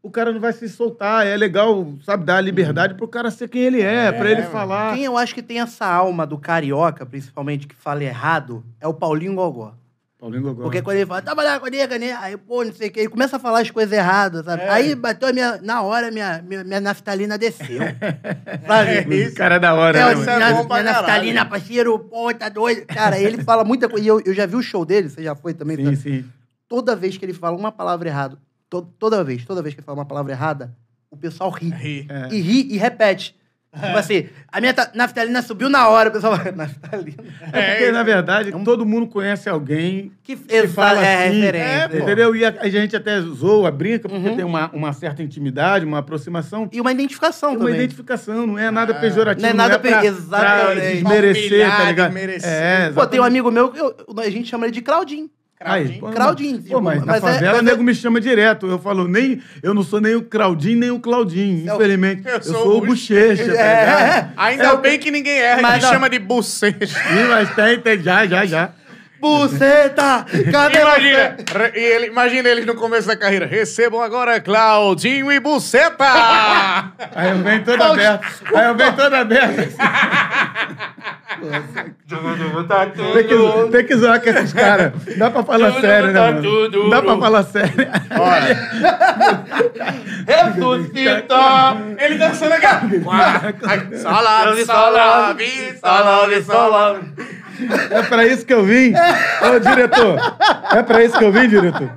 o 0.00 0.10
cara 0.10 0.32
não 0.32 0.40
vai 0.40 0.52
se 0.52 0.68
soltar. 0.68 1.26
É 1.26 1.36
legal, 1.36 1.92
sabe, 2.04 2.24
dar 2.24 2.36
a 2.36 2.40
liberdade 2.40 2.94
pro 2.94 3.08
cara 3.08 3.30
ser 3.32 3.48
quem 3.48 3.62
ele 3.62 3.82
é, 3.82 4.12
pra 4.12 4.30
ele 4.30 4.42
mano. 4.42 4.52
falar. 4.52 4.94
Quem 4.94 5.04
eu 5.04 5.18
acho 5.18 5.34
que 5.34 5.42
tem 5.42 5.60
essa 5.60 5.84
alma 5.84 6.24
do 6.24 6.38
carioca, 6.38 7.04
principalmente, 7.04 7.66
que 7.66 7.74
fala 7.74 8.04
errado, 8.04 8.64
é 8.80 8.86
o 8.86 8.94
Paulinho 8.94 9.34
Gogó. 9.34 9.74
Paulinho 10.22 10.42
Gogó. 10.44 10.62
Porque 10.62 10.80
quando 10.80 10.98
ele 10.98 11.06
fala, 11.06 11.20
trabalhar 11.20 11.58
com 11.58 11.66
a 11.66 11.70
nega, 11.70 11.98
né? 11.98 12.12
Aí, 12.12 12.36
pô, 12.36 12.62
não 12.64 12.72
sei 12.72 12.88
o 12.88 12.92
quê, 12.92 13.00
ele 13.00 13.08
começa 13.08 13.36
a 13.36 13.40
falar 13.40 13.60
as 13.60 13.70
coisas 13.72 13.92
erradas, 13.92 14.44
sabe? 14.44 14.62
Aí 14.62 14.94
bateu 14.94 15.28
a 15.28 15.32
minha. 15.32 15.58
Na 15.60 15.82
hora, 15.82 16.12
minha, 16.12 16.40
minha, 16.46 16.62
minha 16.62 16.80
naftalina 16.80 17.36
desceu. 17.36 17.80
sabe? 18.66 19.26
O 19.26 19.34
cara 19.34 19.56
é 19.56 19.58
da 19.58 19.74
hora, 19.74 19.98
É, 19.98 20.04
né, 20.14 20.20
isso 20.20 20.30
é 20.30 20.38
na, 20.38 20.52
bom 20.52 20.66
pra 20.68 20.80
minha 20.80 20.92
caralho. 20.94 21.06
naftalina, 21.08 21.44
parceiro, 21.46 21.98
pô, 21.98 22.32
tá 22.32 22.48
doido. 22.48 22.86
Cara, 22.86 23.18
ele 23.18 23.42
fala 23.42 23.64
muita 23.64 23.88
coisa. 23.88 24.04
E 24.04 24.08
eu, 24.08 24.20
eu 24.24 24.32
já 24.32 24.46
vi 24.46 24.54
o 24.54 24.62
show 24.62 24.84
dele, 24.84 25.08
você 25.08 25.24
já 25.24 25.34
foi 25.34 25.54
também? 25.54 25.76
Sim, 25.76 25.84
tá? 25.90 25.96
sim. 25.96 26.24
Toda 26.68 26.94
vez 26.94 27.16
que 27.18 27.24
ele 27.24 27.32
fala 27.34 27.56
uma 27.56 27.72
palavra 27.72 28.08
errada, 28.08 28.38
to- 28.70 28.88
toda 28.98 29.22
vez, 29.24 29.44
toda 29.44 29.60
vez 29.60 29.74
que 29.74 29.80
ele 29.80 29.84
fala 29.84 29.98
uma 29.98 30.06
palavra 30.06 30.30
errada, 30.32 30.72
o 31.10 31.16
pessoal 31.16 31.50
ri. 31.50 31.68
Ri. 31.70 32.06
É. 32.08 32.28
E 32.32 32.40
ri 32.40 32.72
e 32.74 32.78
repete. 32.78 33.34
Tipo 33.74 33.96
assim, 33.96 34.26
a 34.48 34.60
minha 34.60 34.74
ta- 34.74 34.90
naftalina 34.94 35.40
subiu 35.40 35.70
na 35.70 35.88
hora, 35.88 36.10
o 36.10 36.12
pessoal 36.12 36.36
vai, 36.36 36.52
naftalina. 36.52 37.16
É 37.52 37.70
porque, 37.76 37.90
na 37.90 38.02
verdade, 38.02 38.52
todo 38.64 38.84
mundo 38.84 39.06
conhece 39.06 39.48
alguém 39.48 40.12
Que, 40.22 40.36
que 40.36 40.68
fala 40.68 41.02
é 41.02 41.28
assim, 41.28 41.40
referência. 41.40 41.88
pô. 41.88 41.96
entendeu? 41.96 42.36
E 42.36 42.44
a, 42.44 42.54
a 42.60 42.68
gente 42.68 42.94
até 42.94 43.18
zoa, 43.22 43.70
brinca, 43.70 44.10
porque 44.10 44.28
Uhum. 44.28 44.36
tem 44.36 44.44
uma, 44.44 44.70
uma 44.74 44.92
certa 44.92 45.22
intimidade, 45.22 45.86
uma 45.86 45.98
aproximação. 46.00 46.68
E 46.70 46.80
uma 46.82 46.92
identificação 46.92 47.50
Uma 47.52 47.60
também. 47.60 47.74
identificação, 47.76 48.46
não 48.46 48.58
é 48.58 48.70
nada 48.70 48.92
pejorativo, 48.94 49.42
Não 49.42 49.48
é 49.50 49.54
nada 49.54 49.78
não 49.78 49.88
é 49.88 49.90
pra, 49.90 50.04
exatamente. 50.04 50.80
pra 50.80 50.90
desmerecer, 50.90 51.70
tá 51.70 51.84
ligado? 51.84 52.12
desmerecer. 52.12 52.50
É, 52.50 52.90
Pô, 52.90 53.06
tem 53.06 53.20
um 53.20 53.24
exatamente. 53.24 53.26
amigo 53.26 53.50
meu 53.50 53.70
que 53.70 53.80
eu- 53.80 53.96
a 54.18 54.28
gente 54.30 54.48
chama 54.50 54.66
ele 54.66 54.72
de 54.72 54.82
Claudinho. 54.82 55.30
Aí, 55.64 56.00
Claudinho, 56.14 56.56
Pô, 56.58 56.62
tipo, 56.62 56.80
mas, 56.82 57.00
na 57.00 57.06
mas 57.06 57.16
é- 57.16 57.20
favela 57.20 57.52
mas 57.54 57.62
o 57.62 57.64
é- 57.64 57.70
nego 57.70 57.82
me 57.82 57.94
chama 57.94 58.20
direto. 58.20 58.66
Eu 58.66 58.78
falo, 58.78 59.06
nem, 59.08 59.40
eu 59.62 59.72
não 59.74 59.82
sou 59.82 60.00
nem 60.00 60.14
o 60.14 60.22
Claudinho, 60.22 60.78
nem 60.78 60.90
o 60.90 60.98
Claudinho, 61.00 61.70
É 61.70 61.74
infelizmente. 61.74 62.22
eu 62.26 62.34
Eu, 62.34 62.42
sou 62.42 62.54
sou 62.62 62.78
o 62.82 62.86
Bochecha, 62.86 63.44
tá 63.44 63.50
ligado? 63.50 64.32
Ainda 64.36 64.64
É 64.64 64.76
bem 64.76 64.98
que 64.98 65.10
ninguém 65.10 65.38
erra, 65.38 65.62
Mas 65.62 65.76
me 65.76 65.82
não. 65.82 65.88
chama 65.92 66.10
de 66.10 66.18
bucecha. 66.18 66.76
Ih, 67.10 67.28
mas 67.28 67.54
tem, 67.54 67.78
tem, 67.80 68.02
já, 68.02 68.26
já, 68.26 68.44
já. 68.46 68.70
Buceta! 69.22 70.26
Cadê 70.50 70.80
Imagina, 70.80 71.36
re- 71.56 71.72
e 71.76 71.80
ele, 71.80 72.06
imagina 72.08 72.48
eles 72.48 72.66
no 72.66 72.74
começo 72.74 73.06
da 73.06 73.14
carreira. 73.16 73.46
Recebam 73.46 74.02
agora 74.02 74.40
Claudinho 74.40 75.30
e 75.30 75.38
Buceta! 75.38 76.04
Aí 77.14 77.30
eu 77.30 77.38
venho 77.38 77.64
todo 77.64 77.80
aberto. 77.84 78.26
Aí 78.52 78.66
eu 78.66 78.74
venho 78.74 78.92
todo 78.96 79.14
aberto. 79.14 79.76
tem, 83.14 83.24
que, 83.26 83.70
tem 83.70 83.86
que 83.86 83.96
zoar 83.96 84.20
com 84.20 84.28
esses 84.30 84.52
caras. 84.52 84.92
Dá 85.16 85.30
pra 85.30 85.42
falar 85.44 85.80
sério, 85.80 86.08
né, 86.12 86.20
mano? 86.20 86.70
Não 86.70 86.90
dá 86.90 87.00
pra 87.02 87.16
falar 87.16 87.42
sério. 87.44 87.72
Ressuscita! 90.26 91.36
ele 91.98 92.18
dançando 92.18 92.52
aqui. 92.54 92.66
Salve, 93.98 94.64
salve, 94.64 95.78
salve, 95.80 96.42
salve. 96.42 97.00
É 97.90 98.02
pra 98.02 98.26
isso 98.26 98.44
que 98.46 98.52
eu 98.54 98.64
vim? 98.64 98.92
Ô, 98.94 99.58
diretor, 99.58 100.18
é 100.72 100.82
pra 100.82 101.02
isso 101.04 101.18
que 101.18 101.24
eu 101.24 101.32
vim, 101.32 101.48
diretor? 101.48 101.90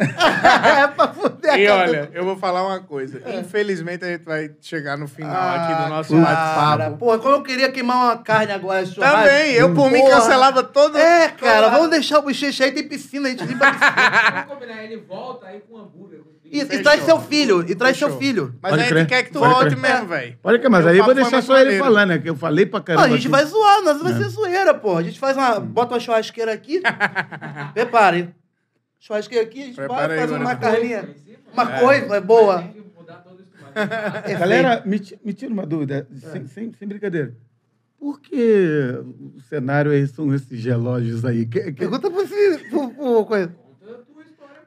É 0.00 0.86
pra 0.86 1.08
fuder 1.08 1.52
a 1.54 1.58
E 1.58 1.68
olha, 1.68 2.10
eu 2.14 2.24
vou 2.24 2.36
falar 2.36 2.64
uma 2.64 2.78
coisa. 2.80 3.20
Infelizmente, 3.38 4.04
a 4.04 4.08
gente 4.08 4.24
vai 4.24 4.50
chegar 4.60 4.96
no 4.96 5.08
final 5.08 5.34
aqui 5.36 5.82
do 5.82 5.88
nosso 5.88 6.16
Ah, 6.16 6.24
cara, 6.24 6.76
bate-papo. 6.76 6.96
Porra, 6.98 7.18
como 7.18 7.34
eu 7.34 7.42
queria 7.42 7.72
queimar 7.72 7.96
uma 7.96 8.16
carne 8.18 8.52
agora, 8.52 8.86
churrasco. 8.86 9.18
Também, 9.18 9.52
eu 9.54 9.74
por 9.74 9.90
mim 9.90 9.98
Porra. 10.00 10.16
cancelava 10.16 10.62
todo. 10.62 10.96
É, 10.96 11.28
cara, 11.30 11.68
vamos 11.70 11.90
deixar 11.90 12.20
o 12.20 12.22
bochecha 12.22 12.64
aí, 12.64 12.70
tem 12.72 12.86
piscina, 12.86 13.26
a 13.26 13.30
gente 13.32 13.44
limpa 13.44 13.66
a 13.66 13.72
piscina. 13.72 14.30
Vamos 14.46 14.54
combinar, 14.54 14.84
ele 14.84 14.96
volta 14.98 15.46
aí 15.46 15.60
com 15.68 15.76
hambúrguer. 15.78 16.20
com 16.20 16.37
E, 16.50 16.60
e 16.60 16.82
traz 16.82 17.02
seu 17.04 17.20
filho, 17.20 17.62
e 17.68 17.74
traz 17.74 17.96
seu 17.96 18.08
Fechou. 18.08 18.20
filho. 18.20 18.54
Mas 18.62 18.70
Pode 18.70 18.82
a 18.82 18.84
gente 18.86 18.94
crer. 18.94 19.06
quer 19.06 19.22
que 19.24 19.32
tu 19.32 19.38
Pode 19.38 19.52
volte 19.54 19.76
crer. 19.76 19.92
mesmo, 19.92 20.06
velho. 20.08 20.38
Olha 20.42 20.58
que, 20.58 20.68
mas 20.68 20.80
Meu 20.84 20.92
aí 20.92 20.98
eu 20.98 21.04
vou 21.04 21.14
deixar 21.14 21.42
só 21.42 21.58
ele 21.58 21.78
falando, 21.78 22.08
né? 22.08 22.18
Que 22.18 22.30
eu 22.30 22.36
falei 22.36 22.64
pra 22.66 22.78
Não, 22.78 22.84
caramba. 22.84 23.04
a 23.06 23.08
gente 23.10 23.18
aqui. 23.20 23.28
vai 23.28 23.44
zoar, 23.44 23.82
nós 23.82 24.00
vai 24.02 24.14
ser 24.14 24.28
zoeira, 24.28 24.72
pô. 24.74 24.96
A 24.96 25.02
gente 25.02 25.18
faz 25.18 25.36
uma. 25.36 25.60
Bota 25.60 25.94
uma 25.94 26.00
churrasqueira 26.00 26.52
aqui. 26.52 26.80
Prepare. 27.74 28.34
Churrasqueira 28.98 29.44
aqui, 29.44 29.62
a 29.62 29.66
gente 29.66 29.74
Prepara 29.76 30.12
aí, 30.14 30.18
faz 30.20 30.30
uma 30.32 30.56
carninha. 30.56 31.08
Uma 31.52 31.66
coisa, 31.78 32.16
é 32.16 32.20
boa. 32.20 32.64
Mas- 33.74 34.38
Galera, 34.38 34.82
me, 34.84 35.00
me 35.24 35.32
tira 35.32 35.52
uma 35.52 35.66
dúvida, 35.66 36.08
sem, 36.32 36.46
sem, 36.46 36.72
sem 36.72 36.88
brincadeira. 36.88 37.34
Por 37.98 38.20
que 38.20 38.94
o 39.36 39.40
cenário 39.48 39.90
aí 39.90 40.06
são 40.06 40.32
esses 40.34 40.64
relógios 40.64 41.24
aí? 41.24 41.44
Que, 41.46 41.60
que- 41.64 41.72
Pergunta 41.72 42.10
pro, 42.10 42.26
fi- 42.26 42.68
pro, 42.70 42.90
pro 42.90 43.24
coisa. 43.26 43.54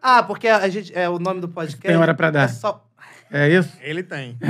Ah, 0.01 0.23
porque 0.23 0.47
a 0.47 0.67
gente. 0.69 0.91
É 0.97 1.07
o 1.09 1.19
nome 1.19 1.41
do 1.41 1.47
podcast. 1.47 1.81
Tem 1.85 1.95
hora 1.97 2.13
pra 2.13 2.31
dar. 2.31 2.43
É 2.45 2.47
só. 2.47 2.83
é 3.31 3.49
isso? 3.49 3.71
Ele 3.81 4.01
tem. 4.03 4.37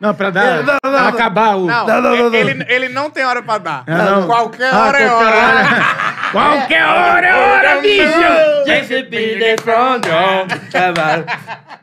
Não, 0.00 0.12
pra 0.14 0.28
dar. 0.28 0.56
Não, 0.62 0.74
não, 0.74 0.78
pra 0.82 0.90
não. 0.90 1.08
acabar 1.08 1.56
o. 1.56 1.66
Não, 1.66 1.86
Não, 1.86 2.02
não, 2.02 2.16
não, 2.16 2.30
não. 2.30 2.34
Ele, 2.34 2.66
ele 2.68 2.88
não 2.90 3.08
tem 3.08 3.24
hora 3.24 3.42
pra 3.42 3.56
dar. 3.56 3.84
Não. 3.86 4.26
Qualquer 4.26 4.70
Ah, 4.74 4.78
hora 4.86 5.00
é 5.00 5.08
qualquer 5.08 5.24
hora. 5.24 5.36
hora. 5.36 6.04
Qualquer 6.34 6.84
hora 6.84 7.26
é 7.26 7.34
hora, 7.34 7.80
bicho! 7.80 9.62
Front 9.62 10.02
door. 10.04 11.24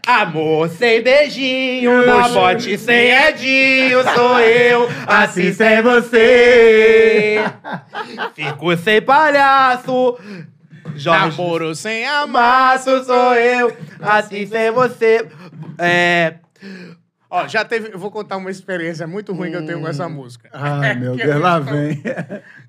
Amor 0.06 0.70
sem 0.70 1.02
beijinho, 1.02 2.06
na 2.06 2.28
bote 2.28 2.78
sem 2.78 3.12
edinho, 3.12 4.04
sou 4.14 4.40
eu, 4.42 4.90
assim 5.08 5.54
sem 5.54 5.82
você. 5.82 7.44
Fico 8.36 8.76
sem 8.78 9.02
palhaço, 9.02 10.18
Jorge 10.96 11.38
Namoro 11.38 11.74
sem 11.76 12.06
amar. 12.08 12.74
Maço 12.74 13.04
sou 13.06 13.34
eu, 13.36 13.76
assim 14.02 14.46
sem 14.46 14.72
você. 14.72 15.28
É. 15.78 16.36
Ó, 17.30 17.48
já 17.48 17.64
teve. 17.64 17.94
Eu 17.94 18.00
vou 18.00 18.12
contar 18.12 18.38
uma 18.38 18.52
experiência 18.52 19.08
muito 19.08 19.34
ruim 19.34 19.52
que 19.52 19.58
eu 19.58 19.66
tenho 19.66 19.80
com 19.80 19.88
essa 19.88 20.08
música. 20.10 20.50
Ai, 20.54 20.96
meu 21.00 21.16
Deus, 21.16 21.40
lá 21.42 21.60
vem. 21.60 22.02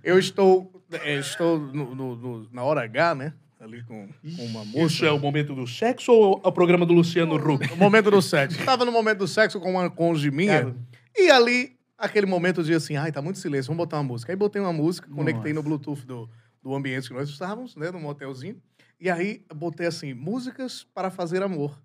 Eu 0.05 0.19
estou. 0.19 0.71
eu 1.05 1.19
estou 1.21 1.59
no- 1.59 1.95
no- 1.95 2.17
no- 2.17 2.49
na 2.53 2.63
hora 2.63 2.83
H, 2.83 3.15
né? 3.15 3.33
Ali 3.61 3.83
com, 3.85 4.09
com 4.37 4.45
uma 4.45 4.65
moça. 4.65 5.13
o 5.13 5.19
momento 5.21 5.55
do 5.55 5.67
sexo 5.69 6.11
ou 6.13 6.41
é 6.45 6.49
o 6.49 6.53
programa 6.53 6.85
do 6.85 6.93
Luciano 6.93 7.37
Huck? 7.37 7.71
No 7.71 7.77
momento 7.77 8.11
do 8.11 8.21
sexo. 8.21 8.59
Tava 8.65 8.85
no 8.85 8.91
momento 8.91 9.19
do 9.19 9.29
sexo 9.29 9.61
com 9.61 9.71
uma 9.71 9.89
cônjuge 9.89 10.31
minha. 10.33 10.63
Cara. 10.63 10.77
E 11.17 11.31
ali, 11.31 11.77
aquele 11.97 12.27
momento 12.27 12.59
eu 12.59 12.63
dizia 12.65 12.77
assim: 12.79 12.97
ai, 12.97 13.13
tá 13.13 13.23
muito 13.23 13.39
silêncio, 13.39 13.69
vamos 13.69 13.85
botar 13.85 13.99
uma 13.99 14.03
música. 14.05 14.33
Aí 14.33 14.37
botei 14.37 14.61
uma 14.61 14.73
música, 14.73 15.09
conectei 15.15 15.53
no 15.53 15.63
Bluetooth 15.63 16.05
do, 16.07 16.29
do 16.63 16.75
ambiente 16.75 17.09
que 17.09 17.15
nós 17.15 17.29
estávamos, 17.29 17.77
né? 17.77 17.91
No 17.91 18.01
motelzinho. 18.01 18.63
E 19.01 19.11
aí 19.11 19.45
botei 19.55 19.87
assim: 19.87 20.15
músicas 20.15 20.85
para 20.95 21.11
fazer 21.11 21.43
amor. 21.43 21.77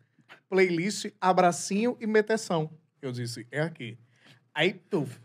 Playlist 0.49 1.07
Abracinho 1.19 1.97
e 1.99 2.07
Meteção. 2.07 2.69
Eu 3.01 3.11
disse: 3.11 3.47
é 3.51 3.61
aqui. 3.61 3.97
Aí, 4.53 4.73
tuf. 4.73 5.19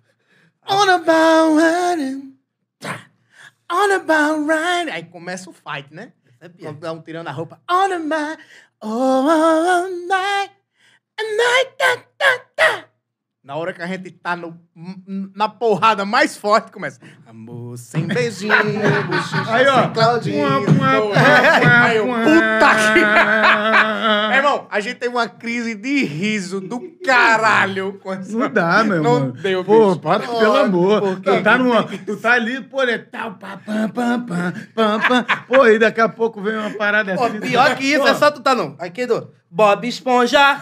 On 0.68 0.88
about 0.90 1.56
riding. 1.56 2.38
tá. 2.78 3.10
On 3.70 3.92
about 3.94 4.46
riding. 4.46 4.90
Aí 4.90 5.04
começa 5.04 5.50
o 5.50 5.52
fight, 5.52 5.92
né? 5.92 6.12
Dá 6.80 6.92
um 6.92 7.00
tirando 7.00 7.28
a 7.28 7.32
roupa. 7.32 7.62
On 7.70 7.88
my, 8.00 8.36
all 8.80 9.88
night, 10.08 10.52
a 11.16 11.22
night, 11.22 11.76
tá, 11.78 11.96
tá, 12.18 12.38
tá. 12.38 12.51
Na 13.44 13.56
hora 13.56 13.72
que 13.72 13.82
a 13.82 13.86
gente 13.88 14.08
tá 14.12 14.36
no, 14.36 14.56
na 15.34 15.48
porrada 15.48 16.04
mais 16.04 16.36
forte, 16.36 16.70
começa. 16.70 17.00
Amor 17.26 17.76
sem 17.76 18.06
beijinho, 18.06 18.54
bochecha 18.54 19.52
Aí, 19.52 19.66
ó. 19.66 19.82
sem 19.82 19.92
Claudinho. 19.92 20.46
Aí 21.82 21.96
eu, 21.96 22.06
mua. 22.06 22.18
puta 22.18 22.74
que... 22.94 24.28
Meu 24.28 24.36
irmão, 24.36 24.68
a 24.70 24.78
gente 24.78 24.94
teve 24.94 25.12
uma 25.12 25.28
crise 25.28 25.74
de 25.74 26.04
riso 26.04 26.60
do 26.60 26.80
caralho 27.04 27.98
com 28.00 28.12
essa... 28.12 28.30
Não 28.30 28.48
dá, 28.48 28.84
meu 28.84 29.02
Não 29.02 29.30
deu, 29.32 29.64
Pô, 29.64 29.88
bicho. 29.88 30.00
para, 30.00 30.22
Ó, 30.30 30.38
pelo 30.38 30.56
amor. 30.58 31.20
Tu 31.20 31.42
tá, 31.42 31.58
numa, 31.58 31.82
tu 31.82 32.16
tá 32.18 32.32
ali, 32.34 32.60
pô, 32.60 32.80
é 32.82 32.96
tal, 32.98 33.32
pá, 33.32 33.56
pam, 33.66 33.88
pam, 33.88 34.20
pam, 34.24 34.52
pam, 34.72 35.00
pam. 35.00 35.24
Pô, 35.48 35.66
e 35.66 35.80
daqui 35.80 36.00
a 36.00 36.08
pouco 36.08 36.40
vem 36.40 36.56
uma 36.56 36.70
parada 36.70 37.16
Pô, 37.16 37.24
assim. 37.24 37.40
pior 37.40 37.74
que 37.74 37.86
isso, 37.86 38.02
Pô, 38.02 38.06
é 38.08 38.14
só 38.14 38.30
tu 38.30 38.40
tá 38.40 38.54
não. 38.54 38.76
Aqui 38.78 39.04
do 39.04 39.28
Bob 39.54 39.86
Esponja. 39.86 40.56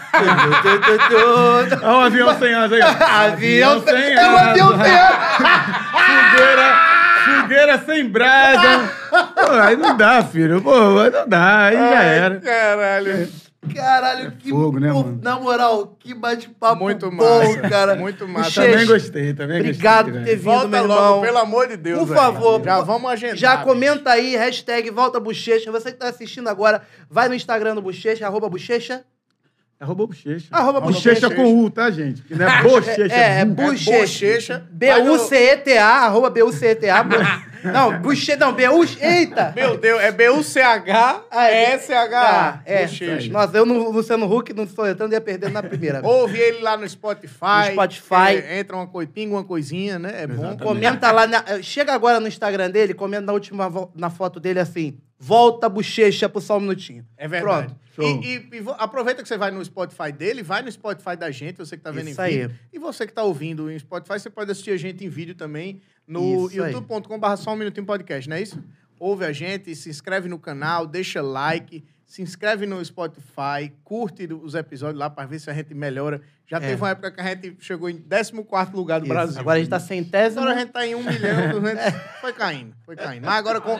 Olha 1.81 1.81
o 1.95 2.01
avião 2.01 2.37
sem 2.37 2.53
asa 2.53 2.75
aí. 2.75 2.81
Avião 3.31 3.81
sem 3.83 3.95
sem 3.95 4.13
É 4.17 4.29
um 4.29 4.37
avião 4.37 4.73
asa. 4.73 4.83
sem 4.83 4.93
asa. 4.93 5.17
Fogueira, 6.31 6.75
fogueira 7.25 7.77
sem 7.85 8.09
brasa. 8.09 8.91
Pô, 9.09 9.51
aí 9.61 9.77
não 9.77 9.95
dá, 9.95 10.21
filho. 10.23 10.61
Pô, 10.61 10.99
aí 10.99 11.09
não 11.09 11.27
dá, 11.27 11.59
aí 11.67 11.75
já 11.77 11.99
Ai, 11.99 12.17
era. 12.17 12.39
Caralho. 12.41 13.29
Caralho, 13.75 14.31
que 14.31 14.49
fogo, 14.49 14.79
né, 14.79 14.91
mano? 14.91 15.19
Na 15.21 15.39
moral, 15.39 15.95
que 15.99 16.13
bate-papo 16.15 16.81
Muito 16.83 17.09
bom, 17.11 17.15
massa, 17.45 17.69
cara. 17.69 17.95
muito 17.95 18.27
massa. 18.27 18.63
Também 18.63 18.85
gostei, 18.87 19.33
também 19.35 19.59
Obrigado 19.59 20.05
gostei. 20.11 20.19
por 20.21 20.25
ter 20.25 20.35
vindo, 20.35 20.43
Volta 20.43 20.67
meu 20.67 20.87
logo, 20.87 21.03
irmão. 21.03 21.21
pelo 21.21 21.37
amor 21.37 21.67
de 21.67 21.77
Deus. 21.77 21.99
Por 21.99 22.15
favor. 22.15 22.63
Já 22.63 22.77
por- 22.77 22.85
vamos 22.85 23.11
agendar. 23.11 23.37
Já 23.37 23.55
bicho. 23.57 23.67
comenta 23.67 24.11
aí, 24.11 24.35
hashtag 24.35 24.89
Volta 24.89 25.19
Bochecha. 25.19 25.71
Você 25.71 25.91
que 25.91 25.97
tá 25.99 26.09
assistindo 26.09 26.47
agora, 26.47 26.81
vai 27.09 27.29
no 27.29 27.35
Instagram 27.35 27.75
do 27.75 27.81
Bochecha, 27.83 28.25
arroba 28.25 28.49
Bochecha. 28.49 29.03
Arroba 29.81 30.05
bochecha. 30.05 30.47
Arroba 30.51 30.79
bochecha 30.79 31.27
bochecha. 31.27 31.35
com 31.35 31.63
U, 31.65 31.69
tá, 31.71 31.89
gente? 31.89 32.21
Que 32.21 32.35
não 32.35 32.47
é 32.47 32.61
bochecha. 32.61 33.13
É, 33.13 33.39
é 33.41 33.45
Bu. 33.45 33.63
bochecha. 33.63 33.97
bochecha. 33.99 34.63
B-U-C-E-T-A, 34.71 35.85
arroba 36.05 36.29
B-U-C-E-T-A. 36.29 37.03
Não, 37.63 37.99
buche... 38.01 38.35
Não, 38.37 38.53
B-U... 38.53 38.83
Eita! 38.99 39.53
Meu 39.55 39.77
Deus, 39.77 40.01
é 40.01 40.11
B-U-C-H-E-S-H. 41.31 42.61
É, 42.65 42.87
Bochecha. 42.87 43.31
Nossa, 43.31 43.57
eu 43.57 43.65
no 43.65 43.91
Luciano 43.91 44.25
Huck, 44.31 44.53
não 44.53 44.63
estou 44.63 44.87
entrando, 44.87 45.13
ia 45.13 45.21
perder 45.21 45.51
na 45.51 45.61
primeira. 45.61 46.01
Ouve 46.03 46.39
ele 46.39 46.61
lá 46.61 46.75
no 46.75 46.87
Spotify. 46.89 47.65
No 47.67 47.71
Spotify. 47.73 48.37
É, 48.47 48.59
entra 48.59 48.75
uma 48.75 48.87
coisa, 48.87 49.11
pinga 49.13 49.35
uma 49.35 49.43
coisinha, 49.43 49.99
né? 49.99 50.23
É 50.23 50.27
bom. 50.27 50.57
Comenta 50.57 51.11
lá, 51.11 51.27
na- 51.27 51.61
chega 51.61 51.93
agora 51.93 52.19
no 52.19 52.27
Instagram 52.27 52.69
dele, 52.71 52.93
comenta 52.93 53.25
na 53.27 53.33
última 53.33 53.69
vo- 53.69 53.91
na 53.95 54.09
foto 54.09 54.39
dele 54.39 54.59
assim, 54.59 54.97
volta 55.23 55.69
bochecha 55.69 56.27
pro 56.27 56.41
só 56.41 56.57
um 56.57 56.61
minutinho. 56.61 57.05
É 57.15 57.27
verdade. 57.27 57.75
Pronto. 57.95 58.25
E, 58.25 58.37
e- 58.37 58.57
e 58.57 58.63
aproveita 58.79 59.21
que 59.21 59.27
você 59.27 59.37
vai 59.37 59.51
no 59.51 59.63
Spotify 59.63 60.11
dele, 60.11 60.41
vai 60.41 60.63
no 60.63 60.71
Spotify 60.71 61.15
da 61.15 61.29
gente, 61.29 61.57
você 61.57 61.77
que 61.77 61.83
tá 61.83 61.91
vendo 61.91 62.09
Isso 62.09 62.19
em 62.19 62.23
aí. 62.23 62.41
vídeo. 62.41 62.55
E 62.73 62.79
você 62.79 63.05
que 63.05 63.13
tá 63.13 63.21
ouvindo 63.23 63.69
em 63.69 63.77
Spotify, 63.77 64.19
você 64.19 64.29
pode 64.31 64.49
assistir 64.51 64.71
a 64.71 64.77
gente 64.77 65.05
em 65.05 65.09
vídeo 65.09 65.35
também 65.35 65.79
no 66.07 66.47
aí. 66.49 66.55
youtube.com.br 66.55 67.35
só 67.37 67.53
um 67.53 67.55
minutinho 67.55 67.85
podcast, 67.85 68.27
não 68.27 68.35
é 68.35 68.41
isso? 68.41 68.61
Ouve 68.99 69.23
a 69.25 69.31
gente, 69.31 69.75
se 69.75 69.89
inscreve 69.89 70.27
no 70.27 70.39
canal, 70.39 70.87
deixa 70.87 71.21
like, 71.21 71.83
se 72.05 72.21
inscreve 72.21 72.65
no 72.65 72.83
Spotify, 72.83 73.71
curte 73.83 74.27
os 74.33 74.55
episódios 74.55 74.99
lá 74.99 75.09
para 75.09 75.27
ver 75.27 75.39
se 75.39 75.49
a 75.49 75.53
gente 75.53 75.73
melhora. 75.75 76.21
Já 76.47 76.57
É. 76.57 76.61
teve 76.61 76.75
uma 76.81 76.89
época 76.89 77.11
que 77.11 77.21
a 77.21 77.23
gente 77.29 77.55
chegou 77.59 77.89
em 77.89 77.97
14 78.01 78.73
lugar 78.75 78.99
do 78.99 79.05
Isso. 79.05 79.13
Brasil. 79.13 79.39
Agora 79.39 79.57
a 79.57 79.59
gente 79.59 79.69
tá 79.69 79.79
centésimo. 79.79 80.41
Agora 80.41 80.55
a 80.55 80.59
gente 80.59 80.71
tá 80.71 80.85
em 80.85 80.95
1 80.95 81.03
milhão, 81.03 81.51
200, 81.51 81.83
foi 82.21 82.33
caindo, 82.33 82.75
foi 82.85 82.95
caindo. 82.95 83.25
Mas 83.25 83.35
agora, 83.35 83.61
com- 83.61 83.79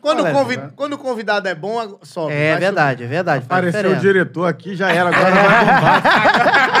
quando, 0.00 0.20
o 0.20 0.22
Olha, 0.22 0.32
convi- 0.32 0.60
quando 0.76 0.92
o 0.94 0.98
convidado 0.98 1.48
é 1.48 1.54
bom, 1.54 1.98
sobe. 2.02 2.32
É 2.32 2.52
vai 2.52 2.60
verdade, 2.60 3.04
é 3.04 3.06
verdade. 3.06 3.44
Apareceu 3.44 3.90
o 3.92 3.96
diretor 3.96 4.46
aqui, 4.46 4.74
já 4.76 4.90
era. 4.90 5.08
Agora 5.10 5.30
vai 5.30 5.64
bombar. 5.64 6.02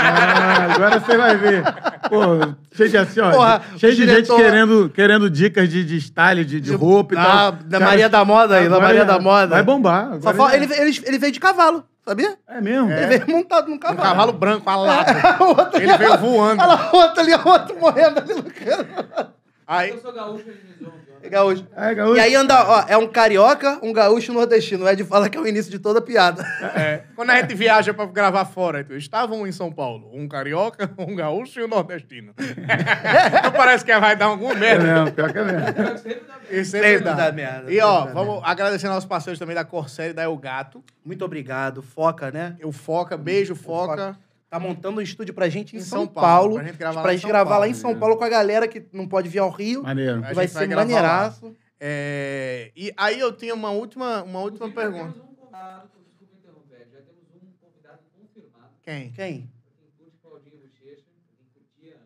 Ah, 0.00 0.74
agora 0.74 1.00
você 1.00 1.16
vai 1.16 1.36
ver. 1.36 1.62
Pô, 2.08 2.54
cheio 2.74 2.88
de 2.90 2.96
assim, 2.98 3.20
ó. 3.20 3.30
Porra, 3.32 3.62
cheio 3.76 3.94
de 3.94 4.06
diretor- 4.06 4.36
gente 4.38 4.44
querendo, 4.50 4.90
querendo 4.90 5.30
dicas 5.30 5.68
de, 5.68 5.84
de 5.84 6.00
style, 6.00 6.44
de, 6.44 6.60
de 6.60 6.74
roupa 6.74 7.14
e 7.14 7.18
Ah, 7.18 7.24
tal. 7.24 7.52
da 7.52 7.78
Cara, 7.78 7.90
Maria 7.90 8.08
da 8.08 8.24
Moda 8.24 8.56
aí, 8.56 8.68
da 8.68 8.80
Maria 8.80 9.00
já- 9.00 9.04
da 9.06 9.18
Moda. 9.20 9.46
Vai 9.48 9.62
bombar. 9.62 10.08
Só 10.20 10.30
agora 10.30 10.36
fal- 10.36 10.50
já- 10.50 10.56
ele, 10.56 10.72
ele, 10.74 11.00
ele 11.04 11.18
veio 11.18 11.32
de 11.32 11.40
cavalo, 11.40 11.84
sabia? 12.06 12.36
É 12.48 12.60
mesmo? 12.60 12.90
Ele 12.90 13.06
veio 13.18 13.36
montado 13.36 13.68
num 13.68 13.74
Um 13.74 13.78
cavalo. 13.78 14.02
cavalo 14.02 14.32
branco 14.32 14.70
alado. 14.70 15.10
A 15.38 15.44
outra 15.44 15.82
Ele 15.82 15.90
ali, 15.90 15.98
veio 15.98 16.18
voando. 16.18 16.62
Olha 16.62 16.72
lá, 16.74 16.90
outro 16.92 17.20
ali, 17.20 17.32
outro 17.34 17.78
morrendo 17.78 18.20
ali 18.20 18.34
no 18.34 18.42
canto. 18.44 19.32
Aí, 19.68 19.90
Eu 19.90 19.98
sou 20.00 20.12
gaúcho, 20.14 20.44
zoa. 20.82 20.92
É 21.22 21.28
gaúcho. 21.28 21.66
É, 21.76 21.94
gaúcho. 21.94 22.16
E 22.16 22.20
aí 22.20 22.34
anda, 22.34 22.64
ó, 22.66 22.84
é 22.88 22.96
um 22.96 23.06
carioca, 23.06 23.78
um 23.82 23.92
gaúcho 23.92 24.30
e 24.30 24.34
um 24.34 24.38
nordestino. 24.38 24.84
O 24.84 24.88
Ed 24.88 25.04
fala 25.04 25.28
que 25.28 25.36
é 25.36 25.40
o 25.40 25.46
início 25.46 25.70
de 25.70 25.78
toda 25.78 26.00
piada. 26.00 26.42
é, 26.74 27.02
quando 27.14 27.30
a 27.30 27.36
gente 27.40 27.54
viaja 27.54 27.92
pra 27.92 28.06
gravar 28.06 28.46
fora, 28.46 28.80
então, 28.80 28.96
estavam 28.96 29.46
em 29.46 29.52
São 29.52 29.70
Paulo, 29.70 30.08
um 30.14 30.26
carioca, 30.26 30.90
um 30.96 31.14
gaúcho 31.14 31.60
e 31.60 31.64
um 31.64 31.68
nordestino. 31.68 32.32
Não 33.44 33.52
parece 33.52 33.84
que 33.84 33.98
vai 33.98 34.16
dar 34.16 34.26
alguma 34.26 34.52
É 34.52 34.56
merda. 34.56 34.84
mesmo, 34.94 35.12
pior 35.12 35.32
que 35.32 35.38
é 35.38 35.44
mesmo. 35.44 35.98
Sempre 35.98 36.20
dá 36.26 36.34
E 36.50 36.64
sempre 36.64 36.88
Sempre 36.88 37.04
dá. 37.04 37.12
dá 37.14 37.32
merda, 37.32 37.70
E 37.70 37.78
ó, 37.80 37.98
sempre 38.02 38.14
dá 38.14 38.20
vamos 38.24 38.42
agradecer 38.44 38.86
aos 38.86 39.04
parceiros 39.04 39.38
também 39.38 39.54
da 39.54 39.64
Corsair 39.64 40.10
e 40.10 40.14
da 40.14 40.22
El 40.22 40.36
Gato. 40.38 40.82
Muito 41.04 41.24
obrigado. 41.24 41.82
Foca, 41.82 42.30
né? 42.30 42.56
Eu 42.58 42.72
Foca, 42.72 43.16
beijo, 43.18 43.54
Foca. 43.54 44.16
Tá 44.50 44.58
montando 44.58 44.98
um 44.98 45.02
estúdio 45.02 45.34
pra 45.34 45.48
gente 45.48 45.76
em, 45.76 45.78
Em 45.78 45.82
São, 45.82 46.00
São 46.04 46.06
Paulo. 46.06 46.54
Paulo, 46.54 46.54
pra 46.54 46.64
gente 46.64 46.78
gravar 46.78 47.00
pra 47.00 47.02
lá 47.02 47.12
em 47.12 47.16
gente 47.16 47.20
São 47.22 47.30
gravar 47.30 47.50
lá 47.50 47.56
Paulo, 47.56 47.70
em 47.70 47.74
São? 47.74 47.98
Paulo 47.98 48.16
com 48.16 48.24
a 48.24 48.28
galera 48.28 48.66
que 48.66 48.84
não 48.92 49.06
pode 49.06 49.28
vir 49.28 49.38
ao 49.40 49.50
Rio. 49.50 49.82
Maneiro. 49.82 50.20
Vai 50.22 50.34
gente 50.46 50.50
ser 50.52 50.68
lá. 50.70 50.76
maneiraço. 50.76 51.54
É, 51.80 52.72
e 52.76 52.92
aí 52.96 53.20
eu 53.20 53.30
tinha 53.32 53.54
uma 53.54 53.70
última, 53.70 54.22
uma 54.22 54.40
última 54.40 54.66
Inclusive, 54.68 54.92
já 54.96 54.98
pergunta. 54.98 55.12
Temos 55.20 55.30
um 55.30 55.34
convidado, 55.36 55.88
desculpa 56.08 56.34
interromper, 56.40 56.88
já 56.92 56.98
temos 57.02 57.22
um 57.34 57.50
convidado 57.60 57.98
confirmado. 58.18 58.72
Quem? 58.82 59.10
Quem? 59.12 59.12
Pra 59.12 59.86
quem 59.86 59.86
curte 59.96 60.16
Claudinho 60.22 60.56
Bochecha, 60.58 61.04
pra 61.06 61.30
quem 61.36 61.46
curtia 61.54 61.96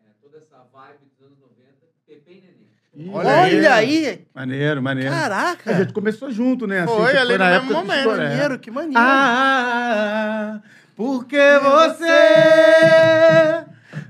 é, 0.00 0.08
toda 0.20 0.38
essa 0.38 0.56
vibe 0.72 0.98
dos 1.12 1.26
anos 1.26 1.38
90, 1.38 1.86
Pepe 2.08 2.30
e 2.32 2.40
Neném. 2.40 2.64
Ih, 2.96 3.10
Olha, 3.12 3.74
aí! 3.74 4.26
Maneiro, 4.34 4.82
maneiro. 4.82 5.10
Caraca! 5.10 5.70
A 5.70 5.74
gente 5.74 5.92
começou 5.92 6.30
junto, 6.32 6.66
né? 6.66 6.84
Foi, 6.86 7.12
que 7.12 7.16
ali 7.18 7.32
no 7.32 7.38
na 7.38 7.50
mesmo 7.50 7.64
época 7.72 7.74
que 7.74 7.86
momento. 7.86 8.10
é. 8.10 8.28
maneiro, 8.28 8.58
que 8.58 8.70
maneiro. 8.70 8.98
Ah, 8.98 10.60
porque 10.96 11.38
você 11.62 13.64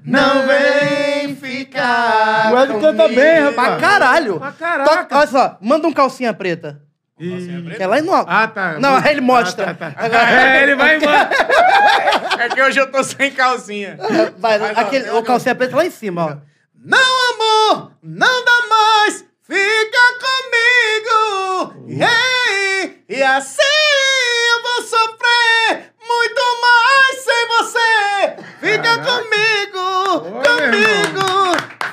não 0.05 0.47
vem 0.47 1.35
ficar. 1.37 2.53
O 2.53 2.63
Ed 2.63 2.81
canta 2.81 3.09
bem, 3.09 3.41
rapaz. 3.41 3.69
Pra 3.69 3.77
caralho! 3.81 4.39
Pra 4.39 4.53
caraca. 4.53 5.05
To- 5.07 5.15
Olha 5.17 5.27
só, 5.27 5.57
manda 5.61 5.89
um 5.89 5.93
calcinha 5.93 6.33
preta. 6.35 6.81
Que 7.17 7.77
é 7.79 7.87
lá 7.87 8.03
no 8.03 8.13
alto. 8.13 8.29
Ah, 8.29 8.49
tá. 8.49 8.73
Não, 8.81 8.97
aí 8.97 9.13
ele 9.13 9.21
mostra. 9.21 9.71
Ah, 9.71 9.75
tá, 9.75 9.91
tá. 9.93 10.31
É, 10.31 10.63
ele 10.65 10.75
vai 10.75 10.97
embora. 10.97 11.31
É 12.37 12.49
que 12.49 12.61
hoje 12.61 12.81
eu 12.81 12.91
tô 12.91 13.01
sem 13.05 13.31
calcinha. 13.31 13.97
Vai, 14.39 14.59
Mas, 14.59 14.77
aquele, 14.77 15.09
o 15.11 15.23
calcinha 15.23 15.55
preta 15.55 15.77
lá 15.77 15.87
em 15.87 15.91
cima, 15.91 16.25
ó. 16.25 16.37
Não, 16.85 16.99
amor, 17.33 17.93
não 18.03 18.45
dá 18.45 18.67
mais, 18.69 19.25
fica 19.47 19.99
comigo. 20.21 21.87
Ei, 21.89 23.05
e 23.09 23.23
assim 23.23 23.63
eu 24.51 24.63
vou 24.63 24.83
sofrer 24.83 25.94
muito 26.07 26.43
mais 26.63 27.17
sem 27.25 27.49
você. 27.49 28.37
Fica 28.61 28.83
Caraca. 28.83 29.23
comigo, 29.23 30.37
Olha, 30.37 30.71
comigo. 30.71 31.27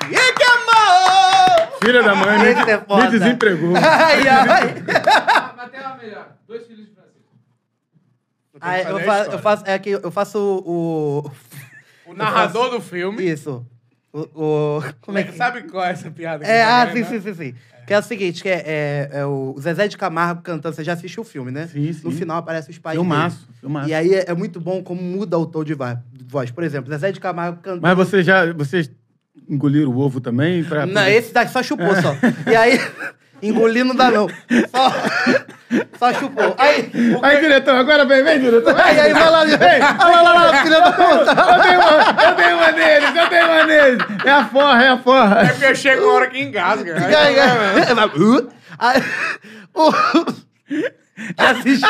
Fique 0.08 0.44
amor. 0.44 1.80
Filha 1.84 2.04
da 2.04 2.16
mãe, 2.16 2.38
me, 2.40 2.72
é 2.72 2.78
foda. 2.80 3.04
me 3.06 3.12
desempregou. 3.12 3.74
Ai, 3.78 4.28
ai. 4.28 4.76
Mas 5.58 5.72
tem 5.72 5.80
uma 5.80 5.96
melhor, 5.96 6.28
dois 6.48 6.66
filhos 6.68 6.88
de 6.88 6.94
Francisco. 6.94 7.22
Ah, 8.62 8.80
que 8.80 8.92
eu, 8.92 9.00
fa- 9.00 9.26
eu 9.32 9.40
faço, 9.40 9.64
é 9.66 9.80
que 9.80 9.90
eu 9.90 10.12
faço 10.12 10.64
o. 10.66 11.32
O 12.06 12.14
narrador 12.14 12.70
do 12.70 12.82
filme. 12.82 13.24
Isso. 13.30 13.66
O. 14.14 14.20
o- 14.80 14.84
como 15.02 15.18
é 15.18 15.24
que. 15.24 15.34
Sabe 15.38 15.64
qual 15.64 15.84
é 15.86 15.92
essa 15.92 16.10
piada? 16.12 16.44
que 16.44 16.50
É, 16.52 16.64
ah, 16.64 16.90
sim, 16.92 17.00
né? 17.02 17.06
sim, 17.06 17.22
sim, 17.22 17.34
sim. 17.34 17.54
Que 17.88 17.94
é 17.94 18.00
o 18.00 18.04
seguinte, 18.04 18.42
que 18.44 18.48
é, 18.50 18.64
é- 18.66 19.10
é 19.20 19.26
o 19.26 19.56
Zezé 19.60 19.88
de 19.88 19.98
Camargo 19.98 20.42
cantando. 20.42 20.76
Você 20.76 20.84
já 20.84 20.94
assistiu 20.94 21.24
o 21.24 21.26
filme, 21.26 21.52
né? 21.52 21.68
Sim, 21.68 21.92
sim. 21.92 22.02
No 22.04 22.12
final 22.12 22.38
aparece 22.38 22.70
os 22.70 22.78
pais 22.78 22.96
Filmaço, 22.96 23.48
filmaço. 23.60 23.90
E 23.90 23.94
aí 23.94 24.14
é, 24.14 24.26
é 24.30 24.34
muito 24.34 24.60
bom 24.62 24.82
como 24.84 25.02
muda 25.02 25.38
o 25.38 25.46
tom 25.46 25.64
de 25.64 25.76
voz. 26.28 26.52
Por 26.52 26.64
exemplo, 26.64 26.90
Zezé 26.92 27.12
de 27.12 27.20
Camargo 27.20 27.58
cantando. 27.62 27.82
Mas 27.82 27.96
você 27.98 28.22
já. 28.24 28.52
Vocês 28.54 28.90
engoliram 29.50 29.92
o 29.92 29.98
ovo 29.98 30.22
também? 30.22 30.64
Pra... 30.64 30.86
Não, 30.86 31.06
esse 31.08 31.34
daqui 31.34 31.52
só 31.52 31.62
chupou 31.64 31.94
só. 31.96 32.16
E 32.50 32.56
aí, 32.56 32.80
engolir 33.42 33.84
não 33.86 33.96
dá 33.96 34.10
não. 34.12 34.28
Só, 34.70 34.94
só 35.98 36.14
chupou. 36.14 36.56
Aí, 36.58 36.92
Aí, 37.22 37.40
diretor, 37.42 37.76
agora 37.76 38.06
vem, 38.06 38.24
vem, 38.24 38.40
diretor. 38.40 38.80
aí, 38.80 39.00
aí 39.00 39.14
vai 39.14 39.30
lá, 39.30 39.44
vem. 39.46 39.58
Olha 39.60 40.22
lá, 40.22 40.34
lá, 40.34 40.46
lá, 40.46 40.64
filha 40.64 40.80
da 40.82 40.92
puta. 40.92 41.32
Eu 41.32 41.62
tenho 41.62 41.80
uma, 41.80 42.24
eu 42.24 42.36
tenho 42.36 42.58
uma 42.58 42.72
deles, 42.72 43.16
eu 43.16 43.28
tenho 43.30 43.46
uma 43.48 43.64
deles. 43.66 44.06
É 44.26 44.32
a 44.32 44.46
forra, 44.46 44.84
é 44.84 44.90
a 44.90 44.98
forra. 44.98 45.42
É 45.42 45.48
porque 45.50 45.66
eu 45.66 45.76
chego 45.76 46.04
uma 46.04 46.14
hora 46.14 46.28
que 46.28 46.42
engasga. 46.42 46.92
E 47.10 47.16
aí, 47.16 47.40
aí, 47.40 47.94
vai, 47.96 48.06
uh, 48.08 48.50
aí, 48.80 49.04
o- 49.74 49.92
Já 51.40 51.52
assistiu? 51.52 51.90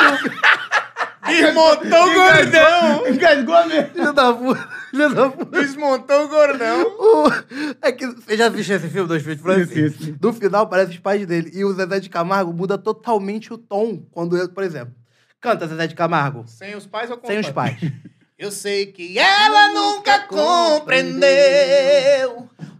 Desmontou 1.32 2.08
o 2.08 2.14
gordão. 2.14 3.08
Engasgou 3.08 3.68
mesmo. 3.68 3.90
Filho 3.94 4.14
da 4.14 4.34
puta. 4.34 4.70
Filho 4.92 5.16
da 5.16 5.30
puta. 5.30 5.60
Desmontou 5.62 6.26
o 6.26 6.28
gordão. 6.28 6.82
O- 7.00 7.32
É 7.82 7.92
que 7.92 8.06
você 8.08 8.38
já 8.38 8.48
assistiu 8.48 8.76
esse 8.76 8.90
filme, 8.90 9.08
Dois 9.08 9.24
Filhos 9.24 9.70
sim, 9.70 9.90
sim. 9.90 10.16
No 10.22 10.34
final, 10.34 10.68
parece 10.68 10.92
os 10.92 11.00
pais 11.00 11.26
dele. 11.26 11.50
E 11.54 11.64
o 11.66 11.74
Zezé 11.74 12.00
de 12.00 12.10
Camargo 12.10 12.54
muda 12.54 12.78
totalmente 12.78 13.52
o 13.54 13.58
tom 13.58 14.04
quando, 14.12 14.38
eu, 14.38 14.48
por 14.50 14.64
exemplo, 14.64 14.94
canta 15.40 15.68
Zezé 15.68 15.88
de 15.88 15.96
Camargo. 15.96 16.44
Sem 16.48 16.76
os 16.76 16.86
pais 16.86 17.10
ou 17.10 17.18
com 17.18 17.28
Sem 17.28 17.40
os 17.40 17.50
pais. 17.50 17.78
Eu 18.38 18.52
sei 18.52 18.88
que 18.88 19.20
ela 19.20 19.72
nunca 19.72 20.20
compreendeu 20.22 21.30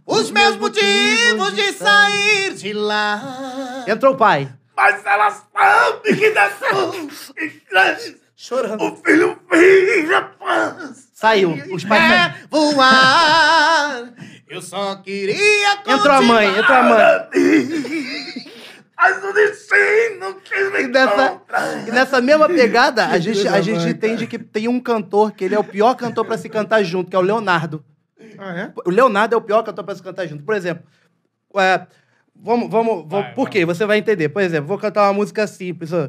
os 0.04 0.28
meus 0.32 0.56
motivos 0.56 1.54
de 1.54 1.72
sair 1.72 2.54
de 2.54 2.72
lá. 2.72 3.84
Entrou 3.86 4.14
o 4.14 4.16
pai. 4.16 4.52
Mas 4.76 5.06
ela 5.06 5.30
sabe 5.30 6.16
que 6.16 6.32
suas 7.70 8.14
Chorando. 8.42 8.82
o 8.82 8.96
filho 8.96 9.38
vira 9.52 10.22
paz. 10.22 11.10
Saiu. 11.14 11.56
Os 11.72 11.84
pais. 11.84 12.12
É 12.12 12.34
voar. 12.50 14.12
Eu 14.48 14.60
só 14.60 14.96
queria 14.96 15.74
Entrou 15.86 16.10
a 16.10 16.20
mãe, 16.20 16.48
entrou 16.48 16.76
a 16.76 16.82
mãe. 16.82 17.28
Mas 18.96 19.24
o 19.24 19.32
destino 19.32 20.34
quis 20.42 20.72
me 20.72 20.82
E 20.82 20.88
nessa, 20.88 21.40
e 21.86 21.90
nessa 21.92 22.20
mesma 22.20 22.48
pegada, 22.48 23.06
a 23.06 23.18
gente, 23.20 23.46
a 23.46 23.60
gente 23.60 23.86
entende 23.86 24.26
que 24.26 24.40
tem 24.40 24.66
um 24.66 24.80
cantor 24.80 25.30
que 25.30 25.44
ele 25.44 25.54
é 25.54 25.58
o 25.60 25.64
pior 25.64 25.94
cantor 25.94 26.24
pra 26.24 26.36
se 26.36 26.48
cantar 26.48 26.82
junto, 26.82 27.10
que 27.10 27.14
é 27.14 27.18
o 27.20 27.22
Leonardo. 27.22 27.84
Ah, 28.38 28.58
é? 28.58 28.72
O 28.84 28.90
Leonardo 28.90 29.36
é 29.36 29.38
o 29.38 29.42
pior 29.42 29.62
cantor 29.62 29.84
pra 29.84 29.94
se 29.94 30.02
cantar 30.02 30.26
junto. 30.26 30.42
Por 30.42 30.56
exemplo, 30.56 30.82
é, 31.58 31.86
vamos, 32.34 32.68
vamos, 32.68 33.04
vamos 33.06 33.34
por 33.36 33.48
quê? 33.48 33.64
Você 33.64 33.86
vai 33.86 33.98
entender. 33.98 34.30
Por 34.30 34.42
exemplo, 34.42 34.66
vou 34.66 34.78
cantar 34.78 35.04
uma 35.04 35.12
música 35.12 35.46
simples. 35.46 35.92
ó. 35.92 36.08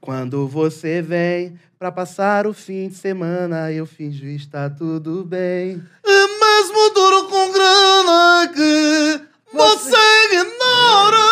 Quando 0.00 0.48
você 0.48 1.02
vem 1.02 1.58
pra 1.78 1.92
passar 1.92 2.46
o 2.46 2.54
fim 2.54 2.88
de 2.88 2.94
semana, 2.94 3.70
eu 3.70 3.84
finjo 3.84 4.24
estar 4.26 4.70
tudo 4.70 5.22
bem. 5.22 5.82
É 6.02 6.26
mesmo 6.26 6.90
duro 6.94 7.24
com 7.28 7.52
grana 7.52 8.48
que 8.54 9.20
você 9.52 9.96
ignora 10.30 11.26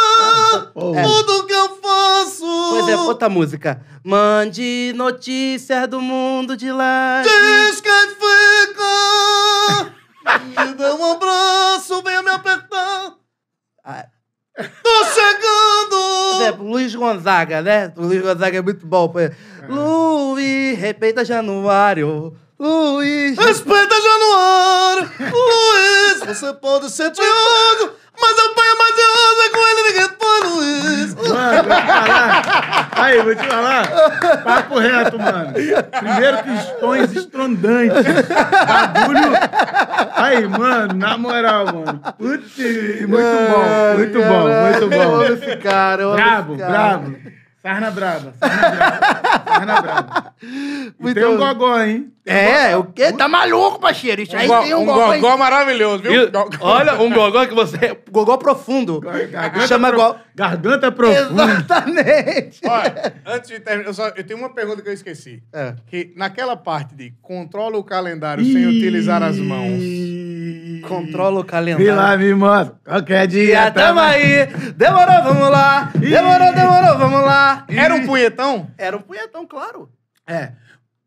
Oh. 0.74 0.94
É. 0.94 1.02
tudo 1.04 1.46
que 1.46 1.52
eu 1.52 1.76
faço. 1.80 2.44
Por 2.44 2.78
exemplo, 2.80 3.06
outra 3.06 3.28
música. 3.28 3.80
Mande 4.02 4.92
notícias 4.94 5.88
do 5.88 6.00
mundo 6.00 6.56
de 6.56 6.70
lá. 6.70 7.22
Diz 7.22 7.80
quem 7.80 8.08
fica. 8.10 9.94
Me 10.66 10.74
dá 10.74 10.94
um 10.96 11.12
abraço, 11.12 12.02
venha 12.02 12.22
me 12.22 12.30
apertar. 12.30 13.14
Ah. 13.84 14.06
Tô 14.56 15.04
chegando. 15.04 16.32
Por 16.32 16.42
exemplo, 16.42 16.64
Luiz 16.68 16.94
Gonzaga, 16.94 17.60
né? 17.60 17.92
O 17.96 18.02
Luiz 18.02 18.22
Gonzaga 18.22 18.58
é 18.58 18.62
muito 18.62 18.86
bom. 18.86 19.12
Exemplo, 19.16 19.36
Luiz, 19.68 20.78
respeita 20.78 21.24
Januário. 21.24 22.36
Luiz. 22.58 23.36
Respeita 23.36 23.94
Januário. 24.00 25.10
Luiz, 25.20 26.20
você 26.26 26.52
pode 26.54 26.90
ser 26.90 27.10
tioso, 27.10 27.92
mas 28.20 28.38
apanha 28.38 28.74
mais 28.78 28.94
de 28.94 29.02
rosa 29.02 29.50
com 29.52 29.58
ele, 29.68 29.82
ninguém 29.88 30.08
foi, 30.18 30.40
Luiz. 30.48 31.14
Mano, 31.14 31.62
vou 31.64 31.74
te 31.74 31.86
falar. 31.86 32.88
Aí, 32.96 33.22
vou 33.22 33.34
te 33.34 33.46
falar. 33.46 34.42
Papo 34.44 34.78
reto, 34.78 35.18
mano. 35.18 35.52
Primeiro 35.52 36.38
tons 36.80 37.12
estrondantes. 37.12 38.04
Bagulho. 38.68 39.32
Aí, 40.14 40.46
mano, 40.46 40.94
na 40.94 41.18
moral, 41.18 41.66
mano. 41.66 42.00
Putz, 42.16 42.56
muito 42.56 43.48
bom, 43.50 43.94
muito 43.96 44.20
bom, 44.20 44.48
muito 44.48 44.94
Eu 44.94 45.10
bom. 45.10 45.22
esse 45.24 45.56
cara, 45.56 46.02
brabo. 47.64 47.64
Sarna 47.64 47.90
braba, 47.90 48.32
braba. 48.40 49.44
Sarna 49.46 49.80
braba. 49.82 50.34
E 51.00 51.14
tem 51.14 51.24
um 51.24 51.36
gogó, 51.38 51.80
hein? 51.80 52.12
É, 52.26 52.76
o 52.76 52.84
quê? 52.84 53.12
Tá 53.12 53.26
maluco, 53.28 53.78
parceiro? 53.80 54.20
Isso 54.22 54.36
aí 54.36 54.48
Um, 54.50 54.62
tem 54.62 54.74
um, 54.74 54.80
um 54.82 54.84
gogó. 54.86 55.14
hein? 55.14 55.20
gogó 55.20 55.36
maravilhoso, 55.38 56.02
viu? 56.02 56.12
E- 56.24 56.26
Gogó. 56.30 56.50
Olha, 56.60 56.94
um 57.00 57.10
gogó 57.10 57.46
que 57.46 57.54
você. 57.54 57.98
Gogó 58.10 58.36
profundo. 58.36 59.00
Garganta 59.00 59.66
Chama 59.66 59.88
pro- 59.88 59.96
igual. 59.96 60.20
Garganta 60.34 60.92
profunda. 60.92 61.44
Exatamente. 61.44 62.60
Olha, 62.66 63.14
antes 63.26 63.50
de 63.50 63.60
terminar, 63.60 63.88
eu, 63.88 63.94
só, 63.94 64.08
eu 64.08 64.24
tenho 64.24 64.38
uma 64.38 64.52
pergunta 64.54 64.82
que 64.82 64.88
eu 64.88 64.92
esqueci. 64.92 65.42
É. 65.52 65.74
Que 65.86 66.12
naquela 66.16 66.56
parte 66.56 66.94
de 66.94 67.12
controla 67.22 67.76
o 67.78 67.84
calendário 67.84 68.44
sem 68.44 68.66
utilizar 68.66 69.22
as 69.22 69.36
mãos. 69.38 69.80
Controla 70.88 71.40
o 71.40 71.44
calendário. 71.44 71.94
lá, 71.94 72.16
me 72.16 72.34
mostra. 72.34 72.76
Qualquer 72.84 73.26
dia. 73.26 73.46
Dia, 73.46 73.70
tamo 73.70 74.00
aí. 74.00 74.46
Demorou, 74.76 75.22
vamos 75.22 75.50
lá. 75.50 75.90
Demorou, 75.94 76.54
demorou, 76.54 76.98
vamos 76.98 77.20
lá. 77.24 77.66
Era 77.68 77.94
um 77.94 78.06
punhetão? 78.06 78.68
Era 78.76 78.96
um 78.96 79.00
punhetão, 79.00 79.46
claro. 79.46 79.88
É. 80.26 80.52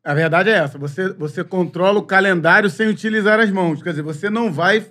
A 0.03 0.13
verdade 0.13 0.49
é 0.49 0.53
essa. 0.53 0.77
Você, 0.77 1.09
você 1.13 1.43
controla 1.43 1.99
o 1.99 2.03
calendário 2.05 2.69
sem 2.69 2.87
utilizar 2.87 3.39
as 3.39 3.51
mãos. 3.51 3.83
Quer 3.83 3.89
dizer, 3.89 4.03
você 4.03 4.29
não 4.29 4.51
vai, 4.51 4.85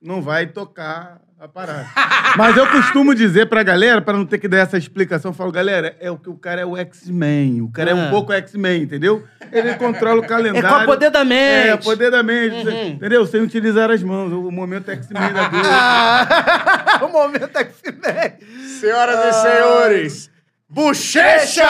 não 0.00 0.22
vai 0.22 0.46
tocar 0.46 1.20
a 1.42 1.48
parada. 1.48 1.86
Mas 2.38 2.56
eu 2.56 2.66
costumo 2.70 3.14
dizer 3.14 3.46
pra 3.46 3.62
galera, 3.64 4.00
pra 4.00 4.14
não 4.14 4.24
ter 4.24 4.38
que 4.38 4.46
dar 4.46 4.58
essa 4.58 4.78
explicação, 4.78 5.30
eu 5.30 5.34
falo, 5.34 5.50
galera, 5.50 5.96
é 5.98 6.08
o 6.10 6.16
que 6.16 6.30
o 6.30 6.36
cara 6.36 6.60
é 6.60 6.64
o 6.64 6.76
X-Men. 6.76 7.62
O 7.62 7.68
cara 7.70 7.90
é 7.90 7.92
Ah. 7.92 7.96
um 7.96 8.10
pouco 8.10 8.32
X-Men, 8.32 8.82
entendeu? 8.82 9.24
Ele 9.50 9.74
controla 9.74 10.20
o 10.20 10.26
calendário. 10.26 10.66
É 10.66 10.70
com 10.70 10.82
o 10.82 10.86
poder 10.86 11.10
da 11.10 11.24
mente. 11.24 11.68
É, 11.68 11.74
o 11.74 11.78
poder 11.78 12.10
da 12.12 12.22
mente. 12.22 12.66
Uhum. 12.68 12.88
Entendeu? 12.90 13.26
Sem 13.26 13.42
utilizar 13.42 13.90
as 13.90 14.02
mãos. 14.04 14.32
O 14.32 14.50
momento 14.52 14.88
X-Men 14.90 15.32
da 15.32 15.48
dor. 15.48 15.60
Ah, 15.66 17.00
o 17.02 17.08
momento 17.08 17.56
X-Men. 17.58 18.38
Senhoras 18.80 19.24
e 19.36 19.40
senhores, 19.42 20.30
Bochecha! 20.68 21.64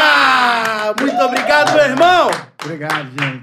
Muito 1.01 1.21
obrigado, 1.23 1.75
meu 1.75 1.85
irmão. 1.85 2.31
Obrigado, 2.63 3.09
gente. 3.19 3.43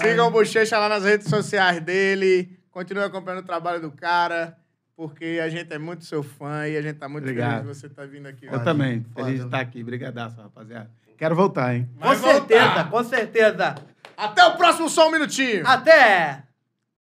Sigam 0.00 0.28
o 0.28 0.30
Bochecha 0.30 0.78
lá 0.78 0.88
nas 0.88 1.04
redes 1.04 1.28
sociais 1.28 1.80
dele. 1.80 2.50
Continue 2.70 3.04
acompanhando 3.04 3.40
o 3.42 3.46
trabalho 3.46 3.80
do 3.80 3.90
cara, 3.90 4.54
porque 4.96 5.40
a 5.42 5.48
gente 5.48 5.72
é 5.72 5.78
muito 5.78 6.04
seu 6.04 6.22
fã 6.22 6.66
e 6.66 6.76
a 6.76 6.82
gente 6.82 6.96
tá 6.96 7.08
muito 7.08 7.24
Obrigado. 7.24 7.60
feliz 7.62 7.74
de 7.76 7.80
você 7.80 7.86
estar 7.86 8.06
vindo 8.06 8.26
aqui. 8.26 8.46
Eu 8.46 8.54
hoje. 8.54 8.64
também. 8.64 9.02
Foda. 9.12 9.26
Feliz 9.26 9.40
de 9.40 9.46
estar 9.46 9.60
aqui. 9.60 9.84
Brigadaço, 9.84 10.40
rapaziada. 10.40 10.90
Quero 11.18 11.34
voltar, 11.36 11.74
hein? 11.74 11.88
Com 12.00 12.06
Vai 12.08 12.16
voltar. 12.16 12.34
certeza, 12.38 12.84
com 12.84 13.04
certeza. 13.04 13.74
Até 14.16 14.44
o 14.46 14.56
próximo 14.56 14.88
Só 14.88 15.08
Um 15.08 15.12
Minutinho. 15.12 15.66
Até! 15.66 16.42